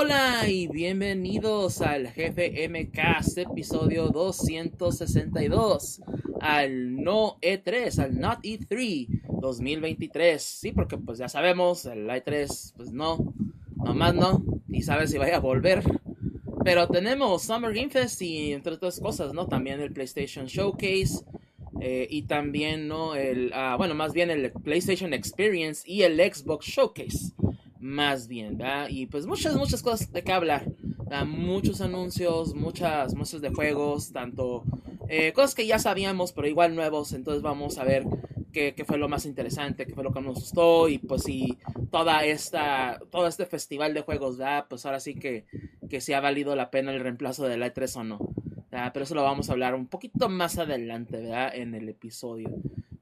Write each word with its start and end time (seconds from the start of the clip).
Hola 0.00 0.48
y 0.48 0.68
bienvenidos 0.68 1.80
al 1.80 2.06
Jefe 2.06 2.68
MCAST 2.68 3.38
episodio 3.38 4.10
262 4.10 6.02
al 6.40 7.02
No 7.02 7.36
E3, 7.40 7.98
al 7.98 8.20
Not 8.20 8.38
E3 8.44 9.08
2023. 9.40 10.40
Sí, 10.40 10.70
porque 10.70 10.98
pues 10.98 11.18
ya 11.18 11.28
sabemos, 11.28 11.84
el 11.84 12.06
E3 12.06 12.74
pues 12.76 12.92
no, 12.92 13.34
nomás 13.74 14.14
no, 14.14 14.44
ni 14.68 14.82
sabe 14.82 15.08
si 15.08 15.18
vaya 15.18 15.38
a 15.38 15.40
volver. 15.40 15.82
Pero 16.64 16.86
tenemos 16.86 17.42
Summer 17.42 17.74
Game 17.74 17.90
Fest 17.90 18.22
y 18.22 18.52
entre 18.52 18.74
otras 18.74 19.00
cosas, 19.00 19.34
¿no? 19.34 19.48
También 19.48 19.80
el 19.80 19.92
PlayStation 19.92 20.46
Showcase. 20.46 21.24
Eh, 21.80 22.06
y 22.08 22.22
también, 22.22 22.86
¿no? 22.86 23.16
El, 23.16 23.50
ah, 23.52 23.74
bueno, 23.76 23.96
más 23.96 24.12
bien 24.12 24.30
el 24.30 24.52
PlayStation 24.52 25.12
Experience 25.12 25.82
y 25.90 26.02
el 26.02 26.18
Xbox 26.18 26.66
Showcase 26.66 27.32
más 27.88 28.28
bien, 28.28 28.58
¿verdad? 28.58 28.88
Y 28.90 29.06
pues 29.06 29.26
muchas, 29.26 29.56
muchas 29.56 29.82
cosas 29.82 30.12
de 30.12 30.22
qué 30.22 30.32
hablar. 30.32 30.70
Muchos 31.26 31.80
anuncios, 31.80 32.54
muchas 32.54 33.14
muestras 33.14 33.40
de 33.40 33.48
juegos, 33.48 34.12
tanto 34.12 34.62
eh, 35.08 35.32
cosas 35.32 35.54
que 35.54 35.66
ya 35.66 35.78
sabíamos, 35.78 36.32
pero 36.32 36.46
igual 36.46 36.74
nuevos. 36.74 37.14
Entonces 37.14 37.42
vamos 37.42 37.78
a 37.78 37.84
ver 37.84 38.04
qué, 38.52 38.74
qué, 38.74 38.84
fue 38.84 38.98
lo 38.98 39.08
más 39.08 39.24
interesante, 39.24 39.86
qué 39.86 39.94
fue 39.94 40.04
lo 40.04 40.12
que 40.12 40.20
nos 40.20 40.34
gustó 40.34 40.88
y 40.88 40.98
pues 40.98 41.22
si 41.22 41.56
toda 41.90 42.24
esta, 42.26 43.00
todo 43.10 43.26
este 43.26 43.46
festival 43.46 43.94
de 43.94 44.02
juegos, 44.02 44.36
¿verdad? 44.36 44.66
Pues 44.68 44.84
ahora 44.84 45.00
sí 45.00 45.14
que, 45.14 45.46
que 45.88 46.02
si 46.02 46.12
ha 46.12 46.20
valido 46.20 46.54
la 46.54 46.70
pena 46.70 46.92
el 46.92 47.00
reemplazo 47.00 47.48
de 47.48 47.56
la 47.56 47.72
E3 47.72 47.96
o 47.96 48.04
no. 48.04 48.18
Pero 48.70 49.02
eso 49.02 49.14
lo 49.14 49.22
vamos 49.22 49.48
a 49.48 49.52
hablar 49.52 49.74
un 49.74 49.86
poquito 49.86 50.28
más 50.28 50.58
adelante, 50.58 51.16
¿verdad? 51.16 51.54
En 51.54 51.74
el 51.74 51.88
episodio. 51.88 52.50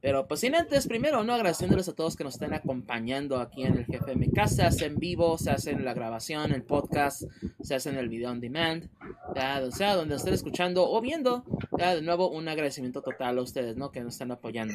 Pero 0.01 0.29
pues 0.29 0.41
sin 0.41 0.55
antes, 0.55 0.87
primero, 0.87 1.25
¿no? 1.25 1.35
Agradeciéndoles 1.35 1.89
a 1.89 1.95
todos 1.95 2.17
que 2.17 2.25
nos 2.25 2.35
estén 2.35 2.55
acompañando 2.55 3.39
aquí 3.39 3.65
en 3.65 3.79
el 3.79 3.87
GFMK. 3.87 4.47
Se 4.47 4.63
hace 4.63 4.87
en 4.87 4.99
vivo, 4.99 5.39
se 5.39 5.51
hace 5.51 5.71
en 5.71 5.85
la 5.85 5.95
grabación, 5.95 6.53
el 6.53 6.63
podcast, 6.63 7.25
se 7.63 7.75
hace 7.75 7.91
en 7.91 7.97
el 7.97 8.09
video 8.09 8.31
on 8.31 8.41
demand. 8.41 8.89
O 9.29 9.71
sea, 9.71 9.95
donde 9.95 10.17
estén 10.17 10.35
escuchando 10.35 10.89
o 10.89 11.01
viendo. 11.01 11.45
De 11.77 12.03
nuevo, 12.03 12.31
un 12.31 12.49
agradecimiento 12.49 13.03
total 13.03 13.39
a 13.39 13.43
ustedes, 13.43 13.77
¿no? 13.77 13.91
Que 13.91 14.01
nos 14.01 14.15
están 14.15 14.31
apoyando. 14.31 14.75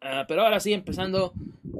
Ah, 0.00 0.24
pero 0.26 0.42
ahora 0.42 0.60
sí, 0.60 0.72
empezando 0.72 1.32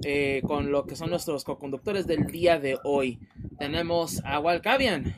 eh, 0.05 0.43
con 0.47 0.71
lo 0.71 0.87
que 0.87 0.97
son 0.97 1.11
nuestros 1.11 1.45
co-conductores 1.45 2.07
del 2.07 2.27
día 2.27 2.59
de 2.59 2.79
hoy. 2.85 3.19
Tenemos 3.59 4.23
a 4.25 4.39
Walcavian. 4.39 5.15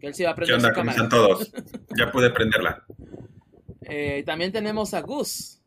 Que 0.00 0.06
él 0.06 0.14
sí 0.14 0.24
va 0.24 0.30
a 0.30 0.34
prender 0.34 0.72
¿Qué 0.72 0.80
onda? 0.80 0.92
Su 0.92 1.08
todos? 1.08 1.52
Ya 1.96 2.12
pude 2.12 2.30
prenderla. 2.30 2.84
Eh, 3.88 4.22
también 4.26 4.52
tenemos 4.52 4.92
a 4.94 5.00
Gus. 5.00 5.62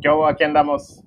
Yo, 0.00 0.26
aquí 0.26 0.44
andamos. 0.44 1.02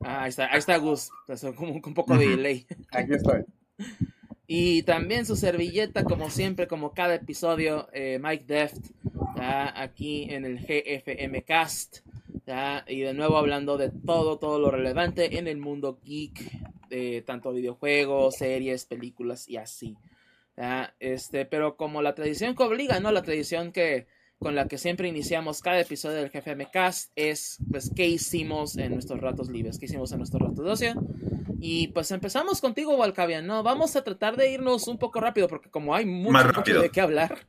Ah, 0.00 0.22
ahí 0.22 0.28
está, 0.28 0.50
ahí 0.52 0.58
está 0.58 0.76
Gus. 0.76 1.10
Como 1.56 1.72
un 1.72 1.94
poco 1.94 2.16
de 2.16 2.28
delay. 2.28 2.66
Aquí 2.92 3.14
estoy. 3.14 3.44
Y 4.50 4.82
también 4.84 5.26
su 5.26 5.36
servilleta, 5.36 6.04
como 6.04 6.30
siempre, 6.30 6.66
como 6.66 6.94
cada 6.94 7.16
episodio, 7.16 7.86
eh, 7.92 8.18
Mike 8.18 8.44
Deft, 8.46 8.78
aquí 9.36 10.26
en 10.30 10.46
el 10.46 10.58
GFM 10.58 11.42
Cast. 11.42 11.98
Y 12.86 13.00
de 13.00 13.12
nuevo 13.12 13.36
hablando 13.36 13.76
de 13.76 13.90
todo, 13.90 14.38
todo 14.38 14.58
lo 14.58 14.70
relevante 14.70 15.38
en 15.38 15.48
el 15.48 15.58
mundo 15.58 16.00
geek, 16.02 16.50
de 16.88 17.22
tanto 17.26 17.52
videojuegos, 17.52 18.36
series, 18.36 18.86
películas 18.86 19.46
y 19.50 19.58
así. 19.58 19.98
Este, 20.98 21.44
pero 21.46 21.76
como 21.76 22.02
la 22.02 22.14
tradición 22.14 22.54
que 22.54 22.62
obliga, 22.62 23.00
¿no? 23.00 23.12
La 23.12 23.22
tradición 23.22 23.72
que 23.72 24.06
con 24.38 24.54
la 24.54 24.68
que 24.68 24.78
siempre 24.78 25.08
iniciamos 25.08 25.62
cada 25.62 25.80
episodio 25.80 26.16
del 26.16 26.30
GFM 26.30 26.70
Cast 26.70 27.10
es, 27.16 27.58
pues, 27.70 27.90
qué 27.94 28.06
hicimos 28.06 28.76
en 28.76 28.92
nuestros 28.92 29.20
ratos 29.20 29.48
libres, 29.48 29.78
qué 29.78 29.86
hicimos 29.86 30.12
en 30.12 30.18
nuestros 30.18 30.40
ratos 30.40 30.64
de 30.64 30.70
ocio. 30.70 30.94
Y 31.60 31.88
pues 31.88 32.12
empezamos 32.12 32.60
contigo, 32.60 32.96
Walcavian, 32.96 33.44
¿no? 33.44 33.64
Vamos 33.64 33.96
a 33.96 34.04
tratar 34.04 34.36
de 34.36 34.52
irnos 34.52 34.86
un 34.86 34.96
poco 34.96 35.20
rápido, 35.20 35.48
porque 35.48 35.70
como 35.70 35.92
hay 35.92 36.06
mucho, 36.06 36.62
de 36.62 36.90
qué 36.90 37.00
hablar, 37.00 37.48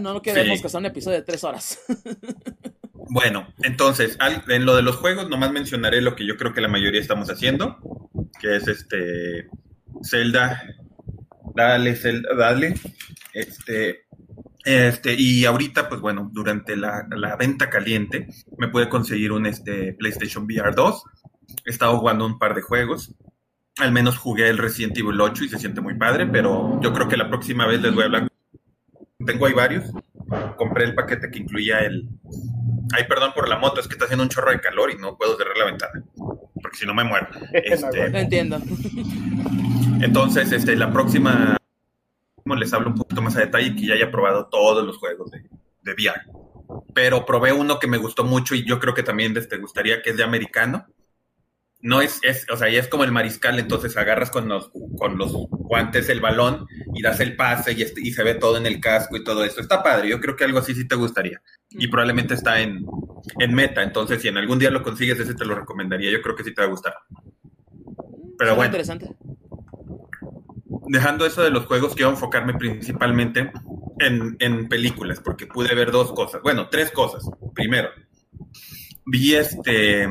no 0.00 0.22
queremos 0.22 0.62
que 0.62 0.68
sea 0.70 0.80
un 0.80 0.86
episodio 0.86 1.18
de 1.18 1.24
tres 1.24 1.44
horas. 1.44 1.80
bueno, 2.94 3.46
entonces, 3.62 4.18
en 4.48 4.64
lo 4.64 4.74
de 4.74 4.82
los 4.82 4.96
juegos, 4.96 5.28
nomás 5.28 5.52
mencionaré 5.52 6.00
lo 6.00 6.16
que 6.16 6.26
yo 6.26 6.36
creo 6.38 6.54
que 6.54 6.62
la 6.62 6.68
mayoría 6.68 7.00
estamos 7.00 7.28
haciendo, 7.28 7.76
que 8.40 8.56
es 8.56 8.68
este 8.68 9.48
Zelda 10.02 10.62
Dale, 11.54 11.98
dale. 12.36 12.74
Este, 13.32 14.06
este, 14.64 15.14
y 15.14 15.44
ahorita, 15.44 15.88
pues 15.88 16.00
bueno, 16.00 16.28
durante 16.32 16.76
la, 16.76 17.06
venta 17.38 17.70
caliente, 17.70 18.28
me 18.58 18.68
pude 18.68 18.88
conseguir 18.88 19.32
un 19.32 19.46
este, 19.46 19.94
PlayStation 19.94 20.44
VR 20.44 20.74
2. 20.74 21.04
He 21.64 21.70
estado 21.70 21.98
jugando 21.98 22.26
un 22.26 22.38
par 22.38 22.54
de 22.54 22.62
juegos. 22.62 23.14
Al 23.78 23.92
menos 23.92 24.18
jugué 24.18 24.48
el 24.48 24.58
Resident 24.58 24.96
Evil 24.98 25.20
8 25.20 25.44
y 25.44 25.48
se 25.48 25.58
siente 25.58 25.80
muy 25.80 25.94
padre, 25.94 26.26
pero 26.26 26.78
yo 26.82 26.92
creo 26.92 27.08
que 27.08 27.16
la 27.16 27.28
próxima 27.28 27.66
vez 27.66 27.80
les 27.80 27.94
voy 27.94 28.02
a 28.02 28.06
hablar. 28.06 28.28
Tengo 29.24 29.46
ahí 29.46 29.52
varios. 29.52 29.90
Compré 30.56 30.84
el 30.84 30.94
paquete 30.94 31.30
que 31.30 31.38
incluía 31.38 31.78
el. 31.80 32.08
Ay, 32.92 33.04
perdón 33.08 33.32
por 33.34 33.48
la 33.48 33.56
moto, 33.56 33.80
es 33.80 33.86
que 33.86 33.94
está 33.94 34.04
haciendo 34.04 34.24
un 34.24 34.28
chorro 34.28 34.50
de 34.50 34.60
calor 34.60 34.90
y 34.90 34.98
no 34.98 35.16
puedo 35.16 35.36
cerrar 35.36 35.56
la 35.56 35.64
ventana. 35.66 36.04
Porque 36.60 36.76
si 36.76 36.86
no 36.86 36.94
me 36.94 37.04
muero. 37.04 37.28
Este, 37.52 38.06
entiendo. 38.18 38.60
Entonces, 40.00 40.50
este, 40.52 40.76
la 40.76 40.92
próxima 40.92 41.56
les 42.56 42.72
hablo 42.72 42.88
un 42.88 42.94
poquito 42.94 43.22
más 43.22 43.36
a 43.36 43.40
detalle 43.40 43.74
que 43.74 43.86
ya 43.86 43.94
haya 43.94 44.10
probado 44.10 44.46
todos 44.46 44.84
los 44.84 44.98
juegos 44.98 45.30
de, 45.30 45.42
de 45.82 45.92
VR. 45.92 46.20
Pero 46.94 47.26
probé 47.26 47.52
uno 47.52 47.78
que 47.78 47.86
me 47.86 47.98
gustó 47.98 48.24
mucho 48.24 48.54
y 48.54 48.66
yo 48.66 48.78
creo 48.78 48.94
que 48.94 49.02
también 49.02 49.34
te 49.34 49.56
gustaría, 49.58 50.02
que 50.02 50.10
es 50.10 50.16
de 50.16 50.24
americano. 50.24 50.86
No 51.82 52.02
es, 52.02 52.20
es, 52.22 52.46
o 52.50 52.56
sea, 52.56 52.68
ya 52.68 52.78
es 52.78 52.88
como 52.88 53.04
el 53.04 53.12
mariscal, 53.12 53.58
entonces 53.58 53.96
agarras 53.96 54.30
con 54.30 54.48
los, 54.48 54.70
con 54.98 55.16
los 55.16 55.32
guantes 55.32 56.10
el 56.10 56.20
balón 56.20 56.66
y 56.92 57.00
das 57.00 57.20
el 57.20 57.36
pase 57.36 57.72
y, 57.72 57.82
y 58.06 58.12
se 58.12 58.22
ve 58.22 58.34
todo 58.34 58.58
en 58.58 58.66
el 58.66 58.80
casco 58.80 59.16
y 59.16 59.24
todo 59.24 59.44
eso. 59.44 59.60
Está 59.60 59.82
padre, 59.82 60.10
yo 60.10 60.20
creo 60.20 60.36
que 60.36 60.44
algo 60.44 60.58
así 60.58 60.74
sí 60.74 60.86
te 60.86 60.94
gustaría. 60.94 61.40
Y 61.70 61.88
probablemente 61.88 62.34
está 62.34 62.60
en, 62.60 62.84
en 63.38 63.54
meta, 63.54 63.82
entonces 63.82 64.20
si 64.20 64.28
en 64.28 64.36
algún 64.36 64.58
día 64.58 64.70
lo 64.70 64.82
consigues, 64.82 65.18
ese 65.18 65.34
te 65.34 65.46
lo 65.46 65.54
recomendaría. 65.54 66.10
Yo 66.10 66.20
creo 66.20 66.36
que 66.36 66.44
sí 66.44 66.52
te 66.52 66.60
va 66.60 66.66
a 66.66 66.70
gustar. 66.70 66.94
Pero 68.36 68.56
bueno. 68.56 68.66
Interesante 68.66 69.16
dejando 70.90 71.24
eso 71.24 71.42
de 71.42 71.50
los 71.50 71.66
juegos, 71.66 71.94
quiero 71.94 72.10
enfocarme 72.10 72.54
principalmente 72.54 73.52
en, 74.00 74.68
películas, 74.68 75.20
porque 75.20 75.46
pude 75.46 75.74
ver 75.74 75.92
dos 75.92 76.12
cosas. 76.12 76.42
Bueno, 76.42 76.68
tres 76.68 76.90
cosas. 76.90 77.24
Primero, 77.54 77.90
vi 79.06 79.34
este 79.34 80.08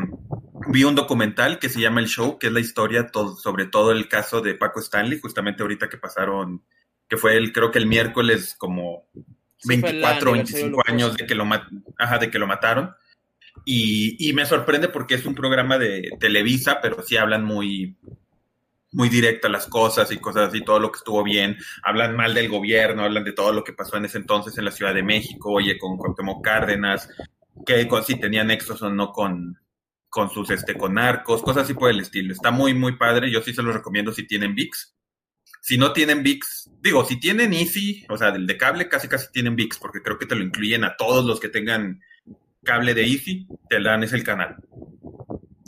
vi 0.71 0.83
un 0.83 0.95
documental 0.95 1.59
que 1.59 1.69
se 1.69 1.81
llama 1.81 1.99
El 1.99 2.07
Show, 2.07 2.37
que 2.37 2.47
es 2.47 2.53
la 2.53 2.59
historia 2.59 3.09
sobre 3.41 3.65
todo 3.65 3.91
el 3.91 4.07
caso 4.07 4.41
de 4.41 4.55
Paco 4.55 4.79
Stanley, 4.79 5.19
justamente 5.19 5.63
ahorita 5.63 5.89
que 5.89 5.97
pasaron, 5.97 6.63
que 7.07 7.17
fue 7.17 7.35
el, 7.35 7.51
creo 7.51 7.71
que 7.71 7.79
el 7.79 7.87
miércoles 7.87 8.55
como 8.57 9.09
24 9.65 10.29
o 10.29 10.33
25 10.33 10.83
años 10.85 11.17
de 11.17 11.25
que 11.25 11.35
lo 11.35 11.45
ajá, 11.97 12.17
de 12.19 12.31
que 12.31 12.39
lo 12.39 12.47
mataron. 12.47 12.95
Y, 13.65 14.29
y, 14.29 14.31
me 14.31 14.45
sorprende 14.45 14.87
porque 14.87 15.15
es 15.15 15.25
un 15.25 15.35
programa 15.35 15.77
de 15.77 16.11
Televisa, 16.19 16.79
pero 16.81 17.03
sí 17.03 17.17
hablan 17.17 17.43
muy, 17.43 17.97
muy 18.91 19.09
directa 19.09 19.49
las 19.49 19.67
cosas 19.67 20.11
y 20.11 20.17
cosas 20.17 20.49
así, 20.49 20.63
todo 20.63 20.79
lo 20.79 20.91
que 20.91 20.97
estuvo 20.97 21.23
bien. 21.23 21.57
Hablan 21.83 22.15
mal 22.15 22.33
del 22.33 22.49
gobierno, 22.49 23.03
hablan 23.03 23.23
de 23.23 23.33
todo 23.33 23.53
lo 23.53 23.63
que 23.63 23.73
pasó 23.73 23.97
en 23.97 24.05
ese 24.05 24.17
entonces 24.17 24.57
en 24.57 24.65
la 24.65 24.71
Ciudad 24.71 24.93
de 24.93 25.03
México, 25.03 25.51
oye, 25.51 25.77
con 25.77 25.97
Cuauhtémoc 25.97 26.43
Cárdenas, 26.43 27.09
que 27.65 27.87
si 28.05 28.19
tenían 28.19 28.47
nexos 28.47 28.81
o 28.81 28.89
no 28.89 29.11
con, 29.11 29.59
con 30.09 30.29
sus, 30.29 30.49
este, 30.49 30.75
con 30.75 30.95
narcos, 30.95 31.41
cosas 31.41 31.63
así 31.63 31.73
por 31.73 31.89
el 31.89 31.99
estilo. 31.99 32.33
Está 32.33 32.51
muy, 32.51 32.73
muy 32.73 32.97
padre. 32.97 33.31
Yo 33.31 33.41
sí 33.41 33.53
se 33.53 33.61
los 33.61 33.73
recomiendo 33.73 34.11
si 34.11 34.25
tienen 34.25 34.55
VIX. 34.55 34.95
Si 35.61 35.77
no 35.77 35.91
tienen 35.91 36.23
VIX, 36.23 36.71
digo, 36.81 37.05
si 37.05 37.19
tienen 37.19 37.53
Easy, 37.53 38.05
o 38.09 38.17
sea, 38.17 38.31
del 38.31 38.47
de 38.47 38.57
cable, 38.57 38.87
casi 38.87 39.07
casi 39.07 39.31
tienen 39.31 39.55
VIX, 39.55 39.77
porque 39.77 40.01
creo 40.01 40.17
que 40.17 40.25
te 40.25 40.35
lo 40.35 40.43
incluyen 40.43 40.83
a 40.83 40.95
todos 40.95 41.25
los 41.25 41.39
que 41.39 41.49
tengan 41.49 42.01
cable 42.63 42.93
de 42.93 43.03
Easy, 43.03 43.47
te 43.69 43.81
dan 43.81 44.03
ese 44.03 44.15
el 44.15 44.23
canal. 44.23 44.55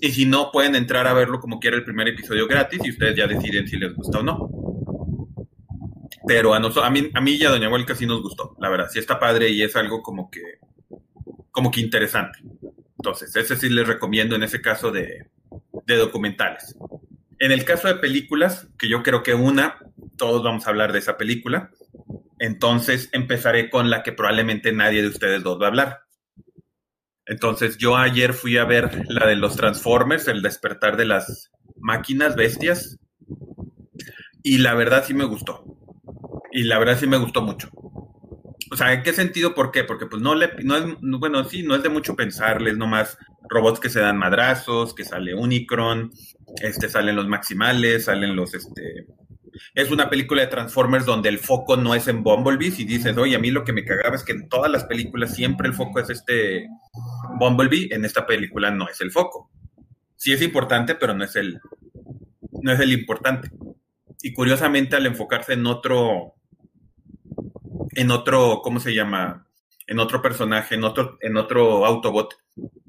Y 0.03 0.09
si 0.11 0.25
no, 0.25 0.51
pueden 0.51 0.73
entrar 0.73 1.05
a 1.05 1.13
verlo 1.13 1.39
como 1.39 1.59
quiera 1.59 1.77
el 1.77 1.85
primer 1.85 2.07
episodio 2.07 2.47
gratis 2.47 2.81
y 2.83 2.89
ustedes 2.89 3.15
ya 3.15 3.27
deciden 3.27 3.67
si 3.67 3.77
les 3.77 3.93
gusta 3.93 4.17
o 4.17 4.23
no. 4.23 4.49
Pero 6.25 6.55
a, 6.55 6.59
nosotros, 6.59 6.85
a, 6.85 6.89
mí, 6.89 7.11
a 7.13 7.21
mí 7.21 7.33
y 7.33 7.45
a 7.45 7.51
Doña 7.51 7.69
Huelca 7.69 7.93
sí 7.93 8.07
nos 8.07 8.23
gustó, 8.23 8.57
la 8.59 8.69
verdad. 8.69 8.89
Sí 8.91 8.97
está 8.97 9.19
padre 9.19 9.49
y 9.49 9.61
es 9.61 9.75
algo 9.75 10.01
como 10.01 10.31
que, 10.31 10.41
como 11.51 11.69
que 11.69 11.81
interesante. 11.81 12.39
Entonces, 12.97 13.35
ese 13.35 13.55
sí 13.55 13.69
les 13.69 13.87
recomiendo 13.87 14.35
en 14.35 14.41
ese 14.41 14.59
caso 14.59 14.91
de, 14.91 15.27
de 15.85 15.95
documentales. 15.95 16.75
En 17.37 17.51
el 17.51 17.63
caso 17.63 17.87
de 17.87 17.95
películas, 17.95 18.69
que 18.79 18.89
yo 18.89 19.03
creo 19.03 19.21
que 19.21 19.35
una, 19.35 19.77
todos 20.17 20.43
vamos 20.43 20.65
a 20.65 20.71
hablar 20.71 20.93
de 20.93 20.99
esa 20.99 21.15
película, 21.15 21.69
entonces 22.39 23.09
empezaré 23.11 23.69
con 23.69 23.91
la 23.91 24.01
que 24.01 24.13
probablemente 24.13 24.71
nadie 24.71 25.03
de 25.03 25.09
ustedes 25.09 25.43
dos 25.43 25.61
va 25.61 25.65
a 25.65 25.69
hablar. 25.69 25.99
Entonces 27.25 27.77
yo 27.77 27.95
ayer 27.95 28.33
fui 28.33 28.57
a 28.57 28.65
ver 28.65 29.05
la 29.07 29.27
de 29.27 29.35
los 29.35 29.55
Transformers, 29.55 30.27
el 30.27 30.41
despertar 30.41 30.97
de 30.97 31.05
las 31.05 31.51
máquinas 31.77 32.35
bestias, 32.35 32.99
y 34.43 34.57
la 34.57 34.73
verdad 34.73 35.03
sí 35.05 35.13
me 35.13 35.25
gustó. 35.25 35.63
Y 36.51 36.63
la 36.63 36.79
verdad 36.79 36.97
sí 36.99 37.07
me 37.07 37.17
gustó 37.17 37.41
mucho. 37.41 37.69
O 38.71 38.77
sea, 38.77 38.93
¿en 38.93 39.03
qué 39.03 39.13
sentido? 39.13 39.53
¿Por 39.53 39.71
qué? 39.71 39.83
Porque 39.83 40.05
pues 40.05 40.21
no 40.21 40.33
le, 40.33 40.49
no 40.63 40.77
es, 40.77 40.85
bueno, 41.01 41.43
sí, 41.43 41.63
no 41.63 41.75
es 41.75 41.83
de 41.83 41.89
mucho 41.89 42.15
pensarles, 42.15 42.77
nomás 42.77 43.17
robots 43.49 43.79
que 43.81 43.89
se 43.89 43.99
dan 43.99 44.17
madrazos, 44.17 44.93
que 44.93 45.03
sale 45.03 45.35
Unicron, 45.35 46.11
este, 46.61 46.87
salen 46.87 47.17
los 47.17 47.27
maximales, 47.27 48.05
salen 48.05 48.35
los, 48.35 48.53
este, 48.53 49.07
es 49.73 49.91
una 49.91 50.09
película 50.09 50.41
de 50.41 50.47
Transformers 50.47 51.05
donde 51.05 51.29
el 51.29 51.39
foco 51.39 51.77
no 51.77 51.95
es 51.95 52.07
en 52.07 52.23
Bumblebee 52.23 52.73
y 52.77 52.85
dices, 52.85 53.17
oye, 53.17 53.35
a 53.35 53.39
mí 53.39 53.51
lo 53.51 53.63
que 53.63 53.73
me 53.73 53.85
cagaba 53.85 54.15
es 54.15 54.23
que 54.23 54.33
en 54.33 54.49
todas 54.49 54.71
las 54.71 54.83
películas 54.85 55.33
siempre 55.33 55.67
el 55.67 55.73
foco 55.73 55.99
es 55.99 56.09
este 56.09 56.67
Bumblebee, 57.39 57.89
en 57.91 58.05
esta 58.05 58.25
película 58.25 58.71
no 58.71 58.87
es 58.87 58.99
el 59.01 59.11
foco. 59.11 59.49
Sí 60.15 60.33
es 60.33 60.41
importante, 60.41 60.95
pero 60.95 61.13
no 61.13 61.23
es 61.23 61.35
el, 61.35 61.59
no 62.61 62.71
es 62.71 62.79
el 62.79 62.91
importante. 62.93 63.49
Y 64.21 64.33
curiosamente 64.33 64.95
al 64.95 65.05
enfocarse 65.05 65.53
en 65.53 65.65
otro, 65.65 66.35
en 67.95 68.11
otro, 68.11 68.61
¿cómo 68.63 68.79
se 68.79 68.93
llama? 68.93 69.47
En 69.87 69.99
otro 69.99 70.21
personaje, 70.21 70.75
en 70.75 70.83
otro, 70.83 71.17
en 71.21 71.37
otro 71.37 71.85
Autobot, 71.85 72.35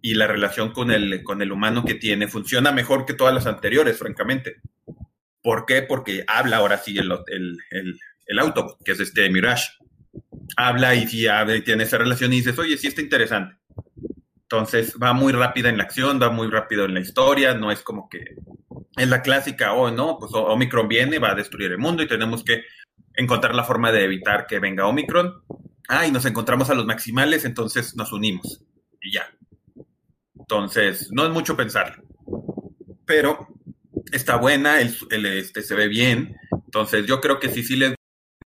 y 0.03 0.15
la 0.15 0.27
relación 0.27 0.73
con 0.73 0.91
el, 0.91 1.23
con 1.23 1.41
el 1.43 1.53
humano 1.53 1.85
que 1.85 1.95
tiene 1.95 2.27
funciona 2.27 2.73
mejor 2.73 3.07
que 3.07 3.15
todas 3.15 3.33
las 3.33 3.47
anteriores, 3.47 3.99
francamente. 3.99 4.57
¿Por 5.43 5.67
qué? 5.67 5.83
Porque 5.83 6.25
habla 6.27 6.59
ahora 6.59 6.79
sí 6.79 6.97
el, 6.97 7.11
el, 7.27 7.99
el, 8.27 8.39
Autobot, 8.39 8.83
que 8.85 8.93
es 8.93 9.01
este 9.01 9.29
Mirage. 9.29 9.71
Habla 10.57 10.95
y 10.95 11.07
sí 11.07 11.27
y 11.27 11.61
tiene 11.63 11.85
esa 11.85 11.99
relación 11.99 12.33
y 12.33 12.37
dices, 12.37 12.59
oye, 12.59 12.77
sí 12.77 12.87
está 12.87 13.01
interesante. 13.01 13.57
Entonces 14.43 14.95
va 15.03 15.13
muy 15.15 15.33
rápida 15.33 15.71
en 15.71 15.79
la 15.79 15.85
acción, 15.85 16.21
va 16.23 16.31
muy 16.31 16.49
rápido 16.49 16.85
en 16.85 16.95
la 16.95 17.01
historia, 17.01 17.55
no 17.55 17.73
es 17.73 17.81
como 17.81 18.09
que 18.09 18.37
es 18.97 19.09
la 19.09 19.23
clásica, 19.23 19.73
oh 19.73 19.91
no, 19.91 20.19
pues 20.19 20.33
Omicron 20.35 20.89
viene, 20.89 21.19
va 21.19 21.31
a 21.31 21.35
destruir 21.35 21.73
el 21.73 21.79
mundo 21.79 22.03
y 22.03 22.09
tenemos 22.09 22.45
que 22.45 22.63
encontrar 23.15 23.55
la 23.55 23.65
forma 23.65 23.91
de 23.91 24.05
evitar 24.05 24.47
que 24.47 24.59
venga 24.59 24.87
Omicron. 24.87 25.43
Ah, 25.89 26.07
y 26.07 26.13
nos 26.13 26.27
encontramos 26.27 26.71
a 26.71 26.75
los 26.75 26.87
maximales, 26.87 27.45
entonces 27.45 27.97
nos 27.97 28.13
unimos. 28.13 28.63
Y 29.01 29.13
ya. 29.13 29.25
Entonces, 30.39 31.09
no 31.11 31.25
es 31.25 31.31
mucho 31.31 31.57
pensar. 31.57 32.03
Pero 33.07 33.49
está 34.13 34.37
buena, 34.37 34.81
el, 34.81 35.27
este, 35.27 35.63
se 35.63 35.75
ve 35.75 35.89
bien. 35.89 36.37
Entonces, 36.53 37.07
yo 37.07 37.21
creo 37.21 37.41
que 37.41 37.49
si 37.49 37.63
sí 37.63 37.77
les 37.77 37.95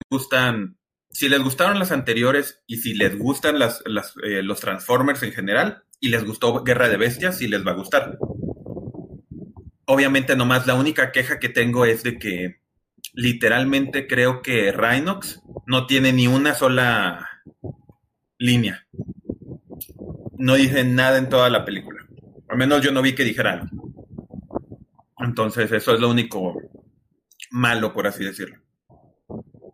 gustan, 0.10 0.78
si 1.12 1.30
les 1.30 1.42
gustaron 1.42 1.80
las 1.80 1.92
anteriores 1.92 2.62
y 2.66 2.78
si 2.78 2.94
les 2.94 3.18
gustan 3.18 3.60
las, 3.60 3.84
eh, 4.24 4.42
los 4.42 4.60
Transformers 4.60 5.22
en 5.24 5.34
general 5.34 5.84
y 6.00 6.10
les 6.10 6.26
gustó 6.26 6.64
Guerra 6.64 6.90
de 6.90 6.98
Bestias, 6.98 7.38
sí 7.38 7.48
les 7.48 7.66
va 7.66 7.72
a 7.72 7.76
gustar. 7.76 8.18
Obviamente, 9.86 10.36
nomás 10.36 10.68
la 10.68 10.76
única 10.76 11.12
queja 11.12 11.40
que 11.40 11.50
tengo 11.50 11.86
es 11.86 12.04
de 12.04 12.18
que 12.18 12.62
literalmente 13.14 14.08
creo 14.08 14.42
que 14.42 14.72
Rhinox 14.72 15.42
no 15.66 15.88
tiene 15.88 16.14
ni 16.14 16.28
una 16.28 16.54
sola 16.54 17.28
línea. 18.38 18.88
No 20.38 20.56
dice 20.56 20.84
nada 20.84 21.18
en 21.18 21.28
toda 21.28 21.50
la 21.50 21.66
película. 21.66 22.06
Al 22.48 22.58
menos 22.58 22.82
yo 22.82 22.92
no 22.92 23.02
vi 23.02 23.14
que 23.14 23.24
dijera 23.24 23.70
Entonces, 25.30 25.72
eso 25.72 25.94
es 25.94 26.00
lo 26.00 26.10
único 26.10 26.56
malo, 27.52 27.94
por 27.94 28.08
así 28.08 28.24
decirlo. 28.24 28.58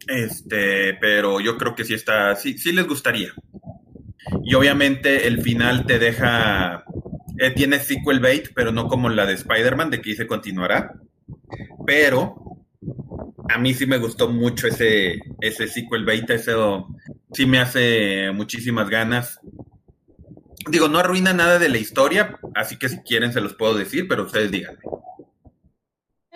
Este, 0.06 0.96
pero 0.96 1.40
yo 1.40 1.58
creo 1.58 1.74
que 1.74 1.86
sí 1.86 1.94
está, 1.94 2.36
sí, 2.36 2.58
sí 2.58 2.74
les 2.74 2.86
gustaría. 2.86 3.32
Y 4.44 4.54
obviamente 4.54 5.28
el 5.28 5.42
final 5.42 5.86
te 5.86 5.98
deja, 5.98 6.84
eh, 7.40 7.52
tiene 7.52 7.80
sequel 7.80 8.20
bait, 8.20 8.50
pero 8.54 8.74
no 8.74 8.90
como 8.90 9.08
la 9.08 9.26
de 9.26 9.36
Spider-Man, 9.36 9.92
de 9.92 10.02
que 10.02 10.10
dice 10.10 10.28
continuará. 10.28 10.94
Pero 11.88 12.36
a 13.48 13.58
mí 13.58 13.74
sí 13.74 13.86
me 13.86 13.98
gustó 13.98 14.28
mucho 14.28 14.68
ese, 14.68 15.22
ese 15.40 15.70
sequel 15.70 16.04
bait, 16.04 16.30
eso 16.32 16.90
sí 17.32 17.46
me 17.46 17.60
hace 17.60 18.30
muchísimas 18.34 18.90
ganas. 18.90 19.40
Digo, 20.70 20.90
no 20.90 21.00
arruina 21.00 21.32
nada 21.32 21.60
de 21.60 21.70
la 21.70 21.78
historia, 21.78 22.38
así 22.56 22.76
que 22.78 22.90
si 22.90 22.98
quieren 23.04 23.32
se 23.32 23.40
los 23.40 23.54
puedo 23.54 23.74
decir, 23.76 24.10
pero 24.10 24.24
ustedes 24.24 24.52
díganme. 24.52 24.80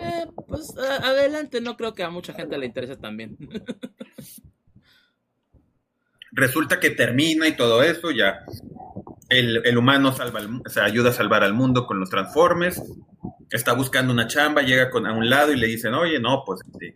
Eh, 0.00 0.26
pues 0.48 0.74
adelante, 0.78 1.60
no 1.60 1.76
creo 1.76 1.94
que 1.94 2.02
a 2.02 2.10
mucha 2.10 2.32
gente 2.32 2.56
le 2.58 2.66
interese 2.66 2.96
también. 2.96 3.36
Resulta 6.32 6.80
que 6.80 6.90
termina 6.90 7.48
y 7.48 7.56
todo 7.56 7.82
eso, 7.82 8.10
ya 8.10 8.44
el, 9.30 9.78
humano 9.78 10.12
salva 10.12 10.40
ayuda 10.82 11.10
a 11.10 11.12
salvar 11.12 11.44
al 11.44 11.54
mundo 11.54 11.86
con 11.86 12.00
los 12.00 12.10
Transformers, 12.10 12.82
está 13.50 13.72
buscando 13.72 14.12
una 14.12 14.26
chamba, 14.26 14.62
llega 14.62 14.90
con, 14.90 15.06
a 15.06 15.12
un 15.12 15.30
lado 15.30 15.52
y 15.52 15.56
le 15.56 15.66
dicen, 15.66 15.94
oye, 15.94 16.18
no, 16.18 16.42
pues, 16.44 16.60
este, 16.66 16.94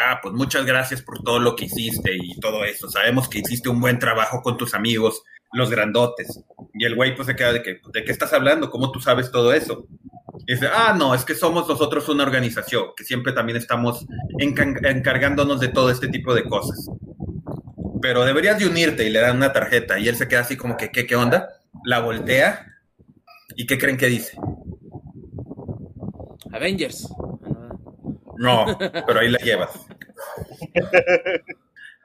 ah, 0.00 0.20
pues 0.22 0.34
muchas 0.34 0.64
gracias 0.64 1.02
por 1.02 1.22
todo 1.22 1.40
lo 1.40 1.56
que 1.56 1.66
hiciste 1.66 2.16
y 2.16 2.38
todo 2.40 2.64
eso. 2.64 2.88
Sabemos 2.88 3.28
que 3.28 3.40
hiciste 3.40 3.68
un 3.68 3.80
buen 3.80 3.98
trabajo 3.98 4.42
con 4.42 4.56
tus 4.56 4.74
amigos, 4.74 5.22
los 5.52 5.70
grandotes. 5.70 6.40
Y 6.74 6.84
el 6.84 6.94
güey 6.94 7.14
pues 7.14 7.26
se 7.26 7.36
queda 7.36 7.52
de 7.52 7.62
que, 7.62 7.80
¿de 7.92 8.04
qué 8.04 8.12
estás 8.12 8.32
hablando? 8.32 8.70
¿Cómo 8.70 8.90
tú 8.90 9.00
sabes 9.00 9.30
todo 9.30 9.52
eso? 9.52 9.86
Y 10.46 10.54
dice, 10.54 10.68
ah, 10.72 10.94
no, 10.96 11.14
es 11.14 11.24
que 11.24 11.34
somos 11.34 11.68
nosotros 11.68 12.08
una 12.08 12.24
organización, 12.24 12.86
que 12.96 13.04
siempre 13.04 13.32
también 13.32 13.58
estamos 13.58 14.06
encargándonos 14.38 15.60
de 15.60 15.68
todo 15.68 15.90
este 15.90 16.08
tipo 16.08 16.34
de 16.34 16.44
cosas. 16.44 16.88
Pero 18.00 18.24
deberías 18.24 18.58
de 18.58 18.66
unirte 18.66 19.04
y 19.04 19.10
le 19.10 19.20
dan 19.20 19.36
una 19.36 19.52
tarjeta 19.52 19.98
y 19.98 20.08
él 20.08 20.16
se 20.16 20.28
queda 20.28 20.40
así 20.40 20.56
como 20.56 20.76
que, 20.76 20.90
¿qué, 20.90 21.06
qué 21.06 21.16
onda? 21.16 21.48
La 21.84 22.00
voltea 22.00 22.66
y 23.56 23.66
¿qué 23.66 23.78
creen 23.78 23.96
que 23.96 24.06
dice? 24.06 24.36
Avengers. 26.52 27.08
No, 28.38 28.66
pero 29.06 29.20
ahí 29.20 29.28
la 29.28 29.38
llevas. 29.38 29.70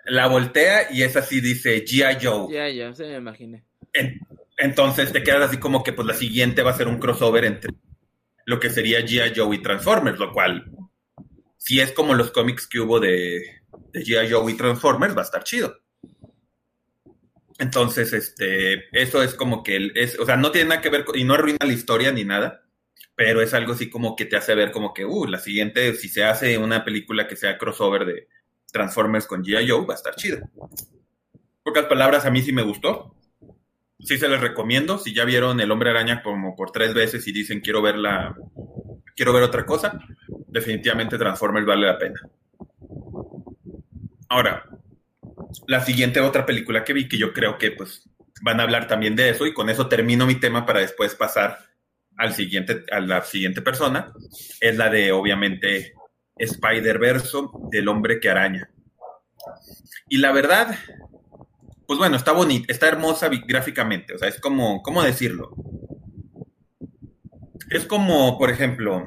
La 0.06 0.28
voltea 0.28 0.92
y 0.92 1.04
es 1.04 1.16
así, 1.16 1.42
dice 1.42 1.84
G.I. 1.84 2.26
Joe. 2.26 2.48
G.I. 2.48 2.82
Joe, 2.82 2.96
se 2.96 3.08
me 3.08 3.16
imaginé. 3.18 3.66
entonces 4.58 5.12
te 5.12 5.24
quedas 5.24 5.50
así 5.50 5.58
como 5.58 5.84
que 5.84 5.94
pues 5.94 6.08
la 6.08 6.14
siguiente 6.14 6.62
va 6.62 6.72
a 6.72 6.78
ser 6.78 6.88
un 6.88 7.00
crossover 7.00 7.44
entre 7.46 7.74
lo 8.48 8.62
que 8.62 8.70
sería 8.70 9.02
G.I. 9.02 9.34
Joe 9.36 9.58
y 9.58 9.62
Transformers, 9.62 10.18
lo 10.20 10.32
cual, 10.32 10.72
si 11.58 11.82
es 11.82 11.92
como 11.92 12.14
los 12.14 12.32
cómics 12.32 12.66
que 12.66 12.80
hubo 12.80 12.98
de, 12.98 13.44
G.I. 13.94 14.32
Joe 14.32 14.50
y 14.50 14.56
Transformers, 14.56 15.16
va 15.16 15.20
a 15.20 15.26
estar 15.26 15.44
chido. 15.44 15.78
Entonces, 17.60 18.14
este, 18.14 18.86
eso 18.98 19.22
es 19.22 19.34
como 19.36 19.64
que, 19.64 19.92
es, 19.96 20.18
o 20.18 20.26
sea, 20.26 20.38
no 20.38 20.52
tiene 20.52 20.70
nada 20.70 20.82
que 20.82 20.90
ver, 20.90 21.04
y 21.14 21.26
no 21.26 21.34
arruina 21.34 21.58
la 21.66 21.74
historia 21.74 22.14
ni 22.14 22.24
nada, 22.24 22.64
pero 23.16 23.42
es 23.42 23.54
algo 23.54 23.74
así 23.74 23.90
como 23.90 24.16
que 24.16 24.24
te 24.24 24.38
hace 24.38 24.56
ver 24.56 24.72
como 24.72 24.94
que, 24.94 25.04
uh, 25.04 25.26
la 25.26 25.40
siguiente, 25.40 25.94
si 25.96 26.08
se 26.08 26.24
hace 26.24 26.58
una 26.58 26.86
película 26.86 27.28
que 27.28 27.36
sea 27.36 27.58
crossover 27.58 28.06
de 28.06 28.30
Transformers 28.72 29.28
con 29.28 29.44
G.I. 29.44 29.70
Joe, 29.70 29.86
va 29.86 29.96
a 29.96 29.98
estar 29.98 30.16
chido. 30.16 30.40
Pocas 31.64 31.86
palabras, 31.88 32.26
a 32.26 32.32
mí 32.32 32.42
sí 32.42 32.54
me 32.54 32.64
gustó. 32.64 33.14
Sí 34.08 34.18
se 34.18 34.30
les 34.30 34.40
recomiendo. 34.40 34.98
Si 34.98 35.14
ya 35.14 35.26
vieron 35.26 35.60
El 35.60 35.70
Hombre 35.70 35.90
Araña 35.90 36.24
como 36.24 36.56
por 36.56 36.72
tres 36.72 36.94
veces 36.94 37.28
y 37.28 37.34
dicen 37.34 37.60
quiero 37.60 37.82
ver 37.82 37.98
la, 37.98 38.34
quiero 39.18 39.34
ver 39.34 39.44
otra 39.44 39.66
cosa, 39.66 40.00
definitivamente 40.48 41.18
Transformers 41.18 41.66
vale 41.66 41.88
la 41.88 41.98
pena. 41.98 42.22
Ahora, 44.30 44.64
la 45.68 45.82
siguiente 45.82 46.22
otra 46.22 46.46
película 46.46 46.86
que 46.86 46.94
vi 46.94 47.10
que 47.10 47.18
yo 47.18 47.34
creo 47.34 47.58
que 47.58 47.72
pues 47.72 48.10
van 48.42 48.62
a 48.62 48.64
hablar 48.64 48.88
también 48.88 49.14
de 49.14 49.30
eso 49.30 49.46
y 49.46 49.54
con 49.54 49.70
eso 49.70 49.90
termino 49.90 50.26
mi 50.26 50.36
tema 50.36 50.66
para 50.66 50.80
después 50.80 51.14
pasar 51.14 51.60
al 52.16 52.34
siguiente, 52.34 52.86
a 52.90 53.02
la 53.02 53.24
siguiente 53.24 53.62
persona, 53.62 54.14
es 54.62 54.78
la 54.78 54.90
de 54.90 55.12
obviamente 55.12 55.94
Spider-Verse 56.38 57.38
del 57.72 57.90
hombre 57.90 58.22
que 58.22 58.30
araña. 58.30 58.70
Y 60.08 60.20
la 60.20 60.32
verdad, 60.32 60.78
pues 61.88 61.98
bueno, 61.98 62.18
está 62.18 62.34
bonita, 62.34 62.72
está 62.72 62.88
hermosa 62.90 63.30
gráficamente, 63.48 64.14
o 64.14 64.18
sea, 64.18 64.28
es 64.28 64.40
como, 64.40 64.84
¿cómo 64.84 65.02
decirlo? 65.02 65.56
Es 67.70 67.86
como, 67.86 68.38
por 68.38 68.50
ejemplo, 68.50 69.06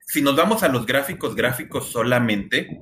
si 0.00 0.20
nos 0.22 0.36
vamos 0.36 0.62
a 0.62 0.68
los 0.68 0.84
gráficos 0.86 1.34
gráficos 1.34 1.90
solamente, 1.90 2.80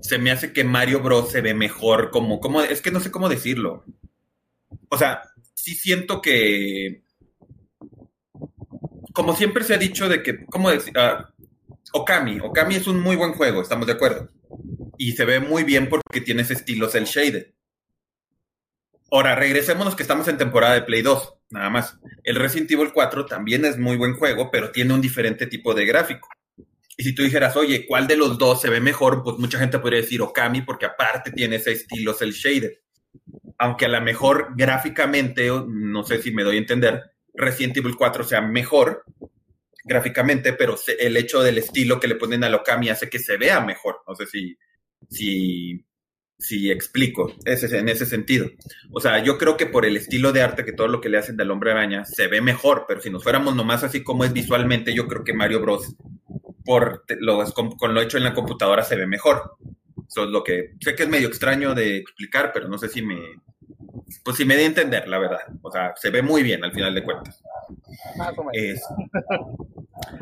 se 0.00 0.18
me 0.18 0.30
hace 0.30 0.52
que 0.52 0.62
Mario 0.62 1.00
Bros 1.00 1.32
se 1.32 1.40
ve 1.40 1.52
mejor, 1.52 2.10
como, 2.10 2.38
como, 2.38 2.62
es 2.62 2.80
que 2.80 2.92
no 2.92 3.00
sé 3.00 3.10
cómo 3.10 3.28
decirlo. 3.28 3.84
O 4.88 4.96
sea, 4.96 5.22
sí 5.54 5.74
siento 5.74 6.22
que, 6.22 7.02
como 9.12 9.34
siempre 9.34 9.64
se 9.64 9.74
ha 9.74 9.78
dicho 9.78 10.08
de 10.08 10.22
que, 10.22 10.46
¿cómo 10.46 10.70
decir? 10.70 10.96
Ah, 10.96 11.32
Okami, 11.92 12.38
Okami 12.38 12.76
es 12.76 12.86
un 12.86 13.00
muy 13.00 13.16
buen 13.16 13.32
juego, 13.32 13.62
estamos 13.62 13.86
de 13.86 13.94
acuerdo. 13.94 14.30
Y 14.96 15.12
se 15.12 15.24
ve 15.24 15.40
muy 15.40 15.64
bien 15.64 15.88
porque 15.88 16.20
tiene 16.20 16.42
ese 16.42 16.54
estilo 16.54 16.88
cel 16.88 17.04
shaded. 17.04 17.55
Ahora, 19.10 19.34
regresémonos 19.36 19.94
que 19.94 20.02
estamos 20.02 20.26
en 20.28 20.36
temporada 20.36 20.74
de 20.74 20.82
Play 20.82 21.02
2, 21.02 21.34
nada 21.50 21.70
más. 21.70 21.98
El 22.24 22.36
Resident 22.36 22.70
Evil 22.72 22.90
4 22.92 23.26
también 23.26 23.64
es 23.64 23.78
muy 23.78 23.96
buen 23.96 24.14
juego, 24.14 24.50
pero 24.50 24.72
tiene 24.72 24.94
un 24.94 25.00
diferente 25.00 25.46
tipo 25.46 25.74
de 25.74 25.86
gráfico. 25.86 26.28
Y 26.96 27.04
si 27.04 27.14
tú 27.14 27.22
dijeras, 27.22 27.56
oye, 27.56 27.86
¿cuál 27.86 28.06
de 28.06 28.16
los 28.16 28.38
dos 28.38 28.60
se 28.60 28.70
ve 28.70 28.80
mejor? 28.80 29.22
Pues 29.22 29.36
mucha 29.38 29.58
gente 29.58 29.78
podría 29.78 30.00
decir 30.00 30.22
Okami 30.22 30.62
porque 30.62 30.86
aparte 30.86 31.30
tiene 31.30 31.56
ese 31.56 31.72
estilo 31.72 32.14
cel 32.14 32.32
shaded. 32.32 32.72
Aunque 33.58 33.84
a 33.84 33.88
lo 33.88 34.00
mejor 34.00 34.54
gráficamente, 34.56 35.50
no 35.68 36.04
sé 36.04 36.20
si 36.20 36.32
me 36.32 36.42
doy 36.42 36.56
a 36.56 36.60
entender, 36.60 37.02
Resident 37.32 37.76
Evil 37.76 37.96
4 37.96 38.24
sea 38.24 38.40
mejor 38.40 39.04
gráficamente, 39.84 40.52
pero 40.54 40.76
el 40.98 41.16
hecho 41.16 41.42
del 41.42 41.58
estilo 41.58 42.00
que 42.00 42.08
le 42.08 42.16
ponen 42.16 42.42
a 42.42 42.56
Okami 42.56 42.88
hace 42.88 43.08
que 43.08 43.18
se 43.20 43.36
vea 43.36 43.60
mejor. 43.60 44.02
No 44.08 44.16
sé 44.16 44.26
si, 44.26 44.56
si, 45.08 45.85
si 46.38 46.70
explico 46.70 47.32
ese, 47.44 47.78
en 47.78 47.88
ese 47.88 48.06
sentido. 48.06 48.48
O 48.90 49.00
sea, 49.00 49.22
yo 49.22 49.38
creo 49.38 49.56
que 49.56 49.66
por 49.66 49.86
el 49.86 49.96
estilo 49.96 50.32
de 50.32 50.42
arte 50.42 50.64
que 50.64 50.72
todo 50.72 50.88
lo 50.88 51.00
que 51.00 51.08
le 51.08 51.18
hacen 51.18 51.36
del 51.36 51.50
hombre 51.50 51.70
araña 51.70 52.04
se 52.04 52.28
ve 52.28 52.40
mejor, 52.40 52.84
pero 52.86 53.00
si 53.00 53.10
nos 53.10 53.22
fuéramos 53.22 53.56
nomás 53.56 53.84
así 53.84 54.02
como 54.02 54.24
es 54.24 54.32
visualmente, 54.32 54.94
yo 54.94 55.08
creo 55.08 55.24
que 55.24 55.32
Mario 55.32 55.60
Bros 55.60 55.96
por 56.64 57.04
lo, 57.20 57.44
con, 57.54 57.94
lo 57.94 58.00
hecho 58.00 58.18
en 58.18 58.24
la 58.24 58.34
computadora 58.34 58.82
se 58.82 58.96
ve 58.96 59.06
mejor. 59.06 59.56
Eso 60.06 60.24
es 60.24 60.30
lo 60.30 60.42
que 60.42 60.74
sé 60.80 60.94
que 60.94 61.04
es 61.04 61.08
medio 61.08 61.28
extraño 61.28 61.74
de 61.74 61.98
explicar, 61.98 62.50
pero 62.52 62.68
no 62.68 62.76
sé 62.76 62.88
si 62.88 63.02
me, 63.02 63.18
pues 64.24 64.36
si 64.36 64.44
me 64.44 64.56
di 64.56 64.64
a 64.64 64.66
entender, 64.66 65.08
la 65.08 65.18
verdad. 65.18 65.40
O 65.62 65.70
sea, 65.70 65.94
se 65.96 66.10
ve 66.10 66.22
muy 66.22 66.42
bien 66.42 66.64
al 66.64 66.72
final 66.72 66.94
de 66.94 67.04
cuentas. 67.04 67.42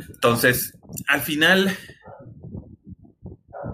entonces, 0.08 0.76
al 1.08 1.20
final 1.20 1.76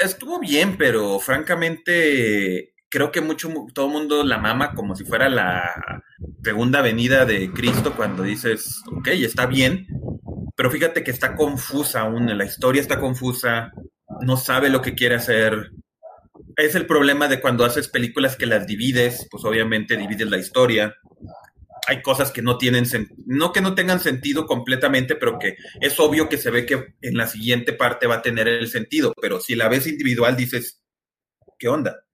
estuvo 0.04 0.38
bien, 0.38 0.76
pero 0.76 1.18
francamente 1.20 2.74
creo 2.88 3.12
que 3.12 3.20
mucho 3.20 3.48
todo 3.72 3.88
mundo 3.88 4.24
la 4.24 4.38
mama 4.38 4.74
como 4.74 4.96
si 4.96 5.04
fuera 5.04 5.28
la 5.28 6.02
segunda 6.42 6.82
venida 6.82 7.24
de 7.24 7.50
Cristo 7.52 7.94
cuando 7.96 8.22
dices, 8.22 8.82
ok, 8.90 9.08
está 9.08 9.46
bien, 9.46 9.86
pero 10.56 10.70
fíjate 10.70 11.04
que 11.04 11.10
está 11.10 11.36
confusa 11.36 12.00
aún, 12.00 12.36
la 12.36 12.44
historia 12.44 12.82
está 12.82 12.98
confusa, 12.98 13.72
no 14.20 14.36
sabe 14.36 14.68
lo 14.68 14.82
que 14.82 14.94
quiere 14.94 15.14
hacer. 15.14 15.70
Es 16.56 16.74
el 16.74 16.86
problema 16.86 17.28
de 17.28 17.40
cuando 17.40 17.64
haces 17.64 17.88
películas 17.88 18.36
que 18.36 18.46
las 18.46 18.66
divides, 18.66 19.26
pues 19.30 19.44
obviamente 19.44 19.96
divides 19.96 20.28
la 20.28 20.38
historia. 20.38 20.94
Hay 21.86 22.02
cosas 22.02 22.30
que 22.30 22.42
no 22.42 22.58
tienen 22.58 22.84
no 23.26 23.52
que 23.52 23.60
no 23.60 23.74
tengan 23.74 24.00
sentido 24.00 24.46
completamente, 24.46 25.16
pero 25.16 25.38
que 25.38 25.56
es 25.80 25.98
obvio 25.98 26.28
que 26.28 26.38
se 26.38 26.50
ve 26.50 26.66
que 26.66 26.94
en 27.00 27.16
la 27.16 27.26
siguiente 27.26 27.72
parte 27.72 28.06
va 28.06 28.16
a 28.16 28.22
tener 28.22 28.48
el 28.48 28.68
sentido, 28.68 29.14
pero 29.20 29.40
si 29.40 29.54
la 29.54 29.68
ves 29.68 29.86
individual 29.86 30.36
dices, 30.36 30.82
¿qué 31.58 31.68
onda? 31.68 32.04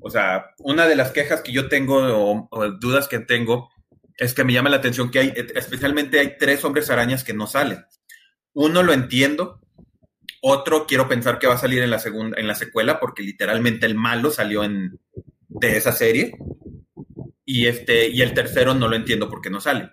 O 0.00 0.10
sea, 0.10 0.50
una 0.58 0.86
de 0.86 0.96
las 0.96 1.12
quejas 1.12 1.40
que 1.40 1.52
yo 1.52 1.68
tengo 1.68 2.48
o 2.50 2.70
dudas 2.72 3.08
que 3.08 3.20
tengo 3.20 3.70
es 4.16 4.34
que 4.34 4.44
me 4.44 4.52
llama 4.52 4.70
la 4.70 4.76
atención 4.76 5.10
que 5.10 5.18
hay, 5.18 5.34
especialmente 5.54 6.20
hay 6.20 6.36
tres 6.38 6.64
hombres 6.64 6.90
arañas 6.90 7.24
que 7.24 7.34
no 7.34 7.46
salen. 7.46 7.84
Uno 8.52 8.82
lo 8.82 8.92
entiendo, 8.92 9.60
otro 10.40 10.86
quiero 10.86 11.08
pensar 11.08 11.38
que 11.38 11.46
va 11.46 11.54
a 11.54 11.58
salir 11.58 11.82
en 11.82 11.90
la 11.90 11.98
segunda, 11.98 12.38
en 12.38 12.46
la 12.46 12.54
secuela, 12.54 13.00
porque 13.00 13.22
literalmente 13.22 13.86
el 13.86 13.94
malo 13.94 14.30
salió 14.30 14.62
en 14.62 15.00
de 15.48 15.76
esa 15.76 15.92
serie. 15.92 16.36
Y 17.54 17.68
este, 17.68 18.08
y 18.08 18.20
el 18.20 18.34
tercero 18.34 18.74
no 18.74 18.88
lo 18.88 18.96
entiendo 18.96 19.30
porque 19.30 19.48
no 19.48 19.60
sale. 19.60 19.92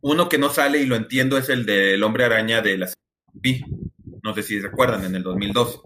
Uno 0.00 0.28
que 0.28 0.38
no 0.38 0.50
sale 0.50 0.78
y 0.82 0.86
lo 0.86 0.96
entiendo 0.96 1.38
es 1.38 1.50
el 1.50 1.64
del 1.64 2.02
hombre 2.02 2.24
araña 2.24 2.60
de 2.62 2.76
la 2.76 2.88
no 4.24 4.34
sé 4.34 4.42
si 4.42 4.58
recuerdan, 4.58 5.04
en 5.04 5.14
el 5.14 5.22
2002. 5.22 5.82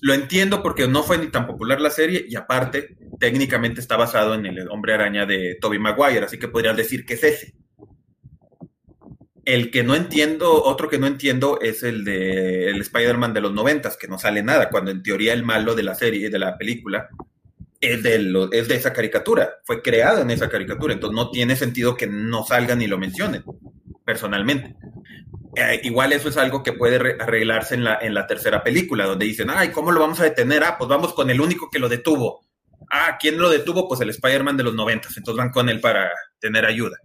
Lo 0.00 0.14
entiendo 0.14 0.64
porque 0.64 0.88
no 0.88 1.04
fue 1.04 1.18
ni 1.18 1.28
tan 1.28 1.46
popular 1.46 1.80
la 1.80 1.90
serie 1.90 2.26
y 2.28 2.34
aparte 2.34 2.96
técnicamente 3.20 3.80
está 3.80 3.96
basado 3.96 4.34
en 4.34 4.46
el 4.46 4.68
hombre 4.68 4.94
araña 4.94 5.26
de 5.26 5.56
Toby 5.60 5.78
Maguire, 5.78 6.24
así 6.24 6.40
que 6.40 6.48
podrías 6.48 6.76
decir 6.76 7.06
que 7.06 7.14
es 7.14 7.22
ese. 7.22 7.54
El 9.44 9.70
que 9.70 9.84
no 9.84 9.94
entiendo, 9.94 10.60
otro 10.64 10.88
que 10.88 10.98
no 10.98 11.06
entiendo 11.06 11.60
es 11.60 11.84
el 11.84 12.02
de 12.04 12.68
el 12.68 12.80
Spider-Man 12.80 13.32
de 13.32 13.42
los 13.42 13.52
noventas, 13.52 13.96
que 13.96 14.08
no 14.08 14.18
sale 14.18 14.42
nada, 14.42 14.70
cuando 14.70 14.90
en 14.90 15.04
teoría 15.04 15.34
el 15.34 15.44
malo 15.44 15.76
de 15.76 15.84
la 15.84 15.94
serie, 15.94 16.30
de 16.30 16.38
la 16.40 16.58
película, 16.58 17.10
es 17.80 18.02
de, 18.02 18.48
es 18.52 18.68
de 18.68 18.74
esa 18.74 18.92
caricatura, 18.92 19.56
fue 19.64 19.82
creado 19.82 20.22
en 20.22 20.30
esa 20.30 20.48
caricatura, 20.48 20.94
entonces 20.94 21.14
no 21.14 21.30
tiene 21.30 21.56
sentido 21.56 21.96
que 21.96 22.06
no 22.06 22.44
salgan 22.44 22.78
ni 22.78 22.86
lo 22.86 22.98
mencionen, 22.98 23.44
personalmente. 24.04 24.76
Eh, 25.54 25.80
igual 25.84 26.12
eso 26.12 26.28
es 26.28 26.36
algo 26.36 26.62
que 26.62 26.72
puede 26.72 27.16
arreglarse 27.20 27.74
en 27.74 27.84
la, 27.84 27.98
en 28.00 28.14
la 28.14 28.26
tercera 28.26 28.62
película, 28.62 29.06
donde 29.06 29.26
dicen, 29.26 29.48
ay, 29.50 29.70
¿cómo 29.70 29.92
lo 29.92 30.00
vamos 30.00 30.20
a 30.20 30.24
detener? 30.24 30.64
Ah, 30.64 30.76
pues 30.78 30.88
vamos 30.88 31.14
con 31.14 31.30
el 31.30 31.40
único 31.40 31.70
que 31.70 31.78
lo 31.78 31.88
detuvo. 31.88 32.46
Ah, 32.90 33.16
¿quién 33.20 33.38
lo 33.38 33.50
detuvo? 33.50 33.88
Pues 33.88 34.00
el 34.00 34.10
Spider-Man 34.10 34.56
de 34.56 34.64
los 34.64 34.74
noventas, 34.74 35.16
entonces 35.16 35.38
van 35.38 35.50
con 35.50 35.68
él 35.68 35.80
para 35.80 36.10
tener 36.38 36.64
ayuda. 36.64 36.98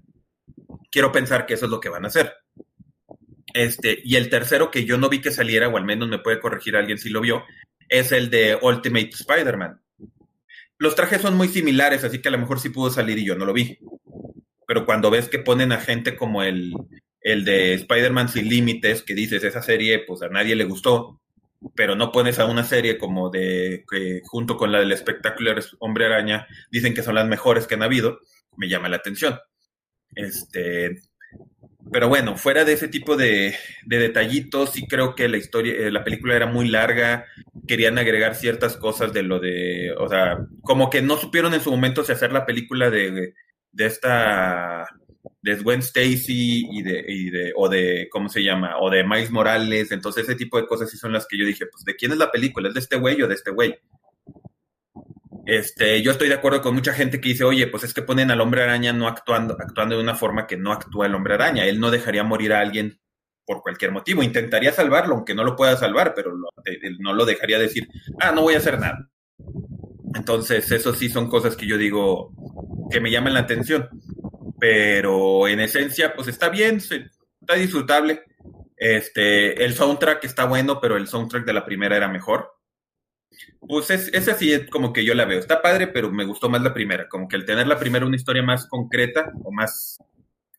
Quiero 0.91 1.11
pensar 1.11 1.45
que 1.45 1.55
eso 1.55 1.65
es 1.65 1.71
lo 1.71 1.79
que 1.79 1.89
van 1.89 2.05
a 2.05 2.07
hacer. 2.07 2.33
Este, 3.53 3.99
y 4.03 4.15
el 4.15 4.29
tercero 4.29 4.71
que 4.71 4.85
yo 4.85 4.97
no 4.97 5.09
vi 5.09 5.21
que 5.21 5.31
saliera, 5.31 5.67
o 5.67 5.77
al 5.77 5.85
menos 5.85 6.09
me 6.09 6.19
puede 6.19 6.39
corregir 6.39 6.75
alguien 6.75 6.97
si 6.97 7.09
lo 7.09 7.21
vio, 7.21 7.43
es 7.87 8.11
el 8.11 8.29
de 8.29 8.57
Ultimate 8.59 9.09
Spider-Man. 9.09 9.82
Los 10.83 10.95
trajes 10.95 11.21
son 11.21 11.37
muy 11.37 11.47
similares, 11.47 12.03
así 12.03 12.19
que 12.19 12.27
a 12.27 12.31
lo 12.31 12.37
mejor 12.37 12.59
sí 12.59 12.67
pudo 12.67 12.89
salir 12.89 13.17
y 13.17 13.23
yo 13.23 13.35
no 13.35 13.45
lo 13.45 13.53
vi. 13.53 13.79
Pero 14.67 14.85
cuando 14.85 15.09
ves 15.09 15.29
que 15.29 15.39
ponen 15.39 15.71
a 15.71 15.79
gente 15.79 16.17
como 16.17 16.43
el, 16.43 16.73
el 17.21 17.45
de 17.45 17.75
Spider-Man 17.75 18.27
sin 18.27 18.49
límites, 18.49 19.01
que 19.01 19.15
dices, 19.15 19.45
esa 19.45 19.61
serie 19.61 19.99
pues 20.05 20.21
a 20.23 20.27
nadie 20.27 20.57
le 20.57 20.65
gustó, 20.65 21.21
pero 21.73 21.95
no 21.95 22.11
pones 22.11 22.37
a 22.37 22.47
una 22.47 22.65
serie 22.65 22.97
como 22.97 23.29
de 23.29 23.85
que 23.89 24.19
junto 24.25 24.57
con 24.57 24.73
la 24.73 24.79
del 24.81 24.91
espectacular 24.91 25.63
Hombre 25.79 26.07
Araña 26.07 26.47
dicen 26.69 26.93
que 26.93 27.01
son 27.01 27.15
las 27.15 27.29
mejores 27.29 27.65
que 27.65 27.75
han 27.75 27.83
habido, 27.83 28.19
me 28.57 28.67
llama 28.67 28.89
la 28.89 28.97
atención. 28.97 29.39
Este, 30.13 30.99
pero 31.91 32.07
bueno, 32.07 32.37
fuera 32.37 32.65
de 32.65 32.73
ese 32.73 32.87
tipo 32.87 33.15
de, 33.15 33.55
de 33.85 33.97
detallitos, 33.99 34.71
sí 34.71 34.87
creo 34.87 35.15
que 35.15 35.27
la 35.27 35.37
historia, 35.37 35.73
eh, 35.73 35.91
la 35.91 36.03
película 36.03 36.35
era 36.35 36.47
muy 36.47 36.69
larga, 36.69 37.25
querían 37.67 37.97
agregar 37.97 38.35
ciertas 38.35 38.77
cosas 38.77 39.13
de 39.13 39.23
lo 39.23 39.39
de, 39.39 39.93
o 39.97 40.07
sea, 40.07 40.39
como 40.61 40.89
que 40.89 41.01
no 41.01 41.17
supieron 41.17 41.53
en 41.53 41.61
su 41.61 41.71
momento 41.71 42.03
si 42.03 42.11
hacer 42.11 42.31
la 42.31 42.45
película 42.45 42.89
de, 42.89 43.33
de 43.71 43.85
esta 43.85 44.87
de 45.41 45.55
Gwen 45.55 45.79
Stacy 45.79 46.67
y 46.71 46.81
de, 46.83 47.03
y 47.07 47.29
de, 47.29 47.53
o 47.55 47.67
de, 47.67 48.07
¿cómo 48.09 48.29
se 48.29 48.41
llama? 48.41 48.77
O 48.79 48.89
de 48.89 49.03
Miles 49.03 49.31
Morales. 49.31 49.91
Entonces, 49.91 50.23
ese 50.23 50.35
tipo 50.35 50.57
de 50.57 50.65
cosas 50.65 50.89
sí 50.89 50.97
son 50.97 51.11
las 51.13 51.27
que 51.27 51.37
yo 51.37 51.45
dije, 51.45 51.65
pues, 51.65 51.83
¿de 51.83 51.95
quién 51.95 52.11
es 52.13 52.17
la 52.17 52.31
película? 52.31 52.69
¿Es 52.69 52.73
de 52.73 52.79
este 52.79 52.97
güey 52.97 53.21
o 53.21 53.27
de 53.27 53.35
este 53.35 53.51
güey? 53.51 53.75
Este, 55.45 56.01
yo 56.01 56.11
estoy 56.11 56.29
de 56.29 56.35
acuerdo 56.35 56.61
con 56.61 56.73
mucha 56.73 56.93
gente 56.93 57.19
que 57.19 57.29
dice, 57.29 57.43
oye, 57.43 57.67
pues 57.67 57.83
es 57.83 57.93
que 57.93 58.01
ponen 58.01 58.31
al 58.31 58.41
hombre 58.41 58.63
araña 58.63 58.93
no 58.93 59.07
actuando, 59.07 59.57
actuando 59.59 59.95
de 59.95 60.03
una 60.03 60.15
forma 60.15 60.47
que 60.47 60.57
no 60.57 60.71
actúa 60.71 61.05
el 61.05 61.15
hombre 61.15 61.33
araña. 61.33 61.65
Él 61.65 61.79
no 61.79 61.91
dejaría 61.91 62.23
morir 62.23 62.53
a 62.53 62.59
alguien 62.59 62.99
por 63.45 63.61
cualquier 63.61 63.91
motivo. 63.91 64.23
Intentaría 64.23 64.71
salvarlo, 64.71 65.15
aunque 65.15 65.35
no 65.35 65.43
lo 65.43 65.55
pueda 65.55 65.75
salvar, 65.75 66.13
pero 66.15 66.33
él 66.65 66.97
no 66.99 67.13
lo 67.13 67.25
dejaría 67.25 67.59
decir, 67.59 67.87
ah, 68.19 68.31
no 68.31 68.43
voy 68.43 68.55
a 68.55 68.59
hacer 68.59 68.79
nada. 68.79 69.09
Entonces, 70.15 70.71
eso 70.71 70.93
sí 70.93 71.09
son 71.09 71.27
cosas 71.27 71.55
que 71.55 71.67
yo 71.67 71.77
digo 71.77 72.31
que 72.89 73.01
me 73.01 73.11
llaman 73.11 73.33
la 73.33 73.41
atención 73.41 73.89
pero 74.63 75.49
en 75.49 75.59
esencia, 75.59 76.13
pues 76.15 76.29
está 76.29 76.47
bien, 76.47 76.77
está 76.77 77.55
disfrutable. 77.55 78.23
Este, 78.77 79.61
el 79.61 79.73
soundtrack 79.73 80.23
está 80.23 80.45
bueno, 80.45 80.79
pero 80.79 80.95
el 80.95 81.05
soundtrack 81.05 81.43
de 81.43 81.51
la 81.51 81.65
primera 81.65 81.97
era 81.97 82.07
mejor. 82.07 82.49
Pues 83.59 83.89
es, 83.89 84.13
ese 84.13 84.33
sí 84.33 84.51
es 84.51 84.69
como 84.69 84.93
que 84.93 85.05
yo 85.05 85.13
la 85.13 85.25
veo. 85.25 85.39
Está 85.39 85.61
padre, 85.61 85.87
pero 85.87 86.11
me 86.11 86.25
gustó 86.25 86.49
más 86.49 86.61
la 86.61 86.73
primera. 86.73 87.07
Como 87.07 87.27
que 87.27 87.35
el 87.35 87.45
tener 87.45 87.67
la 87.67 87.79
primera 87.79 88.05
una 88.05 88.15
historia 88.15 88.43
más 88.43 88.67
concreta 88.67 89.31
o 89.43 89.51
más, 89.51 89.97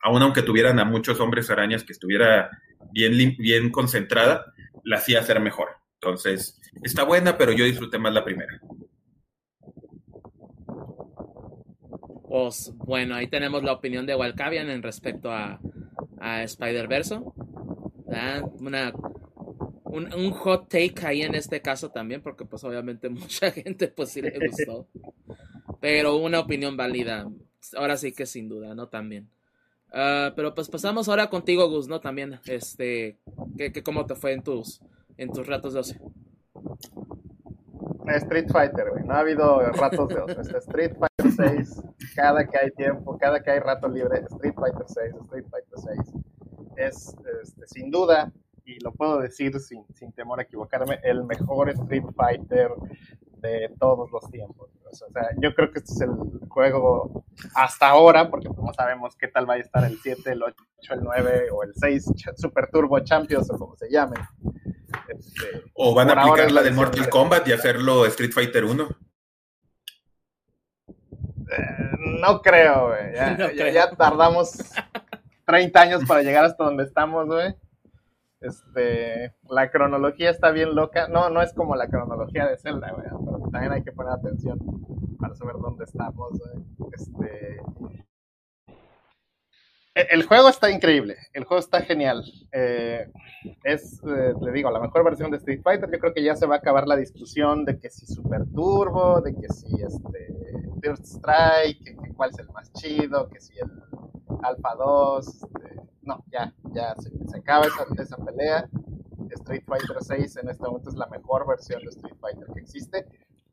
aún 0.01 0.23
aunque 0.23 0.43
tuvieran 0.43 0.79
a 0.79 0.85
muchos 0.85 1.21
hombres 1.21 1.51
arañas 1.51 1.85
que 1.85 1.93
estuviera 1.93 2.51
bien, 2.93 3.37
bien 3.39 3.71
concentrada, 3.71 4.53
la 4.85 4.97
hacía 4.97 5.23
ser 5.23 5.41
mejor. 5.41 5.69
Entonces, 6.01 6.61
está 6.83 7.05
buena, 7.05 7.39
pero 7.39 7.53
yo 7.53 7.65
disfruté 7.65 7.99
más 7.99 8.13
la 8.13 8.25
primera. 8.25 8.61
Pues 12.29 12.73
bueno, 12.79 13.15
ahí 13.15 13.29
tenemos 13.29 13.63
la 13.63 13.73
opinión 13.73 14.07
de 14.07 14.17
Walcavian 14.17 14.69
en 14.69 14.83
respecto 14.83 15.31
a, 15.31 15.61
a 16.21 16.43
Spider-Verse. 16.43 17.21
Una, 18.61 18.93
un, 19.95 20.31
hot 20.33 20.69
take 20.69 21.07
ahí 21.07 21.23
en 21.23 21.35
este 21.35 21.61
caso 21.61 21.91
también, 21.91 22.23
porque 22.23 22.45
pues 22.45 22.63
obviamente 22.65 23.09
mucha 23.11 23.51
gente 23.51 23.89
pues 23.89 24.11
sí 24.11 24.23
le 24.23 24.39
gustó. 24.39 24.89
Pero 25.81 26.17
una 26.17 26.41
opinión 26.41 26.77
válida, 26.77 27.31
ahora 27.77 27.97
sí 27.97 28.13
que 28.13 28.27
sin 28.27 28.49
duda, 28.49 28.75
¿no? 28.75 28.89
También. 28.89 29.29
Uh, 29.93 30.35
pero 30.35 30.55
pues 30.55 30.69
pasamos 30.69 31.09
ahora 31.09 31.31
contigo, 31.31 31.69
Gus, 31.69 31.87
¿no? 31.87 32.01
También, 32.01 32.41
este, 32.47 33.19
¿qué, 33.57 33.73
qué, 33.73 33.83
cómo 33.83 34.07
te 34.07 34.17
fue 34.17 34.33
en 34.33 34.43
tus, 34.43 34.81
en 35.17 35.31
tus 35.31 35.47
ratos 35.47 35.75
de 35.75 35.81
ocio? 35.81 36.01
Street 38.07 38.49
Fighter, 38.51 38.91
güey. 38.91 39.05
No 39.05 39.15
ha 39.15 39.21
habido 39.21 39.61
ratos 39.61 40.09
de 40.09 40.21
ocio. 40.21 40.59
Street 40.59 40.97
Fighter 40.99 41.59
6, 41.65 41.83
cada 42.17 42.45
que 42.47 42.59
hay 42.59 42.71
tiempo, 42.73 43.17
cada 43.19 43.43
que 43.43 43.53
hay 43.53 43.61
rato 43.61 43.89
libre, 43.89 44.19
Street 44.31 44.55
Fighter 44.55 44.87
6, 44.87 45.15
Street 45.23 45.47
Fighter 45.49 45.79
6. 45.79 46.25
Es, 46.77 47.15
este, 47.43 47.67
sin 47.69 47.91
duda, 47.91 48.33
y 48.65 48.81
lo 48.81 48.93
puedo 48.93 49.19
decir 49.21 49.59
sin, 49.61 49.85
sin 49.95 50.13
temor 50.13 50.41
a 50.41 50.43
equivocarme, 50.43 51.01
el 51.03 51.25
mejor 51.25 51.71
Street 51.71 52.05
Fighter 52.17 52.71
de 53.45 53.71
todos 53.79 54.11
los 54.11 54.31
tiempos. 54.31 54.71
O 54.85 54.95
sea, 54.95 55.29
yo 55.39 55.55
creo 55.55 55.71
que 55.71 55.81
este 55.81 55.93
es 55.93 56.01
el 56.01 56.11
juego 56.49 57.25
hasta 57.55 57.89
ahora, 57.89 58.31
porque 58.31 58.49
no 58.49 58.73
sabemos 58.73 59.17
qué 59.17 59.29
tal 59.29 59.49
va 59.49 59.55
a 59.55 59.59
estar 59.59 59.85
el 59.85 59.99
7, 59.99 60.33
el 60.33 60.43
8, 60.43 60.57
el 60.91 61.01
9 61.03 61.49
o 61.53 61.63
el 61.63 61.75
6 61.75 62.13
Super 62.37 62.71
Turbo 62.71 62.99
Champions 63.01 63.51
o 63.51 63.59
como 63.59 63.77
se 63.77 63.91
llamen. 63.91 64.21
Este, 65.09 65.65
o 65.75 65.95
van 65.95 66.11
a 66.11 66.23
aplicar 66.23 66.51
la 66.53 66.63
de 66.63 66.71
Mortal 66.71 67.09
Kombat 67.09 67.47
y 67.49 67.53
hacerlo 67.53 68.07
Street 68.07 68.33
Fighter 68.33 68.65
1. 68.65 68.89
Eh, 71.51 71.97
no 72.21 72.41
creo, 72.41 72.89
güey. 72.89 73.15
Ya, 73.15 73.31
no 73.39 73.51
ya, 73.51 73.71
ya, 73.71 73.91
tardamos 73.91 74.57
30 75.47 75.81
años 75.81 76.05
para 76.07 76.23
llegar 76.23 76.45
hasta 76.45 76.65
donde 76.65 76.85
estamos, 76.85 77.27
güey. 77.27 77.55
Este, 78.45 79.35
la 79.49 79.71
cronología 79.71 80.31
está 80.31 80.51
bien 80.51 80.75
loca. 80.75 81.09
No, 81.09 81.31
no 81.31 81.41
es 81.41 81.55
como 81.55 81.77
la 81.77 81.89
cronología 81.89 82.47
de 82.47 82.59
Zelda, 82.59 82.93
güey, 82.93 83.07
pero 83.09 83.51
también 83.51 83.73
hay 83.73 83.83
que 83.83 83.93
poner 83.93 84.13
atención 84.13 84.59
para 85.19 85.35
saber 85.35 85.57
dónde 85.57 85.85
estamos. 85.85 86.39
Este, 86.93 87.61
el 89.95 90.25
juego 90.25 90.49
está 90.49 90.71
increíble, 90.71 91.17
el 91.33 91.45
juego 91.45 91.61
está 91.61 91.81
genial. 91.81 92.25
Eh, 92.53 93.11
es, 93.63 94.03
eh, 94.05 94.35
le 94.41 94.53
digo, 94.53 94.71
la 94.71 94.81
mejor 94.81 95.05
versión 95.05 95.31
de 95.31 95.39
Street 95.39 95.63
Fighter. 95.63 95.91
Yo 95.91 95.99
creo 95.99 96.13
que 96.13 96.23
ya 96.23 96.37
se 96.37 96.47
va 96.47 96.57
a 96.57 96.59
acabar 96.59 96.87
la 96.87 96.97
discusión 96.97 97.65
de 97.65 97.79
que 97.79 97.89
si 97.89 98.07
Super 98.07 98.45
Turbo, 98.53 99.21
de 99.21 99.35
que 99.35 99.49
si 99.49 99.81
este 99.81 100.35
First 100.85 101.05
Strike, 101.07 101.83
que, 101.83 102.15
cuál 102.15 102.31
es 102.31 102.39
el 102.39 102.49
más 102.51 102.71
chido, 102.75 103.29
que 103.29 103.41
si 103.41 103.59
el 103.59 103.71
Alpha 104.43 104.75
2. 104.77 105.27
Este, 105.27 105.81
no, 106.03 106.23
ya, 106.31 106.53
ya 106.75 106.95
se, 106.97 107.11
acaba 107.39 107.67
esa, 107.67 107.87
esa, 108.03 108.17
pelea. 108.17 108.69
Street 109.31 109.65
Fighter 109.67 109.97
6 110.01 110.37
en 110.37 110.51
este 110.51 110.65
momento 110.65 110.91
es 110.91 110.97
la 110.97 111.07
mejor 111.07 111.47
versión 111.47 111.81
de 111.83 111.89
Street 111.89 112.17
Fighter 112.21 112.47
que 112.53 112.61
existe. 112.61 113.07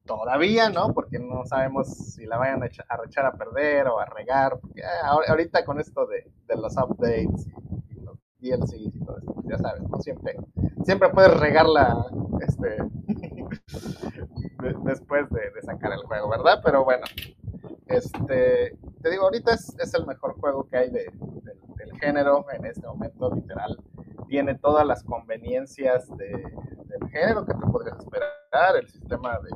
Todavía, 0.05 0.69
¿no? 0.69 0.93
Porque 0.93 1.19
no 1.19 1.45
sabemos 1.45 1.87
si 1.87 2.25
la 2.25 2.37
vayan 2.37 2.63
a 2.63 2.65
echar 2.65 3.25
a, 3.25 3.33
perder 3.33 3.87
o 3.87 3.99
a 3.99 4.05
regar. 4.05 4.59
Porque, 4.59 4.83
ah, 4.83 5.17
ahorita 5.27 5.63
con 5.63 5.79
esto 5.79 6.05
de, 6.07 6.29
de 6.47 6.55
los 6.55 6.75
updates 6.75 7.47
DLCs 8.41 8.95
y 8.95 8.99
todo 9.05 9.17
esto, 9.17 9.33
pues 9.33 9.47
ya 9.47 9.57
sabes, 9.57 9.83
¿no? 9.89 9.99
Siempre, 9.99 10.35
siempre 10.83 11.09
puedes 11.09 11.39
regarla 11.39 12.05
este, 12.41 12.77
de, 13.07 14.75
después 14.83 15.29
de, 15.29 15.61
sacar 15.61 15.93
el 15.93 15.99
juego, 15.99 16.29
¿verdad? 16.29 16.59
Pero 16.63 16.83
bueno, 16.83 17.05
este, 17.87 18.77
te 19.01 19.09
digo, 19.09 19.23
ahorita 19.23 19.53
es, 19.53 19.75
es, 19.79 19.93
el 19.93 20.05
mejor 20.05 20.39
juego 20.39 20.67
que 20.67 20.77
hay 20.77 20.89
de, 20.89 21.05
de, 21.43 21.53
del 21.77 21.99
género 21.99 22.45
en 22.51 22.65
este 22.65 22.87
momento, 22.87 23.33
literal. 23.33 23.77
Tiene 24.27 24.55
todas 24.55 24.85
las 24.85 25.03
conveniencias 25.03 26.07
de, 26.17 26.29
del 26.29 27.09
género 27.09 27.45
que 27.45 27.53
tú 27.53 27.71
podrías 27.71 27.99
esperar. 27.99 28.29
El 28.79 28.87
sistema 28.87 29.39
de 29.39 29.49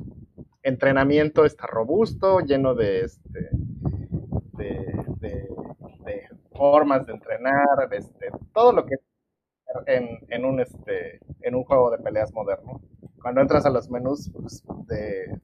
entrenamiento 0.63 1.45
está 1.45 1.67
robusto, 1.67 2.39
lleno 2.39 2.76
de, 2.76 3.02
este, 3.02 3.50
formas 6.56 7.06
de 7.06 7.13
entrenar, 7.13 7.89
este, 7.91 8.32
todo 8.54 8.72
lo 8.72 8.86
que 8.86 8.96
en, 9.88 10.20
en, 10.30 10.46
un, 10.46 10.60
este, 10.60 11.20
en 11.41 11.56
un 11.56 11.63
juego 11.63 11.91
de 11.91 11.98
peleas 11.98 12.32
moderno. 12.34 12.82
Cuando 13.22 13.41
entras 13.41 13.65
a 13.65 13.70
los 13.70 13.89
menús 13.89 14.32
pues, 14.32 14.63
de, 14.88 15.39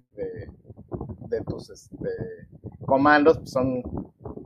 de 1.32 1.42
tus 1.42 1.70
este, 1.70 2.10
comandos 2.86 3.38
pues 3.40 3.52
son 3.52 3.82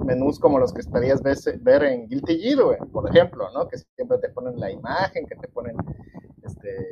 menús 0.06 0.40
como 0.40 0.60
los 0.60 0.72
que 0.72 0.82
estarías 0.82 1.22
ver 1.24 1.84
en 1.84 2.08
Guilty 2.08 2.40
Gear, 2.40 2.78
por 2.92 3.10
ejemplo, 3.10 3.50
¿no? 3.54 3.68
Que 3.68 3.78
siempre 3.78 4.20
te 4.20 4.30
ponen 4.30 4.60
la 4.60 4.72
imagen, 4.72 5.26
que 5.26 5.36
te 5.36 5.48
ponen, 5.48 5.76
este, 6.44 6.88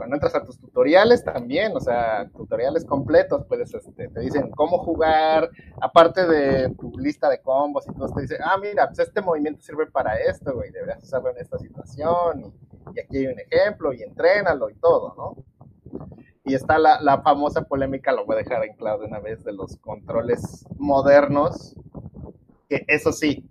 cuando 0.00 0.16
entras 0.16 0.34
a 0.34 0.42
tus 0.42 0.58
tutoriales 0.58 1.22
también, 1.22 1.76
o 1.76 1.80
sea, 1.80 2.26
tutoriales 2.34 2.86
completos, 2.86 3.44
puedes, 3.46 3.74
este, 3.74 4.08
te 4.08 4.20
dicen 4.20 4.50
cómo 4.50 4.78
jugar, 4.78 5.50
aparte 5.78 6.26
de 6.26 6.70
tu 6.70 6.90
lista 6.98 7.28
de 7.28 7.38
combos 7.42 7.86
y 7.86 7.92
todo, 7.92 8.08
te 8.14 8.22
dicen, 8.22 8.38
ah, 8.42 8.56
mira, 8.56 8.86
pues 8.86 9.00
este 9.00 9.20
movimiento 9.20 9.60
sirve 9.60 9.86
para 9.88 10.18
esto, 10.18 10.54
güey, 10.54 10.70
deberías 10.70 11.04
usarlo 11.04 11.28
en 11.28 11.36
esta 11.36 11.58
situación, 11.58 12.54
y, 12.94 12.98
aquí 12.98 13.18
hay 13.18 13.26
un 13.26 13.40
ejemplo, 13.40 13.92
y 13.92 14.02
entrénalo 14.02 14.70
y 14.70 14.74
todo, 14.76 15.14
¿no? 15.18 16.06
Y 16.44 16.54
está 16.54 16.78
la, 16.78 16.98
la, 17.02 17.20
famosa 17.20 17.60
polémica, 17.60 18.10
lo 18.10 18.24
voy 18.24 18.36
a 18.36 18.38
dejar 18.38 18.64
en 18.64 18.74
claro 18.76 19.00
de 19.00 19.06
una 19.08 19.20
vez, 19.20 19.44
de 19.44 19.52
los 19.52 19.76
controles 19.76 20.64
modernos, 20.78 21.76
que 22.70 22.86
eso 22.88 23.12
sí, 23.12 23.46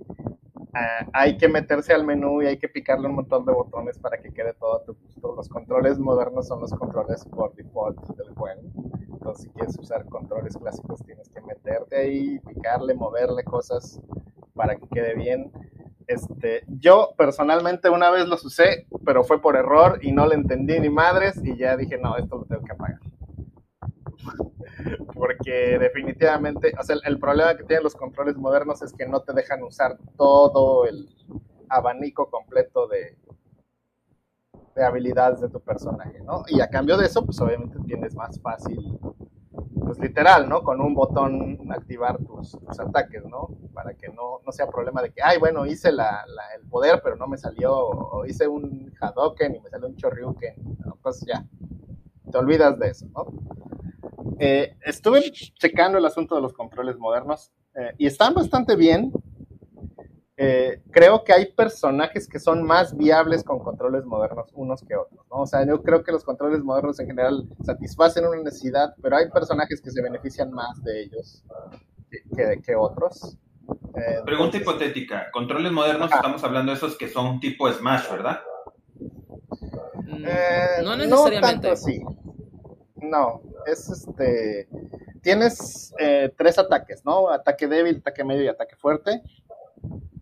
uh, 0.80 1.10
hay 1.14 1.38
que 1.38 1.48
meterse 1.48 1.94
al 1.94 2.06
menú 2.06 2.42
y 2.42 2.48
hay 2.48 2.58
que 2.58 2.70
picarle 2.70 3.08
un 3.08 3.16
montón 3.16 3.46
de 3.46 3.54
botones 3.54 3.98
para 4.00 4.18
que 4.18 4.32
quede 4.32 4.54
todo 4.54 4.78
a 4.78 4.84
tu 4.84 4.94
gusto. 4.94 5.36
Los 5.36 5.50
controles 5.50 6.00
modernos 6.00 6.48
son 6.48 6.62
los 6.62 6.72
controles 6.74 7.26
por 7.26 7.54
default 7.56 8.00
del 8.16 8.34
juego. 8.34 8.62
Entonces, 9.12 9.46
si 9.46 9.50
quieres 9.50 9.78
usar 9.78 10.06
controles 10.06 10.58
clásicos, 10.58 11.04
tienes 11.06 11.30
que 11.30 11.42
meterte 11.42 11.98
ahí, 11.98 12.40
picarle, 12.40 12.94
moverle 12.94 13.44
cosas 13.44 14.00
para 14.54 14.76
que 14.76 14.88
quede 14.88 15.16
bien. 15.16 15.52
Este, 16.08 16.64
yo 16.68 17.14
personalmente 17.18 17.90
una 17.90 18.10
vez 18.10 18.28
los 18.28 18.44
usé, 18.44 18.88
pero 19.06 19.24
fue 19.24 19.42
por 19.42 19.56
error 19.56 20.00
y 20.02 20.12
no 20.12 20.26
le 20.26 20.36
entendí 20.36 20.80
ni 20.80 20.90
madres 20.90 21.40
y 21.44 21.56
ya 21.56 21.78
dije, 21.78 21.98
no, 21.98 22.18
esto 22.18 22.38
lo 22.38 22.46
tengo 22.46 22.64
que 22.64 22.72
apagar. 22.72 23.00
Porque 25.14 25.78
definitivamente, 25.80 26.74
o 26.80 26.84
sea, 26.84 26.96
el, 27.04 27.20
problema 27.20 27.56
que 27.56 27.64
tienen 27.64 27.84
los 27.84 27.96
controles 27.96 28.36
modernos 28.38 28.82
es 28.82 28.94
que 28.94 29.08
no 29.08 29.22
te 29.22 29.34
dejan 29.34 29.64
usar 29.64 29.98
todo 30.18 30.86
el 30.86 31.10
abanico 31.70 32.30
completo 32.30 32.88
de, 32.88 33.18
de 34.76 34.84
habilidades 34.84 35.42
de 35.42 35.50
tu 35.50 35.60
personaje, 35.60 36.20
¿no? 36.22 36.44
Y 36.48 36.62
a 36.62 36.70
cambio 36.70 36.98
de 36.98 37.06
eso, 37.06 37.26
pues 37.26 37.40
obviamente 37.42 37.78
tienes 37.86 38.16
más 38.16 38.40
fácil 38.42 39.00
pues 39.90 39.98
literal, 40.00 40.48
¿no? 40.48 40.62
Con 40.62 40.82
un 40.82 40.94
botón 40.94 41.72
activar 41.72 42.18
tus, 42.20 42.56
ataques, 42.80 43.26
¿no? 43.26 43.50
Para 43.74 43.96
que 43.96 44.08
no, 44.10 44.40
no 44.46 44.52
sea 44.52 44.68
problema 44.68 45.02
de 45.02 45.12
que, 45.12 45.22
ay, 45.24 45.40
bueno, 45.40 45.66
hice 45.66 45.92
la, 45.92 46.24
el 46.56 46.68
poder, 46.68 47.02
pero 47.04 47.16
no 47.16 47.28
me 47.28 47.38
salió, 47.38 47.76
o 47.76 48.26
hice 48.26 48.48
un 48.48 48.94
Hadoken 49.02 49.56
y 49.56 49.60
me 49.60 49.70
salió 49.70 49.88
un 49.88 49.96
Choryuken, 49.96 50.78
¿no? 50.86 50.98
pues 51.02 51.26
ya, 51.26 51.44
te 52.32 52.38
olvidas 52.38 52.78
de 52.78 52.90
eso, 52.90 53.08
¿no? 53.16 53.26
Eh, 54.40 54.78
estuve 54.86 55.32
checando 55.32 55.98
el 55.98 56.06
asunto 56.06 56.36
de 56.36 56.42
los 56.42 56.54
controles 56.54 56.98
modernos 56.98 57.52
eh, 57.76 57.94
y 57.98 58.08
están 58.08 58.34
bastante 58.34 58.76
bien. 58.76 59.12
Eh, 60.38 60.82
creo 60.92 61.26
que 61.26 61.34
hay 61.34 61.52
personajes 61.52 62.26
que 62.26 62.40
son 62.40 62.64
más 62.64 62.96
viables 62.96 63.44
con 63.44 63.60
controles 63.60 64.06
modernos 64.06 64.50
unos 64.54 64.82
que 64.82 64.96
otros, 64.96 65.26
¿no? 65.30 65.42
O 65.42 65.46
sea, 65.46 65.68
yo 65.68 65.84
creo 65.84 66.02
que 66.02 66.14
los 66.14 66.24
controles 66.24 66.64
modernos 66.64 66.98
en 67.02 67.08
general 67.08 67.46
satisfacen 67.62 68.26
una 68.26 68.42
necesidad, 68.42 68.94
pero 69.02 69.18
hay 69.18 69.30
personajes 69.30 69.82
que 69.82 69.92
se 69.92 70.02
benefician 70.02 70.52
más 70.52 70.82
de 70.82 71.02
ellos 71.02 71.44
que, 72.10 72.20
que, 72.34 72.62
que 72.62 72.76
otros. 72.76 73.38
Eh, 73.96 74.22
Pregunta 74.24 74.58
entonces, 74.58 74.62
hipotética, 74.62 75.30
controles 75.34 75.74
modernos, 75.74 76.10
estamos 76.10 76.42
hablando 76.46 76.72
de 76.72 76.78
esos 76.78 76.98
que 76.98 77.10
son 77.10 77.42
tipo 77.42 77.70
Smash, 77.70 78.10
¿verdad? 78.10 78.40
Eh, 80.08 80.82
no 80.84 80.96
necesariamente. 80.96 81.36
No 81.36 81.42
tanto 81.42 81.72
así. 81.72 82.02
No, 83.02 83.42
es 83.72 83.90
este... 83.90 84.68
Tienes 85.22 85.94
eh, 86.00 86.34
tres 86.38 86.58
ataques, 86.58 87.04
¿no? 87.06 87.30
Ataque 87.30 87.68
débil, 87.68 87.98
ataque 87.98 88.24
medio 88.24 88.44
y 88.44 88.48
ataque 88.48 88.76
fuerte 88.76 89.22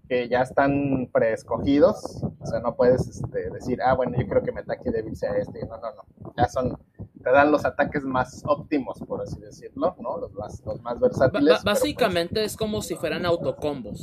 que 0.07 0.29
ya 0.29 0.41
están 0.41 1.09
preescogidos, 1.11 2.23
o 2.39 2.45
sea, 2.45 2.59
no 2.59 2.75
puedes 2.75 3.07
este, 3.07 3.49
decir, 3.49 3.81
ah, 3.81 3.93
bueno, 3.93 4.17
yo 4.17 4.27
creo 4.27 4.41
que 4.41 4.51
mi 4.51 4.59
ataque 4.59 4.89
débil 4.91 5.15
sea 5.15 5.35
este, 5.37 5.65
no, 5.65 5.77
no, 5.77 5.91
no, 5.91 6.33
ya 6.37 6.47
son, 6.47 6.77
te 7.21 7.29
dan 7.29 7.51
los 7.51 7.65
ataques 7.65 8.03
más 8.03 8.43
óptimos, 8.45 8.99
por 9.05 9.21
así 9.21 9.39
decirlo, 9.39 9.95
¿no? 9.99 10.17
Los 10.17 10.33
más, 10.33 10.63
los 10.65 10.81
más 10.81 10.99
versátiles. 10.99 11.63
B 11.63 11.71
básicamente 11.71 12.35
pues... 12.35 12.51
es 12.53 12.57
como 12.57 12.81
si 12.81 12.95
fueran 12.95 13.25
autocombos. 13.25 14.01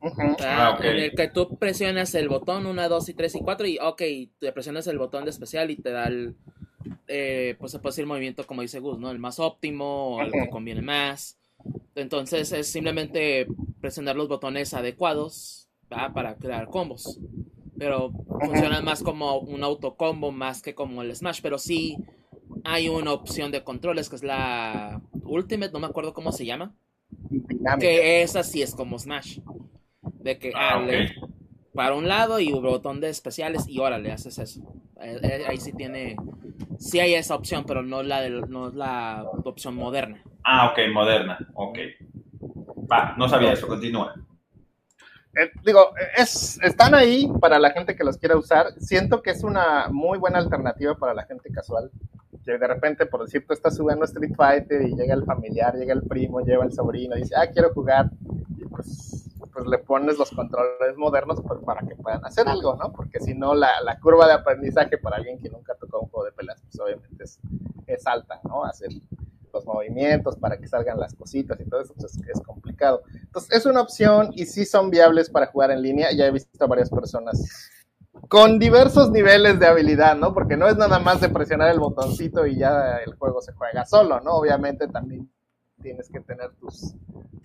Uh 0.00 0.10
-huh. 0.10 0.36
ah, 0.46 0.74
okay. 0.74 0.90
En 0.90 0.96
el 0.96 1.14
que 1.14 1.28
tú 1.28 1.58
presionas 1.58 2.14
el 2.14 2.28
botón 2.28 2.64
1, 2.66 2.88
2 2.88 3.08
y 3.08 3.14
3 3.14 3.34
y 3.34 3.40
4 3.40 3.66
y, 3.66 3.78
ok, 3.80 4.02
te 4.38 4.52
presionas 4.52 4.86
el 4.86 4.98
botón 4.98 5.24
de 5.24 5.30
especial 5.30 5.70
y 5.70 5.76
te 5.76 5.90
da 5.90 6.06
el, 6.06 6.36
eh, 7.06 7.56
pues 7.58 7.72
se 7.72 7.78
puede 7.78 7.92
decir 7.92 8.06
movimiento 8.06 8.46
como 8.46 8.62
dice 8.62 8.80
Gus, 8.80 8.98
¿no? 8.98 9.10
El 9.10 9.18
más 9.18 9.38
óptimo, 9.38 10.18
-huh. 10.18 10.26
el 10.26 10.32
que 10.32 10.50
conviene 10.50 10.82
más. 10.82 11.38
Entonces 11.94 12.52
es 12.52 12.68
simplemente 12.68 13.46
presionar 13.80 14.16
los 14.16 14.28
botones 14.28 14.74
adecuados 14.74 15.68
¿va? 15.92 16.12
para 16.12 16.36
crear 16.36 16.68
combos. 16.68 17.18
pero 17.76 18.10
funciona 18.40 18.80
más 18.80 19.04
como 19.04 19.38
un 19.38 19.62
autocombo 19.62 20.32
más 20.32 20.62
que 20.62 20.74
como 20.74 21.02
el 21.02 21.14
Smash, 21.14 21.38
pero 21.40 21.58
sí 21.58 21.96
hay 22.64 22.88
una 22.88 23.12
opción 23.12 23.52
de 23.52 23.62
controles 23.62 24.08
que 24.08 24.16
es 24.16 24.24
la 24.24 25.00
Ultimate, 25.22 25.72
no 25.72 25.78
me 25.78 25.86
acuerdo 25.86 26.12
cómo 26.12 26.32
se 26.32 26.44
llama. 26.44 26.74
Que 27.78 28.22
esa 28.22 28.42
sí 28.42 28.62
es 28.62 28.74
como 28.74 28.98
Smash. 28.98 29.38
De 30.02 30.38
que 30.38 30.50
ah, 30.56 30.80
ah 30.80 31.28
para 31.78 31.94
un 31.94 32.08
lado 32.08 32.40
y 32.40 32.52
un 32.52 32.60
botón 32.60 33.00
de 33.00 33.08
especiales 33.08 33.68
y 33.68 33.78
órale, 33.78 34.10
haces 34.10 34.38
eso. 34.38 34.60
Eh, 35.00 35.20
eh, 35.22 35.44
ahí 35.46 35.58
sí 35.58 35.72
tiene, 35.72 36.16
sí 36.78 37.00
hay 37.00 37.14
esa 37.14 37.34
opción, 37.34 37.64
pero 37.66 37.82
no 37.82 38.02
la, 38.02 38.28
no 38.28 38.68
es 38.68 38.74
la 38.74 39.24
opción 39.44 39.74
moderna. 39.74 40.22
Ah, 40.44 40.70
ok, 40.70 40.78
moderna, 40.92 41.38
ok. 41.54 41.78
Va, 42.90 43.14
no 43.18 43.28
sabía 43.28 43.52
eso, 43.52 43.66
continúa. 43.66 44.14
Eh, 45.38 45.50
digo, 45.64 45.92
es, 46.16 46.58
están 46.62 46.94
ahí 46.94 47.30
para 47.40 47.58
la 47.58 47.70
gente 47.70 47.94
que 47.94 48.04
los 48.04 48.16
quiera 48.16 48.36
usar. 48.36 48.72
Siento 48.78 49.22
que 49.22 49.30
es 49.30 49.44
una 49.44 49.88
muy 49.90 50.18
buena 50.18 50.38
alternativa 50.38 50.96
para 50.96 51.14
la 51.14 51.24
gente 51.26 51.50
casual. 51.50 51.90
Que 52.44 52.58
de 52.58 52.66
repente, 52.66 53.06
por 53.06 53.24
decir, 53.24 53.44
tú 53.46 53.52
estás 53.52 53.78
jugando 53.78 54.04
Street 54.04 54.34
Fighter 54.34 54.82
y 54.82 54.94
llega 54.94 55.14
el 55.14 55.24
familiar, 55.24 55.74
llega 55.74 55.92
el 55.92 56.02
primo, 56.02 56.40
lleva 56.40 56.64
el 56.64 56.72
sobrino, 56.72 57.16
y 57.16 57.22
dice, 57.22 57.34
ah, 57.36 57.46
quiero 57.52 57.72
jugar. 57.72 58.10
Y 58.56 58.64
pues, 58.64 59.07
pues 59.58 59.68
le 59.68 59.78
pones 59.78 60.16
los 60.18 60.30
controles 60.30 60.96
modernos 60.96 61.40
pues, 61.44 61.60
para 61.64 61.80
que 61.80 61.96
puedan 61.96 62.24
hacer 62.24 62.48
algo, 62.48 62.76
¿no? 62.76 62.92
Porque 62.92 63.18
si 63.18 63.34
no, 63.34 63.54
la, 63.54 63.80
la, 63.82 63.98
curva 63.98 64.28
de 64.28 64.34
aprendizaje 64.34 64.98
para 64.98 65.16
alguien 65.16 65.38
que 65.38 65.50
nunca 65.50 65.74
tocó 65.74 66.00
un 66.00 66.08
juego 66.08 66.26
de 66.26 66.32
peleas, 66.32 66.62
pues 66.62 66.78
obviamente 66.80 67.24
es, 67.24 67.40
es 67.86 68.06
alta, 68.06 68.40
¿no? 68.44 68.64
Hacer 68.64 68.90
los 69.52 69.66
movimientos 69.66 70.36
para 70.36 70.58
que 70.58 70.68
salgan 70.68 71.00
las 71.00 71.12
cositas 71.14 71.58
y 71.60 71.64
todo 71.64 71.80
eso 71.80 71.92
pues, 71.94 72.16
es, 72.28 72.40
complicado. 72.42 73.02
Entonces, 73.14 73.52
es 73.52 73.66
una 73.66 73.80
opción 73.80 74.30
y 74.32 74.46
sí 74.46 74.64
son 74.64 74.90
viables 74.90 75.28
para 75.28 75.46
jugar 75.46 75.72
en 75.72 75.82
línea. 75.82 76.12
Ya 76.12 76.26
he 76.26 76.30
visto 76.30 76.64
a 76.64 76.68
varias 76.68 76.90
personas 76.90 77.72
con 78.28 78.60
diversos 78.60 79.10
niveles 79.10 79.58
de 79.58 79.66
habilidad, 79.66 80.16
¿no? 80.16 80.34
Porque 80.34 80.56
no 80.56 80.68
es 80.68 80.76
nada 80.76 81.00
más 81.00 81.20
de 81.20 81.30
presionar 81.30 81.70
el 81.70 81.80
botoncito 81.80 82.46
y 82.46 82.56
ya 82.56 82.98
el 82.98 83.14
juego 83.16 83.40
se 83.42 83.52
juega 83.54 83.84
solo, 83.86 84.20
¿no? 84.20 84.34
Obviamente 84.34 84.86
también 84.86 85.28
tienes 85.82 86.08
que 86.08 86.20
tener 86.20 86.52
tus, 86.56 86.94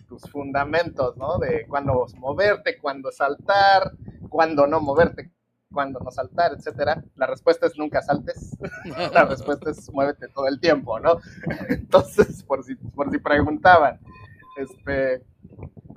tus 0.08 0.22
fundamentos, 0.32 1.15
¿no? 1.17 1.38
De 1.38 1.65
cuándo 1.67 2.06
moverte, 2.17 2.78
cuándo 2.78 3.12
saltar, 3.12 3.91
cuándo 4.30 4.67
no 4.67 4.80
moverte, 4.82 5.32
cuándo 5.72 6.00
no 6.00 6.12
saltar, 6.12 6.54
etcétera. 6.54 7.04
La 7.15 7.28
respuesta 7.28 7.67
es 7.67 7.78
nunca 7.78 8.02
saltes. 8.02 8.58
la 9.13 9.26
respuesta 9.26 9.69
es 9.72 9.91
muévete 9.91 10.28
todo 10.30 10.48
el 10.48 10.60
tiempo, 10.60 11.00
¿no? 11.00 11.19
Entonces, 11.69 12.43
por 12.43 12.63
si, 12.63 12.76
por 12.76 13.12
si 13.12 13.17
preguntaban. 13.19 14.00
Este, 14.58 15.24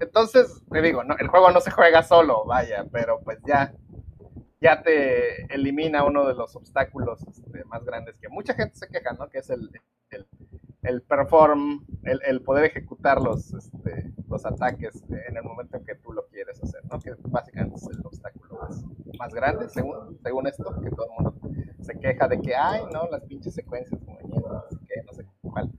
entonces, 0.00 0.62
te 0.70 0.82
digo, 0.82 1.04
no, 1.04 1.16
el 1.18 1.28
juego 1.28 1.50
no 1.50 1.60
se 1.60 1.70
juega 1.70 2.02
solo, 2.02 2.44
vaya, 2.44 2.84
pero 2.90 3.20
pues 3.20 3.38
ya, 3.46 3.74
ya 4.60 4.82
te 4.82 5.52
elimina 5.54 6.04
uno 6.04 6.26
de 6.26 6.34
los 6.34 6.54
obstáculos 6.56 7.22
este, 7.28 7.64
más 7.64 7.84
grandes 7.84 8.16
que 8.18 8.28
mucha 8.28 8.54
gente 8.54 8.76
se 8.76 8.88
queja, 8.88 9.12
¿no? 9.12 9.28
Que 9.28 9.38
es 9.38 9.50
el, 9.50 9.70
el, 10.10 10.26
el 10.86 11.02
perform, 11.02 11.84
el, 12.04 12.42
poder 12.42 12.64
ejecutar 12.64 13.20
los, 13.20 13.52
este, 13.52 14.12
los 14.28 14.46
ataques 14.46 15.02
en 15.08 15.36
el 15.36 15.42
momento 15.42 15.76
en 15.76 15.84
que 15.84 15.96
tú 15.96 16.12
lo 16.12 16.26
quieres 16.28 16.62
hacer, 16.62 16.80
¿no? 16.90 16.98
Que 16.98 17.14
básicamente 17.24 17.76
es 17.76 17.88
el 17.88 18.06
obstáculo 18.06 18.60
más, 19.18 19.34
grande, 19.34 19.68
según, 19.68 20.18
según 20.22 20.46
esto, 20.46 20.64
que 20.82 20.90
todo 20.90 21.06
el 21.06 21.24
mundo 21.24 21.40
se 21.80 21.98
queja 21.98 22.28
de 22.28 22.40
que, 22.40 22.54
ay, 22.54 22.82
no, 22.92 23.08
las 23.08 23.22
pinches 23.24 23.54
secuencias, 23.54 24.00
como 24.04 24.18
qué, 24.86 25.02
no 25.04 25.12
sé 25.12 25.26
cuál. 25.42 25.70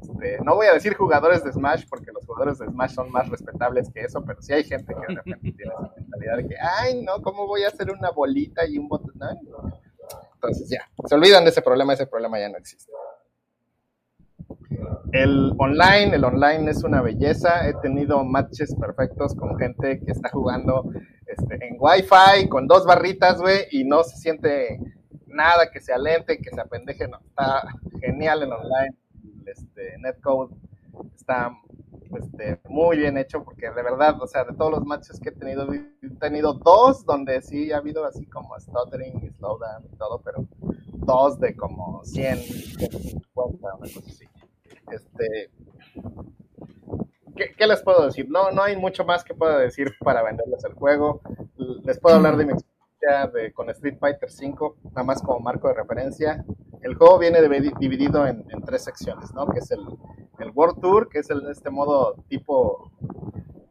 Este, 0.00 0.38
no 0.44 0.54
voy 0.54 0.66
a 0.66 0.74
decir 0.74 0.94
jugadores 0.94 1.42
de 1.42 1.52
Smash, 1.52 1.84
porque 1.88 2.12
los 2.12 2.24
jugadores 2.24 2.58
de 2.58 2.66
Smash 2.66 2.92
son 2.92 3.10
más 3.10 3.28
respetables 3.28 3.90
que 3.90 4.00
eso, 4.00 4.24
pero 4.24 4.40
sí 4.40 4.52
hay 4.52 4.64
gente 4.64 4.94
que 4.94 5.14
de 5.14 5.20
repente 5.20 5.52
tiene 5.52 5.72
esa 5.72 5.92
mentalidad 5.96 6.36
de 6.36 6.46
que, 6.46 6.56
ay, 6.58 7.02
no, 7.02 7.20
¿cómo 7.22 7.46
voy 7.46 7.64
a 7.64 7.68
hacer 7.68 7.90
una 7.90 8.10
bolita 8.10 8.66
y 8.66 8.78
un 8.78 8.88
botón? 8.88 9.12
Entonces 10.34 10.68
ya, 10.68 10.88
se 11.04 11.14
olvidan 11.14 11.44
de 11.44 11.50
ese 11.50 11.62
problema, 11.62 11.92
ese 11.94 12.06
problema 12.06 12.38
ya 12.38 12.48
no 12.48 12.58
existe. 12.58 12.92
El 15.12 15.52
online, 15.58 16.16
el 16.16 16.24
online 16.24 16.70
es 16.70 16.82
una 16.84 17.00
belleza. 17.00 17.68
He 17.68 17.74
tenido 17.74 18.24
matches 18.24 18.74
perfectos 18.74 19.34
con 19.34 19.56
gente 19.58 20.00
que 20.00 20.12
está 20.12 20.30
jugando 20.30 20.90
este, 21.26 21.66
en 21.66 21.76
Wi-Fi 21.78 22.48
con 22.48 22.66
dos 22.66 22.84
barritas, 22.84 23.40
güey, 23.40 23.66
y 23.70 23.84
no 23.84 24.02
se 24.04 24.16
siente 24.16 24.78
nada 25.26 25.70
que 25.70 25.80
se 25.80 25.92
alente, 25.92 26.38
que 26.38 26.50
se 26.50 26.60
apendeje. 26.60 27.08
No, 27.08 27.18
está 27.18 27.62
genial 28.00 28.42
el 28.42 28.52
online. 28.52 28.96
Este, 29.46 29.96
Netcode 29.98 30.54
está 31.14 31.56
este, 32.14 32.60
muy 32.68 32.98
bien 32.98 33.18
hecho 33.18 33.42
porque 33.44 33.70
de 33.70 33.82
verdad, 33.82 34.20
o 34.20 34.26
sea, 34.26 34.44
de 34.44 34.54
todos 34.54 34.70
los 34.70 34.84
matches 34.84 35.20
que 35.20 35.30
he 35.30 35.32
tenido, 35.32 35.72
he 35.72 36.10
tenido 36.20 36.54
dos 36.54 37.04
donde 37.04 37.42
sí 37.42 37.72
ha 37.72 37.78
habido 37.78 38.04
así 38.04 38.26
como 38.26 38.58
stuttering 38.58 39.24
y 39.24 39.30
slowdown 39.30 39.84
y 39.92 39.96
todo, 39.96 40.20
pero 40.22 40.46
dos 40.94 41.38
de 41.40 41.54
como 41.56 42.04
100, 42.04 42.38
150, 42.38 43.74
una 43.74 43.78
cosa 43.78 44.00
así. 44.06 44.26
Este, 44.90 45.50
¿qué, 47.56 47.66
les 47.66 47.82
puedo 47.82 48.06
decir? 48.06 48.28
No, 48.28 48.50
no 48.50 48.62
hay 48.62 48.76
mucho 48.76 49.04
más 49.04 49.24
que 49.24 49.34
pueda 49.34 49.58
decir 49.58 49.92
para 50.00 50.22
venderles 50.22 50.64
el 50.64 50.74
juego. 50.74 51.20
Les 51.84 51.98
puedo 51.98 52.16
hablar 52.16 52.36
de 52.36 52.46
mi 52.46 52.52
experiencia 52.52 53.26
de, 53.32 53.52
con 53.52 53.70
Street 53.70 53.98
Fighter 53.98 54.28
V, 54.30 54.74
nada 54.84 55.02
más 55.02 55.22
como 55.22 55.40
marco 55.40 55.68
de 55.68 55.74
referencia. 55.74 56.44
El 56.82 56.94
juego 56.94 57.18
viene 57.18 57.40
dividido 57.80 58.26
en, 58.26 58.44
tres 58.64 58.84
secciones, 58.84 59.32
¿no? 59.34 59.46
Que 59.48 59.58
es 59.58 59.70
el, 59.70 59.80
el 60.38 60.50
World 60.50 60.80
Tour, 60.80 61.08
que 61.08 61.20
es 61.20 61.30
el, 61.30 61.48
este 61.50 61.70
modo 61.70 62.14
tipo 62.28 62.92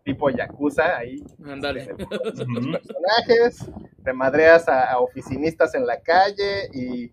tipo 0.06 0.30
Yakuza, 0.30 0.98
ahí. 0.98 1.22
Ándale. 1.44 1.88
Los 1.98 2.80
personajes, 2.80 3.72
te 4.04 4.14
madreas 4.14 4.70
a, 4.70 4.98
oficinistas 5.00 5.76
en 5.76 5.86
la 5.86 6.00
calle 6.00 6.70
y 6.74 7.12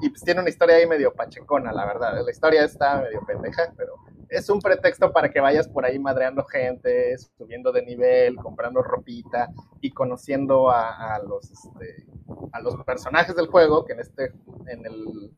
y 0.00 0.10
pues 0.10 0.22
tiene 0.22 0.40
una 0.40 0.50
historia 0.50 0.76
ahí 0.76 0.86
medio 0.86 1.12
pachecona, 1.12 1.72
la 1.72 1.86
verdad. 1.86 2.22
La 2.24 2.30
historia 2.30 2.64
está 2.64 3.00
medio 3.00 3.20
pendeja, 3.26 3.72
pero 3.76 3.94
es 4.28 4.48
un 4.48 4.60
pretexto 4.60 5.12
para 5.12 5.30
que 5.30 5.40
vayas 5.40 5.66
por 5.68 5.84
ahí 5.84 5.98
madreando 5.98 6.44
gente, 6.44 7.16
subiendo 7.36 7.72
de 7.72 7.82
nivel, 7.82 8.36
comprando 8.36 8.82
ropita 8.82 9.48
y 9.80 9.90
conociendo 9.90 10.70
a, 10.70 11.18
los 11.26 11.50
este, 11.50 12.06
a 12.52 12.60
los 12.60 12.76
personajes 12.84 13.34
del 13.34 13.46
juego, 13.46 13.84
que 13.84 13.94
en 13.94 14.00
este, 14.00 14.32
en 14.66 14.86
el 14.86 15.32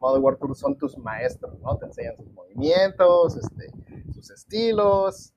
modo 0.00 0.20
War 0.20 0.36
Tour 0.36 0.56
son 0.56 0.76
tus 0.76 0.96
maestros, 0.98 1.58
¿no? 1.60 1.76
Te 1.78 1.86
enseñan 1.86 2.16
sus 2.16 2.32
movimientos, 2.32 3.36
este, 3.36 3.72
sus 4.12 4.30
estilos, 4.30 5.34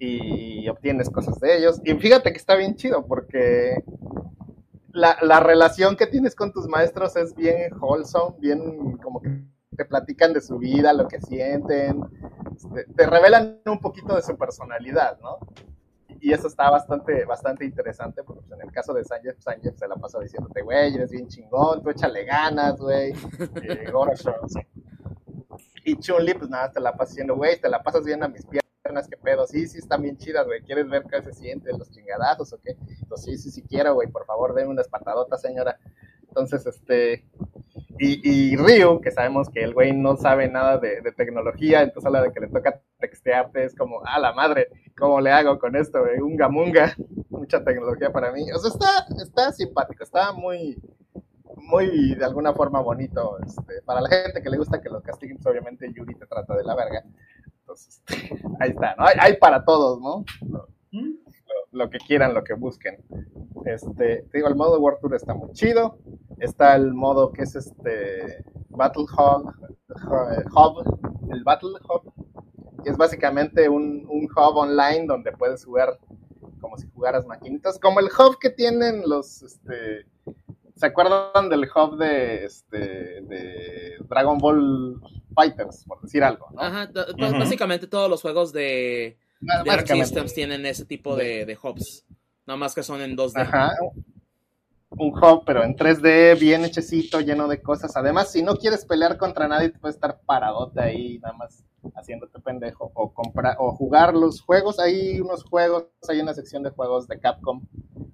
y 0.00 0.66
obtienes 0.68 1.10
cosas 1.10 1.38
de 1.40 1.58
ellos. 1.58 1.80
Y 1.84 1.94
fíjate 1.94 2.32
que 2.32 2.38
está 2.38 2.56
bien 2.56 2.74
chido 2.74 3.06
porque 3.06 3.84
la, 4.92 5.18
la, 5.22 5.40
relación 5.40 5.96
que 5.96 6.06
tienes 6.06 6.34
con 6.34 6.52
tus 6.52 6.66
maestros 6.66 7.16
es 7.16 7.34
bien 7.34 7.72
wholesome, 7.80 8.36
bien 8.38 8.96
como 8.98 9.20
que 9.20 9.42
te 9.76 9.84
platican 9.84 10.32
de 10.32 10.40
su 10.40 10.58
vida, 10.58 10.92
lo 10.92 11.08
que 11.08 11.20
sienten, 11.20 12.02
este, 12.54 12.84
te, 12.94 13.06
revelan 13.06 13.60
un 13.66 13.80
poquito 13.80 14.14
de 14.14 14.22
su 14.22 14.36
personalidad, 14.36 15.18
¿no? 15.20 15.38
Y 16.20 16.32
eso 16.32 16.48
está 16.48 16.68
bastante, 16.70 17.24
bastante 17.24 17.64
interesante, 17.64 18.22
porque 18.22 18.42
pues, 18.42 18.60
en 18.60 18.66
el 18.66 18.72
caso 18.72 18.92
de 18.92 19.04
Sanjeev, 19.04 19.40
Sanjeev 19.40 19.76
se 19.76 19.88
la 19.88 19.96
pasa 19.96 20.20
diciéndote, 20.20 20.60
güey, 20.62 20.94
eres 20.94 21.10
bien 21.10 21.28
chingón, 21.28 21.82
tú 21.82 21.90
échale 21.90 22.24
ganas, 22.24 22.78
güey, 22.78 23.12
eh, 23.62 23.90
y 25.84 25.96
Chun-Li, 25.96 26.34
pues 26.34 26.50
nada, 26.50 26.70
te 26.70 26.80
la 26.80 26.92
pasas 26.92 27.10
diciendo, 27.10 27.36
güey, 27.36 27.58
te 27.58 27.68
la 27.68 27.82
pasas 27.82 28.04
bien 28.04 28.22
a 28.22 28.28
mis 28.28 28.44
piernas 28.44 28.69
que 29.08 29.16
pedo, 29.16 29.46
sí, 29.46 29.66
sí, 29.66 29.78
están 29.78 30.02
bien 30.02 30.16
chidas, 30.16 30.46
güey, 30.46 30.62
¿quieres 30.62 30.88
ver 30.88 31.04
qué 31.10 31.22
se 31.22 31.32
sienten 31.32 31.78
los 31.78 31.90
chingadazos 31.90 32.52
o 32.52 32.58
qué? 32.60 32.76
Pues 33.08 33.22
sí, 33.22 33.36
sí, 33.38 33.50
sí 33.50 33.62
quiero, 33.62 33.94
güey, 33.94 34.08
por 34.08 34.26
favor, 34.26 34.54
denme 34.54 34.70
una 34.70 34.82
espantadota, 34.82 35.36
señora. 35.36 35.78
Entonces, 36.28 36.64
este, 36.66 37.24
y, 37.98 38.52
y 38.52 38.56
Ryu, 38.56 39.00
que 39.00 39.10
sabemos 39.10 39.50
que 39.50 39.62
el 39.62 39.74
güey 39.74 39.92
no 39.92 40.16
sabe 40.16 40.48
nada 40.48 40.78
de, 40.78 41.02
tecnología, 41.16 41.82
entonces 41.82 42.06
a 42.06 42.10
la 42.10 42.22
de 42.22 42.32
que 42.32 42.40
le 42.40 42.48
toca 42.48 42.80
textearte 42.98 43.64
es 43.64 43.74
como, 43.74 44.00
a 44.04 44.18
la 44.18 44.32
madre, 44.32 44.68
¿cómo 44.98 45.20
le 45.20 45.30
hago 45.30 45.58
con 45.58 45.76
esto, 45.76 46.00
güey? 46.00 46.18
Un 46.20 46.36
gamunga, 46.36 46.94
mucha 47.30 47.62
tecnología 47.64 48.10
para 48.10 48.32
mí. 48.32 48.50
O 48.52 48.58
sea, 48.58 48.70
está, 48.70 49.22
está 49.22 49.52
simpático, 49.52 50.02
está 50.02 50.32
muy, 50.32 50.80
muy 51.56 52.14
de 52.14 52.24
alguna 52.24 52.52
forma 52.52 52.80
bonito. 52.80 53.38
Este, 53.44 53.82
para 53.84 54.00
la 54.00 54.08
gente 54.08 54.42
que 54.42 54.50
le 54.50 54.58
gusta 54.58 54.80
que 54.80 54.88
los 54.88 55.02
castiguen, 55.02 55.36
pues 55.36 55.46
obviamente 55.46 55.92
Yuri 55.92 56.14
te 56.14 56.26
trata 56.26 56.56
de 56.56 56.64
la 56.64 56.74
verga. 56.74 57.04
Ahí 58.60 58.70
está, 58.70 58.94
¿no? 58.96 59.04
Hay, 59.18 59.36
para 59.36 59.64
todos, 59.64 60.00
¿no? 60.00 60.24
Lo, 61.72 61.88
que 61.88 61.98
quieran, 61.98 62.34
lo 62.34 62.42
que 62.42 62.54
busquen. 62.54 62.98
Este, 63.64 64.22
te 64.30 64.38
digo, 64.38 64.48
el 64.48 64.56
modo 64.56 64.74
de 64.74 64.80
World 64.80 65.00
Tour 65.00 65.14
está 65.14 65.34
muy 65.34 65.52
chido. 65.52 65.98
Está 66.38 66.74
el 66.74 66.94
modo 66.94 67.32
que 67.32 67.42
es 67.42 67.54
este 67.54 68.44
Battle 68.70 69.04
Hub, 69.04 69.52
Hub 70.52 71.30
el 71.30 71.44
Battle 71.44 71.70
Hub, 71.88 72.12
que 72.82 72.90
es 72.90 72.96
básicamente 72.96 73.68
un, 73.68 74.06
un 74.08 74.24
hub 74.24 74.56
online 74.56 75.06
donde 75.06 75.32
puedes 75.32 75.64
jugar 75.64 75.98
como 76.60 76.76
si 76.76 76.88
jugaras 76.90 77.26
maquinitas, 77.26 77.78
como 77.78 78.00
el 78.00 78.06
hub 78.06 78.38
que 78.38 78.50
tienen 78.50 79.02
los 79.06 79.42
este 79.42 80.06
¿Se 80.80 80.86
acuerdan 80.86 81.50
del 81.50 81.68
hub 81.74 81.98
de, 81.98 82.46
este, 82.46 82.78
de 82.78 83.96
Dragon 84.08 84.38
Ball 84.38 84.98
Fighters, 85.34 85.84
por 85.86 86.00
decir 86.02 86.22
algo? 86.22 86.48
Ajá, 86.56 86.90
básicamente 87.16 87.86
todos 87.86 88.10
los 88.10 88.22
juegos 88.22 88.52
de, 88.52 89.18
Dark 89.64 89.86
Systems 89.86 90.34
tienen 90.34 90.66
ese 90.66 90.84
tipo 90.84 91.16
de, 91.16 91.58
hubs. 91.62 92.04
Nada 92.46 92.56
más 92.56 92.74
que 92.74 92.82
son 92.82 93.00
en 93.00 93.16
2D. 93.16 93.40
Ajá. 93.40 93.72
Un 94.90 95.16
hub, 95.16 95.44
pero 95.46 95.62
en 95.62 95.76
3D, 95.76 96.36
bien 96.38 96.64
hechecito, 96.64 97.20
lleno 97.20 97.46
de 97.46 97.62
cosas. 97.62 97.96
Además, 97.96 98.32
si 98.32 98.42
no 98.42 98.56
quieres 98.56 98.84
pelear 98.84 99.16
contra 99.18 99.46
nadie, 99.46 99.70
te 99.70 99.78
puedes 99.78 99.94
estar 99.94 100.20
paradote 100.26 100.80
ahí, 100.80 101.18
nada 101.20 101.34
más 101.34 101.64
haciéndote 101.94 102.40
pendejo. 102.40 102.90
O, 102.94 103.14
comprar, 103.14 103.54
o 103.60 103.72
jugar 103.72 104.14
los 104.14 104.40
juegos. 104.40 104.80
Hay 104.80 105.20
unos 105.20 105.44
juegos, 105.44 105.86
hay 106.08 106.20
una 106.20 106.34
sección 106.34 106.64
de 106.64 106.70
juegos 106.70 107.06
de 107.06 107.20
Capcom, 107.20 107.64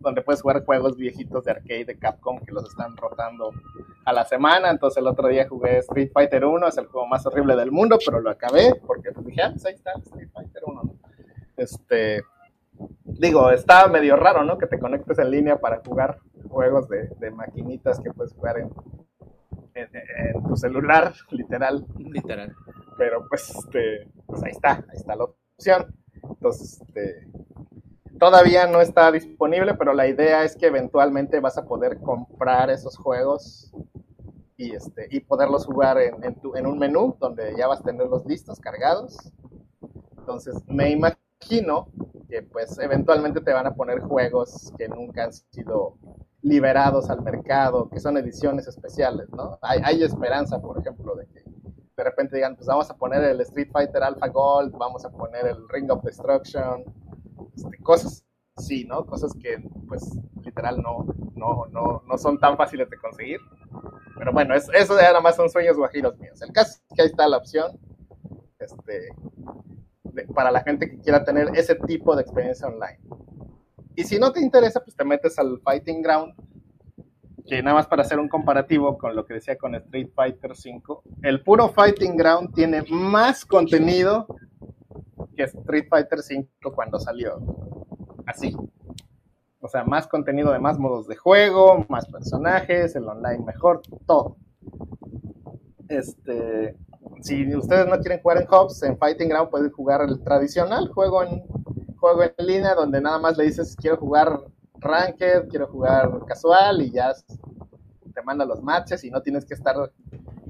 donde 0.01 0.21
puedes 0.21 0.43
jugar 0.43 0.67
juegos 0.67 0.99
viejitos 0.99 1.45
de 1.45 1.53
arcade 1.53 1.87
de 1.87 1.99
Capcom 1.99 2.41
que 2.45 2.53
los 2.53 2.69
están 2.69 2.95
rotando 2.95 3.53
a 4.05 4.13
la 4.13 4.27
semana. 4.27 4.71
Entonces, 4.71 4.99
el 4.99 5.07
otro 5.07 5.29
día 5.29 5.49
jugué 5.49 5.79
Street 5.79 6.11
Fighter 6.13 6.45
1, 6.45 6.69
es 6.69 6.77
el 6.77 6.87
juego 6.87 7.07
más 7.07 7.25
horrible 7.25 7.57
del 7.57 7.73
mundo, 7.73 7.99
pero 8.05 8.21
lo 8.21 8.29
acabé 8.29 8.75
porque 8.87 9.11
dije, 9.25 9.43
ah, 9.43 9.51
pues 9.51 9.65
ahí 9.65 9.75
está, 9.75 9.93
Street 9.93 10.29
Fighter 10.31 10.63
1. 10.67 10.83
¿no? 10.83 10.95
Este 11.57 12.23
digo, 13.05 13.51
está 13.51 13.87
medio 13.89 14.17
raro, 14.17 14.45
¿no? 14.45 14.59
Que 14.59 14.67
te 14.67 14.79
conectes 14.79 15.19
en 15.19 15.31
línea 15.31 15.59
para 15.59 15.83
jugar 15.85 16.19
juegos 16.49 16.89
de, 16.89 17.09
de 17.19 17.31
maquinitas 17.31 18.01
que 18.01 18.13
puedes 18.13 18.33
jugar 18.33 18.59
en, 18.59 18.71
en, 19.75 20.43
tu 20.45 20.57
celular, 20.57 21.15
literal. 21.31 21.87
Literal. 21.99 22.55
Pero 22.97 23.27
pues, 23.29 23.51
este, 23.51 24.09
pues 24.27 24.43
ahí 24.43 24.53
está, 24.53 24.73
ahí 24.73 24.97
está 24.97 25.17
la 25.17 25.25
opción. 25.25 25.95
Entonces, 26.23 26.81
este, 26.81 27.29
todavía 28.19 28.67
no 28.67 28.81
está 28.81 29.13
disponible, 29.13 29.75
pero 29.75 29.93
la 29.93 30.07
idea 30.07 30.45
es 30.45 30.57
que 30.57 30.67
eventualmente 30.67 31.41
vas 31.41 31.59
a 31.59 31.67
poder 31.67 32.01
comprar 32.01 32.71
esos 32.71 32.97
juegos 32.97 33.73
y, 34.57 34.75
este, 34.75 35.09
y 35.11 35.21
poderlos 35.21 35.67
jugar 35.67 35.99
en, 35.99 36.25
en, 36.25 36.35
tu, 36.41 36.57
en 36.57 36.67
un 36.67 36.79
menú 36.79 37.17
donde 37.21 37.55
ya 37.57 37.67
vas 37.67 37.81
a 37.81 37.85
tenerlos 37.85 38.25
listos, 38.25 38.59
cargados. 38.59 39.33
Entonces, 40.17 40.57
me 40.67 40.91
imagino 40.91 41.26
que 42.29 42.43
pues 42.43 42.79
eventualmente 42.79 43.41
te 43.41 43.53
van 43.53 43.67
a 43.67 43.75
poner 43.75 44.01
juegos 44.01 44.73
que 44.77 44.89
nunca 44.89 45.25
han 45.25 45.33
sido 45.33 45.97
liberados 46.43 47.11
al 47.11 47.23
mercado, 47.23 47.89
que 47.89 48.01
son 48.01 48.17
ediciones 48.17 48.67
especiales, 48.67 49.29
¿no? 49.31 49.59
Hay, 49.63 50.03
esperanza, 50.03 50.61
por 50.61 50.79
ejemplo, 50.79 51.15
de 51.17 51.27
que 51.27 51.43
de 51.97 52.05
repente 52.05 52.37
digan, 52.37 52.57
pues 52.57 52.67
vamos 52.67 52.91
a 52.91 52.97
poner 52.97 53.25
el 53.25 53.41
Street 53.41 53.71
Fighter 53.73 54.03
Alpha 54.03 54.29
Gold, 54.29 54.77
vamos 54.77 55.05
a 55.05 55.11
poner 55.11 55.47
el 55.47 55.69
Ring 55.69 55.91
of 55.91 56.05
Destruction, 56.05 56.85
este, 57.57 57.79
cosas 57.83 58.25
así, 58.55 58.85
¿no? 58.85 59.07
Cosas 59.07 59.33
que, 59.41 59.57
pues, 59.89 60.19
literal 60.43 60.81
no, 60.83 61.07
no, 61.35 61.67
no, 61.71 62.03
no 62.07 62.19
son 62.19 62.39
tan 62.39 62.57
fáciles 62.57 62.89
de 62.91 62.99
conseguir. 62.99 63.41
Pero 64.19 64.33
bueno, 64.33 64.55
eso, 64.55 64.73
eso 64.73 64.95
nada 64.95 65.21
más 65.21 65.37
son 65.37 65.49
sueños 65.49 65.77
guajiros 65.77 66.19
míos. 66.19 66.41
El 66.43 66.53
caso 66.53 66.79
es 66.89 66.97
que 66.97 67.03
ahí 67.03 67.09
está 67.09 67.29
la 67.29 67.39
opción. 67.39 67.79
Este, 68.59 69.09
para 70.35 70.51
la 70.51 70.63
gente 70.63 70.91
que 70.91 70.99
quiera 70.99 71.25
tener 71.25 71.49
ese 71.55 71.75
tipo 71.75 72.15
de 72.17 72.23
experiencia 72.23 72.69
online. 72.69 72.99
Y 73.95 74.05
si 74.05 74.19
no 74.19 74.33
te 74.33 74.41
interesa, 74.41 74.81
pues 74.81 74.95
te 74.95 75.05
metes 75.05 75.39
al 75.39 75.59
Fighting 75.61 76.03
Ground, 76.03 76.35
que 77.47 77.63
nada 77.63 77.77
más 77.77 77.87
para 77.87 78.03
hacer 78.03 78.19
un 78.19 78.29
comparativo 78.29 78.99
con 78.99 79.17
lo 79.17 79.25
que 79.25 79.35
decía 79.35 79.57
con 79.57 79.75
Street 79.75 80.11
Fighter 80.15 80.51
V, 80.51 81.01
el 81.23 81.43
puro 81.43 81.69
Fighting 81.69 82.17
Ground 82.17 82.55
tiene 82.55 82.83
más 82.91 83.45
contenido 83.45 84.27
que 85.37 85.45
Street 85.45 85.87
Fighter 85.89 86.19
V 86.19 86.47
cuando 86.75 86.99
salió. 86.99 87.39
Así. 88.27 88.55
O 89.61 89.69
sea, 89.69 89.85
más 89.85 90.07
contenido 90.07 90.53
de 90.53 90.59
más 90.59 90.79
modos 90.79 91.07
de 91.09 91.17
juego, 91.17 91.87
más 91.89 92.07
personajes, 92.07 92.95
el 92.97 93.09
online 93.09 93.45
mejor, 93.45 93.81
todo. 94.07 94.37
Este, 95.89 96.77
si 97.21 97.55
ustedes 97.57 97.87
no 97.87 97.99
quieren 97.99 98.21
jugar 98.21 98.43
en 98.43 98.49
hubs, 98.49 98.83
en 98.83 98.99
Fighting 98.99 99.29
Ground 99.29 99.51
pueden 99.51 99.71
jugar 99.71 100.03
el 100.03 100.23
tradicional 100.23 100.89
juego 100.89 101.23
en 101.23 101.43
juego 101.97 102.23
en 102.23 102.47
línea 102.47 102.75
donde 102.75 103.01
nada 103.01 103.19
más 103.19 103.37
le 103.37 103.45
dices 103.45 103.75
quiero 103.77 103.97
jugar 103.97 104.41
ranked, 104.79 105.49
quiero 105.49 105.67
jugar 105.67 106.11
casual 106.27 106.83
y 106.83 106.91
ya 106.91 107.13
te 108.15 108.23
manda 108.23 108.45
los 108.45 108.63
matches 108.63 109.05
y 109.05 109.11
no 109.11 109.21
tienes 109.23 109.45
que 109.45 109.55
estar 109.55 109.77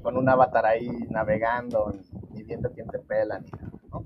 con 0.01 0.17
un 0.17 0.29
avatar 0.29 0.65
ahí 0.65 0.89
navegando 1.09 1.93
ni, 2.31 2.43
viendo 2.43 2.71
quién 2.71 2.87
te 2.87 2.99
pela 2.99 3.39
ni 3.39 3.49
nada, 3.49 3.71
¿no? 3.91 4.05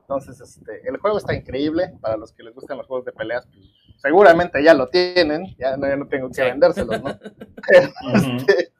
Entonces, 0.00 0.40
este, 0.40 0.88
el 0.88 0.96
juego 0.98 1.18
está 1.18 1.34
increíble 1.34 1.94
para 2.00 2.16
los 2.16 2.32
que 2.32 2.42
les 2.42 2.54
gustan 2.54 2.78
los 2.78 2.86
juegos 2.86 3.04
de 3.04 3.12
peleas, 3.12 3.46
pues, 3.46 3.70
seguramente 3.98 4.62
ya 4.62 4.72
lo 4.74 4.86
tienen, 4.88 5.54
ya 5.58 5.76
no, 5.76 5.94
no 5.96 6.08
tengo 6.08 6.30
que 6.30 6.42
vendérselos, 6.42 7.02
¿no? 7.02 7.10
Este, 8.14 8.72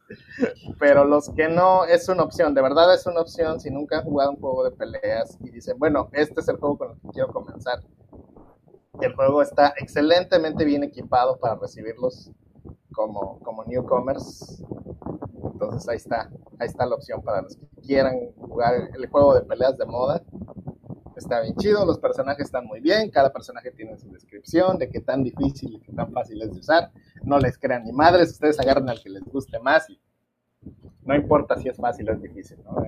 pero 0.79 1.05
los 1.05 1.31
que 1.31 1.49
no, 1.49 1.85
es 1.85 2.09
una 2.09 2.23
opción, 2.23 2.55
de 2.55 2.63
verdad 2.63 2.95
es 2.95 3.07
una 3.07 3.21
opción 3.21 3.61
si 3.61 3.71
nunca 3.71 3.99
han 3.99 4.05
jugado 4.05 4.31
un 4.31 4.41
juego 4.41 4.65
de 4.65 4.71
peleas 4.73 5.37
y 5.41 5.51
dicen, 5.51 5.79
bueno, 5.79 6.09
este 6.13 6.41
es 6.41 6.49
el 6.49 6.57
juego 6.57 6.79
con 6.79 6.91
el 6.93 7.01
que 7.01 7.09
quiero 7.09 7.29
comenzar. 7.29 7.83
El 9.01 9.15
juego 9.15 9.43
está 9.43 9.75
excelentemente 9.77 10.65
bien 10.65 10.83
equipado 10.83 11.39
para 11.39 11.55
recibirlos 11.55 12.33
como, 12.93 13.39
como 13.41 13.65
newcomers. 13.65 14.63
Entonces 15.53 15.89
ahí 15.89 15.97
está, 15.97 16.31
ahí 16.59 16.67
está 16.67 16.85
la 16.87 16.97
opción 16.97 17.23
para 17.23 17.43
los 17.43 17.57
que 17.57 17.67
quieran 17.83 18.33
jugar 18.37 18.91
el 18.95 19.07
juego 19.09 19.35
de 19.35 19.43
peleas 19.43 19.79
de 19.79 19.87
moda. 19.87 20.23
Está 21.17 21.41
bien 21.41 21.57
chido, 21.57 21.85
los 21.85 21.99
personajes 21.99 22.47
están 22.47 22.65
muy 22.67 22.81
bien, 22.81 23.11
cada 23.11 23.33
personaje 23.33 23.73
tiene 23.73 23.99
su 23.99 24.09
descripción 24.11 24.79
de 24.79 24.89
qué 24.89 25.01
tan 25.01 25.25
difícil 25.25 25.75
y 25.75 25.81
qué 25.81 25.93
tan 25.93 26.13
fácil 26.13 26.41
es 26.43 26.53
de 26.53 26.59
usar. 26.61 26.93
No 27.23 27.39
les 27.39 27.59
crean 27.59 27.85
ni 27.85 27.93
madres, 27.93 28.31
ustedes 28.31 28.59
agarren 28.61 28.89
al 28.89 29.03
que 29.03 29.11
les 29.11 29.25
guste 29.25 29.59
más 29.59 29.89
y 29.91 30.01
no 31.03 31.15
importa 31.15 31.57
si 31.57 31.69
es 31.69 31.77
fácil 31.77 32.09
o 32.11 32.13
es 32.13 32.23
difícil, 32.23 32.59
¿no? 32.65 32.83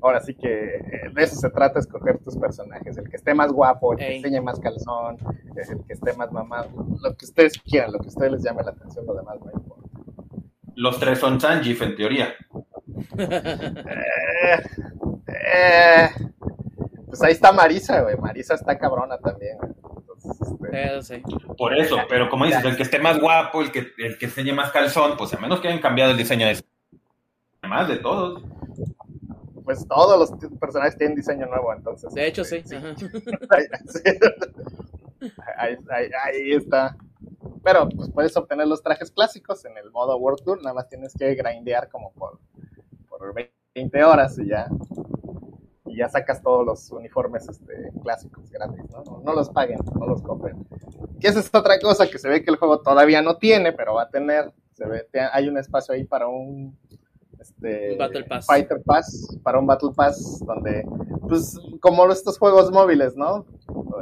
Ahora 0.00 0.20
sí 0.20 0.34
que 0.34 0.48
de 0.48 1.22
eso 1.22 1.36
se 1.36 1.48
trata, 1.50 1.78
escoger 1.78 2.18
tus 2.18 2.36
personajes. 2.36 2.98
El 2.98 3.08
que 3.08 3.16
esté 3.16 3.34
más 3.34 3.52
guapo, 3.52 3.92
el 3.92 3.98
que 3.98 4.16
enseñe 4.16 4.40
más 4.40 4.58
calzón, 4.58 5.16
el 5.54 5.84
que 5.84 5.92
esté 5.92 6.12
más 6.14 6.32
mamado, 6.32 6.70
lo 7.00 7.16
que 7.16 7.24
ustedes 7.24 7.52
quieran, 7.62 7.92
lo 7.92 8.00
que 8.00 8.06
a 8.06 8.08
ustedes 8.08 8.32
les 8.32 8.42
llame 8.42 8.64
la 8.64 8.72
atención, 8.72 9.06
lo 9.06 9.14
demás 9.14 9.36
no 9.44 9.52
importa. 9.52 9.88
Los 10.74 10.98
tres 10.98 11.20
son 11.20 11.40
Sanjif, 11.40 11.82
en 11.82 11.94
teoría. 11.94 12.34
eh, 13.18 14.62
eh, 15.28 16.08
pues 17.06 17.22
ahí 17.22 17.32
está 17.32 17.52
Marisa, 17.52 18.00
güey. 18.00 18.16
Marisa 18.16 18.54
está 18.54 18.76
cabrona 18.76 19.18
también. 19.18 19.58
Este... 20.72 21.22
Por 21.56 21.74
eso, 21.76 21.96
pero 22.08 22.28
como 22.28 22.46
dices, 22.46 22.64
el 22.64 22.76
que 22.76 22.82
esté 22.82 22.98
más 22.98 23.20
guapo, 23.20 23.62
el 23.62 23.70
que, 23.70 23.92
el 23.98 24.18
que 24.18 24.26
enseñe 24.26 24.52
más 24.52 24.70
calzón, 24.70 25.16
pues 25.16 25.32
a 25.34 25.38
menos 25.38 25.60
que 25.60 25.68
hayan 25.68 25.80
cambiado 25.80 26.12
el 26.12 26.16
diseño 26.16 26.46
de 26.46 26.62
más 27.68 27.88
de 27.88 27.96
todos. 27.96 28.42
Pues 29.64 29.86
todos 29.86 30.18
los 30.18 30.58
personajes 30.58 30.98
tienen 30.98 31.16
diseño 31.16 31.46
nuevo, 31.46 31.72
entonces. 31.72 32.12
De 32.12 32.26
hecho, 32.26 32.44
sí. 32.44 32.62
sí. 32.66 32.76
ahí, 35.56 35.76
ahí, 35.90 36.10
ahí, 36.24 36.52
está. 36.52 36.96
Pero 37.62 37.88
pues 37.88 38.10
puedes 38.10 38.36
obtener 38.36 38.66
los 38.66 38.82
trajes 38.82 39.10
clásicos 39.12 39.64
en 39.64 39.76
el 39.78 39.90
modo 39.92 40.16
World 40.16 40.44
Tour, 40.44 40.58
nada 40.62 40.74
más 40.74 40.88
tienes 40.88 41.14
que 41.14 41.34
grindear 41.34 41.88
como 41.88 42.12
por, 42.12 42.40
por 43.08 43.32
20 43.74 44.04
horas 44.04 44.36
y 44.38 44.48
ya 44.48 44.66
y 45.92 45.98
ya 45.98 46.08
sacas 46.08 46.42
todos 46.42 46.64
los 46.64 46.90
uniformes 46.90 47.48
este, 47.48 47.92
clásicos 48.02 48.50
gratis, 48.50 48.84
¿no? 48.90 49.04
¿no? 49.04 49.22
¿no? 49.24 49.34
los 49.34 49.50
paguen, 49.50 49.78
no 49.98 50.06
los 50.06 50.22
compren. 50.22 50.66
Y 51.20 51.26
esa 51.26 51.40
es 51.40 51.50
otra 51.52 51.78
cosa 51.78 52.08
que 52.08 52.18
se 52.18 52.28
ve 52.28 52.42
que 52.42 52.50
el 52.50 52.56
juego 52.56 52.80
todavía 52.80 53.20
no 53.20 53.36
tiene, 53.36 53.72
pero 53.72 53.94
va 53.94 54.04
a 54.04 54.10
tener. 54.10 54.52
Se 54.72 54.86
ve, 54.86 55.06
hay 55.32 55.48
un 55.48 55.58
espacio 55.58 55.94
ahí 55.94 56.04
para 56.04 56.28
un 56.28 56.76
este, 57.38 57.96
Battle 57.96 58.24
Pass. 58.24 58.46
Fighter 58.46 58.82
Pass, 58.82 59.38
para 59.42 59.58
un 59.58 59.66
Battle 59.66 59.90
Pass, 59.94 60.42
donde, 60.46 60.86
pues, 61.28 61.58
como 61.80 62.10
estos 62.10 62.38
juegos 62.38 62.70
móviles, 62.70 63.14
¿no? 63.14 63.44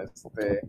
Este, 0.05 0.61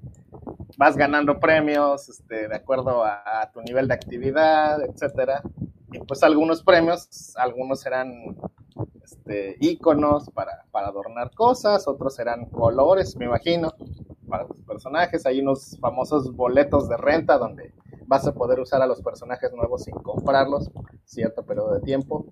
vas 0.78 0.98
ganando 0.98 1.40
premios, 1.40 2.10
este, 2.10 2.48
de 2.48 2.56
acuerdo 2.56 3.04
a, 3.04 3.42
a 3.42 3.52
tu 3.52 3.62
nivel 3.62 3.88
de 3.88 3.94
actividad, 3.94 4.82
etcétera. 4.84 5.44
Y 5.92 6.00
pues 6.00 6.24
algunos 6.24 6.64
premios, 6.64 7.36
algunos 7.36 7.82
serán 7.82 8.38
este, 9.12 9.58
iconos 9.60 10.30
para, 10.30 10.66
para, 10.72 10.88
adornar 10.88 11.32
cosas, 11.36 11.88
otros 11.88 12.16
serán 12.16 12.46
colores, 12.46 13.16
me 13.18 13.26
imagino, 13.26 13.74
para 14.28 14.48
tus 14.48 14.64
personajes. 14.64 15.26
Hay 15.26 15.42
unos 15.42 15.78
famosos 15.80 16.34
boletos 16.36 16.88
de 16.88 16.98
renta 16.98 17.38
donde 17.38 17.74
vas 18.08 18.26
a 18.28 18.34
poder 18.34 18.60
usar 18.60 18.82
a 18.82 18.88
los 18.88 19.02
personajes 19.02 19.52
nuevos 19.54 19.84
sin 19.84 19.94
comprarlos 19.96 20.72
cierto 21.06 21.46
periodo 21.46 21.74
de 21.74 21.82
tiempo. 21.82 22.26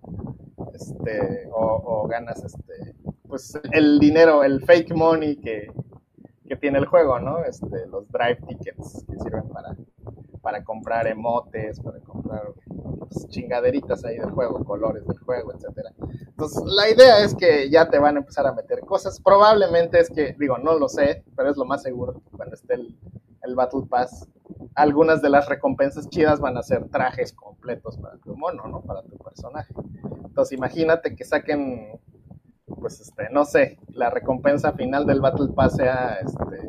Este, 0.74 1.50
o, 1.52 2.08
ganas 2.08 2.44
este, 2.44 2.96
pues 3.28 3.60
el 3.72 4.00
dinero, 4.00 4.44
el 4.44 4.62
fake 4.62 4.96
money 4.96 5.36
que, 5.38 5.72
que 6.48 6.56
tiene 6.56 6.80
el 6.80 6.86
juego, 6.86 7.20
¿no? 7.20 7.44
Este, 7.44 7.86
los 7.88 8.10
drive 8.10 8.40
tickets 8.48 9.06
que 9.06 9.20
sirven 9.20 9.50
para, 9.50 9.76
para 10.42 10.64
comprar 10.64 11.08
emotes, 11.08 11.80
para 11.82 12.00
comprar 12.00 12.54
pues, 13.10 13.28
chingaderitas 13.28 14.04
ahí 14.06 14.18
del 14.18 14.32
juego, 14.32 14.64
colores 14.64 15.06
del 15.06 15.20
juego, 15.20 15.54
etcétera. 15.54 15.92
Entonces, 16.40 16.64
la 16.74 16.90
idea 16.90 17.20
es 17.20 17.36
que 17.36 17.70
ya 17.70 17.90
te 17.90 18.00
van 18.00 18.16
a 18.16 18.20
empezar 18.20 18.48
a 18.48 18.54
meter 18.54 18.80
cosas. 18.80 19.20
Probablemente 19.20 20.00
es 20.00 20.10
que, 20.10 20.38
digo, 20.40 20.58
no 20.58 20.80
lo 20.80 20.88
sé, 20.88 21.26
pero 21.36 21.50
es 21.50 21.58
lo 21.58 21.66
más 21.66 21.84
seguro 21.84 22.22
cuando 22.32 22.56
esté 22.56 22.76
el, 22.76 23.56
Battle 23.56 23.82
Pass. 23.90 24.26
Algunas 24.74 25.22
de 25.22 25.30
las 25.30 25.50
recompensas 25.50 26.08
chidas 26.08 26.40
van 26.40 26.56
a 26.56 26.64
ser 26.64 26.88
trajes 26.88 27.34
completos 27.34 27.98
para 27.98 28.16
tu 28.20 28.38
mono, 28.38 28.68
¿no? 28.70 28.80
Para 28.84 29.02
tu 29.02 29.18
personaje. 29.18 29.74
Entonces, 30.24 30.58
imagínate 30.58 31.14
que 31.14 31.26
saquen, 31.26 32.00
pues, 32.80 33.02
este, 33.02 33.30
no 33.32 33.44
sé, 33.44 33.78
la 33.90 34.10
recompensa 34.10 34.72
final 34.72 35.06
del 35.06 35.20
Battle 35.20 35.50
Pass 35.54 35.76
sea, 35.76 36.20
este, 36.24 36.68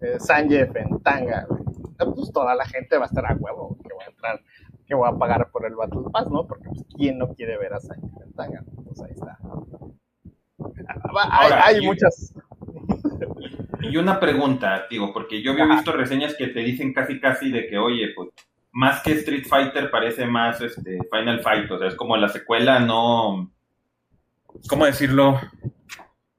eh, 0.00 0.18
Sanjef 0.18 0.74
en 0.74 0.98
tanga, 1.00 1.46
güey 1.48 1.66
pues 2.04 2.32
toda 2.32 2.54
la 2.54 2.66
gente 2.66 2.98
va 2.98 3.04
a 3.04 3.08
estar 3.08 3.24
a 3.26 3.34
huevo, 3.34 3.76
que 3.82 3.94
va 3.94 4.04
a 4.04 4.10
entrar, 4.10 4.40
que 4.86 4.94
va 4.94 5.08
a 5.08 5.18
pagar 5.18 5.50
por 5.50 5.66
el 5.66 5.74
Battle 5.74 6.02
Pass, 6.12 6.28
¿no? 6.30 6.46
Porque 6.46 6.68
pues, 6.68 6.84
¿quién 6.96 7.18
no 7.18 7.28
quiere 7.34 7.58
ver 7.58 7.74
a 7.74 7.78
Ventaga? 8.20 8.62
Pues 8.84 9.00
ahí 9.02 9.12
está. 9.12 9.38
Hay, 10.58 11.28
Ahora, 11.30 11.66
hay 11.66 11.78
y- 11.82 11.86
muchas... 11.86 12.34
Y 13.82 13.96
una 13.98 14.18
pregunta, 14.18 14.86
digo, 14.90 15.12
porque 15.12 15.42
yo 15.42 15.52
había 15.52 15.66
visto 15.66 15.92
reseñas 15.92 16.34
que 16.34 16.48
te 16.48 16.60
dicen 16.60 16.92
casi 16.92 17.20
casi 17.20 17.50
de 17.52 17.68
que, 17.68 17.78
oye, 17.78 18.08
pues, 18.16 18.30
más 18.72 19.00
que 19.02 19.12
Street 19.12 19.44
Fighter 19.48 19.90
parece 19.90 20.26
más 20.26 20.60
este 20.60 20.98
Final 21.10 21.40
Fight, 21.40 21.70
o 21.70 21.78
sea, 21.78 21.88
es 21.88 21.94
como 21.94 22.16
la 22.16 22.28
secuela 22.28 22.80
no, 22.80 23.50
¿cómo 24.68 24.86
decirlo? 24.86 25.38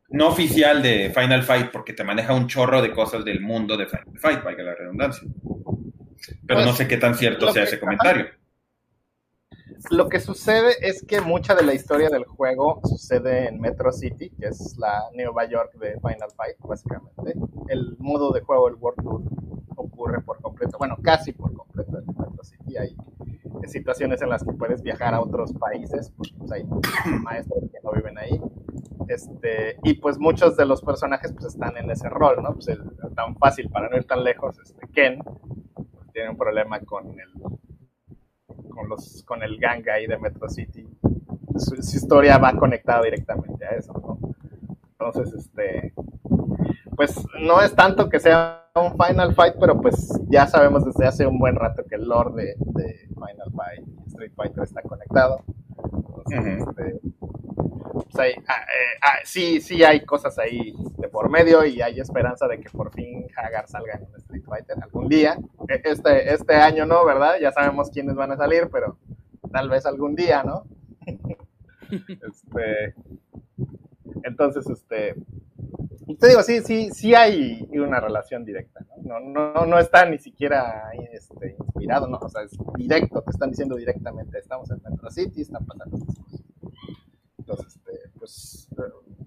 No 0.10 0.27
oficial 0.27 0.81
de 0.81 1.12
Final 1.15 1.43
Fight, 1.43 1.71
porque 1.71 1.93
te 1.93 2.03
maneja 2.03 2.33
un 2.33 2.47
chorro 2.47 2.81
de 2.81 2.91
cosas 2.91 3.23
del 3.23 3.39
mundo 3.41 3.77
de 3.77 3.88
Final 3.88 4.19
Fight, 4.19 4.43
valga 4.43 4.63
la 4.63 4.75
redundancia. 4.75 5.27
Pero 6.47 6.60
Pues, 6.60 6.65
no 6.65 6.73
sé 6.73 6.88
qué 6.88 6.97
tan 6.97 7.15
cierto 7.15 7.51
sea 7.51 7.63
que- 7.63 7.69
ese 7.69 7.79
comentario. 7.79 8.25
Lo 9.91 10.10
que 10.10 10.19
sucede 10.19 10.73
es 10.81 11.03
que 11.05 11.21
mucha 11.21 11.53
de 11.53 11.63
la 11.63 11.73
historia 11.73 12.10
del 12.10 12.25
juego 12.25 12.81
sucede 12.83 13.47
en 13.47 13.60
Metro 13.60 13.91
City, 13.91 14.31
que 14.31 14.47
es 14.47 14.75
la 14.77 15.03
Nueva 15.13 15.45
York 15.45 15.73
de 15.77 15.93
Final 15.99 16.31
Fight, 16.36 16.57
básicamente. 16.60 17.33
El 17.67 17.95
modo 17.99 18.31
de 18.31 18.41
juego, 18.41 18.69
el 18.69 18.75
World 18.75 19.03
Tour, 19.03 19.21
ocurre 19.75 20.21
por 20.21 20.41
completo, 20.41 20.77
bueno, 20.79 20.97
casi 21.03 21.31
por 21.31 21.53
completo 21.53 21.99
en 21.99 22.05
Metro 22.07 22.43
City. 22.43 22.77
Hay 22.77 22.95
situaciones 23.67 24.21
en 24.21 24.29
las 24.29 24.43
que 24.43 24.53
puedes 24.53 24.81
viajar 24.81 25.13
a 25.13 25.21
otros 25.21 25.53
países, 25.53 26.12
porque 26.17 26.33
pues, 26.38 26.51
hay 26.51 26.63
maestros 27.21 27.63
que 27.71 27.79
no 27.83 27.91
viven 27.91 28.17
ahí. 28.17 28.41
Este, 29.07 29.77
y 29.83 29.93
pues 29.95 30.17
muchos 30.17 30.57
de 30.57 30.65
los 30.65 30.81
personajes 30.81 31.31
pues 31.33 31.53
están 31.53 31.77
en 31.77 31.89
ese 31.91 32.10
rol, 32.10 32.41
¿no? 32.41 32.53
Pues 32.53 32.67
el, 32.69 32.81
tan 33.15 33.36
fácil 33.38 33.69
para 33.69 33.89
no 33.89 33.95
ir 33.97 34.05
tan 34.05 34.23
lejos, 34.23 34.57
este, 34.60 34.86
Ken 34.93 35.19
tiene 36.17 36.32
un 36.32 36.38
problema 36.38 36.80
con 36.80 37.08
el 37.19 37.32
con 38.71 38.89
los 38.89 39.23
con 39.23 39.43
el 39.43 39.60
gang 39.60 39.88
ahí 39.89 40.08
de 40.08 40.17
Metro 40.17 40.49
City. 40.49 40.88
Su, 41.56 41.75
su 41.84 41.97
historia 41.97 42.39
va 42.39 42.53
conectada 42.53 43.03
directamente 43.03 43.63
a 43.63 43.69
eso, 43.75 43.93
¿no? 43.93 44.17
Entonces, 44.93 45.32
este 45.36 45.93
pues 46.95 47.23
no 47.39 47.62
es 47.62 47.75
tanto 47.75 48.10
que 48.10 48.19
sea 48.19 48.65
un 48.73 48.93
Final 48.97 49.36
Fight, 49.36 49.58
pero 49.60 49.80
pues 49.80 50.19
ya 50.27 50.47
sabemos 50.47 50.84
desde 50.86 51.06
hace 51.06 51.27
un 51.27 51.38
buen 51.38 51.56
rato 51.56 51.84
que 51.88 51.93
el 51.97 52.08
lore 52.08 52.34
de, 52.34 52.56
de 52.58 53.08
Final 53.10 53.51
Fight 53.56 53.88
y 53.88 54.08
Street 54.10 54.32
Fighter 54.36 54.63
está 54.63 54.82
conectado. 54.82 55.43
Entonces, 55.93 56.67
este, 56.67 56.99
pues 57.93 58.19
hay- 58.19 58.34
ah, 58.47 58.62
eh, 58.63 58.97
ah, 59.03 59.19
sí, 59.23 59.62
sí 59.62 59.84
hay 59.84 60.03
cosas 60.03 60.39
ahí 60.39 60.73
por 61.07 61.29
medio 61.29 61.65
y 61.65 61.81
hay 61.81 61.99
esperanza 61.99 62.47
de 62.47 62.59
que 62.59 62.69
por 62.69 62.91
fin 62.93 63.27
Hagar 63.35 63.67
salga 63.67 63.95
en 63.95 64.03
un 64.03 64.15
Street 64.17 64.43
Fighter 64.45 64.77
algún 64.81 65.07
día. 65.07 65.37
E- 65.67 65.81
Este, 65.83 66.33
este 66.33 66.55
año 66.55 66.85
no, 66.85 67.05
¿verdad? 67.05 67.35
Ya 67.41 67.51
sabemos 67.51 67.89
quiénes 67.91 68.15
van 68.15 68.31
a 68.31 68.37
salir, 68.37 68.69
pero 68.71 68.97
tal 69.51 69.69
vez 69.69 69.85
algún 69.85 70.15
día, 70.15 70.43
¿no? 70.43 70.65
este, 72.09 72.95
entonces, 74.23 74.67
este, 74.69 75.15
te 76.19 76.27
digo, 76.27 76.41
sí, 76.43 76.61
sí, 76.61 76.89
sí 76.91 77.13
hay 77.15 77.67
una 77.73 77.99
relación 77.99 78.45
directa, 78.45 78.85
¿no? 79.03 79.19
No, 79.19 79.53
no, 79.53 79.65
no 79.65 79.79
está 79.79 80.05
ni 80.05 80.17
siquiera 80.17 80.89
este, 81.11 81.55
inspirado, 81.59 82.07
¿no? 82.07 82.17
O 82.17 82.29
sea, 82.29 82.43
es 82.43 82.57
directo, 82.75 83.21
te 83.21 83.31
están 83.31 83.49
diciendo 83.51 83.75
directamente, 83.75 84.37
estamos 84.39 84.69
en 84.71 84.81
Metro 84.83 85.09
City, 85.11 85.41
están 85.41 85.65
pasando 85.65 85.97
cosas. 85.97 86.43
Entonces, 87.37 87.75
este, 87.75 87.91
pues, 88.17 88.69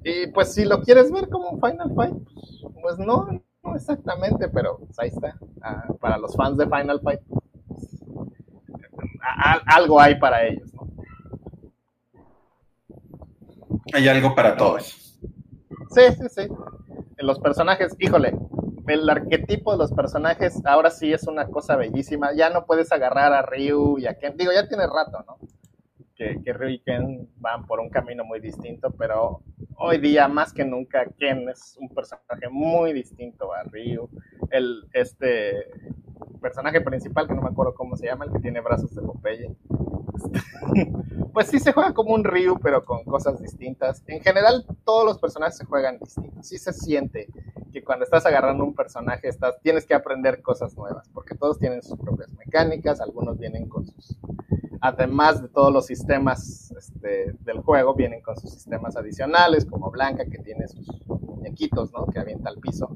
y 0.04 0.26
pues 0.28 0.54
si 0.54 0.64
lo 0.64 0.80
quieres 0.82 1.10
ver 1.12 1.28
como 1.28 1.50
un 1.50 1.60
Final 1.60 1.94
Fight, 1.94 2.14
pues, 2.82 2.98
no, 2.98 3.28
no 3.62 3.76
exactamente, 3.76 4.48
pero 4.48 4.78
pues, 4.78 4.98
ahí 4.98 5.08
está. 5.08 5.38
Ah, 5.62 5.84
para 6.00 6.18
los 6.18 6.34
fans 6.34 6.56
de 6.56 6.64
Final 6.64 7.00
Fight, 7.00 7.20
pues, 7.28 7.98
a- 9.22 9.52
a- 9.54 9.76
algo 9.76 10.00
hay 10.00 10.18
para 10.18 10.46
ellos, 10.46 10.72
¿no? 10.74 10.88
Hay 13.92 14.08
algo 14.08 14.34
para 14.34 14.56
todos. 14.56 15.18
Sí, 15.90 16.02
sí, 16.18 16.28
sí. 16.30 16.42
En 17.18 17.26
los 17.26 17.38
personajes, 17.40 17.94
híjole, 17.98 18.34
el 18.86 19.08
arquetipo 19.10 19.72
de 19.72 19.78
los 19.78 19.92
personajes 19.92 20.60
ahora 20.64 20.90
sí 20.90 21.12
es 21.12 21.24
una 21.26 21.46
cosa 21.48 21.76
bellísima. 21.76 22.32
Ya 22.34 22.50
no 22.50 22.64
puedes 22.64 22.90
agarrar 22.92 23.32
a 23.32 23.42
Ryu 23.42 23.98
y 23.98 24.06
a 24.06 24.14
Ken. 24.18 24.36
Digo, 24.36 24.52
ya 24.52 24.66
tiene 24.68 24.86
rato, 24.86 25.22
¿no? 25.26 25.38
Que, 26.20 26.38
que 26.44 26.52
Ryu 26.52 26.68
y 26.68 26.78
Ken 26.80 27.30
van 27.38 27.66
por 27.66 27.80
un 27.80 27.88
camino 27.88 28.26
muy 28.26 28.40
distinto, 28.40 28.90
pero 28.90 29.40
hoy 29.78 29.96
día 29.96 30.28
más 30.28 30.52
que 30.52 30.66
nunca 30.66 31.06
Ken 31.18 31.48
es 31.48 31.78
un 31.80 31.88
personaje 31.88 32.50
muy 32.50 32.92
distinto 32.92 33.54
a 33.54 33.62
Ryu. 33.62 34.06
El, 34.50 34.87
este 34.92 35.70
personaje 36.42 36.83
principal, 36.83 37.26
que 37.26 37.35
no 37.35 37.40
me 37.40 37.48
acuerdo 37.48 37.74
cómo 37.74 37.96
se 37.96 38.06
llama, 38.06 38.26
el 38.26 38.33
que 38.33 38.40
tiene 38.40 38.61
brazos 38.61 38.94
de 38.94 39.00
Popeye. 39.00 39.56
pues 41.33 41.48
sí 41.48 41.59
se 41.59 41.72
juega 41.72 41.94
como 41.94 42.14
un 42.14 42.24
Ryu, 42.24 42.59
pero 42.61 42.85
con 42.85 43.04
cosas 43.04 43.40
distintas. 43.40 44.02
En 44.06 44.20
general, 44.20 44.66
todos 44.85 45.04
los 45.04 45.18
personajes 45.18 45.56
se 45.56 45.64
juegan 45.64 45.98
distintos. 45.98 46.46
Sí 46.46 46.59
se 46.59 46.72
siente 46.72 47.28
que 47.72 47.85
cuando 47.85 48.04
estás 48.04 48.26
agarrando 48.26 48.64
un 48.64 48.74
personaje, 48.74 49.28
estás, 49.28 49.61
tienes 49.62 49.87
que 49.87 49.94
aprender 49.94 50.42
cosas 50.42 50.76
nuevas, 50.76 51.09
porque 51.11 51.35
todos 51.35 51.59
tienen 51.59 51.83
sus 51.83 51.98
propias 51.98 52.33
mecánicas, 52.35 53.00
algunos 53.00 53.38
vienen 53.38 53.68
con 53.68 53.87
sus... 53.87 54.18
Además 54.80 55.42
de 55.42 55.48
todos 55.48 55.72
los 55.72 55.87
sistemas 55.87 56.10
este, 56.77 57.35
del 57.40 57.61
juego, 57.61 57.94
vienen 57.94 58.23
con 58.23 58.37
sus 58.37 58.51
sistemas 58.51 58.96
adicionales, 58.96 59.66
como 59.66 59.90
Blanca, 59.90 60.25
que 60.25 60.38
tiene 60.38 60.66
sus 60.68 60.88
muñequitos, 61.07 61.92
¿no? 61.92 62.07
Que 62.07 62.20
avienta 62.20 62.49
al 62.51 62.59
piso. 62.59 62.88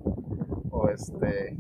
O 0.71 0.89
este 0.89 1.57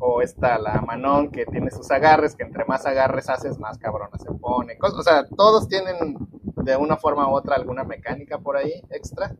o 0.00 0.22
esta 0.22 0.58
la 0.58 0.80
Manon 0.80 1.30
que 1.30 1.46
tiene 1.46 1.70
sus 1.70 1.90
agarres, 1.90 2.34
que 2.34 2.42
entre 2.42 2.64
más 2.64 2.86
agarres 2.86 3.28
haces, 3.28 3.58
más 3.58 3.78
cabrona 3.78 4.18
se 4.18 4.32
pone. 4.32 4.76
O 4.80 5.02
sea, 5.02 5.24
todos 5.36 5.68
tienen 5.68 6.16
de 6.56 6.76
una 6.76 6.96
forma 6.96 7.28
u 7.30 7.34
otra 7.34 7.56
alguna 7.56 7.84
mecánica 7.84 8.38
por 8.38 8.56
ahí 8.56 8.82
extra. 8.90 9.36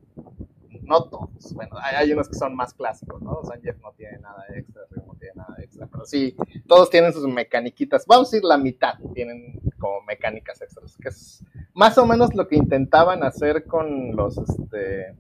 No 0.83 1.05
todos, 1.05 1.55
bueno, 1.55 1.77
hay, 1.81 1.97
hay 1.97 2.13
unos 2.13 2.29
que 2.29 2.35
son 2.35 2.55
más 2.55 2.75
clásicos, 2.75 3.23
¿no? 3.23 3.43
Sanjeev 3.45 3.81
no 3.81 3.93
tiene 3.93 4.19
nada 4.19 4.45
extra, 4.55 4.83
Ryu 4.91 5.07
no 5.07 5.15
tiene 5.15 5.35
nada 5.37 5.55
extra, 5.59 5.87
pero 5.87 6.05
sí, 6.05 6.37
todos 6.67 6.91
tienen 6.91 7.13
sus 7.13 7.27
mecaniquitas. 7.29 8.05
Vamos 8.07 8.29
a 8.29 8.31
decir 8.31 8.45
la 8.45 8.59
mitad 8.59 8.95
tienen 9.15 9.61
como 9.81 10.03
mecánicas 10.03 10.61
extras, 10.63 10.97
que 11.03 11.09
es 11.09 11.45
más 11.75 11.99
o 11.99 12.07
menos 12.07 12.35
lo 12.35 12.47
que 12.47 12.57
intentaban 12.57 13.25
hacer 13.25 13.65
con 13.65 14.15
los, 14.15 14.39
este, 14.39 15.17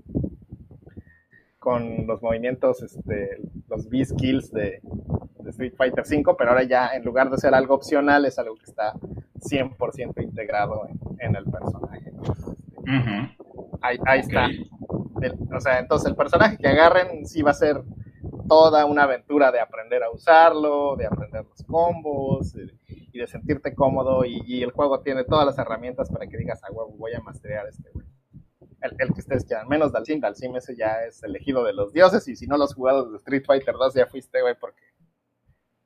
con 1.59 2.07
los 2.07 2.23
movimientos, 2.23 2.83
este, 2.83 3.39
los 3.69 3.89
B-skills 3.89 4.51
de, 4.53 4.81
de 5.41 5.51
Street 5.51 5.75
Fighter 5.77 6.05
V, 6.09 6.35
pero 6.39 6.51
ahora 6.51 6.63
ya 6.63 6.89
en 6.95 7.05
lugar 7.05 7.31
de 7.31 7.39
ser 7.39 7.55
algo 7.55 7.75
opcional 7.75 8.25
es 8.25 8.39
algo 8.39 8.55
que 8.57 8.65
está 8.65 8.95
100% 9.41 10.23
integrado 10.23 10.87
en, 10.89 10.99
en 11.21 11.37
el 11.37 11.45
personaje. 11.45 12.13
Ahí, 13.83 13.99
está. 14.21 14.47
El- 14.47 15.37
o 15.55 15.61
sea, 15.61 15.79
entonces 15.79 16.09
el 16.09 16.17
personaje 16.17 16.57
que 16.57 16.69
agarren 16.69 17.27
sí 17.27 17.43
va 17.43 17.51
a 17.51 17.55
ser 17.55 17.83
toda 18.49 18.85
una 18.87 19.03
aventura 19.05 19.53
de 19.53 19.61
aprender 19.61 20.03
a 20.03 20.11
usarlo, 20.11 20.97
de 20.97 21.07
aprender 21.07 21.45
los 21.45 21.63
combos 21.65 22.55
eh, 22.57 22.71
y 23.13 23.19
de 23.19 23.27
sentirte 23.27 23.75
cómodo 23.75 24.25
y, 24.25 24.43
y 24.47 24.63
el 24.63 24.71
juego 24.73 25.01
tiene 25.01 25.25
todas 25.25 25.47
las 25.47 25.59
herramientas 25.59 26.11
para 26.11 26.27
que 26.27 26.37
digas, 26.37 26.61
ah, 26.63 26.73
huevo, 26.73 26.97
voy 26.97 27.13
a 27.15 27.21
masterear 27.21 27.67
este 27.67 27.91
güey. 27.93 28.07
El, 28.81 28.97
el 28.99 29.13
que 29.13 29.21
ustedes 29.21 29.45
quieran, 29.45 29.69
menos 29.69 29.93
Dalsim, 29.93 30.21
Dalsim 30.21 30.57
ese 30.57 30.75
ya 30.75 31.05
es 31.05 31.23
elegido 31.23 31.65
de 31.65 31.75
los 31.75 31.93
dioses 31.93 32.27
y 32.29 32.37
si 32.37 32.47
no 32.47 32.57
los 32.57 32.75
jugados 32.75 33.11
de 33.11 33.19
Street 33.19 33.45
Fighter 33.47 33.75
2 33.75 33.95
ya 33.95 34.07
fuiste, 34.07 34.41
güey, 34.41 34.55
porque 34.59 34.83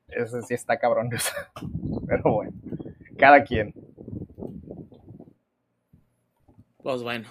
ese 0.07 0.41
sí 0.43 0.53
está 0.53 0.77
cabrón. 0.77 1.09
Pero 2.07 2.23
bueno, 2.23 2.53
cada 3.17 3.43
quien. 3.43 3.73
Pues 6.81 7.03
bueno. 7.03 7.27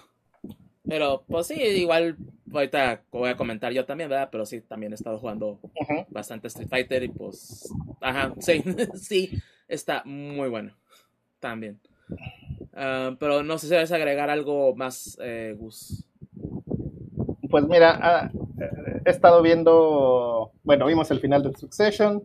Pero, 0.86 1.24
pues 1.26 1.47
sí, 1.47 1.55
igual 1.55 2.16
ahorita 2.53 3.03
voy 3.11 3.30
a 3.30 3.36
comentar 3.36 3.72
yo 3.72 3.84
también, 3.84 4.11
¿verdad? 4.11 4.28
Pero 4.30 4.47
sí, 4.47 4.61
también 4.61 4.92
he 4.92 4.95
estado 4.95 5.18
jugando 5.18 5.61
bastante 6.09 6.49
Street 6.49 6.68
Fighter 6.68 7.03
y 7.05 7.09
pues, 7.09 7.72
ajá, 8.01 8.34
sí, 8.38 8.62
sí, 8.95 9.42
está 9.69 10.03
muy 10.05 10.49
bueno. 10.49 10.75
También. 11.41 11.81
Ah, 12.75 13.15
pero 13.19 13.43
no 13.43 13.59
sé 13.59 13.69
si 13.69 13.75
vas 13.75 13.93
a 13.93 13.97
agregar 13.97 14.31
algo 14.31 14.75
más, 14.75 15.19
eh, 15.21 15.55
Gus. 15.59 16.05
Pues 17.51 17.67
mira, 17.69 17.99
ah, 18.03 18.31
he 19.05 19.11
estado 19.11 19.43
viendo, 19.43 20.53
bueno, 20.65 20.87
vimos 20.87 21.11
el 21.11 21.21
final 21.21 21.43
de 21.43 21.57
Succession, 21.57 22.23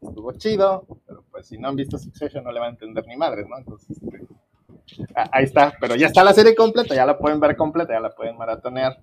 estuvo 0.00 0.32
chido, 0.32 0.86
pero 1.06 1.24
pues 1.30 1.46
si 1.46 1.58
no 1.58 1.68
han 1.68 1.76
visto 1.76 1.98
Succession 1.98 2.44
no 2.44 2.52
le 2.52 2.60
van 2.60 2.68
a 2.68 2.72
entender 2.72 3.06
ni 3.06 3.16
madres, 3.16 3.46
¿no? 3.48 3.58
Entonces, 3.58 3.90
este, 3.90 4.26
ah, 5.14 5.28
ahí 5.32 5.44
está, 5.44 5.74
pero 5.80 5.96
ya 5.96 6.06
está 6.06 6.24
la 6.24 6.32
serie 6.32 6.54
completa, 6.54 6.94
ya 6.94 7.04
la 7.04 7.18
pueden 7.18 7.40
ver 7.40 7.56
completa, 7.56 7.92
ya 7.92 8.00
la 8.00 8.14
pueden 8.14 8.38
maratonear. 8.38 9.02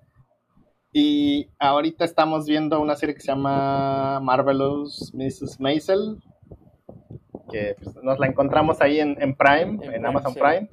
Y 0.92 1.50
ahorita 1.60 2.06
estamos 2.06 2.48
viendo 2.48 2.80
una 2.80 2.96
serie 2.96 3.14
que 3.14 3.22
se 3.22 3.28
llama 3.28 4.20
Marvelous 4.20 5.14
Mrs. 5.14 5.60
Maisel, 5.60 6.18
que 7.50 7.76
pues, 7.82 7.95
nos 8.04 8.20
la 8.20 8.28
encontramos 8.28 8.82
ahí 8.82 9.00
en, 9.00 9.16
en 9.22 9.36
Prime, 9.36 9.62
en, 9.62 9.84
En 9.84 9.91
Prime, 9.91 10.08
Amazon 10.08 10.34
sí. 10.34 10.39
Prime. 10.39 10.70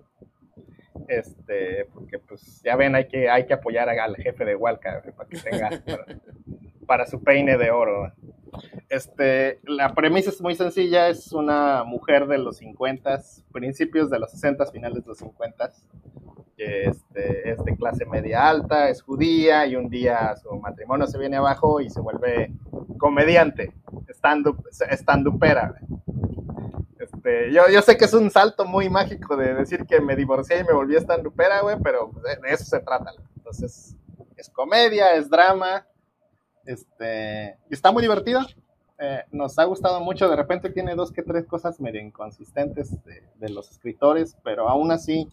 Este, 1.09 1.87
porque 1.93 2.19
pues 2.19 2.63
ya 2.63 2.77
ven, 2.77 2.95
hay 2.95 3.09
que, 3.09 3.29
hay 3.29 3.47
que 3.47 3.55
apoyar 3.55 3.89
al 3.89 4.17
jefe 4.17 4.45
de 4.45 4.55
Walca 4.55 5.03
para 5.17 5.29
que 5.29 5.39
tenga 5.39 5.71
para, 5.87 6.07
para 6.87 7.07
su 7.07 7.23
peine 7.23 7.59
de 7.59 7.71
oro. 7.71 8.13
Este, 8.89 9.61
la 9.65 9.95
premisa 9.95 10.31
es 10.31 10.41
muy 10.41 10.55
sencilla, 10.55 11.09
es 11.09 11.33
una 11.33 11.85
mujer 11.85 12.27
de 12.27 12.39
los 12.39 12.59
50, 12.59 13.21
principios 13.53 14.11
de 14.11 14.19
los 14.19 14.31
60, 14.31 14.67
finales 14.67 15.03
de 15.03 15.09
los 15.09 15.19
50, 15.19 15.73
que 16.57 16.85
este, 16.85 17.51
es 17.51 17.65
de 17.65 17.77
clase 17.77 18.07
media 18.07 18.49
alta, 18.49 18.89
es 18.89 19.03
judía 19.03 19.67
y 19.67 19.77
un 19.77 19.89
día 19.89 20.37
su 20.37 20.55
matrimonio 20.57 21.07
se 21.07 21.19
viene 21.19 21.37
abajo 21.37 21.81
y 21.81 21.91
se 21.91 22.01
vuelve 22.01 22.53
comediante, 22.99 23.73
stand-upera. 24.09 25.75
Este, 27.25 27.53
yo, 27.53 27.63
yo 27.73 27.81
sé 27.81 27.97
que 27.97 28.05
es 28.05 28.13
un 28.13 28.31
salto 28.31 28.67
muy 28.67 28.91
mágico 28.91 29.35
de 29.37 29.55
decir 29.55 29.87
que 29.87 30.01
me 30.01 30.15
divorcié 30.15 30.61
y 30.61 30.65
me 30.65 30.75
volví 30.75 30.95
stand-upera, 30.97 31.63
güey, 31.63 31.77
pero 31.83 32.13
de 32.23 32.53
eso 32.53 32.65
se 32.65 32.81
trata. 32.81 33.13
Entonces, 33.37 33.97
es 34.37 34.51
comedia, 34.51 35.15
es 35.15 35.31
drama, 35.31 35.87
este, 36.67 37.57
está 37.71 37.91
muy 37.93 38.03
divertida. 38.03 38.47
Eh, 38.99 39.23
nos 39.33 39.59
ha 39.59 39.65
gustado 39.65 40.01
mucho. 40.01 40.29
De 40.29 40.37
repente 40.37 40.69
tiene 40.69 40.95
dos 40.95 41.13
que 41.13 41.23
tres 41.23 41.47
cosas 41.47 41.81
medio 41.81 42.01
inconsistentes 42.01 42.91
de, 43.05 43.49
los 43.49 43.71
escritores, 43.71 44.37
pero 44.45 44.69
aún 44.69 44.91
así 44.91 45.31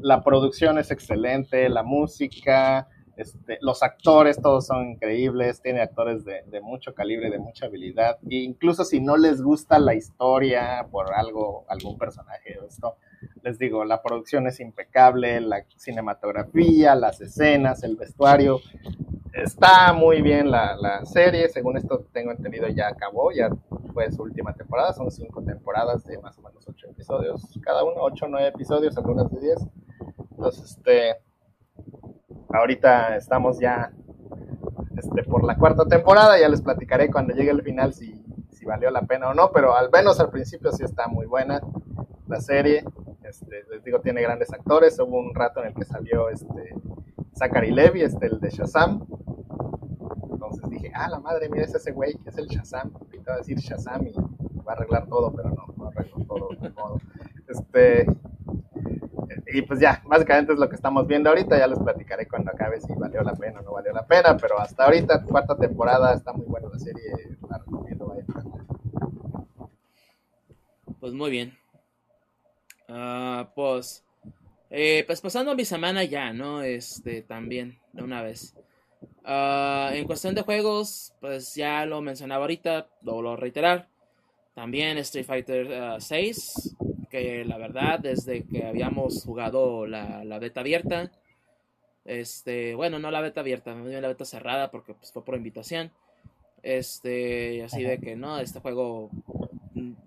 la 0.00 0.24
producción 0.24 0.78
es 0.78 0.90
excelente, 0.90 1.68
la 1.68 1.82
música, 1.82 2.88
este, 3.16 3.58
los 3.60 3.82
actores, 3.82 4.40
todos 4.40 4.66
son 4.66 4.90
increíbles, 4.90 5.60
tiene 5.62 5.80
actores 5.80 6.24
de, 6.24 6.60
mucho 6.60 6.94
calibre, 6.94 7.30
de 7.30 7.38
mucha 7.38 7.66
habilidad, 7.66 8.18
e 8.28 8.36
incluso 8.36 8.84
si 8.84 9.00
no 9.00 9.16
les 9.16 9.42
gusta 9.42 9.78
la 9.78 9.94
historia 9.94 10.86
por 10.90 11.12
algo, 11.12 11.64
algún 11.68 11.98
personaje 11.98 12.58
de 12.60 12.66
esto, 12.66 12.96
les 13.42 13.58
digo, 13.58 13.84
la 13.84 14.02
producción 14.02 14.46
es 14.46 14.60
impecable, 14.60 15.40
la 15.40 15.64
cinematografía, 15.76 16.94
las 16.94 17.20
escenas, 17.20 17.82
el 17.82 17.96
vestuario, 17.96 18.60
está 19.32 19.92
muy 19.92 20.22
bien 20.22 20.50
la, 20.50 20.76
la, 20.76 21.04
serie, 21.04 21.48
según 21.48 21.76
esto 21.76 22.06
tengo 22.12 22.30
entendido 22.30 22.68
ya 22.68 22.88
acabó, 22.88 23.32
ya 23.32 23.50
fue 23.92 24.10
su 24.12 24.22
última 24.22 24.52
temporada, 24.54 24.92
son 24.92 25.10
cinco 25.10 25.42
temporadas 25.42 26.04
de 26.04 26.18
más 26.18 26.38
o 26.38 26.42
menos 26.42 26.66
ocho 26.68 26.88
episodios, 26.88 27.42
cada 27.62 27.84
uno, 27.84 27.96
ocho 28.00 28.26
o 28.26 28.28
nueve 28.28 28.48
episodios, 28.48 28.96
algunas 28.96 29.30
de 29.30 29.40
diez. 29.40 29.58
Entonces, 30.30 30.72
este, 30.72 31.16
ahorita 32.48 33.16
estamos 33.16 33.58
ya 33.58 33.92
este, 34.96 35.22
por 35.24 35.44
la 35.44 35.56
cuarta 35.56 35.84
temporada, 35.86 36.38
ya 36.38 36.48
les 36.48 36.62
platicaré 36.62 37.10
cuando 37.10 37.34
llegue 37.34 37.50
el 37.50 37.62
final 37.62 37.92
si, 37.94 38.24
si 38.50 38.64
valió 38.64 38.90
la 38.90 39.02
pena 39.02 39.30
o 39.30 39.34
no, 39.34 39.50
pero 39.52 39.74
al 39.74 39.90
menos 39.90 40.20
al 40.20 40.30
principio 40.30 40.72
sí 40.72 40.84
está 40.84 41.08
muy 41.08 41.26
buena 41.26 41.60
la 42.28 42.40
serie. 42.40 42.84
Este, 43.22 43.64
les 43.70 43.82
digo, 43.82 44.00
tiene 44.00 44.22
grandes 44.22 44.52
actores. 44.52 44.98
Hubo 44.98 45.18
un 45.18 45.34
rato 45.34 45.60
en 45.60 45.68
el 45.68 45.74
que 45.74 45.84
salió 45.84 46.28
este 46.28 46.74
Zachary 47.36 47.72
Levy, 47.72 48.02
este, 48.02 48.26
el 48.26 48.38
de 48.40 48.50
Shazam, 48.50 49.04
entonces 50.30 50.70
dije, 50.70 50.92
ah, 50.94 51.08
la 51.08 51.20
madre, 51.20 51.48
mira, 51.48 51.64
es 51.64 51.74
ese 51.74 51.92
güey, 51.92 52.16
es 52.26 52.36
el 52.38 52.46
Shazam. 52.46 52.92
Ahorita 52.94 53.30
va 53.30 53.34
a 53.34 53.38
decir 53.38 53.58
Shazam 53.58 54.06
y 54.06 54.12
va 54.12 54.72
a 54.72 54.76
arreglar 54.76 55.06
todo, 55.08 55.32
pero 55.32 55.50
no, 55.50 55.66
no 55.76 55.88
arregló 55.88 56.24
todo 56.26 56.48
de 56.60 56.70
modo. 56.70 57.00
Este, 57.48 58.06
y 59.54 59.62
pues 59.62 59.78
ya, 59.78 60.02
básicamente 60.04 60.52
es 60.52 60.58
lo 60.58 60.68
que 60.68 60.74
estamos 60.74 61.06
viendo 61.06 61.30
ahorita. 61.30 61.56
Ya 61.56 61.68
les 61.68 61.78
platicaré 61.78 62.26
cuando 62.26 62.50
acabe 62.50 62.80
si 62.80 62.92
valió 62.94 63.22
la 63.22 63.34
pena 63.34 63.60
o 63.60 63.62
no 63.62 63.72
valió 63.72 63.92
la 63.92 64.04
pena. 64.04 64.36
Pero 64.36 64.58
hasta 64.58 64.84
ahorita, 64.84 65.22
cuarta 65.22 65.56
temporada, 65.56 66.12
está 66.12 66.32
muy 66.32 66.44
buena 66.46 66.68
la 66.72 66.78
serie. 66.80 67.04
La 67.48 67.58
recomiendo, 67.58 68.06
vayan 68.06 68.26
Pues 70.98 71.12
muy 71.12 71.30
bien. 71.30 71.56
Uh, 72.88 73.44
pues, 73.54 74.04
eh, 74.70 75.04
pues 75.06 75.20
pasando 75.20 75.54
mi 75.54 75.64
semana 75.64 76.02
ya, 76.02 76.32
¿no? 76.32 76.62
Este, 76.62 77.22
también, 77.22 77.78
de 77.92 78.02
una 78.02 78.22
vez. 78.22 78.56
Ah, 79.24 79.90
en 79.92 80.04
cuestión 80.04 80.34
de 80.34 80.42
juegos, 80.42 81.14
pues 81.20 81.54
ya 81.54 81.86
lo 81.86 82.00
mencionaba 82.00 82.42
ahorita, 82.42 82.88
lo 83.02 83.14
vuelvo 83.14 83.34
a 83.34 83.36
reiterar. 83.36 83.86
También 84.52 84.98
Street 84.98 85.26
Fighter 85.26 86.00
6, 86.00 86.76
ah, 87.16 87.20
que 87.20 87.44
la 87.44 87.58
verdad, 87.58 88.00
desde 88.00 88.44
que 88.44 88.64
habíamos 88.64 89.22
jugado 89.24 89.86
la, 89.86 90.24
la, 90.24 90.38
beta 90.38 90.60
abierta, 90.60 91.10
este, 92.04 92.74
bueno, 92.74 92.98
no 92.98 93.10
la 93.10 93.20
beta 93.20 93.40
abierta, 93.40 93.74
la 93.74 94.08
beta 94.08 94.24
cerrada 94.24 94.70
porque 94.70 94.94
pues, 94.94 95.12
fue 95.12 95.24
por 95.24 95.36
invitación. 95.36 95.90
Este, 96.62 97.62
así 97.62 97.82
de 97.82 97.98
que 97.98 98.16
no, 98.16 98.38
este 98.38 98.60
juego 98.60 99.10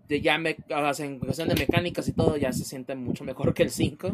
de 0.07 0.21
ya 0.21 0.37
me, 0.37 0.57
en 0.99 1.19
cuestión 1.19 1.49
de 1.49 1.55
mecánicas 1.55 2.07
y 2.07 2.13
todo, 2.13 2.37
ya 2.37 2.51
se 2.53 2.63
siente 2.63 2.95
mucho 2.95 3.23
mejor 3.23 3.53
que 3.53 3.63
el 3.63 3.69
5. 3.69 4.11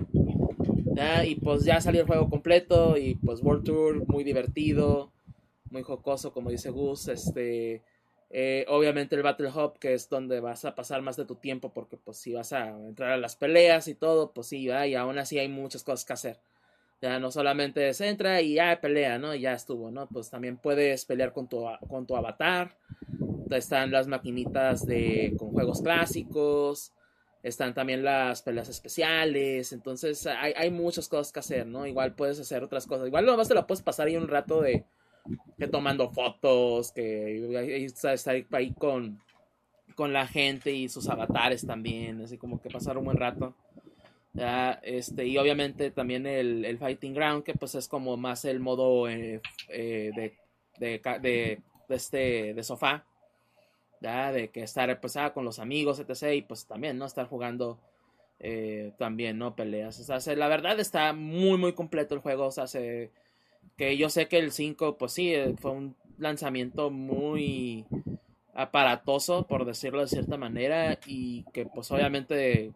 Y 1.26 1.36
pues 1.36 1.64
ya 1.64 1.82
salió 1.82 2.02
el 2.02 2.08
juego 2.08 2.30
completo 2.30 2.98
y 2.98 3.16
pues 3.16 3.42
World 3.42 3.64
Tour 3.64 4.08
muy 4.08 4.24
divertido, 4.24 5.12
muy 5.72 5.82
jocoso 5.82 6.32
como 6.32 6.52
dice 6.52 6.70
Gus, 6.70 7.08
este 7.08 7.82
eh, 8.36 8.66
obviamente 8.68 9.16
el 9.16 9.22
Battle 9.22 9.50
Hub 9.50 9.78
que 9.78 9.94
es 9.94 10.10
donde 10.10 10.40
vas 10.40 10.66
a 10.66 10.74
pasar 10.74 11.04
más 11.04 11.16
de 11.16 11.26
tu 11.26 11.36
tiempo 11.36 11.72
porque 11.72 11.98
pues 11.98 12.18
si 12.18 12.34
vas 12.34 12.52
a 12.52 12.70
entrar 12.70 13.12
a 13.12 13.18
las 13.18 13.36
peleas 13.36 13.88
y 13.88 13.94
todo, 13.94 14.34
pues 14.34 14.48
sí, 14.48 14.64
y 14.64 14.96
aún 14.96 15.20
así 15.20 15.38
hay 15.38 15.48
muchas 15.48 15.84
cosas 15.84 16.04
que 16.04 16.14
hacer. 16.14 16.40
Ya 17.00 17.20
no 17.20 17.32
solamente 17.32 17.94
se 17.94 18.08
entra 18.08 18.42
y 18.42 18.56
ya 18.56 18.82
pelea, 18.82 19.20
¿no? 19.20 19.36
ya 19.36 19.54
estuvo, 19.54 19.92
¿no? 19.92 20.08
Pues 20.08 20.32
también 20.32 20.58
puedes 20.58 21.06
pelear 21.06 21.32
con 21.32 21.48
tu, 21.48 21.64
con 21.88 22.08
tu 22.08 22.16
avatar. 22.16 22.76
Están 23.52 23.92
las 23.92 24.08
maquinitas 24.08 24.86
de 24.88 25.36
con 25.38 25.52
juegos 25.52 25.82
clásicos 25.84 26.92
están 27.44 27.74
también 27.74 28.04
las 28.04 28.42
peleas 28.42 28.70
especiales, 28.70 29.74
entonces 29.74 30.26
hay, 30.26 30.72
muchas 30.72 31.10
cosas 31.10 31.34
que 31.34 31.42
hacer, 31.42 31.68
¿no? 31.68 31.86
Igual 31.86 32.16
puedes 32.16 32.40
hacer 32.40 32.64
otras 32.64 32.88
cosas, 32.88 33.08
igual 33.08 33.26
nomás 33.26 33.50
te 33.50 33.54
la 33.54 33.68
puedes 33.68 33.84
pasar 33.84 34.08
ahí 34.08 34.16
un 34.16 34.30
rato 34.30 34.62
de 34.62 34.86
que 35.58 35.68
tomando 35.68 36.10
fotos, 36.10 36.92
que 36.92 37.86
estar 37.86 38.36
ahí 38.52 38.74
con, 38.74 39.22
con 39.96 40.14
la 40.14 40.28
gente 40.28 40.72
y 40.72 40.90
sus 40.90 41.08
avatares 41.10 41.66
también, 41.66 42.22
así 42.22 42.38
como 42.38 42.62
que 42.62 42.70
pasar 42.70 42.98
un 42.98 43.06
buen 43.06 43.18
rato. 43.18 43.56
¿ya? 44.34 44.80
Este, 44.84 45.26
y 45.26 45.38
obviamente 45.38 45.92
también 45.92 46.26
el, 46.26 46.78
Fighting 46.78 47.14
Ground, 47.14 47.44
que 47.44 47.54
pues 47.54 47.76
es 47.76 47.88
como 47.88 48.18
más 48.18 48.46
el 48.46 48.60
modo 48.60 49.08
eh, 49.08 49.42
eh, 49.70 50.12
de, 50.16 50.38
de, 50.80 51.00
de, 51.22 51.62
este, 51.90 52.54
de 52.54 52.64
sofá, 52.64 53.06
de 54.02 54.50
que 54.50 54.64
estar 54.64 55.00
pues, 55.00 55.16
ah, 55.16 55.34
con 55.34 55.46
los 55.46 55.60
amigos, 55.60 56.00
etc. 56.00 56.34
Y 56.34 56.42
pues 56.42 56.66
también, 56.66 56.98
¿no? 56.98 57.06
Estar 57.06 57.28
jugando 57.28 57.80
eh, 58.40 58.92
también, 58.98 59.38
¿no? 59.38 59.56
Peleas. 59.56 60.00
O 60.10 60.20
sea, 60.20 60.36
la 60.36 60.48
verdad 60.50 60.80
está 60.80 61.14
muy, 61.14 61.58
muy 61.58 61.74
completo 61.74 62.14
el 62.14 62.22
juego. 62.22 62.48
O 62.48 62.52
sea, 62.52 62.68
que 63.78 63.98
yo 63.98 64.10
sé 64.10 64.28
que 64.28 64.38
el 64.38 64.52
5, 64.52 64.98
pues 64.98 65.14
sí, 65.14 65.34
eh, 65.34 65.56
fue 65.60 65.72
un 65.72 65.96
lanzamiento 66.18 66.90
muy 66.92 67.86
aparatoso, 68.54 69.48
por 69.48 69.66
decirlo 69.66 70.02
de 70.02 70.08
cierta 70.08 70.38
manera, 70.38 71.00
y 71.08 71.44
que 71.54 71.66
pues 71.66 71.90
obviamente 71.92 72.72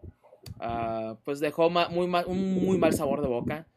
ah, 0.59 1.17
pues 1.23 1.39
dejó 1.39 1.69
muy 1.69 2.07
mal, 2.07 2.25
un 2.27 2.55
muy 2.55 2.77
mal 2.77 2.93
sabor 2.93 3.21
de 3.21 3.27
boca. 3.27 3.67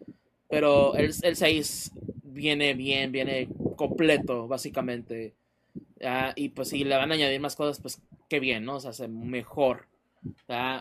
Pero 0.48 0.96
el, 0.96 1.12
el 1.22 1.36
6 1.36 1.92
viene 2.24 2.74
bien, 2.74 3.12
viene 3.12 3.48
completo, 3.76 4.48
básicamente. 4.48 5.34
Y 6.36 6.48
pues 6.50 6.68
si 6.68 6.84
le 6.84 6.96
van 6.96 7.10
a 7.12 7.14
añadir 7.14 7.40
más 7.40 7.56
cosas, 7.56 7.80
pues 7.80 8.00
qué 8.28 8.40
bien, 8.40 8.64
¿no? 8.64 8.76
O 8.76 8.80
sea, 8.80 8.92
se 8.92 9.06
mejor. 9.08 9.86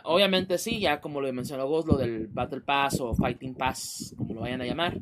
Obviamente 0.04 0.58
sí, 0.58 0.80
ya 0.80 1.00
como 1.00 1.22
lo 1.22 1.32
mencionó 1.32 1.68
vos, 1.68 1.86
lo 1.86 1.98
del 1.98 2.28
Battle 2.28 2.62
Pass 2.62 3.00
o 3.00 3.14
Fighting 3.14 3.56
Pass, 3.56 4.14
como 4.18 4.34
lo 4.34 4.42
vayan 4.42 4.62
a 4.62 4.66
llamar. 4.66 5.00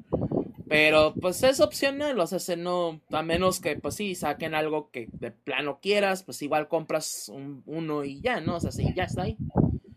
Pero 0.70 1.14
pues 1.14 1.44
es 1.44 1.60
opcional, 1.60 2.20
o 2.20 2.28
sea, 2.28 2.56
no, 2.56 3.00
a 3.12 3.24
menos 3.24 3.62
que 3.62 3.78
pues 3.78 3.96
sí, 3.96 4.16
saquen 4.16 4.54
algo 4.54 4.90
que 4.92 5.08
de 5.14 5.32
plano 5.32 5.80
quieras, 5.82 6.24
pues 6.24 6.42
igual 6.42 6.68
compras 6.68 7.30
un, 7.30 7.64
uno 7.66 8.04
y 8.04 8.20
ya, 8.22 8.42
¿no? 8.42 8.58
O 8.58 8.60
sea, 8.60 8.72
sí, 8.72 8.94
ya 8.96 9.04
está 9.04 9.24
ahí. 9.24 9.38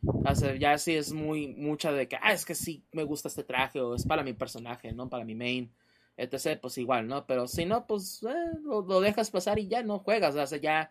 O 0.02 0.34
sea, 0.34 0.54
ya 0.54 0.78
sí 0.78 0.94
es 0.94 1.12
muy 1.12 1.48
mucha 1.48 1.92
de 1.92 2.06
que, 2.06 2.16
ah, 2.22 2.32
es 2.32 2.44
que 2.44 2.54
sí 2.54 2.84
me 2.92 3.04
gusta 3.04 3.28
este 3.28 3.42
traje 3.42 3.80
o 3.80 3.94
es 3.94 4.06
para 4.06 4.22
mi 4.22 4.32
personaje, 4.32 4.92
¿no? 4.92 5.08
Para 5.08 5.24
mi 5.24 5.34
main 5.34 5.72
etc., 6.20 6.58
pues 6.60 6.78
igual, 6.78 7.08
¿no? 7.08 7.26
Pero 7.26 7.48
si 7.48 7.64
no, 7.64 7.86
pues 7.86 8.22
eh, 8.22 8.58
lo, 8.62 9.00
dejas 9.00 9.30
pasar 9.30 9.58
y 9.58 9.68
ya 9.68 9.82
no 9.82 9.98
juegas, 9.98 10.34
o 10.34 10.46
sea, 10.46 10.58
ya 10.58 10.90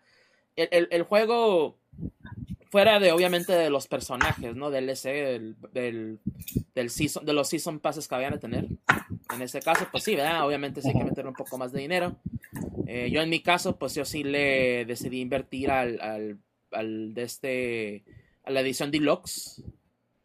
el, 0.56 0.88
el, 0.90 1.02
juego 1.04 1.78
fuera 2.70 2.98
de 2.98 3.12
obviamente 3.12 3.52
de 3.52 3.70
los 3.70 3.86
personajes, 3.86 4.56
¿no? 4.56 4.70
Del 4.70 4.90
S, 4.90 5.08
del, 5.08 6.18
del, 6.74 6.90
season, 6.90 7.24
de 7.24 7.32
los 7.32 7.48
season 7.48 7.78
passes 7.78 8.08
que 8.08 8.14
vayan 8.16 8.34
a 8.34 8.40
tener. 8.40 8.66
En 9.34 9.42
este 9.42 9.60
caso, 9.60 9.86
pues 9.90 10.04
sí, 10.04 10.16
¿verdad? 10.16 10.46
Obviamente 10.46 10.82
sí 10.82 10.88
hay 10.88 10.94
que 10.94 11.04
meter 11.04 11.26
un 11.26 11.34
poco 11.34 11.58
más 11.58 11.72
de 11.72 11.80
dinero. 11.80 12.16
Eh, 12.86 13.10
yo 13.10 13.22
en 13.22 13.30
mi 13.30 13.40
caso, 13.40 13.76
pues 13.76 13.94
yo 13.94 14.04
sí 14.04 14.24
le 14.24 14.84
decidí 14.84 15.20
invertir 15.20 15.70
al, 15.70 16.00
al, 16.00 16.38
al 16.72 17.14
de 17.14 17.22
este, 17.22 18.04
a 18.44 18.50
la 18.50 18.60
edición 18.60 18.90
deluxe. 18.90 19.62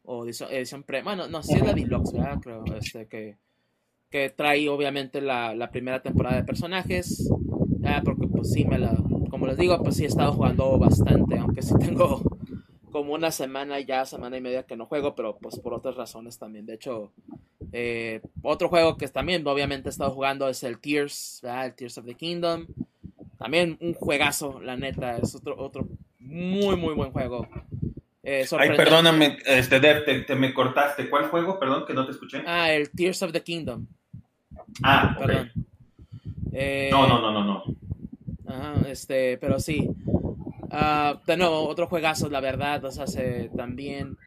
O 0.04 0.26
edición, 0.26 0.52
edición 0.52 0.84
pre, 0.84 1.02
bueno, 1.02 1.28
no, 1.28 1.42
sí 1.42 1.54
es 1.56 1.62
la 1.64 1.74
deluxe, 1.74 2.14
¿verdad? 2.14 2.40
Creo, 2.42 2.64
este, 2.76 3.08
que 3.08 3.38
que 4.16 4.30
trae 4.30 4.70
obviamente 4.70 5.20
la, 5.20 5.70
primera 5.72 6.02
temporada 6.02 6.38
de 6.38 6.44
personajes. 6.44 7.30
porque 8.06 8.28
pues 8.28 8.54
sí, 8.54 8.64
me 8.64 8.78
la, 8.78 8.96
como 9.30 9.46
les 9.46 9.58
digo, 9.58 9.78
pues 9.84 9.98
sí 9.98 10.06
he 10.06 10.08
estado 10.08 10.32
jugando 10.32 10.78
bastante, 10.80 11.38
aunque 11.38 11.62
sí 11.62 11.74
tengo 11.80 12.22
como 12.94 13.14
una 13.14 13.30
semana 13.32 13.78
ya, 13.82 14.06
semana 14.06 14.38
y 14.38 14.42
media 14.42 14.64
que 14.64 14.78
no 14.78 14.86
juego, 14.86 15.16
pero 15.16 15.38
pues 15.38 15.60
por 15.60 15.74
otras 15.74 15.96
razones 15.96 16.40
también. 16.40 16.66
De 16.66 16.76
hecho, 16.76 17.12
eh, 17.78 18.22
otro 18.42 18.70
juego 18.70 18.96
que 18.96 19.06
también 19.10 19.46
obviamente 19.46 19.90
he 19.90 19.92
estado 19.92 20.12
jugando 20.12 20.48
es 20.48 20.64
el 20.64 20.80
Tears, 20.80 21.44
el 21.44 21.74
Tears 21.74 21.98
of 21.98 22.06
the 22.06 22.16
Kingdom. 22.16 22.68
También 23.38 23.78
un 23.82 23.94
juegazo, 23.94 24.62
la 24.62 24.78
neta. 24.78 25.18
Es 25.18 25.36
otro, 25.36 25.58
otro 25.58 25.86
muy, 26.20 26.78
muy 26.78 26.94
buen 26.94 27.12
juego. 27.12 27.50
Eh, 28.24 28.46
Ay, 28.58 28.70
perdóname, 28.78 29.40
este, 29.46 29.82
te, 29.82 30.36
me 30.36 30.54
cortaste. 30.54 31.10
¿Cuál 31.10 31.28
juego? 31.28 31.60
Perdón, 31.60 31.84
que 31.86 31.94
no 31.94 32.06
te 32.06 32.14
escuché. 32.14 32.44
Ah, 32.48 32.72
el 32.72 32.90
Tears 32.92 33.22
of 33.24 33.34
the 33.34 33.44
Kingdom. 33.44 33.86
Ah, 34.82 35.14
perdón. 35.20 35.52
Eh, 36.54 36.88
no, 36.90 37.10
no, 37.10 37.20
no, 37.20 37.34
no, 37.34 37.44
no. 37.44 37.64
Ajá, 38.48 38.90
este, 38.90 39.38
pero 39.38 39.60
sí. 39.60 39.90
Uh, 40.08 41.18
de 41.28 41.36
nuevo, 41.36 41.68
otro 41.68 41.88
juegazo, 41.88 42.30
la 42.30 42.40
verdad. 42.40 42.86
O 42.86 42.92
sea, 42.92 43.06
se, 43.06 43.50
también. 43.54 44.18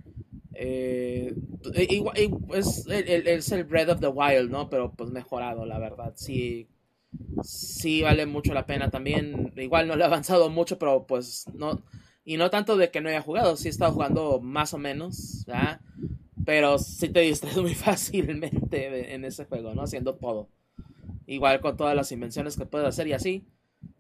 Eh, 0.61 1.35
es, 1.75 2.87
el, 2.89 3.29
es 3.29 3.53
el 3.53 3.63
Breath 3.63 3.91
of 3.91 4.01
the 4.01 4.09
Wild, 4.09 4.51
¿no? 4.51 4.69
Pero 4.69 4.93
pues 4.93 5.11
mejorado, 5.11 5.65
la 5.65 5.79
verdad. 5.79 6.15
Sí, 6.17 6.69
sí 7.43 8.03
vale 8.03 8.27
mucho 8.27 8.53
la 8.53 8.67
pena 8.67 8.91
también. 8.91 9.53
Igual 9.57 9.87
no 9.87 9.95
le 9.95 10.03
he 10.03 10.07
avanzado 10.07 10.51
mucho, 10.51 10.77
pero 10.79 11.07
pues 11.07 11.47
no. 11.55 11.81
Y 12.25 12.37
no 12.37 12.51
tanto 12.51 12.77
de 12.77 12.91
que 12.91 13.01
no 13.01 13.09
haya 13.09 13.23
jugado, 13.23 13.57
sí 13.57 13.69
he 13.69 13.71
estado 13.71 13.93
jugando 13.93 14.41
más 14.41 14.75
o 14.75 14.79
menos, 14.79 15.45
¿ya? 15.47 15.81
Pero 16.45 16.79
sí 16.79 17.09
te 17.09 17.21
distraes 17.21 17.57
muy 17.63 17.75
fácilmente 17.75 19.15
en 19.15 19.25
ese 19.25 19.45
juego, 19.45 19.75
¿no? 19.75 19.83
Haciendo 19.83 20.17
todo. 20.17 20.49
Igual 21.27 21.61
con 21.61 21.77
todas 21.77 21.95
las 21.95 22.11
invenciones 22.11 22.57
que 22.57 22.67
puedes 22.67 22.89
hacer 22.89 23.07
y 23.07 23.13
así. 23.13 23.47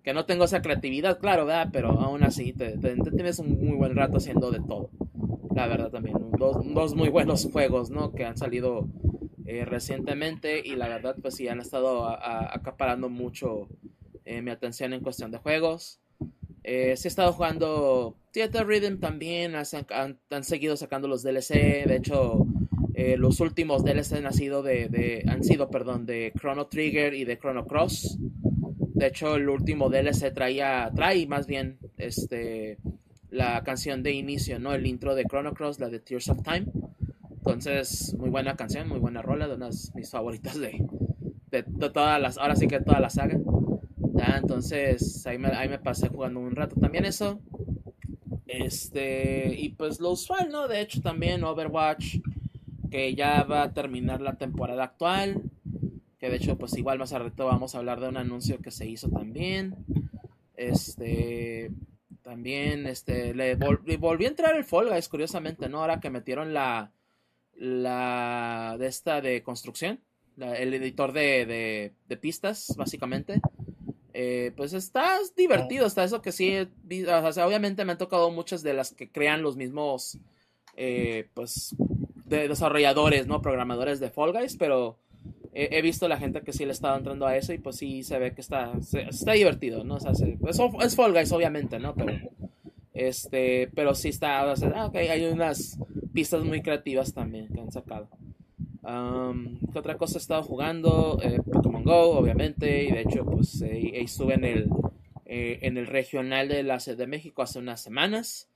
Que 0.03 0.13
no 0.13 0.27
tengo 0.27 0.45
esa 0.45 0.61
creatividad, 0.61 1.21
claro, 1.21 1.47
¿verdad? 1.47 1.69
Pero 1.73 1.91
aún 1.91 2.25
así 2.25 2.53
te, 2.53 2.77
tienes 2.79 3.39
un 3.39 3.65
muy 3.65 3.77
buen 3.77 3.95
rato 3.95 4.17
haciendo 4.17 4.51
de 4.51 4.59
todo. 4.59 4.91
La 5.55 5.67
verdad 5.67 5.91
también. 5.91 6.17
Dos, 6.39 6.59
dos 6.73 6.95
muy 6.95 7.09
buenos 7.09 7.49
juegos, 7.51 7.91
¿no? 7.91 8.13
Que 8.13 8.25
han 8.25 8.37
salido 8.37 8.89
eh, 9.51 9.65
recientemente 9.65 10.61
y 10.63 10.77
la 10.77 10.89
verdad 10.89 11.17
pues 11.23 11.37
sí 11.37 11.49
han 11.49 11.59
estado 11.59 12.07
acaparando 12.07 13.09
mucho 13.09 13.67
eh, 14.27 14.43
mi 14.43 14.51
atención 14.51 14.93
en 14.93 15.01
cuestión 15.01 15.31
de 15.31 15.39
juegos. 15.39 16.01
Eh, 16.65 16.95
sí 16.99 17.09
he 17.09 17.09
estado 17.09 17.33
jugando 17.33 18.15
Theater 18.31 18.67
Rhythm 18.67 19.01
también, 19.01 19.55
han, 19.55 20.45
seguido 20.45 20.77
sacando 20.77 21.09
los 21.09 21.23
DLC, 21.23 21.87
de 21.87 21.97
hecho 21.97 22.47
los 23.17 23.41
últimos 23.41 23.85
DLC 23.85 24.23
han 24.23 24.35
sido 24.35 24.63
de, 24.63 25.25
han 25.27 25.43
sido 25.43 25.71
perdón 25.71 26.05
de 26.05 26.31
Chrono 26.39 26.67
Trigger 26.67 27.15
y 27.15 27.25
de 27.25 27.39
Chrono 27.39 27.65
Cross. 27.65 28.19
De 28.21 29.07
hecho 29.07 29.37
el 29.37 29.49
último 29.49 29.89
DLC 29.89 30.35
traía 30.35 30.93
trae 30.95 31.27
más 31.27 31.47
bien 31.47 31.79
este 31.97 32.77
la 33.31 33.63
canción 33.63 34.03
de 34.03 34.13
inicio, 34.13 34.59
¿no? 34.59 34.73
El 34.73 34.87
intro 34.87 35.15
de 35.15 35.25
Chrono 35.25 35.55
Cross, 35.55 35.81
la 35.81 35.89
de 35.89 36.01
Tears 36.01 36.29
of 36.29 36.43
Time. 36.43 36.67
Entonces, 37.31 38.15
muy 38.19 38.31
buena 38.31 38.57
canción, 38.57 38.89
muy 38.89 38.99
buena 38.99 39.23
rola, 39.23 39.49
de 39.49 39.55
unas 39.55 39.95
mis 39.95 40.11
favoritas 40.11 40.59
de, 40.59 40.85
de, 41.51 41.63
todas 41.63 42.21
las, 42.21 42.39
ahora 42.39 42.57
sí 42.57 42.67
que 42.67 42.81
toda 42.81 43.01
la 43.01 43.11
saga. 43.11 43.39
Entonces, 44.37 45.27
ahí 45.27 45.39
me, 45.39 45.49
ahí 45.49 45.69
me 45.69 45.79
pasé 45.79 46.09
jugando 46.09 46.41
un 46.41 46.55
rato 46.55 46.77
también 46.81 47.05
eso. 47.05 47.41
Este, 48.47 49.55
y 49.57 49.71
pues 49.71 50.01
lo 50.01 50.11
usual, 50.11 50.49
¿no? 50.51 50.69
De 50.69 50.81
hecho, 50.81 51.01
también 51.01 51.45
Overwatch, 51.45 52.17
que 52.91 53.15
ya 53.15 53.45
va 53.45 53.63
a 53.63 53.73
terminar 53.73 54.21
la 54.21 54.37
temporada 54.37 54.85
actual. 54.85 55.43
Que 56.19 56.31
de 56.31 56.37
hecho, 56.37 56.59
pues 56.59 56.77
igual 56.77 56.99
más 56.99 57.13
a 57.13 57.19
rato 57.19 57.47
vamos 57.47 57.75
a 57.75 57.79
hablar 57.79 58.01
de 58.01 58.09
un 58.09 58.17
anuncio 58.17 58.59
que 58.59 58.71
se 58.71 58.89
hizo 58.89 59.09
también. 59.09 59.77
Este, 60.57 61.71
también, 62.29 62.87
este, 62.87 63.33
le 63.33 63.55
volví 63.97 64.27
a 64.27 64.29
entrar 64.29 64.55
el 64.55 64.67
Fall 64.67 64.91
Guys, 64.91 65.09
curiosamente, 65.09 65.67
¿no? 65.71 65.81
Ahora 65.81 65.99
que 65.99 66.11
metieron 66.11 66.53
la, 66.53 66.93
la 67.55 68.77
de 68.79 68.87
esta 68.87 69.23
de 69.23 69.43
construcción, 69.43 69.99
el 70.37 70.75
editor 70.75 71.13
de, 71.13 71.91
de, 72.07 72.17
pistas, 72.19 72.75
básicamente. 72.77 73.41
Eh, 74.13 74.53
pues 74.59 74.75
está 74.75 75.17
divertido, 75.39 75.87
está 75.87 76.05
eso 76.05 76.21
que 76.21 76.33
sí, 76.33 76.55
obviamente 76.87 77.87
me 77.87 77.93
han 77.93 77.99
tocado 77.99 78.31
muchas 78.31 78.63
de 78.63 78.75
las 78.75 78.93
que 78.93 79.11
crean 79.11 79.41
los 79.41 79.57
mismos, 79.57 80.19
eh, 80.77 81.31
pues, 81.33 81.77
de 82.27 82.47
desarrolladores, 82.47 83.27
¿no? 83.27 83.41
Programadores 83.41 84.01
de 84.01 84.11
Fall 84.11 84.35
Guys, 84.35 84.59
pero 84.59 84.99
he, 85.53 85.83
visto 85.83 86.09
la 86.09 86.19
gente 86.19 86.43
que 86.43 86.53
sí 86.53 86.65
le 86.65 86.73
está 86.73 86.97
entrando 86.97 87.27
a 87.27 87.37
eso 87.37 87.53
y 87.53 87.59
pues 87.59 87.77
sí 87.77 88.03
se 88.03 88.19
ve 88.19 88.35
que 88.35 88.41
está, 88.41 88.73
está 88.93 89.33
divertido, 89.33 89.85
¿no? 89.85 89.97
O 89.97 90.01
sea, 90.01 90.13
es 90.13 90.97
Fall 90.97 91.13
Guys, 91.13 91.33
obviamente, 91.33 91.79
¿no? 91.79 91.95
Pero, 91.95 92.13
este, 92.95 93.71
pero 93.75 93.95
sí 93.95 94.09
está, 94.09 94.51
o 94.51 94.57
sea, 94.57 94.73
ah, 94.75 94.91
hay 94.95 95.25
unas 95.25 95.79
pistas 96.13 96.45
muy 96.45 96.63
creativas 96.63 97.15
también 97.15 97.49
que 97.49 97.61
han 97.61 97.71
sacado. 97.71 98.09
¿Qué 98.83 99.79
otra 99.79 99.99
cosa 99.99 100.17
he 100.17 100.21
estado 100.21 100.43
jugando? 100.43 101.21
Eh, 101.23 101.41
Pokémon 101.53 101.85
Go, 101.85 102.17
obviamente, 102.17 102.85
y 102.85 102.91
de 102.91 103.03
hecho, 103.03 103.25
pues 103.25 103.61
eh, 103.61 103.91
estuve 103.95 104.35
en 104.35 104.45
el, 104.45 104.71
eh, 105.27 105.59
en 105.63 105.77
el 105.77 105.87
regional 105.87 106.49
de 106.49 106.63
la 106.63 106.81
Ciudad 106.81 106.97
de 106.97 107.07
México 107.07 107.43
hace 107.43 107.59
unas 107.59 107.83
semanas. 107.83 108.49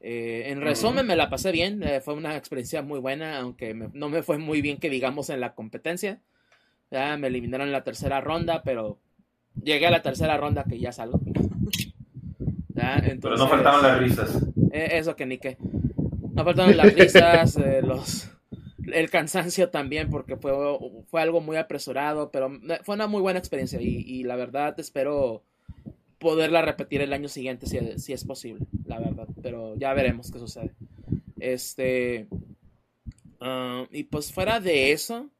en 0.00 0.60
resumen, 0.60 1.06
me 1.06 1.16
la 1.16 1.30
pasé 1.30 1.50
bien, 1.50 1.82
fue 2.02 2.14
una 2.14 2.36
experiencia 2.36 2.82
muy 2.82 2.98
buena, 2.98 3.38
aunque 3.38 3.74
no 3.74 4.08
me 4.08 4.22
fue 4.22 4.38
muy 4.38 4.60
bien 4.60 4.78
que 4.78 4.90
digamos 4.90 5.30
en 5.30 5.40
la 5.40 5.54
competencia. 5.54 6.20
Ya 6.90 7.16
me 7.16 7.28
eliminaron 7.28 7.68
en 7.68 7.72
la 7.72 7.84
tercera 7.84 8.20
ronda, 8.20 8.62
pero 8.62 8.98
llegué 9.62 9.86
a 9.86 9.90
la 9.90 10.02
tercera 10.02 10.36
ronda 10.36 10.64
que 10.64 10.78
ya 10.78 10.92
salgo. 10.92 11.20
pero 12.74 13.36
no 13.36 13.48
faltaban 13.48 13.82
las 13.82 13.98
risas. 13.98 14.46
eso 14.72 15.16
que 15.16 15.26
ni 15.26 15.38
que. 15.38 15.56
No 16.34 16.44
faltaron 16.44 16.76
las 16.76 16.92
risas, 16.94 17.56
eh, 17.56 17.80
los, 17.82 18.28
el 18.92 19.10
cansancio 19.10 19.70
también, 19.70 20.10
porque 20.10 20.36
fue, 20.36 20.52
fue 21.06 21.22
algo 21.22 21.40
muy 21.40 21.56
apresurado, 21.56 22.30
pero 22.30 22.50
fue 22.82 22.94
una 22.94 23.06
muy 23.06 23.20
buena 23.20 23.38
experiencia 23.38 23.80
y, 23.80 24.22
la 24.24 24.36
verdad 24.36 24.78
espero 24.78 25.42
poderla 26.18 26.62
repetir 26.62 27.02
el 27.02 27.12
año 27.12 27.28
siguiente 27.28 27.66
si, 27.66 28.12
es 28.12 28.24
posible, 28.24 28.66
la 28.86 28.98
verdad, 28.98 29.28
pero 29.42 29.76
ya 29.76 29.92
veremos 29.94 30.30
qué 30.30 30.38
sucede. 30.38 30.74
Este, 31.38 32.26
ah, 33.40 33.86
y 33.90 34.04
pues 34.04 34.32
fuera 34.32 34.60
de 34.60 34.92
eso, 34.92 35.30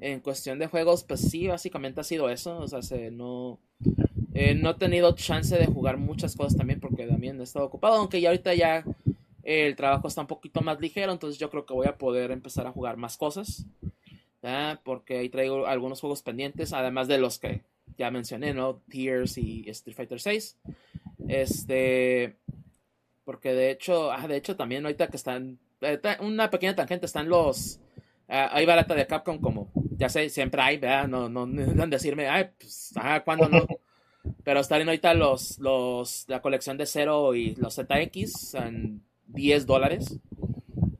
en 0.00 0.20
cuestión 0.20 0.58
de 0.58 0.66
juegos, 0.66 1.04
pues 1.04 1.20
sí, 1.20 1.46
básicamente 1.46 2.00
ha 2.00 2.04
sido 2.04 2.30
eso, 2.30 2.58
o 2.58 2.68
sea, 2.68 2.82
se, 2.82 3.10
no, 3.10 3.58
eh, 4.34 4.54
no 4.54 4.70
he 4.70 4.74
tenido 4.74 5.14
chance 5.14 5.56
de 5.56 5.66
jugar 5.66 5.98
muchas 5.98 6.36
cosas 6.36 6.56
también 6.56 6.80
porque 6.80 7.06
también 7.06 7.40
he 7.40 7.44
estado 7.44 7.66
ocupado, 7.66 7.96
aunque 7.96 8.20
ya 8.20 8.30
ahorita 8.30 8.54
ya 8.54 8.84
el 9.42 9.76
trabajo 9.76 10.08
está 10.08 10.22
un 10.22 10.26
poquito 10.26 10.60
más 10.60 10.80
ligero, 10.80 11.12
entonces 11.12 11.38
yo 11.38 11.50
creo 11.50 11.66
que 11.66 11.74
voy 11.74 11.86
a 11.86 11.98
poder 11.98 12.30
empezar 12.30 12.66
a 12.66 12.72
jugar 12.72 12.96
más 12.96 13.16
cosas. 13.16 13.66
Porque 14.84 15.18
ahí 15.18 15.28
traigo 15.28 15.66
algunos 15.66 16.00
juegos 16.00 16.22
pendientes, 16.22 16.72
además 16.72 17.08
de 17.08 17.18
los 17.18 17.38
que 17.38 17.62
ya 17.98 18.10
mencioné, 18.10 18.54
¿no? 18.54 18.80
Tears 18.88 19.36
y 19.36 19.68
Street 19.68 19.96
Fighter 19.96 20.20
6. 20.20 20.58
Este. 21.28 22.36
Porque 23.24 23.52
de 23.52 23.70
hecho, 23.70 24.10
ah, 24.10 24.26
de 24.26 24.36
hecho 24.36 24.56
también 24.56 24.84
ahorita 24.84 25.08
que 25.08 25.16
están. 25.16 25.58
Eh, 25.82 26.00
una 26.20 26.50
pequeña 26.50 26.74
tangente, 26.74 27.06
están 27.06 27.28
los. 27.28 27.80
Ah, 28.28 28.48
hay 28.52 28.64
barata 28.64 28.94
de 28.94 29.06
Capcom 29.06 29.40
como, 29.40 29.70
ya 30.00 30.08
sé, 30.08 30.30
siempre 30.30 30.62
hay, 30.62 30.78
¿verdad? 30.78 31.06
No, 31.06 31.28
no, 31.28 31.46
no 31.46 31.86
decirme, 31.86 32.26
ay, 32.26 32.48
pues, 32.58 32.92
ah, 32.96 33.20
¿cuándo 33.22 33.48
no? 33.50 33.66
Pero 34.44 34.60
están 34.60 34.80
ahorita 34.80 35.12
los, 35.12 35.58
los, 35.58 36.24
la 36.26 36.40
colección 36.40 36.78
de 36.78 36.86
Zero 36.86 37.34
y 37.34 37.54
los 37.56 37.74
ZX 37.74 38.54
en 38.54 39.02
10 39.26 39.66
dólares, 39.66 40.18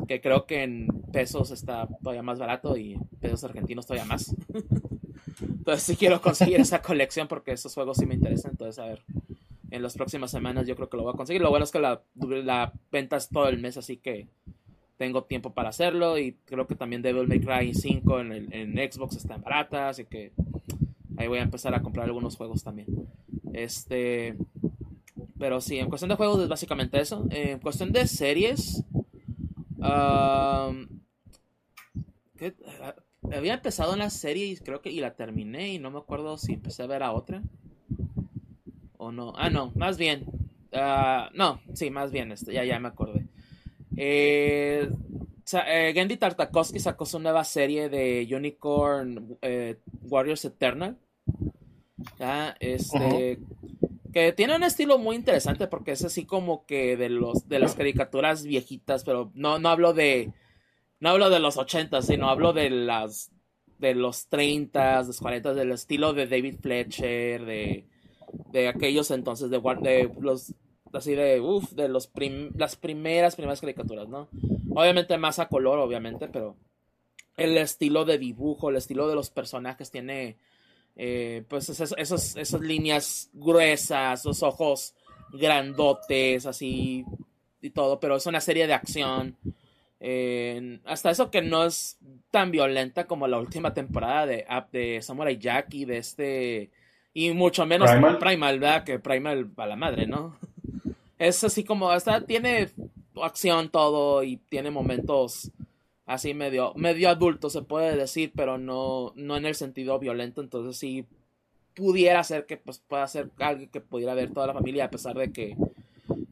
que 0.06 0.20
creo 0.20 0.44
que 0.44 0.64
en 0.64 0.88
pesos 1.12 1.50
está 1.50 1.88
todavía 2.02 2.22
más 2.22 2.38
barato 2.38 2.76
y 2.76 2.92
en 2.92 3.04
pesos 3.20 3.42
argentinos 3.44 3.86
todavía 3.86 4.04
más. 4.04 4.34
entonces 5.40 5.82
sí 5.82 5.96
quiero 5.96 6.20
conseguir 6.20 6.60
esa 6.60 6.82
colección 6.82 7.26
porque 7.26 7.52
esos 7.52 7.72
juegos 7.72 7.96
sí 7.96 8.04
me 8.04 8.14
interesan, 8.14 8.52
entonces 8.52 8.78
a 8.78 8.86
ver, 8.86 9.02
en 9.70 9.82
las 9.82 9.94
próximas 9.94 10.30
semanas 10.30 10.66
yo 10.66 10.76
creo 10.76 10.90
que 10.90 10.96
lo 10.98 11.04
voy 11.04 11.14
a 11.14 11.16
conseguir. 11.16 11.40
Lo 11.40 11.48
bueno 11.48 11.64
es 11.64 11.70
que 11.70 11.78
la, 11.78 12.02
la 12.14 12.72
venta 12.92 13.16
es 13.16 13.30
todo 13.30 13.48
el 13.48 13.58
mes, 13.58 13.78
así 13.78 13.96
que 13.96 14.28
tengo 15.00 15.24
tiempo 15.24 15.54
para 15.54 15.70
hacerlo 15.70 16.18
y 16.18 16.34
creo 16.44 16.66
que 16.66 16.74
también 16.74 17.00
Devil 17.00 17.26
May 17.26 17.40
Cry 17.40 17.72
5 17.72 18.20
en, 18.20 18.32
el, 18.32 18.52
en 18.52 18.92
Xbox 18.92 19.16
está 19.16 19.36
en 19.36 19.40
barata, 19.40 19.88
así 19.88 20.04
que 20.04 20.32
ahí 21.16 21.26
voy 21.26 21.38
a 21.38 21.42
empezar 21.42 21.74
a 21.74 21.80
comprar 21.80 22.04
algunos 22.04 22.36
juegos 22.36 22.62
también. 22.62 23.08
Este, 23.54 24.36
pero 25.38 25.62
sí, 25.62 25.78
en 25.78 25.88
cuestión 25.88 26.10
de 26.10 26.16
juegos 26.16 26.42
es 26.42 26.48
básicamente 26.50 27.00
eso. 27.00 27.26
En 27.30 27.60
cuestión 27.60 27.92
de 27.92 28.06
series. 28.06 28.84
había 33.32 33.54
empezado 33.54 33.94
una 33.94 34.10
serie 34.10 34.44
y 34.48 34.56
creo 34.58 34.82
que 34.82 34.92
y 34.92 35.00
la 35.00 35.14
terminé 35.14 35.72
y 35.72 35.78
no 35.78 35.90
me 35.90 35.98
acuerdo 35.98 36.36
si 36.36 36.52
empecé 36.52 36.82
a 36.82 36.88
ver 36.88 37.02
a 37.02 37.12
otra. 37.12 37.42
O 38.98 39.12
no. 39.12 39.32
Ah, 39.38 39.48
no, 39.48 39.72
más 39.76 39.96
bien. 39.96 40.26
Ah, 40.74 41.30
no, 41.32 41.62
sí, 41.72 41.88
más 41.88 42.12
bien, 42.12 42.32
este, 42.32 42.52
ya, 42.52 42.64
ya 42.66 42.78
me 42.78 42.88
acordé. 42.88 43.19
Eh, 43.96 44.88
eh, 45.66 45.92
Gendy 45.94 46.16
Tartakovsky 46.16 46.78
sacó 46.78 47.04
su 47.06 47.18
nueva 47.18 47.44
serie 47.44 47.88
de 47.88 48.28
Unicorn 48.30 49.38
eh, 49.42 49.76
Warriors 50.02 50.44
Eternal. 50.44 50.96
Este, 52.60 53.38
que 54.12 54.32
tiene 54.32 54.56
un 54.56 54.62
estilo 54.62 54.98
muy 54.98 55.16
interesante 55.16 55.66
porque 55.66 55.92
es 55.92 56.04
así 56.04 56.24
como 56.24 56.64
que 56.64 56.96
de 56.96 57.10
los 57.10 57.48
de 57.48 57.58
las 57.58 57.74
caricaturas 57.74 58.44
viejitas, 58.44 59.04
pero 59.04 59.30
no, 59.34 59.58
no 59.58 59.68
hablo 59.68 59.92
de 59.92 60.32
no 60.98 61.10
hablo 61.10 61.30
de 61.30 61.40
los 61.40 61.56
80, 61.56 62.02
sino 62.02 62.28
hablo 62.28 62.52
de 62.52 62.70
las 62.70 63.30
de 63.78 63.94
los 63.94 64.28
30, 64.28 65.02
los 65.04 65.20
40, 65.20 65.54
del 65.54 65.72
estilo 65.72 66.12
de 66.12 66.26
David 66.26 66.56
Fletcher, 66.60 67.44
de 67.44 67.86
de 68.52 68.68
aquellos 68.68 69.10
entonces, 69.10 69.50
de, 69.50 69.58
de 69.58 70.10
los, 70.20 70.54
así 70.92 71.14
de, 71.14 71.40
uff, 71.40 71.72
de 71.72 71.88
los 71.88 72.10
las 72.56 72.76
primeras, 72.76 73.36
primeras 73.36 73.60
caricaturas, 73.60 74.08
¿no? 74.08 74.28
Obviamente 74.74 75.16
más 75.18 75.38
a 75.38 75.48
color, 75.48 75.78
obviamente, 75.78 76.28
pero 76.28 76.56
el 77.36 77.56
estilo 77.58 78.04
de 78.04 78.18
dibujo, 78.18 78.70
el 78.70 78.76
estilo 78.76 79.08
de 79.08 79.14
los 79.14 79.30
personajes 79.30 79.90
tiene, 79.90 80.36
eh, 80.96 81.44
pues, 81.48 81.68
esos, 81.68 81.94
esas 82.36 82.60
líneas 82.60 83.30
gruesas, 83.32 84.24
los 84.24 84.42
ojos 84.42 84.94
grandotes, 85.32 86.46
así, 86.46 87.04
y 87.62 87.70
todo, 87.70 88.00
pero 88.00 88.16
es 88.16 88.26
una 88.26 88.40
serie 88.40 88.66
de 88.66 88.74
acción. 88.74 89.36
hasta 90.84 91.10
eso 91.10 91.30
que 91.30 91.42
no 91.42 91.64
es 91.64 91.98
tan 92.30 92.50
violenta 92.50 93.06
como 93.06 93.26
la 93.26 93.38
última 93.38 93.74
temporada 93.74 94.26
de, 94.26 94.46
de 94.72 95.02
Samurai 95.02 95.36
Jack 95.38 95.74
y 95.74 95.84
de 95.84 95.98
este 95.98 96.70
y 97.12 97.32
mucho 97.32 97.66
menos 97.66 97.90
Primal, 97.90 98.18
Primal 98.18 98.60
¿verdad? 98.60 98.84
Que 98.84 98.98
Primal 98.98 99.50
a 99.56 99.66
la 99.66 99.76
madre, 99.76 100.06
¿no? 100.06 100.38
Es 101.20 101.44
así 101.44 101.64
como, 101.64 101.90
hasta 101.90 102.24
tiene 102.24 102.70
acción 103.22 103.68
todo 103.68 104.24
y 104.24 104.38
tiene 104.38 104.70
momentos 104.70 105.50
así 106.06 106.32
medio, 106.32 106.72
medio 106.76 107.10
adulto, 107.10 107.50
se 107.50 107.60
puede 107.60 107.94
decir, 107.94 108.32
pero 108.34 108.56
no, 108.56 109.12
no 109.16 109.36
en 109.36 109.44
el 109.44 109.54
sentido 109.54 109.98
violento. 109.98 110.40
Entonces 110.40 110.78
sí 110.78 111.04
pudiera 111.76 112.24
ser 112.24 112.46
que 112.46 112.56
pues, 112.56 112.78
pueda 112.78 113.06
ser 113.06 113.30
algo 113.38 113.70
que 113.70 113.82
pudiera 113.82 114.14
ver 114.14 114.32
toda 114.32 114.46
la 114.46 114.54
familia, 114.54 114.86
a 114.86 114.90
pesar 114.90 115.14
de 115.14 115.30
que, 115.30 115.58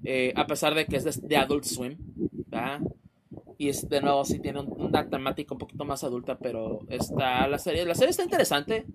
eh, 0.05 0.33
a 0.35 0.47
pesar 0.47 0.75
de 0.75 0.87
que 0.87 0.97
es 0.97 1.29
de, 1.29 1.37
Adult 1.37 1.65
Swim. 1.65 1.99
Y 3.59 3.71
de 3.71 4.01
nuevo 4.01 4.25
sí 4.25 4.39
tiene 4.39 4.61
una 4.61 5.07
temática 5.07 5.53
un 5.53 5.59
poquito 5.59 5.85
más 5.85 6.03
adulta, 6.03 6.39
pero 6.39 6.81
está 6.89 7.47
la 7.47 7.59
serie, 7.59 7.85
la 7.85 7.95
serie 7.95 8.13
está 8.13 8.23
interesante. 8.23 8.87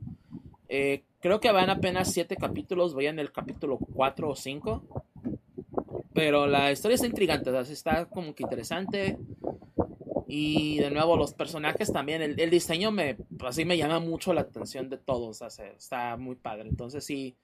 Eh, 0.70 1.04
creo 1.20 1.40
que 1.40 1.52
van 1.52 1.70
apenas 1.70 2.12
7 2.12 2.36
capítulos, 2.36 2.96
voy 2.96 3.06
en 3.06 3.20
el 3.20 3.32
capítulo 3.32 3.78
4 3.78 4.28
o 4.28 4.36
5. 4.36 5.04
Pero 6.14 6.48
la 6.48 6.72
historia 6.72 6.96
está 6.96 7.08
intrigante, 7.08 7.52
está 7.72 8.06
como 8.06 8.36
que 8.36 8.44
interesante. 8.44 9.18
Y 10.28 10.78
de 10.78 10.90
nuevo, 10.90 11.18
los 11.18 11.34
personajes 11.34 11.92
también, 11.92 12.22
el, 12.22 12.50
diseño 12.50 12.92
me, 12.92 13.18
así 13.46 13.66
me 13.66 13.78
llama 13.78 14.00
mucho 14.00 14.34
la 14.34 14.42
atención 14.42 14.90
de 14.90 14.98
todos, 14.98 15.42
está 15.60 16.18
muy 16.18 16.36
padre. 16.36 16.70
Entonces 16.70 17.06
sí, 17.06 17.36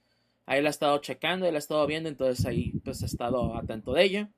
ahí 0.45 0.61
la 0.61 0.69
he 0.69 0.71
estado 0.71 0.97
checando, 0.99 1.45
ahí 1.45 1.51
la 1.51 1.57
he 1.57 1.59
estado 1.59 1.85
viendo, 1.85 2.09
entonces 2.09 2.45
ahí 2.45 2.73
pues 2.83 3.01
he 3.03 3.05
estado 3.05 3.55
atento 3.55 3.93
de 3.93 4.03
ella. 4.03 4.29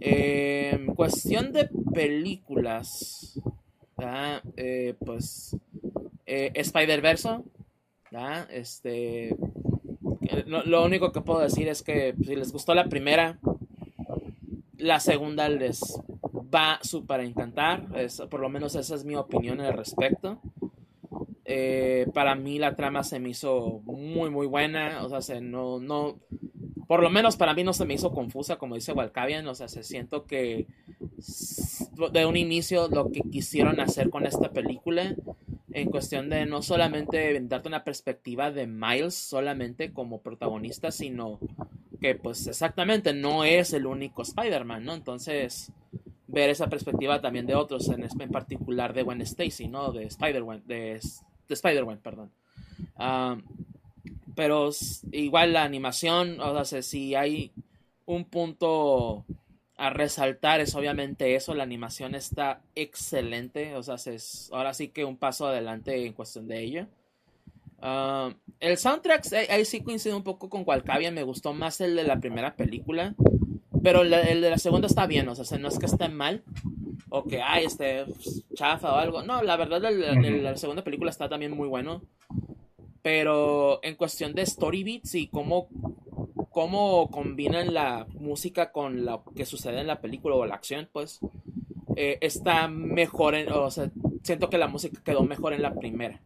Eh, 0.00 0.86
cuestión 0.94 1.52
de 1.52 1.68
películas, 1.92 3.40
eh, 4.56 4.94
pues 5.04 5.56
eh, 6.26 6.52
Spider-Verse, 6.54 7.40
este, 8.50 9.36
lo, 10.46 10.84
único 10.84 11.12
que 11.12 11.20
puedo 11.20 11.40
decir 11.40 11.68
es 11.68 11.82
que 11.82 12.14
si 12.24 12.36
les 12.36 12.52
gustó 12.52 12.74
la 12.74 12.88
primera, 12.88 13.38
la 14.76 15.00
segunda 15.00 15.48
les 15.48 16.00
va 16.54 16.78
súper 16.82 17.20
a 17.20 17.24
encantar. 17.24 17.86
por 18.30 18.40
lo 18.40 18.48
menos 18.48 18.74
esa 18.74 18.94
es 18.94 19.04
mi 19.04 19.14
opinión 19.16 19.60
al 19.60 19.74
respecto. 19.74 20.40
Eh, 21.44 22.06
para 22.12 22.34
mí 22.34 22.58
la 22.58 22.76
trama 22.76 23.02
se 23.02 23.18
me 23.18 23.30
hizo 23.30 23.80
muy 23.84 24.30
muy 24.30 24.46
buena. 24.46 25.04
O 25.04 25.08
sea, 25.08 25.22
se, 25.22 25.40
no, 25.40 25.80
no, 25.80 26.18
por 26.86 27.02
lo 27.02 27.10
menos 27.10 27.36
para 27.36 27.54
mí 27.54 27.64
no 27.64 27.72
se 27.72 27.84
me 27.84 27.94
hizo 27.94 28.12
confusa, 28.12 28.56
como 28.56 28.74
dice 28.74 28.92
Walcavian. 28.92 29.46
O 29.48 29.54
sea, 29.54 29.68
se 29.68 29.82
siento 29.82 30.26
que 30.26 30.66
de 32.12 32.26
un 32.26 32.36
inicio 32.36 32.88
lo 32.88 33.10
que 33.10 33.20
quisieron 33.20 33.80
hacer 33.80 34.10
con 34.10 34.26
esta 34.26 34.50
película 34.50 35.14
en 35.72 35.90
cuestión 35.90 36.30
de 36.30 36.46
no 36.46 36.62
solamente 36.62 37.38
darte 37.42 37.68
una 37.68 37.84
perspectiva 37.84 38.50
de 38.50 38.66
Miles 38.66 39.14
solamente 39.14 39.92
como 39.92 40.22
protagonista, 40.22 40.90
sino 40.90 41.38
que 42.00 42.14
pues 42.14 42.46
exactamente 42.46 43.12
no 43.12 43.44
es 43.44 43.72
el 43.72 43.86
único 43.86 44.22
Spider-Man, 44.22 44.84
¿no? 44.84 44.94
Entonces, 44.94 45.72
ver 46.26 46.50
esa 46.50 46.68
perspectiva 46.68 47.20
también 47.20 47.46
de 47.46 47.54
otros, 47.54 47.88
en, 47.88 48.04
en 48.04 48.30
particular 48.30 48.94
de 48.94 49.02
Gwen 49.02 49.20
Stacy, 49.22 49.68
¿no? 49.68 49.92
De 49.92 50.04
Spider-Man, 50.04 50.62
de, 50.66 51.00
Spider-Man, 51.48 52.00
perdón. 52.02 52.30
Ah, 52.96 53.36
pero 54.34 54.70
igual 55.10 55.52
la 55.52 55.64
animación, 55.64 56.40
o 56.40 56.64
sea, 56.64 56.82
si 56.82 57.14
hay 57.14 57.50
un 58.06 58.24
punto 58.24 59.24
a 59.78 59.90
resaltar 59.90 60.60
es 60.60 60.74
obviamente 60.74 61.36
eso, 61.36 61.54
la 61.54 61.62
animación 61.62 62.16
está 62.16 62.60
excelente, 62.74 63.76
o 63.76 63.82
sea, 63.84 63.94
es 63.94 64.50
ahora 64.52 64.74
sí 64.74 64.88
que 64.88 65.04
un 65.04 65.16
paso 65.16 65.46
adelante 65.46 66.04
en 66.04 66.12
cuestión 66.12 66.48
de 66.48 66.60
ella. 66.60 66.88
Ah, 67.80 68.34
el 68.58 68.76
soundtrack, 68.76 69.32
ahí 69.48 69.64
sí 69.64 69.80
coincide 69.82 70.14
un 70.14 70.24
poco 70.24 70.50
con 70.50 70.64
Walcavia, 70.66 71.12
me 71.12 71.22
gustó 71.22 71.54
más 71.54 71.80
el 71.80 71.94
de 71.94 72.02
la 72.02 72.18
primera 72.18 72.56
película, 72.56 73.14
pero 73.80 74.02
el, 74.02 74.10
de 74.10 74.50
la 74.50 74.58
segunda 74.58 74.88
está 74.88 75.06
bien, 75.06 75.28
o 75.28 75.36
sea, 75.36 75.58
no 75.58 75.68
es 75.68 75.78
que 75.78 75.86
esté 75.86 76.08
mal, 76.08 76.42
o 77.08 77.22
que, 77.22 77.40
ay, 77.40 77.66
este, 77.66 78.04
chafa 78.54 78.92
o 78.92 78.96
algo, 78.96 79.22
no, 79.22 79.44
la 79.44 79.56
verdad 79.56 79.80
la 79.80 80.56
segunda 80.56 80.82
película 80.82 81.10
está 81.10 81.28
también 81.28 81.56
muy 81.56 81.68
bueno, 81.68 82.02
pero 83.00 83.78
en 83.84 83.94
cuestión 83.94 84.34
de 84.34 84.42
story 84.42 84.82
beats 84.82 85.14
y 85.14 85.28
cómo 85.28 85.68
cómo 86.58 87.08
combinan 87.08 87.72
la 87.72 88.08
música 88.14 88.72
con 88.72 89.04
lo 89.04 89.22
que 89.36 89.46
sucede 89.46 89.80
en 89.80 89.86
la 89.86 90.00
película 90.00 90.34
o 90.34 90.44
la 90.44 90.56
acción, 90.56 90.88
pues 90.92 91.20
eh, 91.94 92.18
está 92.20 92.66
mejor, 92.66 93.36
o 93.52 93.70
sea, 93.70 93.92
siento 94.24 94.50
que 94.50 94.58
la 94.58 94.66
música 94.66 95.00
quedó 95.04 95.22
mejor 95.22 95.52
en 95.52 95.62
la 95.62 95.72
primera, 95.72 96.20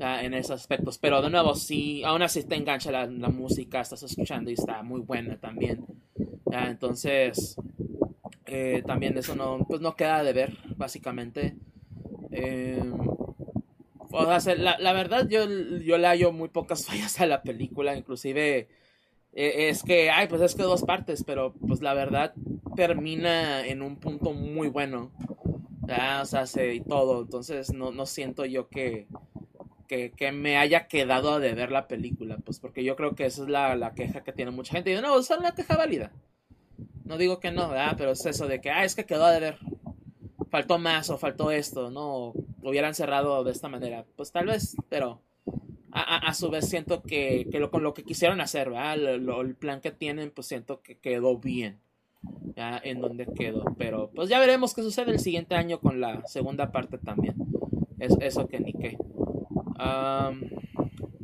en 0.00 0.34
esos 0.34 0.60
aspectos, 0.60 0.98
pero 0.98 1.22
de 1.22 1.30
nuevo, 1.30 1.54
sí, 1.54 2.04
aún 2.04 2.20
así 2.20 2.44
te 2.44 2.56
engancha 2.56 2.92
la, 2.92 3.06
música, 3.30 3.80
estás 3.80 4.02
escuchando 4.02 4.50
y 4.50 4.52
está 4.52 4.82
muy 4.82 5.00
buena 5.00 5.38
también, 5.38 5.86
entonces, 6.52 7.56
eh, 8.44 8.82
también 8.86 9.16
eso 9.16 9.34
no, 9.34 9.64
pues 9.66 9.80
no 9.80 9.96
queda 9.96 10.22
de 10.24 10.34
ver, 10.34 10.58
básicamente. 10.76 11.56
Em, 12.32 12.92
o 14.10 14.40
sea, 14.40 14.54
la, 14.56 14.78
la, 14.78 14.92
verdad, 14.92 15.26
yo, 15.26 15.46
yo 15.78 15.96
le 15.96 16.06
hallo 16.06 16.32
muy 16.32 16.50
pocas 16.50 16.84
fallas 16.86 17.18
a 17.18 17.26
la 17.26 17.40
película, 17.40 17.96
inclusive 17.96 18.68
e, 19.32 19.68
es 19.68 19.82
que, 19.82 20.10
ay, 20.10 20.28
pues 20.28 20.42
es 20.42 20.54
que 20.54 20.62
dos 20.62 20.82
partes, 20.82 21.24
pero 21.24 21.52
pues 21.54 21.80
la 21.80 21.94
verdad 21.94 22.34
termina 22.76 23.66
en 23.66 23.82
un 23.82 23.96
punto 23.96 24.32
muy 24.32 24.68
bueno. 24.68 25.10
O 26.20 26.24
sea, 26.24 26.46
se, 26.46 26.74
y 26.74 26.80
todo. 26.80 27.22
Entonces 27.22 27.72
no, 27.72 27.92
no 27.92 28.06
siento 28.06 28.44
yo 28.44 28.68
que, 28.68 29.06
que, 29.86 30.32
me 30.32 30.58
haya 30.58 30.86
quedado 30.86 31.40
de 31.40 31.54
ver 31.54 31.72
la 31.72 31.88
película, 31.88 32.36
pues 32.44 32.60
porque 32.60 32.84
yo 32.84 32.94
creo 32.94 33.14
que 33.14 33.26
esa 33.26 33.42
es 33.42 33.48
la, 33.48 33.92
queja 33.94 34.22
que 34.22 34.32
tiene 34.32 34.50
mucha 34.50 34.74
gente. 34.74 34.92
Y 34.92 35.00
no, 35.00 35.18
esa 35.18 35.34
es 35.34 35.40
una 35.40 35.54
queja 35.54 35.76
válida. 35.76 36.12
No 37.04 37.16
digo 37.16 37.40
que 37.40 37.50
no. 37.50 37.72
Pero 37.96 38.12
es 38.12 38.26
eso 38.26 38.46
de 38.46 38.60
que, 38.60 38.70
ah, 38.70 38.84
es 38.84 38.94
que 38.94 39.06
quedó 39.06 39.26
de 39.28 39.40
ver. 39.40 39.58
Faltó 40.50 40.78
más 40.78 41.10
o 41.10 41.18
faltó 41.18 41.50
esto, 41.50 41.90
¿no? 41.90 42.32
hubieran 42.62 42.94
cerrado 42.94 43.44
de 43.44 43.52
esta 43.52 43.68
manera. 43.68 44.04
Pues 44.16 44.32
tal 44.32 44.46
vez, 44.46 44.76
pero 44.88 45.20
a, 45.92 46.34
su 46.34 46.50
vez 46.50 46.68
siento 46.68 47.02
que, 47.02 47.48
lo, 47.52 47.70
con 47.70 47.82
lo 47.82 47.94
que 47.94 48.04
quisieron 48.04 48.40
hacer, 48.40 48.72
el 48.74 49.54
plan 49.56 49.80
que 49.80 49.90
tienen, 49.90 50.30
pues 50.30 50.46
siento 50.46 50.82
que 50.82 50.98
quedó 50.98 51.38
bien. 51.38 51.78
Ya 52.56 52.80
en 52.82 53.00
donde 53.00 53.26
quedó. 53.26 53.64
Pero 53.78 54.10
pues 54.14 54.28
ya 54.28 54.40
veremos 54.40 54.74
qué 54.74 54.82
sucede 54.82 55.12
el 55.12 55.20
siguiente 55.20 55.54
año 55.54 55.80
con 55.80 56.00
la 56.00 56.26
segunda 56.26 56.72
parte 56.72 56.98
también. 56.98 57.36
Es 57.98 58.16
eso 58.20 58.48
que 58.48 58.60
ni 58.60 58.72
qué. 58.72 58.98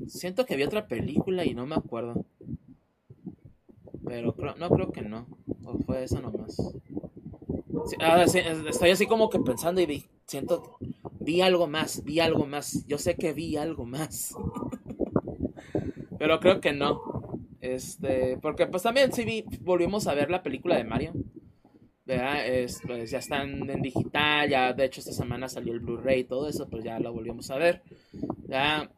siento 0.07 0.47
que 0.47 0.57
vi 0.57 0.63
otra 0.63 0.87
película 0.87 1.45
y 1.45 1.55
no 1.55 1.67
me 1.67 1.75
acuerdo. 1.75 2.25
Pero 4.07 4.35
no 4.59 4.71
creo 4.71 4.93
que 4.93 5.03
no. 5.03 5.27
O 5.65 5.79
fue 5.79 6.05
eso 6.05 6.21
nomás. 6.21 6.57
estoy 8.69 8.91
así 8.91 9.07
como 9.07 9.31
que 9.31 9.41
pensando 9.41 9.81
y 9.81 10.07
siento 10.27 10.79
vi 11.25 11.41
algo 11.41 11.67
más, 11.67 12.05
vi 12.05 12.21
algo 12.21 12.47
más. 12.47 12.87
Yo 12.87 12.99
sé 12.99 13.17
que 13.17 13.33
vi 13.33 13.57
algo 13.57 13.85
más. 13.85 14.35
Pero 16.19 16.41
creo 16.41 16.61
que 16.61 16.73
no. 16.73 17.01
Este, 17.61 18.39
porque 18.41 18.67
pues 18.67 18.83
también 18.83 19.13
sí 19.13 19.25
vi, 19.25 19.45
volvimos 19.61 20.07
a 20.07 20.15
ver 20.15 20.31
la 20.31 20.43
película 20.43 20.77
de 20.77 20.85
Mario. 20.85 21.13
¿verdad? 22.07 22.45
pues 22.87 23.11
ya 23.11 23.19
están 23.19 23.69
en 23.71 23.81
digital, 23.81 24.49
ya 24.49 24.73
de 24.75 24.85
hecho 24.85 25.01
esta 25.01 25.13
semana 25.13 25.49
salió 25.49 25.73
el 25.73 25.81
Blu-ray 25.81 26.21
y 26.21 26.25
todo 26.25 26.49
eso, 26.49 26.69
pues 26.69 26.85
ya 26.85 26.99
lo 26.99 27.13
volvimos 27.13 27.51
a 27.51 27.57
ver. 27.57 27.83
Ya, 28.47 28.91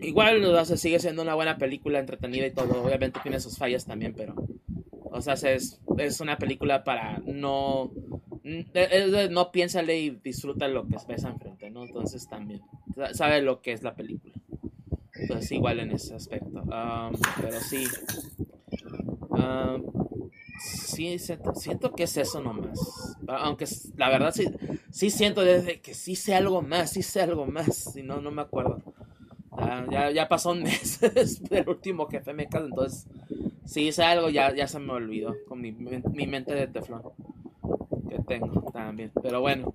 igual 0.00 0.44
o 0.44 0.64
sea, 0.64 0.76
sigue 0.76 0.98
siendo 0.98 1.22
una 1.22 1.34
buena 1.34 1.56
película, 1.56 1.98
entretenida 1.98 2.46
y 2.46 2.52
todo. 2.52 2.82
Obviamente 2.84 3.20
tiene 3.22 3.40
sus 3.40 3.56
fallas 3.56 3.86
también, 3.86 4.14
pero. 4.14 4.34
O 5.10 5.22
sea, 5.22 5.34
es, 5.34 5.80
es 5.96 6.20
una 6.20 6.36
película 6.36 6.84
para 6.84 7.18
no 7.24 7.90
no 9.30 9.52
piénsale 9.52 9.98
y 9.98 10.10
disfruta 10.10 10.68
lo 10.68 10.86
que 10.86 10.96
ves 11.08 11.24
enfrente, 11.24 11.70
¿no? 11.70 11.84
Entonces 11.84 12.28
también 12.28 12.62
sabe 13.12 13.42
lo 13.42 13.60
que 13.60 13.72
es 13.72 13.82
la 13.82 13.94
película. 13.94 14.34
Entonces 15.14 15.52
igual 15.52 15.80
en 15.80 15.92
ese 15.92 16.14
aspecto. 16.14 16.62
Um, 16.62 17.16
pero 17.40 17.60
sí. 17.60 17.86
Um, 19.30 19.82
sí, 20.60 21.18
siento, 21.18 21.92
que 21.94 22.04
es 22.04 22.16
eso 22.16 22.40
nomás. 22.40 23.16
Aunque 23.26 23.66
la 23.96 24.08
verdad 24.08 24.32
sí, 24.32 24.46
sí 24.90 25.10
siento 25.10 25.42
desde 25.42 25.80
que 25.80 25.94
sí 25.94 26.14
sé 26.14 26.34
algo 26.34 26.62
más, 26.62 26.90
sí 26.90 27.02
sé 27.02 27.22
algo 27.22 27.46
más. 27.46 27.92
Si 27.92 28.02
no, 28.02 28.20
no 28.20 28.30
me 28.30 28.42
acuerdo. 28.42 28.82
Ya, 29.90 30.10
ya 30.12 30.28
pasó 30.28 30.52
un 30.52 30.62
mes 30.62 31.00
del 31.50 31.68
último 31.68 32.06
jefe 32.06 32.32
mecha, 32.32 32.58
entonces 32.58 33.08
si 33.64 33.88
hice 33.88 34.02
algo 34.04 34.30
ya, 34.30 34.54
ya 34.54 34.66
se 34.68 34.78
me 34.78 34.92
olvidó 34.92 35.34
con 35.46 35.60
mi, 35.60 35.72
mi 35.72 36.26
mente 36.26 36.54
de 36.54 36.68
teflón 36.68 37.02
que 38.08 38.18
tengo 38.22 38.70
también. 38.72 39.12
Pero 39.22 39.40
bueno. 39.40 39.74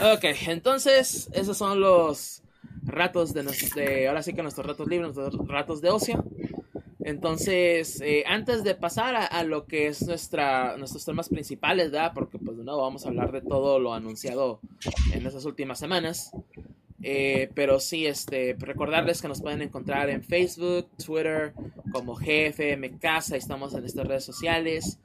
Ok, 0.00 0.24
entonces 0.46 1.28
esos 1.32 1.56
son 1.56 1.80
los 1.80 2.42
ratos 2.84 3.32
de, 3.32 3.44
de 3.74 4.08
ahora 4.08 4.22
sí 4.22 4.32
que 4.32 4.42
nuestros 4.42 4.66
ratos 4.66 4.88
libres, 4.88 5.14
nuestros 5.14 5.48
ratos 5.48 5.80
de 5.80 5.90
ocio. 5.90 6.24
Entonces, 7.04 8.00
eh, 8.00 8.22
antes 8.26 8.62
de 8.62 8.74
pasar 8.74 9.16
a, 9.16 9.42
lo 9.42 9.66
que 9.66 9.88
es 9.88 10.06
nuestra, 10.06 10.76
nuestros 10.76 11.04
temas 11.04 11.28
principales, 11.28 11.90
¿verdad? 11.90 12.12
Porque 12.14 12.38
pues 12.38 12.56
de 12.56 12.64
nuevo 12.64 12.82
vamos 12.82 13.04
a 13.04 13.08
hablar 13.08 13.32
de 13.32 13.40
todo 13.40 13.80
lo 13.80 13.92
anunciado 13.92 14.60
en 15.12 15.26
estas 15.26 15.44
últimas 15.44 15.78
semanas. 15.80 16.30
Eh, 17.02 17.50
pero 17.54 17.80
sí, 17.80 18.06
este, 18.06 18.54
recordarles 18.56 19.20
que 19.20 19.26
nos 19.26 19.42
pueden 19.42 19.62
encontrar 19.62 20.08
en 20.10 20.22
Facebook, 20.22 20.88
Twitter, 21.04 21.52
como 21.90 22.14
GFM 22.14 22.98
Casa, 22.98 23.36
estamos 23.36 23.74
en 23.74 23.84
estas 23.84 24.06
redes 24.06 24.24
sociales. 24.24 25.00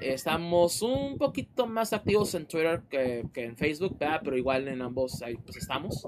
Estamos 0.00 0.82
un 0.82 1.16
poquito 1.16 1.66
más 1.66 1.92
activos 1.92 2.34
en 2.34 2.46
Twitter 2.46 2.82
que, 2.90 3.24
en 3.34 3.56
Facebook, 3.56 3.96
pero 3.98 4.36
igual 4.36 4.68
en 4.68 4.82
ambos 4.82 5.22
ahí 5.22 5.36
pues 5.36 5.56
estamos. 5.56 6.06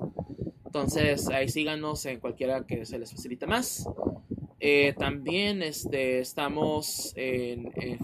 Entonces 0.65 1.29
ahí 1.29 1.49
síganos 1.49 2.05
en 2.07 2.21
cualquiera 2.21 2.67
que 2.67 2.85
se 2.85 2.99
les 2.99 3.11
facilite 3.11 3.47
más. 3.47 3.89
Eh, 4.61 4.95
también 4.99 5.63
este, 5.63 6.19
estamos 6.19 7.13
en, 7.15 7.73
en 7.77 7.99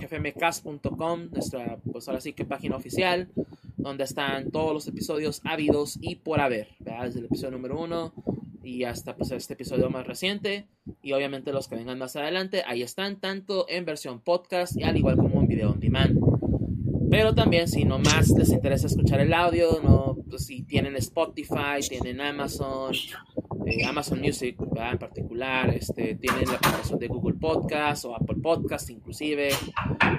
nuestra 1.33 1.79
pues 1.91 2.09
ahora 2.09 2.21
sí 2.21 2.33
que 2.35 2.45
página 2.45 2.77
oficial, 2.77 3.29
donde 3.77 4.05
están 4.05 4.51
todos 4.51 4.73
los 4.73 4.87
episodios 4.87 5.41
habidos 5.45 5.99
y 6.01 6.17
por 6.17 6.41
haber, 6.41 6.69
desde 6.79 7.21
el 7.21 7.27
episodio 7.27 7.53
número 7.53 7.81
uno 7.81 8.13
y 8.65 8.85
hasta 8.85 9.17
pues 9.17 9.31
este 9.33 9.55
episodio 9.55 9.91
más 9.91 10.07
reciente 10.07 10.67
y 11.03 11.13
obviamente 11.13 11.53
los 11.53 11.69
que 11.69 11.77
vengan 11.77 11.99
más 11.99 12.17
adelante 12.17 12.63
ahí 12.67 12.83
están 12.83 13.21
tanto 13.21 13.67
en 13.69 13.85
versión 13.85 14.21
podcast 14.21 14.77
y 14.77 14.83
al 14.83 14.97
igual 14.97 15.17
como 15.17 15.41
en 15.41 15.49
video 15.49 15.71
on 15.71 15.81
demand. 15.81 16.19
Pero 17.11 17.35
también 17.35 17.69
si 17.69 17.85
no 17.85 17.99
más 17.99 18.31
les 18.31 18.51
interesa 18.51 18.87
escuchar 18.87 19.21
el 19.21 19.35
audio 19.35 19.81
no 19.83 20.17
pues, 20.29 20.47
si 20.47 20.63
tienen 20.63 20.97
Spotify 20.97 21.81
tienen 21.87 22.21
Amazon 22.21 22.95
eh, 23.67 23.85
Amazon 23.85 24.21
Music 24.21 24.57
en 24.59 24.99
particular 24.99 25.71
este 25.75 26.15
tienen 26.15 26.47
la 26.47 26.55
aplicación 26.55 26.99
de 26.99 27.09
Google 27.09 27.39
Podcast 27.39 28.07
o 28.07 28.15
Apple 28.15 28.39
Podcast 28.43 28.89
inclusive 28.91 29.51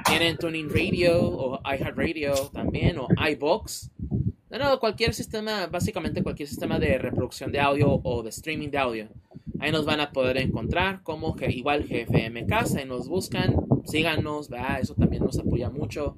tienen 0.05 0.37
Tuning 0.37 0.69
Radio 0.69 1.19
o 1.19 1.59
iHeartRadio 1.65 2.33
también 2.53 2.99
o 2.99 3.07
iBox 3.31 3.89
no, 4.59 4.79
cualquier 4.79 5.13
sistema, 5.13 5.67
básicamente 5.67 6.21
cualquier 6.21 6.47
sistema 6.47 6.79
de 6.79 6.97
reproducción 6.97 7.51
de 7.51 7.59
audio 7.59 8.01
o 8.03 8.23
de 8.23 8.29
streaming 8.29 8.69
de 8.69 8.77
audio. 8.77 9.07
Ahí 9.59 9.71
nos 9.71 9.85
van 9.85 9.99
a 9.99 10.11
poder 10.11 10.37
encontrar 10.37 11.03
como 11.03 11.35
que 11.35 11.49
igual 11.51 11.85
GFM 11.87 12.45
Casa, 12.45 12.81
y 12.81 12.85
nos 12.85 13.07
buscan, 13.07 13.55
síganos, 13.85 14.49
¿verdad? 14.49 14.79
eso 14.81 14.93
también 14.93 15.23
nos 15.23 15.39
apoya 15.39 15.69
mucho. 15.69 16.15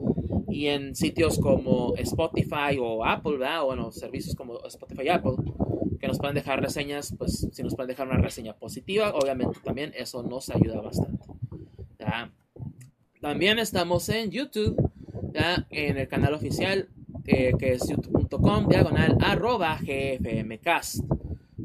Y 0.50 0.68
en 0.68 0.96
sitios 0.96 1.38
como 1.40 1.96
Spotify 1.98 2.78
o 2.80 3.06
Apple, 3.06 3.38
¿verdad? 3.38 3.64
o 3.64 3.68
bueno, 3.68 3.92
servicios 3.92 4.36
como 4.36 4.64
Spotify 4.66 5.04
y 5.06 5.10
Apple, 5.10 5.36
que 6.00 6.08
nos 6.08 6.18
pueden 6.18 6.36
dejar 6.36 6.62
reseñas, 6.62 7.14
pues 7.18 7.48
si 7.52 7.64
nos 7.64 7.76
pueden 7.76 7.90
dejar 7.90 8.08
una 8.08 8.18
reseña 8.18 8.56
positiva, 8.58 9.14
obviamente 9.14 9.60
también 9.64 9.94
eso 9.96 10.24
nos 10.24 10.50
ayuda 10.50 10.82
bastante. 10.82 11.26
También 13.22 13.60
estamos 13.60 14.08
en 14.10 14.30
YouTube, 14.30 14.92
en 15.72 15.98
el 15.98 16.08
canal 16.08 16.34
oficial 16.34 16.90
eh, 17.26 17.54
que 17.58 17.74
es 17.74 17.88
youtube.com 17.88 18.68
diagonal 18.68 19.18
arroba 19.22 19.80
gfmcast. 19.82 21.04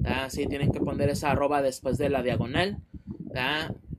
Así 0.05 0.47
tienen 0.47 0.73
que 0.73 0.81
poner 0.81 1.11
esa 1.11 1.33
arroba 1.33 1.63
después 1.63 1.99
de 1.99 2.09
la 2.09 2.23
diagonal 2.23 2.79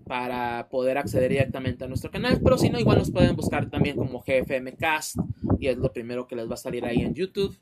para 0.05 0.67
poder 0.69 0.97
acceder 0.97 1.29
directamente 1.29 1.85
a 1.85 1.87
nuestro 1.87 2.11
canal. 2.11 2.39
Pero 2.43 2.57
si 2.57 2.69
no, 2.69 2.79
igual 2.79 2.97
nos 2.97 3.11
pueden 3.11 3.35
buscar 3.35 3.69
también 3.69 3.95
como 3.95 4.23
gfmcast 4.25 5.17
y 5.59 5.67
es 5.67 5.77
lo 5.77 5.93
primero 5.93 6.27
que 6.27 6.35
les 6.35 6.49
va 6.49 6.55
a 6.55 6.57
salir 6.57 6.85
ahí 6.85 7.01
en 7.01 7.13
YouTube. 7.13 7.57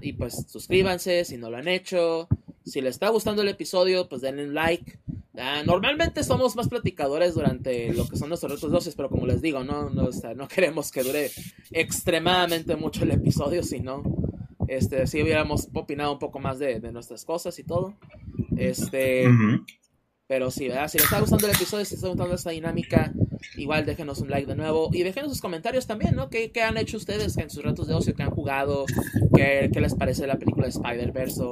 Y 0.00 0.14
pues 0.14 0.46
suscríbanse 0.48 1.24
si 1.24 1.36
no 1.36 1.50
lo 1.50 1.58
han 1.58 1.68
hecho. 1.68 2.28
Si 2.64 2.80
les 2.80 2.92
está 2.92 3.08
gustando 3.10 3.42
el 3.42 3.48
episodio, 3.48 4.08
pues 4.08 4.22
denle 4.22 4.44
un 4.44 4.54
like. 5.38 5.66
Normalmente 5.66 6.22
somos 6.24 6.56
más 6.56 6.68
platicadores 6.68 7.34
durante 7.34 7.92
lo 7.92 8.08
que 8.08 8.16
son 8.16 8.28
nuestros 8.28 8.52
retos 8.52 8.70
dosis, 8.70 8.94
pero 8.94 9.08
como 9.08 9.26
les 9.26 9.40
digo, 9.40 9.64
no, 9.64 9.90
no, 9.90 10.08
no 10.36 10.48
queremos 10.54 10.90
que 10.90 11.02
dure 11.02 11.30
extremadamente 11.70 12.76
mucho 12.76 13.04
el 13.04 13.12
episodio, 13.12 13.62
sino 13.62 14.02
este, 14.68 15.06
si 15.06 15.22
hubiéramos 15.22 15.68
opinado 15.72 16.12
un 16.12 16.18
poco 16.18 16.38
más 16.38 16.58
de, 16.58 16.80
nuestras 16.92 17.24
cosas 17.24 17.58
y 17.58 17.64
todo. 17.64 17.94
Este, 18.56 19.24
Pero 20.28 20.50
sí, 20.50 20.68
si 20.88 20.98
les 20.98 21.04
está 21.04 21.20
gustando 21.20 21.46
el 21.46 21.54
episodio, 21.54 21.86
si 21.86 21.94
les 21.94 22.02
está 22.02 22.08
gustando 22.08 22.34
esta 22.34 22.50
dinámica, 22.50 23.12
igual 23.56 23.86
déjenos 23.86 24.20
un 24.20 24.28
like 24.28 24.46
de 24.46 24.56
nuevo 24.56 24.90
y 24.92 25.02
déjenos 25.02 25.32
sus 25.32 25.40
comentarios 25.40 25.86
también, 25.86 26.14
¿no? 26.14 26.28
¿Qué, 26.28 26.52
han 26.62 26.76
hecho 26.76 26.98
ustedes 26.98 27.38
en 27.38 27.48
sus 27.48 27.64
retos 27.64 27.88
de 27.88 27.94
ocio? 27.94 28.14
¿Qué 28.14 28.22
han 28.22 28.30
jugado? 28.30 28.84
¿Qué, 29.34 29.70
les 29.72 29.94
parece 29.94 30.26
la 30.26 30.36
película 30.36 30.66
de 30.66 30.72
Spider-Verse? 30.72 31.42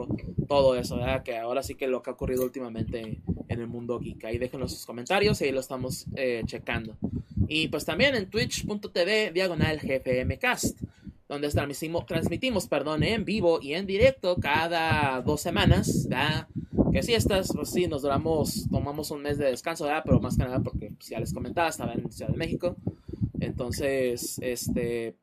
Todo 0.47 0.77
eso, 0.77 0.97
¿verdad? 0.99 1.23
Que 1.23 1.39
ahora 1.39 1.63
sí 1.63 1.75
que 1.75 1.89
lo 1.89 2.03
que 2.03 2.11
ha 2.11 2.13
ocurrido 2.13 2.45
últimamente 2.45 3.19
en 3.49 3.61
el 3.61 3.67
mundo 3.67 3.99
geek. 3.99 4.23
Ahí 4.27 4.37
déjenos 4.37 4.73
sus 4.73 4.85
comentarios 4.85 5.41
y 5.41 5.45
ahí 5.45 5.53
lo 5.53 5.61
estamos 5.61 6.05
eh, 6.15 6.43
checando. 6.45 6.99
Y 7.49 7.69
pues 7.69 7.87
también 7.87 8.15
en 8.15 8.29
twitch.tv 8.29 9.33
diagonal 9.33 9.79
gfmcast, 9.79 10.83
donde 11.31 11.49
transmitimos, 11.49 12.05
transmitimos 12.05 12.67
perdón, 12.67 13.03
en 13.05 13.25
vivo 13.25 13.59
y 13.63 13.73
en 13.73 13.87
directo 13.87 14.37
cada 14.37 15.23
dos 15.23 15.41
semanas, 15.41 16.07
¿verdad? 16.11 16.47
Que 16.97 17.03
si 17.03 17.13
estas, 17.13 17.53
pues 17.55 17.69
sí, 17.69 17.87
nos 17.87 18.01
duramos, 18.01 18.71
tomamos 18.71 19.11
un 19.11 19.21
mes 19.21 19.37
de 19.37 19.45
descanso, 19.45 19.85
¿verdad? 19.85 20.01
Pero 20.03 20.19
más 20.19 20.39
que 20.39 20.45
nada 20.45 20.61
porque, 20.61 20.93
pues, 20.97 21.11
ya 21.11 21.21
les 21.21 21.35
comentaba, 21.35 21.69
estaba 21.69 21.93
en 21.93 22.11
Ciudad 22.11 22.31
de 22.31 22.39
México. 22.39 22.75
Entonces, 23.39 24.39
este, 24.41 25.15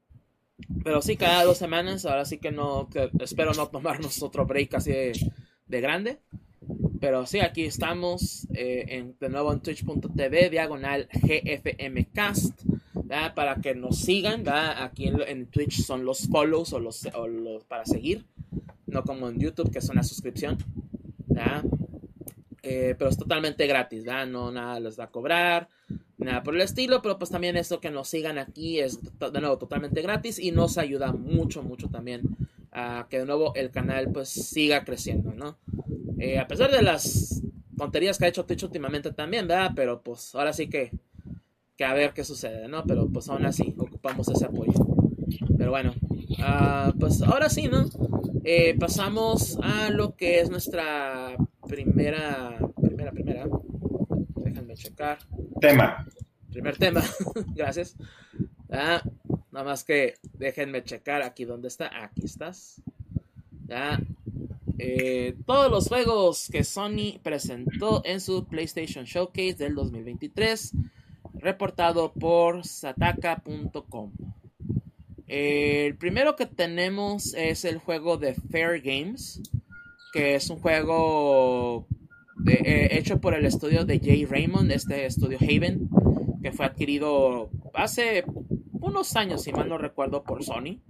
pero 0.84 1.02
sí, 1.02 1.18
cada 1.18 1.44
dos 1.44 1.58
semanas, 1.58 2.06
ahora 2.06 2.26
sí 2.26 2.38
que 2.38 2.52
no, 2.52 2.88
espero 3.20 3.56
no 3.56 3.70
tomarnos 3.70 4.22
otro 4.22 4.46
break 4.46 4.76
así 4.76 4.92
de 4.92 5.82
grande. 5.82 6.20
Pero 7.00 7.26
sí, 7.26 7.40
aquí 7.40 7.64
estamos 7.64 8.48
eh, 8.54 8.86
en, 8.90 9.16
de 9.20 9.30
nuevo 9.30 9.52
en 9.52 9.62
twitch.tv, 9.62 10.52
diagonal 10.52 11.10
GFMcast, 11.12 12.66
para 13.34 13.56
que 13.56 13.74
nos 13.74 13.98
sigan. 13.98 14.48
Aquí 14.48 15.08
en, 15.08 15.48
Twitch 15.48 15.82
son 15.82 16.06
los 16.06 16.28
follows 16.28 16.72
o 16.74 16.80
los, 16.80 17.10
para 17.68 17.84
seguir, 17.88 18.28
no 18.86 19.02
como 19.02 19.28
en 19.28 19.40
YouTube, 19.40 19.72
que 19.72 19.80
es 19.80 19.90
una 19.90 20.04
suscripción. 20.04 20.60
Eh, 22.66 22.96
pero 22.98 23.10
es 23.10 23.18
totalmente 23.18 23.68
gratis, 23.68 24.06
no 24.28 24.50
nada 24.50 24.80
les 24.80 24.98
va 24.98 25.04
a 25.04 25.12
cobrar, 25.12 25.68
nada 26.18 26.44
por 26.44 26.56
el 26.56 26.62
estilo, 26.62 27.02
pero 27.02 27.20
pues 27.20 27.30
también 27.30 27.58
eso 27.58 27.82
que 27.82 27.92
nos 27.92 28.08
sigan 28.08 28.38
aquí 28.38 28.80
es 28.80 29.00
de 29.20 29.42
nuevo 29.42 29.58
totalmente 29.58 30.02
gratis 30.02 30.40
y 30.40 30.52
nos 30.52 30.78
ayuda 30.78 31.12
mucho, 31.12 31.62
mucho 31.62 31.90
también 31.90 32.22
a 32.72 33.08
que 33.10 33.20
de 33.20 33.26
nuevo 33.26 33.54
el 33.56 33.70
canal 33.70 34.12
pues 34.12 34.30
siga 34.30 34.86
creciendo, 34.86 35.34
¿no? 35.34 35.58
Eh, 36.20 36.40
a 36.40 36.48
pesar 36.48 36.72
de 36.72 36.82
las 36.82 37.44
tonterías 37.78 38.18
que 38.18 38.26
ha 38.26 38.30
hecho 38.30 38.46
Twitch 38.46 38.64
últimamente 38.64 39.12
también, 39.12 39.48
¿verdad? 39.48 39.74
Pero 39.76 40.02
pues 40.02 40.34
ahora 40.34 40.54
sí 40.54 40.70
que, 40.70 40.92
que 41.76 41.84
a 41.84 41.94
ver 41.94 42.14
qué 42.14 42.24
sucede, 42.24 42.68
¿no? 42.70 42.86
Pero 42.86 43.10
pues 43.10 43.28
aún 43.28 43.46
así 43.46 43.76
ocupamos 43.78 44.28
ese 44.30 44.46
apoyo. 44.46 44.72
Pero 45.58 45.72
bueno, 45.72 45.94
uh, 46.40 46.98
pues 46.98 47.22
ahora 47.22 47.50
sí, 47.50 47.68
¿no? 47.68 47.90
Eh, 48.46 48.76
pasamos 48.78 49.58
a 49.64 49.90
lo 49.90 50.16
que 50.18 50.42
es 50.42 50.50
nuestra 50.50 51.38
primera, 51.66 52.58
primera, 52.82 53.12
primera. 53.12 53.46
Déjenme 54.36 54.76
checar. 54.76 55.20
Tema. 55.62 56.06
Primer 56.52 56.78
tema, 56.78 57.02
gracias. 57.56 57.96
Ah, 58.70 59.02
nada 59.52 59.66
más 59.66 59.84
que 59.84 60.16
déjenme 60.34 60.84
checar 60.84 61.22
aquí 61.22 61.46
dónde 61.46 61.70
está. 61.70 62.04
Aquí 62.04 62.26
estás. 62.26 62.82
Ya. 63.66 64.00
Eh, 64.78 65.36
todos 65.46 65.72
los 65.72 65.88
juegos 65.88 66.50
que 66.52 66.66
Sony 66.66 67.20
presentó 67.24 68.02
en 68.04 68.20
su 68.20 68.46
PlayStation 68.46 69.06
Showcase 69.06 69.56
del 69.56 69.76
2023, 69.76 70.74
reportado 71.36 72.12
por 72.12 72.66
sataka.com. 72.66 74.12
el 75.28 75.96
primero 75.98 76.36
que 76.36 76.46
tenemos 76.46 77.34
es 77.34 77.66
el 77.66 77.78
juego 77.78 78.18
de 78.18 78.34
Fair 78.34 78.82
Games, 78.82 79.42
que 80.12 80.36
es 80.36 80.50
un 80.50 80.60
juego 80.60 81.88
eh, 82.48 82.90
hecho 82.92 83.22
por 83.22 83.34
el 83.34 83.46
estudio 83.46 83.86
de 83.86 84.00
Jay 84.00 84.26
Raymond, 84.26 84.72
este 84.72 85.06
estudio 85.06 85.38
Haven, 85.40 85.90
que 86.42 86.52
fue 86.52 86.66
adquirido 86.66 87.50
hace 87.74 88.26
unos 88.74 89.16
años, 89.16 89.44
si 89.44 89.52
mal 89.52 89.70
no 89.70 89.78
recuerdo, 89.78 90.24
por 90.24 90.44
Sony. 90.44 90.82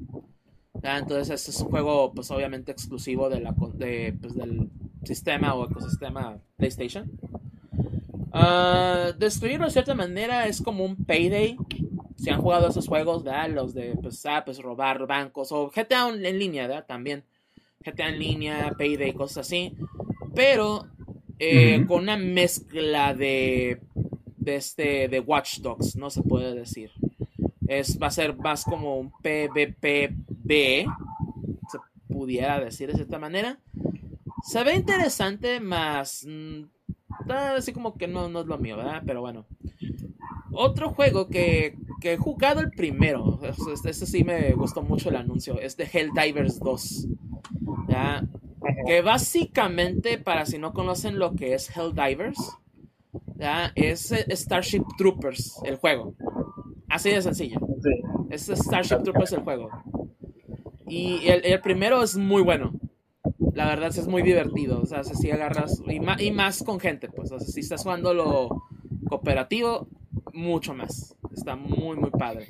Entonces 0.81 1.29
este 1.29 1.51
es 1.51 1.61
un 1.61 1.69
juego 1.69 2.11
pues 2.13 2.29
obviamente 2.31 2.71
exclusivo 2.71 3.29
de 3.29 3.39
pues, 4.19 4.35
del 4.35 4.69
sistema 5.03 5.53
o 5.53 5.69
ecosistema 5.69 6.37
PlayStation. 6.57 7.11
Uh, 8.33 9.13
describirlo 9.17 9.67
de 9.67 9.71
cierta 9.71 9.93
manera 9.93 10.47
es 10.47 10.61
como 10.61 10.83
un 10.83 11.05
payday. 11.05 11.55
Si 12.23 12.29
han 12.29 12.41
jugado 12.41 12.69
esos 12.69 12.87
juegos, 12.87 13.21
¿verdad? 13.25 13.49
Los 13.49 13.73
de 13.73 13.97
pues, 14.01 14.25
ah, 14.25 14.43
pues 14.45 14.59
robar 14.59 15.05
bancos 15.05 15.51
o 15.51 15.69
GTA 15.69 16.07
en 16.07 16.39
línea, 16.39 16.67
¿verdad? 16.67 16.85
También. 16.87 17.25
GTA 17.83 18.07
en 18.07 18.19
línea, 18.19 18.73
payday, 18.77 19.11
cosas 19.11 19.45
así. 19.45 19.75
pero 20.33 20.87
eh, 21.37 21.83
con 21.85 22.03
una 22.03 22.15
mezcla 22.15 23.13
de, 23.13 23.81
de, 24.37 24.55
este, 24.55 25.09
de 25.09 25.19
Watch 25.19 25.59
Dogs, 25.59 25.97
no 25.97 26.09
se 26.09 26.23
puede 26.23 26.55
decir. 26.55 26.91
Es, 27.67 28.01
va 28.01 28.07
a 28.07 28.11
ser 28.11 28.37
más 28.37 28.63
como 28.63 28.97
un 28.97 29.11
PvPB, 29.11 30.87
se 31.69 31.77
pudiera 32.07 32.61
decir 32.61 32.87
de 32.87 32.95
cierta 32.95 33.19
manera. 33.19 33.59
Se 34.43 34.63
ve 34.63 34.75
interesante, 34.75 35.59
más... 35.59 36.25
Mm, 36.25 36.63
así 37.27 37.73
como 37.73 37.95
que 37.97 38.07
no, 38.07 38.29
no 38.29 38.41
es 38.41 38.45
lo 38.45 38.57
mío, 38.57 38.77
¿verdad? 38.77 39.03
Pero 39.05 39.19
bueno. 39.19 39.45
Otro 40.53 40.89
juego 40.89 41.27
que, 41.27 41.75
que 41.99 42.13
he 42.13 42.17
jugado 42.17 42.61
el 42.61 42.71
primero, 42.71 43.39
este, 43.43 43.89
este, 43.89 44.05
sí 44.05 44.23
me 44.23 44.51
gustó 44.53 44.81
mucho 44.81 45.09
el 45.09 45.15
anuncio, 45.15 45.59
es 45.59 45.75
de 45.77 45.85
Helldivers 45.91 46.59
2. 46.59 47.07
¿ya? 47.87 48.23
Que 48.85 49.01
básicamente, 49.01 50.17
para 50.17 50.45
si 50.45 50.57
no 50.57 50.73
conocen 50.73 51.19
lo 51.19 51.33
que 51.35 51.53
es 51.53 51.75
Helldivers, 51.75 52.57
¿ya? 53.35 53.71
es 53.75 54.11
eh, 54.11 54.25
Starship 54.31 54.83
Troopers 54.97 55.59
el 55.65 55.77
juego. 55.77 56.15
Así 56.89 57.09
de 57.09 57.21
sencillo. 57.21 57.59
Es 58.29 58.47
Starship 58.47 59.03
Troopers 59.03 59.33
el 59.33 59.41
juego. 59.41 59.69
Y 60.87 61.27
el, 61.27 61.43
el, 61.45 61.61
primero 61.61 62.03
es 62.03 62.15
muy 62.15 62.43
bueno. 62.43 62.73
La 63.53 63.65
verdad 63.65 63.89
es 63.89 64.07
muy 64.07 64.21
divertido. 64.21 64.81
O 64.81 64.85
sea, 64.85 65.03
si 65.03 65.31
agarras. 65.31 65.81
Y 65.87 65.99
más, 65.99 66.21
y 66.21 66.31
más 66.31 66.63
con 66.63 66.79
gente, 66.79 67.09
pues. 67.09 67.31
O 67.31 67.39
sea, 67.39 67.47
si 67.47 67.61
estás 67.61 67.83
jugando 67.83 68.13
lo 68.13 68.63
cooperativo, 69.07 69.87
mucho 70.33 70.73
más. 70.73 71.15
Está 71.31 71.55
muy, 71.55 71.97
muy 71.97 72.11
padre. 72.11 72.47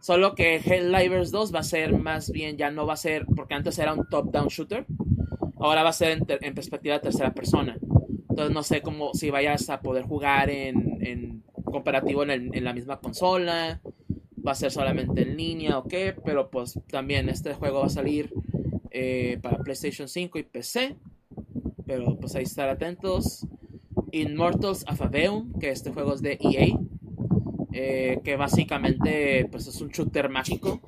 Solo 0.00 0.34
que 0.34 0.56
Helldivers 0.56 1.30
2 1.30 1.54
va 1.54 1.60
a 1.60 1.64
ser 1.64 1.98
más 1.98 2.30
bien, 2.30 2.56
ya 2.56 2.70
no 2.70 2.86
va 2.86 2.94
a 2.94 2.96
ser, 2.96 3.26
porque 3.26 3.54
antes 3.54 3.78
era 3.78 3.94
un 3.94 4.08
top-down 4.08 4.48
shooter, 4.48 4.86
ahora 5.58 5.82
va 5.82 5.90
a 5.90 5.94
ser 5.94 6.18
en, 6.28 6.54
perspectiva 6.54 6.94
de 6.94 7.00
tercera 7.00 7.32
persona. 7.32 7.78
Entonces 8.28 8.54
no 8.54 8.62
sé 8.62 8.82
cómo, 8.82 9.14
si 9.14 9.30
vayas 9.30 9.68
a 9.70 9.80
poder 9.80 10.04
jugar 10.04 10.50
en, 10.50 10.98
en 11.00 11.42
comparativo 11.64 12.22
en, 12.22 12.54
en, 12.54 12.64
la 12.64 12.72
misma 12.72 13.00
consola, 13.00 13.80
va 14.46 14.52
a 14.52 14.54
ser 14.54 14.70
solamente 14.70 15.22
en 15.22 15.36
línea 15.36 15.78
o 15.78 15.84
qué, 15.84 16.14
pero 16.24 16.50
pues 16.50 16.78
también 16.88 17.28
este 17.28 17.54
juego 17.54 17.80
va 17.80 17.86
a 17.86 17.90
salir 17.90 18.32
eh, 18.98 19.38
para 19.42 19.58
PlayStation 19.58 20.08
5 20.08 20.38
y 20.38 20.42
PC. 20.42 20.96
Pero 21.84 22.16
pues 22.18 22.34
ahí 22.34 22.44
estar 22.44 22.70
atentos. 22.70 23.46
Immortals 24.10 24.84
Afabeum, 24.86 25.52
que 25.58 25.70
este 25.70 25.92
juego 25.92 26.14
es 26.14 26.22
de 26.22 26.38
EA. 26.40 26.78
Eh, 27.78 28.20
que 28.24 28.36
básicamente 28.36 29.46
pues 29.50 29.66
es 29.66 29.78
un 29.82 29.90
shooter 29.90 30.30
mágico. 30.30 30.80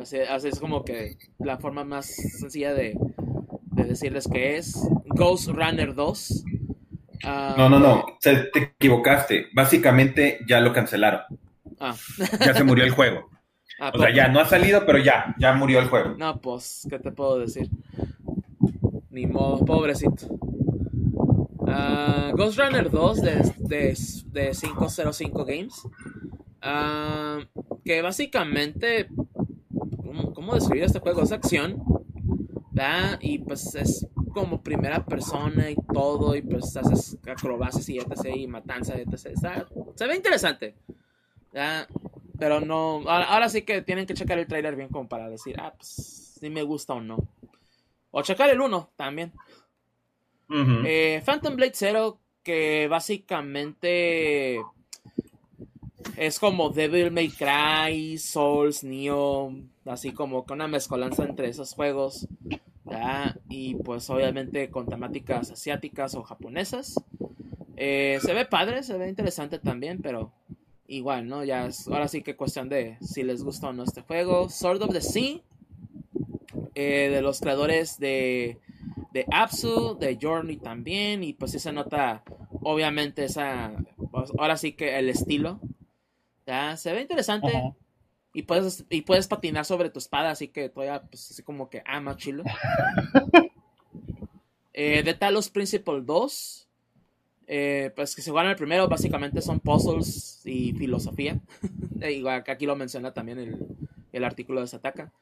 Así, 0.00 0.48
es 0.48 0.58
como 0.58 0.84
que 0.84 1.16
la 1.38 1.56
forma 1.58 1.84
más 1.84 2.06
sencilla 2.06 2.74
de, 2.74 2.98
decirles 3.70 4.26
que 4.26 4.56
es. 4.56 4.76
Ghost 5.06 5.50
Runner 5.50 5.94
2. 5.94 6.44
Ah, 7.22 7.54
no, 7.56 7.68
no, 7.68 7.78
no, 7.78 8.04
te 8.20 8.50
equivocaste. 8.52 9.50
Básicamente 9.54 10.40
ya 10.48 10.58
lo 10.58 10.72
cancelaron. 10.72 11.20
Ah. 11.78 11.94
ya 12.40 12.54
se 12.54 12.64
murió 12.64 12.84
el 12.84 12.90
juego. 12.90 13.30
Ah, 13.80 13.90
o 13.92 13.98
sea, 13.98 14.14
ya 14.14 14.28
no 14.28 14.38
ha 14.38 14.44
salido, 14.44 14.86
pero 14.86 14.98
ya, 14.98 15.34
ya 15.40 15.54
murió 15.54 15.80
el 15.80 15.88
juego. 15.88 16.14
No, 16.16 16.40
pues, 16.40 16.86
¿qué 16.88 17.00
te 17.00 17.10
puedo 17.10 17.40
decir? 17.40 17.68
Ni 19.10 19.26
modo, 19.26 19.64
pobrecito. 19.64 20.28
Ghost 22.34 22.58
Runner 22.58 22.88
2 22.88 23.22
de, 23.22 23.52
de, 23.58 23.98
de 24.26 24.50
505 24.52 25.44
Games 25.44 25.82
Ah, 26.62 27.40
que 27.84 28.00
básicamente, 28.02 29.08
¿cómo, 30.34 30.54
describir 30.54 30.84
este 30.84 31.00
juego? 31.00 31.22
Es 31.22 31.32
acción, 31.32 31.82
¿verdad? 32.70 33.18
Y 33.20 33.38
pues 33.38 33.74
es 33.74 34.06
como 34.32 34.62
primera 34.62 35.04
persona 35.04 35.70
y 35.70 35.76
todo, 35.92 36.36
y 36.36 36.42
pues 36.42 36.76
haces 36.76 37.18
acrobacias 37.26 37.88
y 37.88 37.98
etc. 37.98 38.36
y 38.36 38.46
matanza, 38.46 38.94
etc. 38.94 39.66
se 39.96 40.06
ve 40.06 40.16
interesante, 40.16 40.76
¿verdad? 41.52 41.88
Pero 42.38 42.60
no, 42.60 43.02
ahora, 43.08 43.48
sí 43.48 43.62
que 43.62 43.82
tienen 43.82 44.06
que 44.06 44.14
checar 44.14 44.38
el 44.38 44.46
trailer 44.46 44.76
bien 44.76 44.88
como 44.88 45.08
para 45.08 45.28
decir, 45.28 45.56
ah, 45.60 45.74
pues 45.76 46.36
si 46.40 46.48
me 46.48 46.62
gusta 46.62 46.94
o 46.94 47.00
no. 47.00 47.18
O 48.10 48.22
checar 48.22 48.50
el 48.50 48.60
1 48.60 48.90
también. 48.96 49.32
Eh, 50.84 51.22
Phantom 51.24 51.56
Blade 51.56 51.72
Zero, 51.74 52.20
que 52.42 52.86
básicamente 52.88 54.60
es 56.16 56.38
como 56.38 56.70
Devil 56.70 57.10
May 57.10 57.28
Cry, 57.28 58.18
Souls, 58.18 58.84
Neo, 58.84 59.54
así 59.84 60.12
como 60.12 60.44
con 60.44 60.58
una 60.58 60.68
mezcolanza 60.68 61.24
entre 61.24 61.48
esos 61.48 61.74
juegos. 61.74 62.28
Y 63.48 63.74
pues 63.76 64.08
obviamente 64.10 64.70
con 64.70 64.86
temáticas 64.86 65.50
asiáticas 65.50 66.14
o 66.14 66.22
japonesas. 66.22 66.94
Eh, 67.76 68.18
se 68.22 68.34
ve 68.34 68.44
padre, 68.44 68.82
se 68.82 68.96
ve 68.98 69.08
interesante 69.08 69.58
también, 69.58 70.00
pero 70.02 70.32
igual, 70.86 71.26
¿no? 71.26 71.42
Ya 71.42 71.66
es 71.66 71.88
ahora 71.88 72.08
sí 72.08 72.22
que 72.22 72.36
cuestión 72.36 72.68
de 72.68 72.98
si 73.00 73.22
les 73.22 73.42
gusta 73.42 73.68
o 73.68 73.72
no 73.72 73.84
este 73.84 74.02
juego. 74.02 74.48
Sword 74.50 74.82
of 74.82 74.92
the 74.92 75.00
Sea, 75.00 75.40
eh, 76.74 77.08
de 77.10 77.22
los 77.22 77.40
creadores 77.40 77.98
de, 77.98 78.58
de 79.12 79.26
Apsu, 79.30 79.96
de 79.98 80.18
Journey 80.20 80.58
también, 80.58 81.24
y 81.24 81.32
pues 81.32 81.52
sí 81.52 81.58
se 81.58 81.72
nota 81.72 82.22
obviamente 82.62 83.24
esa, 83.24 83.72
pues, 84.10 84.30
ahora 84.38 84.56
sí 84.56 84.72
que 84.72 84.98
el 84.98 85.08
estilo 85.08 85.60
ya, 86.46 86.76
se 86.76 86.92
ve 86.92 87.02
interesante. 87.02 87.74
Y 88.34 88.42
puedes, 88.42 88.84
y 88.88 89.02
puedes 89.02 89.28
patinar 89.28 89.64
sobre 89.64 89.90
tu 89.90 89.98
espada, 89.98 90.30
así 90.30 90.48
que 90.48 90.68
todavía, 90.68 91.02
pues 91.02 91.30
así 91.30 91.42
como 91.42 91.68
que, 91.68 91.82
ah, 91.84 92.00
más 92.00 92.16
chilo. 92.16 92.44
eh, 94.72 95.02
de 95.02 95.14
Talos 95.14 95.50
Principal 95.50 96.04
2. 96.04 96.68
Eh, 97.48 97.92
pues 97.94 98.14
que 98.14 98.22
se 98.22 98.30
juegan 98.30 98.50
el 98.50 98.56
primero, 98.56 98.88
básicamente 98.88 99.42
son 99.42 99.60
puzzles 99.60 100.40
y 100.46 100.72
filosofía. 100.72 101.38
Igual 102.08 102.42
que 102.44 102.52
aquí 102.52 102.64
lo 102.64 102.76
menciona 102.76 103.12
también 103.12 103.38
el, 103.38 103.66
el 104.12 104.24
artículo 104.24 104.62
de 104.62 104.68
Sataka. 104.68 105.12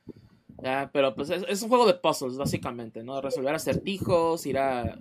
¿ya? 0.62 0.90
Pero 0.92 1.14
pues 1.14 1.30
es, 1.30 1.44
es, 1.48 1.62
un 1.62 1.68
juego 1.68 1.86
de 1.86 1.94
puzzles, 1.94 2.36
básicamente, 2.36 3.02
¿no? 3.02 3.20
Resolver 3.20 3.54
acertijos, 3.54 4.46
ir 4.46 4.58
a 4.58 4.98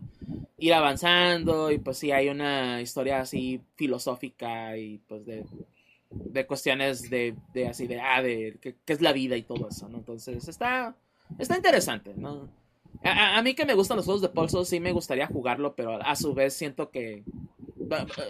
ir 0.57 0.73
avanzando, 0.73 1.71
y 1.71 1.77
pues 1.77 1.97
sí 1.97 2.11
hay 2.11 2.29
una 2.29 2.81
historia 2.81 3.21
así 3.21 3.61
filosófica 3.75 4.77
y 4.77 4.99
pues 5.07 5.25
de 5.25 5.45
de 6.09 6.45
cuestiones 6.45 7.09
de, 7.09 7.35
de 7.53 7.67
así 7.67 7.87
de, 7.87 7.99
ah, 7.99 8.21
de 8.21 8.57
qué, 8.61 8.75
es 8.87 9.01
la 9.01 9.13
vida 9.13 9.37
y 9.37 9.43
todo 9.43 9.69
eso, 9.69 9.87
¿no? 9.89 9.99
Entonces 9.99 10.47
está, 10.47 10.95
está 11.37 11.55
interesante, 11.55 12.13
¿no? 12.15 12.49
A, 13.03 13.41
mí 13.43 13.53
que 13.53 13.65
me 13.65 13.75
gustan 13.75 13.97
los 13.97 14.05
juegos 14.05 14.21
de 14.21 14.29
pulso, 14.29 14.65
sí 14.65 14.79
me 14.79 14.91
gustaría 14.91 15.27
jugarlo, 15.27 15.75
pero 15.75 16.01
a 16.01 16.15
su 16.15 16.33
vez 16.33 16.53
siento 16.53 16.89
que 16.89 17.23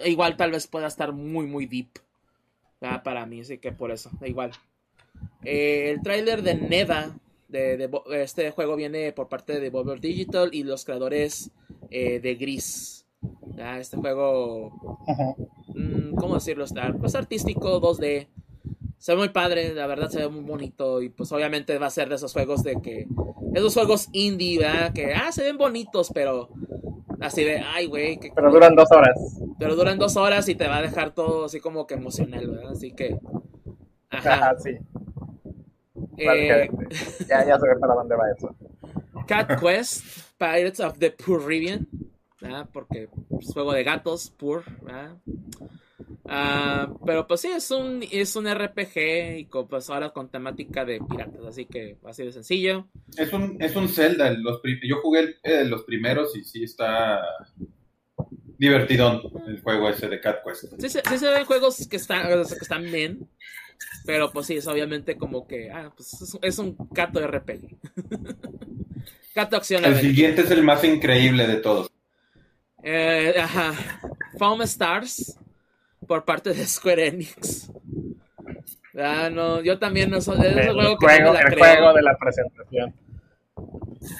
igual 0.04 0.36
tal 0.36 0.52
vez 0.52 0.66
pueda 0.66 0.86
estar 0.86 1.12
muy, 1.12 1.46
muy 1.46 1.66
deep 1.66 1.98
para 3.02 3.26
mí, 3.26 3.40
así 3.40 3.58
que 3.58 3.72
por 3.72 3.90
eso, 3.90 4.10
igual. 4.24 4.52
Eh, 5.44 5.90
el 5.90 6.02
tráiler 6.02 6.42
de 6.42 6.54
Neva, 6.54 7.16
de, 7.48 7.90
este 8.12 8.50
juego 8.52 8.76
viene 8.76 9.12
por 9.12 9.28
parte 9.28 9.54
de 9.54 9.60
Devolver 9.60 10.00
Digital 10.00 10.50
y 10.52 10.62
los 10.62 10.84
creadores 10.84 11.50
eh, 11.90 12.20
de 12.20 12.34
Gris. 12.36 13.06
Este 13.58 13.96
juego 13.96 14.72
Mm, 15.06 15.49
¿cómo 16.20 16.34
decirlo? 16.34 16.64
Está, 16.64 16.92
pues 16.92 17.14
artístico, 17.14 17.80
2D. 17.80 18.28
Se 18.98 19.12
ve 19.12 19.18
muy 19.18 19.30
padre, 19.30 19.74
la 19.74 19.86
verdad 19.86 20.10
se 20.10 20.18
ve 20.18 20.28
muy 20.28 20.42
bonito 20.42 21.00
y 21.00 21.08
pues 21.08 21.32
obviamente 21.32 21.78
va 21.78 21.86
a 21.86 21.90
ser 21.90 22.08
de 22.10 22.16
esos 22.16 22.32
juegos 22.32 22.62
de 22.62 22.80
que... 22.80 23.08
Esos 23.54 23.74
juegos 23.74 24.08
indie, 24.12 24.58
¿verdad? 24.58 24.92
Que, 24.92 25.14
ah, 25.14 25.32
se 25.32 25.42
ven 25.42 25.56
bonitos, 25.56 26.10
pero 26.14 26.50
así 27.20 27.42
de, 27.42 27.58
ay, 27.58 27.86
güey. 27.86 28.20
Pero 28.34 28.52
duran 28.52 28.76
dos 28.76 28.92
horas. 28.92 29.16
Pero 29.58 29.74
duran 29.74 29.98
dos 29.98 30.16
horas 30.16 30.48
y 30.48 30.54
te 30.54 30.68
va 30.68 30.76
a 30.76 30.82
dejar 30.82 31.14
todo 31.14 31.46
así 31.46 31.60
como 31.60 31.86
que 31.86 31.94
emocional, 31.94 32.48
¿verdad? 32.48 32.72
Así 32.72 32.92
que... 32.92 33.18
Ajá, 34.10 34.54
sí. 34.58 34.76
Eh, 36.18 36.68
ya, 37.28 37.46
ya 37.46 37.58
sé 37.58 37.66
para 37.80 37.94
dónde 37.94 38.14
va 38.14 38.30
eso. 38.30 38.54
Cat 39.26 39.58
Quest, 39.58 40.04
Pirates 40.38 40.80
of 40.80 40.98
the 40.98 41.14
Caribbean. 41.14 41.88
Porque 42.72 43.08
es 43.38 43.52
juego 43.52 43.72
de 43.72 43.84
gatos, 43.84 44.30
pur, 44.30 44.64
ah, 46.30 46.92
pero 47.04 47.26
pues 47.26 47.40
sí, 47.40 47.48
es 47.48 47.70
un, 47.70 48.02
es 48.10 48.36
un 48.36 48.46
RPG 48.52 49.38
y 49.38 49.44
con, 49.46 49.68
pues 49.68 49.90
ahora 49.90 50.10
con 50.10 50.30
temática 50.30 50.84
de 50.84 51.00
piratas, 51.00 51.44
así 51.44 51.66
que 51.66 51.98
así 52.06 52.24
de 52.24 52.32
sencillo. 52.32 52.88
Es 53.16 53.32
un, 53.32 53.56
es 53.60 53.76
un 53.76 53.88
Zelda, 53.88 54.30
los, 54.30 54.60
yo 54.82 55.00
jugué 55.02 55.36
eh, 55.42 55.64
los 55.64 55.84
primeros 55.84 56.36
y 56.36 56.44
sí 56.44 56.64
está 56.64 57.22
divertidón 58.58 59.22
el 59.46 59.60
juego 59.62 59.88
ese 59.88 60.08
de 60.08 60.20
Cat 60.20 60.44
Quest. 60.44 60.64
Sí, 60.78 60.88
sí, 60.88 61.18
se 61.18 61.30
ven 61.30 61.44
juegos 61.44 61.88
que 61.88 61.96
están, 61.96 62.28
que 62.28 62.54
están 62.60 62.84
bien, 62.84 63.28
pero 64.04 64.30
pues 64.30 64.46
sí, 64.46 64.56
es 64.56 64.66
obviamente 64.66 65.16
como 65.16 65.46
que, 65.46 65.70
ah, 65.70 65.92
pues 65.96 66.36
es, 66.42 66.58
un 66.58 66.76
gato 66.90 67.26
RPG. 67.26 67.78
gato 69.34 69.56
acción. 69.58 69.84
El 69.84 69.96
siguiente 70.00 70.42
es 70.42 70.50
el 70.50 70.62
más 70.62 70.84
increíble 70.84 71.46
de 71.46 71.56
todos. 71.56 71.90
Eh, 72.82 73.34
ajá. 73.38 73.74
Foam 74.38 74.62
Stars 74.62 75.38
por 76.10 76.24
parte 76.24 76.52
de 76.52 76.66
Square 76.66 77.06
Enix. 77.06 77.70
Ah, 78.98 79.30
no, 79.30 79.62
yo 79.62 79.78
también 79.78 80.10
no 80.10 80.20
soy. 80.20 80.44
el 80.44 80.72
juego, 80.72 80.98
que 80.98 81.06
juego, 81.06 81.34
el 81.36 81.56
juego 81.56 81.92
de 81.92 82.02
la 82.02 82.18
presentación. 82.18 82.94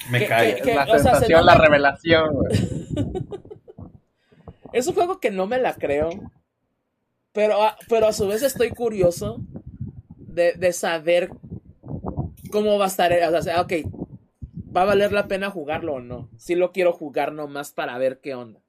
Me 0.09 0.25
cae. 0.25 0.63
la 0.73 0.87
sensación, 0.87 1.45
la 1.45 1.57
revelación, 1.57 2.45
es 4.73 4.87
un 4.87 4.95
juego 4.95 5.19
que 5.19 5.33
no 5.33 5.49
me 5.49 5.59
la 5.59 5.75
creo. 5.75 6.11
Pero 7.33 7.61
a, 7.61 7.77
pero 7.89 8.07
a 8.07 8.13
su 8.13 8.29
vez 8.29 8.45
estoy 8.45 8.71
curioso 8.71 9.41
de, 10.17 10.53
de 10.53 10.73
saber 10.73 11.31
cómo 12.53 12.79
va 12.79 12.85
a 12.85 12.89
estar. 12.89 13.13
O 13.35 13.43
sea, 13.43 13.63
ok, 13.63 13.73
¿va 14.77 14.83
a 14.83 14.87
valer 14.87 15.11
la 15.11 15.27
pena 15.27 15.51
jugarlo 15.51 15.95
o 15.95 16.01
no? 16.01 16.29
Si 16.37 16.55
lo 16.55 16.71
quiero 16.71 16.93
jugar 16.93 17.33
nomás 17.33 17.73
para 17.73 17.99
ver 17.99 18.21
qué 18.21 18.37
onda. 18.37 18.61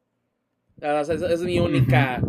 O 0.78 1.06
sea, 1.06 1.14
es, 1.14 1.22
es, 1.22 1.42
mi 1.42 1.60
única 1.60 2.20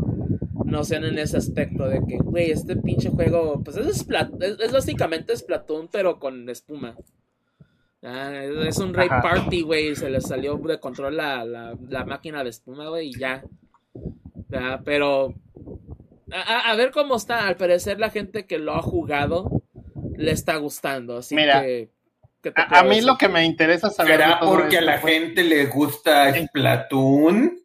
noción 0.73 1.05
en 1.05 1.19
ese 1.19 1.37
aspecto 1.37 1.89
de 1.89 2.03
que, 2.09 2.17
güey, 2.17 2.51
este 2.51 2.75
pinche 2.77 3.11
juego, 3.11 3.63
pues 3.63 3.77
es, 3.77 3.87
es, 3.87 4.59
es 4.59 4.73
básicamente 4.73 5.37
Splatoon, 5.37 5.89
pero 5.89 6.19
con 6.19 6.49
espuma. 6.49 6.97
Ah, 8.03 8.43
es 8.43 8.79
un 8.79 8.93
raid 8.93 9.11
party, 9.23 9.63
güey. 9.63 9.95
Se 9.95 10.11
le 10.11 10.21
salió 10.21 10.57
de 10.57 10.81
control 10.81 11.17
la, 11.17 11.45
la, 11.45 11.77
la 11.89 12.05
máquina 12.05 12.43
de 12.43 12.51
espuma, 12.51 12.89
güey, 12.89 13.11
y 13.11 13.19
ya. 13.19 13.45
Ah, 14.53 14.81
pero 14.85 15.35
a, 16.33 16.71
a, 16.71 16.77
ver 16.77 16.91
cómo 16.91 17.17
está. 17.17 17.47
Al 17.47 17.57
parecer 17.57 18.01
la 18.01 18.11
gente 18.11 18.47
que 18.47 18.59
lo 18.59 18.75
ha 18.75 18.83
jugado 18.83 19.63
le 20.17 20.33
está 20.33 20.57
gustando. 20.57 21.19
Así 21.19 21.37
Mira, 21.37 21.63
que, 21.63 21.91
¿qué 22.43 22.53
a, 22.57 22.81
a, 22.81 22.85
mí 22.85 23.01
lo 23.01 23.17
que 23.17 23.29
me 23.29 23.45
interesa 23.45 23.89
saber. 23.89 24.17
¿Será 24.17 24.41
porque 24.41 24.79
a 24.79 24.83
la 24.83 24.99
gente 24.99 25.45
le 25.45 25.67
gusta 25.67 26.35
Splatoon? 26.35 27.62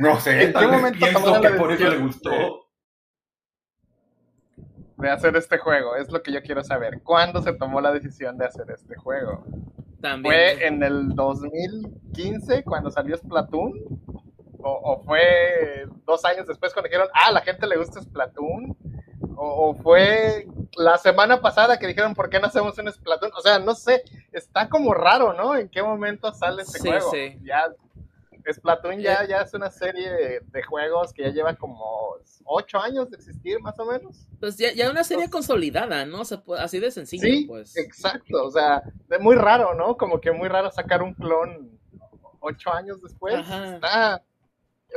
No 0.00 0.20
sé. 0.20 0.44
¿En 0.44 0.52
qué 0.52 0.66
momento 0.66 0.98
pienso 0.98 1.40
que 1.40 1.50
por 1.50 1.72
eso 1.72 1.88
le 1.88 1.98
gustó? 1.98 2.30
De 4.96 5.10
hacer 5.10 5.36
este 5.36 5.58
juego, 5.58 5.96
es 5.96 6.10
lo 6.10 6.22
que 6.22 6.32
yo 6.32 6.42
quiero 6.42 6.64
saber. 6.64 7.02
¿Cuándo 7.02 7.42
se 7.42 7.52
tomó 7.52 7.80
la 7.80 7.92
decisión 7.92 8.38
de 8.38 8.46
hacer 8.46 8.70
este 8.70 8.96
juego? 8.96 9.44
También. 10.00 10.34
¿Fue 10.34 10.66
en 10.66 10.82
el 10.82 11.14
2015 11.14 12.64
cuando 12.64 12.90
salió 12.90 13.16
Splatoon? 13.16 13.72
O, 14.58 14.70
o, 14.70 15.02
fue 15.04 15.86
dos 16.06 16.24
años 16.24 16.46
después 16.46 16.72
cuando 16.72 16.88
dijeron, 16.88 17.08
ah, 17.14 17.28
a 17.28 17.32
la 17.32 17.40
gente 17.42 17.66
le 17.66 17.76
gusta 17.76 18.00
Splatoon. 18.00 18.76
O, 19.36 19.68
o, 19.68 19.74
fue 19.74 20.46
la 20.76 20.98
semana 20.98 21.40
pasada 21.40 21.78
que 21.78 21.86
dijeron, 21.86 22.14
¿por 22.14 22.30
qué 22.30 22.40
no 22.40 22.46
hacemos 22.46 22.78
un 22.78 22.90
Splatoon? 22.90 23.32
O 23.36 23.40
sea, 23.40 23.58
no 23.58 23.74
sé, 23.74 24.02
está 24.32 24.68
como 24.68 24.94
raro, 24.94 25.34
¿no? 25.34 25.54
¿En 25.56 25.68
qué 25.68 25.82
momento 25.82 26.32
sale 26.32 26.62
este 26.62 26.78
sí, 26.78 26.88
juego? 26.88 27.10
Sí. 27.10 27.38
Ya, 27.42 27.66
Splatoon 28.52 29.00
ya, 29.00 29.26
ya 29.26 29.40
es 29.42 29.52
una 29.54 29.70
serie 29.70 30.40
de, 30.50 30.62
juegos 30.62 31.12
que 31.12 31.22
ya 31.22 31.30
lleva 31.30 31.54
como 31.54 32.16
ocho 32.44 32.78
años 32.78 33.10
de 33.10 33.16
existir, 33.16 33.60
más 33.60 33.78
o 33.78 33.86
menos. 33.86 34.26
Pues 34.40 34.56
ya, 34.56 34.72
ya 34.72 34.90
una 34.90 35.04
serie 35.04 35.28
consolidada, 35.28 36.04
¿no? 36.06 36.24
Se 36.24 36.38
puede, 36.38 36.62
así 36.62 36.78
de 36.78 36.90
sencillo, 36.90 37.24
sí, 37.24 37.44
pues. 37.46 37.76
exacto, 37.76 38.44
o 38.44 38.50
sea, 38.50 38.82
de 39.08 39.18
muy 39.18 39.36
raro, 39.36 39.74
¿no? 39.74 39.96
Como 39.96 40.20
que 40.20 40.32
muy 40.32 40.48
raro 40.48 40.70
sacar 40.70 41.02
un 41.02 41.14
clon 41.14 41.78
ocho 42.40 42.72
años 42.72 43.02
después. 43.02 43.34
Ajá. 43.34 43.74
Está 43.74 44.22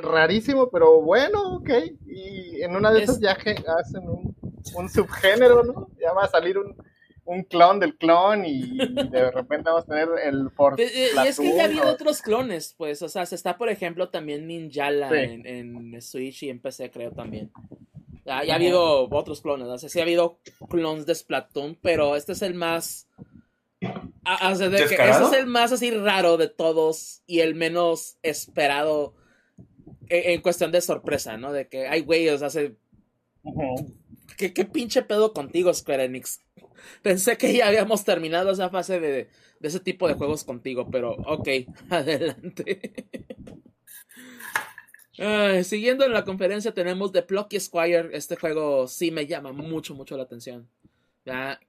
rarísimo, 0.01 0.69
pero 0.69 1.01
bueno, 1.01 1.55
ok. 1.55 1.69
Y 2.05 2.61
en 2.61 2.75
una 2.75 2.91
de 2.91 3.03
esas 3.03 3.15
Es- 3.15 3.21
ya 3.21 3.37
hacen 3.79 4.07
un, 4.07 4.35
un 4.75 4.89
subgénero, 4.89 5.63
¿no? 5.63 5.89
Ya 5.99 6.13
va 6.13 6.23
a 6.23 6.29
salir 6.29 6.57
un, 6.57 6.75
un 7.31 7.43
clon 7.43 7.79
del 7.79 7.95
clon 7.95 8.43
y 8.45 8.77
de 8.77 9.31
repente 9.31 9.69
vamos 9.69 9.83
a 9.83 9.87
tener 9.87 10.07
el 10.25 10.49
por 10.51 10.75
Pues, 10.75 10.91
eh, 10.95 11.09
Y 11.23 11.27
es 11.27 11.39
que 11.39 11.55
ya 11.55 11.61
ha 11.63 11.65
habido 11.65 11.83
o- 11.85 11.91
otros 11.91 12.21
clones, 12.21 12.73
pues, 12.77 13.01
o 13.01 13.09
sea, 13.09 13.25
se 13.25 13.35
está, 13.35 13.57
por 13.57 13.69
ejemplo, 13.69 14.09
también 14.09 14.47
Ninjala 14.47 15.09
Sí. 15.09 15.15
en, 15.15 15.45
en 15.45 16.01
Switch 16.01 16.43
y 16.43 16.49
en 16.49 16.59
PC, 16.59 16.89
creo 16.91 17.11
también. 17.11 17.51
Ya, 18.25 18.43
ya 18.43 18.53
ha 18.53 18.55
habido 18.55 19.07
otros 19.09 19.41
clones, 19.41 19.67
o 19.67 19.77
sea, 19.77 19.89
sí 19.89 19.99
ha 19.99 20.03
habido 20.03 20.39
clones 20.69 21.05
de 21.05 21.15
Splatoon, 21.15 21.77
pero 21.81 22.15
este 22.15 22.31
es 22.33 22.41
el 22.41 22.53
más... 22.55 23.07
o 23.81 24.55
sea, 24.55 24.69
de 24.69 24.77
que 24.77 24.83
este 24.83 24.95
¿Descarado? 24.97 25.31
es 25.31 25.39
el 25.39 25.45
más 25.47 25.71
así 25.71 25.91
raro 25.91 26.37
de 26.37 26.47
todos 26.47 27.21
y 27.27 27.39
el 27.41 27.53
menos 27.55 28.17
esperado 28.23 29.13
en, 30.09 30.31
en 30.33 30.41
cuestión 30.41 30.71
de 30.71 30.81
sorpresa, 30.81 31.37
¿no? 31.37 31.51
De 31.53 31.67
que, 31.67 31.87
ay, 31.87 32.01
güey, 32.01 32.27
o 32.29 32.37
sea, 32.37 32.49
se-. 32.49 32.75
¿Qué, 34.37 34.53
¿Qué 34.53 34.65
pinche 34.65 35.03
pedo 35.03 35.33
contigo, 35.33 35.73
Square 35.73 36.05
Enix? 36.05 36.41
Pensé 37.01 37.37
que 37.37 37.53
ya 37.53 37.67
habíamos 37.67 38.03
terminado 38.03 38.51
esa 38.51 38.69
fase 38.69 38.99
de, 38.99 39.29
de 39.59 39.67
ese 39.67 39.79
tipo 39.79 40.07
de 40.07 40.13
juegos 40.13 40.43
contigo, 40.43 40.89
pero 40.89 41.11
ok, 41.11 41.47
adelante. 41.89 42.81
Siguiendo 45.63 46.05
en 46.05 46.13
la 46.13 46.23
conferencia 46.23 46.73
tenemos 46.73 47.11
The 47.11 47.23
Plucky 47.23 47.59
Squire. 47.59 48.09
Este 48.13 48.37
juego 48.37 48.87
sí 48.87 49.11
me 49.11 49.27
llama 49.27 49.51
mucho, 49.51 49.93
mucho 49.93 50.15
la 50.15 50.23
atención. 50.23 50.69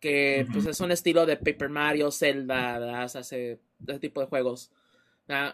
Que 0.00 0.46
pues 0.52 0.66
es 0.66 0.80
un 0.80 0.92
estilo 0.92 1.26
de 1.26 1.36
Paper 1.36 1.68
Mario, 1.68 2.10
Zelda, 2.10 3.04
ese, 3.04 3.60
ese 3.86 3.98
tipo 3.98 4.20
de 4.20 4.26
juegos. 4.28 4.70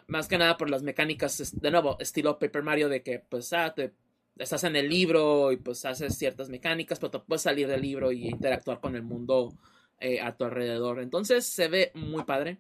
Más 0.07 0.29
que 0.29 0.39
nada 0.39 0.57
por 0.57 0.71
las 0.71 0.83
mecánicas, 0.83 1.59
de 1.61 1.71
nuevo, 1.71 1.97
estilo 1.99 2.39
Paper 2.39 2.63
Mario 2.63 2.89
de 2.89 3.03
que 3.03 3.19
pues 3.19 3.53
ah, 3.53 3.75
te 3.75 3.93
estás 4.39 4.65
en 4.65 4.77
el 4.77 4.89
libro 4.89 5.53
y 5.53 5.57
pues 5.57 5.85
haces 5.85 6.17
ciertas 6.17 6.49
mecánicas, 6.49 6.99
pero 6.99 7.11
te 7.11 7.19
puedes 7.21 7.43
salir 7.43 7.69
del 7.69 7.83
libro 7.83 8.13
y 8.13 8.29
interactuar 8.29 8.81
con 8.81 8.95
el 8.97 9.03
mundo 9.03 9.55
eh, 10.01 10.21
a 10.21 10.37
tu 10.37 10.45
alrededor. 10.45 11.01
Entonces 11.01 11.47
se 11.47 11.69
ve 11.69 11.91
muy 11.95 12.25
padre. 12.25 12.59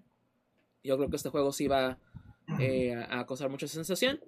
Yo 0.82 0.96
creo 0.96 1.10
que 1.10 1.16
este 1.16 1.30
juego 1.30 1.52
sí 1.52 1.66
va 1.66 1.98
eh, 2.60 2.94
a, 2.94 3.26
causar 3.26 3.50
mucha 3.50 3.68
sensación. 3.68 4.20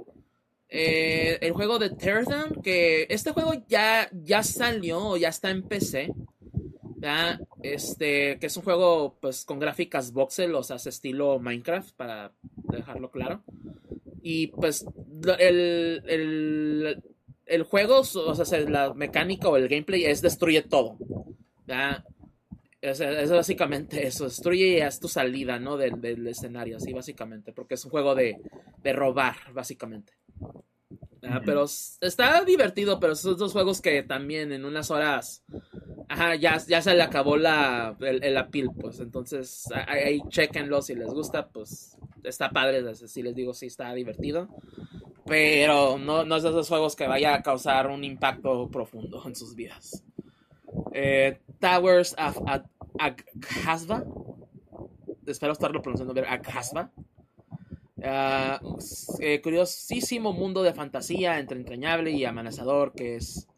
Eh, 0.68 1.38
el 1.40 1.52
juego 1.52 1.78
de 1.78 1.90
Teardown, 1.90 2.60
que 2.62 3.06
este 3.08 3.32
juego 3.32 3.54
ya, 3.68 4.10
ya 4.12 4.42
salió, 4.42 5.16
ya 5.16 5.28
está 5.28 5.50
en 5.50 5.62
PC. 5.62 6.12
¿ya? 7.00 7.40
Este, 7.62 8.38
que 8.38 8.46
es 8.46 8.56
un 8.56 8.64
juego 8.64 9.16
pues 9.20 9.44
con 9.44 9.58
gráficas 9.58 10.12
voxel, 10.12 10.54
o 10.54 10.62
sea, 10.62 10.76
es 10.76 10.86
estilo 10.86 11.38
Minecraft, 11.38 11.94
para 11.94 12.32
dejarlo 12.70 13.10
claro. 13.10 13.42
Y 14.20 14.48
pues 14.48 14.84
el, 15.38 16.02
el, 16.06 17.02
el 17.48 17.62
juego, 17.64 18.00
o 18.00 18.34
sea, 18.34 18.44
se- 18.44 18.68
la 18.68 18.94
mecánica 18.94 19.48
o 19.48 19.56
el 19.56 19.68
gameplay 19.68 20.04
es 20.04 20.20
destruye 20.22 20.62
todo. 20.62 20.96
¿ya? 21.66 22.04
Es, 22.80 23.00
es 23.00 23.30
básicamente 23.30 24.06
eso, 24.06 24.24
destruye 24.24 24.78
y 24.78 24.80
haz 24.80 25.00
tu 25.00 25.08
salida, 25.08 25.58
¿no? 25.58 25.76
Del, 25.76 26.00
del 26.00 26.26
escenario, 26.26 26.76
así 26.76 26.92
básicamente, 26.92 27.52
porque 27.52 27.74
es 27.74 27.84
un 27.84 27.90
juego 27.90 28.14
de, 28.14 28.36
de 28.82 28.92
robar, 28.92 29.34
básicamente. 29.52 30.12
Ah. 31.22 31.40
Pero 31.44 31.64
está 32.00 32.44
divertido, 32.44 33.00
pero 33.00 33.14
esos 33.14 33.36
dos 33.36 33.52
juegos 33.52 33.80
que 33.80 34.02
también 34.04 34.52
en 34.52 34.64
unas 34.64 34.90
horas, 34.92 35.42
ajá, 36.08 36.36
ya, 36.36 36.56
ya 36.58 36.80
se 36.80 36.94
le 36.94 37.02
acabó 37.02 37.36
la, 37.36 37.96
el, 38.00 38.22
el 38.22 38.36
appeal, 38.36 38.70
pues, 38.80 39.00
entonces 39.00 39.64
ahí 39.88 40.20
chequenlo 40.28 40.80
si 40.80 40.94
les 40.94 41.08
gusta, 41.08 41.48
pues 41.48 41.96
está 42.22 42.50
padre, 42.50 42.94
si 42.94 43.22
les 43.22 43.34
digo, 43.34 43.52
sí 43.52 43.66
está 43.66 43.92
divertido, 43.92 44.48
pero 45.28 45.98
no, 45.98 46.24
no 46.24 46.36
es 46.36 46.42
de 46.42 46.48
esos 46.48 46.68
juegos 46.68 46.96
que 46.96 47.06
vaya 47.06 47.34
a 47.34 47.42
causar 47.42 47.88
un 47.88 48.02
impacto 48.04 48.68
profundo 48.70 49.22
en 49.26 49.34
sus 49.36 49.54
vidas. 49.54 50.02
Eh, 50.92 51.38
Towers 51.60 52.14
of 52.18 52.38
Ag- 52.46 52.68
Aghasba. 52.98 54.04
Espero 55.26 55.52
estarlo 55.52 55.82
pronunciando 55.82 56.14
bien. 56.14 56.26
Ah, 58.02 58.60
eh, 59.20 59.40
curiosísimo 59.42 60.32
mundo 60.32 60.62
de 60.62 60.72
fantasía 60.72 61.38
entre 61.38 61.58
entrañable 61.58 62.12
y 62.12 62.24
amenazador 62.24 62.92
que 62.92 63.16
es, 63.16 63.48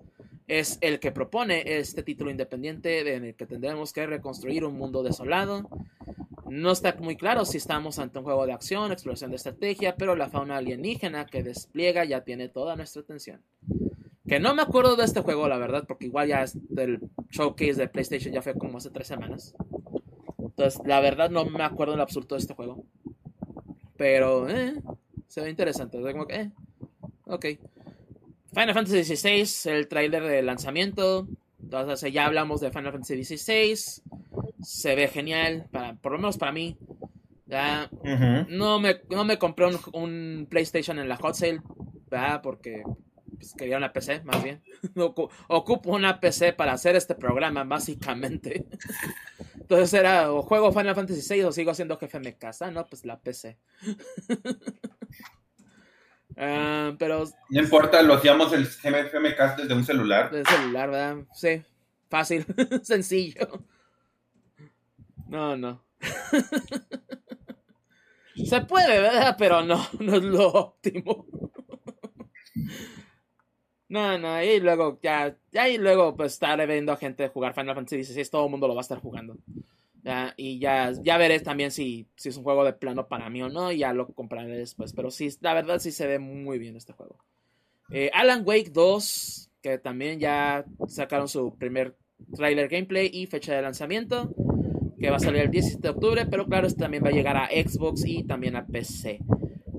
es 0.48 0.78
el 0.80 0.98
que 0.98 1.12
propone 1.12 1.62
este 1.78 2.02
título 2.02 2.30
independiente 2.30 3.04
de- 3.04 3.14
en 3.16 3.24
el 3.26 3.34
que 3.34 3.46
tendremos 3.46 3.92
que 3.92 4.06
reconstruir 4.06 4.64
un 4.64 4.76
mundo 4.78 5.02
desolado. 5.02 5.68
No 6.50 6.72
está 6.72 6.96
muy 6.98 7.16
claro 7.16 7.44
si 7.44 7.58
estamos 7.58 8.00
ante 8.00 8.18
un 8.18 8.24
juego 8.24 8.44
de 8.44 8.52
acción, 8.52 8.90
exploración 8.90 9.30
de 9.30 9.36
estrategia, 9.36 9.94
pero 9.94 10.16
la 10.16 10.28
fauna 10.28 10.56
alienígena 10.56 11.26
que 11.26 11.44
despliega 11.44 12.04
ya 12.04 12.24
tiene 12.24 12.48
toda 12.48 12.74
nuestra 12.74 13.02
atención. 13.02 13.40
Que 14.26 14.40
no 14.40 14.52
me 14.52 14.62
acuerdo 14.62 14.96
de 14.96 15.04
este 15.04 15.20
juego, 15.20 15.46
la 15.46 15.58
verdad, 15.58 15.84
porque 15.86 16.06
igual 16.06 16.26
ya 16.26 16.42
es 16.42 16.58
del 16.68 16.98
showcase 17.30 17.74
de 17.74 17.86
PlayStation 17.86 18.34
ya 18.34 18.42
fue 18.42 18.54
como 18.54 18.78
hace 18.78 18.90
tres 18.90 19.06
semanas. 19.06 19.54
Entonces, 20.38 20.80
la 20.84 20.98
verdad 20.98 21.30
no 21.30 21.44
me 21.44 21.62
acuerdo 21.62 21.94
en 21.94 22.00
absoluto 22.00 22.34
de 22.34 22.40
este 22.40 22.54
juego. 22.54 22.84
Pero, 23.96 24.48
eh, 24.48 24.74
se 25.28 25.42
ve 25.42 25.50
interesante. 25.50 25.98
O 25.98 26.28
eh, 26.30 26.50
ok. 27.26 27.46
Final 28.52 28.74
Fantasy 28.74 29.04
XVI, 29.04 29.70
el 29.70 29.86
tráiler 29.86 30.24
de 30.24 30.42
lanzamiento. 30.42 31.28
Entonces, 31.62 32.12
ya 32.12 32.26
hablamos 32.26 32.60
de 32.60 32.72
Final 32.72 32.90
Fantasy 32.90 33.22
XVI. 33.22 34.02
Se 34.62 34.94
ve 34.94 35.08
genial, 35.08 35.66
para, 35.70 35.94
por 35.94 36.12
lo 36.12 36.18
menos 36.18 36.38
para 36.38 36.52
mí. 36.52 36.76
Ya, 37.46 37.90
no 38.48 38.78
me, 38.78 39.00
no 39.10 39.24
me 39.24 39.38
compré 39.38 39.66
un, 39.66 39.78
un 39.92 40.46
PlayStation 40.48 40.98
en 40.98 41.08
la 41.08 41.16
hot 41.16 41.34
sale, 41.34 41.60
¿verdad? 42.08 42.40
Porque 42.42 42.82
pues, 43.36 43.54
quería 43.54 43.76
una 43.76 43.92
PC, 43.92 44.22
más 44.24 44.42
bien. 44.44 44.62
Ocu- 44.94 45.30
Ocupo 45.48 45.90
una 45.90 46.20
PC 46.20 46.52
para 46.52 46.72
hacer 46.74 46.94
este 46.94 47.14
programa, 47.16 47.64
básicamente. 47.64 48.66
Entonces 49.54 49.92
era, 49.94 50.32
o 50.32 50.42
juego 50.42 50.72
Final 50.72 50.94
Fantasy 50.94 51.22
VI 51.34 51.42
o 51.44 51.52
sigo 51.52 51.70
haciendo 51.72 51.96
jefe 51.96 52.18
en 52.18 52.24
mi 52.24 52.32
casa, 52.34 52.70
¿no? 52.70 52.86
Pues 52.86 53.04
la 53.04 53.18
PC. 53.20 53.58
Ah, 56.36 56.94
pero 56.98 57.24
No 57.50 57.60
importa, 57.60 58.00
lo 58.02 58.14
hacíamos 58.14 58.52
el 58.52 58.64
GMFMcast 58.66 59.58
desde 59.58 59.74
un 59.74 59.84
celular. 59.84 60.30
de 60.30 60.44
celular, 60.44 60.90
¿verdad? 60.90 61.16
Sí, 61.34 61.62
fácil, 62.08 62.46
sencillo. 62.82 63.64
No, 65.30 65.56
no. 65.56 65.84
Se 68.34 68.60
puede, 68.62 69.00
¿verdad? 69.00 69.36
Pero 69.38 69.62
no, 69.62 69.80
no 70.00 70.16
es 70.16 70.22
lo 70.22 70.48
óptimo. 70.48 71.26
No, 73.88 74.18
no, 74.18 74.42
y 74.42 74.60
luego 74.60 74.98
ya, 75.02 75.36
ya 75.50 75.68
y 75.68 75.76
luego 75.78 76.16
pues 76.16 76.34
estaré 76.34 76.66
viendo 76.66 76.92
a 76.92 76.96
gente 76.96 77.28
jugar 77.28 77.54
Final 77.54 77.74
Fantasy 77.74 78.04
XVI, 78.04 78.30
todo 78.30 78.44
el 78.44 78.50
mundo 78.50 78.68
lo 78.68 78.74
va 78.74 78.80
a 78.80 78.82
estar 78.82 79.00
jugando. 79.00 79.36
¿ya? 80.02 80.32
Y 80.36 80.58
ya, 80.58 80.92
ya 81.02 81.16
veré 81.16 81.40
también 81.40 81.70
si, 81.70 82.08
si 82.16 82.28
es 82.28 82.36
un 82.36 82.44
juego 82.44 82.64
de 82.64 82.72
plano 82.72 83.08
para 83.08 83.28
mí 83.30 83.42
o 83.42 83.48
no, 83.48 83.72
y 83.72 83.78
ya 83.78 83.92
lo 83.92 84.08
compraré 84.08 84.56
después. 84.56 84.92
Pero 84.92 85.10
sí, 85.10 85.28
la 85.40 85.54
verdad 85.54 85.78
sí 85.78 85.92
se 85.92 86.06
ve 86.06 86.18
muy 86.18 86.58
bien 86.58 86.76
este 86.76 86.92
juego. 86.92 87.18
Eh, 87.90 88.10
Alan 88.14 88.42
Wake 88.44 88.70
2, 88.70 89.50
que 89.60 89.78
también 89.78 90.20
ya 90.20 90.64
sacaron 90.86 91.28
su 91.28 91.56
primer 91.56 91.96
trailer 92.36 92.68
gameplay 92.68 93.10
y 93.12 93.26
fecha 93.26 93.54
de 93.54 93.62
lanzamiento, 93.62 94.32
que 95.00 95.10
va 95.10 95.16
a 95.16 95.20
salir 95.20 95.42
el 95.42 95.50
17 95.50 95.80
de 95.80 95.88
octubre, 95.88 96.26
pero 96.26 96.46
claro, 96.46 96.66
este 96.66 96.80
también 96.80 97.02
va 97.02 97.08
a 97.08 97.12
llegar 97.12 97.36
a 97.36 97.48
Xbox 97.48 98.04
y 98.04 98.22
también 98.24 98.54
a 98.54 98.66
PC. 98.66 99.20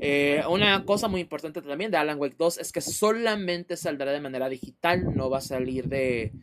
Eh, 0.01 0.41
una 0.49 0.83
cosa 0.83 1.07
muy 1.07 1.21
importante 1.21 1.61
también 1.61 1.91
de 1.91 1.97
Alan 1.97 2.19
Wake 2.19 2.35
2 2.37 2.57
es 2.57 2.71
que 2.71 2.81
solamente 2.81 3.77
saldrá 3.77 4.11
de 4.11 4.19
manera 4.19 4.49
digital, 4.49 5.15
no 5.15 5.29
va 5.29 5.37
a 5.37 5.41
salir 5.41 5.87
de 5.87 6.33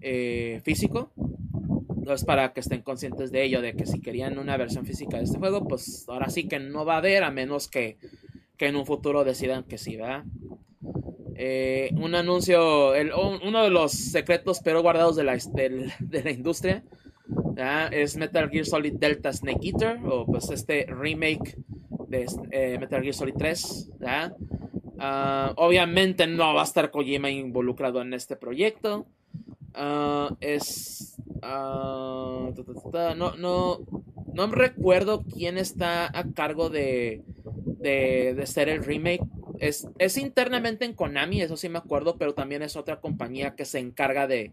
eh, 0.00 0.62
físico. 0.64 1.12
Entonces, 1.94 2.24
para 2.24 2.52
que 2.54 2.60
estén 2.60 2.80
conscientes 2.80 3.30
de 3.30 3.44
ello, 3.44 3.60
de 3.60 3.74
que 3.74 3.86
si 3.86 4.00
querían 4.00 4.38
una 4.38 4.56
versión 4.56 4.86
física 4.86 5.18
de 5.18 5.24
este 5.24 5.38
juego, 5.38 5.68
pues 5.68 6.06
ahora 6.08 6.30
sí 6.30 6.48
que 6.48 6.58
no 6.58 6.86
va 6.86 6.94
a 6.94 6.98
haber, 6.98 7.22
a 7.24 7.30
menos 7.30 7.68
que, 7.68 7.98
que 8.56 8.68
en 8.68 8.76
un 8.76 8.86
futuro 8.86 9.24
decidan 9.24 9.64
que 9.64 9.76
sí, 9.76 9.96
¿verdad? 9.96 10.24
Eh, 11.36 11.90
un 11.96 12.14
anuncio, 12.14 12.92
uno 13.44 13.62
de 13.62 13.70
los 13.70 13.92
secretos 13.92 14.60
pero 14.64 14.82
guardados 14.82 15.16
de 15.16 15.24
la 15.24 16.30
industria 16.30 16.82
es 17.90 18.16
Metal 18.16 18.50
Gear 18.50 18.64
Solid 18.64 18.94
Delta 18.94 19.32
Snake 19.32 19.60
Eater, 19.62 19.98
o 20.04 20.26
pues 20.26 20.50
este 20.50 20.86
remake 20.86 21.56
de 22.08 22.26
eh, 22.50 22.78
Metal 22.78 23.02
Gear 23.02 23.14
Solid 23.14 23.34
3. 23.36 23.90
Ah, 25.04 25.52
obviamente 25.56 26.26
no 26.26 26.54
va 26.54 26.60
a 26.60 26.64
estar 26.64 26.90
Kojima 26.90 27.30
involucrado 27.30 28.00
en 28.02 28.14
este 28.14 28.36
proyecto. 28.36 29.06
Ah, 29.74 30.34
es. 30.40 31.16
Ah, 31.42 32.50
no, 33.16 33.36
no, 33.36 33.80
no 34.32 34.46
recuerdo 34.46 35.24
quién 35.24 35.58
está 35.58 36.06
a 36.16 36.24
cargo 36.32 36.70
de, 36.70 37.22
de, 37.64 38.34
de 38.34 38.46
ser 38.46 38.68
el 38.68 38.84
remake. 38.84 39.24
Es, 39.58 39.88
es, 39.98 40.18
internamente 40.18 40.84
en 40.84 40.94
Konami, 40.94 41.40
eso 41.40 41.56
sí 41.56 41.68
me 41.68 41.78
acuerdo, 41.78 42.16
pero 42.16 42.34
también 42.34 42.62
es 42.62 42.76
otra 42.76 43.00
compañía 43.00 43.54
que 43.54 43.64
se 43.64 43.78
encarga 43.78 44.26
de, 44.26 44.52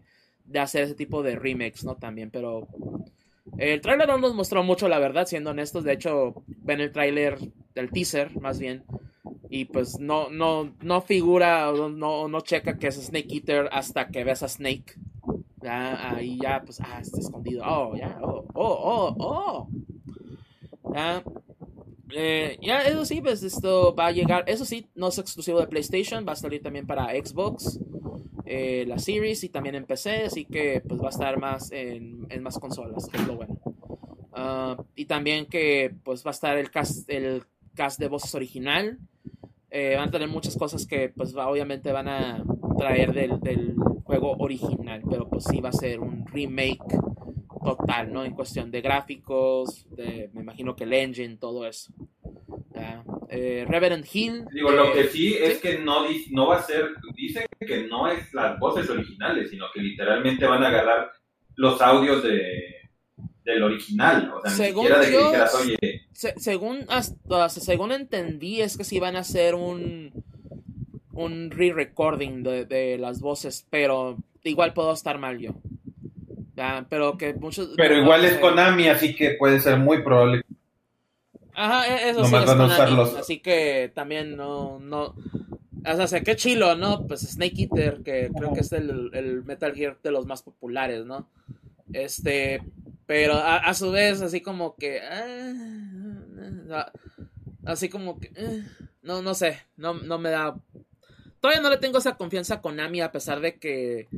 de 0.50 0.58
hacer 0.58 0.82
ese 0.82 0.94
tipo 0.94 1.22
de 1.22 1.36
remakes, 1.36 1.84
¿no? 1.84 1.94
También, 1.96 2.30
pero 2.30 2.66
el 3.56 3.80
tráiler 3.80 4.08
no 4.08 4.18
nos 4.18 4.34
mostró 4.34 4.62
mucho, 4.62 4.88
la 4.88 4.98
verdad, 4.98 5.26
siendo 5.26 5.50
honestos. 5.50 5.84
De 5.84 5.92
hecho, 5.92 6.42
ven 6.46 6.80
el 6.80 6.92
tráiler 6.92 7.38
del 7.74 7.90
teaser, 7.90 8.38
más 8.40 8.58
bien. 8.58 8.84
Y 9.48 9.66
pues 9.66 9.98
no, 9.98 10.30
no, 10.30 10.74
no 10.80 11.00
figura, 11.02 11.70
no, 11.72 12.28
no 12.28 12.40
checa 12.40 12.78
que 12.78 12.88
es 12.88 12.96
Snake 12.96 13.34
Eater 13.34 13.68
hasta 13.72 14.08
que 14.08 14.24
ves 14.24 14.42
a 14.42 14.48
Snake. 14.48 14.94
Ahí 15.62 16.38
ya, 16.42 16.62
pues, 16.64 16.80
ah, 16.80 17.00
está 17.00 17.20
escondido. 17.20 17.62
Oh, 17.66 17.94
ya, 17.96 18.18
oh, 18.22 18.44
oh, 18.54 19.14
oh, 19.14 19.16
oh. 19.18 19.68
Eh, 22.12 22.58
ya, 22.60 22.82
eso 22.82 23.04
sí, 23.04 23.20
pues 23.20 23.42
esto 23.42 23.94
va 23.94 24.06
a 24.06 24.12
llegar. 24.12 24.44
Eso 24.46 24.64
sí, 24.64 24.86
no 24.94 25.08
es 25.08 25.18
exclusivo 25.18 25.60
de 25.60 25.68
PlayStation, 25.68 26.26
va 26.26 26.32
a 26.32 26.36
salir 26.36 26.62
también 26.62 26.86
para 26.86 27.10
Xbox. 27.10 27.78
Eh, 28.52 28.84
la 28.84 28.98
Series 28.98 29.44
y 29.44 29.48
también 29.48 29.76
en 29.76 29.84
PC, 29.84 30.24
así 30.24 30.44
que 30.44 30.80
pues 30.80 31.00
va 31.00 31.06
a 31.06 31.10
estar 31.10 31.38
más 31.38 31.70
en, 31.70 32.26
más 32.42 32.58
consolas, 32.58 33.08
es 33.12 33.24
lo 33.24 33.36
bueno. 33.36 33.60
Ah, 34.32 34.76
y 34.96 35.04
también 35.04 35.46
que 35.46 35.94
pues 36.02 36.26
va 36.26 36.30
a 36.30 36.34
estar 36.34 36.58
el 36.58 36.68
cast, 36.68 37.08
el 37.08 37.44
cast 37.76 38.00
de 38.00 38.08
voces 38.08 38.34
original. 38.34 38.98
Eh, 39.70 39.94
van 39.96 40.08
a 40.08 40.10
tener 40.10 40.26
muchas 40.26 40.56
cosas 40.56 40.84
que 40.84 41.10
pues 41.10 41.32
obviamente 41.36 41.92
van 41.92 42.08
a 42.08 42.42
traer 42.76 43.12
del, 43.12 43.38
del, 43.38 43.76
juego 44.02 44.32
original, 44.38 45.00
pero 45.08 45.28
pues 45.28 45.44
sí 45.44 45.60
va 45.60 45.68
a 45.68 45.72
ser 45.72 46.00
un 46.00 46.26
remake 46.26 46.98
total, 47.62 48.12
¿no? 48.12 48.24
En 48.24 48.34
cuestión 48.34 48.72
de 48.72 48.80
gráficos, 48.80 49.86
de, 49.90 50.28
me 50.32 50.40
imagino 50.40 50.74
que 50.74 50.82
el 50.82 50.92
engine, 50.92 51.36
todo 51.36 51.68
eso. 51.68 51.92
Eh, 53.32 53.64
Reverend 53.68 54.04
Hill. 54.12 54.44
Digo, 54.52 54.70
lo 54.72 54.92
que 54.92 55.04
sí 55.04 55.34
es 55.34 55.58
que 55.58 55.78
no, 55.78 56.04
no 56.30 56.48
va 56.48 56.56
a 56.56 56.62
ser, 56.62 56.94
dice 57.20 57.46
que 57.60 57.84
no 57.84 58.08
es 58.08 58.32
las 58.34 58.58
voces 58.58 58.88
originales, 58.88 59.50
sino 59.50 59.66
que 59.72 59.80
literalmente 59.80 60.46
van 60.46 60.62
a 60.64 60.68
agarrar 60.68 61.10
los 61.56 61.80
audios 61.80 62.22
de 62.22 62.76
del 63.44 63.62
original, 63.62 64.32
o 64.34 64.42
sea, 64.42 64.50
según 64.50 64.84
ni 64.84 64.90
siquiera 64.90 65.00
de 65.00 65.10
que 65.10 65.24
dijeras, 65.24 65.54
oye... 65.54 66.08
según, 66.12 66.84
hasta, 66.88 67.48
según 67.48 67.90
entendí, 67.90 68.60
es 68.60 68.76
que 68.76 68.84
sí 68.84 69.00
van 69.00 69.16
a 69.16 69.20
hacer 69.20 69.54
un 69.54 70.12
un 71.12 71.50
re-recording 71.50 72.42
de, 72.42 72.66
de, 72.66 72.98
las 72.98 73.20
voces, 73.20 73.66
pero 73.70 74.18
igual 74.44 74.74
puedo 74.74 74.92
estar 74.92 75.18
mal 75.18 75.38
yo. 75.38 75.54
pero 76.88 77.16
que 77.18 77.34
muchos... 77.34 77.70
Pero 77.76 77.96
igual 77.96 78.24
es 78.24 78.38
Konami, 78.38 78.88
así 78.88 79.14
que 79.14 79.30
puede 79.32 79.58
ser 79.60 79.78
muy 79.78 80.02
probable 80.02 80.44
Ajá, 81.60 81.86
e-, 81.88 82.10
eso 82.10 82.24
sí 82.24 82.34
es 82.34 83.16
así 83.18 83.38
que 83.40 83.92
también 83.94 84.36
no, 84.36 84.78
no, 84.80 85.14
o 85.84 86.06
sea, 86.06 86.20
qué 86.22 86.36
chilo, 86.36 86.76
¿no? 86.76 87.06
Pues 87.06 87.20
Snake 87.22 87.62
Eater, 87.62 88.02
que 88.02 88.30
creo 88.36 88.52
que 88.52 88.60
es 88.60 88.72
el, 88.72 89.10
el, 89.14 89.44
Metal 89.44 89.74
Gear 89.74 89.98
de 90.02 90.10
los 90.10 90.26
más 90.26 90.42
populares, 90.42 91.04
¿no? 91.06 91.28
Este, 91.92 92.62
pero 93.06 93.34
a, 93.34 93.72
su 93.74 93.90
vez, 93.90 94.20
así 94.20 94.40
como 94.40 94.76
que, 94.76 95.00
ah, 95.00 96.92
así 97.64 97.88
como 97.88 98.20
que, 98.20 98.30
eh, 98.36 98.64
no, 99.02 99.22
no 99.22 99.34
sé, 99.34 99.58
no, 99.76 99.94
no 99.94 100.18
me 100.18 100.30
da, 100.30 100.56
todavía 101.40 101.62
no 101.62 101.70
le 101.70 101.78
tengo 101.78 101.98
esa 101.98 102.16
confianza 102.16 102.54
a 102.54 102.60
Konami 102.60 103.00
a 103.00 103.12
pesar 103.12 103.40
de 103.40 103.58
que 103.58 104.08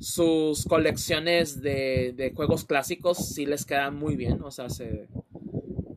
sus 0.00 0.64
colecciones 0.64 1.60
de, 1.60 2.14
de 2.16 2.32
juegos 2.32 2.64
clásicos 2.64 3.18
sí 3.18 3.44
les 3.44 3.66
quedan 3.66 3.96
muy 3.96 4.16
bien, 4.16 4.40
o 4.42 4.50
sea, 4.50 4.70
se 4.70 5.08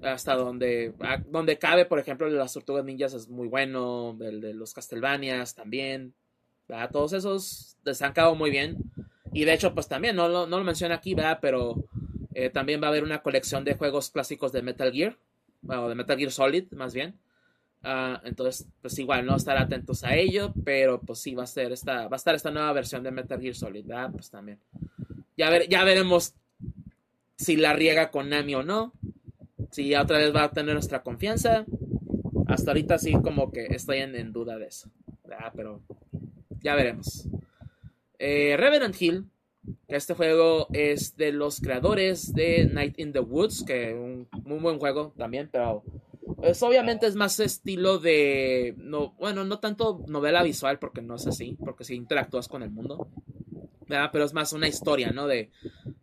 hasta 0.03 0.35
donde, 0.35 0.93
donde 1.27 1.57
cabe, 1.57 1.85
por 1.85 1.99
ejemplo, 1.99 2.27
el 2.27 2.33
de 2.33 2.39
las 2.39 2.53
tortugas 2.53 2.83
ninjas 2.85 3.13
es 3.13 3.29
muy 3.29 3.47
bueno, 3.47 4.17
el 4.21 4.41
de 4.41 4.53
los 4.53 4.73
Castlevanias 4.73 5.55
también, 5.55 6.13
todos 6.91 7.13
esos 7.13 7.77
les 7.83 8.01
han 8.01 8.13
quedado 8.13 8.35
muy 8.35 8.49
bien. 8.49 8.77
Y 9.33 9.45
de 9.45 9.53
hecho, 9.53 9.73
pues 9.73 9.87
también, 9.87 10.15
no, 10.15 10.27
no, 10.27 10.57
lo 10.57 10.63
menciono 10.63 10.93
aquí, 10.93 11.13
¿verdad? 11.13 11.39
pero 11.41 11.75
eh, 12.33 12.49
también 12.49 12.81
va 12.81 12.87
a 12.87 12.89
haber 12.89 13.03
una 13.03 13.21
colección 13.21 13.63
de 13.63 13.75
juegos 13.75 14.09
clásicos 14.09 14.51
de 14.51 14.61
Metal 14.61 14.91
Gear, 14.91 15.17
o 15.67 15.89
de 15.89 15.95
Metal 15.95 16.17
Gear 16.17 16.31
Solid, 16.31 16.71
más 16.71 16.93
bien. 16.93 17.17
Ah, 17.83 18.21
entonces, 18.25 18.67
pues 18.81 18.97
igual, 18.99 19.25
no 19.25 19.35
estar 19.35 19.57
atentos 19.57 20.03
a 20.03 20.15
ello, 20.15 20.53
pero 20.63 21.01
pues 21.01 21.19
sí 21.19 21.33
va 21.33 21.43
a 21.43 21.47
ser 21.47 21.71
esta, 21.71 22.07
va 22.07 22.15
a 22.15 22.17
estar 22.17 22.35
esta 22.35 22.51
nueva 22.51 22.71
versión 22.73 23.03
de 23.03 23.11
Metal 23.11 23.39
Gear 23.39 23.55
Solid, 23.55 23.85
¿verdad? 23.85 24.11
Pues 24.11 24.29
también. 24.29 24.59
Ya, 25.37 25.49
ver, 25.49 25.67
ya 25.67 25.83
veremos 25.83 26.35
si 27.37 27.55
la 27.55 27.73
riega 27.73 28.11
con 28.11 28.29
Nami 28.29 28.53
o 28.55 28.63
no 28.63 28.93
si 29.71 29.95
otra 29.95 30.19
vez 30.19 30.35
va 30.35 30.43
a 30.43 30.51
tener 30.51 30.73
nuestra 30.73 31.01
confianza. 31.01 31.65
Hasta 32.47 32.71
ahorita 32.71 32.97
sí 32.97 33.13
como 33.13 33.51
que 33.51 33.67
estoy 33.67 33.99
en, 33.99 34.33
duda 34.33 34.57
de 34.57 34.67
eso. 34.67 34.89
Ah, 35.31 35.51
pero 35.55 35.81
ya 36.61 36.75
veremos. 36.75 37.27
Eh, 38.19 38.57
Hill, 38.99 39.29
que 39.87 39.95
este 39.95 40.13
juego 40.13 40.67
es 40.73 41.15
de 41.15 41.31
los 41.31 41.59
creadores 41.59 42.33
de 42.33 42.65
Night 42.65 42.99
in 42.99 43.13
the 43.13 43.19
Woods, 43.19 43.63
que 43.65 43.93
un 43.93 44.27
muy 44.43 44.59
buen 44.59 44.79
juego 44.79 45.13
también, 45.17 45.49
pero 45.51 45.83
pues, 46.37 46.61
obviamente 46.63 47.07
es 47.07 47.15
más 47.15 47.39
estilo 47.39 47.99
de, 47.99 48.75
no, 48.77 49.13
bueno, 49.13 49.43
no 49.43 49.59
tanto 49.59 50.03
novela 50.07 50.43
visual 50.43 50.79
porque 50.79 51.01
no 51.01 51.15
es 51.15 51.27
así, 51.27 51.57
porque 51.63 51.83
si 51.83 51.95
interactúas 51.95 52.47
con 52.47 52.63
el 52.63 52.71
mundo, 52.71 53.07
pero 54.11 54.23
es 54.23 54.33
más 54.33 54.53
una 54.53 54.67
historia, 54.67 55.11
¿no? 55.11 55.27
De 55.27 55.51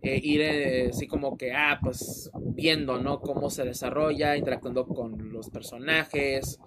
eh, 0.03 0.21
ir 0.23 0.41
eh, 0.43 0.89
así 0.91 1.07
como 1.07 1.37
que, 1.37 1.53
ah, 1.53 1.79
pues 1.83 2.31
viendo, 2.59 2.99
¿no? 2.99 3.21
Cómo 3.21 3.51
se 3.51 3.65
desarrolla, 3.65 4.37
interactuando 4.37 4.85
con 4.85 5.33
los 5.33 5.49
personajes, 5.49 6.59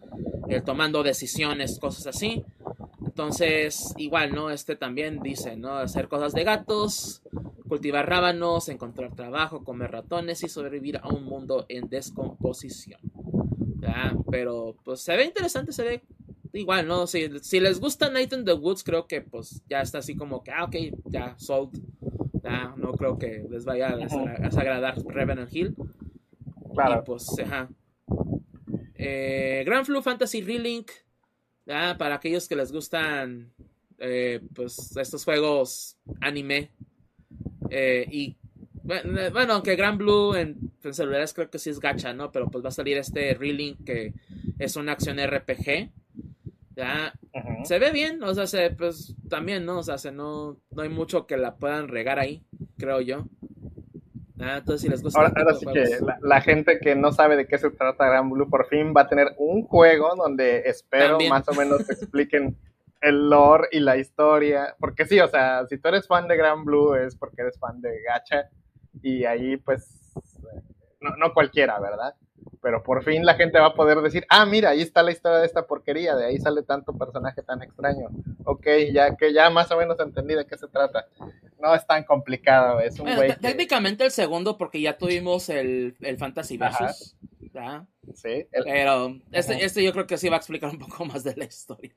eh, 0.47 0.61
tomando 0.61 1.03
decisiones, 1.03 1.77
cosas 1.79 2.07
así. 2.07 2.45
Entonces, 3.05 3.93
igual, 3.97 4.33
¿no? 4.33 4.51
Este 4.51 4.77
también 4.77 5.19
dice, 5.19 5.57
¿no? 5.57 5.75
Hacer 5.75 6.07
cosas 6.07 6.31
de 6.31 6.45
gatos, 6.45 7.23
cultivar 7.67 8.07
rábanos, 8.07 8.69
encontrar 8.69 9.13
trabajo, 9.17 9.65
comer 9.65 9.91
ratones 9.91 10.43
y 10.43 10.47
sobrevivir 10.47 10.95
a 10.95 11.09
un 11.09 11.25
mundo 11.25 11.65
en 11.67 11.89
descomposición. 11.89 13.01
Pero, 14.31 14.77
pues 14.85 15.01
se 15.01 15.17
ve 15.17 15.25
interesante, 15.25 15.73
se 15.73 15.83
ve 15.83 16.03
igual, 16.53 16.87
¿no? 16.87 17.05
Si, 17.05 17.27
si 17.41 17.59
les 17.59 17.81
gusta 17.81 18.09
Night 18.09 18.31
in 18.31 18.45
the 18.45 18.53
Woods, 18.53 18.85
creo 18.85 19.07
que 19.07 19.21
pues 19.21 19.61
ya 19.69 19.81
está 19.81 19.97
así 19.97 20.15
como 20.15 20.41
que, 20.41 20.51
ah, 20.51 20.63
ok, 20.63 20.75
ya, 21.03 21.35
sold. 21.37 21.77
Ya, 22.43 22.73
no 22.75 22.93
creo 22.93 23.17
que 23.17 23.45
les 23.49 23.65
vaya 23.65 23.89
a, 23.89 23.97
desagradar 23.97 24.95
Revenant 25.05 25.53
Hill. 25.53 25.75
Claro. 26.73 27.01
Y 27.01 27.05
pues, 27.05 27.39
ajá. 27.39 27.69
Eh, 28.95 29.63
Grand 29.65 29.85
Flu 29.85 30.01
Fantasy 30.01 30.41
Relink. 30.41 30.91
Ya, 31.65 31.95
para 31.97 32.15
aquellos 32.15 32.47
que 32.47 32.55
les 32.55 32.71
gustan, 32.71 33.53
eh, 33.99 34.41
pues, 34.53 34.95
estos 34.97 35.23
juegos 35.23 35.97
anime. 36.19 36.71
Eh, 37.69 38.05
y 38.09 38.35
Bueno, 38.83 39.53
aunque 39.53 39.75
Grand 39.75 39.97
Blue 39.97 40.35
en, 40.35 40.71
celulares 40.91 41.33
creo 41.33 41.49
que 41.49 41.59
sí 41.59 41.69
es 41.69 41.79
gacha, 41.79 42.13
¿no? 42.13 42.31
Pero 42.31 42.49
pues 42.49 42.63
va 42.63 42.69
a 42.69 42.73
salir 42.73 42.97
este 42.97 43.33
Relink 43.35 43.83
que 43.85 44.13
es 44.57 44.75
una 44.75 44.93
acción 44.93 45.17
RPG. 45.19 45.91
Ya, 46.75 47.13
se 47.65 47.79
ve 47.79 47.91
bien, 47.91 48.23
o 48.23 48.33
sea, 48.33 48.47
se, 48.47 48.71
pues 48.71 49.15
también, 49.29 49.65
¿no? 49.65 49.79
O 49.79 49.83
sea, 49.83 49.97
se, 49.97 50.11
no, 50.11 50.57
no 50.71 50.81
hay 50.81 50.89
mucho 50.89 51.27
que 51.27 51.37
la 51.37 51.55
puedan 51.55 51.89
regar 51.89 52.17
ahí, 52.17 52.45
creo 52.77 53.01
yo. 53.01 53.25
Ah, 54.39 54.57
entonces 54.57 54.81
si 54.81 54.89
les 54.89 55.03
gusta. 55.03 55.19
Ahora, 55.19 55.53
sí 55.53 55.65
que 55.71 55.99
la, 56.21 56.41
gente 56.41 56.79
que 56.79 56.95
no 56.95 57.11
sabe 57.11 57.35
de 57.35 57.47
qué 57.47 57.57
se 57.59 57.69
trata 57.69 58.07
Gran 58.07 58.29
Blue 58.29 58.49
por 58.49 58.67
fin 58.67 58.93
va 58.95 59.01
a 59.01 59.07
tener 59.07 59.35
un 59.37 59.63
juego 59.63 60.15
donde 60.15 60.63
espero 60.65 61.19
más 61.29 61.47
o 61.47 61.53
menos 61.53 61.85
te 61.85 61.93
expliquen 61.93 62.57
el 63.01 63.29
lore 63.29 63.67
y 63.71 63.79
la 63.79 63.97
historia. 63.97 64.75
Porque 64.79 65.05
sí, 65.05 65.19
o 65.19 65.27
sea, 65.27 65.67
si 65.67 65.77
tú 65.77 65.89
eres 65.89 66.07
fan 66.07 66.27
de 66.27 66.37
Gran 66.37 66.65
Blue 66.65 66.95
es 66.95 67.15
porque 67.15 67.41
eres 67.41 67.59
fan 67.59 67.81
de 67.81 68.01
Gacha. 68.01 68.49
Y 69.03 69.25
ahí, 69.25 69.57
pues, 69.57 70.11
no, 70.99 71.15
no 71.17 71.33
cualquiera, 71.33 71.79
¿verdad? 71.79 72.15
Pero 72.61 72.83
por 72.83 73.03
fin 73.03 73.25
la 73.25 73.33
gente 73.35 73.59
va 73.59 73.67
a 73.67 73.73
poder 73.73 73.99
decir, 74.01 74.25
ah, 74.29 74.45
mira, 74.45 74.69
ahí 74.69 74.81
está 74.81 75.03
la 75.03 75.11
historia 75.11 75.39
de 75.39 75.45
esta 75.45 75.65
porquería, 75.65 76.15
de 76.15 76.25
ahí 76.25 76.37
sale 76.37 76.63
tanto 76.63 76.93
personaje 76.93 77.41
tan 77.41 77.61
extraño. 77.61 78.09
Ok, 78.43 78.67
ya 78.93 79.15
que 79.15 79.33
ya 79.33 79.49
más 79.49 79.71
o 79.71 79.77
menos 79.77 79.99
entendí 79.99 80.35
de 80.35 80.45
qué 80.45 80.57
se 80.57 80.67
trata. 80.67 81.07
No 81.59 81.73
es 81.75 81.85
tan 81.85 82.03
complicado, 82.03 82.79
es 82.79 82.99
un 82.99 83.13
güey 83.15 83.35
Técnicamente 83.37 84.03
el 84.03 84.11
segundo, 84.11 84.57
porque 84.57 84.81
ya 84.81 84.97
tuvimos 84.97 85.49
el, 85.49 85.95
el 86.01 86.17
Fantasy 86.17 86.57
Versus. 86.57 87.15
Sí. 88.13 88.47
pero 88.51 89.15
este, 89.31 89.63
este 89.63 89.83
yo 89.83 89.91
creo 89.91 90.07
que 90.07 90.17
sí 90.17 90.29
va 90.29 90.35
a 90.35 90.37
explicar 90.37 90.69
un 90.69 90.79
poco 90.79 91.05
más 91.05 91.23
de 91.23 91.35
la 91.35 91.45
historia. 91.45 91.93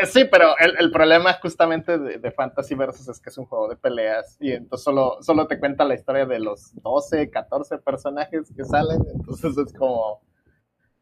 Eh, 0.00 0.06
sí, 0.06 0.24
pero 0.30 0.56
el, 0.58 0.76
el 0.78 0.90
problema 0.90 1.34
justamente 1.34 1.98
de, 1.98 2.30
Fantasy 2.32 2.74
Versus 2.74 3.08
es 3.08 3.20
que 3.20 3.30
es 3.30 3.38
un 3.38 3.46
juego 3.46 3.68
de 3.68 3.76
peleas 3.76 4.36
y 4.40 4.52
entonces 4.52 4.84
solo, 4.84 5.18
solo 5.20 5.46
te 5.46 5.58
cuenta 5.58 5.84
la 5.84 5.94
historia 5.94 6.26
de 6.26 6.38
los 6.40 6.74
12, 6.82 7.30
14 7.30 7.78
personajes 7.78 8.52
que 8.56 8.64
salen, 8.64 9.04
entonces 9.14 9.56
es 9.56 9.72
como 9.74 10.22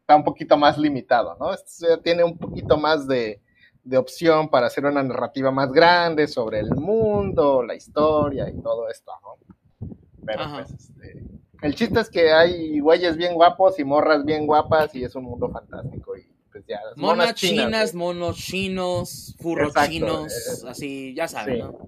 está 0.01 0.17
un 0.17 0.25
poquito 0.25 0.57
más 0.57 0.77
limitado, 0.77 1.37
¿no? 1.39 1.55
Este 1.55 1.97
tiene 1.99 2.25
un 2.25 2.37
poquito 2.37 2.77
más 2.77 3.07
de, 3.07 3.41
de 3.85 3.97
opción 3.97 4.49
para 4.49 4.67
hacer 4.67 4.85
una 4.85 5.03
narrativa 5.03 5.51
más 5.51 5.73
grande 5.73 6.27
sobre 6.27 6.61
el 6.61 6.75
mundo, 6.75 7.63
la 7.63 7.75
historia 7.75 8.49
y 8.51 8.61
todo 8.61 8.89
esto, 8.89 9.13
¿no? 9.23 9.89
Pero 10.25 10.45
pues 10.53 10.71
este, 10.71 11.25
el 11.63 11.75
chiste 11.77 12.01
es 12.01 12.11
que 12.11 12.33
hay 12.33 12.81
güeyes 12.81 13.17
bien 13.17 13.35
guapos 13.35 13.79
y 13.79 13.85
morras 13.85 14.25
bien 14.25 14.47
guapas 14.47 14.95
y 14.95 15.05
es 15.05 15.15
un 15.15 15.25
mundo 15.25 15.49
fantástico 15.49 16.17
y 16.17 16.27
pues 16.51 16.65
ya. 16.67 16.81
Monas, 16.97 17.35
chinas, 17.35 17.95
monos 17.95 18.37
chinos, 18.37 19.37
furros 19.41 19.73
chinos, 19.89 20.33
eh, 20.33 20.69
así, 20.69 21.15
ya 21.15 21.29
sabes, 21.29 21.61
¿no? 21.61 21.79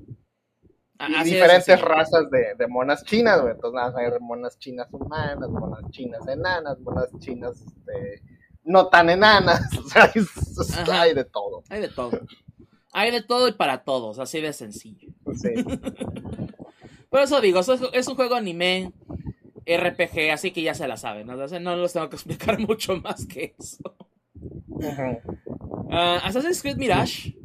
Y 1.09 1.25
diferentes 1.25 1.81
razas 1.81 2.31
de, 2.31 2.55
de, 2.57 2.67
monas 2.69 3.05
chinas, 3.05 3.41
güey. 3.43 3.53
Entonces, 3.53 3.75
nada, 3.75 4.01
hay 4.01 4.11
monas 4.21 4.59
chinas 4.59 4.89
humanas, 4.93 5.51
monas 5.51 5.91
chinas 5.91 6.27
enanas, 6.29 6.79
monas 6.81 7.11
chinas 7.19 7.61
este, 7.61 8.23
no 8.63 8.89
tan 8.89 9.11
enanas. 9.11 9.61
O 10.57 10.63
sea, 10.63 11.03
hay 11.03 11.15
de 11.15 11.25
todo. 11.25 11.65
Hay 11.69 11.81
de 11.81 11.89
todo. 11.89 12.21
Hay 12.93 13.11
de 13.11 13.23
todo 13.23 13.49
y 13.49 13.53
para 13.53 13.83
todos, 13.83 14.21
así 14.21 14.41
de 14.41 14.53
sencillo. 14.53 15.09
Sí. 15.35 15.53
Por 17.11 17.21
eso 17.21 17.41
digo, 17.41 17.61
es 17.93 18.09
un 18.09 18.15
juego 18.15 18.37
anime 18.37 18.93
RPG, 19.67 20.31
así 20.33 20.51
que 20.51 20.63
ya 20.63 20.75
se 20.75 20.89
la 20.89 20.97
saben. 20.97 21.27
¿no? 21.27 21.35
no 21.37 21.77
les 21.77 21.93
tengo 21.93 22.09
que 22.09 22.17
explicar 22.17 22.59
mucho 22.69 22.97
más 22.97 23.27
que 23.27 23.55
eso. 23.59 23.97
Ah, 25.91 26.21
Assassin's 26.25 26.63
Creed 26.63 26.77
Mirage, 26.77 27.37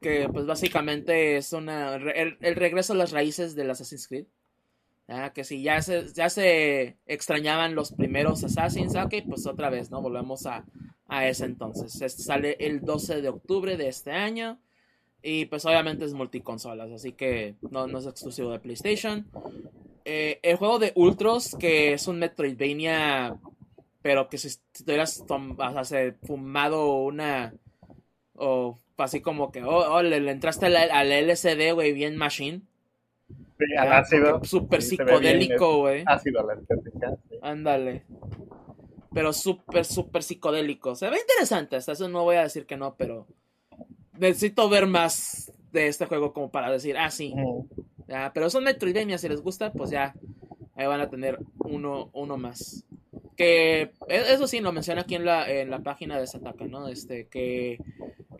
que 0.00 0.28
pues 0.32 0.46
básicamente 0.46 1.36
es 1.36 1.52
una 1.52 1.94
el, 1.96 2.56
regreso 2.56 2.94
a 2.94 2.96
las 2.96 3.12
raíces 3.12 3.54
del 3.54 3.70
Assassin's 3.70 4.08
Creed. 4.08 4.26
Que 5.34 5.42
si 5.42 5.62
ya 5.62 5.82
se, 5.82 6.06
ya 6.12 6.30
se 6.30 6.96
extrañaban 7.06 7.74
los 7.74 7.92
primeros 7.92 8.44
Assassins, 8.44 8.94
ok, 8.94 9.14
pues 9.28 9.44
otra 9.46 9.68
vez, 9.68 9.90
¿no? 9.90 10.00
Volvemos 10.00 10.46
a, 10.46 10.64
a 11.08 11.26
ese 11.26 11.46
entonces. 11.46 12.00
Este 12.00 12.22
sale 12.22 12.56
el 12.60 12.80
12 12.82 13.20
de 13.20 13.28
octubre 13.28 13.76
de 13.76 13.88
este 13.88 14.12
año. 14.12 14.60
Y 15.22 15.46
pues 15.46 15.66
obviamente 15.66 16.04
es 16.04 16.14
multiconsolas, 16.14 16.90
así 16.92 17.12
que 17.12 17.56
no, 17.70 17.86
no 17.86 17.98
es 17.98 18.06
exclusivo 18.06 18.52
de 18.52 18.60
PlayStation. 18.60 19.26
Eh, 20.04 20.40
el 20.42 20.56
juego 20.56 20.78
de 20.78 20.92
Ultros, 20.94 21.56
que 21.58 21.92
es 21.92 22.08
un 22.08 22.18
Metroidvania 22.18 23.38
pero 24.02 24.28
que 24.28 24.38
si, 24.38 24.48
te 24.84 24.92
hubieras 24.92 25.22
fumado 26.22 26.94
una, 26.96 27.54
o 28.34 28.78
así 28.96 29.20
como 29.20 29.52
que, 29.52 29.62
oh, 29.62 29.94
oh 29.94 30.02
le, 30.02 30.16
entraste 30.30 30.66
al, 30.66 31.12
LCD, 31.12 31.74
güey, 31.74 31.92
bien 31.92 32.16
machine. 32.16 32.62
Sí, 33.58 33.76
al 33.76 33.92
ácido. 33.92 34.42
Súper 34.42 34.80
psicodélico, 34.80 35.80
güey. 35.80 36.02
Ácido. 36.06 36.48
Ándale. 37.42 38.04
Pero 39.12 39.32
súper, 39.32 39.84
súper 39.84 40.22
psicodélico. 40.22 40.94
Se 40.94 41.10
ve 41.10 41.18
interesante, 41.20 41.76
hasta 41.76 41.92
eso 41.92 42.08
no 42.08 42.22
voy 42.22 42.36
a 42.36 42.42
decir 42.44 42.64
que 42.64 42.76
no, 42.76 42.94
pero 42.96 43.26
necesito 44.18 44.68
ver 44.70 44.86
más 44.86 45.52
de 45.72 45.88
este 45.88 46.06
juego 46.06 46.32
como 46.32 46.50
para 46.50 46.70
decir, 46.70 46.96
ah, 46.98 47.10
sí. 47.10 47.34
ya, 48.08 48.32
pero 48.32 48.50
son 48.50 48.64
Metroidvania, 48.64 49.18
si 49.18 49.28
les 49.28 49.40
gusta, 49.40 49.72
pues 49.72 49.90
ya, 49.90 50.14
ahí 50.74 50.86
van 50.86 51.00
a 51.00 51.10
tener 51.10 51.38
uno, 51.58 52.10
uno 52.12 52.36
más. 52.36 52.84
Que 53.36 53.92
e, 54.08 54.32
eso 54.32 54.46
sí, 54.46 54.60
lo 54.60 54.72
menciona 54.72 55.02
aquí 55.02 55.14
en 55.14 55.24
la, 55.24 55.48
en 55.50 55.70
la 55.70 55.80
página 55.80 56.18
de 56.18 56.26
Sataka, 56.26 56.66
¿no? 56.66 56.88
Este, 56.88 57.28
que 57.28 57.78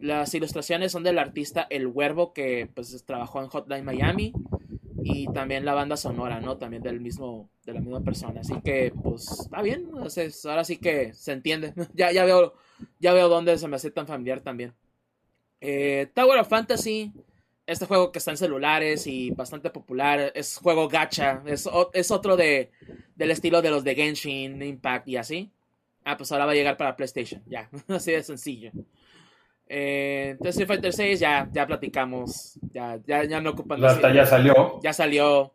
las 0.01 0.35
ilustraciones 0.35 0.93
son 0.93 1.03
del 1.03 1.19
artista 1.19 1.67
El 1.71 1.87
Huervo, 1.87 2.33
que 2.33 2.69
pues 2.75 3.05
trabajó 3.05 3.41
en 3.43 3.49
Hotline 3.49 3.85
Miami. 3.85 4.33
Y 5.03 5.27
también 5.33 5.65
la 5.65 5.73
banda 5.73 5.97
sonora, 5.97 6.41
¿no? 6.41 6.59
También 6.59 6.83
del 6.83 7.01
mismo, 7.01 7.49
de 7.65 7.73
la 7.73 7.81
misma 7.81 8.03
persona. 8.03 8.41
Así 8.41 8.55
que, 8.63 8.93
pues, 9.03 9.31
está 9.31 9.63
bien. 9.63 9.91
ahora 10.45 10.65
sí 10.65 10.77
que 10.77 11.15
se 11.15 11.33
entiende. 11.33 11.73
ya, 11.95 12.13
ya 12.13 12.27
veo, 12.27 12.53
ya 12.99 13.15
veo 13.15 13.31
dónde 13.31 13.57
se 13.57 13.67
me 13.67 13.77
hace 13.77 13.91
tan 13.91 14.07
familiar 14.07 14.43
también. 14.43 14.75
Eh, 15.61 16.11
Tower 16.15 16.39
of 16.39 16.49
Fantasy 16.49 17.13
este 17.71 17.87
juego 17.87 18.11
que 18.11 18.19
está 18.19 18.33
en 18.33 18.37
celulares 18.37 19.07
y 19.07 19.31
bastante 19.31 19.71
popular, 19.71 20.33
es 20.35 20.59
juego 20.59 20.89
gacha, 20.89 21.41
es, 21.47 21.69
es 21.93 22.11
otro 22.11 22.37
de, 22.37 22.73
del 23.15 23.31
estilo 23.31 23.63
de 23.63 23.71
los 23.71 23.85
de 23.85 23.95
Genshin, 23.95 24.61
Impact 24.61 25.07
y 25.09 25.17
así. 25.17 25.53
Ah, 26.05 26.17
pues 26.17 26.33
ahora 26.33 26.47
va 26.47 26.53
a 26.53 26.57
llegar 26.57 26.77
para 26.77 26.97
PlayStation, 26.97 27.43
ya, 27.47 27.71
así 27.89 28.11
de 28.11 28.25
sencillo. 28.25 28.73
Eh, 29.69 30.31
entonces 30.33 30.57
Street 30.57 30.67
Fighter 30.67 30.93
6 30.93 31.21
ya, 31.21 31.49
ya 31.53 31.65
platicamos, 31.65 32.59
ya, 32.73 32.99
ya, 33.07 33.23
ya 33.23 33.41
no 33.41 33.51
ocupan... 33.51 33.85
Hasta 33.85 34.13
ya 34.13 34.27
salió. 34.27 34.81
Ya 34.83 34.93
salió. 34.93 35.55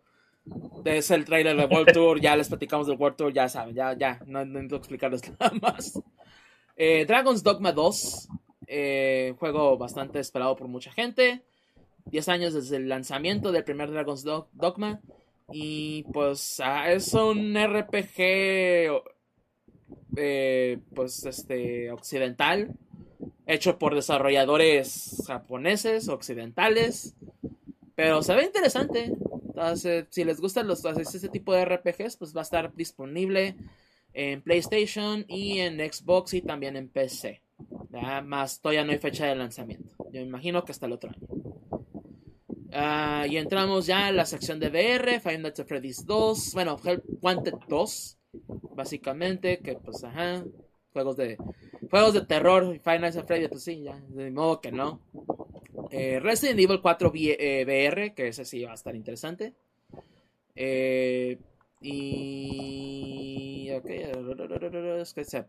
Es 0.85 1.11
el 1.11 1.25
trailer 1.25 1.57
del 1.57 1.69
World 1.69 1.91
Tour, 1.91 2.21
ya 2.21 2.37
les 2.37 2.47
platicamos 2.47 2.87
del 2.87 2.97
World 2.97 3.17
Tour, 3.17 3.33
ya 3.33 3.49
saben, 3.49 3.75
ya, 3.75 3.91
ya, 3.91 4.21
no, 4.25 4.45
necesito 4.45 4.77
explicarles 4.77 5.21
nada 5.39 5.51
más. 5.61 6.01
Eh, 6.77 7.03
Dragon's 7.05 7.43
Dogma 7.43 7.73
2, 7.73 8.29
eh, 8.67 9.33
juego 9.39 9.77
bastante 9.77 10.19
esperado 10.19 10.55
por 10.55 10.67
mucha 10.67 10.91
gente. 10.91 11.43
10 12.05 12.29
años 12.29 12.53
desde 12.53 12.77
el 12.77 12.87
lanzamiento 12.87 13.51
del 13.51 13.63
primer 13.63 13.91
Dragon's 13.91 14.23
Dogma. 14.23 15.01
Y 15.51 16.03
pues 16.13 16.59
ah, 16.63 16.91
es 16.91 17.13
un 17.13 17.55
RPG 17.55 19.03
eh, 20.17 20.79
pues 20.93 21.25
este 21.25 21.91
occidental 21.91 22.71
hecho 23.45 23.77
por 23.77 23.93
desarrolladores 23.93 25.23
japoneses 25.27 26.07
occidentales 26.07 27.15
pero 27.95 28.23
se 28.23 28.33
ve 28.33 28.45
interesante 28.45 29.11
entonces 29.45 30.07
si 30.09 30.23
les 30.23 30.39
gustan 30.39 30.67
los 30.67 30.83
este 30.85 31.29
tipo 31.29 31.53
de 31.53 31.65
RPGs 31.65 32.17
pues 32.17 32.35
va 32.35 32.41
a 32.41 32.43
estar 32.43 32.73
disponible 32.75 33.55
en 34.13 34.41
PlayStation 34.41 35.25
y 35.27 35.59
en 35.59 35.77
Xbox 35.79 36.33
y 36.33 36.41
también 36.41 36.77
en 36.77 36.89
PC 36.89 37.41
más 38.23 38.61
todavía 38.61 38.83
no 38.83 38.91
hay 38.91 38.99
fecha 38.99 39.25
de 39.25 39.35
lanzamiento 39.35 39.95
yo 40.11 40.21
imagino 40.21 40.63
que 40.63 40.71
hasta 40.71 40.85
el 40.85 40.93
otro 40.93 41.11
año 41.11 41.27
Ah, 42.77 43.25
y 43.29 43.37
entramos 43.37 43.85
ya 43.85 44.09
en 44.09 44.17
la 44.17 44.25
sección 44.25 44.59
de 44.59 44.67
VR, 44.67 45.21
Five 45.21 45.37
Nights 45.37 45.61
at 45.61 45.65
Freddy's 45.65 46.05
2, 46.05 46.51
bueno, 46.53 46.77
Help 46.83 47.05
Wanted 47.21 47.53
2, 47.69 48.17
básicamente, 48.75 49.59
que 49.59 49.75
pues, 49.75 50.03
ajá, 50.03 50.43
juegos 50.91 51.15
de 51.15 51.37
juegos 51.89 52.13
de 52.13 52.25
terror, 52.25 52.77
Five 52.83 52.99
Nights 52.99 53.15
at 53.15 53.27
Freddy's, 53.27 53.47
pues 53.47 53.63
sí, 53.63 53.81
ya, 53.81 53.97
de 54.09 54.29
modo 54.29 54.59
que 54.59 54.73
no. 54.73 54.99
Eh, 55.89 56.19
Resident 56.19 56.59
Evil 56.59 56.81
4 56.81 57.09
VR, 57.11 58.05
eh, 58.07 58.13
que 58.13 58.27
ese 58.27 58.43
sí 58.43 58.65
va 58.65 58.71
a 58.71 58.75
estar 58.75 58.93
interesante. 58.93 59.53
Eh, 60.53 61.39
y... 61.79 63.71
Ok, 63.71 63.89
es 63.89 65.13
que 65.13 65.23
se... 65.23 65.45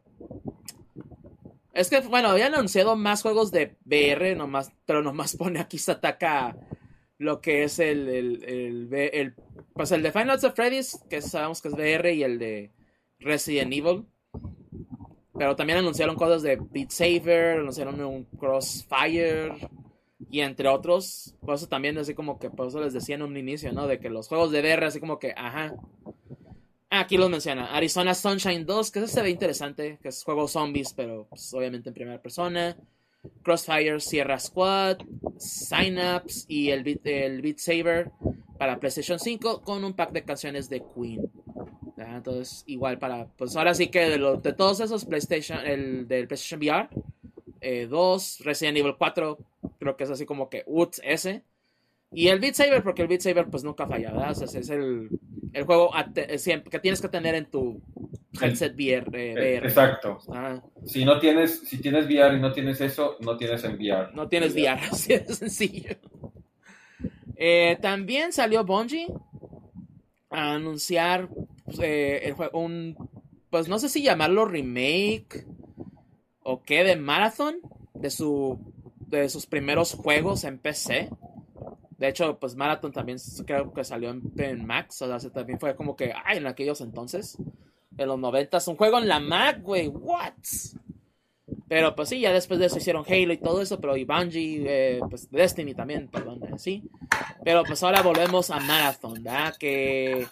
Es 1.77 1.91
que, 1.91 2.01
bueno, 2.01 2.29
habían 2.31 2.55
anunciado 2.55 2.97
más 2.97 3.21
juegos 3.21 3.53
de 3.53 3.77
VR, 3.85 4.35
nomás, 4.35 4.73
pero 4.87 5.03
nomás 5.03 5.37
pone 5.37 5.61
aquí 5.61 5.77
se 5.77 5.93
ataca 5.93 6.57
lo 7.19 7.41
que 7.43 7.65
es 7.65 7.79
el, 7.79 8.09
el, 8.09 8.89
el, 8.95 9.35
pues 9.75 9.93
el 9.93 10.03
de 10.03 10.11
Final 10.11 10.39
of 10.43 10.55
Freddy's, 10.55 10.99
que 11.11 11.21
sabemos 11.21 11.61
que 11.61 11.69
es 11.69 11.75
VR, 11.75 12.15
y 12.15 12.23
el 12.23 12.39
de 12.39 12.73
Resident 13.19 13.73
Evil. 13.73 14.07
Pero 15.39 15.55
también 15.55 15.79
anunciaron 15.79 16.17
cosas 16.17 16.43
de 16.43 16.57
Beat 16.57 16.91
Saber, 16.91 17.59
anunciaron 17.59 18.01
un 18.01 18.25
Crossfire. 18.25 19.53
y 20.31 20.41
entre 20.41 20.69
otros, 20.69 21.35
por 21.41 21.57
eso 21.57 21.69
también 21.69 21.99
así 21.99 22.15
como 22.15 22.39
que, 22.39 22.49
por 22.49 22.69
eso 22.69 22.81
les 22.81 22.95
decía 22.95 23.17
en 23.17 23.23
un 23.23 23.37
inicio, 23.37 23.71
¿no? 23.73 23.87
De 23.87 24.01
que 24.01 24.09
los 24.09 24.29
juegos 24.29 24.51
de 24.51 24.61
VR, 24.61 24.87
así 24.87 24.99
como 24.99 25.19
que, 25.19 25.35
ajá. 25.37 25.75
Aquí 26.91 27.17
los 27.17 27.31
menciona. 27.31 27.75
Arizona 27.75 28.15
Sunshine 28.15 28.65
2, 28.65 28.91
que 28.91 29.01
ese 29.01 29.09
se 29.09 29.23
ve 29.23 29.31
interesante, 29.31 29.99
que 30.01 30.09
es 30.09 30.23
juego 30.23 30.47
zombies, 30.47 30.93
pero 30.93 31.27
pues, 31.29 31.53
obviamente 31.53 31.91
en 31.91 31.95
primera 31.95 32.23
persona. 32.23 32.77
Crossfire 33.43 34.01
Sierra 34.01 34.39
Squad, 34.39 34.99
Synapse 35.37 36.45
y 36.49 36.71
el 36.71 36.85
Beat, 36.85 37.07
el 37.07 37.43
Beat 37.43 37.59
Saber 37.59 38.13
para 38.57 38.79
PlayStation 38.79 39.19
5 39.19 39.63
con 39.63 39.85
un 39.85 39.95
pack 39.95 40.13
de 40.13 40.23
canciones 40.23 40.69
de 40.69 40.83
Queen. 40.95 41.31
Entonces, 41.97 42.63
igual 42.67 42.99
para, 42.99 43.27
pues 43.37 43.57
ahora 43.57 43.75
sí 43.75 43.89
que 43.89 44.09
de, 44.09 44.39
de 44.43 44.53
todos 44.53 44.81
esos 44.81 45.05
PlayStation, 45.05 45.59
el 45.67 46.07
del 46.07 46.29
PlayStation 46.29 46.61
VR, 46.61 46.89
2, 47.89 48.41
eh, 48.41 48.45
Resident 48.45 48.79
Evil 48.79 48.95
4, 48.97 49.39
creo 49.79 49.97
que 49.97 50.05
es 50.05 50.11
así 50.11 50.25
como 50.25 50.49
que 50.49 50.63
UTS 50.67 51.01
ese. 51.03 51.43
Y 52.17 52.29
el 52.29 52.41
Beat 52.41 52.55
Saber, 52.55 52.83
porque 52.83 53.03
el 53.03 53.09
Beat 53.09 53.21
Saber 53.21 53.47
pues 53.51 53.63
nunca 53.63 53.87
falla, 53.87 54.11
¿verdad? 54.11 54.43
es 54.43 54.71
el, 54.71 55.11
el 55.53 55.65
juego 55.65 55.91
que 56.15 56.79
tienes 56.81 57.03
que 57.03 57.11
tener 57.11 57.35
en 57.35 57.45
tu 57.45 57.83
headset 58.41 58.75
VR. 58.75 59.11
Eh, 59.13 59.59
exacto. 59.59 60.17
Ah. 60.33 60.59
Si 60.87 61.05
no 61.05 61.21
tienes, 61.21 61.61
si 61.67 61.77
tienes 61.77 62.07
VR 62.07 62.35
y 62.35 62.41
no 62.41 62.53
tienes 62.53 62.81
eso, 62.81 63.19
no 63.21 63.37
tienes 63.37 63.63
en 63.65 63.75
VR. 63.75 64.15
No 64.15 64.29
tienes 64.29 64.55
VR, 64.55 64.81
así 64.91 65.13
de 65.13 65.35
sencillo. 65.35 65.91
Eh, 67.37 67.77
también 67.83 68.33
salió 68.33 68.65
Bungie 68.65 69.09
a 70.31 70.55
anunciar 70.55 71.29
eh, 71.83 72.21
el 72.23 72.33
juego, 72.33 72.59
un, 72.59 72.97
pues 73.51 73.69
no 73.69 73.79
sé 73.79 73.91
si 73.91 74.03
llamarlo 74.03 74.47
remake 74.47 75.45
o 76.41 76.63
qué 76.63 76.83
de 76.83 76.97
Marathon 76.97 77.57
de 77.93 78.09
su 78.09 78.59
de 79.01 79.29
sus 79.29 79.45
primeros 79.45 79.93
juegos 79.93 80.45
en 80.45 80.59
PC. 80.59 81.11
De 81.99 82.09
hecho, 82.09 82.39
pues 82.39 82.57
Marathon 82.57 82.93
también 82.93 83.19
creo 83.47 83.73
que 83.73 83.85
salió 83.85 84.11
en, 84.11 84.67
Mac, 84.67 84.89
o 84.91 85.19
sea, 85.19 85.31
también 85.31 85.59
fue 85.59 85.75
como 85.75 85.97
que, 85.97 86.13
ay, 86.25 86.39
en 86.39 86.47
aquellos 86.47 86.81
entonces, 86.83 87.39
en 87.97 88.09
los 88.09 88.19
90, 88.19 88.59
un 88.67 88.77
juego 88.77 88.99
en 88.99 89.09
la 89.09 89.19
Mac, 89.19 89.63
güey, 89.63 89.89
what? 89.89 90.35
Pero 91.69 91.97
pues 91.97 92.09
sí, 92.09 92.21
ya 92.21 92.33
después 92.33 92.61
de 92.61 92.67
eso 92.67 92.79
hicieron 92.79 93.05
Halo 93.09 93.33
y 93.33 93.39
todo 93.39 93.63
eso, 93.63 93.81
pero 93.81 93.97
y 93.97 94.05
Bungie, 94.05 94.65
eh, 94.67 95.01
pues 95.09 95.31
Destiny 95.31 95.75
también, 95.75 96.09
perdón, 96.09 96.41
eh, 96.45 96.59
sí. 96.59 96.83
Pero 97.45 97.65
pues 97.65 97.83
ahora 97.83 98.03
volvemos 98.03 98.51
a 98.51 98.61
Marathon, 98.61 99.23
¿verdad? 99.23 99.57
Que 99.57 100.27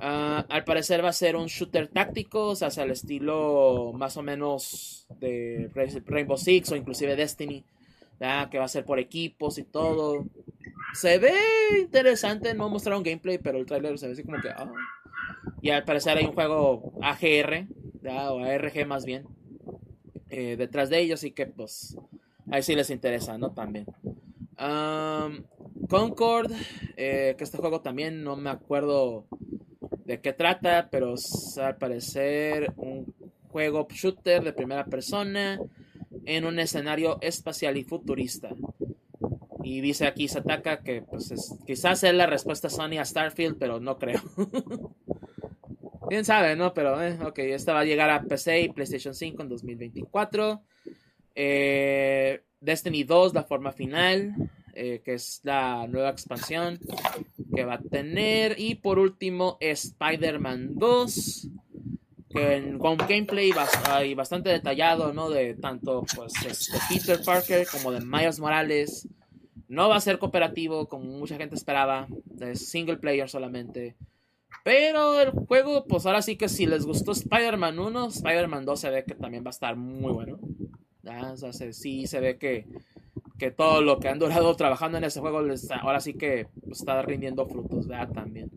ah, 0.00 0.44
al 0.48 0.64
parecer 0.64 1.04
va 1.04 1.10
a 1.10 1.14
ser 1.14 1.36
un 1.36 1.46
shooter 1.46 1.88
táctico, 1.88 2.48
o 2.48 2.56
sea, 2.56 2.68
el 2.82 2.92
estilo 2.92 3.92
más 3.94 4.16
o 4.16 4.22
menos 4.22 5.06
de 5.18 5.70
Rainbow 6.06 6.38
Six 6.38 6.72
o 6.72 6.76
inclusive 6.76 7.16
Destiny, 7.16 7.62
¿verdad? 8.20 8.50
Que 8.50 8.58
va 8.58 8.66
a 8.66 8.68
ser 8.68 8.84
por 8.84 8.98
equipos 8.98 9.58
y 9.58 9.64
todo. 9.64 10.26
Se 10.92 11.18
ve 11.18 11.34
interesante, 11.80 12.54
no 12.54 12.68
mostraron 12.68 13.02
gameplay, 13.02 13.38
pero 13.38 13.58
el 13.58 13.66
trailer 13.66 13.98
se 13.98 14.06
ve 14.06 14.12
así 14.12 14.22
como 14.22 14.40
que... 14.40 14.50
Ah. 14.50 14.70
Y 15.62 15.70
al 15.70 15.84
parecer 15.84 16.16
hay 16.16 16.26
un 16.26 16.32
juego 16.32 16.92
AGR, 17.02 17.66
o 18.30 18.44
ARG 18.44 18.86
más 18.86 19.04
bien, 19.04 19.26
eh, 20.28 20.56
detrás 20.56 20.90
de 20.90 21.00
ellos, 21.00 21.24
y 21.24 21.32
que 21.32 21.46
pues 21.46 21.96
ahí 22.50 22.62
sí 22.62 22.74
les 22.74 22.90
interesa, 22.90 23.36
¿no? 23.36 23.52
También. 23.52 23.86
Concord, 25.88 26.52
eh, 26.96 27.34
que 27.36 27.44
este 27.44 27.58
juego 27.58 27.80
también 27.80 28.22
no 28.22 28.36
me 28.36 28.50
acuerdo 28.50 29.26
de 30.04 30.20
qué 30.20 30.32
trata, 30.32 30.88
pero 30.90 31.14
al 31.60 31.76
parecer 31.76 32.72
un 32.76 33.14
juego 33.48 33.86
shooter 33.90 34.42
de 34.42 34.52
primera 34.52 34.84
persona 34.84 35.58
en 36.36 36.44
un 36.44 36.60
escenario 36.60 37.18
espacial 37.20 37.76
y 37.76 37.82
futurista. 37.82 38.50
Y 39.64 39.80
dice 39.80 40.06
aquí 40.06 40.28
Sataka 40.28 40.82
que 40.82 41.02
pues 41.02 41.32
quizás 41.66 42.04
es 42.04 42.14
la 42.14 42.26
respuesta 42.26 42.70
Sony 42.70 42.98
a 42.98 43.04
Starfield, 43.04 43.58
pero 43.58 43.80
no 43.80 43.98
creo. 43.98 44.20
Quién 46.08 46.24
sabe, 46.24 46.56
¿no? 46.56 46.72
Pero, 46.72 47.00
eh, 47.02 47.18
ok, 47.24 47.38
esta 47.38 47.72
va 47.72 47.80
a 47.80 47.84
llegar 47.84 48.10
a 48.10 48.22
PC 48.22 48.62
y 48.62 48.68
PlayStation 48.70 49.14
5 49.14 49.42
en 49.42 49.48
2024. 49.48 50.62
Eh, 51.34 52.42
Destiny 52.60 53.04
2, 53.04 53.34
la 53.34 53.44
forma 53.44 53.70
final, 53.72 54.34
eh, 54.74 55.02
que 55.04 55.14
es 55.14 55.40
la 55.44 55.86
nueva 55.88 56.10
expansión 56.10 56.78
que 57.54 57.64
va 57.64 57.74
a 57.74 57.80
tener. 57.80 58.56
Y 58.58 58.76
por 58.76 58.98
último, 58.98 59.56
Spider-Man 59.60 60.70
2, 60.74 61.48
que 62.30 62.76
con 62.78 62.96
gameplay 62.96 63.52
bastante 64.14 64.50
detallado, 64.50 65.12
¿no? 65.12 65.28
De 65.28 65.54
tanto 65.54 66.04
pues, 66.14 66.32
este, 66.46 66.78
Peter 66.88 67.20
Parker 67.24 67.66
como 67.70 67.90
de 67.92 68.00
Miles 68.00 68.38
Morales. 68.38 69.08
No 69.68 69.88
va 69.88 69.96
a 69.96 70.00
ser 70.00 70.18
cooperativo 70.18 70.88
como 70.88 71.04
mucha 71.04 71.36
gente 71.36 71.54
esperaba, 71.54 72.08
es 72.40 72.68
single 72.68 72.96
player 72.96 73.28
solamente. 73.28 73.96
Pero 74.64 75.20
el 75.20 75.30
juego, 75.30 75.84
pues 75.86 76.06
ahora 76.06 76.22
sí 76.22 76.36
que 76.36 76.48
si 76.48 76.66
les 76.66 76.84
gustó 76.84 77.12
Spider-Man 77.12 77.78
1, 77.78 78.08
Spider-Man 78.08 78.64
2 78.64 78.80
se 78.80 78.90
ve 78.90 79.04
que 79.04 79.14
también 79.14 79.44
va 79.44 79.48
a 79.48 79.50
estar 79.50 79.76
muy 79.76 80.12
bueno. 80.12 80.40
O 81.04 81.36
sea, 81.36 81.72
sí 81.72 82.06
se 82.06 82.20
ve 82.20 82.36
que, 82.36 82.66
que 83.38 83.50
todo 83.50 83.80
lo 83.80 83.98
que 84.00 84.08
han 84.08 84.18
durado 84.18 84.54
trabajando 84.56 84.98
en 84.98 85.04
ese 85.04 85.20
juego 85.20 85.40
ahora 85.82 86.00
sí 86.00 86.14
que 86.14 86.48
está 86.70 87.02
rindiendo 87.02 87.46
frutos, 87.46 87.86
¿verdad? 87.86 88.12
También. 88.12 88.50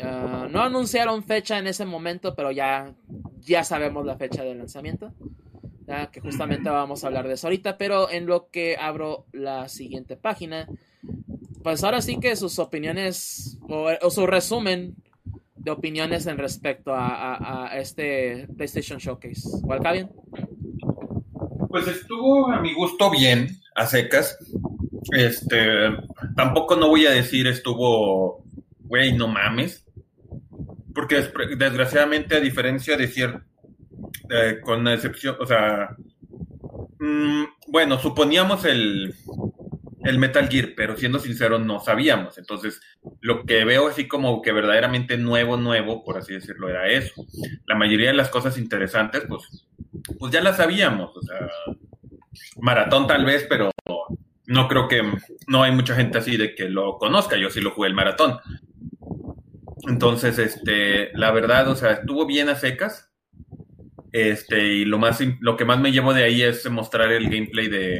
Ah, 0.00 0.48
no 0.50 0.62
anunciaron 0.62 1.22
fecha 1.24 1.58
en 1.58 1.66
ese 1.66 1.84
momento, 1.84 2.34
pero 2.34 2.50
ya, 2.50 2.94
ya 3.40 3.64
sabemos 3.64 4.06
la 4.06 4.16
fecha 4.16 4.42
de 4.42 4.54
lanzamiento 4.54 5.12
que 6.10 6.20
justamente 6.20 6.70
vamos 6.70 7.04
a 7.04 7.08
hablar 7.08 7.28
de 7.28 7.34
eso 7.34 7.46
ahorita, 7.46 7.76
pero 7.76 8.10
en 8.10 8.26
lo 8.26 8.48
que 8.50 8.76
abro 8.80 9.26
la 9.32 9.68
siguiente 9.68 10.16
página, 10.16 10.68
pues 11.62 11.84
ahora 11.84 12.00
sí 12.00 12.18
que 12.18 12.34
sus 12.36 12.58
opiniones 12.58 13.58
o, 13.68 14.10
su 14.10 14.26
resumen 14.26 14.96
de 15.56 15.70
opiniones 15.70 16.26
en 16.26 16.38
respecto 16.38 16.92
a, 16.94 17.70
este 17.74 18.48
PlayStation 18.56 18.98
Showcase. 18.98 19.42
¿Cuál 19.64 19.80
bien? 19.92 20.10
Pues 21.68 21.86
estuvo 21.88 22.50
a 22.50 22.60
mi 22.60 22.74
gusto 22.74 23.10
bien, 23.10 23.48
a 23.74 23.86
secas. 23.86 24.38
Este, 25.12 25.58
tampoco 26.36 26.76
no 26.76 26.88
voy 26.88 27.06
a 27.06 27.10
decir 27.10 27.46
estuvo, 27.46 28.41
güey, 28.92 29.14
no 29.14 29.26
mames. 29.26 29.86
Porque 30.94 31.26
desgraciadamente, 31.56 32.36
a 32.36 32.40
diferencia 32.40 32.94
de 32.94 33.08
cierto 33.08 33.40
eh, 34.28 34.60
con 34.62 34.86
excepción, 34.86 35.36
o 35.40 35.46
sea, 35.46 35.96
mm, 36.98 37.44
bueno, 37.68 37.98
suponíamos 37.98 38.66
el, 38.66 39.14
el 40.04 40.18
Metal 40.18 40.46
Gear, 40.46 40.74
pero 40.76 40.94
siendo 40.98 41.18
sincero, 41.20 41.58
no 41.58 41.80
sabíamos. 41.80 42.36
Entonces, 42.36 42.82
lo 43.22 43.46
que 43.46 43.64
veo 43.64 43.88
así 43.88 44.06
como 44.06 44.42
que 44.42 44.52
verdaderamente 44.52 45.16
nuevo, 45.16 45.56
nuevo, 45.56 46.04
por 46.04 46.18
así 46.18 46.34
decirlo, 46.34 46.68
era 46.68 46.86
eso. 46.88 47.24
La 47.66 47.76
mayoría 47.76 48.08
de 48.08 48.16
las 48.16 48.28
cosas 48.28 48.58
interesantes, 48.58 49.22
pues, 49.26 49.66
pues 50.18 50.30
ya 50.30 50.42
las 50.42 50.58
sabíamos. 50.58 51.16
O 51.16 51.22
sea, 51.22 51.48
maratón 52.60 53.06
tal 53.06 53.24
vez, 53.24 53.46
pero 53.48 53.70
no 54.46 54.68
creo 54.68 54.86
que 54.86 55.02
no 55.46 55.62
hay 55.62 55.72
mucha 55.72 55.94
gente 55.94 56.18
así 56.18 56.36
de 56.36 56.54
que 56.54 56.68
lo 56.68 56.98
conozca. 56.98 57.36
Yo 57.36 57.48
sí 57.48 57.60
lo 57.60 57.70
jugué 57.70 57.88
el 57.88 57.94
maratón. 57.94 58.38
Entonces, 59.88 60.38
este, 60.38 61.10
la 61.14 61.30
verdad, 61.30 61.68
o 61.68 61.76
sea, 61.76 61.92
estuvo 61.92 62.26
bien 62.26 62.48
a 62.48 62.56
secas. 62.56 63.10
Este, 64.12 64.62
y 64.64 64.84
lo 64.84 64.98
más 64.98 65.20
lo 65.40 65.56
que 65.56 65.64
más 65.64 65.80
me 65.80 65.90
llevo 65.90 66.12
de 66.12 66.24
ahí 66.24 66.42
es 66.42 66.68
mostrar 66.70 67.10
el 67.12 67.30
gameplay 67.30 67.68
de 67.68 67.98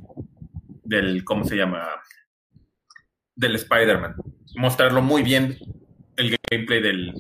del 0.84 1.24
¿cómo 1.24 1.44
se 1.44 1.56
llama? 1.56 1.88
del 3.34 3.56
Spider-Man. 3.56 4.16
Mostrarlo 4.56 5.02
muy 5.02 5.22
bien 5.22 5.56
el 6.16 6.36
gameplay 6.50 6.80
del, 6.80 7.14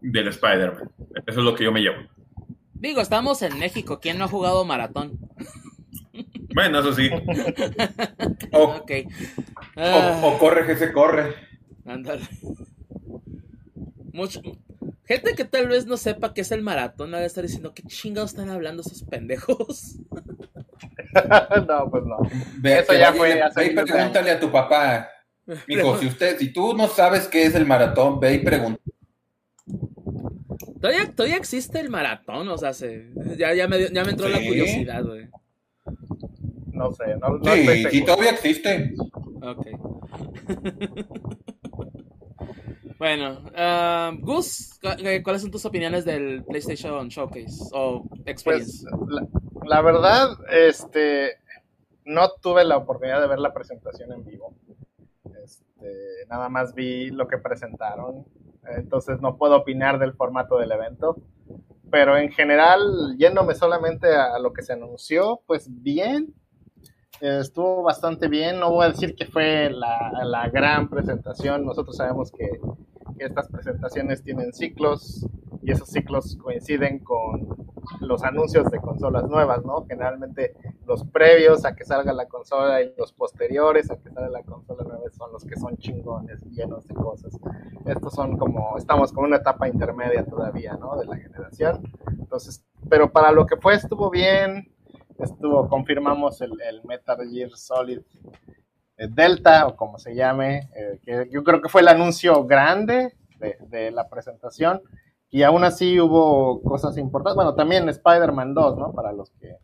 del 0.00 0.28
Spider-Man. 0.28 0.90
Eso 1.26 1.40
es 1.40 1.44
lo 1.44 1.54
que 1.54 1.64
yo 1.64 1.72
me 1.72 1.80
llevo. 1.80 2.02
Digo, 2.72 3.00
estamos 3.00 3.40
en 3.42 3.58
México, 3.58 4.00
¿quién 4.00 4.18
no 4.18 4.24
ha 4.24 4.28
jugado 4.28 4.64
maratón? 4.64 5.18
Bueno, 6.54 6.80
eso 6.80 6.92
sí. 6.92 7.10
O, 8.52 8.80
o, 10.22 10.38
corre 10.38 10.66
que 10.66 10.76
se 10.76 10.92
corre. 10.92 11.34
Ándale. 11.84 12.22
Mucho, 14.14 14.40
Gente 15.06 15.34
que 15.34 15.44
tal 15.44 15.66
vez 15.66 15.86
no 15.86 15.96
sepa 15.96 16.32
qué 16.32 16.42
es 16.42 16.52
el 16.52 16.62
maratón, 16.62 17.10
debe 17.10 17.26
estar 17.26 17.42
diciendo, 17.42 17.74
¿qué 17.74 17.82
chingados 17.82 18.30
están 18.30 18.48
hablando 18.48 18.80
esos 18.80 19.02
pendejos? 19.02 19.96
no, 21.68 21.90
pues 21.90 22.04
no. 22.04 22.18
Ve, 22.58 22.78
Eso 22.78 22.94
ya 22.94 23.12
fue 23.12 23.42
Ve 23.56 23.66
y 23.66 23.70
pregúntale 23.74 24.30
a 24.30 24.38
tu 24.38 24.52
papá. 24.52 25.08
Hijo, 25.66 25.98
si 25.98 26.06
usted, 26.06 26.38
si 26.38 26.52
tú 26.52 26.74
no 26.74 26.86
sabes 26.86 27.26
qué 27.26 27.44
es 27.44 27.56
el 27.56 27.66
maratón, 27.66 28.20
ve 28.20 28.34
y 28.34 28.38
pregunta. 28.38 28.80
Todavía, 30.80 31.12
todavía 31.12 31.36
existe 31.36 31.80
el 31.80 31.90
maratón, 31.90 32.48
o 32.48 32.56
sea, 32.56 32.72
se, 32.72 33.10
ya, 33.36 33.52
ya, 33.52 33.66
me, 33.66 33.90
ya 33.92 34.04
me 34.04 34.12
entró 34.12 34.28
la 34.28 34.38
curiosidad, 34.38 35.02
güey. 35.04 35.28
No 36.72 36.92
sé, 36.92 37.16
no, 37.20 37.38
no 37.38 37.52
Sí, 37.52 37.84
sí, 37.90 38.04
todavía 38.04 38.30
existe. 38.30 38.94
Ok. 39.42 39.66
Bueno, 43.04 43.42
uh, 43.52 44.18
Gus, 44.18 44.80
eh, 44.82 45.22
¿cuáles 45.22 45.42
son 45.42 45.50
tus 45.50 45.66
opiniones 45.66 46.06
del 46.06 46.42
PlayStation 46.42 47.06
Showcase 47.08 47.68
o 47.74 48.02
Experience? 48.24 48.86
Pues, 48.90 49.26
la, 49.66 49.82
verdad, 49.82 50.30
este, 50.50 51.36
no 52.06 52.30
tuve 52.40 52.64
la 52.64 52.78
oportunidad 52.78 53.20
de 53.20 53.26
ver 53.26 53.40
la 53.40 53.52
presentación 53.52 54.10
en 54.10 54.24
vivo. 54.24 54.54
Este, 55.44 56.24
nada 56.30 56.48
más 56.48 56.74
vi 56.74 57.10
lo 57.10 57.28
que 57.28 57.36
presentaron. 57.36 58.24
Entonces 58.74 59.20
no 59.20 59.36
puedo 59.36 59.56
opinar 59.56 59.98
del 59.98 60.14
formato 60.14 60.56
del 60.56 60.72
evento. 60.72 61.18
Pero 61.90 62.16
en 62.16 62.32
general, 62.32 63.16
yéndome 63.18 63.54
solamente 63.54 64.16
a, 64.16 64.38
lo 64.38 64.54
que 64.54 64.62
se 64.62 64.72
anunció, 64.72 65.42
pues 65.46 65.68
bien. 65.68 66.32
estuvo 67.20 67.82
bastante 67.82 68.28
bien. 68.28 68.58
No 68.58 68.70
voy 68.70 68.86
a 68.86 68.88
decir 68.88 69.14
que 69.14 69.26
fue 69.26 69.68
la, 69.68 70.48
gran 70.50 70.88
presentación. 70.88 71.66
Nosotros 71.66 71.98
sabemos 71.98 72.32
que 72.32 72.48
estas 73.18 73.48
presentaciones 73.48 74.22
tienen 74.22 74.52
ciclos 74.52 75.26
y 75.62 75.70
esos 75.70 75.88
ciclos 75.88 76.36
coinciden 76.36 76.98
con 76.98 77.64
los 78.00 78.22
anuncios 78.22 78.70
de 78.70 78.78
consolas 78.80 79.28
nuevas, 79.28 79.64
¿no? 79.64 79.84
Generalmente 79.86 80.54
los 80.86 81.04
previos 81.04 81.64
a 81.64 81.74
que 81.74 81.84
salga 81.84 82.12
la 82.12 82.26
consola 82.26 82.82
y 82.82 82.94
los 82.96 83.12
posteriores 83.12 83.90
a 83.90 83.96
que 83.96 84.10
salga 84.10 84.28
la 84.28 84.42
consola 84.42 84.84
nueva 84.84 85.04
son 85.10 85.32
los 85.32 85.44
que 85.44 85.56
son 85.56 85.76
chingones, 85.76 86.42
llenos 86.50 86.86
de 86.86 86.94
cosas. 86.94 87.38
Estos 87.86 88.14
son 88.14 88.36
como, 88.36 88.76
estamos 88.76 89.12
con 89.12 89.24
una 89.24 89.36
etapa 89.36 89.68
intermedia 89.68 90.24
todavía, 90.24 90.74
¿no? 90.74 90.96
De 90.96 91.06
la 91.06 91.16
generación. 91.16 91.82
Entonces, 92.18 92.64
pero 92.88 93.10
para 93.10 93.32
lo 93.32 93.46
que 93.46 93.56
fue 93.56 93.74
estuvo 93.74 94.10
bien, 94.10 94.72
estuvo, 95.18 95.68
confirmamos 95.68 96.40
el, 96.40 96.52
Metal 96.84 97.18
Gear 97.30 97.50
Solid 97.50 98.00
Delta, 98.96 99.66
o 99.66 99.76
como 99.76 99.98
se 99.98 100.14
llame, 100.14 100.70
eh, 100.76 101.28
yo 101.30 101.42
creo 101.42 101.60
que 101.60 101.68
fue 101.68 101.80
el 101.80 101.88
anuncio 101.88 102.44
grande 102.44 103.14
de, 103.38 103.90
la 103.90 104.08
presentación 104.08 104.80
y 105.30 105.42
aún 105.42 105.64
así 105.64 106.00
hubo 106.00 106.62
cosas 106.62 106.96
importantes. 106.96 107.36
Bueno, 107.36 107.54
también 107.54 107.88
Spider-Man 107.88 108.54
2, 108.54 108.78
¿no? 108.78 108.92
Para 108.92 109.12
los 109.12 109.30
que, 109.32 109.56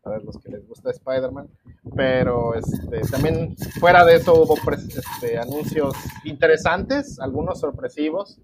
para 0.00 0.18
los 0.20 0.38
que 0.38 0.50
les 0.50 0.66
gusta 0.66 0.90
Spider-Man. 0.90 1.48
Pero 1.94 2.54
este, 2.54 3.00
también 3.10 3.56
fuera 3.78 4.04
de 4.04 4.16
eso 4.16 4.34
hubo 4.34 4.56
este, 4.72 5.38
anuncios 5.38 5.94
interesantes, 6.24 7.20
algunos 7.20 7.60
sorpresivos. 7.60 8.40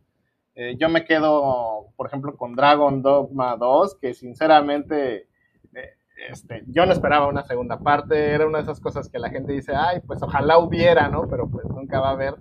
Eh, 0.55 0.77
yo 0.77 0.89
me 0.89 1.05
quedo, 1.05 1.87
por 1.97 2.07
ejemplo, 2.07 2.37
con 2.37 2.55
Dragon 2.55 3.01
Dogma 3.01 3.57
2, 3.57 3.97
que 4.01 4.13
sinceramente 4.13 5.17
eh, 5.17 5.28
este, 6.31 6.65
yo 6.67 6.85
no 6.87 6.93
esperaba 6.93 7.29
una 7.29 7.45
segunda 7.45 7.79
parte. 7.79 8.33
Era 8.33 8.47
una 8.47 8.59
de 8.59 8.65
esas 8.65 8.81
cosas 8.81 9.09
que 9.09 9.19
la 9.19 9.31
gente 9.31 9.53
dice, 9.53 9.73
ay, 9.75 10.01
pues 10.07 10.23
ojalá 10.23 10.59
hubiera, 10.59 11.09
¿no? 11.09 11.29
Pero 11.29 11.49
pues 11.49 11.65
nunca 11.67 12.01
va 12.01 12.09
a 12.09 12.13
haber 12.13 12.35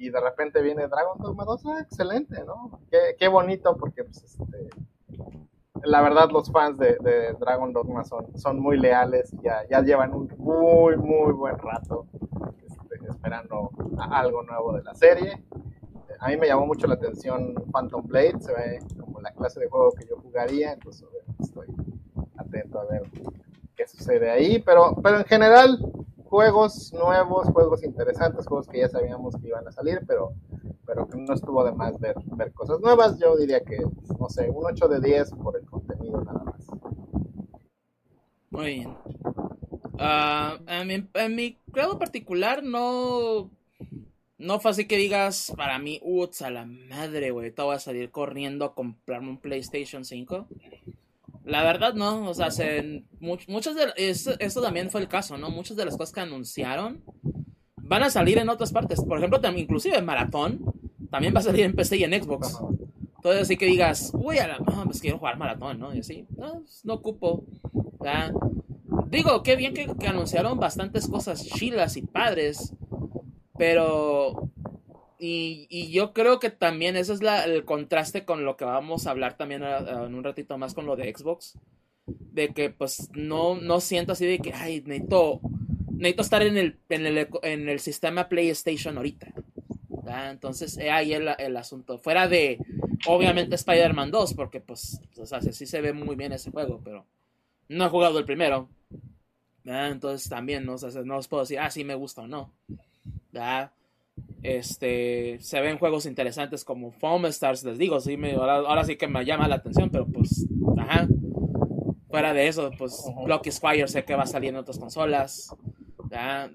y 0.00 0.08
de 0.08 0.18
repente 0.18 0.62
viene 0.62 0.88
Dragon 0.88 1.18
Dogma 1.18 1.44
2, 1.44 1.66
ah, 1.66 1.80
excelente, 1.82 2.42
¿no? 2.44 2.80
Qué, 3.18 3.28
bonito 3.28 3.76
porque 3.76 4.02
pues, 4.02 4.24
este, 4.24 4.70
la 5.84 6.00
verdad 6.00 6.30
los 6.30 6.50
fans 6.50 6.78
de, 6.78 6.96
Dragon 7.38 7.70
Dogma 7.74 8.02
son, 8.04 8.34
son 8.38 8.58
muy 8.58 8.78
leales, 8.78 9.30
ya, 9.42 9.62
ya 9.68 9.82
llevan 9.82 10.14
un 10.14 10.32
muy, 10.38 10.96
muy 10.96 11.32
buen 11.34 11.58
rato 11.58 12.06
este, 12.66 13.10
esperando 13.10 13.70
algo 13.98 14.42
nuevo 14.42 14.72
de 14.72 14.84
la 14.84 14.94
serie. 14.94 15.44
A 16.18 16.28
mí 16.28 16.38
me 16.38 16.46
llamó 16.46 16.66
mucho 16.66 16.86
la 16.86 16.94
atención 16.94 17.54
Phantom 17.70 18.06
Blade, 18.06 18.40
se 18.40 18.54
ve 18.54 18.78
como 18.98 19.20
la 19.20 19.32
clase 19.32 19.60
de 19.60 19.68
juego 19.68 19.92
que 19.92 20.06
yo 20.08 20.16
jugaría, 20.16 20.72
entonces 20.72 21.06
estoy 21.38 21.66
a 22.62 22.84
ver 22.84 23.02
qué 23.76 23.86
sucede 23.86 24.30
ahí, 24.30 24.58
pero, 24.60 24.96
pero 25.02 25.18
en 25.18 25.24
general 25.24 25.78
juegos 26.24 26.92
nuevos, 26.92 27.48
juegos 27.48 27.82
interesantes, 27.82 28.46
juegos 28.46 28.68
que 28.68 28.78
ya 28.80 28.88
sabíamos 28.88 29.34
que 29.36 29.48
iban 29.48 29.66
a 29.66 29.72
salir, 29.72 30.00
pero, 30.06 30.32
pero 30.86 31.08
que 31.08 31.18
no 31.18 31.34
estuvo 31.34 31.64
de 31.64 31.72
más 31.72 31.98
ver, 31.98 32.14
ver 32.36 32.52
cosas 32.52 32.80
nuevas. 32.80 33.18
Yo 33.18 33.36
diría 33.36 33.60
que, 33.64 33.78
no 34.18 34.28
sé, 34.28 34.48
un 34.48 34.64
8 34.64 34.88
de 34.88 35.00
10 35.00 35.30
por 35.32 35.56
el 35.56 35.66
contenido 35.66 36.22
nada 36.22 36.44
más. 36.44 36.66
Muy 38.50 38.66
bien. 38.74 38.96
Uh, 39.94 40.56
en, 40.66 40.86
mi, 40.86 41.08
en 41.14 41.36
mi 41.36 41.58
grado 41.66 41.98
particular 41.98 42.62
no 42.62 43.50
no 44.40 44.58
fue 44.58 44.70
así 44.70 44.86
que 44.86 44.96
digas 44.96 45.52
para 45.54 45.78
mí, 45.78 46.00
uts, 46.02 46.40
a 46.40 46.50
la 46.50 46.64
madre, 46.64 47.30
güey, 47.30 47.50
te 47.50 47.60
voy 47.60 47.76
a 47.76 47.78
salir 47.78 48.10
corriendo 48.10 48.64
a 48.64 48.74
comprarme 48.74 49.28
un 49.28 49.38
PlayStation 49.38 50.04
5. 50.04 50.48
La 51.50 51.64
verdad 51.64 51.94
no, 51.94 52.30
o 52.30 52.34
sea, 52.34 52.52
se, 52.52 53.02
muchas 53.18 53.74
de 53.74 53.92
esto, 53.96 54.62
también 54.62 54.88
fue 54.88 55.00
el 55.00 55.08
caso, 55.08 55.36
¿no? 55.36 55.50
Muchas 55.50 55.76
de 55.76 55.84
las 55.84 55.96
cosas 55.96 56.14
que 56.14 56.20
anunciaron 56.20 57.02
van 57.76 58.04
a 58.04 58.10
salir 58.10 58.38
en 58.38 58.48
otras 58.48 58.70
partes. 58.70 59.02
Por 59.02 59.18
ejemplo, 59.18 59.40
también, 59.40 59.64
inclusive 59.64 59.98
en 59.98 60.04
Maratón 60.04 60.64
también 61.10 61.34
va 61.34 61.40
a 61.40 61.42
salir 61.42 61.64
en 61.64 61.74
PC 61.74 61.96
y 61.96 62.04
en 62.04 62.22
Xbox. 62.22 62.56
Entonces 63.16 63.42
así 63.42 63.56
que 63.56 63.66
digas, 63.66 64.12
uy, 64.14 64.38
a 64.38 64.46
la, 64.46 64.58
pues 64.58 65.00
quiero 65.00 65.18
jugar 65.18 65.38
Maratón, 65.38 65.80
¿no? 65.80 65.92
Y 65.92 65.98
así, 65.98 66.24
no, 66.36 66.60
pues, 66.60 66.84
no 66.84 66.94
ocupo. 66.94 67.44
Digo, 69.08 69.42
qué 69.42 69.56
bien 69.56 69.74
que, 69.74 69.88
que 69.98 70.06
anunciaron 70.06 70.60
bastantes 70.60 71.08
cosas 71.08 71.44
chilas 71.44 71.96
y 71.96 72.02
padres, 72.02 72.74
pero 73.58 74.50
y, 75.20 75.90
yo 75.90 76.12
creo 76.12 76.38
que 76.38 76.50
también 76.50 76.96
ese 76.96 77.12
es 77.12 77.20
el 77.20 77.64
contraste 77.64 78.24
con 78.24 78.44
lo 78.44 78.56
que 78.56 78.64
vamos 78.64 79.06
a 79.06 79.10
hablar 79.10 79.36
también 79.36 79.62
en 79.62 80.14
un 80.14 80.24
ratito 80.24 80.56
más 80.58 80.74
con 80.74 80.86
lo 80.86 80.96
de 80.96 81.14
Xbox. 81.14 81.58
De 82.06 82.48
que 82.48 82.70
pues 82.70 83.08
no, 83.12 83.54
no 83.54 83.80
siento 83.80 84.12
así 84.12 84.26
de 84.26 84.38
que, 84.38 84.52
ay, 84.52 84.82
necesito, 84.84 85.40
necesito 85.90 86.22
estar 86.22 86.42
en 86.42 86.56
el, 86.56 86.78
en 86.88 87.06
el, 87.06 87.28
en 87.42 87.68
el 87.68 87.80
sistema 87.80 88.28
PlayStation 88.28 88.96
ahorita. 88.96 89.32
Entonces, 90.30 90.78
ahí 90.78 91.12
el, 91.12 91.28
el 91.38 91.56
asunto. 91.56 91.98
Fuera 91.98 92.26
de, 92.26 92.58
obviamente, 93.06 93.54
Spider-Man 93.54 94.10
2, 94.10 94.34
porque 94.34 94.60
pues, 94.60 95.00
o 95.18 95.26
sea, 95.26 95.40
sí 95.40 95.66
se 95.66 95.80
ve 95.80 95.92
muy 95.92 96.16
bien 96.16 96.32
ese 96.32 96.50
juego, 96.50 96.80
pero 96.82 97.06
no 97.68 97.86
he 97.86 97.88
jugado 97.88 98.18
el 98.18 98.24
primero. 98.24 98.68
Entonces 99.64 100.28
también, 100.28 100.64
¿no? 100.64 100.76
no 101.04 101.16
os 101.18 101.28
puedo 101.28 101.42
decir, 101.42 101.58
ah, 101.60 101.70
sí 101.70 101.84
me 101.84 101.94
gusta 101.94 102.22
o 102.22 102.26
no. 102.26 102.52
¿verdad? 103.30 103.70
Este, 104.42 105.38
se 105.40 105.60
ven 105.60 105.78
juegos 105.78 106.06
interesantes 106.06 106.64
como 106.64 106.92
Foam 106.92 107.26
Stars, 107.26 107.62
les 107.64 107.78
digo, 107.78 108.00
sí 108.00 108.16
me, 108.16 108.32
ahora, 108.32 108.84
sí 108.84 108.96
que 108.96 109.06
me 109.06 109.24
llama 109.24 109.48
la 109.48 109.56
atención, 109.56 109.90
pero 109.90 110.06
pues, 110.06 110.46
ajá. 110.78 111.08
Fuera 112.08 112.32
de 112.32 112.48
eso, 112.48 112.72
pues 112.76 113.04
Blocky 113.24 113.52
Squire 113.52 113.86
sé 113.86 114.04
que 114.04 114.16
va 114.16 114.24
a 114.24 114.26
salir 114.26 114.50
en 114.50 114.56
otras 114.56 114.78
consolas. 114.78 115.54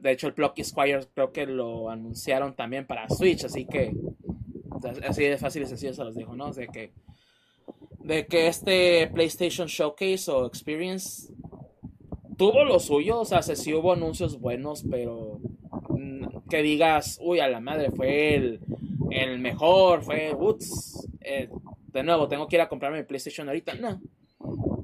De 0.02 0.12
hecho, 0.12 0.28
el 0.28 0.34
Blocky 0.34 0.66
Squire 0.66 1.08
creo 1.14 1.32
que 1.32 1.46
lo 1.46 1.90
anunciaron 1.90 2.56
también 2.56 2.86
para 2.86 3.08
Switch, 3.08 3.46
así 3.46 3.66
que 3.66 3.96
así 5.08 5.24
de 5.24 5.38
fácil 5.38 5.64
y 5.64 5.66
sencillo 5.66 5.94
se 5.94 6.04
los 6.04 6.16
digo, 6.16 6.36
¿no? 6.36 6.52
De 6.52 6.68
que, 6.68 6.92
de 8.00 8.26
que 8.28 8.48
este 8.48 9.08
PlayStation 9.08 9.68
Showcase 9.68 10.30
o 10.30 10.46
Experience 10.46 11.34
tuvo 12.38 12.66
lo 12.66 12.80
suyo, 12.80 13.20
o 13.22 13.26
sea, 13.26 13.42
sí 13.42 13.74
hubo 13.74 13.94
anuncios 13.94 14.40
buenos, 14.40 14.84
pero 14.90 15.40
que 16.50 16.62
digas, 16.62 17.20
uy, 17.22 17.40
a 17.40 17.48
la 17.48 17.60
madre, 17.60 17.92
fue 17.92 18.36
el, 18.36 18.60
el 19.12 19.40
mejor, 19.40 20.04
fue, 20.04 20.34
ups, 20.38 21.08
eh, 21.22 21.50
de 21.88 22.04
nuevo, 22.04 22.28
tengo 22.28 22.48
que 22.48 22.58
ir 22.58 22.62
a 22.62 22.70
comprarme 22.70 23.00
mi 23.00 23.04
PlayStation 23.06 23.48
ahorita. 23.48 23.76
No, 23.76 24.02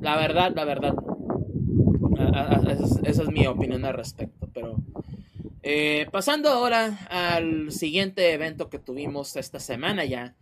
la 0.02 0.18
verdad, 0.18 0.54
la 0.56 0.66
verdad, 0.66 0.96
esa 3.04 3.24
es 3.24 3.30
mi 3.30 3.46
opinión 3.48 3.86
al 3.86 3.94
respecto, 3.94 4.50
pero... 4.54 4.78
Eh, 5.64 6.08
pasando 6.12 6.50
ahora 6.50 6.98
al 7.12 7.72
siguiente 7.72 8.34
evento 8.34 8.68
que 8.68 8.80
tuvimos 8.80 9.36
esta 9.36 9.60
semana 9.60 10.06
ya, 10.06 10.36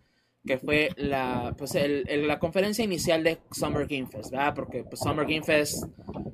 que 0.45 0.57
fue 0.57 0.91
la, 0.95 1.55
pues 1.57 1.75
el, 1.75 2.05
la 2.25 2.39
conferencia 2.39 2.85
inicial 2.85 3.23
de 3.25 3.37
Summer 3.51 3.85
Game 3.85 4.07
Fest, 4.07 4.31
¿verdad? 4.31 4.55
Porque 4.55 4.85
pues, 4.85 5.01
Summer 5.01 5.25
Game 5.25 5.43
Fest 5.43 5.83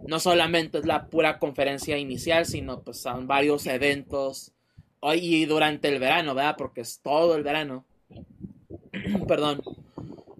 no 0.07 0.20
solamente 0.20 0.78
es 0.78 0.86
la 0.86 1.07
pura 1.07 1.40
conferencia 1.40 1.98
inicial, 1.98 2.45
sino 2.45 2.84
pues 2.84 3.02
son 3.02 3.26
varios 3.26 3.66
eventos 3.66 4.53
y 5.14 5.45
durante 5.45 5.88
el 5.88 5.99
verano, 5.99 6.34
¿verdad? 6.34 6.56
Porque 6.57 6.82
es 6.82 6.99
todo 7.02 7.36
el 7.36 7.44
verano. 7.44 7.86
Perdón. 9.27 9.61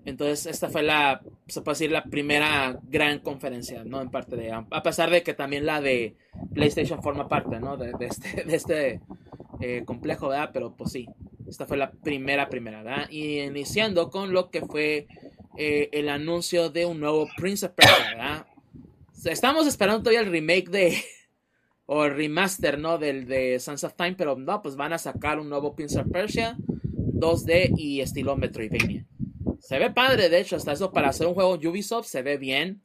Entonces, 0.06 0.46
esta 0.46 0.70
fue 0.70 0.84
la, 0.84 1.22
se 1.48 1.62
puede 1.62 1.76
decir, 1.76 1.92
la 1.92 2.04
primera 2.04 2.80
gran 2.84 3.20
conferencia, 3.20 3.84
¿no? 3.84 4.02
En 4.02 4.12
parte 4.12 4.36
de, 4.36 4.52
a 4.52 4.84
pesar 4.84 5.10
de 5.10 5.24
que 5.24 5.34
también 5.34 5.66
la 5.66 5.82
de 5.82 6.16
PlayStation 6.54 7.02
forma 7.02 7.28
parte, 7.28 7.60
¿no? 7.60 7.76
De, 7.76 7.92
este, 8.00 8.44
de 8.44 8.56
este 8.56 9.02
eh, 9.62 9.84
complejo, 9.84 10.28
¿verdad? 10.28 10.52
Pero 10.54 10.76
pues 10.76 10.92
sí, 10.92 11.08
esta 11.48 11.66
fue 11.66 11.78
la 11.78 11.92
primera, 11.92 12.50
primera, 12.50 12.84
¿verdad? 12.84 13.10
Y 13.10 13.40
iniciando 13.40 14.12
con 14.12 14.32
lo 14.32 14.52
que 14.52 14.62
fue 14.62 15.08
eh, 15.58 15.90
el 15.92 16.10
anuncio 16.10 16.70
de 16.70 16.86
un 16.86 17.00
nuevo 17.00 17.28
Prince 17.36 17.66
of 17.66 17.72
Persia, 17.74 18.10
¿verdad? 18.10 18.46
Estamos 19.26 19.66
esperando 19.66 20.04
todavía 20.04 20.20
el 20.20 20.32
remake 20.32 20.70
de, 20.70 21.04
o 21.86 22.06
el 22.06 22.16
remaster, 22.16 22.80
¿no? 22.80 22.98
Del 22.98 23.28
de 23.28 23.60
Sons 23.60 23.84
of 23.84 23.95
Time, 23.95 24.16
pero 24.16 24.36
no, 24.36 24.62
pues 24.62 24.76
van 24.76 24.94
a 24.94 24.98
sacar 24.98 25.40
un 25.40 25.49
nuevo 25.49 25.76
Prince 25.76 25.99
of 25.99 26.07
Persia 26.12 26.57
2D 27.16 27.74
y 27.78 28.02
estilo 28.02 28.36
Metroidvania. 28.36 29.06
Se 29.60 29.80
ve 29.80 29.90
padre, 29.91 30.30
de 30.30 30.40
hecho, 30.40 30.56
hasta 30.56 30.74
eso 30.74 30.91
para 30.91 31.10
hacer 31.10 31.28
un 31.28 31.34
juego 31.34 31.53
Ubisoft 31.53 32.07
se 32.07 32.22
ve 32.22 32.38
bien. 32.38 32.82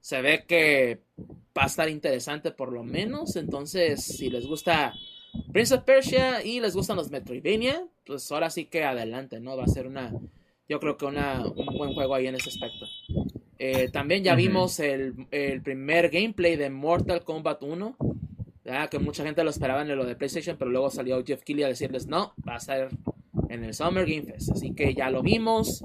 Se 0.00 0.22
ve 0.22 0.44
que 0.46 1.02
va 1.56 1.64
a 1.64 1.66
estar 1.66 1.88
interesante 1.88 2.50
por 2.50 2.72
lo 2.72 2.84
menos. 2.84 3.36
Entonces, 3.36 4.02
si 4.02 4.30
les 4.30 4.46
gusta 4.46 4.94
Prince 5.52 5.74
of 5.74 5.84
Persia 5.84 6.44
y 6.44 6.60
les 6.60 6.74
gustan 6.74 6.96
los 6.96 7.10
Metroidvania, 7.10 7.86
pues 8.06 8.30
ahora 8.32 8.50
sí 8.50 8.66
que 8.66 8.84
adelante, 8.84 9.40
¿no? 9.40 9.56
Va 9.56 9.64
a 9.64 9.68
ser 9.68 9.86
una, 9.86 10.12
yo 10.68 10.80
creo 10.80 10.96
que 10.96 11.06
una, 11.06 11.46
un 11.46 11.76
buen 11.76 11.92
juego 11.94 12.14
ahí 12.14 12.26
en 12.26 12.36
ese 12.36 12.50
aspecto. 12.50 12.86
Eh, 13.58 13.90
también 13.90 14.24
ya 14.24 14.34
vimos 14.34 14.80
el, 14.80 15.26
el 15.30 15.62
primer 15.62 16.10
gameplay 16.10 16.56
de 16.56 16.70
Mortal 16.70 17.22
Kombat 17.22 17.62
1 17.62 17.96
que 18.90 18.98
mucha 18.98 19.24
gente 19.24 19.42
lo 19.42 19.50
esperaba 19.50 19.82
en 19.82 19.96
lo 19.96 20.04
de 20.04 20.14
PlayStation, 20.14 20.56
pero 20.56 20.70
luego 20.70 20.90
salió 20.90 21.24
Jeff 21.24 21.42
Keighley 21.42 21.64
a 21.64 21.68
decirles 21.68 22.06
no, 22.06 22.34
va 22.46 22.56
a 22.56 22.60
ser 22.60 22.90
en 23.48 23.64
el 23.64 23.74
Summer 23.74 24.06
Game 24.06 24.22
Fest. 24.22 24.52
Así 24.52 24.74
que 24.74 24.94
ya 24.94 25.10
lo 25.10 25.22
vimos. 25.22 25.84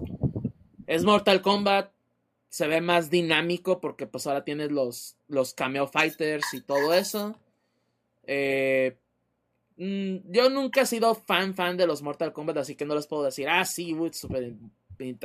Es 0.85 1.03
Mortal 1.03 1.41
Kombat. 1.41 1.91
Se 2.49 2.67
ve 2.67 2.79
más 2.79 3.09
dinámico 3.09 3.81
porque 3.81 4.07
pues 4.07 4.25
ahora 4.25 4.45
tienes 4.45 4.71
los, 4.71 5.17
los 5.27 5.53
cameo 5.53 5.87
fighters 5.87 6.53
y 6.53 6.61
todo 6.61 6.93
eso. 6.93 7.35
Eh, 8.25 8.95
mm, 9.77 10.31
yo 10.31 10.49
nunca 10.49 10.81
he 10.81 10.85
sido 10.85 11.13
fan 11.15 11.55
fan 11.55 11.77
de 11.77 11.87
los 11.87 12.01
Mortal 12.01 12.31
Kombat, 12.31 12.57
así 12.57 12.75
que 12.75 12.85
no 12.85 12.95
les 12.95 13.07
puedo 13.07 13.23
decir, 13.23 13.49
ah, 13.49 13.65
sí, 13.65 13.95
super 14.13 14.53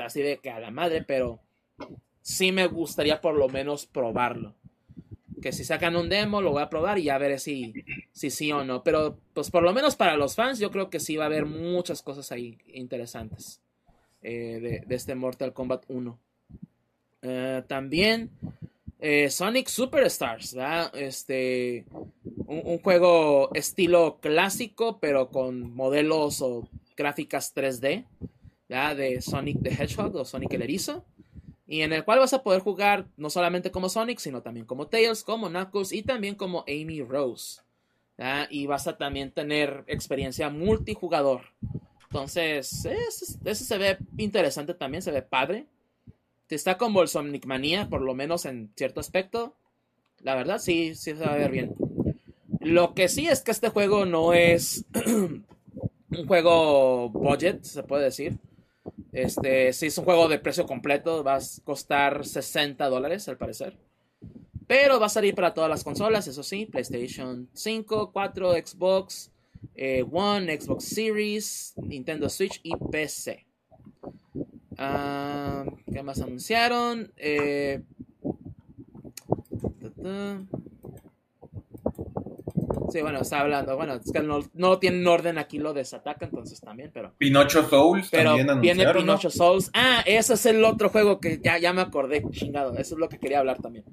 así 0.05 0.21
de 0.21 0.39
que 0.39 0.51
a 0.51 0.61
la 0.61 0.71
madre, 0.71 1.03
pero 1.03 1.41
sí 2.21 2.53
me 2.53 2.67
gustaría 2.67 3.21
por 3.21 3.35
lo 3.35 3.49
menos 3.49 3.87
probarlo 3.87 4.55
que 5.43 5.53
si 5.53 5.65
sacan 5.65 5.97
un 5.97 6.09
demo 6.09 6.41
lo 6.41 6.53
voy 6.53 6.63
a 6.63 6.71
probar 6.71 6.99
y 6.99 7.05
ya 7.05 7.19
veré 7.19 7.39
si, 7.39 7.75
si 8.13 8.31
sí 8.31 8.51
o 8.53 8.65
no. 8.65 8.83
Pero 8.83 9.19
pues 9.35 9.51
por 9.51 9.63
lo 9.63 9.75
menos 9.75 9.97
para 9.97 10.17
los 10.17 10.35
fans 10.35 10.59
yo 10.59 10.71
creo 10.71 10.89
que 10.89 11.01
sí 11.01 11.17
va 11.17 11.25
a 11.25 11.27
haber 11.27 11.45
muchas 11.45 12.01
cosas 12.01 12.33
ahí 12.33 12.59
interesantes 12.73 13.61
eh, 14.23 14.83
de, 14.87 14.95
este 14.95 15.15
Mortal 15.15 15.53
Kombat 15.53 15.85
1. 15.89 16.19
Eh, 17.23 17.63
también 17.67 18.31
eh, 18.99 19.29
Sonic 19.29 19.69
Superstars, 19.69 20.57
Este, 20.95 21.85
un, 22.47 22.79
juego 22.79 23.53
estilo 23.55 24.19
clásico 24.21 24.99
pero 25.01 25.29
con 25.29 25.75
modelos 25.75 26.41
o 26.41 26.69
gráficas 26.97 27.55
3D 27.55 28.07
de 28.97 29.21
Sonic 29.21 29.63
the 29.63 29.71
Hedgehog 29.71 30.17
o 30.17 30.25
Sonic 30.25 30.55
el 30.55 30.63
Erizo 30.63 31.05
y 31.73 31.81
en 31.81 31.95
el 31.95 32.05
cual 32.05 32.19
vas 32.19 32.35
a 32.35 32.43
poder 32.43 32.61
jugar 32.61 33.07
no 33.17 33.31
solamente 33.31 33.71
como 33.71 33.89
Sonic, 33.89 34.19
sino 34.19 34.43
también 34.43 34.67
como 34.67 34.89
Tails, 34.89 35.25
como 35.25 35.49
Knuckles 35.49 35.95
y 35.95 36.03
también 36.03 36.35
como 36.35 36.67
Amy 36.69 37.01
Rose. 37.01 37.63
Y 38.51 38.67
vas 38.67 38.87
a 38.89 38.99
también 38.99 39.31
tener 39.31 39.83
experiencia 39.87 40.51
multijugador. 40.51 41.45
Entonces, 42.11 42.85
eso, 42.85 43.65
se 43.65 43.79
ve 43.79 43.97
interesante 44.19 44.75
también, 44.75 45.01
se 45.01 45.13
ve 45.13 45.23
padre. 45.23 45.65
Está 46.51 46.77
como 46.77 47.01
el 47.01 47.09
Sonic 47.09 47.47
Mania, 47.47 47.89
por 47.89 48.03
lo 48.03 48.13
menos 48.13 48.45
en 48.45 48.71
cierto 48.77 49.01
aspecto. 49.01 49.55
La 50.21 50.35
verdad, 50.35 50.59
sí, 50.59 50.95
sí 50.95 51.13
se 51.15 51.25
va 51.25 51.33
a 51.33 51.39
ver 51.39 51.51
bien. 51.51 51.75
Lo 52.61 52.93
que 52.93 53.09
sí 53.09 53.29
es 53.29 53.41
que 53.41 53.51
este 53.51 53.71
juego 53.71 54.05
no 54.05 54.35
es 54.35 54.85
un 55.07 56.27
juego 56.27 57.09
budget, 57.09 57.63
se 57.63 57.83
puede 57.83 58.05
decir. 58.05 58.37
Este, 59.13 59.73
si 59.73 59.87
es 59.87 59.99
un 59.99 60.05
juego 60.05 60.29
de 60.29 60.39
precio 60.39 60.67
completo, 60.67 61.23
va 61.23 61.37
a 61.37 61.41
costar 61.65 62.27
60 62.27 62.89
dólares 62.89 63.29
al 63.29 63.37
parecer. 63.37 63.79
Pero 64.67 64.99
va 64.99 65.07
a 65.07 65.11
salir 65.11 65.35
para 65.35 65.53
todas 65.53 65.69
las 65.69 65.85
consolas, 65.85 66.27
eso 66.27 66.43
sí, 66.43 66.67
PlayStation 66.67 67.49
5, 67.53 68.11
4, 68.13 68.53
Xbox 68.53 69.33
eh, 69.75 70.05
One, 70.11 70.61
Xbox 70.61 70.85
Series, 70.85 71.75
Nintendo 71.77 72.29
Switch 72.29 72.61
y 72.63 72.73
PC. 72.91 73.47
Ah, 74.79 75.65
¿Qué 75.93 76.03
más 76.03 76.21
anunciaron? 76.21 77.13
Eh, 77.17 77.83
Sí, 82.93 83.01
bueno, 83.01 83.21
está 83.21 83.41
hablando. 83.41 83.75
Bueno, 83.75 83.95
es 83.95 84.13
que 84.13 84.21
no, 84.21 84.41
no 84.53 84.79
tienen 84.79 85.07
orden 85.07 85.39
aquí 85.39 85.59
lo 85.59 85.73
de 85.73 85.83
Sataka, 85.83 86.27
entonces 86.27 86.61
también, 86.61 86.91
pero. 86.93 87.15
Pinocho 87.17 87.67
Souls 87.67 88.09
pero 88.11 88.37
también 88.37 88.61
Viene 88.61 88.93
Pinocho 88.93 89.31
Souls. 89.31 89.71
Ah, 89.73 90.03
ese 90.05 90.35
es 90.35 90.45
el 90.45 90.63
otro 90.63 90.91
juego 90.91 91.19
que 91.19 91.41
ya, 91.43 91.57
ya 91.57 91.73
me 91.73 91.81
acordé, 91.81 92.23
chingado. 92.31 92.73
Eso 92.77 92.95
es 92.95 93.01
lo 93.01 93.09
que 93.09 93.19
quería 93.19 93.39
hablar 93.39 93.63
también. 93.63 93.87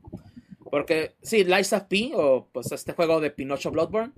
Porque, 0.70 1.16
sí, 1.22 1.46
Lies 1.46 1.72
of 1.72 1.84
P, 1.84 2.12
o 2.14 2.50
pues 2.52 2.74
este 2.74 2.92
juego 2.92 3.22
de 3.22 3.32
Pinocho 3.32 3.72
Bloodborne. 3.72 4.12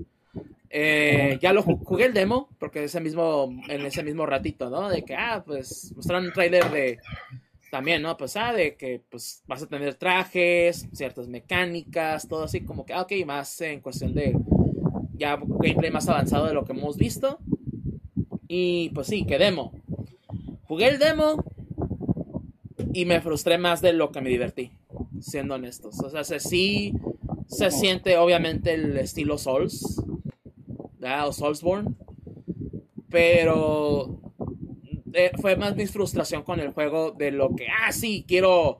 Eh, 0.72 1.38
ya 1.42 1.54
lo 1.54 1.62
jugué 1.62 2.06
el 2.06 2.14
demo, 2.14 2.50
porque 2.58 2.86
ese 2.86 3.02
mismo, 3.02 3.54
en 3.68 3.86
ese 3.86 4.02
mismo 4.02 4.26
ratito, 4.26 4.72
¿no? 4.72 4.90
De 4.90 5.04
que, 5.04 5.16
ah, 5.16 5.44
pues 5.46 5.94
mostraron 5.96 6.26
un 6.26 6.34
trailer 6.34 6.72
de 6.72 6.98
también, 7.70 8.02
¿no? 8.02 8.18
Pues, 8.18 8.36
ah, 8.36 8.52
de 8.52 8.76
que 8.76 9.02
pues 9.10 9.44
vas 9.48 9.64
a 9.64 9.68
tener 9.68 9.96
trajes, 9.96 10.88
ciertas 10.92 11.28
mecánicas, 11.28 12.28
todo 12.28 12.44
así 12.44 12.62
como 12.62 12.86
que, 12.86 12.94
ah, 12.94 13.02
ok, 13.02 13.14
más 13.26 13.62
en 13.62 13.80
cuestión 13.80 14.14
de 14.14 14.36
ya 15.22 15.38
gameplay 15.40 15.92
más 15.92 16.10
avanzado 16.10 16.48
de 16.48 16.54
lo 16.56 16.66
que 16.66 16.74
hemos 16.74 16.98
visto. 16.98 17.38
Y 18.48 18.90
pues 18.90 19.08
sí, 19.08 19.24
que 19.24 19.38
demo. 19.38 19.72
Jugué 20.64 20.88
el 20.88 20.98
demo 20.98 21.44
y 22.92 23.06
me 23.06 23.22
frustré 23.22 23.60
más 23.60 23.82
de 23.82 23.94
lo 23.94 24.12
que 24.12 24.22
me 24.22 24.30
divertí, 24.30 24.72
siendo 25.20 25.56
honestos. 25.56 26.00
O 26.00 26.10
sea, 26.10 26.24
sí 26.40 26.94
se 27.48 27.70
siente 27.70 28.18
obviamente 28.18 28.74
el 28.74 28.98
estilo 28.98 29.38
Souls, 29.38 30.02
o 31.26 31.34
Soulsborne, 31.34 31.94
pero 33.10 34.20
eh, 35.14 35.32
fue 35.40 35.56
más 35.56 35.76
mi 35.76 35.86
frustración 35.86 36.42
con 36.44 36.60
el 36.60 36.72
juego 36.72 37.12
de 37.12 37.30
lo 37.32 37.56
que, 37.56 37.68
ah, 37.68 37.92
sí, 37.92 38.26
quiero 38.28 38.80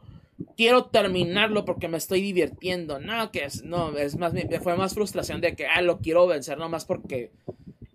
quiero 0.56 0.86
terminarlo 0.86 1.66
porque 1.66 1.88
me 1.88 1.98
estoy 1.98 2.22
divirtiendo. 2.22 3.00
No, 3.00 3.32
que 3.32 3.46
es, 3.46 3.64
no, 3.64 3.98
es 3.98 4.18
más, 4.18 4.34
fue 4.62 4.76
más 4.78 4.94
frustración 4.94 5.42
de 5.42 5.56
que, 5.56 5.68
ah, 5.68 5.82
lo 5.82 6.00
quiero 6.00 6.28
vencer 6.28 6.58
nomás 6.58 6.86
porque, 6.86 7.32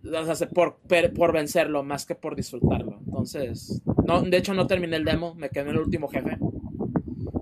o 0.04 0.54
por, 0.54 0.78
por 1.14 1.32
vencerlo 1.32 1.82
más 1.82 2.06
que 2.06 2.14
por 2.14 2.36
disfrutarlo. 2.36 2.98
Entonces, 3.04 3.82
no, 4.06 4.22
de 4.22 4.36
hecho 4.36 4.54
no 4.54 4.66
terminé 4.66 4.96
el 4.96 5.04
demo, 5.04 5.34
me 5.34 5.50
quedé 5.50 5.64
en 5.64 5.70
el 5.70 5.78
último 5.78 6.08
jefe. 6.08 6.38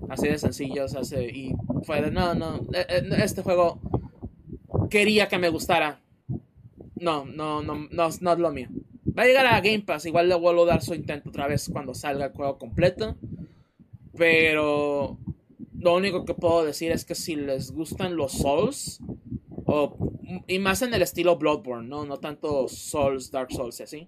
Así 0.09 0.27
de 0.27 0.37
sencillo, 0.37 0.85
o 0.85 0.87
sea, 0.87 1.21
y 1.21 1.53
fue 1.83 2.01
de, 2.01 2.11
no, 2.11 2.33
no, 2.35 2.61
e, 2.73 2.85
e, 2.87 3.23
este 3.23 3.41
juego 3.41 3.79
quería 4.89 5.27
que 5.27 5.37
me 5.37 5.49
gustara. 5.49 5.99
No, 6.95 7.25
no, 7.25 7.61
no, 7.61 7.75
no, 7.75 7.87
no 7.91 8.07
es 8.07 8.21
lo 8.21 8.51
mío. 8.51 8.69
Va 9.17 9.23
a 9.23 9.25
llegar 9.25 9.45
a 9.45 9.61
Game 9.61 9.81
Pass, 9.81 10.05
igual 10.05 10.27
le 10.27 10.35
vuelvo 10.35 10.63
a 10.63 10.67
dar 10.67 10.81
su 10.81 10.93
intento 10.93 11.29
otra 11.29 11.47
vez 11.47 11.69
cuando 11.71 11.93
salga 11.93 12.25
el 12.25 12.33
juego 12.33 12.57
completo. 12.57 13.15
Pero 14.17 15.17
lo 15.77 15.95
único 15.95 16.25
que 16.25 16.33
puedo 16.33 16.63
decir 16.63 16.91
es 16.91 17.05
que 17.05 17.15
si 17.15 17.35
les 17.35 17.71
gustan 17.71 18.15
los 18.15 18.33
Souls, 18.33 19.01
y 20.47 20.59
más 20.59 20.81
en 20.81 20.93
el 20.93 21.01
estilo 21.01 21.37
Bloodborne, 21.37 21.87
¿no? 21.87 22.05
No 22.05 22.17
tanto 22.17 22.67
Souls, 22.67 23.31
Dark 23.31 23.51
Souls 23.51 23.79
y 23.79 23.83
así. 23.83 24.05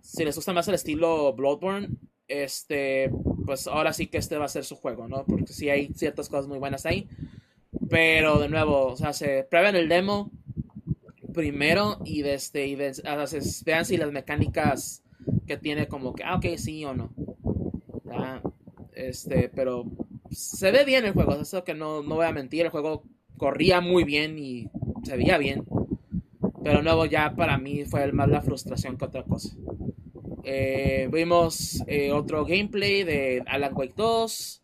Si 0.00 0.24
les 0.24 0.36
gusta 0.36 0.52
más 0.52 0.68
el 0.68 0.74
estilo 0.74 1.32
Bloodborne, 1.34 1.88
este, 2.28 3.10
pues 3.44 3.66
ahora 3.66 3.92
sí 3.92 4.06
que 4.06 4.18
este 4.18 4.38
va 4.38 4.46
a 4.46 4.48
ser 4.48 4.64
su 4.64 4.76
juego, 4.76 5.08
¿no? 5.08 5.24
Porque 5.24 5.52
sí 5.52 5.68
hay 5.68 5.92
ciertas 5.94 6.28
cosas 6.28 6.46
muy 6.46 6.58
buenas 6.58 6.86
ahí. 6.86 7.08
Pero 7.88 8.38
de 8.38 8.48
nuevo, 8.48 8.86
o 8.86 8.96
sea, 8.96 9.12
se 9.12 9.46
prueben 9.50 9.76
el 9.76 9.88
demo 9.88 10.30
primero 11.34 11.98
y, 12.04 12.22
de 12.22 12.34
este, 12.34 12.66
y 12.66 12.74
vean 12.74 13.84
si 13.84 13.96
las 13.96 14.10
mecánicas 14.10 15.02
que 15.46 15.56
tiene 15.56 15.86
como 15.86 16.14
que, 16.14 16.24
ah, 16.24 16.36
ok, 16.36 16.46
sí 16.56 16.84
o 16.84 16.94
no. 16.94 17.12
Este, 18.96 19.50
pero 19.54 19.84
se 20.30 20.70
ve 20.70 20.84
bien 20.84 21.04
el 21.04 21.12
juego, 21.12 21.34
eso 21.34 21.62
que 21.64 21.74
no, 21.74 22.02
no 22.02 22.16
voy 22.16 22.26
a 22.26 22.32
mentir, 22.32 22.64
el 22.64 22.70
juego 22.70 23.04
corría 23.36 23.82
muy 23.82 24.04
bien 24.04 24.38
y 24.38 24.70
se 25.04 25.16
veía 25.16 25.38
bien. 25.38 25.64
Pero 26.64 26.82
luego 26.82 27.04
ya 27.04 27.36
para 27.36 27.58
mí 27.58 27.84
fue 27.84 28.10
más 28.12 28.28
la 28.28 28.40
frustración 28.40 28.96
que 28.96 29.04
otra 29.04 29.22
cosa. 29.22 29.54
Eh, 30.44 31.08
vimos 31.12 31.82
eh, 31.86 32.10
otro 32.10 32.44
gameplay 32.44 33.04
de 33.04 33.42
Alan 33.46 33.74
Wake 33.76 33.94
2. 33.96 34.62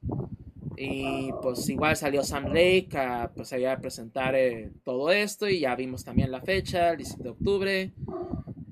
Y 0.78 1.30
pues 1.42 1.68
igual 1.68 1.96
salió 1.96 2.24
Sam 2.24 2.46
Lake 2.46 2.88
a, 2.94 3.30
pues, 3.36 3.54
presentar 3.80 4.34
eh, 4.34 4.72
todo 4.82 5.12
esto. 5.12 5.48
Y 5.48 5.60
ya 5.60 5.76
vimos 5.76 6.04
también 6.04 6.32
la 6.32 6.40
fecha, 6.40 6.90
el 6.90 6.96
17 6.96 7.22
de 7.22 7.30
octubre. 7.30 7.92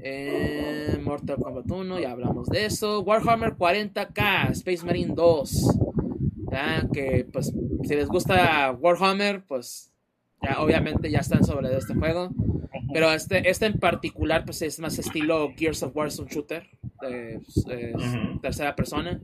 Eh, 0.02 0.98
Mortal 1.02 1.36
Kombat 1.36 1.70
1, 1.70 2.00
ya 2.00 2.12
hablamos 2.12 2.48
de 2.48 2.66
eso. 2.66 3.00
Warhammer 3.00 3.54
40k, 3.56 4.50
Space 4.50 4.84
Marine 4.84 5.14
2. 5.14 5.78
Ya, 6.50 6.88
que 6.92 7.26
pues 7.32 7.52
si 7.84 7.94
les 7.94 8.08
gusta 8.08 8.76
Warhammer, 8.80 9.44
pues 9.44 9.92
ya 10.42 10.60
obviamente 10.60 11.10
ya 11.10 11.20
están 11.20 11.44
sobre 11.44 11.76
este 11.76 11.94
juego. 11.94 12.30
Pero 12.92 13.12
este, 13.12 13.48
este 13.48 13.66
en 13.66 13.78
particular 13.78 14.44
pues 14.44 14.62
es 14.62 14.80
más 14.80 14.98
estilo 14.98 15.52
Gears 15.56 15.82
of 15.82 15.94
War, 15.94 16.08
es 16.08 16.18
un 16.18 16.26
shooter. 16.26 16.66
de 17.00 17.40
tercera 18.42 18.74
persona. 18.74 19.20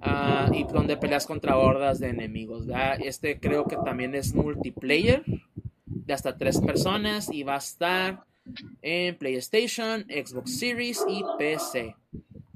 Ah, 0.00 0.48
y 0.52 0.62
donde 0.64 0.96
peleas 0.96 1.26
contra 1.26 1.58
hordas 1.58 1.98
de 1.98 2.08
enemigos. 2.08 2.66
Este 3.00 3.40
creo 3.40 3.64
que 3.64 3.76
también 3.76 4.14
es 4.14 4.34
multiplayer 4.34 5.24
de 5.86 6.12
hasta 6.12 6.36
tres 6.36 6.60
personas 6.60 7.28
y 7.32 7.42
va 7.42 7.56
a 7.56 7.58
estar 7.58 8.24
en 8.82 9.16
PlayStation, 9.16 10.04
Xbox 10.08 10.58
Series 10.58 11.04
y 11.08 11.22
PC. 11.38 11.96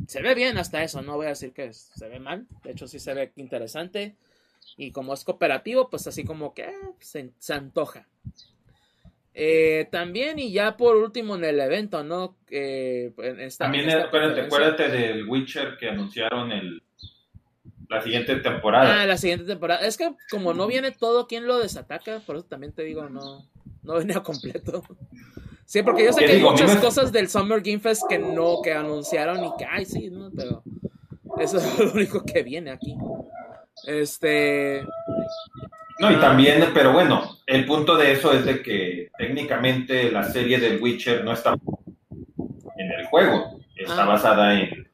Se 0.07 0.23
ve 0.23 0.35
bien 0.35 0.59
hasta 0.59 0.83
eso, 0.83 1.03
no 1.03 1.17
voy 1.17 1.27
a 1.27 1.31
decir 1.31 1.53
que 1.53 1.73
se 1.73 2.09
ve 2.09 2.19
mal, 2.19 2.47
de 2.65 2.73
hecho 2.73 2.89
sí 2.89 2.99
se 2.99 3.15
ve 3.15 3.33
interesante. 3.37 4.17
Y 4.77 4.93
como 4.93 5.15
es 5.15 5.25
cooperativo, 5.25 5.91
pues 5.91 6.07
así 6.07 6.25
como 6.25 6.55
que 6.55 6.62
eh, 6.62 7.31
se, 7.39 7.53
antoja. 7.53 8.07
Eh, 9.35 9.89
también, 9.91 10.39
y 10.39 10.53
ya 10.53 10.77
por 10.77 10.97
último 10.97 11.37
en 11.37 11.45
el 11.45 11.61
evento, 11.61 12.03
¿no? 12.03 12.37
también, 13.59 13.91
acuérdate, 13.91 14.89
del 14.89 15.29
Witcher 15.29 15.77
que 15.79 15.89
anunciaron 15.89 16.51
el, 16.53 16.83
la 17.91 18.01
siguiente 18.01 18.37
temporada. 18.37 19.03
Ah, 19.03 19.07
la 19.07 19.17
siguiente 19.17 19.45
temporada. 19.45 19.87
Es 19.87 19.97
que 19.97 20.15
como 20.31 20.55
no 20.55 20.67
viene 20.67 20.93
todo, 20.93 21.27
¿quién 21.27 21.47
lo 21.47 21.59
desataca? 21.59 22.21
Por 22.21 22.37
eso 22.37 22.45
también 22.47 22.73
te 22.73 22.83
digo, 22.83 23.09
no. 23.09 23.47
no 23.83 23.95
venía 23.95 24.21
completo. 24.23 24.85
Sí, 25.70 25.84
porque 25.84 26.05
yo 26.05 26.12
sé 26.12 26.24
que 26.24 26.32
hay 26.32 26.42
muchas 26.42 26.74
cosas 26.78 27.12
del 27.12 27.28
Summer 27.28 27.60
Game 27.60 27.78
Fest 27.78 28.02
que 28.09 28.18
no, 28.18 28.60
que 28.60 28.72
anunciaron 28.72 29.44
y 29.44 29.51
que, 29.56 29.64
ay, 29.64 29.84
sí, 29.84 30.10
¿no? 30.10 30.28
Pero 30.36 30.64
eso 31.38 31.59
es 31.59 31.78
lo 31.78 31.92
único 31.92 32.24
que 32.24 32.42
viene 32.42 32.72
aquí. 32.72 32.97
Este. 33.86 34.84
No, 36.01 36.10
y 36.10 36.16
también, 36.16 36.70
pero 36.74 36.92
bueno, 36.92 37.38
el 37.47 37.66
punto 37.66 37.97
de 37.97 38.10
eso 38.10 38.32
es 38.32 38.44
de 38.44 38.62
que 38.62 39.12
técnicamente 39.16 40.10
la 40.10 40.24
serie 40.24 40.59
del 40.59 40.82
Witcher 40.82 41.22
no 41.22 41.34
está 41.34 41.52
en 41.52 42.90
el 42.90 43.06
juego, 43.06 43.60
está 43.76 44.02
ah. 44.02 44.06
basada 44.06 44.59
en, 44.59 44.88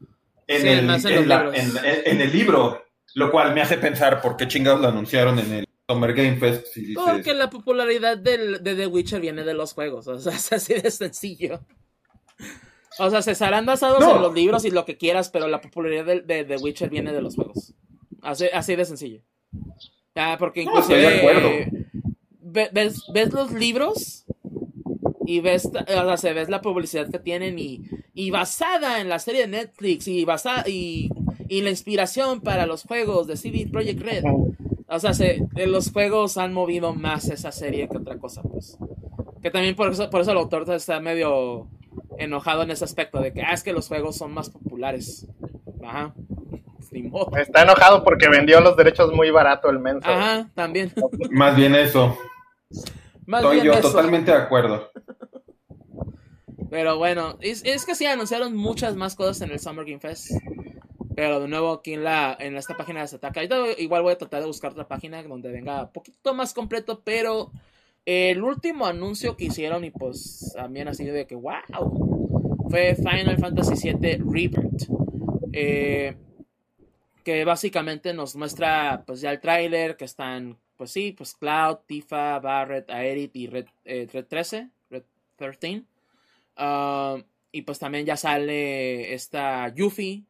en, 0.47 2.21
el, 2.21 2.33
libro, 2.33 2.85
lo 3.15 3.31
cual 3.31 3.55
me 3.55 3.63
hace 3.63 3.79
pensar 3.79 4.21
por 4.21 4.37
qué 4.37 4.47
chingados 4.47 4.83
lo 4.83 4.89
anunciaron 4.89 5.39
en 5.39 5.53
el 5.55 5.69
Summer 5.89 6.13
Game 6.15 6.37
Fest. 6.37 6.67
Porque 6.95 7.33
la 7.35 7.49
popularidad 7.49 8.19
de 8.19 8.59
The 8.63 8.87
Witcher 8.87 9.21
viene 9.21 9.45
de 9.45 9.55
los 9.55 9.73
juegos, 9.73 10.09
o 10.09 10.19
sea, 10.19 10.33
es 10.37 10.53
así 10.53 10.75
de 10.75 10.91
sencillo. 10.91 11.61
O 12.99 13.11
sea, 13.11 13.23
se 13.23 13.33
estarán 13.33 13.67
basados 13.67 14.03
en 14.03 14.23
los 14.23 14.35
libros 14.35 14.65
y 14.65 14.71
lo 14.71 14.85
que 14.85 14.97
quieras, 14.97 15.31
pero 15.31 15.49
la 15.49 15.61
popularidad 15.61 16.23
de, 16.23 16.45
The 16.45 16.57
Witcher 16.57 16.89
viene 16.89 17.13
de 17.13 17.21
los 17.21 17.37
juegos. 17.37 17.75
Así, 18.23 18.47
así 18.53 18.75
de 18.75 18.85
sencillo. 18.85 19.21
Ah, 20.15 20.37
porque 20.39 20.63
incluso 20.63 20.89
ves, 22.41 23.03
ves 23.13 23.33
los 23.33 23.53
libros 23.53 24.25
y 25.27 25.41
ves, 25.41 25.67
o 25.67 26.17
sea, 26.17 26.33
ves 26.33 26.49
la 26.49 26.63
publicidad 26.63 27.11
que 27.11 27.19
tienen 27.19 27.59
y, 27.59 27.83
y 28.15 28.31
basada 28.31 29.01
en 29.01 29.11
la 29.11 29.19
serie 29.19 29.43
de 29.43 29.49
Netflix 29.49 30.09
y 30.09 30.25
basada 30.25 30.65
y, 30.67 31.11
y 31.49 31.61
la 31.61 31.71
inspiración 31.71 32.41
para 32.41 32.65
los 32.65 32.83
juegos 32.83 33.27
de 33.27 33.37
CD 33.37 33.69
Projekt 33.71 34.01
Red. 34.01 34.25
O 34.89 34.99
sea, 35.01 35.15
se, 35.15 35.47
los 35.67 35.91
juegos 35.91 36.39
han 36.39 36.53
movido 36.53 36.95
más 36.95 37.29
esa 37.29 37.53
serie 37.53 37.89
que 37.89 37.99
otra 37.99 38.19
cosa, 38.19 38.43
pues. 38.43 38.79
Que 39.43 39.51
también 39.51 39.75
por 39.75 39.91
eso, 39.91 40.09
por 40.11 40.21
eso 40.21 40.33
el 40.33 40.39
autor 40.39 40.71
está 40.71 41.01
medio 41.01 41.69
enojado 42.19 42.63
en 42.63 42.71
ese 42.71 42.85
aspecto 42.85 43.21
de 43.21 43.33
que 43.33 43.43
ah, 43.43 43.53
es 43.53 43.63
que 43.63 43.73
los 43.73 43.89
juegos 43.89 44.17
son 44.17 44.33
más 44.33 44.51
populares. 44.51 45.27
Ajá. 45.85 46.15
Está 47.37 47.63
enojado 47.63 48.03
porque 48.05 48.29
vendió 48.29 48.61
los 48.61 48.77
derechos 48.77 49.13
muy 49.13 49.31
barato 49.31 49.71
el 49.71 49.79
menso. 49.79 50.09
Ajá, 50.09 50.49
también. 50.55 50.93
Más 51.31 51.57
bien 51.57 51.75
eso. 51.75 52.17
Estoy 53.27 53.63
yo 53.63 53.81
totalmente 53.81 54.31
de 54.31 54.37
acuerdo. 54.37 54.91
Pero 56.71 56.99
bueno, 56.99 57.37
es, 57.41 57.63
que 57.85 57.95
sí 57.95 58.07
anunciaron 58.07 58.57
muchas 58.57 58.97
más 58.97 59.15
cosas 59.15 59.41
en 59.43 59.53
el 59.53 59.61
Summer 59.61 59.85
Game 59.85 60.01
Fest. 60.01 60.33
Pero 61.17 61.41
de 61.41 61.49
nuevo 61.49 61.73
aquí 61.73 61.95
en 61.95 62.05
la 62.05 62.37
en 62.39 62.57
esta 62.57 62.77
página 62.77 63.01
de 63.01 63.09
Sataka. 63.09 63.43
Igual 63.79 64.03
voy 64.03 64.13
a 64.13 64.19
tratar 64.19 64.41
de 64.41 64.47
buscar 64.47 64.73
otra 64.73 64.87
página 64.87 65.23
donde 65.23 65.51
venga 65.51 65.85
un 65.85 65.93
poquito 65.93 66.35
más 66.35 66.55
completo. 66.55 67.01
Pero 67.03 67.51
el 68.05 68.43
último 68.43 68.87
anuncio 68.87 69.37
que 69.37 69.47
hicieron 69.47 69.85
y 69.85 69.91
pues 69.91 70.53
también 70.55 70.87
ha 70.89 70.95
sido 70.95 71.15
de 71.15 71.27
que 71.27 71.35
wow. 71.35 72.69
Fue 72.71 72.95
Final 72.95 73.39
Fantasy 73.39 73.93
VII 73.93 74.19
Rebirth. 74.19 74.89
Eh, 75.53 76.15
que 77.25 77.45
básicamente 77.45 78.13
nos 78.13 78.37
muestra 78.37 79.03
pues 79.07 79.21
ya 79.21 79.33
el 79.33 79.41
tráiler 79.41 79.97
que 79.97 80.05
están 80.05 80.59
pues 80.77 80.91
sí, 80.91 81.13
pues 81.17 81.35
Cloud, 81.35 81.79
Tifa, 81.87 82.39
Barret, 82.39 82.91
Aerith 82.91 83.35
y 83.35 83.47
Red, 83.47 83.67
13, 83.85 84.57
eh, 84.59 84.69
Red 84.91 85.03
13. 85.37 85.83
Ah, 86.57 87.17
y 87.53 87.63
pues 87.63 87.79
también 87.79 88.05
ya 88.05 88.17
sale 88.17 89.15
esta 89.15 89.73
Yuffie, 89.75 90.25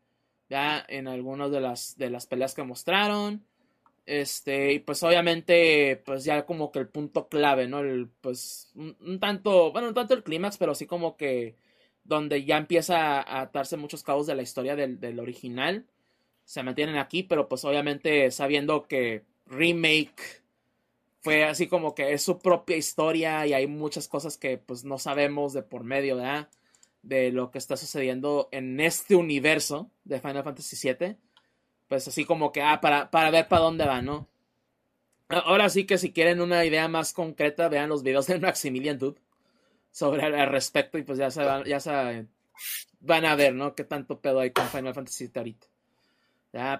ya 0.48 0.85
en 0.89 1.09
algunas 1.09 1.51
de 1.51 1.60
las, 1.60 1.97
de 1.98 2.10
las 2.10 2.27
peleas 2.27 2.55
que 2.55 2.62
mostraron. 2.62 3.44
Este, 4.06 4.73
y 4.74 4.78
pues 4.78 5.02
obviamente, 5.02 6.02
pues 6.05 6.24
ya 6.24 6.47
como 6.47 6.70
que 6.70 6.78
el 6.78 6.89
punto 6.89 7.28
clave, 7.28 7.68
¿no? 7.68 7.81
El, 7.81 8.09
pues 8.20 8.73
un, 8.77 9.18
tanto, 9.20 9.73
bueno, 9.73 9.89
no 9.89 9.94
tanto 9.94 10.14
el 10.14 10.23
clímax, 10.23 10.59
pero 10.59 10.74
sí 10.74 10.86
como 10.86 11.16
que 11.16 11.56
donde 12.05 12.44
ya 12.44 12.56
empieza 12.56 13.20
a 13.20 13.40
atarse 13.43 13.77
muchos 13.77 14.05
cabos 14.05 14.27
de 14.27 14.36
la 14.36 14.43
historia 14.43 14.77
del, 14.77 15.01
del 15.01 15.18
original 15.20 15.86
se 16.47 16.62
mantienen 16.62 16.97
aquí, 16.97 17.24
pero 17.24 17.48
pues 17.48 17.64
obviamente 17.64 18.31
sabiendo 18.31 18.86
que 18.86 19.24
remake 19.47 20.43
fue 21.20 21.44
así 21.44 21.66
como 21.66 21.94
que 21.94 22.12
es 22.12 22.23
su 22.23 22.39
propia 22.39 22.77
historia 22.77 23.47
y 23.47 23.52
hay 23.52 23.66
muchas 23.66 24.06
cosas 24.09 24.39
que 24.39 24.59
pues 24.59 24.85
no 24.85 24.98
sabemos 24.98 25.52
de 25.52 25.62
por 25.62 25.82
medio 25.82 26.16
de 27.07 27.31
lo 27.31 27.51
que 27.51 27.59
está 27.59 27.77
sucediendo 27.77 28.49
en 28.51 28.81
este 28.81 29.15
universo 29.15 29.91
de 30.05 30.20
Final 30.20 30.43
Fantasy 30.43 30.77
VII. 30.89 31.16
Pues 31.89 32.09
así 32.09 32.24
como 32.24 32.51
que, 32.51 32.62
ah, 32.62 32.81
para, 32.81 33.11
para 33.11 33.31
ver 33.31 33.47
para 33.47 33.62
dónde 33.62 33.87
va, 33.87 34.03
¿no? 34.03 34.28
Ahora 35.28 35.69
sí 35.69 35.85
que 35.85 35.99
si 35.99 36.12
quieren 36.12 36.41
una 36.41 36.65
idea 36.65 36.89
más 36.89 37.12
concreta, 37.12 37.69
vean 37.69 37.89
los 37.89 38.03
videos 38.03 38.27
de 38.27 38.39
Maximilian 38.41 38.99
Dude 38.99 39.20
sobre 39.91 40.27
el 40.27 40.49
respecto 40.49 40.99
y 40.99 41.03
pues 41.03 41.19
ya 41.19 41.31
se, 41.31 41.45
van, 41.45 41.65
ya 41.65 41.81
se 41.81 42.27
van 43.01 43.24
a 43.24 43.37
ver, 43.37 43.55
¿no? 43.55 43.74
Qué 43.74 43.85
tanto 43.85 44.20
pedo 44.20 44.41
hay 44.41 44.51
con 44.51 44.66
Final 44.66 44.95
Fantasy 44.95 45.27
VII 45.27 45.33
ahorita. 45.37 45.66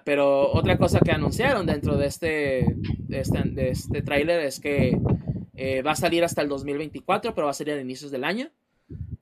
Pero 0.03 0.51
otra 0.51 0.77
cosa 0.77 0.99
que 0.99 1.11
anunciaron 1.11 1.65
dentro 1.65 1.97
de 1.97 2.07
este, 2.07 2.75
de 2.99 3.19
este, 3.19 3.69
este 3.69 4.01
tráiler 4.01 4.41
es 4.41 4.59
que 4.59 4.99
eh, 5.55 5.81
va 5.83 5.91
a 5.91 5.95
salir 5.95 6.23
hasta 6.23 6.41
el 6.41 6.49
2024, 6.49 7.33
pero 7.33 7.45
va 7.45 7.51
a 7.51 7.53
salir 7.53 7.75
a 7.75 7.81
inicios 7.81 8.11
del 8.11 8.23
año. 8.23 8.49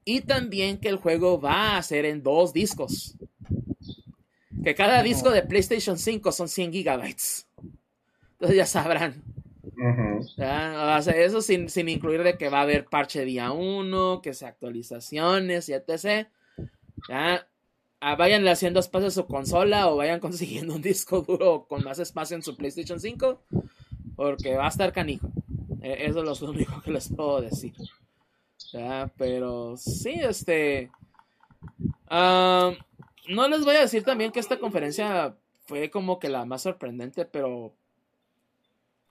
Y 0.06 0.22
también 0.22 0.77
que 0.77 0.88
el 0.88 0.98
juego 0.98 1.41
va 1.41 1.77
a 1.77 1.84
ser 1.84 2.06
en 2.06 2.22
dos 2.22 2.53
discos. 2.53 3.18
Que 4.64 4.76
cada 4.76 5.02
disco 5.02 5.32
de 5.32 5.41
PlayStation 5.41 5.98
5 5.98 6.32
son 6.32 6.48
100 6.48 6.72
gigabytes. 6.72 7.48
Entonces 8.34 8.57
ya 8.57 8.65
sabrán. 8.68 9.23
eso 11.15 11.41
sin, 11.41 11.69
sin, 11.69 11.90
incluir 11.90 12.23
de 12.23 12.38
que 12.38 12.49
va 12.49 12.60
a 12.60 12.64
haber 12.64 12.86
parche 12.86 13.26
día 13.26 13.52
1, 13.52 14.22
que 14.22 14.34
sea 14.34 14.49
actualizaciones 14.49 15.69
y 15.69 15.73
etc. 15.73 16.27
¿Ya? 17.10 17.48
Ah, 17.99 18.15
vayan 18.15 18.48
haciendo 18.48 18.80
espacio 18.80 19.07
a 19.07 19.11
su 19.11 19.26
consola 19.26 19.90
o 19.90 19.98
vayan 19.98 20.19
consiguiendo 20.27 20.76
un 20.76 20.82
disco 20.82 21.22
duro 21.22 21.65
con 21.68 21.84
más 21.84 21.98
espacio 21.98 22.36
en 22.36 22.44
su 22.44 22.56
PlayStation 22.56 22.99
5 22.99 23.41
porque 24.15 24.56
va 24.56 24.65
a 24.65 24.69
estar 24.69 24.94
canijo. 24.94 25.30
E, 25.82 26.06
eso 26.06 26.32
es 26.32 26.41
lo 26.41 26.49
único 26.49 26.82
que 26.82 26.91
les 26.91 27.10
puedo 27.10 27.41
decir. 27.41 27.73
Pero 29.18 29.77
sí, 29.77 30.11
este... 30.14 30.91
no 32.10 33.47
les 33.47 33.65
voy 33.65 33.76
a 33.76 33.81
decir 33.81 34.03
también 34.03 34.31
que 34.31 34.39
esta 34.39 34.60
conferencia 34.60 35.35
fue 35.65 35.89
como 35.89 36.19
que 36.19 36.30
la 36.30 36.45
más 36.45 36.64
sorprendente, 36.64 37.26
pero 37.26 37.73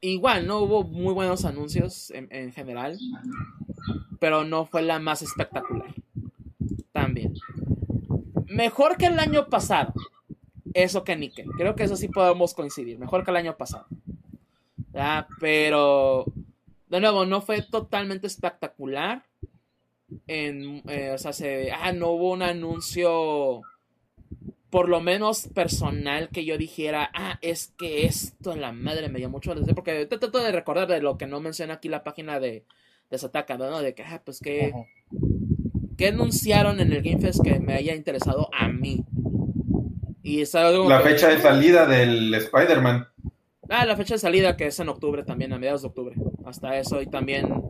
igual, 0.00 0.46
no 0.46 0.60
hubo 0.60 0.84
muy 0.84 1.14
buenos 1.14 1.44
anuncios 1.44 2.10
en, 2.10 2.28
en 2.30 2.52
general, 2.52 2.98
pero 4.20 4.44
no 4.44 4.66
fue 4.66 4.82
la 4.82 4.98
más 4.98 5.22
espectacular. 5.22 5.94
También 6.92 7.34
mejor 8.54 8.96
que 8.96 9.06
el 9.06 9.18
año 9.18 9.48
pasado. 9.48 9.92
Eso 10.72 11.04
que 11.04 11.16
Nickel. 11.16 11.48
Creo 11.56 11.74
que 11.74 11.84
eso 11.84 11.96
sí 11.96 12.08
podemos 12.08 12.54
coincidir. 12.54 12.98
Mejor 12.98 13.24
que 13.24 13.30
el 13.30 13.36
año 13.36 13.56
pasado. 13.56 13.86
Pero, 15.40 16.24
de 16.88 17.00
nuevo, 17.00 17.26
no 17.26 17.40
fue 17.40 17.62
totalmente 17.62 18.26
espectacular. 18.26 19.24
En, 20.26 20.82
eh, 20.88 21.10
o 21.14 21.18
sea, 21.18 21.32
se, 21.32 21.70
ah, 21.72 21.92
no 21.92 22.10
hubo 22.10 22.32
un 22.32 22.42
anuncio, 22.42 23.62
por 24.70 24.88
lo 24.88 25.00
menos 25.00 25.48
personal, 25.48 26.30
que 26.30 26.44
yo 26.44 26.56
dijera, 26.56 27.10
ah, 27.14 27.38
es 27.42 27.72
que 27.78 28.06
esto 28.06 28.52
en 28.52 28.60
la 28.60 28.72
madre 28.72 29.08
me 29.08 29.18
dio 29.18 29.28
mucho 29.28 29.52
atención. 29.52 29.74
Porque 29.74 30.06
trato 30.06 30.38
de 30.38 30.52
recordar 30.52 30.88
de 30.88 31.02
lo 31.02 31.18
que 31.18 31.26
no 31.26 31.40
menciona 31.40 31.74
aquí 31.74 31.88
la 31.88 32.04
página 32.04 32.40
de, 32.40 32.64
de 33.10 33.18
Sataka, 33.18 33.58
¿no? 33.58 33.80
De 33.80 33.94
que, 33.94 34.02
ah, 34.02 34.22
pues 34.24 34.40
que. 34.40 34.72
¿Qué 35.96 36.08
anunciaron 36.08 36.80
en 36.80 36.92
el 36.92 37.02
Game 37.02 37.20
Fest 37.20 37.40
que 37.44 37.60
me 37.60 37.74
haya 37.74 37.94
interesado 37.94 38.50
a 38.52 38.68
mí? 38.68 39.04
Y 40.24 40.42
la 40.42 41.00
fecha 41.00 41.28
de 41.28 41.38
salida 41.38 41.86
del 41.86 42.34
Spider-Man. 42.34 43.06
Ah, 43.68 43.84
la 43.84 43.96
fecha 43.96 44.14
de 44.14 44.18
salida 44.18 44.56
que 44.56 44.66
es 44.66 44.80
en 44.80 44.88
octubre 44.88 45.22
también, 45.22 45.52
a 45.52 45.58
mediados 45.58 45.82
de 45.82 45.88
octubre. 45.88 46.16
Hasta 46.44 46.78
eso 46.78 47.00
y 47.00 47.06
también... 47.06 47.62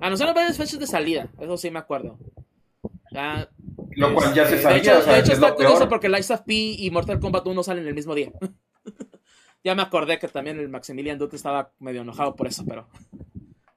Anunciaron 0.00 0.34
varias 0.34 0.56
fechas 0.56 0.78
de 0.78 0.86
salida, 0.86 1.28
eso 1.38 1.56
sí 1.56 1.70
me 1.70 1.78
acuerdo. 1.78 2.18
Lo 3.96 4.14
cual 4.14 4.34
ya 4.34 4.46
se 4.46 4.60
sabía. 4.60 4.74
De 4.74 4.78
hecho, 4.78 5.02
de 5.02 5.18
hecho 5.18 5.32
está 5.32 5.54
curioso 5.54 5.88
porque 5.88 6.08
Lies 6.08 6.30
of 6.30 6.42
P 6.42 6.54
y 6.54 6.90
Mortal 6.90 7.20
Kombat 7.20 7.46
1 7.46 7.62
salen 7.62 7.86
el 7.86 7.94
mismo 7.94 8.14
día. 8.14 8.32
ya 9.64 9.74
me 9.74 9.82
acordé 9.82 10.18
que 10.18 10.28
también 10.28 10.58
el 10.58 10.68
Maximilian 10.68 11.18
Dutte 11.18 11.36
estaba 11.36 11.72
medio 11.78 12.02
enojado 12.02 12.36
por 12.36 12.46
eso, 12.46 12.64
pero... 12.66 12.88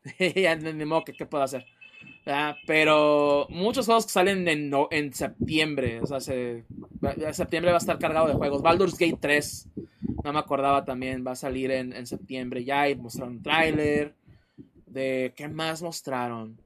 ya 0.36 0.56
ni 0.56 0.86
modo 0.86 1.04
que 1.04 1.14
qué 1.14 1.26
puedo 1.26 1.44
hacer. 1.44 1.66
Pero 2.68 3.48
muchos 3.50 3.86
juegos 3.86 4.06
que 4.06 4.12
salen 4.12 4.48
en, 4.48 4.72
en 4.92 5.14
septiembre. 5.14 6.02
O 6.02 6.06
sea, 6.06 6.20
septiembre 6.20 7.72
va 7.72 7.78
a 7.78 7.80
estar 7.80 7.98
cargado 7.98 8.28
de 8.28 8.34
juegos. 8.34 8.62
Baldur's 8.62 8.98
Gate 8.98 9.18
3, 9.20 9.70
no 10.24 10.34
me 10.34 10.40
acordaba 10.40 10.86
también, 10.86 11.26
va 11.26 11.32
a 11.32 11.36
salir 11.36 11.72
en, 11.72 12.06
septiembre 12.06 12.64
ya. 12.64 12.90
Y 12.90 12.96
mostraron 12.96 13.38
un 13.38 13.44
tráiler. 13.44 14.16
De 14.92 15.34
¿qué 15.38 15.48
más 15.48 15.82
mostraron? 15.82 16.58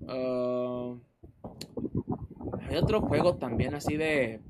Uh, 0.00 0.96
hay 2.68 2.76
otro 2.76 3.00
juego 3.00 3.34
también 3.36 3.74
así 3.74 3.96
de, 3.96 4.40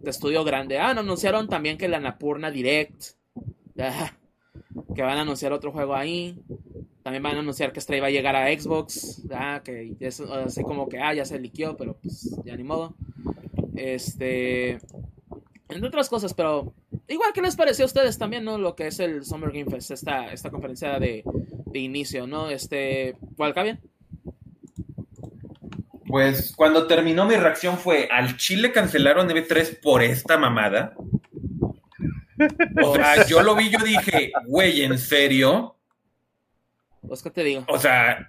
de 0.00 0.10
estudio 0.10 0.42
grande. 0.42 0.78
Ah, 0.78 0.94
no, 0.94 1.00
anunciaron 1.00 1.48
también 1.48 1.76
que 1.76 1.88
la 1.88 2.00
Napurna 2.00 2.50
Direct. 2.50 3.12
que 4.94 5.02
van 5.02 5.18
a 5.18 5.22
anunciar 5.22 5.52
otro 5.52 5.70
juego 5.70 5.94
ahí. 5.94 6.42
también 7.02 7.22
van 7.22 7.36
a 7.36 7.40
anunciar 7.40 7.72
que 7.72 7.80
esta 7.80 7.94
iba 7.94 8.06
a 8.06 8.10
llegar 8.10 8.36
a 8.36 8.48
Xbox, 8.48 9.22
que 9.64 9.96
es 10.00 10.20
así 10.20 10.62
como 10.62 10.88
que, 10.88 10.98
ah, 10.98 11.12
ya 11.12 11.26
se 11.26 11.38
liqueó, 11.38 11.76
pero 11.76 11.98
pues 12.00 12.36
ya 12.44 12.56
ni 12.56 12.64
modo. 12.64 12.94
Este, 13.74 14.78
entre 15.68 15.88
otras 15.88 16.08
cosas, 16.08 16.32
pero 16.32 16.72
igual, 17.12 17.32
¿qué 17.32 17.42
les 17.42 17.56
pareció 17.56 17.84
a 17.84 17.86
ustedes 17.86 18.18
también, 18.18 18.44
no? 18.44 18.58
Lo 18.58 18.74
que 18.74 18.88
es 18.88 19.00
el 19.00 19.24
Summer 19.24 19.50
Game 19.50 19.70
Fest, 19.70 19.90
esta, 19.90 20.32
esta 20.32 20.50
conferencia 20.50 20.98
de, 20.98 21.22
de 21.66 21.78
inicio, 21.78 22.26
¿no? 22.26 22.50
Este, 22.50 23.16
¿cuál 23.36 23.54
bien? 23.54 23.80
Pues 26.06 26.52
cuando 26.54 26.86
terminó 26.86 27.24
mi 27.24 27.36
reacción 27.36 27.78
fue, 27.78 28.08
¿al 28.10 28.36
Chile 28.36 28.72
cancelaron 28.72 29.28
EV3 29.28 29.80
por 29.80 30.02
esta 30.02 30.36
mamada? 30.36 30.94
O 32.82 32.94
sea, 32.94 33.26
yo 33.26 33.42
lo 33.42 33.54
vi, 33.54 33.70
yo 33.70 33.78
dije, 33.78 34.32
güey, 34.46 34.82
¿en 34.82 34.98
serio? 34.98 35.76
Pues, 37.06 37.22
¿qué 37.22 37.30
te 37.30 37.44
digo? 37.44 37.64
O 37.68 37.78
sea, 37.78 38.28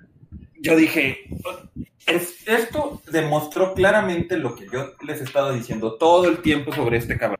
yo 0.61 0.75
dije, 0.75 1.25
esto 2.05 3.01
demostró 3.11 3.73
claramente 3.73 4.37
lo 4.37 4.55
que 4.55 4.67
yo 4.71 4.93
les 5.05 5.21
he 5.21 5.23
estado 5.23 5.53
diciendo 5.53 5.95
todo 5.97 6.27
el 6.27 6.41
tiempo 6.41 6.73
sobre 6.73 6.97
este 6.97 7.17
cabrón. 7.17 7.39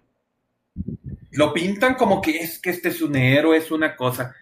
Lo 1.34 1.54
pintan 1.54 1.96
como 1.96 2.22
que 2.22 2.38
es 2.38 2.60
que 2.60 2.70
este 2.70 2.90
es 2.90 3.02
un 3.02 3.16
héroe, 3.16 3.58
es 3.58 3.72
una 3.72 3.96
cosa. 3.96 4.36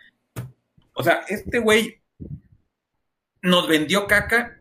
O 0.93 1.03
sea, 1.03 1.22
este 1.27 1.59
güey 1.59 2.01
nos 3.41 3.68
vendió 3.68 4.07
caca 4.07 4.59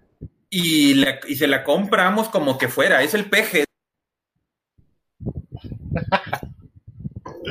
y, 0.48 1.04
y 1.28 1.34
se 1.36 1.46
la 1.46 1.64
compramos 1.64 2.28
como 2.28 2.56
que 2.58 2.68
fuera, 2.68 3.02
es 3.02 3.14
el 3.14 3.28
peje. 3.28 3.64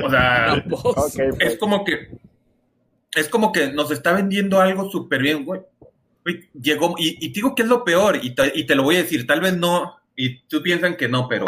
o 0.04 0.10
sea, 0.10 0.64
es 1.40 1.58
como 1.58 1.84
que 1.84 2.20
es 3.16 3.28
como 3.28 3.52
que 3.52 3.72
nos 3.72 3.92
está 3.92 4.14
vendiendo 4.14 4.62
algo 4.62 4.90
súper 4.90 5.22
bien, 5.22 5.46
güey. 5.46 5.62
Llegó, 6.54 6.96
y, 6.98 7.26
y, 7.26 7.30
digo 7.30 7.56
que 7.56 7.64
es 7.64 7.68
lo 7.68 7.84
peor, 7.84 8.20
y 8.22 8.36
te, 8.36 8.52
y 8.54 8.66
te, 8.66 8.76
lo 8.76 8.84
voy 8.84 8.98
a 8.98 9.04
decir, 9.04 9.26
tal 9.26 9.42
vez 9.42 9.58
no, 9.58 9.98
y 10.16 10.42
tú 10.42 10.62
piensan 10.62 10.96
que 10.96 11.08
no, 11.08 11.28
pero 11.28 11.46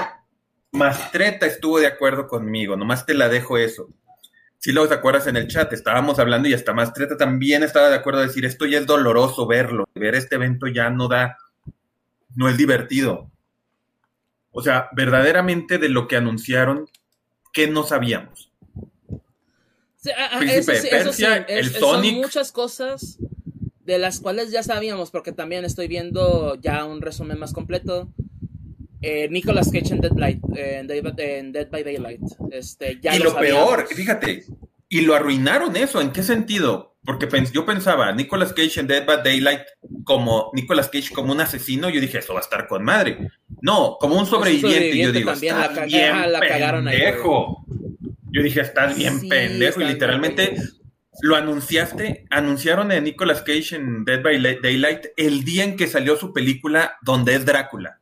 Mastreta 0.71 1.45
estuvo 1.45 1.79
de 1.79 1.87
acuerdo 1.87 2.27
conmigo, 2.27 2.75
nomás 2.75 3.05
te 3.05 3.13
la 3.13 3.29
dejo 3.29 3.57
eso. 3.57 3.89
Si 4.57 4.71
lo 4.71 4.87
te 4.87 4.93
acuerdas 4.93 5.25
en 5.27 5.37
el 5.37 5.47
chat, 5.47 5.73
estábamos 5.73 6.19
hablando 6.19 6.47
y 6.47 6.53
hasta 6.53 6.73
Mastreta 6.73 7.17
también 7.17 7.63
estaba 7.63 7.89
de 7.89 7.95
acuerdo 7.95 8.19
a 8.19 8.27
decir, 8.27 8.45
esto 8.45 8.65
ya 8.65 8.77
es 8.77 8.85
doloroso 8.85 9.47
verlo, 9.47 9.85
ver 9.95 10.13
este 10.15 10.35
evento 10.35 10.67
ya 10.67 10.89
no 10.89 11.07
da, 11.07 11.37
no 12.35 12.47
es 12.47 12.57
divertido. 12.57 13.31
O 14.51 14.61
sea, 14.61 14.89
verdaderamente 14.91 15.77
de 15.77 15.89
lo 15.89 16.07
que 16.07 16.17
anunciaron, 16.17 16.87
¿qué 17.53 17.67
no 17.67 17.83
sabíamos? 17.83 18.51
el 21.47 21.73
Son 21.73 22.13
muchas 22.15 22.51
cosas 22.51 23.17
de 23.85 23.97
las 23.97 24.19
cuales 24.19 24.51
ya 24.51 24.63
sabíamos, 24.63 25.11
porque 25.11 25.31
también 25.31 25.65
estoy 25.65 25.87
viendo 25.87 26.55
ya 26.55 26.85
un 26.85 27.01
resumen 27.01 27.39
más 27.39 27.53
completo. 27.53 28.09
Eh, 29.01 29.27
Nicolas 29.29 29.71
Cage 29.71 29.93
en 29.93 30.01
Dead, 30.01 30.15
Light, 30.15 30.39
en 30.55 30.87
Dead, 31.51 31.69
by 31.69 31.83
Daylight. 31.83 32.21
Este, 32.51 32.99
y 33.01 33.19
lo, 33.19 33.35
peor, 33.35 33.87
fíjate, 33.87 34.45
y 34.89 35.01
lo 35.01 35.15
arruinaron 35.15 35.75
eso. 35.75 36.01
¿En 36.01 36.11
qué 36.11 36.21
sentido? 36.21 36.95
Porque 37.03 37.27
yo 37.51 37.65
pensaba, 37.65 38.11
Nicolas 38.11 38.53
Cage 38.53 38.79
en 38.79 38.87
Dead 38.87 39.05
by 39.05 39.23
Daylight 39.23 39.61
como 40.03 40.51
Nicolas 40.53 40.89
Cage 40.89 41.11
como 41.13 41.31
un 41.31 41.41
asesino, 41.41 41.89
yo 41.89 41.99
dije, 41.99 42.19
eso 42.19 42.33
va 42.33 42.41
a 42.41 42.43
estar 42.43 42.67
con 42.67 42.83
madre. 42.83 43.17
No, 43.61 43.97
como 43.99 44.19
un 44.19 44.27
sobreviviente, 44.27 44.97
yo 44.97 45.11
digo, 45.11 45.31
bien 45.33 45.55
pendejo. 46.39 47.65
Yo 48.33 48.43
dije, 48.43 48.61
estás 48.61 48.95
bien 48.95 49.27
pendejo. 49.27 49.81
Y 49.81 49.85
literalmente 49.85 50.55
lo 51.21 51.35
anunciaste, 51.35 52.27
anunciaron 52.29 52.91
a 52.91 52.99
Nicolas 52.99 53.41
Cage 53.41 53.75
en 53.75 54.05
Dead 54.05 54.21
by 54.21 54.59
Daylight 54.61 55.07
el 55.17 55.43
día 55.43 55.63
en 55.63 55.75
que 55.75 55.87
salió 55.87 56.15
su 56.17 56.33
película 56.33 56.97
donde 57.01 57.33
es 57.33 57.45
Drácula. 57.45 57.99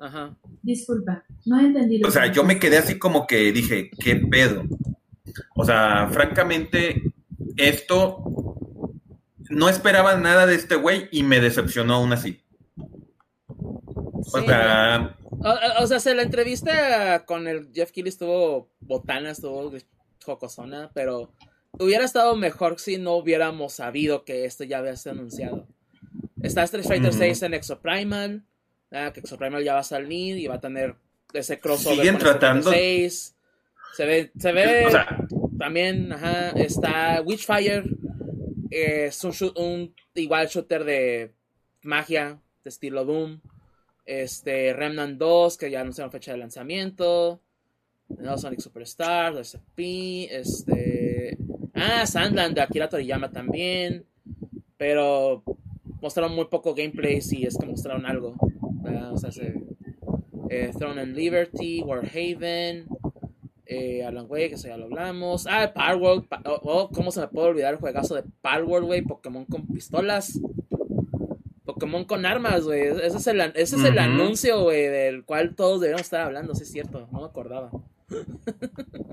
Ajá. 0.00 0.34
Disculpa, 0.62 1.24
no 1.44 1.60
he 1.60 1.66
entendido. 1.66 2.08
O 2.08 2.10
sea, 2.10 2.32
yo 2.32 2.42
me 2.42 2.58
quedé 2.58 2.78
así 2.78 2.98
como 2.98 3.26
que 3.26 3.52
dije, 3.52 3.90
¿qué 4.02 4.16
pedo? 4.16 4.64
O 5.54 5.64
sea, 5.64 6.08
francamente, 6.10 7.12
esto 7.56 8.24
no 9.50 9.68
esperaba 9.68 10.16
nada 10.16 10.46
de 10.46 10.54
este 10.54 10.76
güey 10.76 11.08
y 11.12 11.22
me 11.22 11.40
decepcionó 11.40 11.94
aún 11.94 12.12
así. 12.12 12.40
O 13.56 14.40
sea, 14.40 15.16
o, 15.80 15.86
sea, 15.86 16.00
se 16.00 16.14
la 16.14 16.22
entrevista 16.22 17.24
con 17.24 17.48
el 17.48 17.70
Jeff 17.72 17.92
Keighley 17.92 18.10
estuvo 18.10 18.70
botana, 18.80 19.30
estuvo 19.30 19.72
jocosona, 20.24 20.90
pero 20.94 21.32
hubiera 21.78 22.04
estado 22.04 22.36
mejor 22.36 22.78
si 22.78 22.98
no 22.98 23.16
hubiéramos 23.16 23.74
sabido 23.74 24.24
que 24.24 24.44
esto 24.44 24.64
ya 24.64 24.78
había 24.78 24.96
sido 24.96 25.14
anunciado. 25.14 25.66
Está 26.42 26.62
Street 26.64 26.84
Fighter 26.86 27.12
6 27.12 27.42
en 27.42 27.54
Exoprimal, 27.54 28.44
que 28.90 29.20
Exoprimal 29.20 29.62
ya 29.62 29.74
va 29.74 29.80
a 29.80 29.84
salir 29.84 30.36
y 30.36 30.46
va 30.46 30.56
a 30.56 30.60
tener 30.60 30.96
ese 31.32 31.60
crossover 31.60 31.98
Siguen 31.98 32.18
tratando. 32.18 32.70
6. 32.70 33.36
Se 33.96 34.04
ve, 34.04 34.30
se 34.38 34.52
ve 34.52 34.86
también, 35.58 36.12
ajá, 36.12 36.50
está 36.50 37.22
Witchfire, 37.24 37.84
es 38.70 39.22
un, 39.24 39.32
un 39.56 39.94
igual 40.14 40.46
shooter 40.46 40.84
de 40.84 41.32
magia, 41.82 42.40
de 42.64 42.68
estilo 42.70 43.04
Doom. 43.04 43.40
Este, 44.06 44.72
Remnant 44.72 45.18
2, 45.18 45.56
que 45.56 45.70
ya 45.70 45.82
anunciaron 45.82 46.10
fecha 46.10 46.32
de 46.32 46.38
lanzamiento. 46.38 47.40
No, 48.08 48.36
Sonic 48.38 48.60
Superstars, 48.60 49.54
SP, 49.54 50.26
este... 50.30 51.38
Ah, 51.74 52.06
Sandland 52.06 52.54
de 52.54 52.60
Akira 52.60 52.88
Toriyama 52.88 53.30
también. 53.30 54.04
Pero 54.76 55.44
mostraron 56.00 56.34
muy 56.34 56.46
poco 56.46 56.74
gameplay 56.74 57.20
y 57.30 57.46
es 57.46 57.56
que 57.56 57.66
mostraron 57.66 58.06
algo. 58.06 58.34
O 59.12 59.18
sea, 59.18 59.30
eh, 60.48 60.70
Throne 60.76 61.00
and 61.00 61.16
Liberty, 61.16 61.82
Warhaven, 61.82 62.86
eh, 63.66 64.04
Alan 64.04 64.26
Wake, 64.28 64.48
que 64.48 64.54
eso 64.56 64.68
ya 64.68 64.76
lo 64.76 64.86
hablamos. 64.86 65.46
Ah, 65.48 65.72
Power 65.72 66.24
oh, 66.44 66.60
oh, 66.64 66.90
¿cómo 66.92 67.12
se 67.12 67.20
me 67.20 67.28
puede 67.28 67.48
olvidar 67.48 67.74
el 67.74 67.80
juegazo 67.80 68.14
de 68.16 68.24
Power 68.42 68.82
güey? 68.82 69.02
Pokémon 69.02 69.44
con 69.44 69.66
pistolas. 69.66 70.40
Pokémon 71.64 72.04
con 72.04 72.26
armas, 72.26 72.64
güey. 72.64 72.82
Ese 72.82 73.16
es 73.16 73.26
el, 73.28 73.40
ese 73.40 73.76
es 73.76 73.84
el 73.84 73.98
anuncio, 73.98 74.62
güey, 74.62 74.88
del 74.88 75.24
cual 75.24 75.54
todos 75.54 75.80
debemos 75.80 76.02
estar 76.02 76.22
hablando, 76.22 76.54
sí 76.54 76.64
es 76.64 76.72
cierto, 76.72 77.08
no 77.12 77.20
me 77.20 77.26
acordaba. 77.26 77.70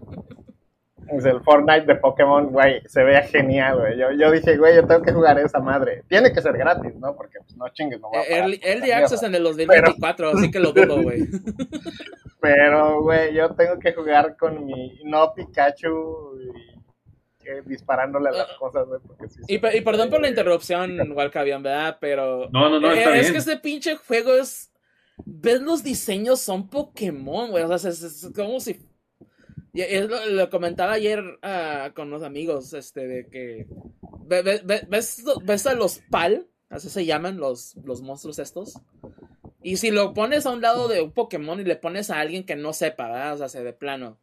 El 1.26 1.42
Fortnite 1.42 1.86
de 1.86 1.96
Pokémon, 1.96 2.48
güey, 2.48 2.82
se 2.88 3.04
ve 3.04 3.22
genial, 3.24 3.80
güey. 3.80 3.98
Yo, 3.98 4.12
yo 4.12 4.32
dije, 4.32 4.58
güey, 4.58 4.76
yo 4.76 4.86
tengo 4.86 5.02
que 5.02 5.12
jugar 5.12 5.40
esa 5.40 5.60
madre. 5.60 6.04
Tiene 6.08 6.32
que 6.32 6.42
ser 6.42 6.58
gratis, 6.58 6.96
¿no? 6.96 7.16
Porque, 7.16 7.40
pues, 7.40 7.56
no 7.56 7.68
chingues, 7.70 8.00
no 8.00 8.12
va 8.12 8.20
a 8.20 8.24
El, 8.24 8.60
el 8.64 8.92
Access 8.92 9.24
en 9.24 9.36
el 9.36 9.44
2024, 9.44 10.30
así 10.30 10.52
que 10.52 10.60
lo 10.60 10.72
dudo, 10.72 11.02
güey. 11.04 11.28
Pero, 12.40 13.02
güey, 13.02 13.34
yo 13.34 13.50
tengo 13.56 13.80
que 13.80 13.94
jugar 13.94 14.38
con 14.38 14.66
mi 14.66 15.00
no 15.04 15.34
Pikachu 15.34 16.40
y 16.40 16.78
disparándole 17.66 18.30
a 18.30 18.32
las 18.32 18.50
ah. 18.50 18.56
cosas, 18.60 18.88
güey. 18.88 19.00
y, 19.48 19.78
y, 19.78 19.82
perdón 19.82 20.10
por 20.10 20.22
la 20.22 20.30
interrupción, 20.30 20.92
igual 20.92 21.32
que 21.32 21.40
habían, 21.40 21.64
¿verdad? 21.64 21.98
Pero. 22.00 22.50
No, 22.52 22.70
no, 22.70 22.80
no, 22.80 22.92
está 22.92 23.16
es 23.16 23.22
bien. 23.22 23.34
que 23.34 23.40
este 23.40 23.58
pinche 23.58 23.96
juego 23.96 24.36
es. 24.36 24.72
Ves 25.26 25.62
los 25.62 25.84
diseños, 25.84 26.42
son 26.42 26.70
Pokémon, 26.70 27.50
güey. 27.50 27.64
O 27.64 27.78
sea, 27.78 27.90
es, 27.90 28.30
como 28.36 28.60
si. 28.60 28.80
Lo, 30.30 30.50
comentaba 30.50 30.94
ayer 30.94 31.20
uh, 31.22 31.94
con 31.94 32.10
los 32.10 32.24
amigos, 32.24 32.74
este, 32.74 33.08
de 33.08 33.28
que. 33.28 33.68
Ves, 34.26 34.64
ves, 34.66 35.68
a 35.68 35.74
los 35.74 36.00
PAL, 36.10 36.48
así 36.70 36.90
se 36.90 37.06
llaman 37.06 37.38
los, 37.38 37.76
los 37.84 38.02
monstruos 38.02 38.40
estos. 38.40 38.80
Y 39.64 39.78
si 39.78 39.92
lo 39.92 40.14
pones 40.14 40.46
a 40.46 40.52
un 40.52 40.62
lado 40.62 40.88
de 40.88 41.02
un 41.02 41.12
Pokémon 41.12 41.60
y 41.60 41.64
le 41.64 41.76
pones 41.76 42.10
a 42.10 42.20
alguien 42.20 42.46
que 42.46 42.56
no 42.56 42.74
sepa, 42.74 43.08
¿verdad? 43.08 43.34
O 43.34 43.38
sea, 43.38 43.50
se 43.50 43.64
de 43.64 43.74
plano 43.74 44.18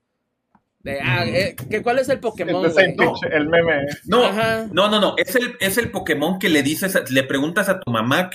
ah, 1.03 1.25
eh, 1.27 1.57
¿Cuál 1.83 1.99
es 1.99 2.09
el 2.09 2.21
Pokémon? 2.21 2.65
el 2.67 3.49
meme. 3.49 3.87
No, 4.07 4.33
no, 4.73 4.89
no, 4.89 5.01
no. 5.01 5.15
Es 5.17 5.35
el, 5.37 5.57
es 5.61 5.79
el 5.79 5.91
Pokémon 5.91 6.39
que 6.39 6.49
le 6.49 6.63
dices, 6.63 7.11
le 7.11 7.23
preguntas 7.23 7.69
a 7.69 7.81
tu 7.81 7.91
mamá 7.91 8.31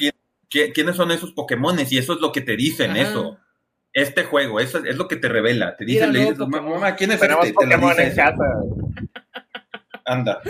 quiénes 0.50 0.96
son 0.96 1.12
esos 1.12 1.32
Pokémones 1.32 1.92
y 1.92 1.98
eso 1.98 2.14
es 2.14 2.22
lo 2.22 2.32
que 2.32 2.42
te 2.42 2.56
dicen, 2.56 2.96
eso. 2.96 3.38
Este 3.94 4.24
juego, 4.24 4.60
eso 4.60 4.84
es 4.86 4.96
lo 4.96 5.08
que 5.08 5.16
te 5.16 5.28
revela. 5.30 5.76
Te 5.76 5.86
dice, 5.86 6.08
le 6.08 6.20
dices, 6.20 6.38
mamá, 6.38 6.96
¿quién 6.96 7.12
es 7.12 7.22
este? 7.22 7.28
Te 7.54 7.78
lo 7.78 7.88
dice 7.90 8.24
Anda. 10.06 10.42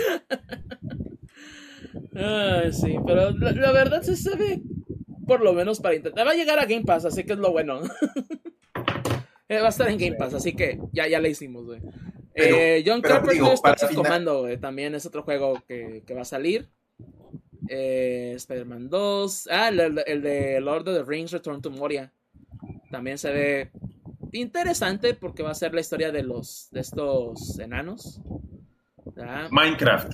Ay, 2.14 2.72
sí, 2.72 2.96
pero 3.06 3.30
la, 3.30 3.72
verdad 3.72 4.02
se 4.02 4.16
sabe 4.16 4.62
por 5.26 5.42
lo 5.42 5.52
menos 5.52 5.80
para 5.80 5.94
intentar. 5.94 6.26
Va 6.26 6.32
a 6.32 6.34
llegar 6.34 6.58
a 6.58 6.66
Game 6.66 6.84
Pass, 6.84 7.04
así 7.04 7.24
que 7.24 7.32
es 7.32 7.38
lo 7.38 7.52
bueno. 7.52 7.80
Eh, 9.52 9.58
va 9.58 9.66
a 9.66 9.70
estar 9.70 9.88
en 9.88 9.98
Game 9.98 10.14
Pass, 10.14 10.32
así 10.32 10.54
que 10.54 10.78
ya, 10.92 11.08
ya 11.08 11.18
le 11.18 11.28
hicimos, 11.28 11.64
güey. 11.66 11.80
Eh, 12.36 12.84
John 12.86 13.00
Carpenter's 13.00 13.60
Toxic 13.60 13.94
Commando, 13.96 14.42
güey, 14.42 14.58
también 14.58 14.94
es 14.94 15.04
otro 15.06 15.24
juego 15.24 15.60
que, 15.66 16.04
que 16.06 16.14
va 16.14 16.20
a 16.20 16.24
salir. 16.24 16.68
Eh, 17.68 18.34
Spider-Man 18.36 18.88
2. 18.88 19.48
Ah, 19.50 19.70
el, 19.70 20.00
el, 20.06 20.22
de 20.22 20.60
Lord 20.60 20.88
of 20.88 20.96
the 20.98 21.02
Rings 21.02 21.32
Return 21.32 21.60
to 21.60 21.70
Moria. 21.70 22.12
También 22.90 23.18
se 23.18 23.32
ve 23.32 23.70
interesante 24.32 25.14
porque 25.14 25.42
va 25.42 25.50
a 25.50 25.54
ser 25.54 25.74
la 25.74 25.80
historia 25.80 26.12
de 26.12 26.22
los 26.22 26.68
de 26.70 26.80
estos 26.80 27.58
enanos. 27.58 28.20
Minecraft. 29.50 30.12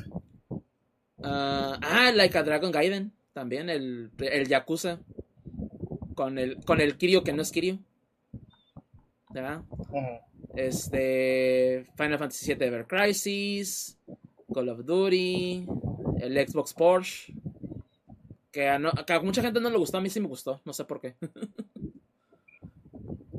ah, 1.22 1.78
ah, 1.82 2.12
Like 2.14 2.36
a 2.38 2.42
Dragon 2.42 2.70
Gaiden, 2.70 3.12
también, 3.32 3.70
el, 3.70 4.10
el 4.18 4.48
Yakuza. 4.48 4.98
Con 6.14 6.38
el, 6.38 6.56
con 6.64 6.80
el 6.80 6.96
Kiryu 6.96 7.22
que 7.22 7.32
no 7.32 7.42
es 7.42 7.52
Kiryu. 7.52 7.78
Este. 10.54 11.84
Final 11.96 12.18
Fantasy 12.18 12.54
VII 12.54 12.66
Ever 12.66 12.86
Crisis. 12.86 13.98
Call 14.52 14.70
of 14.70 14.84
Duty. 14.84 15.66
El 16.20 16.48
Xbox 16.48 16.72
Porsche. 16.72 17.34
Que 18.50 18.70
a, 18.70 18.78
mucha 19.22 19.42
gente 19.42 19.60
no 19.60 19.68
le 19.68 19.76
gustó, 19.76 19.98
a 19.98 20.00
mí 20.00 20.08
sí 20.08 20.18
me 20.18 20.28
gustó, 20.28 20.62
no 20.64 20.72
sé 20.72 20.86
por 20.86 20.98
qué. 20.98 21.14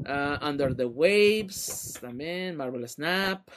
Ah, 0.07 0.39
Under 0.49 0.73
the 0.73 0.85
Waves, 0.85 1.97
también, 1.99 2.55
Marvel 2.55 2.88
Snap. 2.88 3.47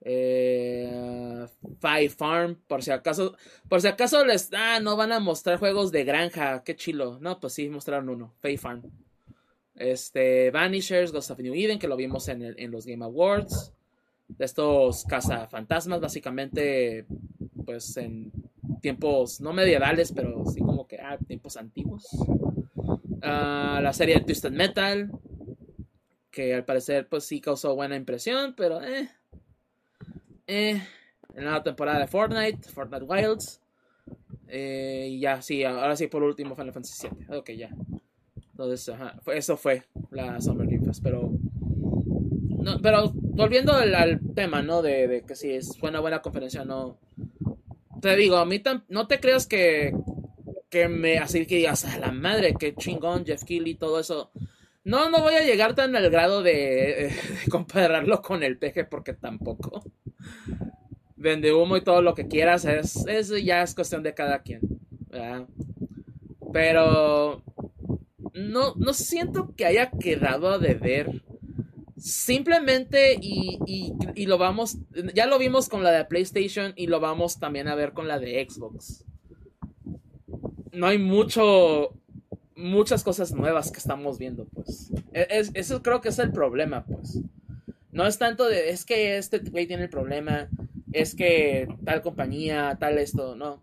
Eh, 0.00 1.44
Five 1.80 2.10
Farm, 2.10 2.56
por 2.68 2.84
si 2.84 2.92
acaso, 2.92 3.36
por 3.68 3.80
si 3.80 3.88
acaso 3.88 4.24
les, 4.24 4.48
ah, 4.54 4.78
no 4.80 4.96
van 4.96 5.10
a 5.10 5.18
mostrar 5.18 5.58
juegos 5.58 5.90
de 5.90 6.04
granja, 6.04 6.62
qué 6.62 6.76
chilo. 6.76 7.18
No, 7.20 7.40
pues 7.40 7.54
sí, 7.54 7.68
mostraron 7.68 8.08
uno, 8.08 8.32
Five 8.40 8.58
Farm. 8.58 8.82
Este, 9.74 10.52
Vanishers, 10.52 11.10
Ghost 11.12 11.32
of 11.32 11.40
New 11.40 11.54
Eden, 11.54 11.80
que 11.80 11.88
lo 11.88 11.96
vimos 11.96 12.28
en, 12.28 12.42
en 12.42 12.70
los 12.70 12.86
Game 12.86 13.04
Awards. 13.04 13.72
De 14.28 14.44
estos 14.44 15.04
cazafantasmas, 15.04 16.00
básicamente, 16.00 17.06
pues 17.64 17.96
en 17.96 18.30
tiempos 18.80 19.40
no 19.40 19.52
medievales, 19.52 20.12
pero 20.12 20.44
sí 20.46 20.60
como 20.60 20.86
que 20.86 21.00
ah, 21.00 21.18
tiempos 21.26 21.56
antiguos. 21.56 22.06
Ah, 23.22 23.80
la 23.82 23.92
serie 23.92 24.16
de 24.16 24.20
Twisted 24.20 24.52
Metal, 24.52 25.10
que 26.30 26.54
al 26.54 26.64
parecer 26.64 27.08
pues 27.08 27.24
sí 27.24 27.40
causó 27.40 27.74
buena 27.74 27.96
impresión, 27.96 28.54
pero 28.56 28.82
eh, 28.82 29.08
eh, 30.46 30.82
en 31.34 31.44
la 31.44 31.62
temporada 31.62 31.98
de 31.98 32.06
Fortnite, 32.06 32.68
Fortnite 32.68 33.04
Wilds. 33.04 33.60
Eh, 34.48 35.08
y 35.10 35.20
ya, 35.20 35.42
sí, 35.42 35.64
ahora 35.64 35.96
sí 35.96 36.06
por 36.06 36.22
último 36.22 36.54
Final 36.54 36.72
Fantasy 36.72 37.08
VII. 37.08 37.36
Ok, 37.36 37.50
ya. 37.50 37.70
Entonces, 38.52 38.94
eso 39.34 39.56
fue 39.56 39.84
la 40.10 40.40
Summer 40.40 40.66
Game 40.66 40.90
pero... 41.02 41.30
No, 42.60 42.80
pero 42.82 43.12
volviendo 43.14 43.72
al, 43.72 44.20
tema, 44.34 44.62
¿no? 44.62 44.82
De, 44.82 45.06
de, 45.06 45.22
que 45.22 45.36
si 45.36 45.52
es 45.52 45.80
una 45.80 46.00
buena 46.00 46.22
conferencia 46.22 46.64
no... 46.64 46.98
Te 48.00 48.16
digo, 48.16 48.36
a 48.36 48.44
mí 48.44 48.62
no 48.88 49.06
te 49.06 49.20
creas 49.20 49.46
que, 49.46 49.92
que 50.70 50.88
me... 50.88 51.18
Así 51.18 51.46
que 51.46 51.56
digas, 51.56 51.84
a 51.84 51.98
la 51.98 52.12
madre, 52.12 52.54
que 52.54 52.74
chingón, 52.74 53.24
Jeff 53.24 53.44
Keighley, 53.44 53.74
todo 53.74 54.00
eso. 54.00 54.30
No, 54.84 55.10
no 55.10 55.20
voy 55.20 55.34
a 55.34 55.44
llegar 55.44 55.74
tan 55.74 55.94
al 55.96 56.10
grado 56.10 56.42
de, 56.42 57.12
compararlo 57.50 58.22
con 58.22 58.42
el 58.42 58.58
peje 58.58 58.84
porque 58.84 59.12
tampoco. 59.12 59.82
Vende 61.16 61.52
humo 61.52 61.76
y 61.76 61.82
todo 61.82 62.00
lo 62.00 62.14
que 62.14 62.28
quieras, 62.28 62.64
es, 62.64 63.04
es 63.06 63.28
ya 63.44 63.62
es 63.62 63.74
cuestión 63.74 64.02
de 64.02 64.14
cada 64.14 64.42
quien. 64.42 64.60
Pero 66.52 67.42
no, 68.34 68.74
no 68.76 68.92
siento 68.94 69.54
que 69.56 69.66
haya 69.66 69.90
quedado 69.90 70.48
a 70.48 70.58
deber. 70.58 71.22
Simplemente, 71.96 73.18
y, 73.20 73.58
y, 74.14 74.26
lo 74.26 74.38
vamos, 74.38 74.78
ya 75.14 75.26
lo 75.26 75.38
vimos 75.38 75.68
con 75.68 75.82
la 75.82 75.90
de 75.90 76.04
PlayStation 76.04 76.72
y 76.76 76.86
lo 76.86 77.00
vamos 77.00 77.40
también 77.40 77.66
a 77.66 77.74
ver 77.74 77.92
con 77.92 78.06
la 78.06 78.20
de 78.20 78.46
Xbox. 78.48 79.04
No 80.72 80.86
hay 80.86 80.98
mucho, 80.98 81.94
muchas 82.56 83.04
cosas 83.04 83.32
nuevas 83.32 83.70
que 83.70 83.78
estamos 83.78 84.18
viendo, 84.18 84.46
pues. 84.46 84.90
E, 85.12 85.44
eso 85.54 85.82
creo 85.82 86.00
que 86.00 86.10
es 86.10 86.18
el 86.18 86.32
problema, 86.32 86.84
pues. 86.84 87.20
No 87.92 88.06
es 88.06 88.18
tanto 88.18 88.46
de, 88.46 88.70
es 88.70 88.84
que 88.84 89.16
este 89.16 89.38
güey 89.38 89.66
tiene 89.66 89.84
el 89.84 89.90
problema, 89.90 90.48
es 90.92 91.14
que 91.14 91.68
tal 91.84 92.02
compañía, 92.02 92.76
tal 92.78 92.98
esto, 92.98 93.34
no. 93.34 93.62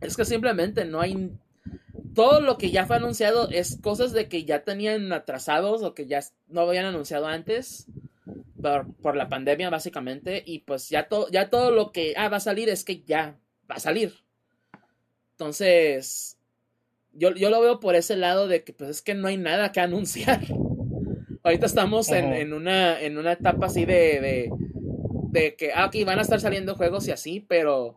Es 0.00 0.16
que 0.16 0.24
simplemente 0.24 0.84
no 0.84 1.00
hay... 1.00 1.32
Todo 2.14 2.40
lo 2.40 2.56
que 2.56 2.70
ya 2.70 2.86
fue 2.86 2.96
anunciado 2.96 3.50
es 3.50 3.78
cosas 3.82 4.12
de 4.12 4.26
que 4.28 4.44
ya 4.44 4.64
tenían 4.64 5.12
atrasados 5.12 5.82
o 5.82 5.94
que 5.94 6.06
ya 6.06 6.20
no 6.48 6.62
habían 6.62 6.86
anunciado 6.86 7.26
antes 7.26 7.88
por, 8.60 8.94
por 8.96 9.16
la 9.16 9.28
pandemia 9.28 9.68
básicamente 9.68 10.42
y 10.44 10.60
pues 10.60 10.88
ya, 10.88 11.08
todo 11.08 11.28
ya 11.30 11.50
todo 11.50 11.70
lo 11.70 11.92
que 11.92 12.14
ah, 12.16 12.30
va 12.30 12.38
a 12.38 12.40
salir 12.40 12.70
es 12.70 12.84
que 12.84 13.02
ya 13.02 13.38
va 13.70 13.76
a 13.76 13.80
salir. 13.80 14.14
Entonces, 15.38 16.38
yo, 17.12 17.30
lo 17.30 17.60
veo 17.60 17.78
por 17.78 17.94
ese 17.94 18.16
lado 18.16 18.48
de 18.48 18.64
que 18.64 18.72
pues 18.72 18.88
es 18.88 19.02
que 19.02 19.14
no 19.14 19.28
hay 19.28 19.36
nada 19.36 19.70
que 19.70 19.80
anunciar. 19.80 20.40
Ahorita 21.42 21.66
estamos 21.66 22.10
en, 22.10 22.54
una, 22.54 22.98
en 22.98 23.18
una 23.18 23.32
etapa 23.32 23.66
así 23.66 23.84
de, 23.84 24.50
de, 25.30 25.54
que, 25.56 25.72
ah, 25.74 25.84
aquí 25.84 26.04
van 26.04 26.18
a 26.18 26.22
estar 26.22 26.40
saliendo 26.40 26.74
juegos 26.74 27.06
y 27.06 27.12
así, 27.12 27.44
pero 27.46 27.96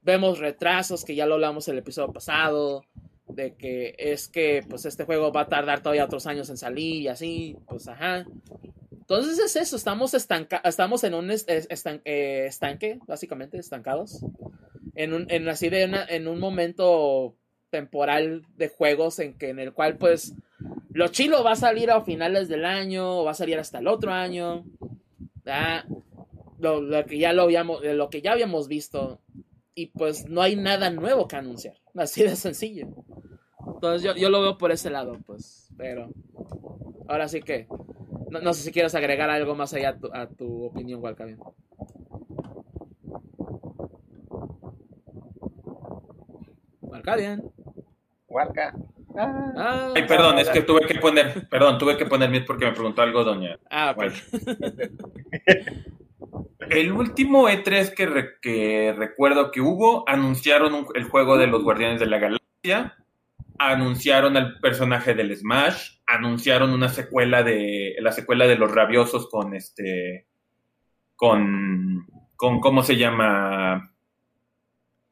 vemos 0.00 0.38
retrasos, 0.38 1.04
que 1.04 1.14
ya 1.14 1.26
lo 1.26 1.34
hablamos 1.34 1.68
el 1.68 1.76
episodio 1.76 2.14
pasado, 2.14 2.86
de 3.28 3.54
que 3.54 3.94
es 3.98 4.28
que 4.28 4.64
pues 4.66 4.86
este 4.86 5.04
juego 5.04 5.30
va 5.32 5.42
a 5.42 5.48
tardar 5.48 5.82
todavía 5.82 6.06
otros 6.06 6.26
años 6.26 6.48
en 6.48 6.56
salir 6.56 7.02
y 7.02 7.08
así, 7.08 7.58
pues 7.68 7.86
ajá. 7.88 8.24
Entonces 8.90 9.38
es 9.38 9.54
eso, 9.54 9.76
estamos, 9.76 10.14
estanca 10.14 10.62
estamos 10.64 11.04
en 11.04 11.12
un 11.12 11.30
eh, 11.30 12.46
estanque, 12.48 12.98
básicamente, 13.06 13.58
estancados. 13.58 14.24
En 14.94 15.12
un, 15.12 15.26
en 15.30 15.48
así 15.48 15.68
de 15.68 15.82
en 15.82 16.28
un 16.28 16.38
momento 16.40 17.36
temporal 17.70 18.44
de 18.56 18.68
juegos 18.68 19.18
en 19.20 19.34
que 19.38 19.48
en 19.50 19.60
el 19.60 19.72
cual 19.72 19.96
pues 19.96 20.34
lo 20.90 21.08
chilo 21.08 21.44
va 21.44 21.52
a 21.52 21.56
salir 21.56 21.90
a 21.90 22.02
finales 22.02 22.48
del 22.48 22.64
año 22.64 23.20
o 23.20 23.24
va 23.24 23.30
a 23.30 23.34
salir 23.34 23.58
hasta 23.58 23.78
el 23.78 23.86
otro 23.86 24.12
año. 24.12 24.64
Lo, 26.58 27.06
que 27.06 27.18
ya 27.18 27.32
lo 27.32 27.42
habíamos, 27.42 27.82
lo 27.82 28.10
que 28.10 28.20
ya 28.20 28.32
habíamos 28.32 28.68
visto 28.68 29.20
y 29.74 29.86
pues 29.86 30.28
no 30.28 30.42
hay 30.42 30.56
nada 30.56 30.90
nuevo 30.90 31.26
que 31.26 31.36
anunciar. 31.36 31.76
Así 31.94 32.22
de 32.22 32.36
sencillo. 32.36 32.88
Entonces 33.66 34.02
yo, 34.02 34.14
yo 34.14 34.28
lo 34.28 34.42
veo 34.42 34.58
por 34.58 34.72
ese 34.72 34.90
lado, 34.90 35.18
pues. 35.24 35.70
Pero 35.76 36.10
ahora 37.08 37.28
sí 37.28 37.40
que 37.40 37.66
no, 38.30 38.54
sé 38.54 38.62
si 38.62 38.72
quieres 38.72 38.94
agregar 38.94 39.30
algo 39.30 39.54
más 39.54 39.74
allá 39.74 39.98
a 40.12 40.26
tu, 40.28 40.64
opinión, 40.64 41.02
Walcavian. 47.00 47.42
Walcavian. 48.28 48.90
Ah. 49.16 49.92
Ay, 49.94 50.06
perdón, 50.06 50.38
es 50.38 50.48
que 50.50 50.62
tuve 50.62 50.86
que 50.86 50.94
poner, 50.96 51.48
perdón, 51.48 51.78
tuve 51.78 51.96
que 51.96 52.06
poner 52.06 52.30
mute 52.30 52.44
porque 52.44 52.66
me 52.66 52.72
preguntó 52.72 53.02
algo 53.02 53.24
doña. 53.24 53.58
Ah, 53.70 53.94
ok. 53.96 54.04
El 56.70 56.92
último 56.92 57.48
E3 57.48 57.94
que, 57.94 58.28
que, 58.40 58.94
recuerdo 58.96 59.50
que 59.50 59.60
hubo, 59.60 60.08
anunciaron 60.08 60.86
el 60.94 61.04
juego 61.04 61.36
de 61.36 61.48
los 61.48 61.64
Guardianes 61.64 61.98
de 61.98 62.06
la 62.06 62.18
Galaxia, 62.18 62.96
anunciaron 63.58 64.36
al 64.36 64.60
personaje 64.60 65.14
del 65.14 65.36
Smash, 65.36 65.98
anunciaron 66.06 66.70
una 66.70 66.88
secuela 66.88 67.42
de 67.42 67.96
la 68.00 68.12
secuela 68.12 68.46
de 68.46 68.56
los 68.56 68.70
rabiosos 68.70 69.28
con 69.28 69.54
este 69.54 70.26
con 71.16 72.06
con 72.36 72.60
cómo 72.60 72.82
se 72.82 72.96
llama 72.96 73.92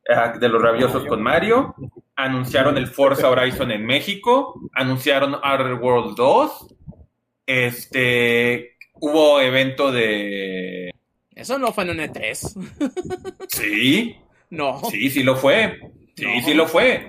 de 0.09 0.49
los 0.49 0.63
rabiosos 0.63 1.05
con 1.05 1.23
Mario 1.23 1.75
anunciaron 2.17 2.77
el 2.79 2.89
Forza 2.89 3.31
Horizon 3.31 3.71
en 3.71 3.87
México, 3.87 4.61
anunciaron 4.75 5.37
Outer 5.43 5.75
World 5.75 6.17
2, 6.17 6.75
este, 7.47 8.77
hubo 8.95 9.41
evento 9.41 9.93
de... 9.93 10.91
Eso 11.35 11.59
no 11.59 11.73
fue 11.73 11.85
en 11.85 11.91
un 11.91 11.99
E3. 11.99 13.45
Sí. 13.49 14.17
No. 14.51 14.81
Sí, 14.91 15.11
sí 15.11 15.23
lo 15.23 15.37
fue. 15.37 15.79
Sí, 16.17 16.27
sí 16.45 16.55
lo 16.55 16.67
fue. 16.67 17.07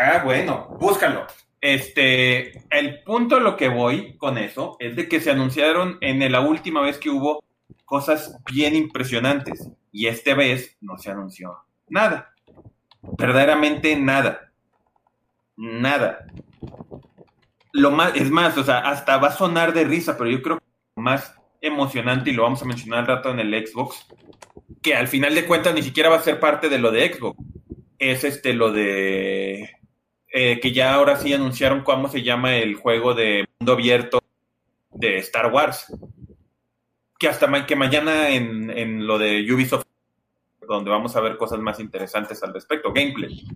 Ah, 0.00 0.22
bueno, 0.24 0.76
búscalo. 0.80 1.26
Este, 1.60 2.58
el 2.70 3.02
punto 3.04 3.36
a 3.36 3.40
lo 3.40 3.56
que 3.56 3.68
voy 3.68 4.16
con 4.16 4.38
eso 4.38 4.76
es 4.80 4.96
de 4.96 5.08
que 5.08 5.20
se 5.20 5.30
anunciaron 5.30 5.98
en 6.00 6.30
la 6.32 6.40
última 6.40 6.80
vez 6.80 6.98
que 6.98 7.10
hubo 7.10 7.44
cosas 7.84 8.36
bien 8.50 8.74
impresionantes 8.74 9.68
y 9.92 10.06
esta 10.06 10.34
vez 10.34 10.76
no 10.80 10.98
se 10.98 11.10
anunció 11.10 11.67
nada 11.90 12.34
verdaderamente 13.16 13.96
nada. 13.96 14.52
Nada. 15.56 16.26
Lo 17.72 17.90
más, 17.90 18.14
es 18.14 18.30
más, 18.30 18.56
o 18.56 18.64
sea, 18.64 18.78
hasta 18.78 19.18
va 19.18 19.28
a 19.28 19.36
sonar 19.36 19.72
de 19.72 19.84
risa, 19.84 20.16
pero 20.16 20.30
yo 20.30 20.42
creo 20.42 20.58
que 20.58 20.64
lo 20.96 21.02
más 21.02 21.34
emocionante, 21.60 22.30
y 22.30 22.32
lo 22.32 22.44
vamos 22.44 22.62
a 22.62 22.66
mencionar 22.66 23.00
al 23.00 23.06
rato 23.06 23.30
en 23.30 23.40
el 23.40 23.66
Xbox, 23.66 24.06
que 24.82 24.94
al 24.94 25.08
final 25.08 25.34
de 25.34 25.46
cuentas 25.46 25.74
ni 25.74 25.82
siquiera 25.82 26.08
va 26.08 26.16
a 26.16 26.22
ser 26.22 26.40
parte 26.40 26.68
de 26.68 26.78
lo 26.78 26.90
de 26.90 27.12
Xbox. 27.12 27.38
Es 27.98 28.22
este 28.22 28.54
lo 28.54 28.70
de 28.70 29.70
eh, 30.32 30.60
que 30.60 30.72
ya 30.72 30.94
ahora 30.94 31.16
sí 31.16 31.32
anunciaron 31.32 31.82
cómo 31.82 32.08
se 32.08 32.22
llama 32.22 32.56
el 32.56 32.76
juego 32.76 33.14
de 33.14 33.46
mundo 33.58 33.72
abierto 33.72 34.20
de 34.92 35.18
Star 35.18 35.52
Wars. 35.52 35.92
Que 37.18 37.28
hasta 37.28 37.66
que 37.66 37.74
mañana 37.74 38.28
en, 38.28 38.70
en 38.70 39.04
lo 39.04 39.18
de 39.18 39.52
Ubisoft 39.52 39.87
donde 40.74 40.90
vamos 40.90 41.16
a 41.16 41.20
ver 41.20 41.36
cosas 41.36 41.58
más 41.60 41.80
interesantes 41.80 42.42
al 42.42 42.54
respecto. 42.54 42.92
Gameplay, 42.92 43.46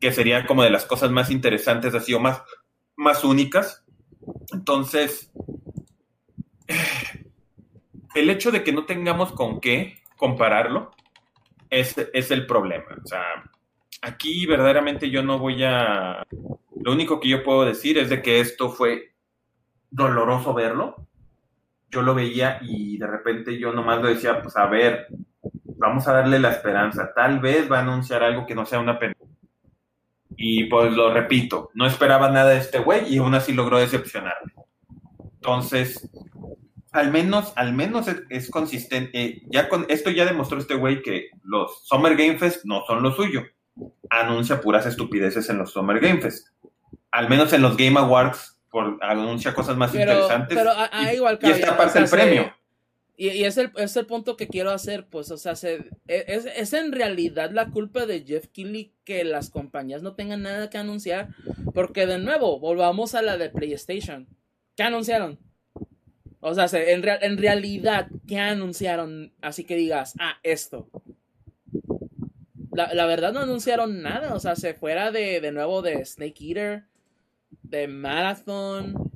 que 0.00 0.12
sería 0.12 0.46
como 0.46 0.62
de 0.62 0.70
las 0.70 0.84
cosas 0.84 1.10
más 1.10 1.30
interesantes, 1.30 1.94
así 1.94 2.14
o 2.14 2.20
más, 2.20 2.42
más 2.96 3.24
únicas. 3.24 3.84
Entonces, 4.52 5.32
el 8.14 8.30
hecho 8.30 8.50
de 8.50 8.64
que 8.64 8.72
no 8.72 8.86
tengamos 8.86 9.32
con 9.32 9.60
qué 9.60 9.98
compararlo, 10.16 10.92
Ese 11.68 12.10
es 12.14 12.30
el 12.30 12.46
problema. 12.46 12.86
O 13.02 13.06
sea, 13.06 13.22
aquí 14.00 14.46
verdaderamente 14.46 15.10
yo 15.10 15.22
no 15.22 15.38
voy 15.38 15.64
a... 15.64 16.22
Lo 16.80 16.92
único 16.92 17.18
que 17.18 17.28
yo 17.28 17.42
puedo 17.42 17.64
decir 17.64 17.98
es 17.98 18.08
de 18.08 18.22
que 18.22 18.40
esto 18.40 18.70
fue 18.70 19.16
doloroso 19.90 20.54
verlo. 20.54 21.08
Yo 21.90 22.02
lo 22.02 22.14
veía 22.14 22.58
y 22.62 22.98
de 22.98 23.06
repente 23.06 23.58
yo 23.58 23.72
nomás 23.72 24.00
lo 24.00 24.08
decía, 24.08 24.42
pues 24.42 24.56
a 24.56 24.66
ver, 24.66 25.08
vamos 25.76 26.06
a 26.08 26.12
darle 26.12 26.38
la 26.38 26.50
esperanza. 26.50 27.12
Tal 27.14 27.40
vez 27.40 27.70
va 27.70 27.78
a 27.78 27.82
anunciar 27.82 28.22
algo 28.22 28.46
que 28.46 28.54
no 28.54 28.66
sea 28.66 28.80
una 28.80 28.98
pena. 28.98 29.14
Y 30.36 30.64
pues 30.64 30.92
lo 30.92 31.12
repito, 31.12 31.70
no 31.74 31.86
esperaba 31.86 32.30
nada 32.30 32.50
de 32.50 32.58
este 32.58 32.78
güey 32.78 33.12
y 33.12 33.18
aún 33.18 33.34
así 33.34 33.52
logró 33.52 33.78
decepcionarme. 33.78 34.52
Entonces, 35.36 36.10
al 36.92 37.10
menos, 37.10 37.52
al 37.56 37.72
menos 37.72 38.06
es, 38.28 38.50
consistente. 38.50 39.10
Eh, 39.18 39.42
ya 39.46 39.68
con 39.68 39.86
esto 39.88 40.10
ya 40.10 40.24
demostró 40.24 40.58
este 40.58 40.74
güey 40.74 41.02
que 41.02 41.28
los 41.42 41.86
Summer 41.86 42.16
Game 42.16 42.38
Fest 42.38 42.64
no 42.64 42.84
son 42.86 43.02
lo 43.02 43.12
suyo. 43.12 43.44
Anuncia 44.10 44.60
puras 44.60 44.86
estupideces 44.86 45.48
en 45.48 45.58
los 45.58 45.72
Summer 45.72 46.00
Game 46.00 46.20
Fest. 46.20 46.48
Al 47.10 47.28
menos 47.28 47.52
en 47.52 47.62
los 47.62 47.76
Game 47.76 47.98
Awards 47.98 48.60
por, 48.70 48.98
anuncia 49.02 49.54
cosas 49.54 49.76
más 49.76 49.94
interesantes. 49.94 50.56
Pero 50.56 50.70
a, 50.70 50.90
y, 51.12 51.16
igual 51.16 51.38
y 51.40 51.50
esta 51.50 51.76
parte 51.76 51.98
el 51.98 52.08
premio. 52.08 52.52
Y, 53.18 53.44
es, 53.44 53.56
el, 53.56 53.72
es, 53.76 53.96
el, 53.96 54.04
punto 54.04 54.36
que 54.36 54.46
quiero 54.46 54.70
hacer, 54.70 55.06
pues, 55.06 55.30
o 55.30 55.38
sea, 55.38 55.54
e, 55.62 55.90
es, 56.06 56.44
es, 56.44 56.72
en 56.74 56.92
realidad 56.92 57.50
la 57.50 57.70
culpa 57.70 58.04
de 58.04 58.22
Jeff 58.22 58.48
Keighley 58.48 58.92
que 59.04 59.24
las 59.24 59.48
compañías 59.48 60.02
no 60.02 60.14
tengan 60.14 60.42
nada 60.42 60.68
que 60.68 60.76
anunciar, 60.76 61.30
porque 61.72 62.06
de 62.06 62.18
nuevo, 62.18 62.60
volvamos 62.60 63.14
a 63.14 63.22
la 63.22 63.38
de 63.38 63.48
PlayStation. 63.48 64.28
¿Qué 64.76 64.82
anunciaron? 64.82 65.38
O 66.40 66.54
sea, 66.54 66.66
en, 66.78 67.02
en 67.08 67.38
realidad, 67.38 68.08
¿qué 68.26 68.38
anunciaron? 68.38 69.32
Así 69.40 69.64
que 69.64 69.76
digas, 69.76 70.14
ah, 70.18 70.34
esto. 70.42 70.90
La, 72.72 72.92
la, 72.92 73.06
verdad 73.06 73.32
no 73.32 73.40
anunciaron 73.40 74.02
nada, 74.02 74.34
o 74.34 74.40
sea, 74.40 74.56
se 74.56 74.74
fuera 74.74 75.10
de, 75.10 75.40
de 75.40 75.52
nuevo 75.52 75.80
de 75.80 76.04
Snake 76.04 76.44
Eater, 76.44 76.84
de 77.62 77.88
Marathon, 77.88 79.10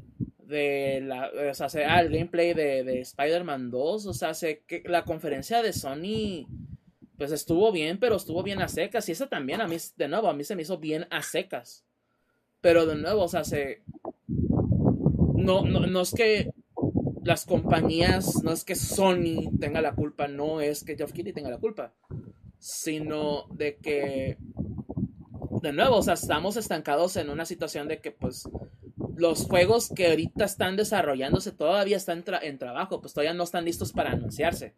de 0.50 1.00
la, 1.02 1.30
o 1.50 1.54
sea, 1.54 1.68
se, 1.68 1.84
ah, 1.84 2.00
el 2.00 2.10
gameplay 2.10 2.52
de, 2.52 2.84
de 2.84 3.00
Spider-Man 3.00 3.70
2, 3.70 4.06
o 4.06 4.12
sea, 4.12 4.34
se, 4.34 4.60
que 4.66 4.82
la 4.86 5.04
conferencia 5.04 5.62
de 5.62 5.72
Sony, 5.72 6.46
pues 7.16 7.32
estuvo 7.32 7.72
bien, 7.72 7.98
pero 7.98 8.16
estuvo 8.16 8.42
bien 8.42 8.60
a 8.60 8.68
secas, 8.68 9.08
y 9.08 9.12
esa 9.12 9.28
también 9.28 9.60
a 9.60 9.68
mí, 9.68 9.76
de 9.96 10.08
nuevo, 10.08 10.28
a 10.28 10.34
mí 10.34 10.44
se 10.44 10.56
me 10.56 10.62
hizo 10.62 10.78
bien 10.78 11.06
a 11.10 11.22
secas. 11.22 11.84
Pero 12.60 12.84
de 12.84 12.96
nuevo, 12.96 13.22
o 13.22 13.28
sea, 13.28 13.44
se... 13.44 13.82
No, 14.26 15.64
no, 15.64 15.86
no 15.86 16.00
es 16.02 16.12
que 16.12 16.52
las 17.24 17.46
compañías, 17.46 18.42
no 18.42 18.52
es 18.52 18.64
que 18.64 18.74
Sony 18.74 19.50
tenga 19.58 19.80
la 19.80 19.94
culpa, 19.94 20.28
no 20.28 20.60
es 20.60 20.84
que 20.84 20.96
Geoff 20.96 21.12
Keighley 21.12 21.32
tenga 21.32 21.50
la 21.50 21.58
culpa, 21.58 21.94
sino 22.58 23.46
de 23.50 23.76
que, 23.76 24.36
de 25.62 25.72
nuevo, 25.72 25.96
o 25.96 26.02
sea, 26.02 26.14
estamos 26.14 26.56
estancados 26.56 27.16
en 27.16 27.30
una 27.30 27.46
situación 27.46 27.88
de 27.88 28.00
que, 28.00 28.10
pues, 28.10 28.48
los 29.20 29.44
juegos 29.44 29.90
que 29.94 30.08
ahorita 30.08 30.44
están 30.44 30.76
desarrollándose 30.76 31.52
todavía 31.52 31.96
están 31.96 32.24
en 32.42 32.58
trabajo, 32.58 33.00
pues 33.00 33.14
todavía 33.14 33.34
no 33.34 33.44
están 33.44 33.64
listos 33.64 33.92
para 33.92 34.12
anunciarse. 34.12 34.74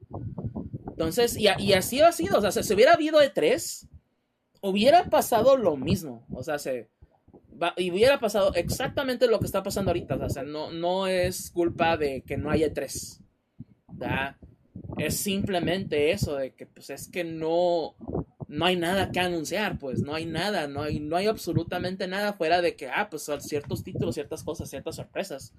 Entonces, 0.89 1.37
y, 1.39 1.49
así 1.49 2.01
ha 2.01 2.13
sido, 2.13 2.39
o 2.39 2.41
sea, 2.41 2.63
si 2.63 2.75
hubiera 2.75 2.93
habido 2.93 3.21
E3, 3.21 3.89
hubiera 4.61 5.05
pasado 5.05 5.57
lo 5.57 5.77
mismo, 5.77 6.27
o 6.31 6.43
sea, 6.43 6.59
se 6.59 6.91
y 7.77 7.91
hubiera 7.91 8.19
pasado 8.19 8.53
exactamente 8.55 9.29
lo 9.29 9.39
que 9.39 9.47
está 9.47 9.63
pasando 9.63 9.91
ahorita. 9.91 10.17
O 10.17 10.29
sea, 10.29 10.43
no, 10.43 10.73
no 10.73 11.07
es 11.07 11.51
culpa 11.51 11.97
de 11.97 12.23
que 12.23 12.37
no 12.37 12.51
haya 12.51 12.73
tres. 12.73 13.21
Es 14.99 15.17
simplemente 15.17 16.11
eso, 16.11 16.37
de 16.37 16.55
que 16.55 16.67
pues 16.67 16.91
es 16.91 17.09
que 17.09 17.25
no, 17.25 17.95
no 18.53 18.67
hay 18.67 18.77
nada 18.77 19.11
que 19.11 19.19
anunciar, 19.19 19.79
pues 19.79 20.03
no 20.03 20.15
hay 20.15 20.27
nada, 20.27 20.69
no 20.69 20.83
hay, 20.83 21.01
no 21.01 21.17
hay 21.17 21.27
absolutamente 21.27 22.07
nada 22.07 22.35
fuera 22.35 22.61
de 22.61 22.77
que, 22.77 22.87
ah, 22.87 23.09
pues 23.11 23.31
ciertos 23.41 23.83
títulos, 23.83 24.15
ciertas 24.15 24.45
cosas, 24.45 24.69
ciertas 24.69 24.97
sorpresas. 24.97 25.55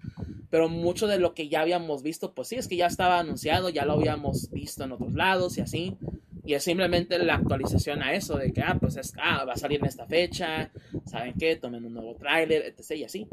Pero 0.51 0.69
mucho 0.69 1.07
de 1.07 1.17
lo 1.17 1.33
que 1.33 1.49
ya 1.49 1.61
habíamos 1.61 2.03
visto, 2.03 2.35
pues 2.35 2.49
sí, 2.49 2.55
es 2.55 2.67
que 2.67 2.75
ya 2.75 2.85
estaba 2.85 3.17
anunciado, 3.17 3.69
ya 3.69 3.83
lo 3.85 3.93
habíamos 3.93 4.51
visto 4.51 4.83
en 4.83 4.91
otros 4.91 5.15
lados 5.15 5.57
y 5.57 5.61
así. 5.61 5.97
Y 6.45 6.53
es 6.53 6.63
simplemente 6.63 7.17
la 7.17 7.33
actualización 7.33 8.03
a 8.03 8.13
eso, 8.13 8.37
de 8.37 8.53
que, 8.53 8.61
ah, 8.61 8.77
pues 8.79 8.95
es, 8.95 9.13
ah, 9.19 9.43
va 9.43 9.53
a 9.53 9.57
salir 9.57 9.79
en 9.79 9.87
esta 9.87 10.05
fecha, 10.05 10.71
¿saben 11.07 11.33
qué? 11.33 11.55
Tomen 11.55 11.85
un 11.85 11.95
nuevo 11.95 12.15
tráiler, 12.17 12.61
etc. 12.61 12.91
y 12.97 13.03
así. 13.05 13.27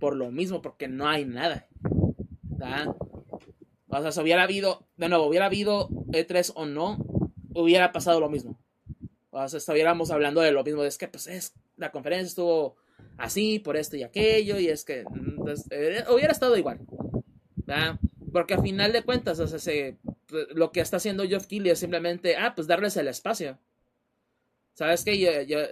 Por 0.00 0.16
lo 0.16 0.32
mismo, 0.32 0.62
porque 0.62 0.88
no 0.88 1.08
hay 1.08 1.24
nada. 1.24 1.68
O 3.86 4.00
sea, 4.00 4.10
si 4.10 4.20
hubiera 4.20 4.42
habido, 4.42 4.88
de 4.96 5.08
nuevo, 5.08 5.26
hubiera 5.26 5.46
habido 5.46 5.88
E3 6.08 6.50
o 6.56 6.66
no, 6.66 6.98
hubiera 7.54 7.92
pasado 7.92 8.18
lo 8.18 8.28
mismo. 8.28 8.58
O 9.30 9.48
sea, 9.48 9.58
estuviéramos 9.58 10.10
hablando 10.10 10.40
de 10.40 10.52
lo 10.52 10.64
mismo, 10.64 10.84
es 10.84 10.98
que, 10.98 11.08
pues, 11.08 11.26
es, 11.26 11.54
la 11.76 11.92
conferencia 11.92 12.28
estuvo 12.28 12.76
así, 13.16 13.58
por 13.58 13.76
esto 13.76 13.96
y 13.96 14.02
aquello, 14.02 14.58
y 14.58 14.68
es 14.68 14.84
que 14.84 15.04
mm, 15.04 15.36
pues, 15.36 15.66
eh, 15.70 16.04
hubiera 16.10 16.32
estado 16.32 16.56
igual. 16.56 16.80
Porque 18.32 18.54
a 18.54 18.62
final 18.62 18.92
de 18.92 19.02
cuentas, 19.02 19.38
o 19.40 19.46
sea, 19.46 19.58
se, 19.58 19.98
lo 20.54 20.72
que 20.72 20.80
está 20.80 20.96
haciendo 20.96 21.26
Geoff 21.26 21.46
Keighley 21.46 21.70
es 21.70 21.78
simplemente, 21.78 22.36
ah, 22.36 22.52
pues 22.54 22.66
darles 22.66 22.96
el 22.96 23.08
espacio. 23.08 23.58
¿Sabes 24.74 25.04
qué? 25.04 25.12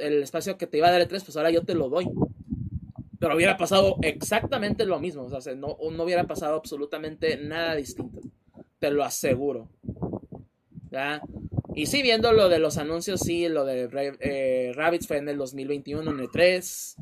el 0.01 0.23
espacio 0.23 0.59
que 0.59 0.67
te 0.67 0.79
iba 0.79 0.89
a 0.89 0.93
dar 0.93 1.01
el 1.01 1.09
3, 1.09 1.25
pues 1.25 1.37
ahora 1.37 1.51
yo 1.51 1.65
te 1.65 1.75
lo 1.75 1.89
doy. 1.89 2.11
Pero 3.19 3.35
hubiera 3.35 3.57
pasado 3.57 3.97
exactamente 4.03 4.85
lo 4.85 5.01
mismo. 5.01 5.23
O 5.23 5.41
sea, 5.41 5.55
no, 5.55 5.77
no 5.91 6.05
hubiera 6.05 6.27
pasado 6.27 6.57
absolutamente 6.57 7.37
nada 7.37 7.75
distinto. 7.75 8.21
Te 8.79 8.91
lo 8.91 9.03
aseguro. 9.03 9.69
¿Ya? 10.91 11.21
Y 11.79 11.87
sí, 11.87 12.03
viendo 12.03 12.33
lo 12.33 12.49
de 12.49 12.59
los 12.59 12.77
anuncios, 12.77 13.21
sí, 13.21 13.49
lo 13.49 13.65
de 13.65 13.89
eh, 14.19 14.73
Rabbits 14.75 15.07
fue 15.07 15.19
en 15.19 15.29
el 15.29 15.39
2021, 15.39 16.11
en 16.11 16.19
el 16.19 16.29
3. 16.29 16.97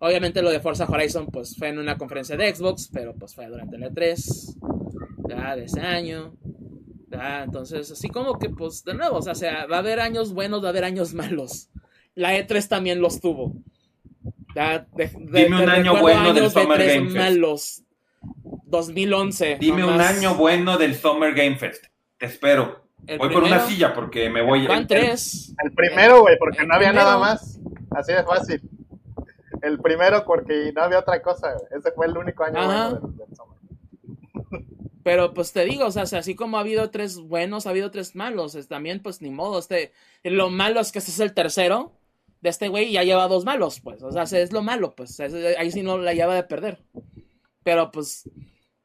Obviamente 0.00 0.42
lo 0.42 0.50
de 0.50 0.58
Forza 0.58 0.84
Horizon, 0.84 1.28
pues 1.28 1.54
fue 1.56 1.68
en 1.68 1.78
una 1.78 1.96
conferencia 1.96 2.36
de 2.36 2.52
Xbox, 2.52 2.90
pero 2.92 3.14
pues 3.14 3.36
fue 3.36 3.46
durante 3.46 3.76
el 3.76 3.84
E3, 3.84 4.56
ya, 5.28 5.54
de 5.54 5.66
ese 5.66 5.80
año. 5.80 6.34
Entonces, 7.08 7.88
así 7.92 8.08
como 8.08 8.36
que, 8.36 8.50
pues, 8.50 8.82
de 8.82 8.94
nuevo, 8.94 9.18
o 9.18 9.22
sea, 9.22 9.66
va 9.66 9.76
a 9.76 9.78
haber 9.78 10.00
años 10.00 10.34
buenos, 10.34 10.60
va 10.60 10.66
a 10.66 10.70
haber 10.70 10.82
años 10.82 11.14
malos. 11.14 11.68
La 12.16 12.36
E3 12.36 12.66
también 12.66 13.00
los 13.00 13.20
tuvo. 13.20 13.54
Dime 15.30 15.62
un 15.62 15.70
año 15.70 16.00
bueno 16.00 16.34
del 16.34 16.50
Summer 16.50 16.78
de 16.80 16.94
Game 16.96 17.10
Fest. 17.10 17.16
Malos. 17.16 17.82
2011. 18.64 19.58
Dime 19.60 19.84
un 19.84 20.00
año 20.00 20.34
bueno 20.34 20.78
del 20.78 20.96
Summer 20.96 21.32
Game 21.32 21.56
Fest. 21.58 21.84
Te 22.18 22.26
espero. 22.26 22.85
Voy 23.18 23.32
por 23.32 23.44
una 23.44 23.60
silla 23.60 23.94
porque 23.94 24.28
me 24.30 24.42
voy. 24.42 24.66
Van 24.66 24.86
tres. 24.86 25.54
El 25.62 25.72
primero, 25.72 26.20
güey, 26.20 26.36
porque 26.38 26.64
no 26.66 26.74
había 26.74 26.92
nada 26.92 27.18
más. 27.18 27.60
Así 27.90 28.12
de 28.12 28.24
fácil. 28.24 28.62
El 29.62 29.80
primero 29.80 30.24
porque 30.24 30.72
no 30.74 30.82
había 30.82 30.98
otra 30.98 31.22
cosa. 31.22 31.54
Ese 31.70 31.92
fue 31.92 32.06
el 32.06 32.16
único 32.16 32.44
año 32.44 32.64
bueno 32.64 33.00
del 33.00 33.36
Summer. 33.36 34.66
Pero 35.02 35.34
pues 35.34 35.52
te 35.52 35.64
digo, 35.64 35.86
o 35.86 35.90
sea, 35.90 36.02
así 36.02 36.34
como 36.34 36.56
ha 36.56 36.60
habido 36.60 36.90
tres 36.90 37.18
buenos, 37.18 37.66
ha 37.66 37.70
habido 37.70 37.90
tres 37.90 38.16
malos. 38.16 38.56
también, 38.68 39.00
pues 39.02 39.22
ni 39.22 39.30
modo. 39.30 39.58
Este, 39.58 39.92
lo 40.24 40.50
malo 40.50 40.80
es 40.80 40.92
que 40.92 40.98
este 40.98 41.12
es 41.12 41.20
el 41.20 41.32
tercero 41.32 41.92
de 42.40 42.50
este 42.50 42.68
güey 42.68 42.86
y 42.88 42.92
ya 42.92 43.04
lleva 43.04 43.28
dos 43.28 43.44
malos, 43.44 43.80
pues. 43.80 44.02
O 44.02 44.10
sea, 44.10 44.24
es 44.24 44.52
lo 44.52 44.62
malo, 44.62 44.94
pues. 44.94 45.18
ahí 45.20 45.70
sí 45.70 45.82
no 45.82 45.98
la 45.98 46.12
lleva 46.12 46.34
de 46.34 46.42
perder. 46.42 46.82
Pero 47.62 47.90
pues, 47.90 48.28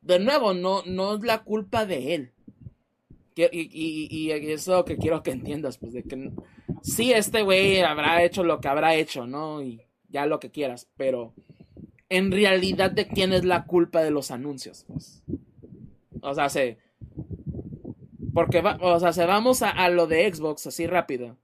de 0.02 0.19
nuevo, 0.19 0.53
no, 0.53 0.84
no 0.85 1.15
es 1.15 1.22
la 1.23 1.43
culpa 1.43 1.85
de 1.85 2.15
él. 2.15 2.34
Y, 3.36 3.44
y, 3.44 4.08
y, 4.10 4.32
eso 4.32 4.53
es 4.53 4.68
lo 4.68 4.86
que 4.86 4.98
quiero 4.98 5.24
que 5.24 5.32
entiendas, 5.32 5.78
pues, 5.78 5.94
de 5.94 6.03
que 6.03 6.32
sí, 6.82 7.14
este 7.14 7.44
güey 7.44 7.80
habrá 7.82 8.24
hecho 8.24 8.44
lo 8.44 8.60
que 8.60 8.68
habrá 8.68 8.95
hecho, 8.95 9.26
¿no? 9.26 9.62
Y 9.62 9.82
ya 10.10 10.26
lo 10.26 10.40
que 10.40 10.52
quieras, 10.52 10.90
pero 10.98 11.34
en 12.12 12.30
realidad, 12.30 12.91
¿de 12.91 13.08
quién 13.08 13.32
es 13.32 13.45
la 13.45 13.64
culpa 13.64 14.03
de 14.03 14.12
los 14.12 14.32
anuncios? 14.32 14.84
Pues? 14.86 15.24
O 16.22 16.34
sea, 16.36 16.49
se. 16.49 16.78
Porque, 18.34 18.60
va, 18.60 18.78
o 18.82 18.99
sea, 18.99 19.14
se 19.14 19.26
vamos 19.26 19.62
a, 19.62 19.88
lo 19.88 20.08
de 20.08 20.32
Xbox 20.34 20.68
así 20.68 20.88
rápido. 20.88 21.38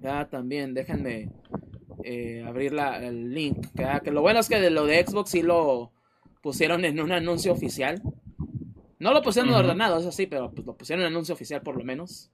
Ya 0.00 0.28
también, 0.28 0.72
déjenme 0.72 1.30
eh, 2.04 2.44
abrir 2.46 2.72
la, 2.72 3.04
el 3.04 3.34
link. 3.34 3.66
Que, 4.04 4.12
lo 4.12 4.22
bueno 4.22 4.38
es 4.38 4.48
que 4.48 4.60
de 4.60 4.70
lo 4.70 4.86
de 4.86 5.04
Xbox 5.04 5.30
sí 5.30 5.42
lo 5.42 5.90
pusieron 6.42 6.84
en 6.84 7.00
un 7.00 7.10
anuncio 7.10 7.52
oficial. 7.52 8.00
No 8.98 9.12
lo 9.12 9.22
pusieron 9.22 9.52
ordenado, 9.52 9.98
eso 9.98 10.12
sí, 10.12 10.26
pero 10.26 10.50
pues 10.50 10.66
lo 10.66 10.76
pusieron 10.76 11.04
en 11.04 11.12
anuncio 11.12 11.34
oficial 11.34 11.62
por 11.62 11.76
lo 11.76 11.84
menos. 11.84 12.30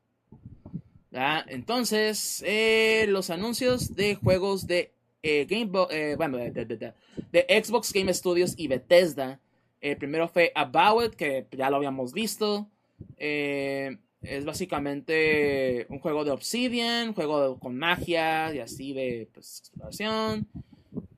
¿Ya? 1.11 1.45
Entonces, 1.49 2.43
eh, 2.47 3.07
los 3.09 3.31
anuncios 3.31 3.95
de 3.95 4.15
juegos 4.15 4.67
de 4.67 4.93
eh, 5.23 5.47
Game 5.49 5.67
bueno, 6.17 6.39
de, 6.39 6.95
Xbox 7.63 7.93
Game 7.93 8.13
Studios 8.15 8.55
y 8.57 8.69
Bethesda 8.69 9.41
el 9.83 9.97
primero 9.97 10.29
fue 10.29 10.53
About 10.55 11.05
It, 11.05 11.15
que 11.15 11.47
ya 11.51 11.69
lo 11.69 11.77
habíamos 11.77 12.13
visto. 12.13 12.69
Eh, 13.19 13.99
es 14.23 14.45
básicamente 14.45 15.87
un 15.89 15.99
juego 15.99 16.25
de 16.25 16.31
Obsidian, 16.31 17.09
un 17.09 17.15
juego 17.15 17.59
con 17.59 17.77
magia 17.77 18.55
y 18.55 18.61
así 18.61 18.93
de 18.93 19.29
pues, 19.35 19.59
exploración. 19.59 20.47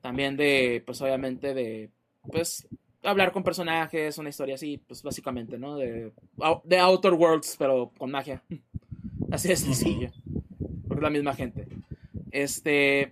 También 0.01 0.35
de, 0.35 0.81
pues 0.83 0.99
obviamente 1.01 1.53
de, 1.53 1.91
pues, 2.31 2.67
hablar 3.05 3.31
con 3.31 3.43
personajes, 3.43 4.17
una 4.17 4.29
historia 4.29 4.55
así, 4.55 4.77
pues 4.77 5.03
básicamente, 5.03 5.57
¿no? 5.57 5.77
De, 5.77 6.11
de 6.63 6.79
Outer 6.79 7.13
Worlds, 7.13 7.55
pero 7.57 7.91
con 7.97 8.11
magia. 8.11 8.41
Así 9.31 9.47
de 9.47 9.55
sencillo. 9.55 10.11
Por 10.87 11.01
la 11.01 11.09
misma 11.09 11.33
gente. 11.33 11.67
Este 12.31 13.11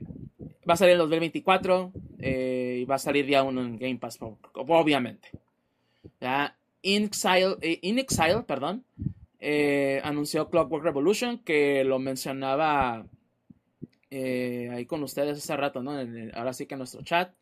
va 0.67 0.73
a 0.73 0.77
salir 0.77 0.93
en 0.93 0.99
2024 0.99 1.91
eh, 2.19 2.79
y 2.81 2.85
va 2.85 2.95
a 2.95 2.99
salir 2.99 3.25
día 3.25 3.43
uno 3.43 3.61
en 3.61 3.77
Game 3.77 3.97
Pass, 3.97 4.19
obviamente. 4.53 5.29
¿Ya? 6.21 6.55
In 6.81 7.05
Exile, 7.05 7.57
eh, 7.61 8.43
perdón, 8.45 8.83
eh, 9.39 10.01
anunció 10.03 10.49
Clockwork 10.49 10.83
Revolution, 10.83 11.39
que 11.39 11.83
lo 11.83 11.99
mencionaba 11.99 13.05
ahí 14.11 14.85
con 14.85 15.01
ustedes 15.01 15.39
hace 15.39 15.57
rato, 15.57 15.81
¿no? 15.81 15.93
ahora 16.35 16.53
sí 16.53 16.67
que 16.67 16.75
en 16.75 16.79
nuestro 16.79 17.01
chat. 17.01 17.33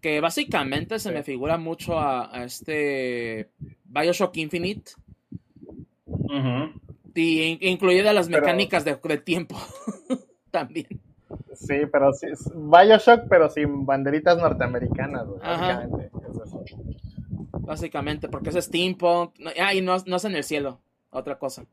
Que 0.00 0.20
básicamente 0.20 0.98
se 0.98 1.12
me 1.12 1.22
figura 1.22 1.58
mucho 1.58 1.98
a, 1.98 2.44
este 2.44 3.50
Bioshock 3.84 4.36
Infinite. 4.36 4.92
Y 7.14 7.68
incluida 7.68 8.12
las 8.12 8.28
mecánicas 8.28 8.84
de, 8.84 8.96
tiempo 9.18 9.56
también. 10.50 11.00
Sí, 11.54 11.80
pero 11.90 12.12
sí, 12.12 12.28
Bioshock, 12.54 13.28
pero 13.28 13.48
sin 13.48 13.84
banderitas 13.86 14.38
norteamericanas, 14.38 15.26
básicamente. 15.28 16.10
Básicamente, 17.60 18.28
porque 18.28 18.50
es 18.50 18.64
steampunk. 18.64 19.34
Ah, 19.60 19.74
y 19.74 19.80
no, 19.80 19.96
no 20.06 20.16
es 20.16 20.24
en 20.24 20.34
el 20.34 20.44
cielo, 20.44 20.80
otra 21.10 21.38
cosa. 21.38 21.64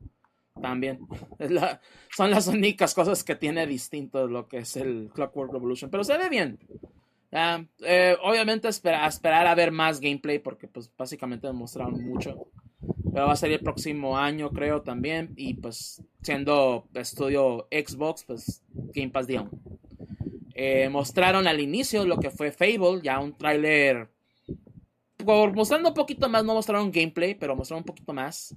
También. 0.60 1.00
son 2.16 2.30
las 2.30 2.46
únicas 2.46 2.94
cosas 2.94 3.24
que 3.24 3.34
tiene 3.34 3.66
distinto 3.66 4.26
lo 4.26 4.46
que 4.46 4.58
es 4.58 4.76
el 4.76 5.10
Clockwork 5.14 5.52
Revolution. 5.52 5.90
Pero 5.90 6.04
se 6.04 6.16
ve 6.18 6.28
bien. 6.28 6.58
Eh, 7.32 8.16
obviamente 8.22 8.68
espera, 8.68 9.06
esperar 9.06 9.46
a 9.46 9.54
ver 9.54 9.70
más 9.70 10.00
gameplay 10.00 10.38
porque 10.38 10.66
pues 10.66 10.90
básicamente 10.96 11.46
demostraron 11.46 12.02
mucho. 12.04 12.48
Pero 13.12 13.26
va 13.26 13.32
a 13.32 13.36
salir 13.36 13.58
el 13.58 13.64
próximo 13.64 14.16
año 14.16 14.50
creo 14.50 14.82
también. 14.82 15.32
Y 15.36 15.54
pues 15.54 16.02
siendo 16.22 16.88
estudio 16.94 17.68
Xbox, 17.70 18.24
pues 18.24 18.62
Game 18.72 19.10
Pass 19.10 19.26
día 19.26 19.48
eh, 20.54 20.88
mostraron 20.90 21.46
al 21.46 21.58
inicio 21.58 22.04
lo 22.04 22.18
que 22.18 22.30
fue 22.30 22.52
Fable, 22.52 23.00
ya 23.02 23.18
un 23.18 23.36
tráiler 23.36 24.10
mostrando 25.24 25.88
un 25.88 25.94
poquito 25.94 26.28
más, 26.28 26.44
no 26.44 26.54
mostraron 26.54 26.90
gameplay, 26.90 27.34
pero 27.34 27.56
mostraron 27.56 27.80
un 27.80 27.86
poquito 27.86 28.12
más. 28.12 28.54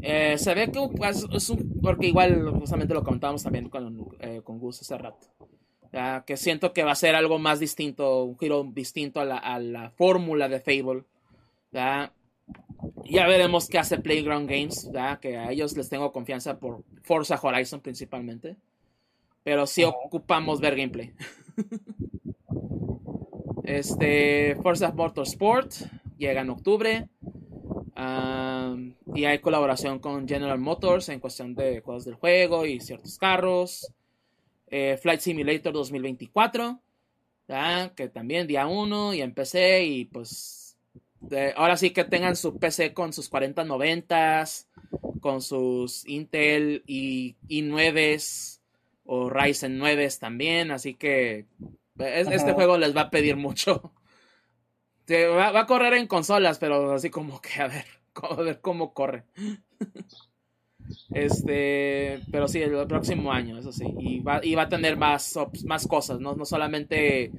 Eh, 0.00 0.36
se 0.38 0.54
ve 0.54 0.70
que 0.70 0.80
pues, 0.96 1.26
es 1.32 1.50
un, 1.50 1.80
porque 1.82 2.06
igual 2.06 2.50
justamente 2.52 2.94
lo 2.94 3.02
comentábamos 3.02 3.42
también 3.42 3.68
con, 3.68 4.08
eh, 4.20 4.40
con 4.42 4.58
Gus 4.58 4.80
hace 4.80 4.96
rato. 4.96 5.26
Que 6.26 6.36
siento 6.36 6.72
que 6.72 6.82
va 6.82 6.92
a 6.92 6.96
ser 6.96 7.14
algo 7.14 7.38
más 7.38 7.60
distinto, 7.60 8.24
un 8.24 8.38
giro 8.38 8.64
distinto 8.64 9.20
a 9.20 9.24
la, 9.24 9.92
fórmula 9.96 10.48
de 10.48 10.60
Fable. 10.60 11.04
Ya 11.72 13.26
veremos 13.26 13.68
qué 13.68 13.78
hace 13.78 13.98
Playground 13.98 14.48
Games, 14.48 14.90
que 15.20 15.36
a 15.36 15.52
ellos 15.52 15.76
les 15.76 15.88
tengo 15.88 16.12
confianza 16.12 16.58
por 16.58 16.82
Forza 17.02 17.38
Horizon 17.40 17.80
principalmente. 17.80 18.56
Pero 19.44 19.66
sí 19.66 19.84
ocupamos 19.84 20.60
ver 20.60 20.74
gameplay. 20.74 21.12
este, 23.64 24.56
Forza 24.62 24.90
Motorsport 24.92 25.72
llega 26.16 26.40
en 26.40 26.50
octubre. 26.50 27.08
y 29.14 29.24
hay 29.26 29.38
colaboración 29.38 30.00
con 30.00 30.26
General 30.26 30.58
Motors 30.58 31.08
en 31.10 31.20
cuestión 31.20 31.54
de 31.54 31.82
cosas 31.82 32.06
del 32.06 32.14
juego 32.14 32.66
y 32.66 32.80
ciertos 32.80 33.18
carros. 33.18 33.92
Eh, 34.66 34.98
Flight 35.00 35.20
Simulator 35.20 35.72
2024, 35.72 36.80
que 37.94 38.08
también 38.08 38.46
día 38.46 38.66
1 38.66 39.14
y 39.14 39.20
empecé 39.20 39.84
y 39.84 40.04
pues 40.06 40.76
ahora 41.56 41.76
sí 41.76 41.90
que 41.90 42.04
tengan 42.04 42.36
su 42.36 42.58
PC 42.58 42.92
con 42.92 43.12
sus 43.12 43.30
4090s, 43.30 44.66
con 45.20 45.42
sus 45.42 46.06
Intel 46.08 46.82
y 46.86 47.36
i9s 47.48 48.60
o 49.04 49.30
Ryzen 49.30 49.78
9 49.78 50.08
también, 50.18 50.70
así 50.70 50.94
que 50.94 51.46
este 51.98 52.52
juego 52.52 52.78
les 52.78 52.96
va 52.96 53.02
a 53.02 53.10
pedir 53.10 53.36
mucho. 53.36 53.92
Va, 55.06 55.50
va, 55.50 55.60
a 55.60 55.66
correr 55.66 55.92
en 55.92 56.06
consolas, 56.06 56.58
pero 56.58 56.92
así 56.92 57.10
como 57.10 57.38
que 57.38 57.60
a 57.60 57.68
ver, 57.68 57.84
a 58.22 58.36
ver 58.36 58.62
cómo 58.62 58.94
corre. 58.94 59.24
Este, 61.12 62.20
pero 62.30 62.48
sí, 62.48 62.60
el 62.60 62.86
próximo 62.86 63.32
año, 63.32 63.58
eso 63.58 63.72
sí. 63.72 63.84
Y 63.98 64.20
va, 64.20 64.40
y 64.44 64.54
va 64.54 64.62
a 64.62 64.68
tener 64.68 64.96
más, 64.96 65.38
más 65.64 65.86
cosas, 65.86 66.20
¿no? 66.20 66.34
No 66.34 66.44
solamente 66.44 67.30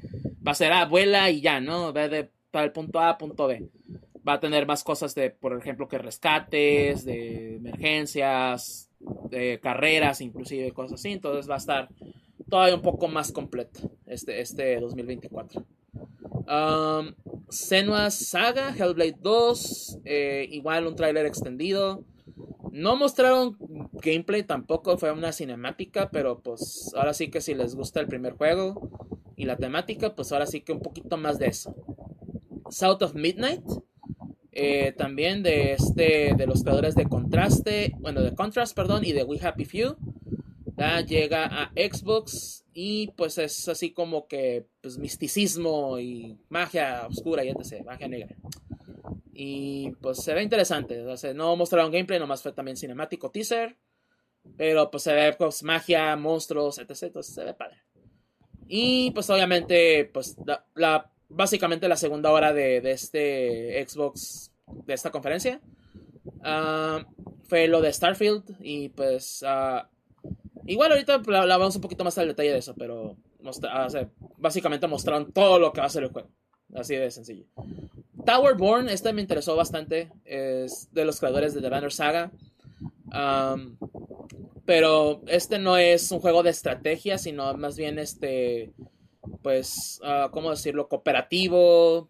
va 0.46 0.52
a 0.52 0.56
ser, 0.56 0.72
ah, 0.74 0.86
vuela 0.86 1.30
y 1.30 1.42
ya, 1.42 1.60
¿no? 1.60 1.94
Va 1.94 2.08
de 2.08 2.30
para 2.56 2.66
el 2.66 2.72
punto 2.72 3.02
A 3.02 3.18
punto 3.18 3.48
B. 3.48 3.70
Va 4.26 4.34
a 4.34 4.40
tener 4.40 4.66
más 4.66 4.82
cosas 4.84 5.14
de, 5.14 5.30
por 5.30 5.58
ejemplo, 5.58 5.90
que 5.90 5.98
rescates, 5.98 7.04
de 7.04 7.58
emergencias, 7.58 8.90
de 9.30 9.60
carreras, 9.62 10.22
inclusive 10.22 10.72
cosas 10.72 11.00
así. 11.00 11.12
Entonces 11.12 11.50
va 11.50 11.56
a 11.56 11.58
estar 11.58 11.90
todavía 12.50 12.76
un 12.76 12.82
poco 12.82 13.10
más 13.10 13.34
completo 13.34 13.92
este, 14.06 14.40
este 14.40 14.80
2024. 14.80 15.66
Um, 16.48 17.14
Saga, 17.50 18.70
Hellblade 18.70 19.18
2, 19.20 20.00
eh, 20.06 20.48
igual 20.50 20.88
un 20.88 20.96
tráiler 20.96 21.26
extendido. 21.26 22.06
No 22.72 22.96
mostraron 22.96 23.58
gameplay 23.94 24.44
tampoco, 24.44 24.98
fue 24.98 25.12
una 25.12 25.32
cinemática, 25.32 26.10
pero 26.12 26.42
pues 26.42 26.92
ahora 26.96 27.14
sí 27.14 27.30
que 27.30 27.42
si 27.42 27.54
les 27.54 27.76
gusta 27.76 28.02
el 28.02 28.08
primer 28.08 28.34
juego 28.34 28.90
y 29.36 29.46
la 29.46 29.58
temática, 29.58 30.16
pues 30.16 30.32
ahora 30.32 30.46
sí 30.46 30.62
que 30.62 30.74
un 30.74 30.82
poquito 30.82 31.18
más 31.18 31.40
de 31.40 31.48
eso. 31.48 31.76
South 32.70 33.02
of 33.02 33.16
Midnight, 33.16 33.64
eh, 34.52 34.94
también 34.98 35.44
de 35.44 35.74
este 35.74 36.34
de 36.36 36.48
los 36.48 36.64
creadores 36.64 36.96
de 36.96 37.06
Contraste, 37.06 37.94
bueno, 38.00 38.22
de 38.22 38.34
Contrast, 38.34 38.76
perdón, 38.76 39.06
y 39.06 39.12
de 39.12 39.24
We 39.24 39.40
Happy 39.42 39.66
Few. 39.66 39.96
Ya 40.78 41.00
llega 41.02 41.46
a 41.46 41.72
Xbox 41.76 42.66
y 42.74 43.08
pues 43.16 43.38
es 43.38 43.70
así 43.70 43.92
como 43.92 44.28
que 44.28 44.68
pues 44.82 44.98
misticismo 44.98 46.00
y 46.00 46.38
magia 46.50 47.08
oscura 47.08 47.46
y 47.46 47.50
etc, 47.50 47.86
magia 47.86 48.08
negra. 48.08 48.36
Y 49.38 49.92
pues 50.02 50.24
se 50.24 50.34
ve 50.34 50.44
interesante, 50.44 51.04
no 51.34 51.56
mostraron 51.58 51.92
gameplay, 51.92 52.20
nomás 52.20 52.42
fue 52.42 52.54
también 52.54 52.78
cinemático 52.78 53.30
teaser, 53.30 53.76
pero 54.56 54.90
pues 54.90 55.04
se 55.04 55.14
ve 55.14 55.34
pues 55.34 55.62
magia, 55.62 56.16
monstruos, 56.16 56.80
etc, 56.80 57.04
entonces 57.04 57.36
se 57.36 57.44
ve 57.44 57.54
padre. 57.54 57.84
Y 58.68 59.12
pues 59.12 59.30
obviamente 59.30 60.10
pues 60.14 60.38
la 60.74 61.12
básicamente 61.30 61.88
la 61.88 61.98
segunda 61.98 62.32
hora 62.32 62.54
de, 62.54 62.78
este 62.90 63.86
Xbox, 63.88 64.52
de 64.86 64.94
esta 64.94 65.12
conferencia. 65.12 65.62
Ah, 66.44 67.06
fue 67.44 67.68
lo 67.68 67.82
de 67.82 67.94
Starfield 67.94 68.56
y 68.60 68.90
pues 68.90 69.44
ah, 69.46 69.90
igual 70.66 70.92
ahorita 70.92 71.16
hablamos 71.16 71.76
un 71.76 71.82
poquito 71.82 72.04
más 72.04 72.18
al 72.18 72.28
detalle 72.28 72.52
de 72.52 72.60
eso, 72.60 72.74
pero 72.76 73.18
ah, 73.70 73.88
básicamente 74.38 74.88
mostraron 74.88 75.32
todo 75.32 75.60
lo 75.60 75.74
que 75.74 75.82
va 75.82 75.88
a 75.88 75.90
ser 75.90 76.04
el 76.04 76.10
juego. 76.10 76.30
Así 76.74 76.96
de 76.96 77.12
sencillo. 77.12 77.46
Towerborn, 78.26 78.90
este 78.90 79.14
me 79.14 79.22
interesó 79.22 79.56
bastante. 79.56 80.12
Es 80.26 80.90
de 80.92 81.06
los 81.06 81.20
creadores 81.20 81.54
de 81.54 81.62
The 81.62 81.70
Banner 81.70 81.92
Saga. 81.92 82.32
pero 84.66 85.22
este 85.28 85.60
no 85.60 85.78
es 85.78 86.12
un 86.12 86.20
juego 86.20 86.44
de 86.44 86.50
estrategia, 86.50 87.18
sino 87.18 87.54
más 87.56 87.78
bien 87.78 88.00
este 88.00 88.74
pues, 89.42 90.02
uh, 90.04 90.32
¿cómo 90.32 90.50
decirlo? 90.50 90.88
Cooperativo. 90.88 92.10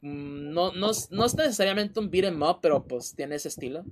Mm, 0.00 0.52
no, 0.52 0.72
no, 0.72 0.90
no, 1.10 1.26
es 1.26 1.34
necesariamente 1.36 2.00
un 2.00 2.10
beat'em 2.10 2.42
up, 2.42 2.60
pero 2.62 2.86
pues 2.86 3.14
tiene 3.14 3.34
ese 3.34 3.48
estilo. 3.48 3.84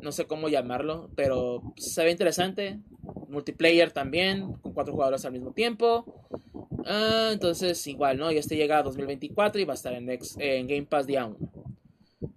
No 0.00 0.12
sé 0.12 0.26
cómo 0.26 0.48
llamarlo, 0.48 1.10
pero 1.14 1.62
se 1.76 2.04
ve 2.04 2.10
interesante. 2.10 2.80
Multiplayer 3.28 3.92
también, 3.92 4.52
con 4.54 4.72
cuatro 4.72 4.92
jugadores 4.92 5.24
al 5.24 5.32
mismo 5.32 5.52
tiempo. 5.52 6.26
Ah, 6.84 7.30
entonces, 7.32 7.84
igual, 7.86 8.18
¿no? 8.18 8.30
Y 8.30 8.38
este 8.38 8.56
llega 8.56 8.78
a 8.78 8.82
2024 8.82 9.60
y 9.60 9.64
va 9.64 9.72
a 9.72 9.76
estar 9.76 9.92
en, 9.92 10.08
en 10.08 10.66
Game 10.66 10.86
Pass 10.86 11.06
día 11.06 11.26
1. 11.26 11.36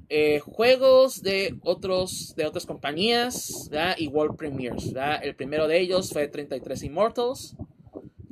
Eh, 0.10 0.40
juegos 0.40 1.24
de 1.24 1.58
otros 1.64 2.36
de 2.36 2.46
otras 2.46 2.66
compañías 2.66 3.70
y 3.98 4.08
World 4.08 4.36
Premiers. 4.36 4.94
El 5.22 5.36
primero 5.36 5.70
de 5.70 5.80
ellos 5.80 6.12
fue 6.12 6.28
33 6.28 6.84
Immortals 6.84 7.56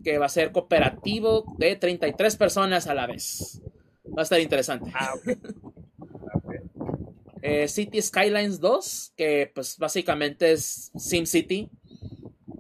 que 0.04 0.18
va 0.18 0.26
a 0.26 0.30
ser 0.30 0.52
cooperativo 0.52 1.46
de 1.58 1.76
33 1.76 2.36
personas 2.36 2.88
a 2.88 2.94
la 2.94 3.08
vez. 3.08 3.62
Va 4.06 4.22
a 4.22 4.24
estar 4.24 4.40
interesante. 4.40 4.92
Ah, 4.94 5.14
eh, 7.42 7.68
City 7.68 8.02
Skylines 8.02 8.60
2, 8.60 9.14
que 9.16 9.52
pues 9.54 9.78
básicamente 9.78 10.52
es 10.52 10.92
SimCity, 10.98 11.70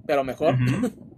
pero 0.05 0.23
mejor. 0.23 0.57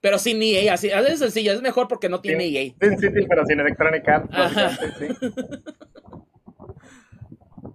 pero 0.00 0.18
sin 0.18 0.42
EA, 0.42 0.74
así, 0.74 0.88
es 0.88 1.18
sencillo, 1.18 1.52
es 1.52 1.62
mejor 1.62 1.88
porque 1.88 2.08
no 2.08 2.20
tiene 2.20 2.46
EA. 2.46 2.74
SimCity, 2.80 3.26
pero 3.28 3.44
sin 3.46 3.60
Electronic 3.60 4.08
Arts. 4.08 4.30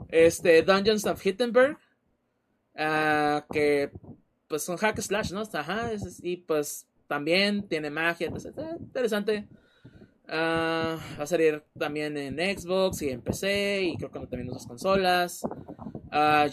Este, 0.07 0.61
Dungeons 0.61 1.05
of 1.07 1.21
Hittenberg, 1.21 1.77
ah, 2.77 3.45
que 3.51 3.91
pues 4.47 4.63
son 4.63 4.77
hack 4.77 4.97
slash, 5.01 5.33
¿no? 5.33 5.43
Ajá, 5.51 5.91
y 6.21 6.37
pues 6.37 6.87
también 7.07 7.67
tiene 7.67 7.89
magia, 7.89 8.27
entonces 8.27 8.53
eh, 8.57 8.77
interesante. 8.79 9.45
Ah, 10.27 10.97
va 11.19 11.23
a 11.23 11.27
salir 11.27 11.63
también 11.77 12.15
en 12.17 12.37
Xbox 12.37 13.01
y 13.01 13.09
en 13.09 13.21
PC 13.21 13.83
y 13.83 13.97
creo 13.97 14.09
que 14.09 14.19
también 14.19 14.43
en 14.43 14.49
otras 14.49 14.67
consolas. 14.67 15.43
Uh, 15.43 16.49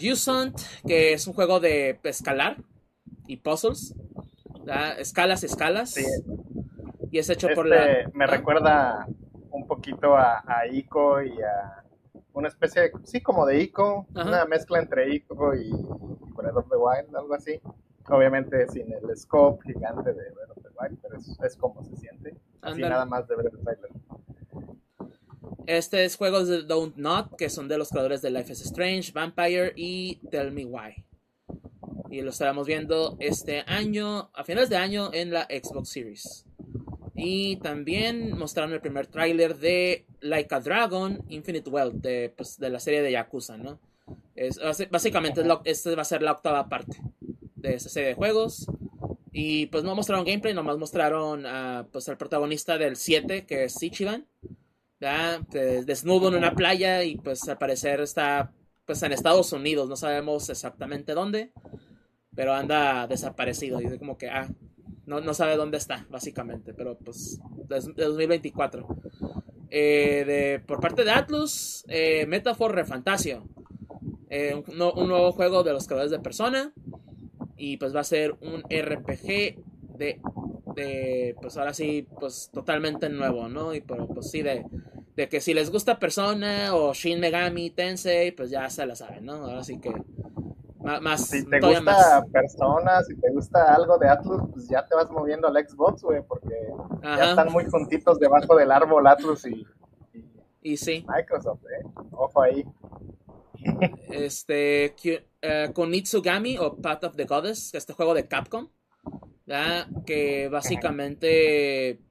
que 0.85 1.13
es 1.13 1.25
un 1.25 1.33
juego 1.33 1.61
de 1.61 1.97
escalar 2.03 2.57
y 3.27 3.37
puzzles. 3.37 3.95
Escalas, 4.97 5.43
escalas. 5.43 5.95
Y 7.11 7.17
es 7.17 7.29
hecho 7.29 7.47
por 7.53 7.71
este 7.71 8.03
la. 8.03 8.09
Me 8.13 8.27
recuerda 8.27 9.07
un 9.51 9.67
poquito 9.67 10.15
a, 10.15 10.43
a 10.45 10.67
Ico 10.67 11.21
y 11.21 11.41
a 11.41 11.83
una 12.33 12.47
especie 12.47 12.81
de, 12.81 12.91
sí, 13.03 13.21
como 13.21 13.45
de 13.45 13.61
Ico, 13.61 14.07
una 14.13 14.45
mezcla 14.45 14.79
entre 14.79 15.13
Ico 15.13 15.53
y 15.55 15.71
Breath 16.35 16.57
of 16.57 16.69
the 16.69 16.75
Wild, 16.75 17.15
algo 17.15 17.33
así. 17.35 17.61
Obviamente 18.09 18.67
sin 18.67 18.91
el 18.91 19.15
scope 19.15 19.63
gigante 19.71 20.13
de 20.13 20.31
Breath 20.31 20.57
of 20.57 20.63
the 20.63 20.69
Wild, 20.77 20.99
pero 21.01 21.17
es, 21.47 21.55
como 21.55 21.83
se 21.83 21.95
siente. 21.97 22.35
Así 22.61 22.81
nada 22.81 23.05
más 23.05 23.27
de 23.27 23.35
ver 23.35 23.45
el 23.45 23.59
trailer. 23.59 23.89
Este 25.65 26.03
es 26.03 26.17
juegos 26.17 26.47
de 26.49 26.63
Don't 26.63 26.97
Not, 26.97 27.35
que 27.37 27.49
son 27.49 27.67
de 27.67 27.77
los 27.77 27.89
creadores 27.89 28.21
de 28.21 28.31
Life 28.31 28.51
is 28.51 28.61
Strange, 28.61 29.13
Vampire 29.13 29.71
y 29.75 30.15
Tell 30.29 30.51
Me 30.51 30.65
Why. 30.65 31.05
Y 32.13 32.21
lo 32.21 32.29
estaremos 32.29 32.67
viendo 32.67 33.17
este 33.19 33.63
año, 33.65 34.29
a 34.35 34.43
finales 34.43 34.69
de 34.69 34.77
año, 34.77 35.09
en 35.11 35.31
la 35.31 35.45
Xbox 35.45 35.89
Series. 35.89 36.45
Y 37.15 37.55
también 37.55 38.37
mostraron 38.37 38.71
el 38.71 38.81
primer 38.81 39.07
tráiler 39.07 39.57
de 39.57 40.05
Like 40.21 40.53
a 40.53 40.59
Dragon 40.59 41.25
Infinite 41.29 41.67
Wealth, 41.71 41.95
de, 41.95 42.31
pues, 42.37 42.59
de 42.59 42.69
la 42.69 42.79
serie 42.79 43.01
de 43.01 43.13
Yakuza, 43.13 43.57
¿no? 43.57 43.79
Es, 44.35 44.59
básicamente 44.91 45.43
esta 45.65 45.95
va 45.95 46.03
a 46.03 46.05
ser 46.05 46.21
la 46.21 46.33
octava 46.33 46.69
parte 46.69 47.01
de 47.55 47.73
esa 47.73 47.89
serie 47.89 48.09
de 48.09 48.15
juegos. 48.15 48.67
Y 49.31 49.65
pues 49.65 49.83
no 49.83 49.95
mostraron 49.95 50.23
gameplay, 50.23 50.53
nomás 50.53 50.77
mostraron 50.77 51.47
uh, 51.47 51.87
pues 51.91 52.07
al 52.09 52.17
protagonista 52.17 52.77
del 52.77 52.95
7, 52.95 53.47
que 53.47 53.63
es 53.63 53.81
Ichiban. 53.81 54.27
Desnudo 55.49 56.27
en 56.27 56.35
una 56.35 56.53
playa 56.53 57.03
y 57.03 57.15
pues 57.15 57.49
al 57.49 57.57
parecer 57.57 58.01
está 58.01 58.53
pues 58.85 59.01
en 59.01 59.13
Estados 59.13 59.51
Unidos, 59.51 59.89
no 59.89 59.95
sabemos 59.95 60.49
exactamente 60.49 61.13
dónde, 61.13 61.51
pero 62.35 62.53
anda 62.53 63.07
desaparecido. 63.07 63.81
Y 63.81 63.97
como 63.97 64.17
que, 64.17 64.29
ah, 64.29 64.47
no, 65.05 65.21
no 65.21 65.33
sabe 65.33 65.55
dónde 65.55 65.77
está, 65.77 66.05
básicamente, 66.09 66.73
pero 66.73 66.97
pues 66.97 67.39
de 67.67 68.05
2024. 68.05 68.87
Eh, 69.69 70.23
de, 70.25 70.59
por 70.59 70.79
parte 70.79 71.03
de 71.03 71.11
Atlus, 71.11 71.83
eh, 71.87 72.25
Metaphor 72.27 72.75
Refantasio. 72.75 73.47
Eh, 74.29 74.55
un, 74.55 74.77
nuevo 74.77 75.31
juego 75.31 75.63
de 75.63 75.73
los 75.73 75.87
creadores 75.87 76.11
de 76.11 76.19
Persona. 76.19 76.73
Y 77.57 77.77
pues 77.77 77.95
va 77.95 78.01
a 78.01 78.05
ser 78.05 78.35
un 78.41 78.61
RPG 78.61 79.63
de, 79.97 80.19
de 80.75 81.35
pues 81.41 81.57
ahora 81.57 81.73
sí, 81.73 82.07
pues 82.19 82.49
totalmente 82.53 83.09
nuevo, 83.09 83.47
¿no? 83.47 83.73
Y 83.73 83.81
pero 83.81 84.07
pues 84.07 84.31
sí, 84.31 84.41
de, 84.41 84.65
de 85.15 85.29
que 85.29 85.39
si 85.39 85.53
les 85.53 85.69
gusta 85.69 85.99
Persona 85.99 86.75
o 86.75 86.93
Shin 86.93 87.19
Megami 87.19 87.69
Tensei, 87.69 88.31
pues 88.31 88.49
ya 88.49 88.69
se 88.69 88.85
la 88.85 88.95
saben, 88.95 89.25
¿no? 89.25 89.33
Ahora 89.33 89.63
sí 89.63 89.79
que 89.79 89.93
más, 91.01 91.29
si 91.29 91.45
te 91.45 91.59
gusta 91.59 92.25
personas, 92.31 93.07
si 93.07 93.15
te 93.15 93.31
gusta 93.31 93.73
algo 93.73 93.97
de 93.97 94.09
Atlus, 94.09 94.41
pues 94.51 94.67
ya 94.67 94.85
te 94.85 94.95
vas 94.95 95.09
moviendo 95.09 95.47
al 95.47 95.55
Xbox, 95.55 96.01
güey, 96.01 96.21
porque 96.27 96.55
ya 97.01 97.29
están 97.29 97.51
muy 97.51 97.65
juntitos 97.65 98.19
debajo 98.19 98.55
del 98.55 98.71
árbol 98.71 99.07
Atlus 99.07 99.45
y, 99.45 99.65
y, 100.61 100.77
sí. 100.77 101.05
Microsoft, 101.07 101.63
¿eh? 101.63 101.85
Ojo 102.11 102.41
ahí. 102.41 102.65
Este, 104.09 104.93
uh, 105.05 105.71
con 105.73 105.93
o 106.59 106.75
Path 106.81 107.03
of 107.05 107.15
the 107.15 107.25
Goddess, 107.25 107.73
este 107.73 107.93
juego 107.93 108.13
de 108.13 108.27
Capcom, 108.27 108.67
que 110.05 110.49
básicamente, 110.49 112.01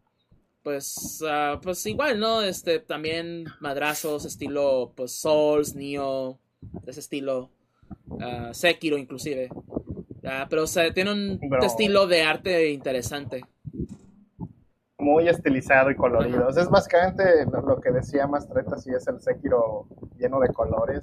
pues, 0.62 1.22
uh, 1.22 1.60
pues 1.60 1.84
igual, 1.84 2.18
¿no? 2.18 2.40
Este, 2.40 2.78
también 2.78 3.44
madrazos, 3.60 4.24
estilo, 4.24 4.92
pues, 4.96 5.12
Souls, 5.12 5.74
Neo, 5.74 6.38
de 6.60 6.90
ese 6.90 7.00
estilo 7.00 7.50
uh, 8.06 8.52
Sekiro 8.52 8.96
inclusive. 8.96 9.48
pero 10.48 10.64
o 10.64 10.92
tiene 10.94 11.12
un 11.12 11.40
estilo 11.62 12.06
de 12.06 12.22
arte 12.22 12.70
interesante. 12.70 13.42
Muy 14.98 15.28
estilizado 15.28 15.90
y 15.90 15.96
colorido. 15.96 16.48
es 16.48 16.70
básicamente 16.70 17.24
lo 17.46 17.80
que 17.80 17.90
decía 17.90 18.26
Mastreta, 18.28 18.78
si 18.78 18.90
es 18.92 19.06
el 19.08 19.20
Sekiro 19.20 19.88
lleno 20.16 20.38
de 20.38 20.48
colores. 20.48 21.02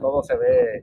todo 0.00 0.22
se 0.22 0.36
ve 0.36 0.82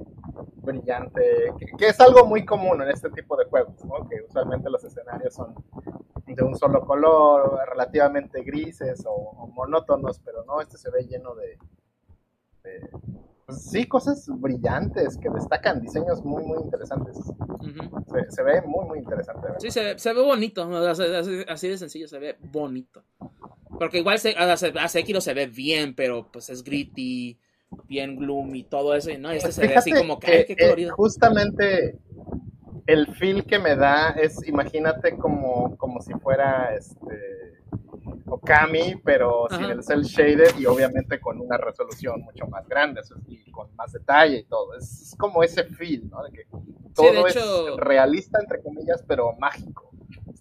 brillante, 0.64 1.54
que, 1.78 1.88
es 1.88 2.00
algo 2.00 2.26
muy 2.26 2.46
común 2.46 2.82
en 2.82 2.90
este 2.90 3.10
tipo 3.12 3.36
de 3.36 3.46
juegos, 3.46 3.76
que 4.10 4.22
usualmente 4.28 4.70
los 4.70 4.84
escenarios 4.84 5.34
son 5.34 5.56
de 6.26 6.44
un 6.44 6.56
solo 6.56 6.86
color, 6.86 7.60
relativamente 7.68 8.44
grises 8.44 9.04
o, 9.08 9.48
monótonos, 9.54 10.20
pero 10.20 10.44
no, 10.46 10.62
este 10.62 10.78
se 10.78 10.90
ve 10.90 11.06
lleno 11.06 11.36
de 11.36 11.58
sí, 13.52 13.86
cosas 13.86 14.26
brillantes 14.28 15.18
que 15.18 15.30
destacan, 15.30 15.82
diseños 15.82 16.24
muy, 16.24 16.44
muy 16.44 16.60
interesantes. 16.60 17.18
se, 18.30 18.44
ve 18.44 18.62
muy, 18.62 18.86
muy 18.86 19.00
interesante. 19.00 19.48
Sí, 19.60 19.72
se, 19.72 19.98
se, 19.98 20.14
ve 20.14 20.22
bonito, 20.22 20.64
así, 21.48 21.68
de 21.68 21.78
sencillo, 21.78 22.08
se 22.08 22.20
ve 22.20 22.38
bonito. 22.40 23.04
Porque 23.78 24.00
igual 24.00 24.20
se, 24.20 24.36
a 24.38 24.88
Sekiro 24.88 25.22
se 25.22 25.34
ve 25.34 25.48
bien, 25.48 25.96
pero 25.96 26.30
pues 26.32 26.50
es 26.50 26.64
gritty, 26.64 27.40
bien 27.88 28.18
gloomy, 28.18 28.64
todo 28.64 28.94
eso. 28.96 29.10
Y 29.12 29.18
no, 29.18 29.32
este 29.32 29.52
se 29.52 29.68
ve 29.68 29.76
así 29.76 29.92
como 29.92 30.20
que, 30.20 30.46
qué 30.46 30.56
colorido. 30.56 30.94
justamente 30.96 31.98
el 32.88 33.08
feel 33.16 33.46
que 33.46 33.60
me 33.60 33.76
da 33.76 34.10
es, 34.12 34.48
imagínate 34.48 35.18
como, 35.18 35.78
como 35.78 36.02
si 36.02 36.14
fuera 36.14 36.76
este 36.76 37.61
Okami, 38.34 38.96
pero 39.04 39.46
sin 39.50 39.66
el 39.66 39.84
cel 39.84 40.04
shaded 40.04 40.58
y 40.58 40.66
obviamente 40.66 41.20
con 41.20 41.42
una 41.42 41.58
resolución 41.58 42.22
mucho 42.22 42.48
más 42.48 42.66
grande 42.66 43.02
y 43.28 43.52
con 43.52 43.76
más 43.76 43.92
detalle 43.92 44.38
y 44.38 44.44
todo. 44.46 44.74
Es, 44.78 45.14
como 45.18 45.44
ese 45.44 45.66
feel, 45.66 46.10
¿no? 46.10 46.24
De 46.24 46.32
que 46.32 46.48
todo 46.96 47.28
es 47.28 47.38
realista, 47.76 48.40
entre 48.40 48.62
comillas, 48.62 49.04
pero 49.06 49.34
mágico. 49.38 49.92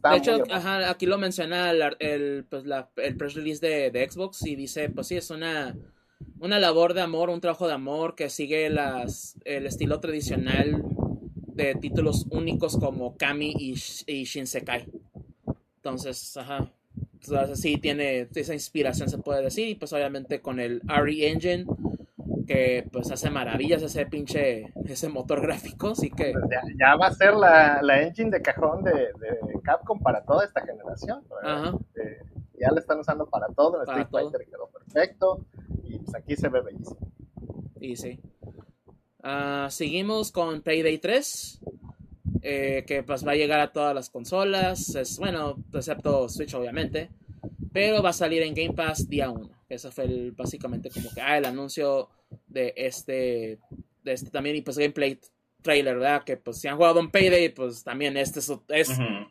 de 0.08 0.16
hecho, 0.16 0.38
aquí 0.86 1.06
lo 1.06 1.18
menciona 1.18 1.72
el, 1.72 2.46
pues 2.48 2.62
el 2.96 3.16
press 3.16 3.34
release 3.34 3.60
de, 3.60 4.08
Xbox 4.08 4.46
y 4.46 4.54
dice, 4.54 4.88
pues 4.90 5.08
sí, 5.08 5.16
es 5.16 5.30
una, 5.30 5.76
una 6.38 6.60
labor 6.60 6.94
de 6.94 7.00
amor, 7.00 7.28
un 7.28 7.40
trabajo 7.40 7.66
de 7.66 7.74
amor 7.74 8.14
que 8.14 8.30
sigue 8.30 8.70
las, 8.70 9.36
el 9.44 9.66
estilo 9.66 9.98
tradicional 9.98 10.84
de 11.54 11.74
títulos 11.74 12.24
únicos 12.30 12.76
como 12.76 13.16
Kami 13.16 13.52
y, 13.58 13.74
y 14.06 14.24
Shinsekai. 14.24 14.86
Entonces, 15.74 16.36
ajá, 16.36 16.72
sí 17.54 17.76
tiene 17.78 18.28
esa 18.34 18.54
inspiración, 18.54 19.08
se 19.08 19.18
puede 19.18 19.42
decir. 19.42 19.68
Y 19.68 19.74
pues 19.74 19.92
obviamente 19.92 20.40
con 20.40 20.60
el 20.60 20.80
RE 20.86 21.30
Engine, 21.30 21.66
que 22.46 22.88
pues 22.92 23.10
hace 23.12 23.30
maravillas 23.30 23.82
ese 23.82 24.06
pinche, 24.06 24.72
ese 24.84 25.08
motor 25.08 25.40
gráfico, 25.46 25.88
así 25.88 26.10
que... 26.10 26.32
Pues 26.32 26.44
ya, 26.78 26.96
va 26.96 27.06
a 27.06 27.14
ser 27.14 27.34
la, 27.34 27.80
la, 27.82 28.02
engine 28.02 28.30
de 28.30 28.42
cajón 28.42 28.82
de, 28.82 29.08
Capcom 29.62 30.00
para 30.00 30.24
toda 30.24 30.44
esta 30.44 30.60
generación. 30.62 31.22
Eh, 31.94 32.18
ya 32.58 32.70
la 32.72 32.80
están 32.80 32.98
usando 32.98 33.26
para 33.26 33.46
todo, 33.48 33.80
el 33.80 33.88
Street 33.88 34.08
Fighter 34.10 34.46
quedó 34.46 34.68
perfecto 34.68 35.46
y 35.84 35.98
pues 35.98 36.14
aquí 36.14 36.36
se 36.36 36.48
ve 36.48 36.60
bellísimo. 36.60 36.98
Y 37.80 37.96
sí. 37.96 38.20
Ah, 39.22 39.68
seguimos 39.70 40.32
con 40.32 40.62
Payday 40.62 40.98
3. 40.98 41.59
Eh, 42.42 42.84
que 42.86 43.02
pues 43.02 43.26
va 43.26 43.32
a 43.32 43.36
llegar 43.36 43.60
a 43.60 43.72
todas 43.72 43.94
las 43.94 44.08
consolas, 44.08 44.94
es, 44.94 45.18
bueno, 45.18 45.62
excepto 45.74 46.26
Switch 46.28 46.54
obviamente, 46.54 47.10
pero 47.70 48.02
va 48.02 48.10
a 48.10 48.14
salir 48.14 48.42
en 48.42 48.54
Game 48.54 48.72
Pass 48.72 49.08
día 49.08 49.30
1. 49.30 49.50
Eso 49.68 49.92
fue 49.92 50.04
el, 50.04 50.32
básicamente 50.32 50.90
como 50.90 51.10
que 51.12 51.20
ah, 51.20 51.36
el 51.36 51.44
anuncio 51.44 52.08
de 52.46 52.72
este, 52.76 53.58
de 54.02 54.12
este 54.12 54.30
también 54.30 54.56
y 54.56 54.62
pues 54.62 54.78
gameplay 54.78 55.20
trailer, 55.60 55.96
¿verdad? 55.96 56.24
Que 56.24 56.38
pues 56.38 56.58
si 56.58 56.68
han 56.68 56.76
jugado 56.76 57.00
un 57.00 57.10
Payday, 57.10 57.50
pues 57.50 57.84
también 57.84 58.16
este 58.16 58.40
es, 58.40 58.50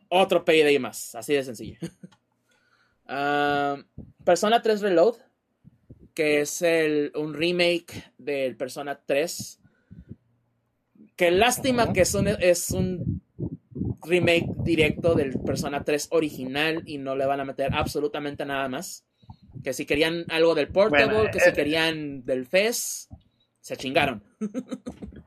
otro 0.09 0.45
Payday 0.45 0.77
más, 0.77 1.15
así 1.15 1.33
de 1.33 1.43
sencillo. 1.43 1.77
Ah, 3.11 3.75
Persona 4.23 4.61
3 4.61 4.81
Reload, 4.81 5.15
que 6.13 6.41
es 6.41 6.61
el, 6.61 7.11
un 7.15 7.33
remake 7.33 8.13
del 8.19 8.55
Persona 8.55 9.01
3 9.03 9.59
Qué 11.19 11.31
lástima 11.31 11.91
que 11.91 11.99
es 11.99 12.13
un, 12.13 12.29
es 12.29 12.71
un 12.71 13.21
remake 14.05 14.47
directo 14.63 15.15
del 15.15 15.37
Persona 15.37 15.83
3 15.83 16.07
original 16.11 16.81
y 16.85 16.97
no 16.97 17.13
le 17.13 17.25
van 17.25 17.41
a 17.41 17.43
meter 17.43 17.73
absolutamente 17.73 18.45
nada 18.45 18.69
más. 18.69 19.03
Que 19.61 19.73
si 19.73 19.85
querían 19.85 20.23
algo 20.29 20.55
del 20.55 20.69
Portable, 20.69 21.29
que 21.29 21.41
si 21.41 21.49
eh, 21.49 21.53
querían 21.53 22.23
del 22.23 22.45
FES, 22.45 23.09
se 23.59 23.75
chingaron. 23.75 24.23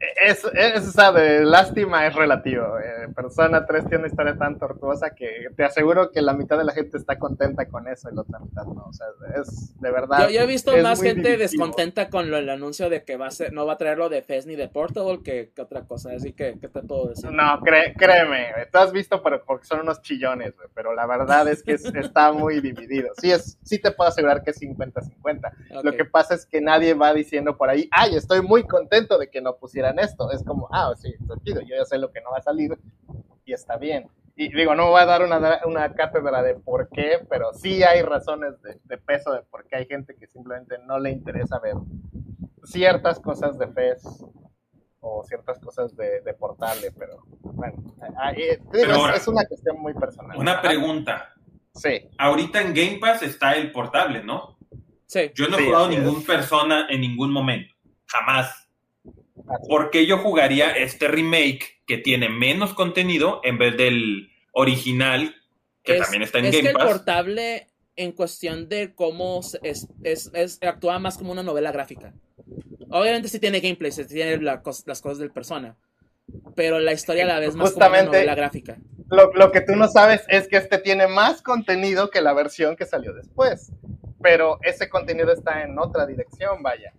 es, 0.00 0.44
es, 0.52 0.88
esa 0.88 1.12
de 1.12 1.44
lástima 1.44 2.06
es 2.06 2.14
relativo. 2.14 2.78
Eh, 2.78 3.08
Persona 3.14 3.64
3 3.64 3.84
tiene 3.84 3.98
una 3.98 4.08
historia 4.08 4.36
tan 4.36 4.58
tortuosa 4.58 5.14
que 5.14 5.48
te 5.56 5.64
aseguro 5.64 6.10
que 6.10 6.20
la 6.22 6.34
mitad 6.34 6.58
de 6.58 6.64
la 6.64 6.72
gente 6.72 6.98
está 6.98 7.18
contenta 7.18 7.66
con 7.66 7.88
eso 7.88 8.10
y 8.10 8.14
la 8.14 8.22
otra 8.22 8.38
mitad 8.38 8.64
no. 8.64 8.86
O 8.86 8.92
sea, 8.92 9.06
es 9.40 9.78
de 9.80 9.90
verdad. 9.90 10.28
Yo, 10.28 10.40
he 10.40 10.46
visto 10.46 10.76
más 10.78 11.00
gente 11.00 11.36
descontenta 11.36 12.10
con 12.10 12.32
el 12.32 12.48
anuncio 12.48 12.90
de 12.90 13.04
que 13.04 13.16
va 13.16 13.28
a 13.28 13.30
ser, 13.30 13.52
no 13.52 13.66
va 13.66 13.74
a 13.74 13.78
traer 13.78 13.98
lo 13.98 14.08
de 14.08 14.22
Fez 14.22 14.46
ni 14.46 14.56
de 14.56 14.68
Portable 14.68 15.22
que, 15.22 15.52
otra 15.58 15.84
cosa. 15.84 16.12
Así 16.12 16.32
que, 16.32 16.58
¿qué 16.60 16.68
te 16.68 16.82
puedo 16.82 17.08
decir? 17.08 17.30
No, 17.30 17.60
créeme, 17.62 18.52
tú 18.70 18.78
has 18.78 18.92
visto 18.92 19.22
pero 19.22 19.42
porque 19.44 19.66
son 19.66 19.80
unos 19.80 20.02
chillones, 20.02 20.54
pero 20.74 20.94
la 20.94 21.06
verdad 21.06 21.48
es 21.48 21.62
que 21.62 21.72
está 21.94 22.32
muy 22.32 22.60
dividido. 22.60 23.08
Sí, 23.20 23.30
es, 23.30 23.58
sí 23.62 23.78
te 23.78 23.90
puedo 23.90 24.08
asegurar 24.08 24.42
que 24.42 24.50
es 24.50 24.60
50-50. 24.60 25.82
Lo 25.82 25.92
que 25.92 26.04
pasa 26.04 26.34
es 26.34 26.46
que 26.46 26.60
nadie 26.60 26.94
va 26.94 27.14
diciendo 27.14 27.56
por 27.56 27.70
ahí, 27.70 27.88
ay, 27.90 28.16
estoy 28.16 28.42
muy 28.42 28.64
contento 28.64 29.18
de 29.18 29.30
que 29.30 29.40
no 29.40 29.56
esto. 29.98 30.30
Es 30.30 30.44
como, 30.44 30.68
ah, 30.72 30.92
sí, 30.96 31.14
sentido, 31.26 31.60
yo 31.62 31.76
ya 31.76 31.84
sé 31.84 31.98
lo 31.98 32.12
que 32.12 32.20
no 32.20 32.30
va 32.30 32.38
a 32.38 32.42
salir 32.42 32.78
y 33.44 33.52
está 33.52 33.76
bien. 33.76 34.08
Y 34.38 34.54
digo, 34.54 34.74
no 34.74 34.90
voy 34.90 35.00
a 35.00 35.06
dar 35.06 35.22
una, 35.22 35.60
una 35.64 35.94
cátedra 35.94 36.42
de 36.42 36.56
por 36.56 36.90
qué, 36.90 37.20
pero 37.30 37.54
sí 37.54 37.82
hay 37.82 38.02
razones 38.02 38.54
de, 38.62 38.98
peso 38.98 39.32
de 39.32 39.42
por 39.42 39.66
qué 39.66 39.76
hay 39.76 39.86
gente 39.86 40.14
que 40.14 40.26
simplemente 40.26 40.76
no 40.86 40.98
le 40.98 41.10
interesa 41.10 41.58
ver 41.58 41.74
ciertas 42.62 43.18
cosas 43.18 43.58
de 43.58 43.68
FES 43.68 44.26
o 45.00 45.24
ciertas 45.24 45.58
cosas 45.58 45.96
de, 45.96 46.20
de 46.20 46.34
portable, 46.34 46.92
pero 46.98 47.22
bueno, 47.40 47.82
es, 49.14 49.28
una 49.28 49.46
cuestión 49.46 49.80
muy 49.80 49.94
personal. 49.94 50.36
Una 50.36 50.60
pregunta. 50.60 51.32
Sí. 51.74 52.08
Ahorita 52.18 52.60
en 52.60 52.74
Game 52.74 52.98
Pass 53.00 53.22
está 53.22 53.54
el 53.54 53.72
portable, 53.72 54.22
¿no? 54.22 54.58
Sí. 55.06 55.30
Yo 55.34 55.48
no 55.48 55.58
he 55.58 55.64
jugado 55.64 55.88
ningún 55.88 56.24
persona 56.24 56.86
en 56.90 57.00
ningún 57.00 57.32
momento, 57.32 57.74
jamás. 58.06 58.65
¿Por 59.68 59.90
qué 59.90 60.06
yo 60.06 60.18
jugaría 60.18 60.70
este 60.70 61.08
remake 61.08 61.80
que 61.86 61.98
tiene 61.98 62.28
menos 62.28 62.74
contenido 62.74 63.40
en 63.44 63.58
vez 63.58 63.76
del 63.76 64.30
original 64.52 65.34
que 65.82 65.98
también 65.98 66.22
está 66.22 66.38
en 66.38 66.46
es 66.46 66.52
Game 66.52 66.62
que 66.62 66.68
el 66.70 66.74
portable 66.74 67.68
en 67.94 68.12
cuestión 68.12 68.68
de 68.68 68.94
cómo 68.94 69.40
es, 69.62 69.88
es, 70.02 70.58
actúa 70.62 70.98
más 70.98 71.16
como 71.16 71.32
una 71.32 71.42
novela 71.42 71.72
gráfica. 71.72 72.12
Obviamente 72.90 73.28
sí 73.28 73.38
tiene 73.38 73.60
gameplay, 73.60 73.90
sí 73.90 74.04
tiene 74.04 74.38
las 74.38 74.60
cosas 74.62 75.18
del 75.18 75.30
persona, 75.30 75.76
pero 76.54 76.78
la 76.78 76.92
historia 76.92 77.24
a 77.24 77.28
la 77.28 77.38
vez 77.38 77.54
más 77.54 77.72
como 77.72 77.86
una 77.86 78.02
novela 78.02 78.34
gráfica. 78.34 78.76
Lo, 79.08 79.32
lo 79.32 79.52
que 79.52 79.60
tú 79.60 79.76
no 79.76 79.88
sabes 79.88 80.22
es 80.28 80.48
que 80.48 80.56
este 80.56 80.78
tiene 80.78 81.06
más 81.06 81.40
contenido 81.40 82.10
que 82.10 82.20
la 82.20 82.34
versión 82.34 82.76
que 82.76 82.84
salió 82.84 83.14
después, 83.14 83.72
pero 84.20 84.58
ese 84.62 84.88
contenido 84.88 85.32
está 85.32 85.62
en 85.62 85.78
otra 85.78 86.06
dirección, 86.06 86.62
vaya. 86.62 86.92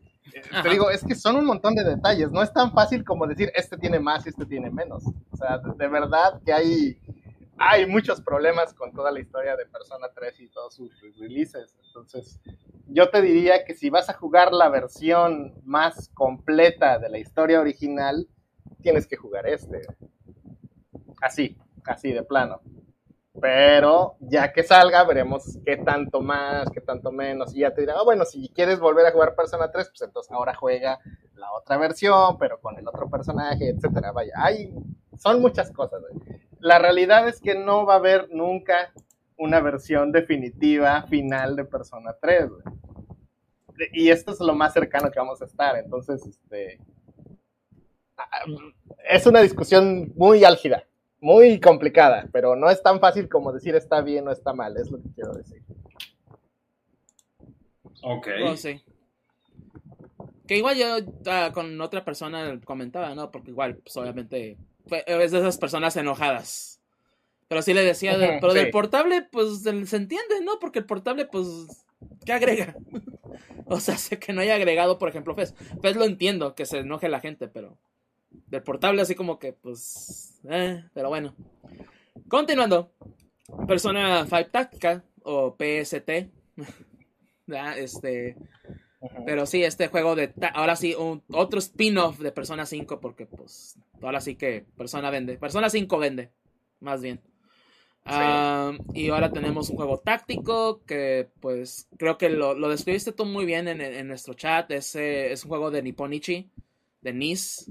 Te 0.64 0.70
digo, 0.70 0.90
es 0.90 1.04
que 1.04 1.16
son 1.16 1.36
un 1.36 1.46
montón 1.46 1.76
de 1.76 1.84
detalles. 1.84 2.32
No 2.32 2.42
es 2.42 2.52
tan 2.52 2.72
fácil 2.72 3.04
como 3.04 3.28
decir 3.28 3.52
este 3.56 3.78
tiene 3.78 4.00
más 4.00 4.26
y 4.26 4.30
este 4.30 4.46
tiene 4.46 4.70
menos. 4.70 5.04
O 5.32 5.38
sea, 5.38 5.58
de, 5.58 5.88
verdad 5.88 6.42
que 6.46 6.54
hay, 6.54 7.00
hay 7.58 7.86
muchos 7.86 8.22
problemas 8.22 8.74
con 8.74 8.92
toda 8.92 9.12
la 9.12 9.20
historia 9.20 9.56
de 9.56 9.66
Persona 9.66 10.08
3 10.14 10.40
y 10.42 10.48
todos 10.50 10.76
sus 10.76 10.92
releases. 11.18 11.76
Entonces, 11.88 12.40
yo 12.88 13.10
te 13.10 13.22
diría 13.22 13.66
que 13.66 13.74
si 13.74 13.90
vas 13.90 14.10
a 14.10 14.14
jugar 14.14 14.54
la 14.54 14.70
versión 14.70 15.54
más 15.64 16.10
completa 16.14 17.00
de 17.00 17.10
la 17.10 17.18
historia 17.18 17.60
original, 17.60 18.28
tienes 18.82 19.08
que 19.08 19.18
jugar 19.18 19.48
este. 19.48 19.82
Así, 21.22 21.58
así 21.86 22.12
de 22.12 22.24
plano. 22.24 22.62
Pero 23.40 24.16
ya 24.20 24.52
que 24.52 24.64
salga, 24.64 25.04
veremos 25.04 25.60
qué 25.66 25.78
tanto 25.78 26.22
más, 26.22 26.70
qué 26.72 26.82
tanto 26.82 27.12
menos. 27.12 27.54
Y 27.54 27.60
ya 27.60 27.74
te 27.74 27.82
dirá, 27.82 27.96
ah, 27.98 28.04
bueno, 28.04 28.26
si 28.26 28.50
quieres 28.50 28.80
volver 28.80 29.06
a 29.06 29.12
jugar 29.12 29.36
Persona 29.36 29.72
3, 29.72 29.90
pues 29.90 30.02
entonces 30.02 30.32
ahora 30.32 30.56
juega 30.56 31.00
la 31.36 31.52
otra 31.52 31.78
versión, 31.78 32.38
pero 32.40 32.60
con 32.60 32.78
el 32.80 32.88
otro 32.88 33.10
personaje, 33.10 33.70
etcétera. 33.70 34.12
Vaya, 34.12 34.34
hay, 34.38 34.74
son 35.18 35.42
muchas 35.42 35.72
cosas. 35.72 36.02
La 36.60 36.80
realidad 36.80 37.28
es 37.28 37.40
que 37.40 37.54
no 37.54 37.86
va 37.86 37.96
a 37.96 37.98
haber 37.98 38.30
nunca 38.32 38.92
una 39.38 39.60
versión 39.60 40.12
definitiva, 40.12 41.04
final 41.04 41.56
de 41.56 41.66
Persona 41.66 42.16
3. 42.20 42.50
Y 43.94 44.10
esto 44.10 44.32
es 44.32 44.40
lo 44.40 44.56
más 44.56 44.74
cercano 44.74 45.12
que 45.12 45.20
vamos 45.20 45.42
a 45.44 45.46
estar. 45.46 45.78
Entonces, 45.78 46.26
este. 46.26 46.80
Ah, 48.18 48.26
es 49.08 49.28
una 49.28 49.42
discusión 49.42 50.12
muy 50.16 50.44
álgida 50.44 50.84
muy 51.20 51.60
complicada, 51.60 52.28
pero 52.32 52.56
no 52.56 52.70
es 52.70 52.82
tan 52.82 53.00
fácil 53.00 53.28
como 53.30 53.52
decir 53.52 53.76
está 53.76 54.02
bien 54.02 54.28
o 54.28 54.32
está 54.32 54.54
mal, 54.54 54.78
es 54.78 54.92
lo 54.92 55.02
que 55.02 55.10
quiero 55.16 55.34
decir. 55.34 55.62
Ok. 58.04 58.28
Oh, 58.46 58.56
sí. 58.56 58.82
Que 60.48 60.58
igual 60.58 60.78
yo 60.78 60.98
ah, 61.26 61.52
con 61.54 61.80
otra 61.82 62.06
persona 62.06 62.60
comentaba, 62.64 63.14
¿no? 63.16 63.32
Porque 63.32 63.52
igual, 63.52 63.78
pues 63.78 63.98
obviamente, 63.98 64.58
es 65.06 65.32
de 65.32 65.40
esas 65.40 65.58
personas 65.58 65.96
enojadas. 65.98 66.80
Pero 67.48 67.62
sí 67.62 67.74
le 67.74 67.84
decía, 67.84 68.18
pero 68.42 68.54
del 68.54 68.72
portable, 68.72 69.28
pues 69.32 69.64
se 69.64 69.70
entiende, 69.70 70.42
¿no? 70.44 70.60
Porque 70.60 70.80
el 70.80 70.86
portable, 70.86 71.26
pues, 71.26 71.48
¿qué 72.26 72.34
agrega? 72.34 72.76
o 73.66 73.80
sea, 73.80 73.98
sé 73.98 74.20
que 74.20 74.34
no 74.34 74.42
haya 74.42 74.56
agregado, 74.56 74.98
por 74.98 75.10
ejemplo, 75.10 75.34
Fez. 75.36 75.54
Fez 75.82 75.96
lo 75.96 76.06
entiendo, 76.06 76.56
que 76.56 76.66
se 76.66 76.80
enoje 76.80 77.10
la 77.10 77.22
gente, 77.22 77.48
pero 77.48 77.78
del 78.30 78.64
portable, 78.64 79.02
así 79.02 79.16
como 79.16 79.40
que, 79.40 79.54
pues, 79.54 80.40
eh, 80.50 80.84
pero 80.94 81.10
bueno. 81.10 81.36
Continuando, 82.28 82.92
Persona 83.68 84.26
5 84.26 84.50
Tactica 84.52 85.04
o 85.24 85.56
PST, 85.56 86.10
este, 87.78 88.36
pero 89.26 89.46
sí, 89.46 89.64
este 89.64 89.88
juego 89.88 90.16
de, 90.16 90.34
ahora 90.54 90.76
sí, 90.76 90.96
un, 90.96 91.24
otro 91.30 91.60
spin-off 91.60 92.20
de 92.20 92.32
Persona 92.32 92.66
5, 92.66 93.00
porque 93.00 93.26
pues, 93.26 93.78
ahora 94.02 94.22
sí 94.22 94.36
que 94.36 94.66
Persona 94.76 95.10
vende, 95.10 95.38
Persona 95.38 95.70
5 95.70 95.98
vende, 95.98 96.32
más 96.80 97.02
bien. 97.02 97.22
Ah, 98.10 98.72
y 98.94 99.10
ahora 99.10 99.32
tenemos 99.34 99.70
un 99.70 99.76
juego 99.76 100.00
táctico 100.00 100.82
que 100.86 101.30
pues 101.42 101.90
creo 101.98 102.18
que 102.18 102.30
lo, 102.30 102.54
lo 102.54 102.70
describiste 102.70 103.12
tú 103.12 103.26
muy 103.26 103.46
bien 103.46 103.68
en, 103.68 103.82
en 103.82 104.08
nuestro 104.08 104.34
chat. 104.34 104.72
Es, 104.72 104.96
es 104.96 105.44
un 105.44 105.50
juego 105.50 105.72
de 105.72 105.84
Nipponichi, 105.84 106.50
de 107.02 107.14
Nice. 107.14 107.70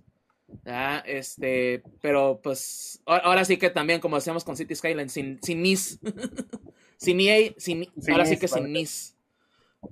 Ah, 0.64 1.02
este, 1.06 1.82
pero 2.00 2.40
pues 2.42 3.00
ahora 3.04 3.44
sí 3.44 3.56
que 3.56 3.70
también, 3.70 4.00
como 4.00 4.16
decíamos 4.16 4.44
con 4.44 4.56
City 4.56 4.74
Skyline, 4.74 5.08
sin, 5.08 5.40
sin 5.42 5.62
NIS. 5.62 6.00
sin 6.96 7.20
EA, 7.20 7.52
sin, 7.56 7.86
ahora 8.10 8.26
sí 8.26 8.38
que 8.38 8.48
sin 8.48 8.72
NIS. 8.72 9.16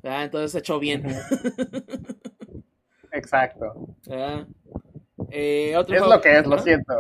Ah, 0.03 0.25
entonces 0.25 0.55
hecho 0.55 0.79
bien. 0.79 1.07
Exacto. 3.13 3.97
Eh, 5.31 5.73
es 5.73 6.01
lo 6.01 6.21
que 6.21 6.39
es, 6.39 6.47
lo 6.47 6.59
siento. 6.59 6.95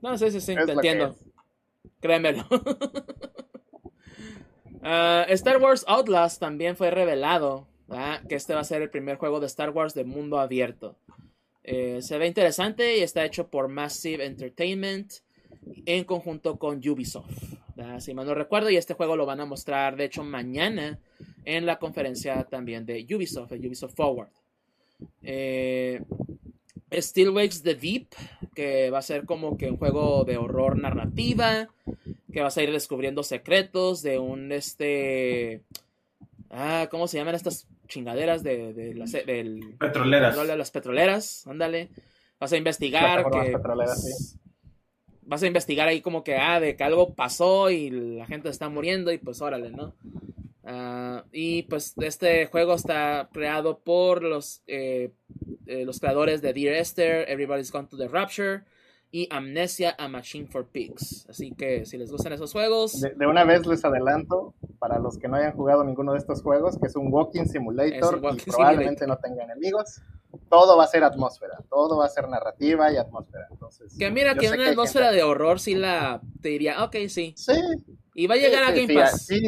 No, 0.00 0.16
sí, 0.16 0.30
sí, 0.30 0.40
sí, 0.40 0.54
te 0.54 0.72
entiendo. 0.72 1.16
Créemelo. 2.00 2.44
Ah, 4.80 5.26
Star 5.28 5.60
Wars 5.60 5.84
Outlast 5.88 6.40
también 6.40 6.76
fue 6.76 6.92
revelado 6.92 7.66
que 8.28 8.36
este 8.36 8.54
va 8.54 8.60
a 8.60 8.64
ser 8.64 8.80
el 8.80 8.90
primer 8.90 9.16
juego 9.16 9.40
de 9.40 9.46
Star 9.46 9.70
Wars 9.70 9.92
de 9.92 10.04
mundo 10.04 10.38
abierto. 10.38 10.96
Eh, 11.70 12.00
se 12.00 12.16
ve 12.16 12.26
interesante 12.26 12.96
y 12.96 13.02
está 13.02 13.26
hecho 13.26 13.48
por 13.48 13.68
Massive 13.68 14.24
Entertainment 14.24 15.12
en 15.84 16.04
conjunto 16.04 16.58
con 16.58 16.78
Ubisoft. 16.78 17.28
Si 17.98 18.14
mal 18.14 18.26
no 18.26 18.34
recuerdo, 18.34 18.70
y 18.70 18.76
este 18.76 18.94
juego 18.94 19.16
lo 19.16 19.26
van 19.26 19.40
a 19.40 19.44
mostrar, 19.44 19.94
de 19.94 20.06
hecho, 20.06 20.24
mañana 20.24 20.98
en 21.44 21.66
la 21.66 21.78
conferencia 21.78 22.42
también 22.44 22.86
de 22.86 23.06
Ubisoft, 23.14 23.52
Ubisoft 23.52 23.94
Forward. 23.94 24.30
Eh, 25.22 26.00
Still 26.90 27.28
Wakes 27.28 27.62
the 27.62 27.74
Deep, 27.74 28.14
que 28.54 28.88
va 28.88 29.00
a 29.00 29.02
ser 29.02 29.26
como 29.26 29.58
que 29.58 29.70
un 29.70 29.76
juego 29.76 30.24
de 30.24 30.38
horror 30.38 30.78
narrativa, 30.78 31.68
que 32.32 32.40
vas 32.40 32.56
a 32.56 32.62
ir 32.62 32.72
descubriendo 32.72 33.22
secretos 33.22 34.00
de 34.00 34.18
un 34.18 34.52
este... 34.52 35.60
Ah, 36.48 36.88
¿cómo 36.90 37.08
se 37.08 37.18
llaman 37.18 37.34
estas 37.34 37.66
chingaderas 37.88 38.42
de, 38.42 38.72
de 38.72 38.94
las 38.94 39.12
del, 39.12 39.76
petroleras. 39.78 40.46
de 40.46 40.56
las 40.56 40.70
petroleras, 40.70 41.46
ándale. 41.46 41.90
Vas 42.38 42.52
a 42.52 42.56
investigar 42.56 43.24
que 43.30 43.58
pues, 43.58 44.38
vas 45.22 45.42
a 45.42 45.46
investigar 45.46 45.88
ahí 45.88 46.00
como 46.00 46.22
que 46.22 46.36
ah 46.36 46.60
de 46.60 46.76
que 46.76 46.84
algo 46.84 47.14
pasó 47.14 47.70
y 47.70 47.90
la 47.90 48.26
gente 48.26 48.48
está 48.48 48.68
muriendo 48.68 49.10
y 49.12 49.18
pues 49.18 49.40
órale, 49.42 49.70
¿no? 49.70 49.96
Ah, 50.64 51.24
y 51.32 51.62
pues 51.62 51.94
este 51.98 52.46
juego 52.46 52.74
está 52.74 53.28
creado 53.32 53.80
por 53.80 54.22
los 54.22 54.62
eh, 54.66 55.10
eh, 55.66 55.84
los 55.84 55.98
creadores 55.98 56.42
de 56.42 56.52
Dear 56.52 56.74
Esther, 56.74 57.28
Everybody's 57.28 57.72
Gone 57.72 57.88
to 57.88 57.96
the 57.96 58.08
Rapture 58.08 58.62
y 59.10 59.26
Amnesia 59.30 59.94
a 59.98 60.08
Machine 60.08 60.46
for 60.46 60.66
Pigs. 60.66 61.26
Así 61.28 61.52
que 61.52 61.86
si 61.86 61.96
les 61.96 62.10
gustan 62.10 62.32
esos 62.34 62.52
juegos. 62.52 63.00
De, 63.00 63.26
una 63.26 63.44
vez 63.44 63.66
les 63.66 63.84
adelanto, 63.84 64.54
para 64.78 64.98
los 64.98 65.18
que 65.18 65.28
no 65.28 65.36
hayan 65.36 65.52
jugado 65.52 65.82
ninguno 65.84 66.12
de 66.12 66.18
estos 66.18 66.42
juegos, 66.42 66.78
que 66.78 66.86
es 66.86 66.96
un 66.96 67.12
Walking 67.12 67.46
Simulator 67.46 68.20
y 68.36 68.50
probablemente 68.50 69.06
no 69.06 69.16
tenga 69.16 69.44
enemigos. 69.44 70.02
Todo 70.50 70.76
va 70.76 70.84
a 70.84 70.88
ser 70.88 71.04
atmósfera, 71.04 71.58
todo 71.70 71.96
va 71.96 72.06
a 72.06 72.08
ser 72.10 72.28
narrativa 72.28 72.92
y 72.92 72.96
atmósfera. 72.96 73.46
Entonces, 73.50 73.96
que 73.98 74.10
mira, 74.10 74.34
que 74.34 74.50
una 74.50 74.68
atmósfera 74.68 75.10
de 75.10 75.22
horror 75.22 75.58
sí 75.58 75.74
la 75.74 76.20
te 76.42 76.50
diría, 76.50 76.84
ok, 76.84 76.96
sí. 77.08 77.32
Sí. 77.36 77.54
Y 78.14 78.26
va 78.26 78.34
a 78.34 78.38
llegar 78.38 78.64
a 78.64 78.72
Game 78.72 78.92
Pass. 78.92 79.26
Sí, 79.26 79.40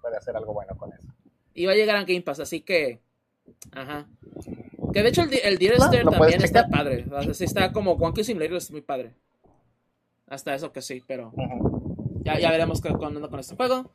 puede 0.00 0.16
hacer 0.16 0.36
algo 0.36 0.52
bueno 0.52 0.76
con 0.76 0.92
eso. 0.92 1.06
Y 1.54 1.64
va 1.64 1.72
a 1.72 1.76
llegar 1.76 1.96
a 1.96 2.04
Game 2.04 2.22
Pass, 2.22 2.40
así 2.40 2.60
que. 2.60 3.00
Ajá. 3.72 4.08
Que 4.96 5.02
de 5.02 5.10
hecho 5.10 5.24
el, 5.24 5.34
el 5.44 5.58
Direster 5.58 6.06
también 6.06 6.42
está 6.42 6.66
padre. 6.70 7.04
está 7.38 7.70
como 7.70 7.96
Wonky 7.96 8.24
Simulator, 8.24 8.56
es 8.56 8.70
muy 8.70 8.80
padre. 8.80 9.12
Hasta 10.26 10.54
eso 10.54 10.72
que 10.72 10.80
sí, 10.80 11.02
pero 11.06 11.34
ya, 12.24 12.38
ya 12.38 12.50
veremos 12.50 12.80
cuando 12.80 13.28
con 13.28 13.38
este 13.38 13.56
juego. 13.56 13.92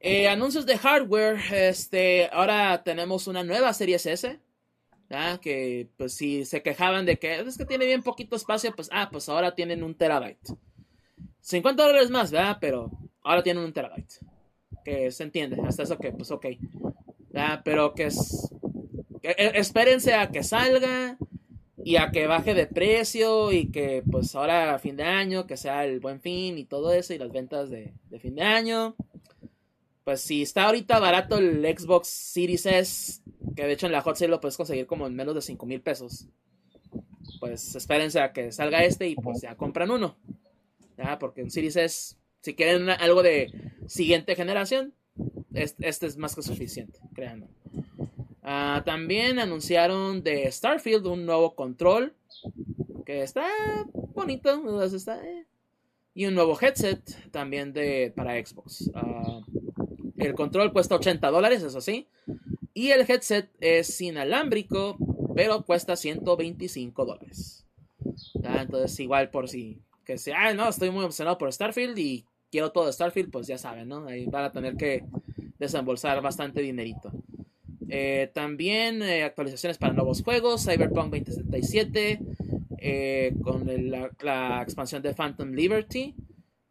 Eh, 0.00 0.26
anuncios 0.26 0.66
de 0.66 0.76
hardware. 0.76 1.38
Este, 1.52 2.28
ahora 2.32 2.82
tenemos 2.82 3.28
una 3.28 3.44
nueva 3.44 3.72
serie 3.72 3.94
S. 3.94 4.40
Que 5.40 5.88
pues 5.96 6.14
si 6.14 6.44
se 6.44 6.64
quejaban 6.64 7.06
de 7.06 7.20
que 7.20 7.38
es 7.38 7.56
que 7.56 7.64
tiene 7.64 7.86
bien 7.86 8.02
poquito 8.02 8.34
espacio, 8.34 8.74
pues 8.74 8.90
ah, 8.92 9.10
pues 9.12 9.28
ahora 9.28 9.54
tienen 9.54 9.84
un 9.84 9.94
terabyte. 9.94 10.52
50 11.42 11.80
dólares 11.80 12.10
más, 12.10 12.32
¿verdad? 12.32 12.58
Pero 12.60 12.90
ahora 13.22 13.44
tienen 13.44 13.62
un 13.62 13.72
terabyte. 13.72 14.14
Que 14.84 15.12
se 15.12 15.22
entiende, 15.22 15.62
hasta 15.64 15.84
eso 15.84 15.96
que 15.96 16.10
pues 16.10 16.32
ok. 16.32 16.46
Pero 17.62 17.94
que 17.94 18.06
es... 18.06 18.50
E, 19.22 19.52
espérense 19.58 20.14
a 20.14 20.30
que 20.30 20.42
salga 20.42 21.18
y 21.84 21.96
a 21.96 22.10
que 22.10 22.26
baje 22.26 22.54
de 22.54 22.66
precio 22.66 23.52
y 23.52 23.70
que 23.70 24.02
pues 24.10 24.34
ahora 24.34 24.74
a 24.74 24.78
fin 24.78 24.96
de 24.96 25.04
año, 25.04 25.46
que 25.46 25.56
sea 25.56 25.84
el 25.84 26.00
buen 26.00 26.20
fin 26.20 26.58
y 26.58 26.64
todo 26.64 26.92
eso 26.92 27.14
y 27.14 27.18
las 27.18 27.32
ventas 27.32 27.70
de, 27.70 27.94
de 28.10 28.18
fin 28.18 28.34
de 28.34 28.42
año 28.42 28.96
pues 30.08 30.22
si 30.22 30.40
está 30.40 30.64
ahorita 30.64 31.00
barato 31.00 31.36
el 31.36 31.60
Xbox 31.66 32.08
Series 32.08 32.64
S, 32.64 33.20
que 33.54 33.66
de 33.66 33.72
hecho 33.74 33.84
en 33.84 33.92
la 33.92 34.00
Hot 34.00 34.16
Sale 34.16 34.30
lo 34.30 34.40
puedes 34.40 34.56
conseguir 34.56 34.86
como 34.86 35.06
en 35.06 35.14
menos 35.14 35.34
de 35.34 35.42
5 35.42 35.66
mil 35.66 35.82
pesos, 35.82 36.28
pues 37.40 37.74
espérense 37.74 38.18
a 38.18 38.32
que 38.32 38.50
salga 38.50 38.84
este 38.84 39.06
y 39.06 39.16
pues 39.16 39.42
ya 39.42 39.54
compran 39.54 39.90
uno. 39.90 40.16
Ya, 40.96 41.18
porque 41.18 41.42
un 41.42 41.50
Series 41.50 41.76
S, 41.76 42.16
si 42.40 42.54
quieren 42.54 42.88
algo 42.88 43.22
de 43.22 43.52
siguiente 43.86 44.34
generación, 44.34 44.94
este, 45.52 46.06
es 46.06 46.16
más 46.16 46.34
que 46.34 46.42
suficiente, 46.42 46.98
créanme. 47.14 47.48
Ah, 48.50 48.82
también 48.82 49.38
anunciaron 49.38 50.22
de 50.22 50.50
Starfield 50.50 51.06
un 51.06 51.26
nuevo 51.26 51.54
control 51.54 52.14
que 53.04 53.22
está 53.22 53.46
bonito, 54.14 54.82
está, 54.82 55.22
eh. 55.22 55.44
y 56.14 56.24
un 56.24 56.34
nuevo 56.34 56.58
headset 56.58 57.30
también 57.30 57.74
de 57.74 58.10
para 58.16 58.42
Xbox. 58.42 58.90
Uh, 58.94 59.44
el 60.16 60.34
control 60.34 60.72
cuesta 60.72 60.94
80 60.94 61.30
dólares, 61.30 61.62
eso 61.62 61.82
sí. 61.82 62.08
Y 62.72 62.88
el 62.92 63.02
headset 63.06 63.50
es 63.60 64.00
inalámbrico, 64.00 64.96
pero 65.34 65.66
cuesta 65.66 65.94
125 65.94 67.04
dólares. 67.04 67.66
Entonces, 68.42 68.98
igual 68.98 69.28
por 69.28 69.50
si, 69.50 69.82
que 70.06 70.16
sea, 70.16 70.54
no, 70.54 70.70
estoy 70.70 70.88
muy 70.90 71.04
emocionado 71.04 71.36
por 71.36 71.52
Starfield 71.52 71.98
y 71.98 72.24
quiero 72.50 72.72
todo 72.72 72.90
Starfield, 72.90 73.30
pues 73.30 73.46
ya 73.46 73.58
saben, 73.58 73.88
¿no? 73.88 74.06
Ahí 74.06 74.24
van 74.24 74.44
a 74.44 74.52
tener 74.52 74.78
que 74.78 75.04
desembolsar 75.58 76.22
bastante 76.22 76.62
dinerito. 76.62 77.12
Eh, 77.88 78.30
también 78.34 79.02
eh, 79.02 79.24
actualizaciones 79.24 79.78
para 79.78 79.94
nuevos 79.94 80.22
juegos, 80.22 80.64
Cyberpunk 80.64 81.10
2077, 81.10 82.20
eh, 82.78 83.34
con 83.42 83.66
la, 83.90 84.62
expansión 84.62 85.02
de 85.02 85.14
Phantom 85.14 85.52
Liberty, 85.52 86.14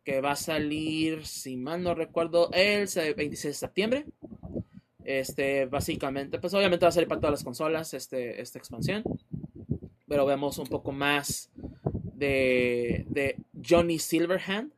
que 0.04 0.22
va 0.22 0.32
a 0.32 0.36
salir, 0.36 1.26
si 1.26 1.58
mal 1.58 1.82
no 1.82 1.96
recuerdo, 1.96 2.52
el 2.54 2.88
26 2.88 3.44
de 3.44 3.54
septiembre. 3.54 4.06
Este, 5.04 5.66
básicamente, 5.66 6.38
pues 6.38 6.54
obviamente 6.54 6.86
va 6.86 6.90
a 6.90 6.92
salir 6.92 7.08
para 7.08 7.22
todas 7.22 7.32
las 7.32 7.44
consolas 7.44 7.94
este, 7.94 8.42
esta 8.42 8.60
expansión. 8.60 9.04
Pero 10.08 10.26
vemos 10.26 10.58
un 10.60 10.68
poco 10.68 10.92
más 10.92 11.50
de, 12.14 13.06
de 13.10 13.38
Johnny 13.68 14.00
Silverhand. 14.00 14.72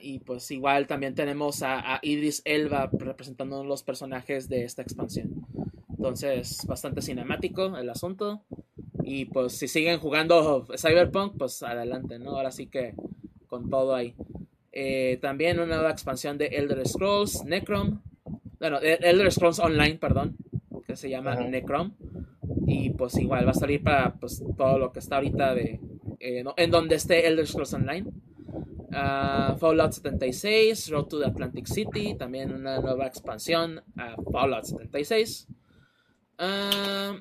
Y 0.00 0.20
pues 0.20 0.50
igual 0.50 0.86
también 0.86 1.14
tenemos 1.14 1.62
a, 1.62 1.94
a, 1.94 1.98
Idris 2.02 2.42
Elba 2.44 2.88
representando 2.92 3.64
los 3.64 3.82
personajes 3.82 4.48
de 4.48 4.64
esta 4.64 4.82
expansión. 4.82 5.46
Entonces, 5.90 6.64
bastante 6.66 7.02
cinemático 7.02 7.76
el 7.76 7.90
asunto. 7.90 8.44
Y 9.02 9.24
pues 9.26 9.54
si 9.54 9.68
siguen 9.68 9.98
jugando 9.98 10.66
Cyberpunk, 10.76 11.36
pues 11.38 11.62
adelante, 11.62 12.18
¿no? 12.18 12.36
Ahora 12.36 12.50
sí 12.50 12.66
que 12.66 12.94
con 13.48 13.68
todo 13.68 13.94
ahí. 13.94 14.14
Eh, 14.70 15.18
también 15.20 15.58
una 15.58 15.76
nueva 15.76 15.90
expansión 15.90 16.38
de 16.38 16.46
Elder 16.46 16.86
Scrolls, 16.86 17.44
Necrom. 17.44 18.02
Bueno, 18.60 18.78
Elder 18.80 19.32
Scrolls 19.32 19.58
Online, 19.58 19.96
perdón, 19.96 20.36
que 20.86 20.94
se 20.94 21.10
llama 21.10 21.34
Necrom. 21.34 21.94
Y 22.66 22.90
pues 22.90 23.16
igual 23.16 23.46
va 23.46 23.52
a 23.52 23.54
salir 23.54 23.82
para 23.82 24.14
pues, 24.14 24.42
todo 24.56 24.78
lo 24.78 24.92
que 24.92 25.00
está 25.00 25.16
ahorita 25.16 25.54
de 25.54 25.80
eh, 26.20 26.44
en 26.56 26.70
donde 26.70 26.96
esté 26.96 27.26
Elder 27.26 27.46
Scrolls 27.46 27.74
Online. 27.74 28.06
Ah, 28.92 29.56
Fallout 29.58 29.92
76, 29.92 30.90
Road 30.90 31.06
to 31.06 31.20
the 31.20 31.26
Atlantic 31.26 31.66
City, 31.66 32.14
también 32.16 32.52
una 32.52 32.80
nueva 32.80 33.06
expansión 33.06 33.82
a 33.96 34.16
Fallout 34.32 34.64
76. 34.64 35.48
Ah, 36.38 37.16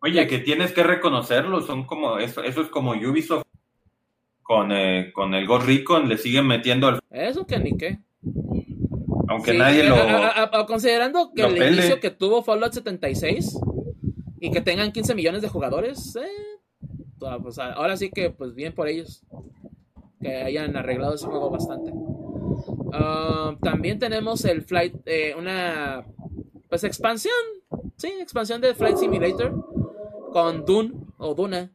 Oye, 0.00 0.26
que 0.28 0.38
tienes 0.38 0.72
que 0.72 0.82
reconocerlo, 0.82 1.60
son 1.60 1.84
como 1.84 2.18
eso, 2.18 2.42
eso 2.42 2.62
es 2.62 2.68
como 2.68 2.92
Ubisoft 2.92 3.44
con, 4.42 4.72
eh, 4.72 5.10
con 5.12 5.34
el 5.34 5.46
Ghost 5.46 5.66
Recon 5.66 6.08
le 6.08 6.18
siguen 6.18 6.46
metiendo 6.46 6.86
al... 6.86 7.00
Eso 7.10 7.46
que 7.46 7.58
ni 7.58 7.76
qué. 7.76 7.98
Aunque 9.28 9.54
nadie 9.54 9.84
lo... 9.84 9.96
considerando 10.66 11.32
que 11.34 11.42
el 11.42 11.74
inicio 11.74 11.98
que 11.98 12.10
tuvo 12.10 12.42
Fallout 12.42 12.72
76 12.72 13.58
y 14.40 14.50
que 14.50 14.60
tengan 14.60 14.92
15 14.92 15.14
millones 15.14 15.42
de 15.42 15.48
jugadores, 15.48 16.14
eh, 16.16 16.28
pues, 17.42 17.58
ahora 17.58 17.96
sí 17.96 18.10
que 18.10 18.30
pues 18.30 18.54
bien 18.54 18.74
por 18.74 18.86
ellos 18.86 19.24
que 20.24 20.42
hayan 20.42 20.74
arreglado 20.76 21.14
ese 21.14 21.26
juego 21.26 21.50
bastante. 21.50 21.92
Ah, 22.92 23.54
también 23.60 23.98
tenemos 23.98 24.44
el 24.46 24.62
Flight, 24.62 24.94
eh, 25.04 25.34
una 25.36 26.06
pues 26.68 26.82
expansión, 26.84 27.34
sí, 27.96 28.10
expansión 28.20 28.62
de 28.62 28.74
Flight 28.74 28.96
Simulator 28.96 29.52
con 30.32 30.64
Dune 30.64 30.94
o 31.18 31.34
Duna. 31.34 31.70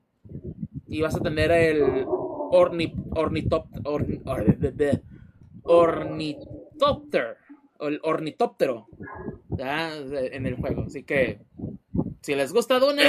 Y 0.87 1.01
vas 1.01 1.15
a 1.15 1.19
tener 1.19 1.51
el 1.51 2.05
orni, 2.07 2.91
ornitóptero, 3.11 4.01
el 7.81 7.99
ornitóptero 8.03 8.87
en 9.59 10.45
el 10.47 10.55
juego. 10.55 10.83
Así 10.87 11.03
que 11.03 11.41
si 12.21 12.33
les 12.33 12.51
gusta 12.51 12.79
Dune, 12.79 13.03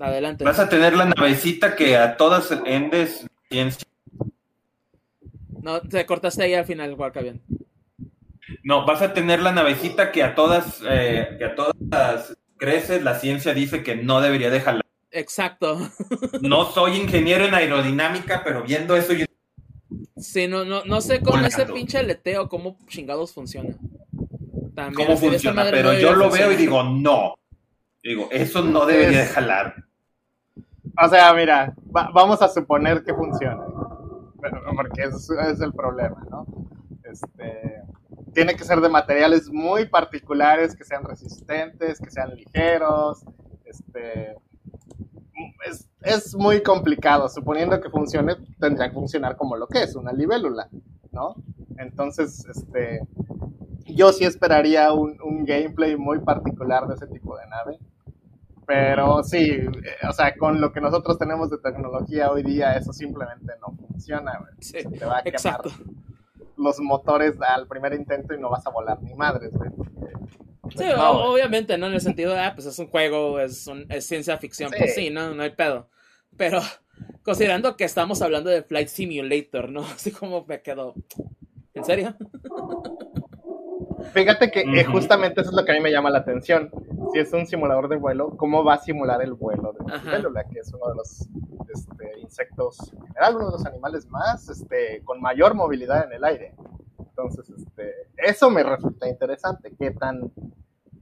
adelante. 0.00 0.42
Vas 0.42 0.58
a 0.58 0.68
tener 0.68 0.96
la 0.96 1.04
navecita 1.04 1.76
que 1.76 1.96
a 1.96 2.16
todas 2.16 2.50
endes 2.66 3.28
No, 5.62 5.80
te 5.80 6.04
cortaste 6.04 6.42
ahí 6.42 6.54
al 6.54 6.64
final, 6.64 6.96
bien. 7.22 7.40
No, 8.64 8.84
vas 8.84 9.00
a 9.00 9.14
tener 9.14 9.40
la 9.40 9.52
navecita 9.52 10.12
que 10.12 10.22
a 10.22 10.34
todas, 10.34 10.82
eh, 10.88 11.36
que 11.38 11.44
a 11.44 11.54
todas 11.54 12.36
creces, 12.58 13.02
la 13.02 13.18
ciencia 13.18 13.54
dice 13.54 13.82
que 13.82 13.96
no 13.96 14.20
debería 14.20 14.50
dejarla 14.50 14.82
Exacto. 15.12 15.78
No 16.40 16.64
soy 16.64 16.96
ingeniero 16.96 17.44
en 17.44 17.54
aerodinámica, 17.54 18.42
pero 18.42 18.62
viendo 18.62 18.96
eso 18.96 19.12
yo... 19.12 19.26
Sí, 20.16 20.48
no, 20.48 20.64
no, 20.64 20.84
no 20.84 21.00
sé 21.00 21.20
cómo 21.20 21.44
ese 21.44 21.66
pinche 21.66 21.98
aleteo, 21.98 22.48
cómo 22.48 22.78
chingados 22.88 23.32
funciona. 23.32 23.74
También 24.74 25.06
¿Cómo 25.06 25.18
funciona? 25.18 25.64
Pero 25.70 25.92
yo 25.94 26.14
lo 26.14 26.30
veo 26.30 26.52
y 26.52 26.56
digo, 26.56 26.82
no. 26.82 27.34
Digo, 28.02 28.28
eso 28.30 28.62
no 28.62 28.86
debería 28.86 29.20
de 29.20 29.26
jalar. 29.26 29.84
O 31.00 31.08
sea, 31.08 31.32
mira, 31.34 31.74
vamos 31.84 32.40
a 32.40 32.48
suponer 32.48 33.04
que 33.04 33.14
funciona. 33.14 33.64
Porque 34.74 35.02
ese 35.02 35.34
es 35.50 35.60
el 35.60 35.72
problema, 35.72 36.24
¿no? 36.30 36.46
Este, 37.04 37.82
tiene 38.32 38.54
que 38.54 38.64
ser 38.64 38.80
de 38.80 38.88
materiales 38.88 39.50
muy 39.50 39.86
particulares, 39.86 40.74
que 40.74 40.84
sean 40.84 41.04
resistentes, 41.04 41.98
que 42.00 42.10
sean 42.10 42.34
ligeros, 42.34 43.24
este, 43.64 44.36
es, 45.66 45.88
es, 46.02 46.34
muy 46.34 46.62
complicado. 46.62 47.28
Suponiendo 47.28 47.80
que 47.80 47.90
funcione, 47.90 48.36
tendría 48.58 48.88
que 48.88 48.94
funcionar 48.94 49.36
como 49.36 49.56
lo 49.56 49.66
que 49.66 49.82
es, 49.82 49.94
una 49.94 50.12
libélula, 50.12 50.68
¿no? 51.12 51.34
Entonces, 51.78 52.44
este, 52.46 53.00
yo 53.86 54.12
sí 54.12 54.24
esperaría 54.24 54.92
un, 54.92 55.18
un 55.22 55.44
gameplay 55.44 55.96
muy 55.96 56.20
particular 56.20 56.86
de 56.86 56.94
ese 56.94 57.06
tipo 57.06 57.36
de 57.36 57.46
nave. 57.48 57.78
Pero 58.66 59.22
sí, 59.24 59.50
eh, 59.50 60.06
o 60.08 60.12
sea, 60.12 60.36
con 60.36 60.60
lo 60.60 60.72
que 60.72 60.80
nosotros 60.80 61.18
tenemos 61.18 61.50
de 61.50 61.58
tecnología 61.58 62.30
hoy 62.30 62.42
día, 62.42 62.74
eso 62.74 62.92
simplemente 62.92 63.52
no 63.60 63.76
funciona. 63.76 64.38
Se 64.60 64.84
te 64.84 65.04
va 65.04 65.18
a 65.18 65.22
quemar 65.22 65.60
los 66.56 66.78
motores 66.80 67.34
al 67.40 67.66
primer 67.66 67.92
intento 67.94 68.34
y 68.34 68.38
no 68.38 68.50
vas 68.50 68.66
a 68.66 68.70
volar 68.70 69.02
ni 69.02 69.14
madres, 69.14 69.52
güey. 69.52 69.70
Sí, 70.76 70.84
obviamente, 70.96 71.76
¿no? 71.76 71.86
En 71.86 71.94
el 71.94 72.00
sentido 72.00 72.32
de, 72.32 72.40
ah, 72.40 72.52
pues 72.54 72.66
es 72.66 72.78
un 72.78 72.86
juego, 72.86 73.38
es, 73.40 73.68
es 73.88 74.06
ciencia 74.06 74.38
ficción, 74.38 74.70
pues 74.76 74.94
sí, 74.94 75.10
¿no? 75.10 75.34
No 75.34 75.42
hay 75.42 75.50
pedo. 75.50 75.88
Pero 76.36 76.60
considerando 77.22 77.76
que 77.76 77.84
estamos 77.84 78.22
hablando 78.22 78.48
de 78.48 78.62
Flight 78.62 78.88
Simulator, 78.88 79.68
¿no? 79.68 79.80
Así 79.94 80.10
como 80.12 80.44
me 80.46 80.62
quedo. 80.62 80.94
¿En 81.74 81.84
serio? 81.84 82.14
Fíjate 84.12 84.50
que 84.50 84.60
eh, 84.60 84.84
justamente 84.84 85.40
eso 85.40 85.50
es 85.50 85.56
lo 85.56 85.64
que 85.64 85.72
a 85.72 85.74
mí 85.74 85.80
me 85.80 85.90
llama 85.90 86.10
la 86.10 86.18
atención. 86.18 86.70
Si 87.12 87.18
es 87.18 87.32
un 87.32 87.46
simulador 87.46 87.88
de 87.88 87.96
vuelo, 87.96 88.30
¿cómo 88.36 88.64
va 88.64 88.74
a 88.74 88.78
simular 88.78 89.20
el 89.22 89.34
vuelo 89.34 89.72
de 89.72 89.84
una 89.84 90.00
célula, 90.00 90.44
que 90.44 90.60
es 90.60 90.72
uno 90.72 90.88
de 90.88 90.94
los 90.94 91.28
este, 91.74 92.20
insectos, 92.20 92.78
en 92.92 93.06
general, 93.08 93.36
uno 93.36 93.46
de 93.46 93.52
los 93.52 93.66
animales 93.66 94.06
más, 94.08 94.48
este, 94.48 95.02
con 95.04 95.20
mayor 95.20 95.54
movilidad 95.54 96.04
en 96.06 96.12
el 96.12 96.24
aire? 96.24 96.54
Entonces, 96.98 97.50
este, 97.50 97.92
eso 98.16 98.50
me 98.50 98.62
resulta 98.62 99.08
interesante. 99.08 99.74
¿Qué 99.78 99.90
tan 99.90 100.32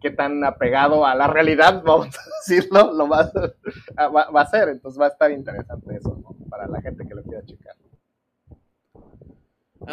qué 0.00 0.10
tan 0.10 0.42
apegado 0.44 1.06
a 1.06 1.14
la 1.14 1.26
realidad, 1.26 1.82
vamos 1.86 2.06
a 2.06 2.22
decirlo, 2.40 2.92
lo 2.92 3.08
va, 3.08 3.30
a, 3.96 4.08
va, 4.08 4.40
a 4.40 4.46
ser. 4.46 4.68
Entonces 4.70 5.00
va 5.00 5.06
a 5.06 5.10
estar 5.10 5.30
interesante 5.30 5.94
eso 5.94 6.20
para 6.48 6.66
la 6.66 6.80
gente 6.80 7.06
que 7.06 7.14
lo 7.14 7.22
quiera 7.22 7.44
checar. 7.44 7.59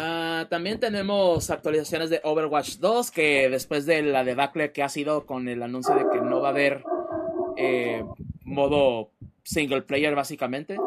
Ah, 0.00 0.46
también 0.48 0.78
tenemos 0.78 1.50
actualizaciones 1.50 2.08
de 2.08 2.20
Overwatch 2.22 2.76
2, 2.76 3.10
que 3.10 3.48
después 3.50 3.84
de 3.84 4.02
la 4.02 4.22
debacle 4.22 4.70
que 4.70 4.84
ha 4.84 4.88
sido 4.88 5.26
con 5.26 5.48
el 5.48 5.60
anuncio 5.60 5.92
de 5.96 6.06
que 6.12 6.20
no 6.20 6.40
va 6.40 6.48
a 6.48 6.50
haber 6.52 6.84
eh, 7.56 8.04
modo 8.44 9.10
single 9.42 9.82
player 9.82 10.14
básicamente. 10.14 10.78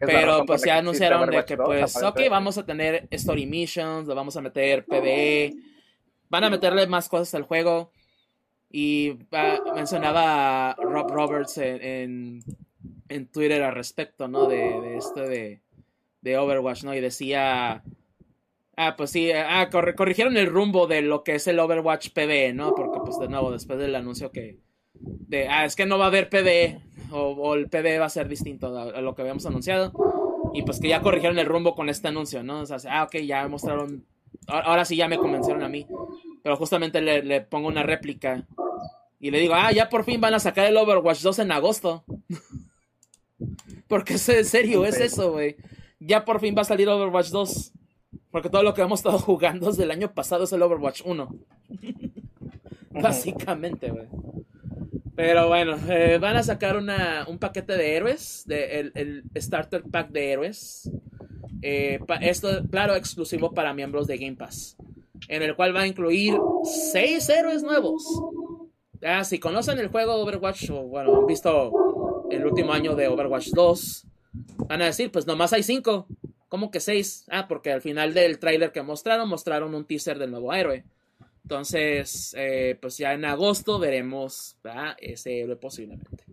pero 0.00 0.46
pues 0.46 0.64
ya 0.64 0.78
anunciaron 0.78 1.28
de 1.28 1.44
que 1.44 1.58
pues, 1.58 2.02
ok, 2.02 2.20
vamos 2.30 2.56
a 2.56 2.64
tener 2.64 3.06
story 3.10 3.44
missions, 3.44 4.08
lo 4.08 4.14
vamos 4.14 4.38
a 4.38 4.40
meter 4.40 4.86
PvE, 4.86 5.56
van 6.30 6.44
a 6.44 6.50
meterle 6.50 6.86
más 6.86 7.10
cosas 7.10 7.34
al 7.34 7.42
juego. 7.42 7.92
Y 8.70 9.18
mencionaba 9.74 10.74
Rob 10.78 11.10
Roberts 11.10 11.58
en, 11.58 12.42
en, 13.08 13.26
Twitter 13.26 13.62
al 13.62 13.74
respecto, 13.74 14.26
¿no? 14.26 14.46
De, 14.46 14.56
de 14.56 14.96
esto 14.96 15.20
de, 15.20 15.62
de 16.20 16.38
Overwatch, 16.38 16.84
¿no? 16.84 16.94
Y 16.94 17.00
decía... 17.00 17.82
Ah, 18.80 18.94
pues 18.96 19.10
sí, 19.10 19.32
ah, 19.32 19.68
corrigieron 19.70 20.36
el 20.36 20.46
rumbo 20.46 20.86
de 20.86 21.02
lo 21.02 21.24
que 21.24 21.34
es 21.34 21.48
el 21.48 21.58
Overwatch 21.58 22.10
PvE, 22.10 22.52
¿no? 22.52 22.76
Porque 22.76 23.00
pues 23.04 23.18
de 23.18 23.26
nuevo, 23.26 23.50
después 23.50 23.76
del 23.78 23.96
anuncio 23.96 24.30
que... 24.30 24.60
De, 24.94 25.48
ah, 25.48 25.64
es 25.64 25.74
que 25.74 25.84
no 25.84 25.98
va 25.98 26.04
a 26.04 26.08
haber 26.08 26.28
PvE, 26.28 26.80
o, 27.10 27.54
el 27.54 27.68
PvE 27.68 27.98
va 27.98 28.06
a 28.06 28.10
ser 28.10 28.28
distinto 28.28 28.78
a, 28.78 29.00
lo 29.00 29.16
que 29.16 29.22
habíamos 29.22 29.44
anunciado. 29.46 29.92
Y 30.54 30.62
pues 30.62 30.78
que 30.78 30.88
ya 30.88 31.02
corrigieron 31.02 31.40
el 31.40 31.46
rumbo 31.46 31.74
con 31.74 31.88
este 31.88 32.06
anuncio, 32.06 32.44
¿no? 32.44 32.60
O 32.60 32.66
sea, 32.66 32.78
ah, 32.88 33.02
ok, 33.02 33.16
ya 33.16 33.48
mostraron... 33.48 34.06
Ahora 34.46 34.84
sí 34.84 34.94
ya 34.94 35.08
me 35.08 35.18
convencieron 35.18 35.64
a 35.64 35.68
mí. 35.68 35.84
Pero 36.44 36.56
justamente 36.56 37.00
le, 37.00 37.24
le 37.24 37.40
pongo 37.40 37.66
una 37.66 37.82
réplica. 37.82 38.46
Y 39.18 39.32
le 39.32 39.40
digo, 39.40 39.54
ah, 39.54 39.72
ya 39.72 39.88
por 39.88 40.04
fin 40.04 40.20
van 40.20 40.34
a 40.34 40.38
sacar 40.38 40.66
el 40.66 40.76
Overwatch 40.76 41.22
2 41.22 41.40
en 41.40 41.50
agosto. 41.50 42.04
Porque 43.88 44.14
es 44.14 44.28
en 44.28 44.44
serio, 44.44 44.84
es 44.84 45.00
eso, 45.00 45.32
güey 45.32 45.56
ya 46.00 46.24
por 46.24 46.40
fin 46.40 46.54
va 46.56 46.62
a 46.62 46.64
salir 46.64 46.88
Overwatch 46.88 47.28
2. 47.30 47.72
Porque 48.30 48.50
todo 48.50 48.62
lo 48.62 48.74
que 48.74 48.82
hemos 48.82 49.00
estado 49.00 49.18
jugando 49.18 49.66
desde 49.66 49.84
el 49.84 49.90
año 49.90 50.12
pasado 50.12 50.44
es 50.44 50.52
el 50.52 50.62
Overwatch 50.62 51.02
1. 51.04 51.28
Básicamente, 52.90 53.90
güey. 53.90 54.06
Pero 55.14 55.48
bueno, 55.48 55.76
eh, 55.88 56.18
van 56.20 56.36
a 56.36 56.44
sacar 56.44 56.76
una, 56.76 57.26
un 57.28 57.38
paquete 57.38 57.76
de 57.76 57.96
héroes, 57.96 58.44
de, 58.46 58.92
el, 58.94 59.24
Starter 59.36 59.82
Pack 59.82 60.10
de 60.10 60.30
héroes. 60.30 60.90
Eh, 61.60 61.98
esto, 62.20 62.62
claro, 62.70 62.94
exclusivo 62.94 63.52
para 63.52 63.74
miembros 63.74 64.06
de 64.06 64.16
Game 64.16 64.36
Pass. 64.36 64.76
En 65.26 65.42
el 65.42 65.56
cual 65.56 65.74
va 65.74 65.80
a 65.80 65.86
incluir 65.88 66.38
seis 66.62 67.28
héroes 67.28 67.64
nuevos. 67.64 68.04
Ya, 69.00 69.24
si 69.24 69.40
conocen 69.40 69.78
el 69.78 69.88
juego 69.88 70.14
Overwatch, 70.14 70.70
o 70.70 70.84
bueno, 70.84 71.16
han 71.16 71.26
visto 71.26 71.72
el 72.30 72.46
último 72.46 72.72
año 72.72 72.94
de 72.94 73.08
Overwatch 73.08 73.48
2, 73.48 74.07
Van 74.32 74.82
a 74.82 74.86
decir, 74.86 75.10
pues 75.10 75.26
nomás 75.26 75.52
hay 75.52 75.62
cinco. 75.62 76.06
¿Cómo 76.48 76.70
que 76.70 76.80
seis? 76.80 77.26
Ah, 77.30 77.46
porque 77.46 77.72
al 77.72 77.82
final 77.82 78.14
del 78.14 78.38
tráiler 78.38 78.72
que 78.72 78.82
mostraron, 78.82 79.28
mostraron 79.28 79.74
un 79.74 79.84
teaser 79.84 80.18
del 80.18 80.30
nuevo 80.30 80.52
héroe. 80.52 80.84
Entonces, 81.42 82.34
eh, 82.36 82.78
pues 82.80 82.98
ya 82.98 83.14
en 83.14 83.24
agosto 83.24 83.78
veremos 83.78 84.56
ese 84.98 85.40
héroe 85.40 85.56
posiblemente. 85.56 86.24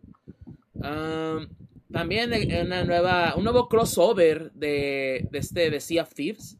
también 1.89 2.33
una 2.65 2.83
nueva, 2.83 3.33
un 3.37 3.43
nuevo 3.45 3.69
crossover 3.69 4.51
de, 4.51 5.27
este 5.31 5.69
de 5.69 5.79
Sea 5.79 6.03
of 6.03 6.13
Thieves, 6.13 6.57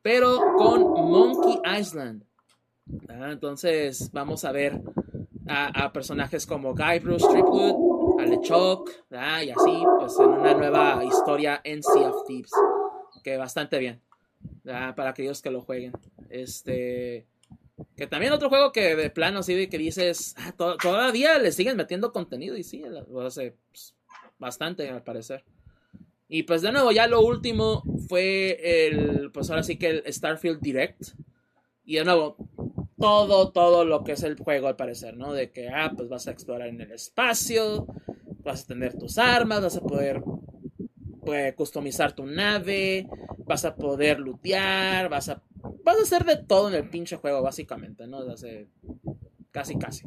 pero 0.00 0.40
con 0.56 0.82
Monkey 0.82 1.60
Island. 1.78 2.24
entonces 3.08 4.10
vamos 4.12 4.44
a 4.44 4.52
ver 4.52 4.80
a, 5.46 5.84
a 5.84 5.92
personajes 5.92 6.46
como 6.46 6.74
Guybrush 6.74 7.28
Tripwood, 7.30 7.99
LeChuck, 8.26 8.90
y 9.10 9.50
así, 9.50 9.82
pues 9.98 10.18
en 10.18 10.28
una 10.28 10.54
nueva 10.54 11.04
historia 11.04 11.60
en 11.64 11.82
Sea 11.82 12.10
of 12.10 12.26
Thieves, 12.26 12.52
que 13.22 13.36
bastante 13.36 13.78
bien, 13.78 14.00
para 14.64 15.10
aquellos 15.10 15.42
que 15.42 15.50
lo 15.50 15.62
jueguen. 15.62 15.92
Este, 16.28 17.26
que 17.96 18.06
también 18.06 18.32
otro 18.32 18.48
juego 18.48 18.72
que 18.72 18.96
de 18.96 19.10
plano 19.10 19.40
así 19.40 19.66
que 19.68 19.78
dices, 19.78 20.34
ah, 20.38 20.52
todavía 20.56 21.38
le 21.38 21.52
siguen 21.52 21.76
metiendo 21.76 22.12
contenido 22.12 22.56
y 22.56 22.62
sí, 22.62 22.82
lo 23.08 23.20
hace 23.22 23.56
pues, 23.70 23.94
bastante 24.38 24.88
al 24.88 25.02
parecer. 25.02 25.44
Y 26.28 26.44
pues 26.44 26.62
de 26.62 26.70
nuevo, 26.70 26.92
ya 26.92 27.08
lo 27.08 27.20
último 27.22 27.82
fue 28.08 28.86
el, 28.86 29.32
pues 29.32 29.50
ahora 29.50 29.64
sí 29.64 29.76
que 29.76 29.88
el 29.88 30.12
Starfield 30.12 30.60
Direct. 30.60 31.02
Y 31.84 31.96
de 31.96 32.04
nuevo, 32.04 32.36
todo, 33.00 33.50
todo 33.50 33.84
lo 33.84 34.04
que 34.04 34.12
es 34.12 34.22
el 34.22 34.38
juego 34.38 34.68
al 34.68 34.76
parecer, 34.76 35.16
¿no? 35.16 35.32
De 35.32 35.50
que, 35.50 35.68
ah, 35.68 35.92
pues 35.96 36.08
vas 36.08 36.28
a 36.28 36.30
explorar 36.30 36.68
en 36.68 36.80
el 36.80 36.92
espacio, 36.92 37.86
vas 38.44 38.64
a 38.64 38.66
tener 38.66 38.96
tus 38.96 39.18
armas, 39.18 39.62
vas 39.62 39.76
a 39.76 39.80
poder 39.80 40.22
pues, 41.24 41.54
customizar 41.54 42.12
tu 42.12 42.26
nave, 42.26 43.08
vas 43.38 43.64
a 43.64 43.74
poder 43.74 44.20
lootear, 44.20 45.08
vas 45.08 45.28
a, 45.30 45.42
vas 45.84 45.98
a 45.98 46.02
hacer 46.02 46.24
de 46.24 46.36
todo 46.36 46.68
en 46.68 46.74
el 46.74 46.88
pinche 46.88 47.16
juego, 47.16 47.42
básicamente, 47.42 48.06
¿no? 48.06 48.18
casi, 49.50 49.78
casi. 49.78 50.06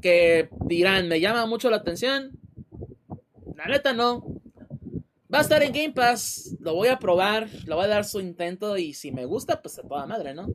Que 0.00 0.48
dirán, 0.66 1.08
me 1.08 1.20
llama 1.20 1.46
mucho 1.46 1.70
la 1.70 1.78
atención. 1.78 2.38
La 3.56 3.66
neta 3.66 3.92
no. 3.92 4.37
Va 5.32 5.38
a 5.38 5.42
estar 5.42 5.62
en 5.62 5.72
Game 5.72 5.92
Pass, 5.92 6.56
lo 6.60 6.74
voy 6.74 6.88
a 6.88 6.98
probar, 6.98 7.48
lo 7.66 7.76
voy 7.76 7.84
a 7.84 7.88
dar 7.88 8.04
su 8.04 8.20
intento 8.20 8.78
y 8.78 8.94
si 8.94 9.12
me 9.12 9.26
gusta, 9.26 9.60
pues 9.60 9.74
se 9.74 9.82
toda 9.82 10.06
madre, 10.06 10.32
¿no? 10.34 10.48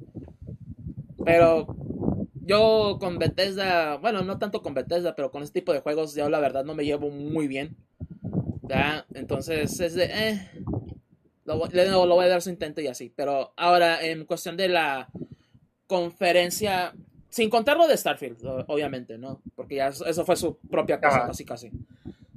Pero 1.24 1.68
yo 2.42 2.98
con 3.00 3.20
Bethesda, 3.20 3.98
bueno, 3.98 4.24
no 4.24 4.40
tanto 4.40 4.62
con 4.62 4.74
Bethesda, 4.74 5.16
pero 5.16 5.32
con 5.32 5.44
este 5.44 5.60
tipo 5.60 5.74
de 5.74 5.82
juegos 5.82 6.16
yo 6.16 6.28
la 6.30 6.40
verdad 6.40 6.66
no 6.66 6.74
me 6.74 6.86
llevo 6.86 7.10
muy 7.10 7.48
bien. 7.48 7.78
¿ya? 8.64 9.06
Entonces 9.14 9.80
es 9.80 9.94
de, 9.94 10.06
eh, 10.06 10.52
lo, 11.46 11.56
lo 12.06 12.16
voy 12.16 12.26
a 12.26 12.30
dar 12.30 12.42
su 12.42 12.50
intento 12.50 12.82
y 12.82 12.88
así. 12.88 13.14
Pero 13.16 13.54
ahora, 13.56 14.04
en 14.04 14.26
cuestión 14.26 14.58
de 14.58 14.70
la 14.70 15.10
conferencia, 15.88 16.94
sin 17.30 17.50
contar 17.50 17.78
lo 17.78 17.88
de 17.88 17.98
Starfield, 17.98 18.66
obviamente, 18.68 19.18
¿no? 19.18 19.42
Porque 19.56 19.76
ya 19.76 19.88
eso, 19.90 20.26
fue 20.26 20.36
su 20.36 20.58
propia 20.58 21.00
cosa, 21.00 21.28
casi 21.28 21.46
casi. 21.46 21.72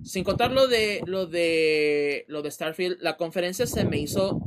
Sin 0.07 0.23
contar 0.23 0.53
lo 0.53 0.69
de, 0.69 1.03
lo 1.05 1.27
de, 1.27 2.27
lo 2.29 2.41
de 2.41 2.53
Starfield, 2.53 2.99
la 3.01 3.17
conferencia 3.17 3.67
se 3.67 3.85
me 3.85 3.99
hizo, 3.99 4.41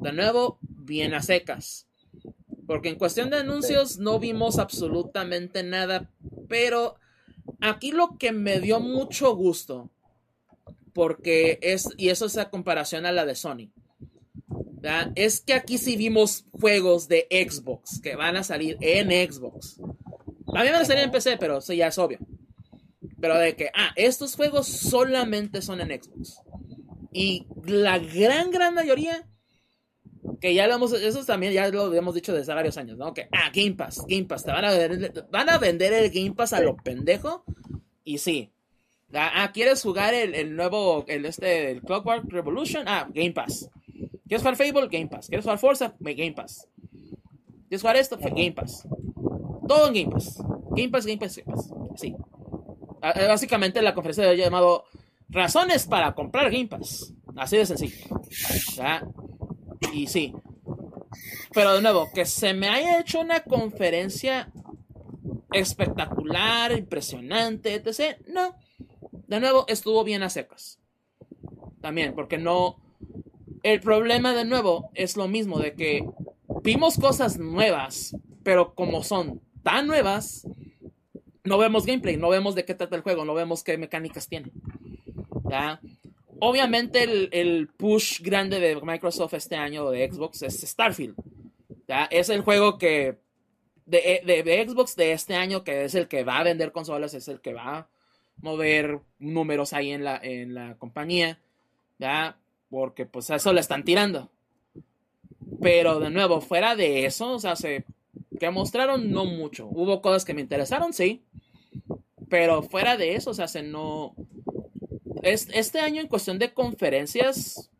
de 0.00 0.12
nuevo, 0.12 0.60
bien 0.62 1.12
a 1.12 1.20
secas. 1.20 1.88
Porque 2.68 2.88
en 2.88 2.94
cuestión 2.94 3.28
de 3.28 3.38
anuncios 3.38 3.98
no 3.98 4.20
vimos 4.20 4.60
absolutamente 4.60 5.64
nada. 5.64 6.08
Pero 6.48 7.00
aquí 7.60 7.90
lo 7.90 8.16
que 8.16 8.30
me 8.30 8.60
dio 8.60 8.78
mucho 8.78 9.34
gusto. 9.34 9.90
Porque 10.92 11.58
es, 11.62 11.88
y 11.96 12.10
eso 12.10 12.26
es 12.26 12.38
a 12.38 12.48
comparación 12.48 13.04
a 13.04 13.10
la 13.10 13.26
de 13.26 13.34
Sony. 13.34 13.72
Es 15.16 15.40
que 15.40 15.54
aquí 15.54 15.78
sí 15.78 15.96
vimos 15.96 16.44
juegos 16.52 17.08
de 17.08 17.26
Xbox 17.28 18.00
que 18.00 18.14
van 18.14 18.36
a 18.36 18.44
salir 18.44 18.76
en 18.80 19.08
Xbox. 19.08 19.80
También 20.46 20.74
van 20.74 20.82
a 20.82 20.84
salir 20.84 21.02
en 21.02 21.10
PC, 21.10 21.38
pero 21.38 21.58
eso 21.58 21.72
ya 21.72 21.88
es 21.88 21.98
obvio. 21.98 22.20
Pero 23.22 23.38
de 23.38 23.54
que, 23.54 23.70
ah, 23.72 23.92
estos 23.94 24.34
juegos 24.34 24.66
solamente 24.66 25.62
son 25.62 25.80
en 25.80 26.02
Xbox. 26.02 26.40
Y 27.12 27.46
la 27.64 28.00
gran, 28.00 28.50
gran 28.50 28.74
mayoría, 28.74 29.28
que 30.40 30.54
ya 30.54 30.66
lo 30.66 30.74
hemos, 30.74 30.92
eso 30.92 31.24
también 31.24 31.52
ya 31.52 31.68
lo 31.68 31.94
hemos 31.94 32.16
dicho 32.16 32.32
desde 32.32 32.42
hace 32.42 32.54
varios 32.54 32.76
años, 32.78 32.98
¿no? 32.98 33.14
Que, 33.14 33.28
ah, 33.30 33.52
Game 33.54 33.74
Pass, 33.76 34.04
Game 34.08 34.24
Pass, 34.24 34.44
te 34.44 34.50
van 34.50 34.64
a 34.64 34.72
vender, 34.72 35.24
van 35.30 35.48
a 35.50 35.58
vender 35.58 35.92
el 35.92 36.10
Game 36.10 36.32
Pass 36.32 36.52
a 36.52 36.60
lo 36.60 36.76
pendejo. 36.76 37.44
Y 38.02 38.18
sí. 38.18 38.50
Ah, 39.14 39.52
¿quieres 39.54 39.80
jugar 39.80 40.14
el, 40.14 40.56
nuevo, 40.56 41.04
el 41.06 41.24
este, 41.24 41.70
el 41.70 41.82
Clockwork 41.82 42.24
Revolution? 42.28 42.88
Ah, 42.88 43.08
Game 43.14 43.30
Pass. 43.30 43.70
¿Quieres 44.26 44.42
jugar 44.42 44.56
Fable? 44.56 44.88
Game 44.88 45.06
Pass. 45.06 45.28
¿Quieres 45.28 45.44
jugar 45.44 45.58
Forza? 45.60 45.94
Game 46.00 46.32
Pass. 46.32 46.66
¿Quieres 47.68 47.82
jugar 47.82 47.96
esto? 47.98 48.18
Game 48.18 48.50
Pass. 48.50 48.84
Todo 49.68 49.86
en 49.86 49.94
Game 49.94 50.10
Pass. 50.10 50.42
Game 50.70 50.88
Pass, 50.88 51.06
Game 51.06 51.18
Pass, 51.18 51.36
Game 51.36 51.54
Pass. 51.54 51.72
Sí. 51.94 52.16
Ah, 53.02 53.12
eh, 53.16 53.26
básicamente 53.26 53.82
la 53.82 53.94
conferencia 53.94 54.22
de 54.22 54.30
hoy 54.30 54.36
llamado 54.36 54.84
Razones 55.28 55.86
para 55.86 56.14
comprar 56.14 56.52
Game. 56.52 56.68
Así 57.36 57.56
de 57.56 57.66
sencillo. 57.66 57.96
Y 59.92 60.06
sí. 60.06 60.32
Pero 61.52 61.74
de 61.74 61.82
nuevo, 61.82 62.08
que 62.14 62.24
se 62.24 62.54
me 62.54 62.68
haya 62.68 63.00
hecho 63.00 63.20
una 63.20 63.40
conferencia 63.40 64.52
espectacular, 65.52 66.70
impresionante, 66.78 67.74
etc. 67.74 68.18
No. 68.28 68.54
De 69.26 69.40
nuevo, 69.40 69.64
estuvo 69.66 70.04
bien 70.04 70.22
a 70.22 70.30
secas. 70.30 70.78
También, 71.80 72.14
porque 72.14 72.38
no. 72.38 72.76
El 73.64 73.80
problema 73.80 74.32
de 74.32 74.44
nuevo 74.44 74.90
es 74.94 75.16
lo 75.16 75.26
mismo, 75.28 75.58
de 75.58 75.74
que 75.74 76.04
vimos 76.62 76.98
cosas 76.98 77.38
nuevas, 77.38 78.16
pero 78.42 78.74
como 78.74 79.02
son 79.02 79.40
tan 79.62 79.86
nuevas, 79.86 80.46
no 81.44 81.58
vemos 81.58 81.86
gameplay, 81.86 82.16
no 82.16 82.28
vemos 82.28 82.54
de 82.54 82.64
qué 82.64 82.74
trata 82.74 82.96
el 82.96 83.02
juego, 83.02 83.24
no 83.24 83.34
vemos 83.34 83.62
qué 83.64 83.76
mecánicas 83.78 84.28
tiene. 84.28 84.52
Obviamente 86.38 87.02
el, 87.30 87.68
push 87.68 88.20
grande 88.20 88.58
de 88.58 88.80
Microsoft 88.80 89.34
este 89.34 89.56
año 89.56 89.90
de 89.90 90.10
Xbox 90.10 90.42
es 90.42 90.60
Starfield. 90.60 91.14
Es 92.10 92.30
el 92.30 92.40
juego 92.40 92.78
que 92.78 93.18
de, 93.86 94.22
de, 94.24 94.66
Xbox 94.66 94.96
de 94.96 95.12
este 95.12 95.34
año, 95.34 95.62
que 95.64 95.84
es 95.84 95.94
el 95.94 96.08
que 96.08 96.24
va 96.24 96.38
a 96.38 96.44
vender 96.44 96.72
consolas, 96.72 97.14
es 97.14 97.28
el 97.28 97.40
que 97.40 97.52
va 97.52 97.78
a 97.78 97.88
mover 98.40 99.00
números 99.18 99.72
ahí 99.72 99.90
en 99.90 100.04
la, 100.04 100.18
en 100.22 100.54
la 100.54 100.76
compañía, 100.76 101.38
¿ya? 101.98 102.36
Porque 102.70 103.04
pues 103.04 103.28
eso 103.30 103.52
le 103.52 103.60
están 103.60 103.84
tirando. 103.84 104.30
Pero 105.60 106.00
de 106.00 106.10
nuevo, 106.10 106.40
fuera 106.40 106.74
de 106.74 107.04
eso, 107.04 107.32
o 107.32 107.38
sea, 107.38 107.56
se, 107.56 107.84
que 108.42 108.50
mostraron 108.50 109.12
no 109.12 109.24
mucho. 109.24 109.68
Hubo 109.68 110.02
cosas 110.02 110.24
que 110.24 110.34
me 110.34 110.40
interesaron, 110.40 110.92
sí. 110.92 111.22
Pero 112.28 112.64
fuera 112.64 112.96
de 112.96 113.14
eso, 113.14 113.30
o 113.30 113.34
sea, 113.34 113.46
se 113.46 113.62
no... 113.62 114.16
Es, 115.22 115.48
este 115.54 115.78
año 115.78 116.00
en 116.00 116.08
cuestión 116.08 116.40
de 116.40 116.52
conferencias 116.52 117.70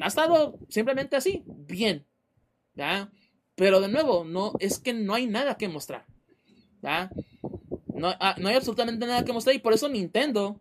ha 0.00 0.08
estado 0.08 0.58
simplemente 0.68 1.14
así, 1.14 1.44
bien. 1.46 2.04
¿ya? 2.74 3.12
Pero 3.54 3.80
de 3.80 3.86
nuevo, 3.86 4.24
no, 4.24 4.54
es 4.58 4.80
que 4.80 4.92
no 4.92 5.14
hay 5.14 5.28
nada 5.28 5.56
que 5.56 5.68
mostrar. 5.68 6.06
¿ya? 6.82 7.08
No, 7.94 8.08
ah, 8.18 8.34
no 8.40 8.48
hay 8.48 8.56
absolutamente 8.56 9.06
nada 9.06 9.24
que 9.24 9.32
mostrar 9.32 9.54
y 9.54 9.60
por 9.60 9.74
eso 9.74 9.88
Nintendo 9.88 10.58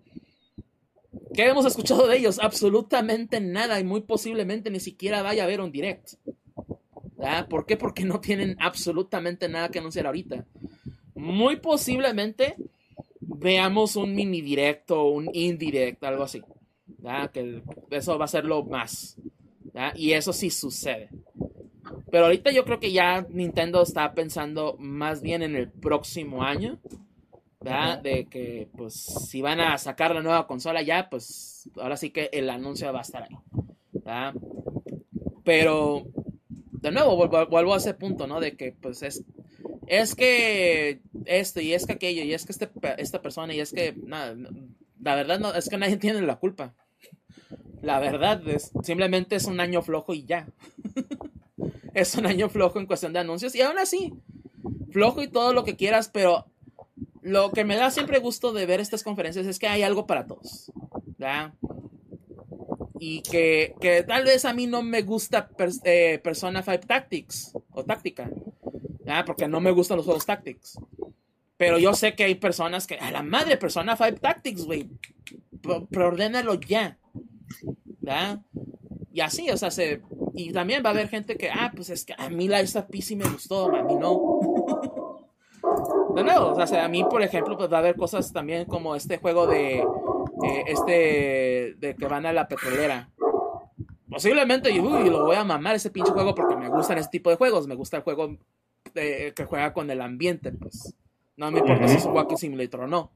¿Qué 1.33 1.47
hemos 1.47 1.65
escuchado 1.65 2.07
de 2.07 2.17
ellos? 2.17 2.37
Absolutamente 2.39 3.41
nada 3.41 3.79
y 3.79 3.83
muy 3.83 4.01
posiblemente 4.01 4.69
ni 4.69 4.79
siquiera 4.79 5.23
vaya 5.23 5.41
a 5.41 5.45
haber 5.45 5.59
un 5.59 5.71
direct. 5.71 6.13
¿Ah? 7.19 7.45
¿Por 7.49 7.65
qué? 7.65 7.77
Porque 7.77 8.03
no 8.03 8.19
tienen 8.19 8.55
absolutamente 8.59 9.47
nada 9.49 9.69
que 9.69 9.79
anunciar 9.79 10.07
ahorita. 10.07 10.45
Muy 11.15 11.57
posiblemente 11.57 12.55
veamos 13.19 13.95
un 13.95 14.13
mini 14.13 14.41
directo, 14.41 15.05
un 15.05 15.29
indirect, 15.33 16.03
algo 16.03 16.23
así. 16.23 16.41
Que 17.33 17.61
eso 17.91 18.17
va 18.17 18.25
a 18.25 18.29
ser 18.29 18.45
lo 18.45 18.63
más. 18.63 19.17
Y 19.95 20.11
eso 20.11 20.33
sí 20.33 20.49
sucede. 20.49 21.09
Pero 22.11 22.25
ahorita 22.25 22.51
yo 22.51 22.65
creo 22.65 22.79
que 22.79 22.91
ya 22.91 23.25
Nintendo 23.29 23.81
está 23.83 24.13
pensando 24.13 24.75
más 24.79 25.21
bien 25.21 25.41
en 25.41 25.55
el 25.55 25.69
próximo 25.69 26.43
año. 26.43 26.79
De 28.03 28.27
que, 28.29 28.69
pues, 28.77 28.93
si 28.93 29.41
van 29.41 29.59
a 29.59 29.77
sacar 29.79 30.13
la 30.13 30.21
nueva 30.21 30.45
consola 30.45 30.83
ya, 30.83 31.09
pues, 31.09 31.69
ahora 31.77 31.97
sí 31.97 32.11
que 32.11 32.29
el 32.31 32.49
anuncio 32.49 32.93
va 32.93 32.99
a 32.99 33.01
estar 33.01 33.23
ahí. 33.23 33.35
Pero, 35.43 36.05
de 36.85 36.91
nuevo, 36.91 37.15
vuelvo, 37.17 37.73
a 37.73 37.77
ese 37.77 37.95
punto, 37.95 38.27
¿no? 38.27 38.39
De 38.39 38.55
que, 38.55 38.71
pues, 38.71 39.01
es, 39.01 39.23
es 39.87 40.13
que 40.13 41.01
esto 41.25 41.59
y 41.59 41.73
es 41.73 41.87
que 41.87 41.93
aquello 41.93 42.23
y 42.23 42.33
es 42.33 42.45
que 42.45 42.51
este, 42.51 42.69
esta 42.97 43.21
persona 43.23 43.55
y 43.55 43.59
es 43.59 43.71
que, 43.71 43.95
nada, 44.05 44.35
la 45.01 45.15
verdad 45.15 45.39
no, 45.39 45.53
es 45.53 45.67
que 45.67 45.77
nadie 45.77 45.97
tiene 46.05 46.21
la 46.21 46.35
culpa. 46.35 46.75
La 47.81 47.99
verdad 47.99 48.47
es, 48.47 48.71
simplemente 48.83 49.35
es 49.35 49.45
un 49.45 49.59
año 49.59 49.81
flojo 49.81 50.13
y 50.13 50.25
ya. 50.25 50.47
es 51.95 52.13
un 52.15 52.27
año 52.27 52.49
flojo 52.49 52.79
en 52.79 52.85
cuestión 52.85 53.13
de 53.13 53.19
anuncios 53.19 53.55
y 53.55 53.63
aún 53.63 53.79
así, 53.79 54.13
flojo 54.91 55.23
y 55.23 55.27
todo 55.27 55.53
lo 55.53 55.63
que 55.63 55.75
quieras, 55.75 56.09
pero 56.13 56.45
lo 57.21 57.51
que 57.51 57.65
me 57.65 57.75
da 57.77 57.89
siempre 57.89 58.19
gusto 58.19 58.53
de 58.53 58.67
ver 58.67 58.79
estas 58.79 59.01
conferencias 59.01 59.47
es 59.47 59.57
que 59.57 59.67
hay 59.67 59.81
algo 59.81 60.05
para 60.05 60.27
todos. 60.27 60.71
Y 62.99 63.21
que, 63.21 63.75
tal 64.07 64.23
vez 64.23 64.45
a 64.45 64.53
mí 64.53 64.67
no 64.67 64.81
me 64.81 65.01
gusta 65.01 65.49
eh, 65.83 66.19
Persona 66.23 66.63
5 66.63 66.79
Tactics 66.87 67.53
o 67.71 67.83
Táctica. 67.83 68.29
Porque 69.25 69.47
no 69.47 69.59
me 69.59 69.71
gustan 69.71 69.97
los 69.97 70.05
juegos 70.05 70.25
Tactics. 70.25 70.77
Pero 71.57 71.77
yo 71.77 71.93
sé 71.93 72.15
que 72.15 72.25
hay 72.25 72.35
personas 72.35 72.87
que, 72.87 72.95
a 72.95 73.11
la 73.11 73.23
madre, 73.23 73.57
Persona 73.57 73.95
5 73.95 74.19
Tactics, 74.19 74.65
güey. 74.65 74.89
Preordénalo 75.89 76.55
ya. 76.55 76.97
Y 79.11 79.21
así, 79.21 79.49
o 79.49 79.57
sea, 79.57 79.71
se, 79.71 80.01
y 80.33 80.51
también 80.51 80.83
va 80.83 80.89
a 80.89 80.93
haber 80.93 81.07
gente 81.07 81.37
que, 81.37 81.49
ah, 81.49 81.71
pues 81.73 81.89
es 81.89 82.03
que 82.03 82.13
a 82.17 82.29
mí 82.29 82.47
la 82.47 82.59
esta 82.59 82.85
PC 82.85 83.15
me 83.15 83.23
gustó, 83.23 83.73
a 83.73 83.81
mí 83.83 83.95
no. 83.95 84.39
de 86.15 86.23
nuevo, 86.23 86.47
o 86.51 86.67
sea, 86.67 86.83
a 86.83 86.89
mí, 86.89 87.03
por 87.05 87.21
ejemplo, 87.21 87.57
pues 87.57 87.71
va 87.71 87.77
a 87.77 87.79
haber 87.79 87.95
cosas 87.95 88.33
también 88.33 88.65
como 88.65 88.95
este 88.95 89.17
juego 89.17 89.47
de, 89.47 89.85
eh, 90.43 90.63
este, 90.67 91.75
de 91.77 91.95
que 91.97 92.07
van 92.07 92.25
a 92.25 92.33
la 92.33 92.47
petrolera. 92.47 93.09
Posiblemente, 94.09 94.71
y 94.71 94.79
lo 94.81 95.25
voy 95.25 95.35
a 95.35 95.43
mamar 95.43 95.75
ese 95.75 95.89
pinche 95.89 96.11
juego 96.11 96.35
porque 96.35 96.55
me 96.55 96.69
gustan 96.69 96.97
ese 96.97 97.09
tipo 97.09 97.29
de 97.29 97.35
juegos. 97.35 97.67
Me 97.67 97.75
gusta 97.75 97.97
el 97.97 98.03
juego 98.03 98.37
que 98.93 99.45
juega 99.47 99.73
con 99.73 99.89
el 99.89 100.01
ambiente, 100.01 100.51
pues. 100.51 100.95
No 101.37 101.51
me 101.51 101.59
importa 101.59 101.87
si 101.87 101.97
es 101.97 102.05
un 102.05 102.13
Walking 102.13 102.37
Simulator 102.37 102.81
o 102.81 102.87
no. 102.87 103.11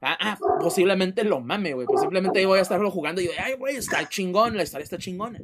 Ah, 0.00 0.16
ah, 0.20 0.38
posiblemente 0.60 1.24
lo 1.24 1.40
mame, 1.40 1.72
güey. 1.72 1.86
Posiblemente 1.86 2.44
voy 2.46 2.58
a 2.58 2.62
estarlo 2.62 2.90
jugando 2.90 3.20
y 3.20 3.26
yo, 3.26 3.30
ay, 3.38 3.54
güey, 3.54 3.76
está 3.76 4.08
chingón, 4.08 4.56
la 4.56 4.62
historia 4.62 4.84
está 4.84 4.98
chingona. 4.98 5.40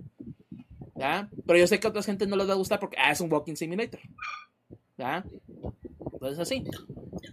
¿Ya? 0.94 1.28
Pero 1.47 1.58
yo 1.58 1.66
sé 1.66 1.81
que 1.81 1.86
a 1.86 1.90
otra 1.90 2.02
gente 2.02 2.26
no 2.26 2.36
les 2.36 2.48
va 2.48 2.52
a 2.52 2.56
gustar 2.56 2.78
porque 2.78 2.97
ah, 2.98 3.12
es 3.12 3.20
un 3.20 3.32
Walking 3.32 3.55
Simulator. 3.55 4.00
¿Ya? 4.97 5.24
Entonces 6.12 6.39
así. 6.39 6.64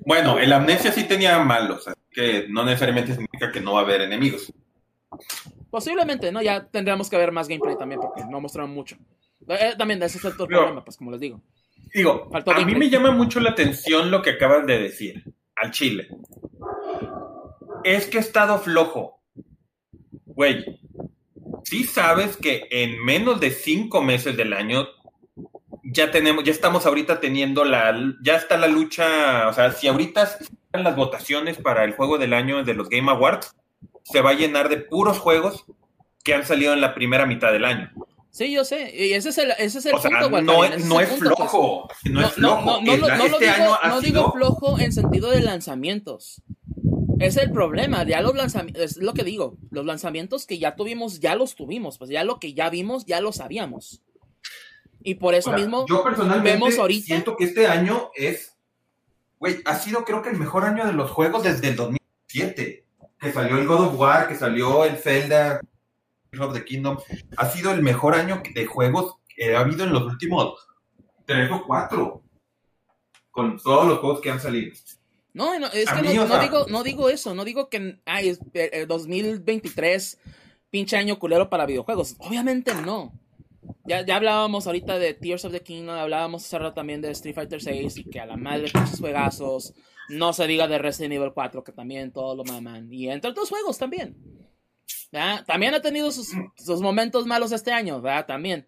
Bueno, 0.06 0.40
el 0.40 0.52
Amnesia 0.54 0.92
sí 0.92 1.04
tenía 1.04 1.40
malos, 1.40 1.88
así 1.88 2.00
que 2.12 2.48
no 2.50 2.64
necesariamente 2.64 3.14
significa 3.14 3.52
que 3.52 3.62
no 3.62 3.74
va 3.74 3.82
a 3.82 3.84
haber 3.84 4.02
enemigos. 4.02 4.52
Posiblemente, 5.70 6.32
¿no? 6.32 6.42
Ya 6.42 6.66
tendríamos 6.68 7.10
que 7.10 7.18
ver 7.18 7.32
más 7.32 7.48
gameplay 7.48 7.78
también 7.78 8.02
porque 8.02 8.24
no 8.30 8.42
mostraron 8.42 8.72
mucho. 8.72 8.98
Eh, 9.48 9.74
también 9.78 10.02
ese 10.04 10.18
es 10.18 10.26
el 10.26 10.36
problema, 10.36 10.84
pues 10.84 10.98
como 10.98 11.12
les 11.12 11.20
digo. 11.20 11.42
Digo, 11.94 12.30
a 12.34 12.66
mí 12.66 12.76
me 12.76 12.90
llama 12.90 13.12
mucho 13.12 13.40
la 13.40 13.52
atención 13.52 14.12
lo 14.12 14.22
que 14.22 14.32
acabas 14.32 14.66
de 14.66 14.80
decir, 14.80 15.24
al 15.56 15.72
chile. 15.72 16.08
Es 17.84 18.06
que 18.08 18.18
he 18.18 18.22
estado 18.22 18.60
flojo. 18.60 19.22
Güey, 20.26 20.80
sí 21.64 21.84
sabes 21.84 22.38
que 22.38 22.68
en 22.72 23.04
menos 23.04 23.40
de 23.40 23.52
cinco 23.52 24.02
meses 24.02 24.38
del 24.38 24.54
año 24.54 24.88
ya 25.92 26.12
tenemos, 26.12 26.44
ya 26.44 26.52
estamos 26.52 26.86
ahorita 26.86 27.20
teniendo 27.20 27.64
la, 27.64 27.94
ya 28.22 28.36
está 28.36 28.58
la 28.58 28.68
lucha, 28.68 29.48
o 29.48 29.54
sea, 29.54 29.72
si 29.72 29.88
ahorita 29.88 30.24
están 30.24 30.84
las 30.84 30.96
votaciones 30.96 31.58
para 31.58 31.84
el 31.84 31.94
juego 31.94 32.18
del 32.18 32.34
año 32.34 32.64
de 32.64 32.74
los 32.74 32.90
Game 32.90 33.12
Awards, 33.12 33.56
se 34.04 34.22
va 34.22 34.32
a 34.32 34.36
llenar 34.36 34.70
de 34.70 34.78
puros 34.78 35.20
juegos 35.20 35.66
que 36.24 36.34
han 36.34 36.46
salido 36.46 36.74
en 36.74 36.82
la 36.82 36.94
primera 36.94 37.26
mitad 37.26 37.52
del 37.52 37.66
año. 37.66 37.92
Sí, 38.30 38.54
yo 38.54 38.64
sé. 38.64 38.92
Y 38.96 39.12
ese 39.12 39.30
es 39.30 39.38
el, 39.38 39.52
ese 39.58 39.80
es 39.80 39.86
el 39.86 39.92
punto, 39.92 40.30
sea, 40.30 40.42
No, 40.42 40.64
es, 40.64 40.86
no 40.86 41.02
es 41.02 41.10
flojo. 41.10 41.90
No, 42.06 42.22
es 42.22 42.32
flojo. 42.32 42.82
No, 42.82 42.94
este 42.94 43.08
digo, 43.46 43.78
no 43.86 44.02
digo 44.02 44.32
flojo 44.32 44.80
en 44.80 44.94
sentido 44.94 45.30
de 45.32 45.42
lanzamientos. 45.42 46.42
Es 47.20 47.38
el 47.38 47.52
problema, 47.52 48.04
ya 48.04 48.22
los 48.22 48.36
lanzamientos, 48.36 48.82
es 48.82 48.98
lo 48.98 49.14
que 49.14 49.24
digo, 49.24 49.56
los 49.70 49.86
lanzamientos 49.86 50.48
que 50.48 50.58
ya 50.58 50.76
tuvimos, 50.76 51.20
ya 51.20 51.36
los 51.36 51.54
tuvimos, 51.54 52.00
pues 52.00 52.10
ya 52.10 52.24
lo 52.24 52.40
que 52.40 52.56
ya 52.56 52.72
vimos, 52.72 53.06
ya 53.06 53.22
lo 53.22 53.32
sabíamos. 53.32 54.02
Y 55.04 55.16
por 55.16 55.34
eso 55.34 55.52
mismo, 55.54 55.86
yo 55.88 56.04
personalmente 56.04 56.52
vemos 56.52 56.78
ahorita... 56.78 57.06
siento 57.06 57.36
que 57.36 57.46
este 57.46 57.68
año 57.68 58.12
es, 58.16 58.56
güey, 59.40 59.62
ha 59.66 59.76
sido 59.76 60.06
creo 60.06 60.22
que 60.22 60.30
el 60.30 60.38
mejor 60.38 60.64
año 60.66 60.86
de 60.86 60.94
los 60.94 61.12
juegos 61.12 61.44
desde 61.44 61.70
el 61.70 61.76
2007, 61.76 62.86
que 63.20 63.32
salió 63.32 63.58
el 63.58 63.68
God 63.68 63.88
of 63.88 64.00
War, 64.00 64.28
que 64.28 64.36
salió 64.36 64.86
el 64.86 64.98
Zelda, 64.98 65.62
of 66.40 66.54
the 66.54 66.64
Kingdom, 66.64 66.98
ha 67.38 67.50
sido 67.50 67.72
el 67.72 67.82
mejor 67.82 68.16
año 68.16 68.42
de 68.54 68.66
juegos 68.66 69.16
que 69.28 69.56
ha 69.56 69.60
habido 69.60 69.84
en 69.84 69.94
los 69.94 70.04
últimos 70.04 70.56
tres 71.26 71.50
o 71.52 71.64
cuatro, 71.66 72.24
con 73.32 73.58
todos 73.58 73.88
los 73.88 74.00
juegos 74.00 74.22
que 74.22 74.32
han 74.32 74.40
salido. 74.40 74.74
No, 75.34 75.54
es 75.54 75.90
que 75.90 76.02
no, 76.02 76.40
digo, 76.40 76.66
no 76.70 76.84
digo 76.84 77.10
eso, 77.10 77.34
no 77.34 77.46
digo 77.46 77.70
que 77.70 78.00
ay, 78.06 78.38
el 78.54 78.88
2023 78.88 80.20
pinche 80.70 80.98
año 80.98 81.20
culero 81.20 81.50
para 81.50 81.66
videojuegos. 81.66 82.16
Obviamente 82.20 82.74
no. 82.76 83.14
Ya, 83.86 84.06
ya 84.06 84.16
hablábamos 84.16 84.68
ahorita 84.68 84.98
de 85.00 85.14
Tears 85.14 85.46
of 85.46 85.52
the 85.52 85.62
Kingdom, 85.62 85.96
hablábamos 85.96 86.46
hace 86.46 86.72
también 86.72 87.02
de 87.02 87.12
Street 87.12 87.36
Fighter 87.36 87.62
6 87.62 87.98
y 87.98 88.04
que 88.06 88.20
a 88.20 88.26
la 88.26 88.38
madre 88.38 88.70
pinches 88.72 89.00
juegazos. 89.00 89.74
No 90.10 90.34
se 90.34 90.48
diga 90.48 90.68
de 90.68 90.78
Resident 90.78 91.14
Evil 91.14 91.32
4, 91.34 91.64
que 91.64 91.72
también 91.72 92.12
todo 92.12 92.36
lo 92.36 92.44
maman. 92.44 92.92
Y 92.92 93.10
entre 93.10 93.32
otros 93.32 93.50
juegos 93.50 93.78
también. 93.78 94.18
También 95.46 95.74
ha 95.74 95.82
tenido 95.82 96.12
sus, 96.12 96.30
sus 96.56 96.82
momentos 96.82 97.26
malos 97.26 97.52
este 97.52 97.72
año, 97.72 98.02
¿verdad? 98.02 98.26
También. 98.26 98.68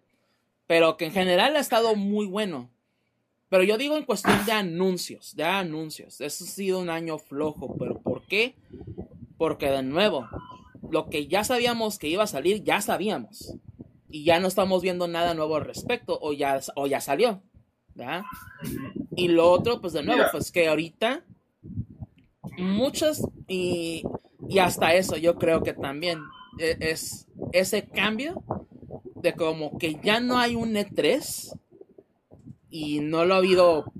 Pero 0.66 0.96
que 0.96 1.06
en 1.06 1.12
general 1.12 1.56
ha 1.56 1.60
estado 1.60 1.94
muy 1.96 2.26
bueno. 2.26 2.70
Pero 3.48 3.62
yo 3.62 3.78
digo 3.78 3.96
en 3.96 4.04
cuestión 4.04 4.44
de 4.44 4.52
anuncios, 4.52 5.34
de 5.36 5.44
anuncios. 5.44 6.20
Eso 6.20 6.44
ha 6.44 6.48
sido 6.48 6.80
un 6.80 6.90
año 6.90 7.18
flojo. 7.18 7.76
¿Pero 7.78 8.00
por 8.00 8.26
qué? 8.26 8.56
Porque 9.38 9.70
de 9.70 9.82
nuevo, 9.82 10.28
lo 10.90 11.08
que 11.08 11.26
ya 11.26 11.44
sabíamos 11.44 11.98
que 11.98 12.08
iba 12.08 12.24
a 12.24 12.28
salir, 12.28 12.62
ya 12.62 12.80
sabíamos. 12.80 13.54
Y 14.14 14.22
ya 14.22 14.38
no 14.38 14.46
estamos 14.46 14.80
viendo 14.80 15.08
nada 15.08 15.34
nuevo 15.34 15.56
al 15.56 15.64
respecto, 15.64 16.16
o 16.22 16.32
ya, 16.32 16.60
o 16.76 16.86
ya 16.86 17.00
salió. 17.00 17.42
Y 19.16 19.26
lo 19.26 19.50
otro, 19.50 19.80
pues 19.80 19.92
de 19.92 20.04
nuevo, 20.04 20.22
pues 20.30 20.52
que 20.52 20.68
ahorita 20.68 21.24
muchas, 22.56 23.26
y, 23.48 24.04
y 24.48 24.60
hasta 24.60 24.94
eso 24.94 25.16
yo 25.16 25.34
creo 25.34 25.64
que 25.64 25.72
también 25.72 26.20
e, 26.60 26.76
es 26.78 27.26
ese 27.50 27.88
cambio 27.88 28.44
de 29.16 29.32
como 29.32 29.78
que 29.78 29.98
ya 30.00 30.20
no 30.20 30.38
hay 30.38 30.54
un 30.54 30.74
E3 30.74 31.58
y 32.70 33.00
no 33.00 33.24
lo 33.24 33.34
ha 33.34 33.38
habido 33.38 33.92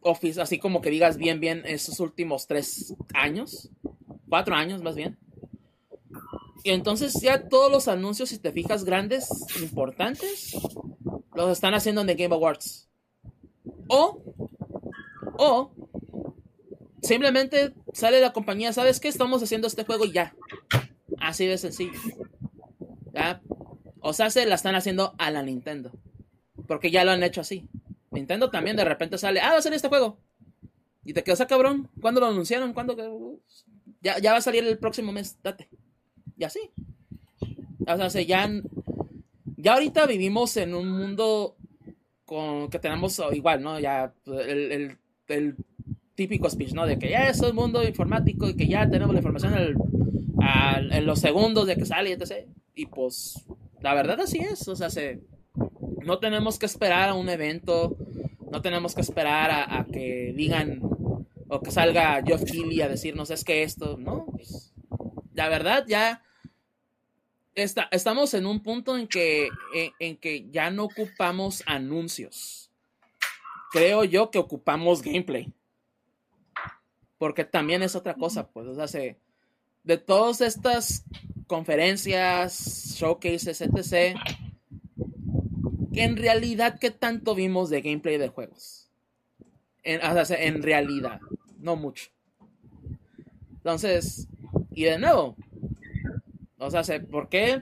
Office, 0.00 0.40
así 0.40 0.58
como 0.58 0.80
que 0.80 0.90
digas 0.90 1.16
bien, 1.16 1.38
bien, 1.38 1.62
esos 1.64 2.00
últimos 2.00 2.48
tres 2.48 2.92
años, 3.14 3.70
cuatro 4.28 4.56
años 4.56 4.82
más 4.82 4.96
bien. 4.96 5.16
Y 6.64 6.70
entonces 6.70 7.20
ya 7.20 7.48
todos 7.48 7.70
los 7.70 7.88
anuncios, 7.88 8.30
si 8.30 8.38
te 8.38 8.52
fijas, 8.52 8.84
grandes, 8.84 9.28
importantes, 9.60 10.56
los 11.34 11.50
están 11.50 11.74
haciendo 11.74 12.00
en 12.00 12.08
The 12.08 12.14
Game 12.14 12.34
Awards. 12.34 12.88
O, 13.88 14.20
o, 15.38 15.70
simplemente 17.02 17.74
sale 17.92 18.20
la 18.20 18.32
compañía, 18.32 18.72
¿sabes 18.72 19.00
qué? 19.00 19.08
Estamos 19.08 19.42
haciendo 19.42 19.66
este 19.66 19.84
juego 19.84 20.04
ya. 20.04 20.34
Así 21.20 21.46
de 21.46 21.58
sencillo. 21.58 21.98
¿Ya? 23.12 23.40
O 24.00 24.12
sea, 24.12 24.30
se 24.30 24.46
la 24.46 24.54
están 24.56 24.74
haciendo 24.74 25.14
a 25.18 25.30
la 25.30 25.42
Nintendo. 25.42 25.92
Porque 26.66 26.90
ya 26.90 27.04
lo 27.04 27.12
han 27.12 27.22
hecho 27.22 27.40
así. 27.40 27.68
Nintendo 28.10 28.50
también 28.50 28.76
de 28.76 28.84
repente 28.84 29.18
sale, 29.18 29.40
ah, 29.40 29.52
va 29.52 29.58
a 29.58 29.62
salir 29.62 29.76
este 29.76 29.88
juego. 29.88 30.18
Y 31.04 31.14
te 31.14 31.22
quedas, 31.22 31.40
a 31.40 31.46
cabrón. 31.46 31.88
¿Cuándo 32.00 32.20
lo 32.20 32.26
anunciaron? 32.26 32.72
¿Cuándo? 32.74 32.94
Ya, 34.02 34.18
ya 34.18 34.32
va 34.32 34.38
a 34.38 34.42
salir 34.42 34.64
el 34.64 34.78
próximo 34.78 35.12
mes, 35.12 35.38
date. 35.42 35.68
Y 36.38 36.44
así. 36.44 36.60
O 37.86 38.10
sea, 38.10 38.22
ya, 38.22 38.48
ya 39.56 39.74
ahorita 39.74 40.06
vivimos 40.06 40.56
en 40.56 40.74
un 40.74 40.90
mundo 40.90 41.56
con 42.24 42.68
que 42.68 42.78
tenemos 42.78 43.20
igual, 43.32 43.62
¿no? 43.62 43.80
Ya 43.80 44.14
el, 44.26 45.56
típico 46.14 46.48
speech, 46.50 46.72
¿no? 46.72 46.86
De 46.86 46.98
que 46.98 47.10
ya 47.10 47.28
es 47.28 47.40
un 47.40 47.54
mundo 47.54 47.82
informático 47.82 48.48
y 48.48 48.56
que 48.56 48.66
ya 48.66 48.88
tenemos 48.88 49.14
la 49.14 49.20
información 49.20 49.54
en 49.54 51.06
los 51.06 51.20
segundos 51.20 51.66
de 51.66 51.76
que 51.76 51.86
sale, 51.86 52.12
etc. 52.12 52.46
Y 52.74 52.86
pues, 52.86 53.44
la 53.80 53.94
verdad 53.94 54.20
así 54.20 54.38
es. 54.38 54.68
O 54.68 54.76
sea, 54.76 54.90
se, 54.90 55.20
no 56.04 56.18
tenemos 56.18 56.58
que 56.58 56.66
esperar 56.66 57.08
a 57.08 57.14
un 57.14 57.28
evento, 57.28 57.96
no 58.50 58.62
tenemos 58.62 58.94
que 58.94 59.00
esperar 59.00 59.50
a, 59.50 59.86
que 59.90 60.32
digan 60.36 60.80
o 61.48 61.60
que 61.60 61.70
salga 61.70 62.22
Geoff 62.24 62.44
Keighley 62.44 62.82
a 62.82 62.88
decirnos 62.88 63.30
es 63.30 63.44
que 63.44 63.62
esto, 63.62 63.96
¿no? 63.96 64.26
Pues, 64.26 64.74
la 65.34 65.48
verdad 65.48 65.84
ya 65.88 66.22
estamos 67.62 68.34
en 68.34 68.46
un 68.46 68.62
punto 68.62 68.96
en 68.96 69.06
que, 69.06 69.48
en, 69.98 70.16
que 70.16 70.48
ya 70.50 70.70
no 70.70 70.84
ocupamos 70.84 71.62
anuncios. 71.66 72.70
Creo 73.70 74.04
yo 74.04 74.30
que 74.30 74.38
ocupamos 74.38 75.02
gameplay. 75.02 75.52
Porque 77.18 77.44
también 77.44 77.82
es 77.82 77.96
otra 77.96 78.14
cosa, 78.14 78.48
pues, 78.48 78.66
o 78.68 78.88
sea, 78.88 79.16
de 79.82 79.96
todas 79.98 80.40
estas 80.40 81.04
conferencias, 81.46 82.94
showcases, 82.96 83.60
etc., 83.60 84.16
en 85.92 86.16
realidad, 86.16 86.78
¿qué 86.78 86.92
tanto 86.92 87.34
vimos 87.34 87.70
de 87.70 87.80
gameplay 87.80 88.18
de 88.18 88.28
juegos? 88.28 88.88
En, 89.82 90.00
o 90.00 90.24
sea, 90.24 90.40
en 90.44 90.62
realidad, 90.62 91.20
no 91.58 91.74
mucho. 91.74 92.10
Entonces, 93.54 94.28
y 94.70 94.84
de 94.84 94.98
nuevo, 94.98 95.36
o 96.58 96.70
sea, 96.70 97.00
¿por 97.02 97.28
qué? 97.28 97.60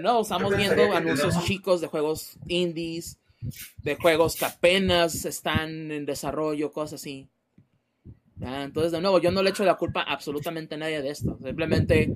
No, 0.00 0.22
estamos 0.22 0.56
viendo 0.56 0.92
anuncios 0.92 1.44
chicos 1.44 1.80
de 1.80 1.88
juegos 1.88 2.38
indies, 2.46 3.18
de 3.78 3.96
juegos 3.96 4.36
que 4.36 4.44
apenas 4.44 5.24
están 5.24 5.90
en 5.90 6.06
desarrollo, 6.06 6.72
cosas 6.72 7.00
así. 7.00 7.28
Entonces, 8.40 8.92
de 8.92 9.00
nuevo, 9.00 9.18
yo 9.18 9.32
no 9.32 9.42
le 9.42 9.50
echo 9.50 9.64
la 9.64 9.76
culpa 9.76 10.02
a 10.02 10.12
absolutamente 10.12 10.76
nadie 10.76 11.02
de 11.02 11.10
esto. 11.10 11.38
Simplemente 11.42 12.14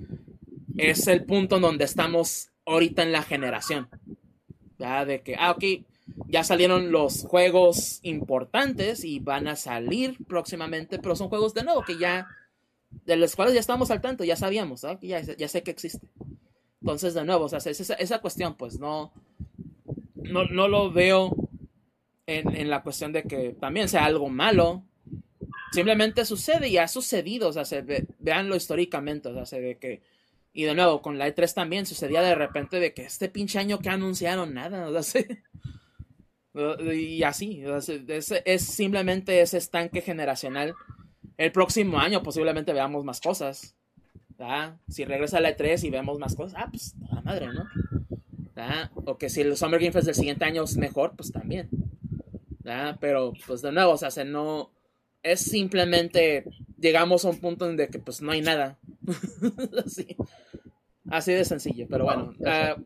es 0.77 1.07
el 1.09 1.25
punto 1.25 1.57
en 1.57 1.63
donde 1.63 1.85
estamos 1.85 2.51
ahorita 2.65 3.03
en 3.03 3.13
la 3.13 3.23
generación. 3.23 3.89
Ya 4.79 5.05
de 5.05 5.23
que, 5.23 5.35
ah, 5.37 5.51
ok, 5.51 5.65
ya 6.27 6.45
salieron 6.45 6.93
los 6.93 7.23
juegos 7.23 7.99
importantes 8.03 9.05
y 9.05 9.19
van 9.19 9.49
a 9.49 9.57
salir 9.57 10.17
próximamente, 10.27 10.99
pero 10.99 11.17
son 11.17 11.29
juegos 11.29 11.55
de 11.55 11.65
nuevo 11.65 11.83
que 11.83 11.99
ya 11.99 12.29
de 13.05 13.17
los 13.17 13.35
cuales 13.35 13.55
ya 13.55 13.61
estábamos 13.61 13.91
al 13.91 14.01
tanto, 14.01 14.25
ya 14.25 14.37
sabíamos, 14.37 14.83
ya, 15.01 15.21
ya, 15.21 15.49
sé 15.49 15.63
que 15.63 15.71
existe. 15.71 16.07
Entonces, 16.81 17.15
de 17.15 17.25
nuevo, 17.25 17.45
o 17.45 17.49
sea, 17.49 17.59
esa, 17.59 17.95
esa 17.95 18.19
cuestión, 18.21 18.57
pues 18.57 18.79
no, 18.79 19.13
no, 20.15 20.45
no 20.45 20.69
lo 20.69 20.93
veo 20.93 21.35
en, 22.27 22.55
en, 22.57 22.71
la 22.71 22.83
cuestión 22.83 23.13
de 23.13 23.25
que 23.25 23.57
también 23.61 23.89
sea 23.89 24.05
algo 24.05 24.29
malo. 24.29 24.85
Simplemente 25.73 26.25
sucede 26.25 26.69
y 26.69 26.79
ha 26.79 26.89
sucedido, 26.89 27.49
o 27.49 27.53
sea, 27.53 27.65
se 27.65 27.83
ve, 27.83 28.07
veanlo 28.19 28.57
históricamente, 28.57 29.29
o 29.29 29.35
sea, 29.35 29.47
se 29.47 29.79
que. 29.79 30.03
Y 30.55 30.65
de 30.65 30.75
nuevo, 30.75 31.01
con 31.01 31.17
la 31.17 31.29
E3 31.29 31.55
también 31.55 31.87
sucedía 31.87 32.21
de 32.21 32.35
repente 32.35 32.79
de 32.79 32.93
que 32.93 33.05
este 33.05 33.31
pinche 33.31 33.59
año 33.59 33.79
que 33.79 33.89
anunciaron 33.89 34.53
nada, 34.53 34.91
o 34.91 35.03
sea, 35.03 35.25
y 36.95 37.23
así, 37.23 37.65
es, 37.65 38.35
es 38.45 38.63
simplemente 38.63 39.41
ese 39.41 39.57
estanque 39.57 40.03
generacional 40.03 40.75
el 41.37 41.53
próximo 41.53 41.99
año 41.99 42.23
posiblemente 42.23 42.73
veamos 42.73 43.05
más 43.05 43.21
cosas. 43.21 43.77
Si 44.89 45.05
regresa 45.05 45.41
la 45.41 45.57
E3 45.57 45.85
y 45.85 45.91
vemos 45.91 46.19
más 46.19 46.35
cosas, 46.35 46.61
ah, 46.61 46.69
pues 46.71 46.95
la 47.13 47.21
madre, 47.21 47.47
¿no? 47.47 47.65
O 49.05 49.19
que 49.19 49.29
si 49.29 49.41
el 49.41 49.57
Summer 49.57 49.81
Game 49.81 49.93
Fest 49.93 50.07
del 50.07 50.15
siguiente 50.15 50.45
año 50.45 50.65
es 50.65 50.77
mejor, 50.77 51.15
pues 51.17 51.33
también. 51.33 51.69
Pero, 53.01 53.33
pues 53.47 53.63
de 53.63 53.73
nuevo, 53.73 53.93
o 53.93 53.97
sea, 53.97 54.11
se 54.11 54.25
no. 54.25 54.71
Es 55.23 55.41
simplemente. 55.41 56.45
Llegamos 56.79 57.25
a 57.25 57.29
un 57.29 57.39
punto 57.39 57.69
en 57.69 57.77
que 57.77 57.99
pues 58.01 58.21
no 58.21 58.33
hay 58.33 58.41
nada. 58.41 58.79
así, 59.87 60.17
así 61.09 61.33
de 61.33 61.45
sencillo, 61.45 61.87
pero 61.89 62.05
bueno. 62.05 62.35
Uh, 62.39 62.83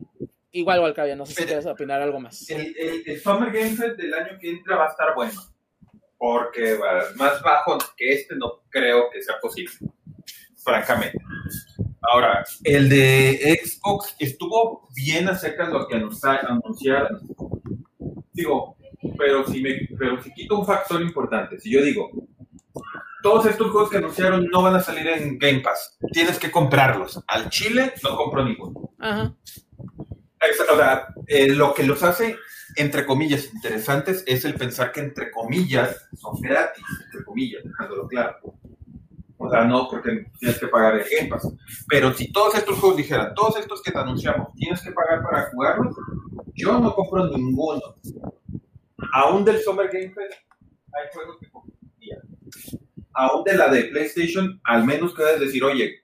igual, 0.52 0.80
Walcavia, 0.80 1.16
no 1.16 1.24
sé 1.24 1.34
si 1.34 1.44
quieres 1.44 1.64
opinar 1.66 2.02
algo 2.02 2.20
más. 2.20 2.48
El, 2.50 2.74
el 3.06 3.20
Summer 3.20 3.50
Game 3.50 3.70
Fest 3.70 3.96
del 3.96 4.12
año 4.12 4.38
que 4.38 4.50
entra 4.50 4.76
va 4.76 4.86
a 4.86 4.90
estar 4.90 5.14
bueno 5.14 5.40
porque 6.18 6.78
más 7.16 7.42
bajo 7.42 7.78
que 7.96 8.12
este 8.12 8.36
no 8.36 8.62
creo 8.70 9.10
que 9.10 9.22
sea 9.22 9.36
posible, 9.40 9.74
francamente. 10.62 11.18
Ahora, 12.02 12.44
el 12.64 12.88
de 12.88 13.60
Xbox 13.62 14.14
estuvo 14.18 14.88
bien 14.94 15.28
acerca 15.28 15.66
de 15.66 15.72
lo 15.72 15.88
que 15.88 15.96
anunciaron. 15.96 17.20
Digo, 18.32 18.76
pero 19.18 19.46
si, 19.46 19.60
me, 19.60 19.88
pero 19.98 20.22
si 20.22 20.32
quito 20.32 20.58
un 20.58 20.66
factor 20.66 21.02
importante, 21.02 21.58
si 21.58 21.70
yo 21.70 21.82
digo, 21.82 22.10
todos 23.22 23.46
estos 23.46 23.70
juegos 23.70 23.90
que 23.90 23.96
anunciaron 23.96 24.46
no 24.46 24.62
van 24.62 24.76
a 24.76 24.80
salir 24.80 25.08
en 25.08 25.38
Game 25.38 25.60
Pass, 25.60 25.98
tienes 26.12 26.38
que 26.38 26.50
comprarlos. 26.50 27.22
Al 27.26 27.50
Chile 27.50 27.92
no 28.02 28.16
compro 28.16 28.44
ninguno. 28.44 28.90
Ajá. 28.98 29.34
O 30.70 30.76
sea, 30.76 31.08
eh, 31.26 31.48
lo 31.48 31.74
que 31.74 31.82
los 31.82 32.02
hace 32.02 32.36
entre 32.76 33.06
comillas, 33.06 33.52
interesantes 33.52 34.22
es 34.26 34.44
el 34.44 34.54
pensar 34.54 34.92
que, 34.92 35.00
entre 35.00 35.30
comillas, 35.30 36.08
son 36.16 36.40
gratis, 36.40 36.84
entre 37.06 37.24
comillas, 37.24 37.64
dejándolo 37.64 38.06
claro. 38.06 38.36
O 39.38 39.50
sea, 39.50 39.64
no 39.64 39.88
porque 39.90 40.26
tienes 40.38 40.58
que 40.58 40.68
pagar 40.68 40.94
el 40.94 41.04
Game 41.10 41.28
Pass. 41.28 41.48
Pero 41.88 42.12
si 42.14 42.32
todos 42.32 42.54
estos 42.54 42.78
juegos 42.78 42.96
dijeran, 42.96 43.34
todos 43.34 43.58
estos 43.58 43.82
que 43.82 43.92
te 43.92 43.98
anunciamos, 43.98 44.54
tienes 44.54 44.80
que 44.82 44.92
pagar 44.92 45.22
para 45.22 45.50
jugarlos, 45.50 45.94
yo 46.54 46.78
no 46.78 46.94
compro 46.94 47.26
ninguno. 47.28 47.96
Aún 49.12 49.44
del 49.44 49.60
Summer 49.60 49.88
Game 49.92 50.12
Fest 50.14 50.34
hay 50.92 51.08
juegos 51.12 51.36
que 51.38 51.50
compraría. 51.50 52.22
Aún 53.12 53.44
de 53.44 53.54
la 53.56 53.68
de 53.68 53.84
PlayStation, 53.84 54.60
al 54.64 54.84
menos 54.84 55.14
puedes 55.14 55.40
decir, 55.40 55.64
oye, 55.64 56.02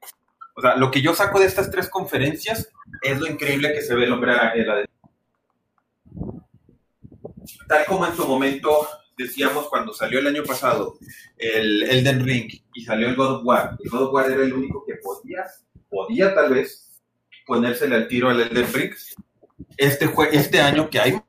o 0.55 0.60
sea, 0.60 0.76
lo 0.76 0.91
que 0.91 1.01
yo 1.01 1.15
saco 1.15 1.41
de 1.41 1.47
estas 1.47 1.70
tres 1.70 1.89
conferencias 1.89 2.70
es 3.01 3.18
lo 3.18 3.26
increíble 3.26 3.73
que 3.73 3.81
se 3.81 3.94
ve 3.94 4.05
el 4.05 4.12
hombre 4.12 4.33
en 4.55 4.67
la 4.67 4.76
de 4.76 4.86
tal 7.68 7.84
como 7.86 8.06
en 8.06 8.14
su 8.14 8.26
momento 8.26 8.88
decíamos 9.16 9.68
cuando 9.68 9.92
salió 9.92 10.18
el 10.18 10.26
año 10.26 10.42
pasado 10.44 10.98
el 11.36 11.82
Elden 11.82 12.24
Ring 12.24 12.50
y 12.74 12.84
salió 12.84 13.08
el 13.08 13.16
God 13.16 13.36
of 13.36 13.44
War, 13.44 13.76
el 13.82 13.90
God 13.90 14.02
of 14.04 14.14
War 14.14 14.30
era 14.30 14.42
el 14.42 14.52
único 14.52 14.84
que 14.86 14.94
podía, 14.96 15.44
podía 15.88 16.34
tal 16.34 16.54
vez 16.54 17.00
ponérsele 17.46 17.96
al 17.96 18.08
tiro 18.08 18.30
al 18.30 18.40
Elden 18.40 18.72
Ring. 18.72 18.92
Este, 19.76 20.10
este 20.32 20.60
año 20.60 20.88
que 20.90 21.00
hay 21.00 21.20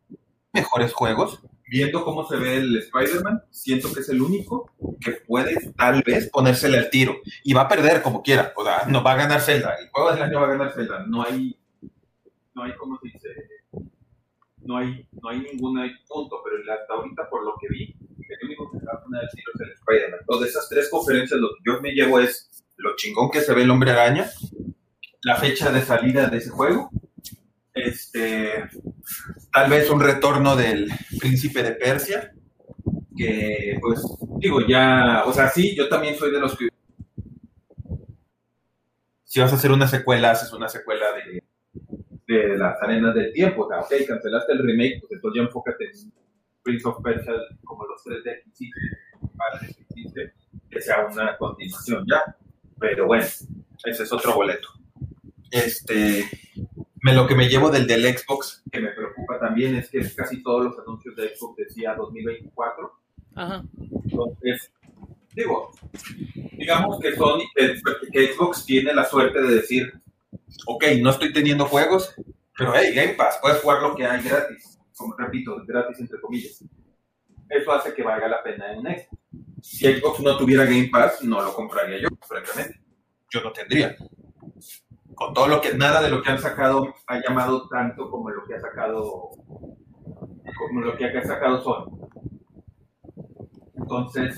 mejores 0.52 0.94
juegos, 0.94 1.40
viendo 1.68 2.04
cómo 2.04 2.28
se 2.28 2.38
ve 2.38 2.58
el 2.58 2.78
Spider-Man, 2.78 3.44
siento 3.50 3.92
que 3.92 4.02
es 4.02 4.10
el 4.10 4.22
único 4.22 4.72
que 5.02 5.12
puede 5.12 5.72
tal 5.72 6.04
vez 6.04 6.30
ponérsele 6.30 6.78
al 6.78 6.90
tiro 6.90 7.16
y 7.44 7.54
va 7.54 7.62
a 7.62 7.68
perder 7.68 8.02
como 8.02 8.22
quiera, 8.22 8.54
o 8.56 8.64
sea, 8.64 8.84
no 8.88 9.04
va 9.04 9.14
a 9.14 9.18
ganar 9.18 9.42
Zelda, 9.42 9.76
el 9.82 9.90
juego 9.90 10.12
del 10.12 10.22
año 10.22 10.40
va 10.40 10.48
a 10.48 10.52
ganar 10.52 10.72
Zelda, 10.74 11.04
no 11.08 11.24
hay, 11.24 11.58
no 12.54 12.64
hay, 12.64 12.76
¿cómo 12.76 13.00
se 13.02 13.08
dice? 13.08 13.30
No 14.66 14.78
hay, 14.78 15.08
no 15.22 15.30
hay 15.30 15.40
ningún 15.40 15.80
punto, 16.08 16.42
pero 16.44 16.58
hasta 16.74 16.94
ahorita 16.94 17.30
por 17.30 17.44
lo 17.44 17.56
que 17.60 17.68
vi, 17.70 17.96
el 18.30 18.48
único 18.48 18.72
que 18.72 18.80
se 18.80 18.86
va 18.86 18.94
a 18.94 19.04
poner 19.04 19.24
es 19.24 19.34
el 19.34 19.72
Spider-Man. 19.72 20.20
Entonces, 20.22 20.50
esas 20.50 20.70
tres 20.70 20.90
conferencias 20.90 21.40
lo 21.40 21.50
que 21.50 21.62
yo 21.66 21.82
me 21.82 21.92
llevo 21.92 22.20
es 22.20 22.50
lo 22.78 22.96
chingón 22.96 23.30
que 23.30 23.42
se 23.42 23.54
ve 23.54 23.64
el 23.64 23.72
hombre 23.72 23.92
araña, 23.92 24.30
la 25.24 25.36
fecha 25.36 25.72
de 25.72 25.82
salida 25.82 26.28
de 26.28 26.38
ese 26.38 26.50
juego, 26.50 26.90
este, 27.74 28.70
tal 29.52 29.70
vez 29.70 29.90
un 29.90 30.02
retorno 30.02 30.56
del 30.56 30.92
príncipe 31.20 31.64
de 31.64 31.72
Persia, 31.72 32.34
que 33.16 33.78
pues 33.82 34.02
digo 34.40 34.62
ya, 34.68 35.24
o 35.26 35.34
sea, 35.34 35.50
sí, 35.50 35.76
yo 35.76 35.88
también 35.88 36.16
soy 36.16 36.32
de 36.32 36.40
los 36.40 36.58
que 36.58 36.68
si 39.34 39.40
vas 39.40 39.52
a 39.52 39.56
hacer 39.56 39.72
una 39.72 39.88
secuela, 39.88 40.30
haces 40.30 40.54
una 40.54 40.70
secuela 40.70 41.08
de 41.14 41.44
de 42.34 42.58
las 42.58 42.82
arenas 42.82 43.16
del 43.16 43.32
tiempo. 43.34 43.66
O 43.66 43.70
sea, 43.70 43.82
ok, 43.82 43.94
cancelaste 44.08 44.54
el 44.54 44.60
remake, 44.60 45.00
pues 45.02 45.12
entonces 45.14 45.42
ya 45.42 45.48
enfócate 45.48 45.86
en 45.86 46.14
Prince 46.64 46.88
of 46.88 47.02
Persia 47.04 47.34
como 47.64 47.86
los 47.86 48.04
3D 48.06 48.24
que 48.24 48.50
hiciste, 48.50 50.14
que 50.14 50.32
que 50.70 50.82
sea 50.82 51.06
una 51.06 51.38
continuación 51.38 52.06
ya. 52.10 52.36
Pero 52.80 53.06
bueno, 53.06 53.24
ese 53.24 54.04
es 54.04 54.12
otro 54.12 54.34
boleto. 54.34 54.70
Este, 55.52 56.26
me, 57.02 57.14
lo 57.14 57.28
que 57.28 57.36
me 57.36 57.48
llevo 57.48 57.70
del 57.70 57.86
del 57.86 58.18
Xbox, 58.18 58.64
que 58.72 58.82
me 58.82 58.90
preocupa 58.90 59.14
preocupa 59.14 59.40
también 59.40 59.76
es 59.76 59.90
que 59.90 60.02
casi 60.16 60.42
todos 60.42 60.66
los 60.66 60.80
anuncios 60.80 61.16
de 61.16 61.36
Xbox 61.36 61.58
decía 61.58 61.96
2024. 61.96 62.92
Ajá. 63.36 63.64
Entonces, 64.04 64.72
digo, 65.34 65.72
digamos 66.54 67.00
que 67.00 67.16
Sony, 67.16 67.42
que 68.12 68.34
Xbox 68.34 68.66
tiene 68.66 68.94
la 68.94 69.06
suerte 69.06 69.42
de 69.42 69.56
decir, 69.56 69.94
ok, 70.66 70.86
no 71.02 71.10
estoy 71.10 71.34
teniendo 71.34 71.66
juegos, 71.66 72.16
pero 72.58 72.74
hey, 72.76 72.94
Game 72.94 73.14
Pass, 73.14 73.40
puedes 73.42 73.62
jugar 73.62 73.82
lo 73.82 73.96
que 73.96 74.06
hay 74.06 74.22
gratis, 74.22 74.80
como 74.96 75.16
repito, 75.16 75.64
gratis 75.66 76.00
entre 76.00 76.20
comillas. 76.22 76.64
Eso 77.50 77.72
hace 77.72 77.94
que 77.94 78.04
valga 78.04 78.28
la 78.28 78.44
pena 78.44 78.74
en 78.74 78.82
Xbox. 78.82 79.24
Si 79.62 79.86
Xbox 79.86 80.20
no 80.20 80.38
tuviera 80.38 80.66
Game 80.66 80.90
Pass, 80.92 81.24
no 81.24 81.42
lo 81.42 81.54
compraría 81.54 82.02
yo, 82.02 82.10
francamente. 82.28 82.82
Yo 83.30 83.42
no 83.42 83.52
tendría. 83.52 83.96
Con 85.16 85.34
todo 85.34 85.48
lo 85.48 85.62
que, 85.62 85.74
nada 85.74 86.02
de 86.02 86.10
lo 86.10 86.22
que 86.22 86.32
han 86.32 86.40
sacado 86.40 86.94
ha 87.08 87.20
llamado 87.20 87.68
tanto 87.70 88.10
como 88.10 88.30
lo 88.30 88.46
que 88.46 88.56
ha 88.56 88.62
sacado, 88.62 89.30
como 90.58 90.82
lo 90.82 90.98
que 90.98 91.06
ha 91.06 91.24
sacado 91.24 91.62
Sony. 91.62 92.10
Entonces, 93.76 94.36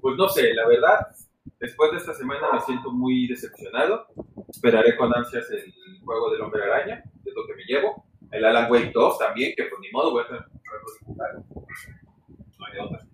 pues 0.00 0.16
no 0.16 0.28
sé, 0.28 0.52
la 0.54 0.66
verdad, 0.66 1.08
después 1.58 1.92
de 1.92 1.98
esta 1.98 2.14
semana 2.14 2.48
me 2.52 2.60
siento 2.60 2.90
muy 2.90 3.26
decepcionado. 3.26 4.06
Esperaré 4.54 4.96
con 4.96 5.14
ansias 5.14 5.50
el 5.50 5.72
juego 6.04 6.30
del 6.30 6.42
Hombre 6.42 6.62
Araña, 6.62 7.02
es 7.24 7.34
lo 7.34 7.46
que 7.46 7.54
me 7.54 7.64
llevo. 7.64 8.06
El 8.30 8.44
Alan 8.44 8.70
Wake 8.70 8.92
2 8.92 9.18
también, 9.18 9.52
que 9.56 9.64
por 9.64 9.80
ni 9.80 9.90
modo 9.90 10.12
voy 10.12 10.22
a 10.22 10.26
tener 10.26 10.44
digital. 11.00 11.44
No 12.58 12.66
hay 12.66 12.78
otra. 12.80 13.06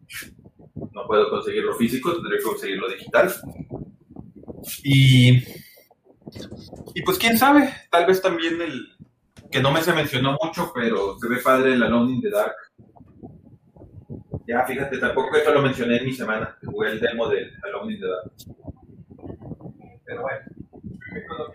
No 0.93 1.07
puedo 1.07 1.31
conseguirlo 1.31 1.75
físico, 1.75 2.13
tendré 2.15 2.39
que 2.39 2.45
conseguirlo 2.45 2.89
digital. 2.89 3.33
Y, 4.83 5.39
y 6.95 7.03
pues 7.05 7.19
quién 7.19 7.37
sabe, 7.37 7.73
tal 7.91 8.07
vez 8.07 8.21
también 8.21 8.61
el 8.61 8.89
que 9.51 9.61
no 9.61 9.73
me 9.73 9.83
se 9.83 9.93
mencionó 9.93 10.37
mucho, 10.43 10.71
pero 10.75 11.19
se 11.19 11.29
ve 11.29 11.39
padre 11.39 11.75
el 11.75 11.83
Alone 11.83 12.13
in 12.13 12.21
the 12.21 12.31
Dark 12.31 12.55
ya, 14.51 14.65
fíjate, 14.65 14.99
tampoco 14.99 15.37
esto 15.37 15.55
lo 15.55 15.63
mencioné 15.63 15.99
en 15.99 16.07
mi 16.07 16.13
semana, 16.13 16.59
jugué 16.65 16.91
el 16.91 16.99
demo 16.99 17.29
del 17.29 17.53
Alone 17.63 17.95
in 17.95 18.01
the 18.01 18.07
Dark. 18.09 18.33
Pero 20.05 20.23
bueno, 20.23 20.41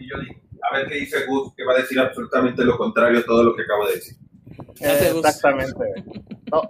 yo 0.09 0.19
digo. 0.19 0.35
A 0.69 0.77
ver 0.77 0.87
qué 0.87 0.95
dice 0.95 1.25
Gus, 1.27 1.53
que 1.55 1.63
va 1.63 1.73
a 1.73 1.77
decir 1.77 1.99
absolutamente 1.99 2.63
lo 2.63 2.77
contrario 2.77 3.19
a 3.19 3.25
todo 3.25 3.43
lo 3.43 3.55
que 3.55 3.63
acabo 3.63 3.85
de 3.87 3.95
decir. 3.95 4.17
Exactamente. 4.79 6.03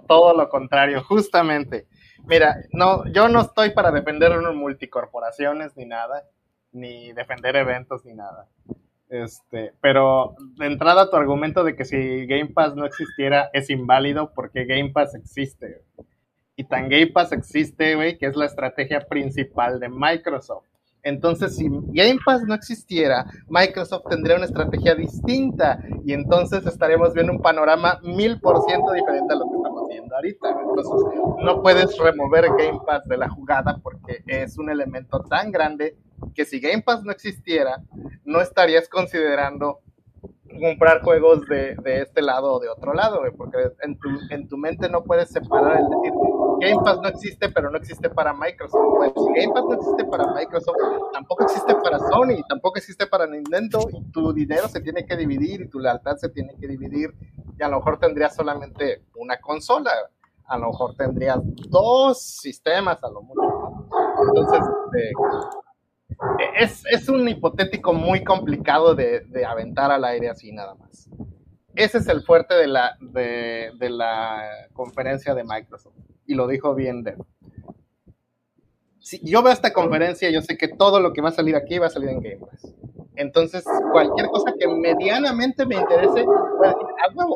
todo 0.06 0.36
lo 0.36 0.48
contrario, 0.48 1.02
justamente. 1.04 1.86
Mira, 2.26 2.56
no, 2.72 3.06
yo 3.12 3.28
no 3.28 3.40
estoy 3.40 3.70
para 3.70 3.92
defender 3.92 4.36
unas 4.36 4.54
multicorporaciones 4.54 5.76
ni 5.76 5.86
nada, 5.86 6.24
ni 6.72 7.12
defender 7.12 7.56
eventos 7.56 8.04
ni 8.04 8.14
nada. 8.14 8.48
Este, 9.08 9.72
pero 9.80 10.34
de 10.56 10.66
entrada 10.66 11.08
tu 11.08 11.16
argumento 11.16 11.62
de 11.62 11.76
que 11.76 11.84
si 11.84 12.26
Game 12.26 12.48
Pass 12.48 12.74
no 12.74 12.84
existiera 12.84 13.50
es 13.52 13.70
inválido 13.70 14.32
porque 14.34 14.64
Game 14.64 14.90
Pass 14.90 15.14
existe 15.14 15.84
y 16.56 16.64
tan 16.64 16.88
Game 16.88 17.08
Pass 17.08 17.32
existe, 17.32 17.94
güey, 17.94 18.18
que 18.18 18.26
es 18.26 18.34
la 18.34 18.46
estrategia 18.46 19.06
principal 19.06 19.78
de 19.78 19.90
Microsoft. 19.90 20.66
Entonces, 21.06 21.54
si 21.54 21.68
Game 21.70 22.18
Pass 22.24 22.42
no 22.42 22.54
existiera, 22.54 23.26
Microsoft 23.46 24.08
tendría 24.10 24.34
una 24.34 24.46
estrategia 24.46 24.96
distinta 24.96 25.78
y 26.04 26.12
entonces 26.12 26.66
estaremos 26.66 27.14
viendo 27.14 27.30
un 27.30 27.40
panorama 27.40 28.00
mil 28.02 28.40
por 28.40 28.60
ciento 28.64 28.90
diferente 28.90 29.32
a 29.32 29.36
lo 29.36 29.44
que 29.44 29.56
estamos 29.56 29.88
viendo 29.88 30.16
ahorita. 30.16 30.48
Entonces, 30.50 31.20
no 31.44 31.62
puedes 31.62 31.96
remover 31.96 32.48
Game 32.58 32.80
Pass 32.84 33.04
de 33.04 33.18
la 33.18 33.28
jugada 33.28 33.78
porque 33.84 34.24
es 34.26 34.58
un 34.58 34.68
elemento 34.68 35.20
tan 35.20 35.52
grande 35.52 35.96
que 36.34 36.44
si 36.44 36.58
Game 36.58 36.82
Pass 36.82 37.04
no 37.04 37.12
existiera, 37.12 37.80
no 38.24 38.40
estarías 38.40 38.88
considerando 38.88 39.78
comprar 40.48 41.02
juegos 41.02 41.46
de, 41.46 41.74
de, 41.82 42.02
este 42.02 42.22
lado 42.22 42.54
o 42.54 42.60
de 42.60 42.68
otro 42.68 42.94
lado, 42.94 43.22
porque 43.36 43.58
en 43.82 43.98
tu, 43.98 44.08
en 44.30 44.48
tu 44.48 44.56
mente 44.56 44.88
no 44.88 45.02
puedes 45.04 45.30
separar 45.30 45.78
el 45.78 45.88
decir, 45.88 46.12
Game 46.60 46.82
Pass 46.84 47.00
no 47.00 47.08
existe, 47.08 47.48
pero 47.50 47.70
no 47.70 47.76
existe 47.76 48.08
para 48.10 48.32
Microsoft. 48.32 48.96
Pues 48.96 49.12
si 49.14 49.40
Game 49.40 49.52
Pass 49.52 49.64
no 49.64 49.74
existe 49.74 50.04
para 50.04 50.34
Microsoft, 50.34 50.76
tampoco 51.12 51.44
existe 51.44 51.74
para 51.74 51.98
Sony, 51.98 52.42
tampoco 52.48 52.78
existe 52.78 53.06
para 53.06 53.26
Nintendo, 53.26 53.80
y 53.92 54.10
tu 54.10 54.32
dinero 54.32 54.68
se 54.68 54.80
tiene 54.80 55.04
que 55.04 55.16
dividir 55.16 55.62
y 55.62 55.68
tu 55.68 55.78
lealtad 55.78 56.16
se 56.16 56.28
tiene 56.28 56.54
que 56.58 56.66
dividir, 56.66 57.14
y 57.58 57.62
a 57.62 57.68
lo 57.68 57.76
mejor 57.76 57.98
tendrías 57.98 58.34
solamente 58.34 59.02
una 59.16 59.38
consola, 59.38 59.90
a 60.46 60.58
lo 60.58 60.68
mejor 60.68 60.94
tendrías 60.96 61.38
dos 61.68 62.22
sistemas 62.22 63.02
a 63.02 63.10
lo 63.10 63.22
mucho. 63.22 63.86
Entonces, 64.28 64.60
este, 64.60 65.12
es, 66.58 67.08
un 67.08 67.28
hipotético 67.28 67.92
muy 67.92 68.24
complicado 68.24 68.94
de, 68.94 69.24
aventar 69.46 69.90
al 69.90 70.04
aire 70.04 70.28
así 70.28 70.52
nada 70.52 70.74
más. 70.74 71.08
Ese 71.74 71.98
es 71.98 72.08
el 72.08 72.22
fuerte 72.22 72.54
de 72.54 72.66
la, 72.68 72.98
conferencia 74.72 75.34
de 75.34 75.44
Microsoft. 75.44 75.94
Y 76.26 76.34
lo 76.34 76.46
dijo 76.48 76.74
bien 76.74 77.02
Dev. 77.02 77.18
Si 78.98 79.20
yo 79.22 79.42
veo 79.42 79.52
esta 79.52 79.72
conferencia, 79.72 80.30
yo 80.30 80.42
sé 80.42 80.58
que 80.58 80.68
todo 80.68 80.98
lo 80.98 81.12
que 81.12 81.20
va 81.20 81.28
a 81.28 81.32
salir 81.32 81.54
aquí 81.54 81.78
va 81.78 81.86
a 81.86 81.90
salir 81.90 82.08
en 82.08 82.20
Game 82.20 82.38
Pass. 82.38 82.74
Entonces, 83.14 83.64
cualquier 83.92 84.26
cosa 84.26 84.52
que 84.58 84.66
medianamente 84.66 85.64
me 85.64 85.76
interese, 85.76 86.26
ah, 86.64 86.74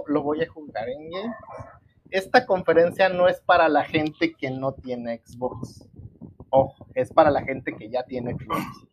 lo 0.07 0.23
voy 0.23 0.43
a 0.43 0.49
jugar 0.49 0.89
en 0.89 1.11
Game 1.11 1.35
Pass. 1.47 1.67
Esta 2.11 2.45
conferencia 2.45 3.09
no 3.09 3.29
es 3.29 3.41
para 3.41 3.69
la 3.69 3.85
gente 3.85 4.35
que 4.35 4.51
no 4.51 4.73
tiene 4.73 5.23
Xbox 5.25 5.89
ojo, 6.51 6.87
es 6.95 7.13
para 7.13 7.31
la 7.31 7.43
gente 7.43 7.75
que 7.77 7.89
ya 7.89 8.03
tiene 8.05 8.35
Xbox 8.35 8.87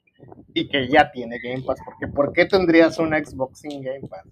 y 0.53 0.67
que 0.69 0.87
ya 0.87 1.11
tiene 1.11 1.39
Game 1.39 1.63
Pass, 1.63 1.79
porque 1.85 2.07
¿por 2.07 2.33
qué 2.33 2.45
tendrías 2.45 2.97
un 2.99 3.09
Xbox 3.09 3.59
sin 3.59 3.83
Game 3.83 4.07
Pass? 4.07 4.25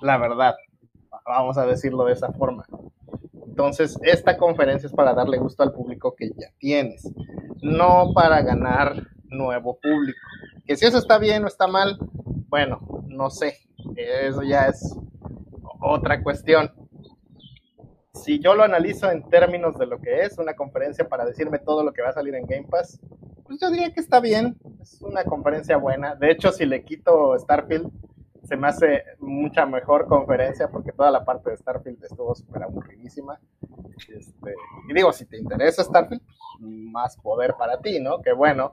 La 0.00 0.18
verdad, 0.18 0.54
vamos 1.24 1.56
a 1.58 1.66
decirlo 1.66 2.04
de 2.04 2.12
esa 2.12 2.32
forma. 2.32 2.66
Entonces, 3.46 3.96
esta 4.02 4.36
conferencia 4.36 4.86
es 4.86 4.92
para 4.92 5.14
darle 5.14 5.38
gusto 5.38 5.62
al 5.62 5.72
público 5.72 6.14
que 6.16 6.30
ya 6.30 6.48
tienes, 6.58 7.08
no 7.62 8.12
para 8.12 8.42
ganar 8.42 9.06
nuevo 9.28 9.78
público. 9.80 10.18
Que 10.66 10.76
si 10.76 10.86
eso 10.86 10.98
está 10.98 11.18
bien 11.18 11.44
o 11.44 11.46
está 11.46 11.66
mal, 11.66 11.98
bueno, 12.48 12.80
no 13.06 13.30
sé, 13.30 13.58
eso 13.96 14.42
ya 14.42 14.66
es 14.66 14.96
otra 15.80 16.22
cuestión 16.22 16.72
si 18.14 18.38
yo 18.38 18.54
lo 18.54 18.62
analizo 18.62 19.10
en 19.10 19.28
términos 19.28 19.76
de 19.76 19.86
lo 19.86 20.00
que 20.00 20.20
es 20.20 20.38
una 20.38 20.54
conferencia 20.54 21.08
para 21.08 21.24
decirme 21.24 21.58
todo 21.58 21.82
lo 21.82 21.92
que 21.92 22.02
va 22.02 22.10
a 22.10 22.14
salir 22.14 22.34
en 22.34 22.46
Game 22.46 22.68
Pass, 22.70 23.00
pues 23.44 23.60
yo 23.60 23.70
diría 23.70 23.92
que 23.92 24.00
está 24.00 24.20
bien, 24.20 24.56
es 24.80 25.02
una 25.02 25.24
conferencia 25.24 25.76
buena. 25.76 26.14
De 26.14 26.30
hecho, 26.30 26.52
si 26.52 26.64
le 26.64 26.84
quito 26.84 27.38
Starfield, 27.38 27.90
se 28.44 28.56
me 28.56 28.68
hace 28.68 29.04
mucha 29.18 29.66
mejor 29.66 30.06
conferencia 30.06 30.68
porque 30.68 30.92
toda 30.92 31.10
la 31.10 31.24
parte 31.24 31.50
de 31.50 31.56
Starfield 31.56 32.02
estuvo 32.04 32.34
súper 32.34 32.62
aburridísima. 32.62 33.40
Este, 33.96 34.54
y 34.88 34.94
digo, 34.94 35.12
si 35.12 35.26
te 35.26 35.38
interesa 35.38 35.82
Starfield, 35.82 36.22
pues, 36.22 36.34
más 36.60 37.16
poder 37.16 37.54
para 37.58 37.80
ti, 37.80 38.00
¿no? 38.00 38.20
Qué 38.22 38.32
bueno. 38.32 38.72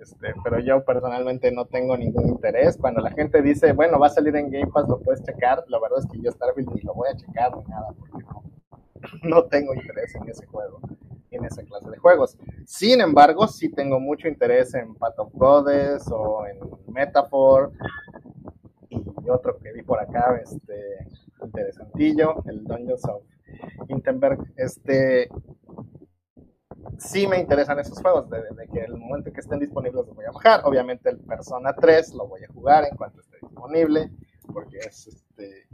Este, 0.00 0.32
pero 0.42 0.60
yo 0.60 0.84
personalmente 0.84 1.52
no 1.52 1.66
tengo 1.66 1.96
ningún 1.96 2.28
interés. 2.28 2.78
Cuando 2.78 3.00
la 3.00 3.10
gente 3.10 3.42
dice, 3.42 3.72
bueno, 3.72 3.98
va 3.98 4.06
a 4.06 4.10
salir 4.10 4.34
en 4.36 4.50
Game 4.50 4.68
Pass, 4.72 4.88
lo 4.88 5.00
puedes 5.00 5.22
checar, 5.22 5.64
la 5.68 5.78
verdad 5.78 5.98
es 5.98 6.06
que 6.06 6.20
yo 6.20 6.30
Starfield 6.30 6.72
ni 6.74 6.80
lo 6.82 6.94
voy 6.94 7.08
a 7.10 7.16
checar 7.16 7.54
ni 7.56 7.64
nada, 7.64 7.88
porque 7.98 8.24
no, 8.24 8.39
no 9.22 9.44
tengo 9.44 9.74
interés 9.74 10.14
en 10.14 10.28
ese 10.28 10.46
juego, 10.46 10.80
en 11.30 11.44
esa 11.44 11.62
clase 11.62 11.90
de 11.90 11.98
juegos. 11.98 12.36
Sin 12.66 13.00
embargo, 13.00 13.46
sí 13.46 13.70
tengo 13.70 14.00
mucho 14.00 14.28
interés 14.28 14.74
en 14.74 14.94
Path 14.94 15.18
of 15.18 15.32
Goddess 15.32 16.06
o 16.10 16.46
en 16.46 16.58
Metaphor 16.92 17.72
y 18.88 19.28
otro 19.28 19.58
que 19.58 19.72
vi 19.72 19.82
por 19.82 20.00
acá, 20.00 20.40
este 20.42 21.06
interesantillo, 21.42 22.42
el 22.46 22.64
Dungeons 22.64 23.04
of 23.04 23.22
Hintenberg. 23.88 24.38
Este 24.56 25.28
sí 26.98 27.26
me 27.26 27.38
interesan 27.38 27.78
esos 27.78 28.00
juegos, 28.00 28.28
desde 28.28 28.68
que 28.68 28.80
el 28.80 28.96
momento 28.96 29.28
en 29.28 29.34
que 29.34 29.40
estén 29.40 29.58
disponibles 29.58 30.06
los 30.06 30.14
voy 30.14 30.24
a 30.26 30.32
bajar. 30.32 30.60
Obviamente 30.64 31.10
el 31.10 31.18
Persona 31.18 31.74
3 31.74 32.14
lo 32.14 32.28
voy 32.28 32.44
a 32.44 32.52
jugar 32.52 32.84
en 32.84 32.96
cuanto 32.96 33.20
esté 33.20 33.38
disponible, 33.42 34.10
porque 34.52 34.78
es 34.78 35.06
este 35.06 35.66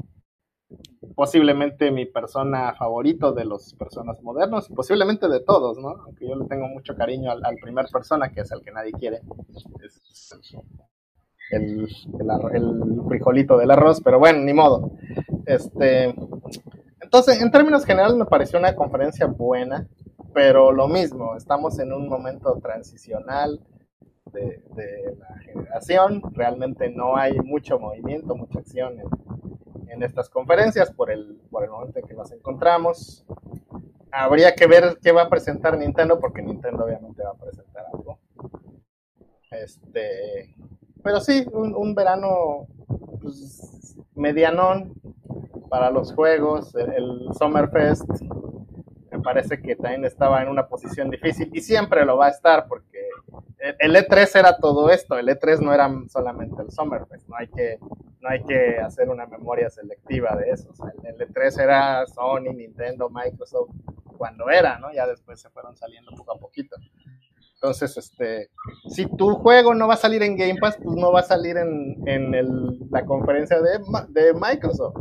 posiblemente 1.17 1.91
mi 1.91 2.05
persona 2.05 2.75
favorito 2.75 3.33
de 3.33 3.47
los 3.47 3.73
personas 3.75 4.23
modernos 4.23 4.69
posiblemente 4.69 5.29
de 5.29 5.41
todos, 5.41 5.79
¿no? 5.79 5.89
Aunque 6.05 6.29
yo 6.29 6.37
le 6.37 6.45
tengo 6.45 6.69
mucho 6.69 6.95
cariño 6.95 7.33
al, 7.33 7.57
primer 7.57 7.87
persona, 7.91 8.31
que 8.31 8.43
es 8.43 8.53
el 8.53 8.61
que 8.61 8.71
nadie 8.71 8.93
quiere. 8.93 9.23
Es 9.83 9.97
el, 11.51 11.89
el, 12.53 13.03
frijolito 13.09 13.57
del 13.57 13.71
arroz, 13.71 14.03
pero 14.03 14.19
bueno, 14.19 14.41
ni 14.41 14.53
modo. 14.53 14.93
Este, 15.47 16.15
entonces, 17.01 17.41
en 17.41 17.51
términos 17.51 17.87
generales 17.87 18.15
me 18.15 18.27
pareció 18.27 18.59
una 18.59 18.77
conferencia 18.77 19.27
buena, 19.27 19.89
pero 20.35 20.71
lo 20.71 20.87
mismo, 20.87 21.35
estamos 21.35 21.79
en 21.79 21.95
un 21.95 22.11
momento 22.11 22.59
transicional 22.61 23.65
de, 24.35 24.63
de 24.75 25.17
la 25.19 25.39
generación, 25.39 26.21
realmente 26.35 26.91
no 26.91 27.17
hay 27.17 27.39
mucho 27.39 27.79
movimiento, 27.79 28.35
mucha 28.35 28.59
acción 28.59 29.01
en, 29.01 29.07
en 29.89 30.03
estas 30.03 30.29
conferencias 30.29 30.93
por 30.93 31.11
el, 31.11 31.41
por 31.51 31.65
el 31.65 31.71
momento 31.71 31.99
en 31.99 32.07
que 32.07 32.15
nos 32.15 32.33
encontramos. 32.33 33.25
Habría 34.11 34.55
que 34.55 34.67
ver 34.67 34.99
qué 35.03 35.13
va 35.13 35.23
a 35.23 35.29
presentar 35.29 35.77
Nintendo, 35.77 36.19
porque 36.21 36.43
Nintendo 36.43 36.85
obviamente 36.85 37.23
va 37.23 37.31
a 37.31 37.35
presentar 37.35 37.85
algo. 37.93 38.19
Este, 39.51 40.55
pero 41.03 41.21
sí, 41.21 41.47
un, 41.53 41.95
verano 41.95 42.67
pues, 43.21 43.97
medianón. 44.15 44.95
para 45.69 45.91
los 45.91 46.13
juegos, 46.13 46.75
el, 46.75 47.29
Summerfest 47.39 48.09
me 49.11 49.21
parece 49.21 49.61
que 49.61 49.77
también 49.77 50.05
estaba 50.05 50.43
en 50.43 50.49
una 50.49 50.69
posición 50.69 51.11
difícil 51.11 51.51
y 51.53 51.61
siempre 51.61 52.05
lo 52.05 52.17
va 52.17 52.27
a 52.27 52.31
estar 52.31 52.67
porque 52.69 53.09
el 53.79 53.97
E3 53.97 54.39
era 54.39 54.59
todo 54.59 54.91
esto, 54.91 55.19
el 55.19 55.29
E3 55.29 55.61
no 55.61 55.73
era 55.73 55.91
solamente 56.09 56.63
el 56.63 56.71
Summerfest, 56.71 57.29
no 57.29 57.37
hay 57.37 57.49
que, 57.49 57.79
no 58.27 58.33
hay 58.33 58.43
que 58.43 58.79
hacer 58.81 59.09
una 59.09 59.27
memoria 59.27 59.71
selectiva 59.71 60.35
de 60.35 60.51
eso, 60.51 60.71
el 61.05 61.17
E3 61.17 61.63
era 61.63 62.07
Sony, 62.07 62.53
Nintendo, 62.53 63.09
Microsoft, 63.09 63.71
cuando 64.19 64.51
era, 64.51 64.79
¿no? 64.81 64.93
Ya 64.93 65.07
después 65.07 65.41
se 65.41 65.49
fueron 65.51 65.77
saliendo 65.77 66.11
poco 66.17 66.33
a 66.33 66.39
poquito. 66.39 66.77
Entonces, 67.55 67.97
este, 67.97 68.51
si 68.89 69.07
tu 69.17 69.35
juego 69.37 69.75
no 69.75 69.87
va 69.87 69.95
a 69.95 69.99
salir 69.99 70.23
en 70.25 70.37
Game 70.37 70.57
Pass, 70.61 70.77
pues 70.83 70.97
no 70.97 71.13
va 71.13 71.21
a 71.21 71.23
salir 71.23 71.57
en, 71.57 71.97
en 72.07 72.91
la 72.91 73.05
conferencia 73.07 73.61
de, 73.61 73.79
de 74.09 74.35
Microsoft. 74.35 74.97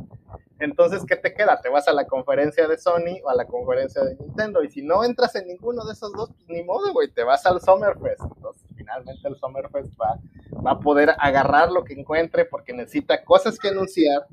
Entonces, 0.59 1.03
¿qué 1.05 1.15
te 1.15 1.33
queda? 1.33 1.59
¿Te 1.61 1.69
vas 1.69 1.87
a 1.87 1.93
la 1.93 2.05
conferencia 2.05 2.67
de 2.67 2.77
Sony 2.77 3.19
o 3.23 3.29
a 3.29 3.35
la 3.35 3.45
conferencia 3.45 4.03
de 4.03 4.15
Nintendo? 4.15 4.63
Y 4.63 4.69
si 4.69 4.83
no 4.83 5.03
entras 5.03 5.35
en 5.35 5.47
ninguno 5.47 5.83
de 5.85 5.93
esos 5.93 6.13
dos, 6.13 6.29
pues 6.31 6.47
ni 6.47 6.63
modo, 6.63 6.93
güey, 6.93 7.11
te 7.11 7.23
vas 7.23 7.45
al 7.45 7.59
Summerfest. 7.59 8.21
Entonces, 8.21 8.54
finalmente 8.85 9.27
el 9.27 9.35
Summerfest 9.35 9.93
va, 9.99 10.19
va 10.65 10.71
a 10.71 10.79
poder 10.79 11.11
agarrar 11.17 11.71
lo 11.71 11.83
que 11.83 11.93
encuentre 11.93 12.45
porque 12.45 12.73
necesita 12.73 13.23
cosas 13.23 13.57
que 13.57 13.69
anunciar 13.69 14.27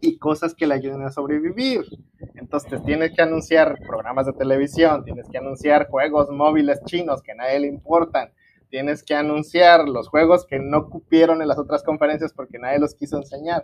y 0.00 0.18
cosas 0.18 0.54
que 0.54 0.66
le 0.66 0.74
ayuden 0.74 1.02
a 1.02 1.10
sobrevivir. 1.10 1.84
Entonces 2.34 2.82
tienes 2.84 3.12
que 3.14 3.22
anunciar 3.22 3.78
programas 3.86 4.26
de 4.26 4.32
televisión, 4.32 5.04
tienes 5.04 5.28
que 5.28 5.38
anunciar 5.38 5.88
juegos 5.88 6.30
móviles 6.30 6.80
chinos 6.84 7.22
que 7.22 7.32
a 7.32 7.36
nadie 7.36 7.60
le 7.60 7.66
importan, 7.68 8.32
tienes 8.68 9.02
que 9.02 9.14
anunciar 9.14 9.88
los 9.88 10.08
juegos 10.08 10.46
que 10.46 10.58
no 10.58 10.88
cupieron 10.88 11.42
en 11.42 11.48
las 11.48 11.58
otras 11.58 11.82
conferencias 11.82 12.32
porque 12.32 12.58
nadie 12.58 12.78
los 12.78 12.94
quiso 12.94 13.16
enseñar. 13.16 13.62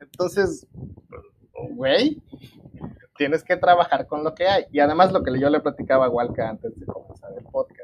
Entonces, 0.00 0.66
güey, 1.72 2.22
tienes 3.16 3.44
que 3.44 3.56
trabajar 3.56 4.06
con 4.06 4.24
lo 4.24 4.34
que 4.34 4.48
hay. 4.48 4.64
Y 4.72 4.80
además 4.80 5.12
lo 5.12 5.22
que 5.22 5.38
yo 5.38 5.50
le 5.50 5.60
platicaba 5.60 6.06
a 6.06 6.10
Walca 6.10 6.48
antes 6.48 6.78
de 6.78 6.86
comenzar 6.86 7.30
el 7.36 7.44
podcast. 7.44 7.79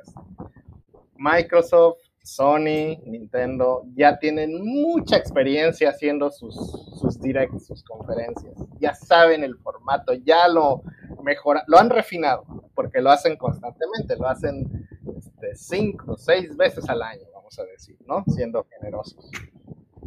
Microsoft 1.26 1.98
Sony, 2.22 2.98
Nintendo, 3.04 3.84
ya 3.94 4.18
tienen 4.18 4.64
mucha 4.64 5.16
experiencia 5.16 5.90
haciendo 5.90 6.30
sus, 6.30 6.54
sus 7.00 7.20
directs, 7.20 7.66
sus 7.66 7.82
conferencias. 7.84 8.54
Ya 8.80 8.94
saben 8.94 9.44
el 9.44 9.56
formato, 9.58 10.12
ya 10.12 10.48
lo 10.48 10.82
mejoran, 11.22 11.62
lo 11.66 11.78
han 11.78 11.90
refinado, 11.90 12.44
porque 12.74 13.00
lo 13.00 13.10
hacen 13.10 13.36
constantemente, 13.36 14.16
lo 14.16 14.28
hacen 14.28 14.88
este, 15.16 15.54
cinco 15.54 16.16
seis 16.16 16.56
veces 16.56 16.88
al 16.88 17.02
año, 17.02 17.26
vamos 17.32 17.58
a 17.58 17.64
decir, 17.64 17.96
¿no? 18.06 18.24
Siendo 18.26 18.66
generosos. 18.70 19.30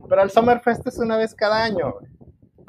Pero 0.08 0.24
el 0.24 0.30
Summerfest 0.30 0.88
es 0.88 0.98
una 1.00 1.18
vez 1.18 1.36
cada 1.36 1.64
año. 1.64 1.96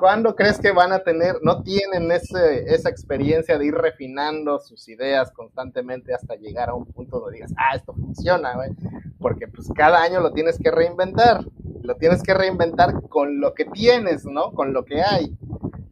¿Cuándo 0.01 0.35
crees 0.35 0.59
que 0.59 0.73
van 0.73 0.93
a 0.93 1.01
tener, 1.01 1.37
no 1.43 1.63
tienen 1.63 2.11
ese, 2.11 2.65
esa 2.75 2.89
experiencia 2.89 3.59
de 3.59 3.67
ir 3.67 3.75
refinando 3.75 4.59
sus 4.59 4.89
ideas 4.89 5.31
constantemente 5.31 6.15
hasta 6.15 6.37
llegar 6.37 6.71
a 6.71 6.75
un 6.75 6.87
punto 6.87 7.21
donde 7.21 7.35
digas, 7.35 7.53
ah, 7.59 7.77
esto 7.77 7.93
funciona, 7.93 8.55
güey? 8.55 8.71
Porque 9.19 9.47
pues 9.47 9.69
cada 9.75 10.03
año 10.03 10.21
lo 10.21 10.33
tienes 10.33 10.59
que 10.59 10.71
reinventar, 10.71 11.45
lo 11.83 11.97
tienes 11.97 12.23
que 12.23 12.33
reinventar 12.33 12.95
con 13.11 13.41
lo 13.41 13.53
que 13.53 13.67
tienes, 13.67 14.25
¿no? 14.25 14.53
Con 14.53 14.73
lo 14.73 14.87
que 14.87 15.03
hay. 15.03 15.37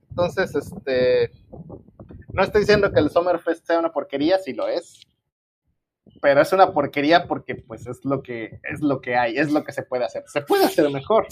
Entonces, 0.08 0.54
este, 0.54 1.30
no 2.32 2.42
estoy 2.42 2.62
diciendo 2.62 2.90
que 2.90 3.00
el 3.00 3.10
Summerfest 3.10 3.66
sea 3.66 3.78
una 3.78 3.92
porquería, 3.92 4.38
si 4.38 4.54
lo 4.54 4.68
es, 4.68 5.06
pero 6.22 6.40
es 6.40 6.50
una 6.54 6.72
porquería 6.72 7.26
porque 7.26 7.56
pues 7.56 7.86
es 7.86 8.02
lo 8.06 8.22
que 8.22 8.58
es 8.62 8.80
lo 8.80 9.02
que 9.02 9.16
hay, 9.16 9.36
es 9.36 9.52
lo 9.52 9.64
que 9.64 9.72
se 9.72 9.82
puede 9.82 10.06
hacer. 10.06 10.24
Se 10.28 10.40
puede 10.40 10.64
hacer 10.64 10.88
mejor, 10.88 11.26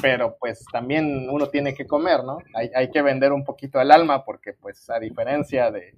pero 0.00 0.36
pues 0.38 0.64
también 0.72 1.28
uno 1.30 1.48
tiene 1.48 1.74
que 1.74 1.86
comer, 1.86 2.24
¿no? 2.24 2.38
Hay, 2.54 2.90
que 2.90 3.02
vender 3.02 3.32
un 3.32 3.44
poquito 3.44 3.80
el 3.80 3.90
alma 3.90 4.24
porque 4.24 4.52
pues 4.54 4.88
a 4.90 4.98
diferencia 4.98 5.70
de, 5.70 5.94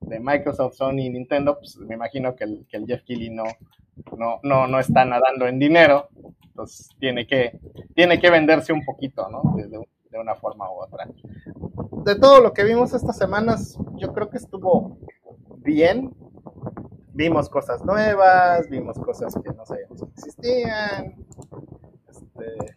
de 0.00 0.20
Microsoft, 0.20 0.76
Sony 0.76 1.00
y 1.00 1.10
Nintendo, 1.10 1.58
pues 1.58 1.76
me 1.76 1.94
imagino 1.94 2.34
que 2.34 2.44
el, 2.44 2.66
Jeff 2.86 3.02
Keighley 3.02 3.30
no, 3.30 3.44
no, 4.16 4.40
no, 4.42 4.66
no 4.66 4.78
está 4.78 5.04
nadando 5.04 5.46
en 5.46 5.58
dinero, 5.58 6.08
entonces 6.44 6.88
tiene 6.98 7.26
que, 7.26 7.58
tiene 7.94 8.20
que 8.20 8.30
venderse 8.30 8.72
un 8.72 8.84
poquito, 8.84 9.28
¿no? 9.28 9.54
De, 9.56 9.68
de 10.12 10.18
una 10.18 10.34
forma 10.34 10.70
u 10.70 10.82
otra. 10.82 11.08
De 12.04 12.16
todo 12.16 12.40
lo 12.40 12.52
que 12.52 12.64
vimos 12.64 12.92
estas 12.92 13.16
semanas, 13.16 13.78
yo 13.96 14.12
creo 14.12 14.28
que 14.28 14.36
estuvo 14.36 14.98
bien, 15.58 16.14
vimos 17.14 17.48
cosas 17.48 17.84
nuevas, 17.84 18.68
vimos 18.68 18.98
cosas 18.98 19.34
que 19.42 19.50
no 19.54 19.64
sabíamos 19.64 20.02
que 20.02 20.10
existían. 20.16 21.26
Este, 22.42 22.74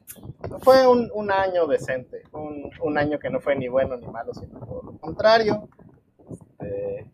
fue 0.61 0.88
un, 0.88 1.32
año 1.32 1.68
decente, 1.68 2.24
un, 2.32 2.98
año 2.98 3.19
que 3.19 3.30
no 3.30 3.40
fue 3.40 3.56
ni 3.56 3.68
bueno 3.68 3.98
ni 3.98 4.08
malo, 4.08 4.34
sino 4.34 4.60
todo 4.60 4.82
lo 4.84 4.98
contrario. 4.98 5.68
Este, 6.30 7.10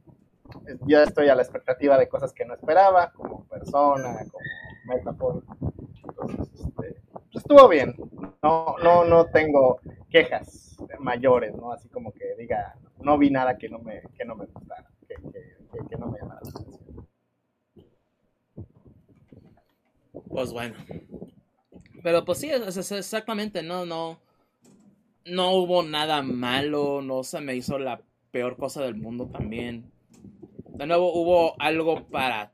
yo 0.86 1.02
estoy 1.02 1.30
a 1.30 1.36
la 1.36 1.42
expectativa 1.42 1.98
de 1.98 2.08
cosas 2.08 2.34
que 2.34 2.46
no 2.46 2.54
esperaba, 2.54 3.12
como 3.12 3.46
persona, 3.46 4.26
como 4.32 4.46
Metapod. 4.86 5.44
Entonces, 6.04 6.66
este, 6.66 7.02
estuvo 7.34 7.68
bien. 7.68 7.96
No, 8.44 8.76
no, 8.84 9.06
no 9.06 9.26
tengo 9.28 9.80
quejas 10.10 10.78
mayores, 11.00 11.56
¿no? 11.56 11.72
Así 11.72 11.88
como 11.90 12.12
que 12.12 12.36
diga, 12.38 12.76
no 13.00 13.18
vi 13.18 13.32
nada 13.32 13.58
que 13.58 13.70
no 13.70 13.80
me, 13.80 14.02
que 14.18 14.26
no 14.26 14.36
me 14.36 14.46
gustara, 14.46 14.90
que, 15.08 15.16
que 15.16 15.98
no 15.98 16.08
me 16.08 16.20
llamara 16.20 16.42
la 16.44 16.50
atención. 16.50 17.08
Pues 20.30 20.54
bueno. 20.54 20.76
Pero 22.04 22.26
pues 22.26 22.40
sí, 22.40 22.50
exactamente, 22.50 23.64
no, 23.64 23.86
no. 23.86 24.20
No 25.26 25.52
hubo 25.52 25.84
nada 25.84 26.24
malo, 26.24 27.02
no 27.02 27.24
se 27.24 27.42
me 27.42 27.56
hizo 27.56 27.78
la 27.78 28.02
peor 28.32 28.58
cosa 28.58 28.82
del 28.84 28.96
mundo 28.96 29.28
también. 29.28 29.92
De 30.70 30.88
nuevo, 30.88 31.14
hubo 31.14 31.56
algo 31.62 32.08
para 32.08 32.54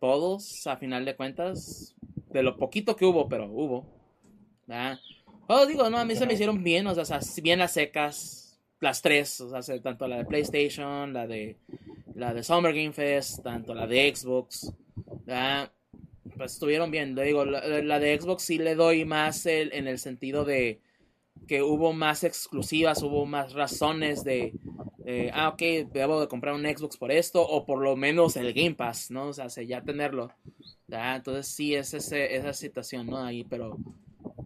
todos, 0.00 0.66
a 0.66 0.76
final 0.76 1.04
de 1.04 1.14
cuentas. 1.14 1.94
De 2.30 2.42
lo 2.42 2.56
poquito 2.56 2.96
que 2.96 3.04
hubo, 3.04 3.28
pero 3.28 3.46
hubo. 3.46 3.86
¿verdad? 4.66 4.98
Digo, 5.68 5.88
no, 5.90 5.98
a 5.98 6.04
mí 6.04 6.16
se 6.16 6.26
me 6.26 6.34
hicieron 6.34 6.62
bien, 6.62 6.86
o 6.86 7.04
sea, 7.04 7.20
bien 7.42 7.58
las 7.58 7.72
secas, 7.72 8.58
las 8.80 9.00
tres, 9.02 9.40
o 9.40 9.62
sea, 9.62 9.80
tanto 9.80 10.08
la 10.08 10.18
de 10.18 10.24
PlayStation, 10.24 11.12
la 11.12 11.26
de 11.26 11.56
la 12.14 12.34
de 12.34 12.42
Summer 12.42 12.74
Game 12.74 12.92
Fest, 12.92 13.42
tanto 13.42 13.74
la 13.74 13.86
de 13.86 14.14
Xbox. 14.14 14.72
Pues 16.36 16.54
estuvieron 16.54 16.90
bien. 16.90 17.14
Le 17.14 17.24
digo, 17.24 17.44
la, 17.44 17.98
de 17.98 18.20
Xbox 18.20 18.42
sí 18.42 18.58
le 18.58 18.74
doy 18.74 19.04
más 19.04 19.46
el, 19.46 19.72
en 19.72 19.86
el 19.86 19.98
sentido 19.98 20.44
de 20.44 20.80
que 21.46 21.62
hubo 21.62 21.92
más 21.92 22.24
exclusivas, 22.24 23.02
hubo 23.02 23.26
más 23.26 23.52
razones 23.52 24.24
de, 24.24 24.54
ah, 25.32 25.50
ok, 25.50 25.92
debo 25.92 26.20
de 26.20 26.28
comprar 26.28 26.54
un 26.54 26.64
Xbox 26.64 26.96
por 26.96 27.12
esto, 27.12 27.46
o 27.46 27.64
por 27.64 27.82
lo 27.82 27.94
menos 27.94 28.36
el 28.36 28.52
Game 28.52 28.74
Pass, 28.74 29.10
¿no? 29.10 29.28
O 29.28 29.32
sea, 29.32 29.48
ya 29.48 29.82
tenerlo. 29.82 30.30
Entonces 30.88 31.48
sí 31.48 31.74
es 31.74 31.94
ese, 31.94 32.36
esa 32.36 32.52
situación, 32.52 33.06
¿no? 33.06 33.18
Ahí, 33.18 33.44
pero 33.44 33.76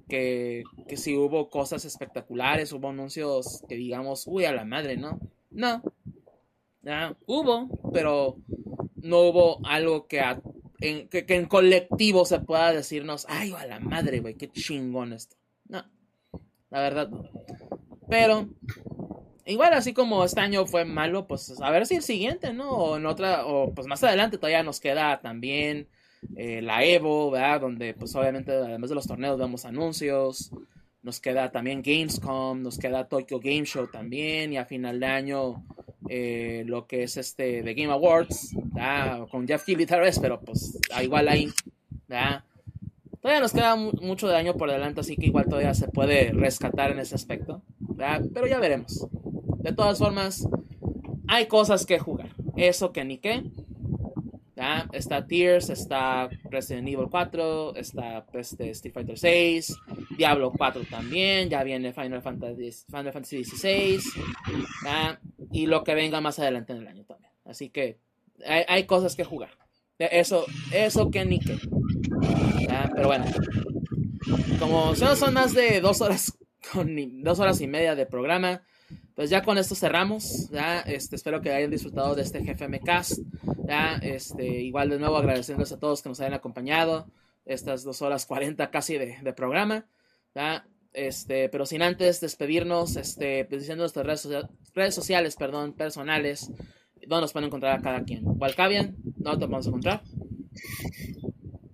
que, 0.08 0.64
que 0.88 0.96
sí 0.96 1.16
hubo 1.16 1.48
cosas 1.48 1.84
espectaculares, 1.84 2.72
hubo 2.72 2.88
anuncios 2.90 3.62
que 3.68 3.76
digamos, 3.76 4.26
uy, 4.26 4.44
a 4.44 4.52
la 4.52 4.64
madre, 4.64 4.96
¿no? 4.96 5.20
No. 5.50 5.82
Hubo, 7.26 7.68
pero 7.92 8.36
no 8.96 9.20
hubo 9.20 9.60
algo 9.66 10.06
que 10.06 10.20
en, 10.80 11.08
que, 11.08 11.24
en 11.28 11.46
colectivo 11.46 12.24
se 12.24 12.40
pueda 12.40 12.72
decirnos, 12.72 13.26
ay, 13.28 13.52
a 13.52 13.66
la 13.66 13.80
madre, 13.80 14.20
güey, 14.20 14.34
qué 14.34 14.50
chingón 14.50 15.12
esto. 15.12 15.36
No, 15.66 15.84
la 16.70 16.80
verdad. 16.80 17.10
Pero, 18.08 18.48
igual 19.46 19.72
así 19.74 19.92
como 19.92 20.24
este 20.24 20.40
año 20.40 20.66
fue 20.66 20.84
malo, 20.84 21.26
pues 21.26 21.60
a 21.60 21.70
ver 21.70 21.86
si 21.86 21.96
el 21.96 22.02
siguiente, 22.02 22.52
¿no? 22.52 22.70
O 22.70 22.96
en 22.96 23.06
otra, 23.06 23.46
o 23.46 23.72
pues 23.74 23.86
más 23.86 24.02
adelante 24.02 24.38
todavía 24.38 24.62
nos 24.62 24.80
queda 24.80 25.20
también 25.20 25.88
eh, 26.36 26.60
la 26.62 26.84
Evo, 26.84 27.30
¿verdad? 27.30 27.60
Donde 27.60 27.94
pues 27.94 28.14
obviamente 28.14 28.52
además 28.52 28.88
de 28.88 28.94
los 28.94 29.06
torneos 29.06 29.38
vemos 29.38 29.64
anuncios. 29.64 30.50
Nos 31.02 31.18
queda 31.20 31.50
también 31.50 31.82
Gamescom, 31.82 32.62
nos 32.62 32.78
queda 32.78 33.08
Tokyo 33.08 33.40
Game 33.40 33.64
Show 33.64 33.86
también 33.86 34.52
y 34.52 34.58
a 34.58 34.66
final 34.66 35.00
de 35.00 35.06
año 35.06 35.64
eh, 36.12 36.64
lo 36.66 36.88
que 36.88 37.04
es 37.04 37.16
este 37.16 37.62
The 37.62 37.72
Game 37.74 37.92
Awards, 37.92 38.56
con 39.30 39.46
Jeff 39.46 39.64
Keighley 39.64 39.86
tal 39.86 40.00
vez, 40.00 40.18
pero 40.18 40.40
pues 40.40 40.76
igual 41.00 41.28
ahí, 41.28 41.48
todavía 43.20 43.40
nos 43.40 43.52
queda 43.52 43.76
mucho 43.76 44.26
de 44.26 44.34
año 44.34 44.56
por 44.56 44.68
delante, 44.72 45.02
así 45.02 45.14
que 45.14 45.26
igual 45.26 45.44
todavía 45.44 45.72
se 45.72 45.86
puede 45.86 46.32
rescatar 46.32 46.90
en 46.90 46.98
ese 46.98 47.14
aspecto, 47.14 47.62
pero 48.34 48.48
ya 48.48 48.58
veremos. 48.58 49.06
De 49.58 49.72
todas 49.72 49.98
formas, 49.98 50.48
hay 51.28 51.46
cosas 51.46 51.86
que 51.86 52.00
jugar, 52.00 52.34
eso 52.56 52.90
que 52.90 53.04
ni 53.04 53.18
qué. 53.18 53.44
Está 54.92 55.26
Tears, 55.26 55.70
está 55.70 56.28
Resident 56.50 56.88
Evil 56.88 57.06
4, 57.08 57.76
está 57.76 58.26
este, 58.34 58.70
Street 58.70 58.92
Fighter 58.92 59.16
6, 59.16 59.76
Diablo 60.18 60.52
4 60.54 60.82
también, 60.90 61.48
ya 61.48 61.62
viene 61.62 61.94
Final 61.94 62.20
Fantasy, 62.20 62.70
Final 62.90 63.12
Fantasy 63.12 63.36
16 63.36 64.04
y 65.52 65.66
lo 65.66 65.84
que 65.84 65.94
venga 65.94 66.20
más 66.20 66.38
adelante 66.38 66.72
en 66.72 66.80
el 66.80 66.88
año 66.88 67.04
también. 67.04 67.32
Así 67.44 67.70
que 67.70 67.98
hay, 68.46 68.84
cosas 68.84 69.16
que 69.16 69.24
jugar. 69.24 69.50
Eso, 69.98 70.46
eso 70.72 71.10
que 71.10 71.24
ni 71.24 71.40
que. 71.40 71.58
Pero 72.94 73.08
bueno, 73.08 73.26
como 74.58 74.94
son, 74.94 75.16
son 75.16 75.34
más 75.34 75.54
de 75.54 75.80
dos 75.80 76.00
horas 76.00 76.38
con 76.72 77.22
dos 77.22 77.38
horas 77.40 77.60
y 77.60 77.66
media 77.66 77.94
de 77.94 78.06
programa. 78.06 78.62
Pues 79.14 79.28
ya 79.28 79.42
con 79.42 79.58
esto 79.58 79.74
cerramos. 79.74 80.48
Ya, 80.50 80.80
este, 80.80 81.16
espero 81.16 81.40
que 81.40 81.52
hayan 81.52 81.70
disfrutado 81.70 82.14
de 82.14 82.22
este 82.22 82.40
GFM 82.40 82.80
Cast. 82.80 83.18
Ya, 83.66 83.96
este, 84.02 84.46
igual 84.46 84.88
de 84.88 84.98
nuevo 84.98 85.16
agradeciéndoles 85.16 85.72
a 85.72 85.78
todos 85.78 86.02
que 86.02 86.08
nos 86.08 86.20
hayan 86.20 86.34
acompañado. 86.34 87.06
Estas 87.44 87.82
dos 87.82 88.00
horas 88.02 88.26
cuarenta 88.26 88.70
casi 88.70 88.96
de, 88.96 89.18
de 89.20 89.32
programa. 89.32 89.86
Ya, 90.34 90.64
este, 90.92 91.48
pero 91.48 91.66
sin 91.66 91.82
antes 91.82 92.20
despedirnos, 92.20 92.96
este, 92.96 93.44
pues 93.44 93.62
diciendo 93.62 93.82
nuestras 93.82 94.24
redes, 94.24 94.48
redes 94.74 94.94
sociales, 94.94 95.36
perdón, 95.36 95.72
personales, 95.72 96.50
¿dónde 97.06 97.22
nos 97.22 97.32
pueden 97.32 97.46
encontrar 97.48 97.78
a 97.78 97.82
cada 97.82 98.04
quien? 98.04 98.22
Walcavian, 98.24 98.96
¿dónde 99.16 99.38
te 99.38 99.46
podemos 99.46 99.66
encontrar? 99.66 100.02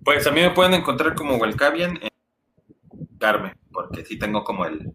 Pues 0.03 0.25
a 0.27 0.31
mí 0.31 0.41
me 0.41 0.51
pueden 0.51 0.73
encontrar 0.73 1.15
como 1.15 1.35
Walcavian 1.37 1.99
en 2.01 2.09
Carmen, 3.17 3.53
porque 3.71 4.05
sí 4.05 4.17
tengo 4.17 4.43
como 4.43 4.65
el, 4.65 4.91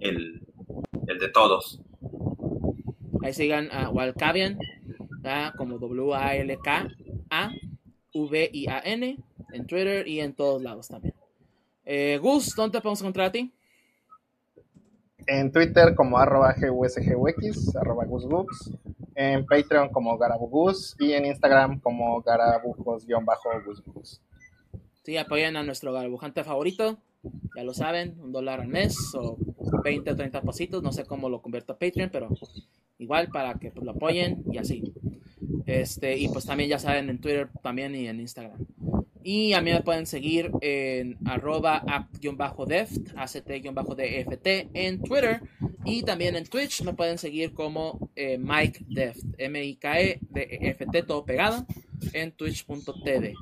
el, 0.00 0.42
el 1.06 1.18
de 1.18 1.28
todos. 1.28 1.80
Ahí 3.22 3.32
sigan 3.32 3.70
a 3.72 3.90
Walcavian, 3.90 4.58
como 5.56 5.78
W-A-L-K-A-V-I-A-N, 5.78 6.56
en 9.52 9.66
Twitter 9.66 10.06
y 10.06 10.20
en 10.20 10.34
todos 10.34 10.62
lados 10.62 10.88
también. 10.88 11.14
Eh, 11.84 12.18
Gus, 12.20 12.54
¿dónde 12.54 12.78
te 12.78 12.82
podemos 12.82 13.00
encontrar 13.00 13.26
a 13.28 13.32
ti? 13.32 13.52
En 15.26 15.52
Twitter 15.52 15.94
como 15.94 16.18
arroba 16.18 16.54
GUSGUX, 16.54 17.76
arroba 17.76 18.04
GusGux, 18.04 18.70
en 19.14 19.46
Patreon 19.46 19.88
como 19.90 20.16
Garabugus 20.18 20.94
y 20.98 21.12
en 21.12 21.26
Instagram 21.26 21.80
como 21.80 22.22
Garabujos-GusGus. 22.22 24.20
Sí, 25.02 25.16
apoyen 25.16 25.56
a 25.56 25.62
nuestro 25.62 25.92
garabujante 25.92 26.44
favorito, 26.44 26.98
ya 27.56 27.64
lo 27.64 27.72
saben, 27.74 28.18
un 28.20 28.32
dólar 28.32 28.60
al 28.60 28.68
mes 28.68 28.96
o 29.14 29.38
20 29.82 30.10
o 30.10 30.16
30 30.16 30.42
pasitos, 30.42 30.82
no 30.82 30.92
sé 30.92 31.04
cómo 31.04 31.28
lo 31.28 31.40
convierto 31.40 31.72
a 31.72 31.78
Patreon, 31.78 32.10
pero 32.10 32.28
igual 32.98 33.28
para 33.28 33.54
que 33.54 33.70
pues, 33.70 33.84
lo 33.84 33.92
apoyen 33.92 34.42
y 34.50 34.58
así. 34.58 34.92
Este, 35.64 36.18
y 36.18 36.28
pues 36.28 36.44
también 36.44 36.70
ya 36.70 36.78
saben 36.78 37.08
en 37.08 37.20
Twitter 37.20 37.48
también 37.62 37.94
y 37.94 38.08
en 38.08 38.20
Instagram. 38.20 38.58
Y 39.28 39.54
a 39.54 39.60
mí 39.60 39.72
me 39.72 39.80
pueden 39.80 40.06
seguir 40.06 40.52
en 40.60 41.18
arroba 41.24 41.82
act-deft, 41.84 43.12
act-deft 43.16 44.70
en 44.72 45.02
Twitter. 45.02 45.40
Y 45.84 46.04
también 46.04 46.36
en 46.36 46.44
Twitch 46.44 46.84
me 46.84 46.92
pueden 46.92 47.18
seguir 47.18 47.52
como 47.52 48.08
eh, 48.14 48.38
Mike 48.38 48.84
Deft, 48.88 49.24
M-I-K-E-D-E-F-T, 49.36 51.02
todo 51.02 51.24
pegado, 51.24 51.66
en 52.12 52.30
twitch.tv. 52.30 53.34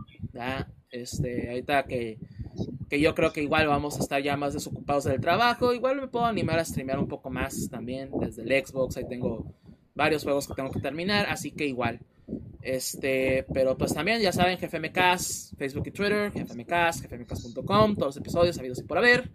Este, 0.91 1.51
ahorita 1.51 1.83
que, 1.83 2.19
que 2.89 2.99
yo 2.99 3.15
creo 3.15 3.35
que 3.35 3.43
igual 3.43 3.67
vamos 3.67 3.99
a 3.99 4.01
estar 4.01 4.23
ya 4.23 4.39
más 4.39 4.55
desocupados 4.55 5.05
del 5.05 5.21
trabajo, 5.21 5.75
igual 5.75 6.01
me 6.01 6.09
puedo 6.09 6.25
animar 6.25 6.59
a 6.61 6.65
streamear 6.65 6.99
un 6.99 7.09
poco 7.09 7.29
más 7.29 7.69
también 7.69 8.09
desde 8.21 8.41
el 8.41 8.67
Xbox. 8.67 8.97
Ahí 8.97 9.07
tengo 9.07 9.53
varios 9.95 10.25
juegos 10.25 10.49
que 10.49 10.55
tengo 10.55 10.71
que 10.71 10.81
terminar, 10.81 11.27
así 11.29 11.51
que 11.51 11.67
igual 11.67 12.01
este, 12.63 13.45
pero 13.53 13.77
pues 13.77 13.93
también 13.93 14.21
ya 14.21 14.33
saben, 14.33 14.59
GFMcast, 14.59 15.57
Facebook 15.59 15.87
y 15.87 15.91
Twitter, 15.91 16.31
GFMcast, 16.31 17.05
gfmcast.com, 17.05 17.95
todos 17.95 18.09
los 18.09 18.17
episodios 18.17 18.59
habidos 18.59 18.79
y 18.79 18.85
por 18.85 18.99
haber. 18.99 19.31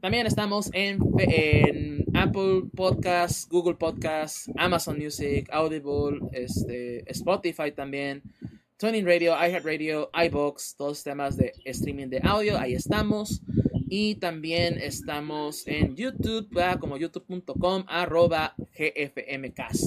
También 0.00 0.26
estamos 0.26 0.70
en, 0.74 0.98
en 1.18 2.04
Apple 2.14 2.64
Podcasts, 2.76 3.48
Google 3.48 3.76
Podcasts, 3.76 4.50
Amazon 4.56 4.98
Music, 4.98 5.48
Audible, 5.50 6.20
este, 6.32 7.10
Spotify 7.10 7.72
también, 7.72 8.22
Tuning 8.76 9.06
Radio, 9.06 9.32
iHeartRadio, 9.32 10.10
iBox, 10.12 10.76
todos 10.76 10.90
los 10.90 11.04
temas 11.04 11.36
de 11.36 11.54
streaming 11.64 12.08
de 12.08 12.20
audio, 12.22 12.58
ahí 12.58 12.74
estamos. 12.74 13.40
Y 13.88 14.16
también 14.16 14.78
estamos 14.78 15.66
en 15.66 15.94
YouTube, 15.94 16.50
como 16.80 16.96
youtube.com 16.96 17.84
arroba 17.86 18.54
gfmcast. 18.76 19.84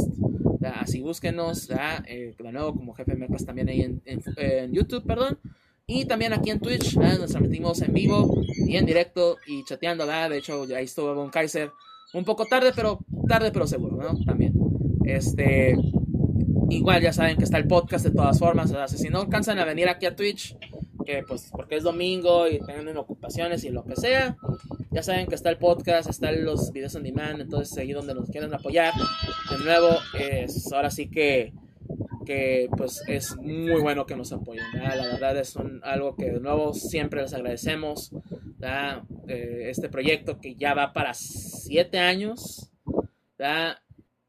Así 0.65 1.01
búsquenos, 1.01 1.69
eh, 2.07 2.35
de 2.37 2.51
nuevo 2.51 2.73
como 2.73 2.93
jefe 2.93 3.15
Mercas 3.15 3.45
también 3.45 3.69
ahí 3.69 3.81
en, 3.81 4.73
YouTube, 4.73 5.05
perdón. 5.05 5.39
Y 5.85 6.05
también 6.05 6.33
aquí 6.33 6.49
en 6.49 6.59
Twitch, 6.59 6.97
nos 6.97 7.31
transmitimos 7.31 7.81
en 7.81 7.93
vivo 7.93 8.41
y 8.67 8.75
en 8.75 8.85
directo 8.85 9.37
y 9.47 9.63
chateando, 9.63 10.05
De 10.05 10.37
hecho, 10.37 10.65
ahí 10.75 10.85
estuvo 10.85 11.15
Von 11.15 11.29
Kaiser 11.29 11.71
un 12.13 12.25
poco 12.25 12.45
tarde, 12.45 12.71
pero 12.75 12.99
tarde 13.27 13.51
pero 13.51 13.67
seguro, 13.67 13.97
¿no? 13.97 14.25
También. 14.25 14.53
Este, 15.05 15.77
igual 16.69 17.01
ya 17.01 17.13
saben 17.13 17.37
que 17.37 17.45
está 17.45 17.57
el 17.57 17.67
podcast 17.67 18.05
de 18.05 18.11
todas 18.11 18.37
formas, 18.39 18.73
si 18.91 19.09
no 19.09 19.21
alcanzan 19.21 19.59
a 19.59 19.65
venir 19.65 19.87
aquí 19.87 20.05
a 20.05 20.15
Twitch, 20.15 20.57
que 21.07 21.23
pues 21.23 21.49
porque 21.53 21.77
es 21.77 21.83
domingo 21.83 22.49
y 22.49 22.59
tienen 22.59 22.97
ocupaciones 22.97 23.63
y 23.63 23.69
lo 23.69 23.85
que 23.85 23.95
sea, 23.95 24.35
ya 24.91 25.01
saben 25.01 25.27
que 25.27 25.35
está 25.35 25.49
el 25.49 25.57
podcast, 25.57 26.09
están 26.09 26.43
los 26.43 26.73
videos 26.73 26.95
on 26.95 27.03
demand, 27.03 27.39
entonces 27.39 27.77
ahí 27.77 27.93
donde 27.93 28.13
nos 28.13 28.29
quieren 28.29 28.53
apoyar. 28.53 28.93
De 29.49 29.63
nuevo, 29.63 29.87
ahora 30.73 30.89
sí 30.91 31.09
que, 31.09 31.53
que 32.25 32.69
pues 32.75 33.01
es 33.07 33.37
muy 33.37 33.79
bueno 33.79 34.05
que 34.05 34.17
nos 34.17 34.33
apoyen. 34.33 34.65
La 34.73 35.07
verdad 35.07 35.37
es 35.37 35.55
algo 35.83 36.17
que 36.17 36.29
de 36.29 36.39
nuevo 36.41 36.73
siempre 36.73 37.21
les 37.21 37.33
agradecemos. 37.33 38.11
Eh, 39.29 39.67
este 39.69 39.87
proyecto 39.87 40.41
que 40.41 40.55
ya 40.55 40.73
va 40.73 40.91
para 40.91 41.13
siete 41.13 41.99
años. 41.99 42.69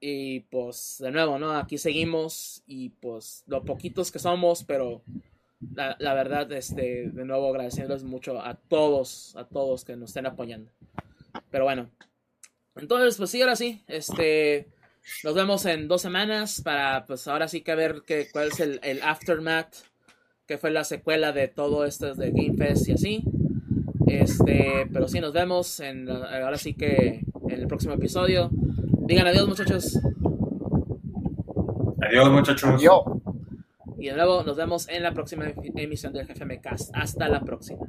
Y 0.00 0.40
pues 0.40 0.98
de 1.00 1.10
nuevo, 1.10 1.40
¿no? 1.40 1.50
Aquí 1.56 1.76
seguimos 1.76 2.62
y 2.68 2.90
pues 2.90 3.42
lo 3.48 3.64
poquitos 3.64 4.12
que 4.12 4.20
somos, 4.20 4.62
pero 4.62 5.02
la, 5.60 6.14
verdad, 6.14 6.50
este, 6.52 7.10
de 7.10 7.24
nuevo 7.24 7.48
agradeciéndoles 7.48 8.04
mucho 8.04 8.40
a 8.40 8.54
todos, 8.54 9.34
a 9.36 9.44
todos 9.44 9.84
que 9.84 9.96
nos 9.96 10.10
estén 10.10 10.26
apoyando. 10.26 10.70
Pero 11.50 11.64
bueno, 11.64 11.90
entonces, 12.76 13.16
pues 13.16 13.30
sí, 13.30 13.40
ahora 13.42 13.56
sí, 13.56 13.82
este, 13.88 14.68
nos 15.24 15.34
vemos 15.34 15.64
en 15.66 15.88
dos 15.88 16.02
semanas 16.02 16.62
para, 16.62 17.06
pues 17.06 17.26
ahora 17.28 17.48
sí 17.48 17.62
que 17.62 17.74
ver 17.74 18.02
que, 18.06 18.28
cuál 18.30 18.48
es 18.48 18.60
el, 18.60 18.80
el 18.82 19.02
aftermath, 19.02 19.74
que 20.46 20.58
fue 20.58 20.70
la 20.70 20.84
secuela 20.84 21.32
de 21.32 21.48
todo 21.48 21.84
esto 21.84 22.14
de 22.14 22.30
Game 22.30 22.56
Fest 22.56 22.88
y 22.88 22.92
así. 22.92 23.24
Este, 24.06 24.88
pero 24.92 25.06
sí, 25.06 25.20
nos 25.20 25.32
vemos 25.32 25.80
en, 25.80 26.08
ahora 26.08 26.56
sí 26.56 26.74
que 26.74 27.20
en 27.48 27.60
el 27.60 27.66
próximo 27.66 27.94
episodio. 27.94 28.48
Digan 28.52 29.26
adiós, 29.26 29.46
muchachos. 29.48 29.98
Adiós, 32.00 32.30
muchachos. 32.30 32.70
Adiós. 32.70 33.02
Y 33.98 34.06
de 34.06 34.14
nuevo 34.14 34.42
nos 34.44 34.56
vemos 34.56 34.88
en 34.88 35.02
la 35.02 35.12
próxima 35.12 35.46
emisión 35.76 36.12
del 36.12 36.26
GFM 36.26 36.60
Cast. 36.60 36.90
Hasta 36.94 37.28
la 37.28 37.40
próxima. 37.40 37.84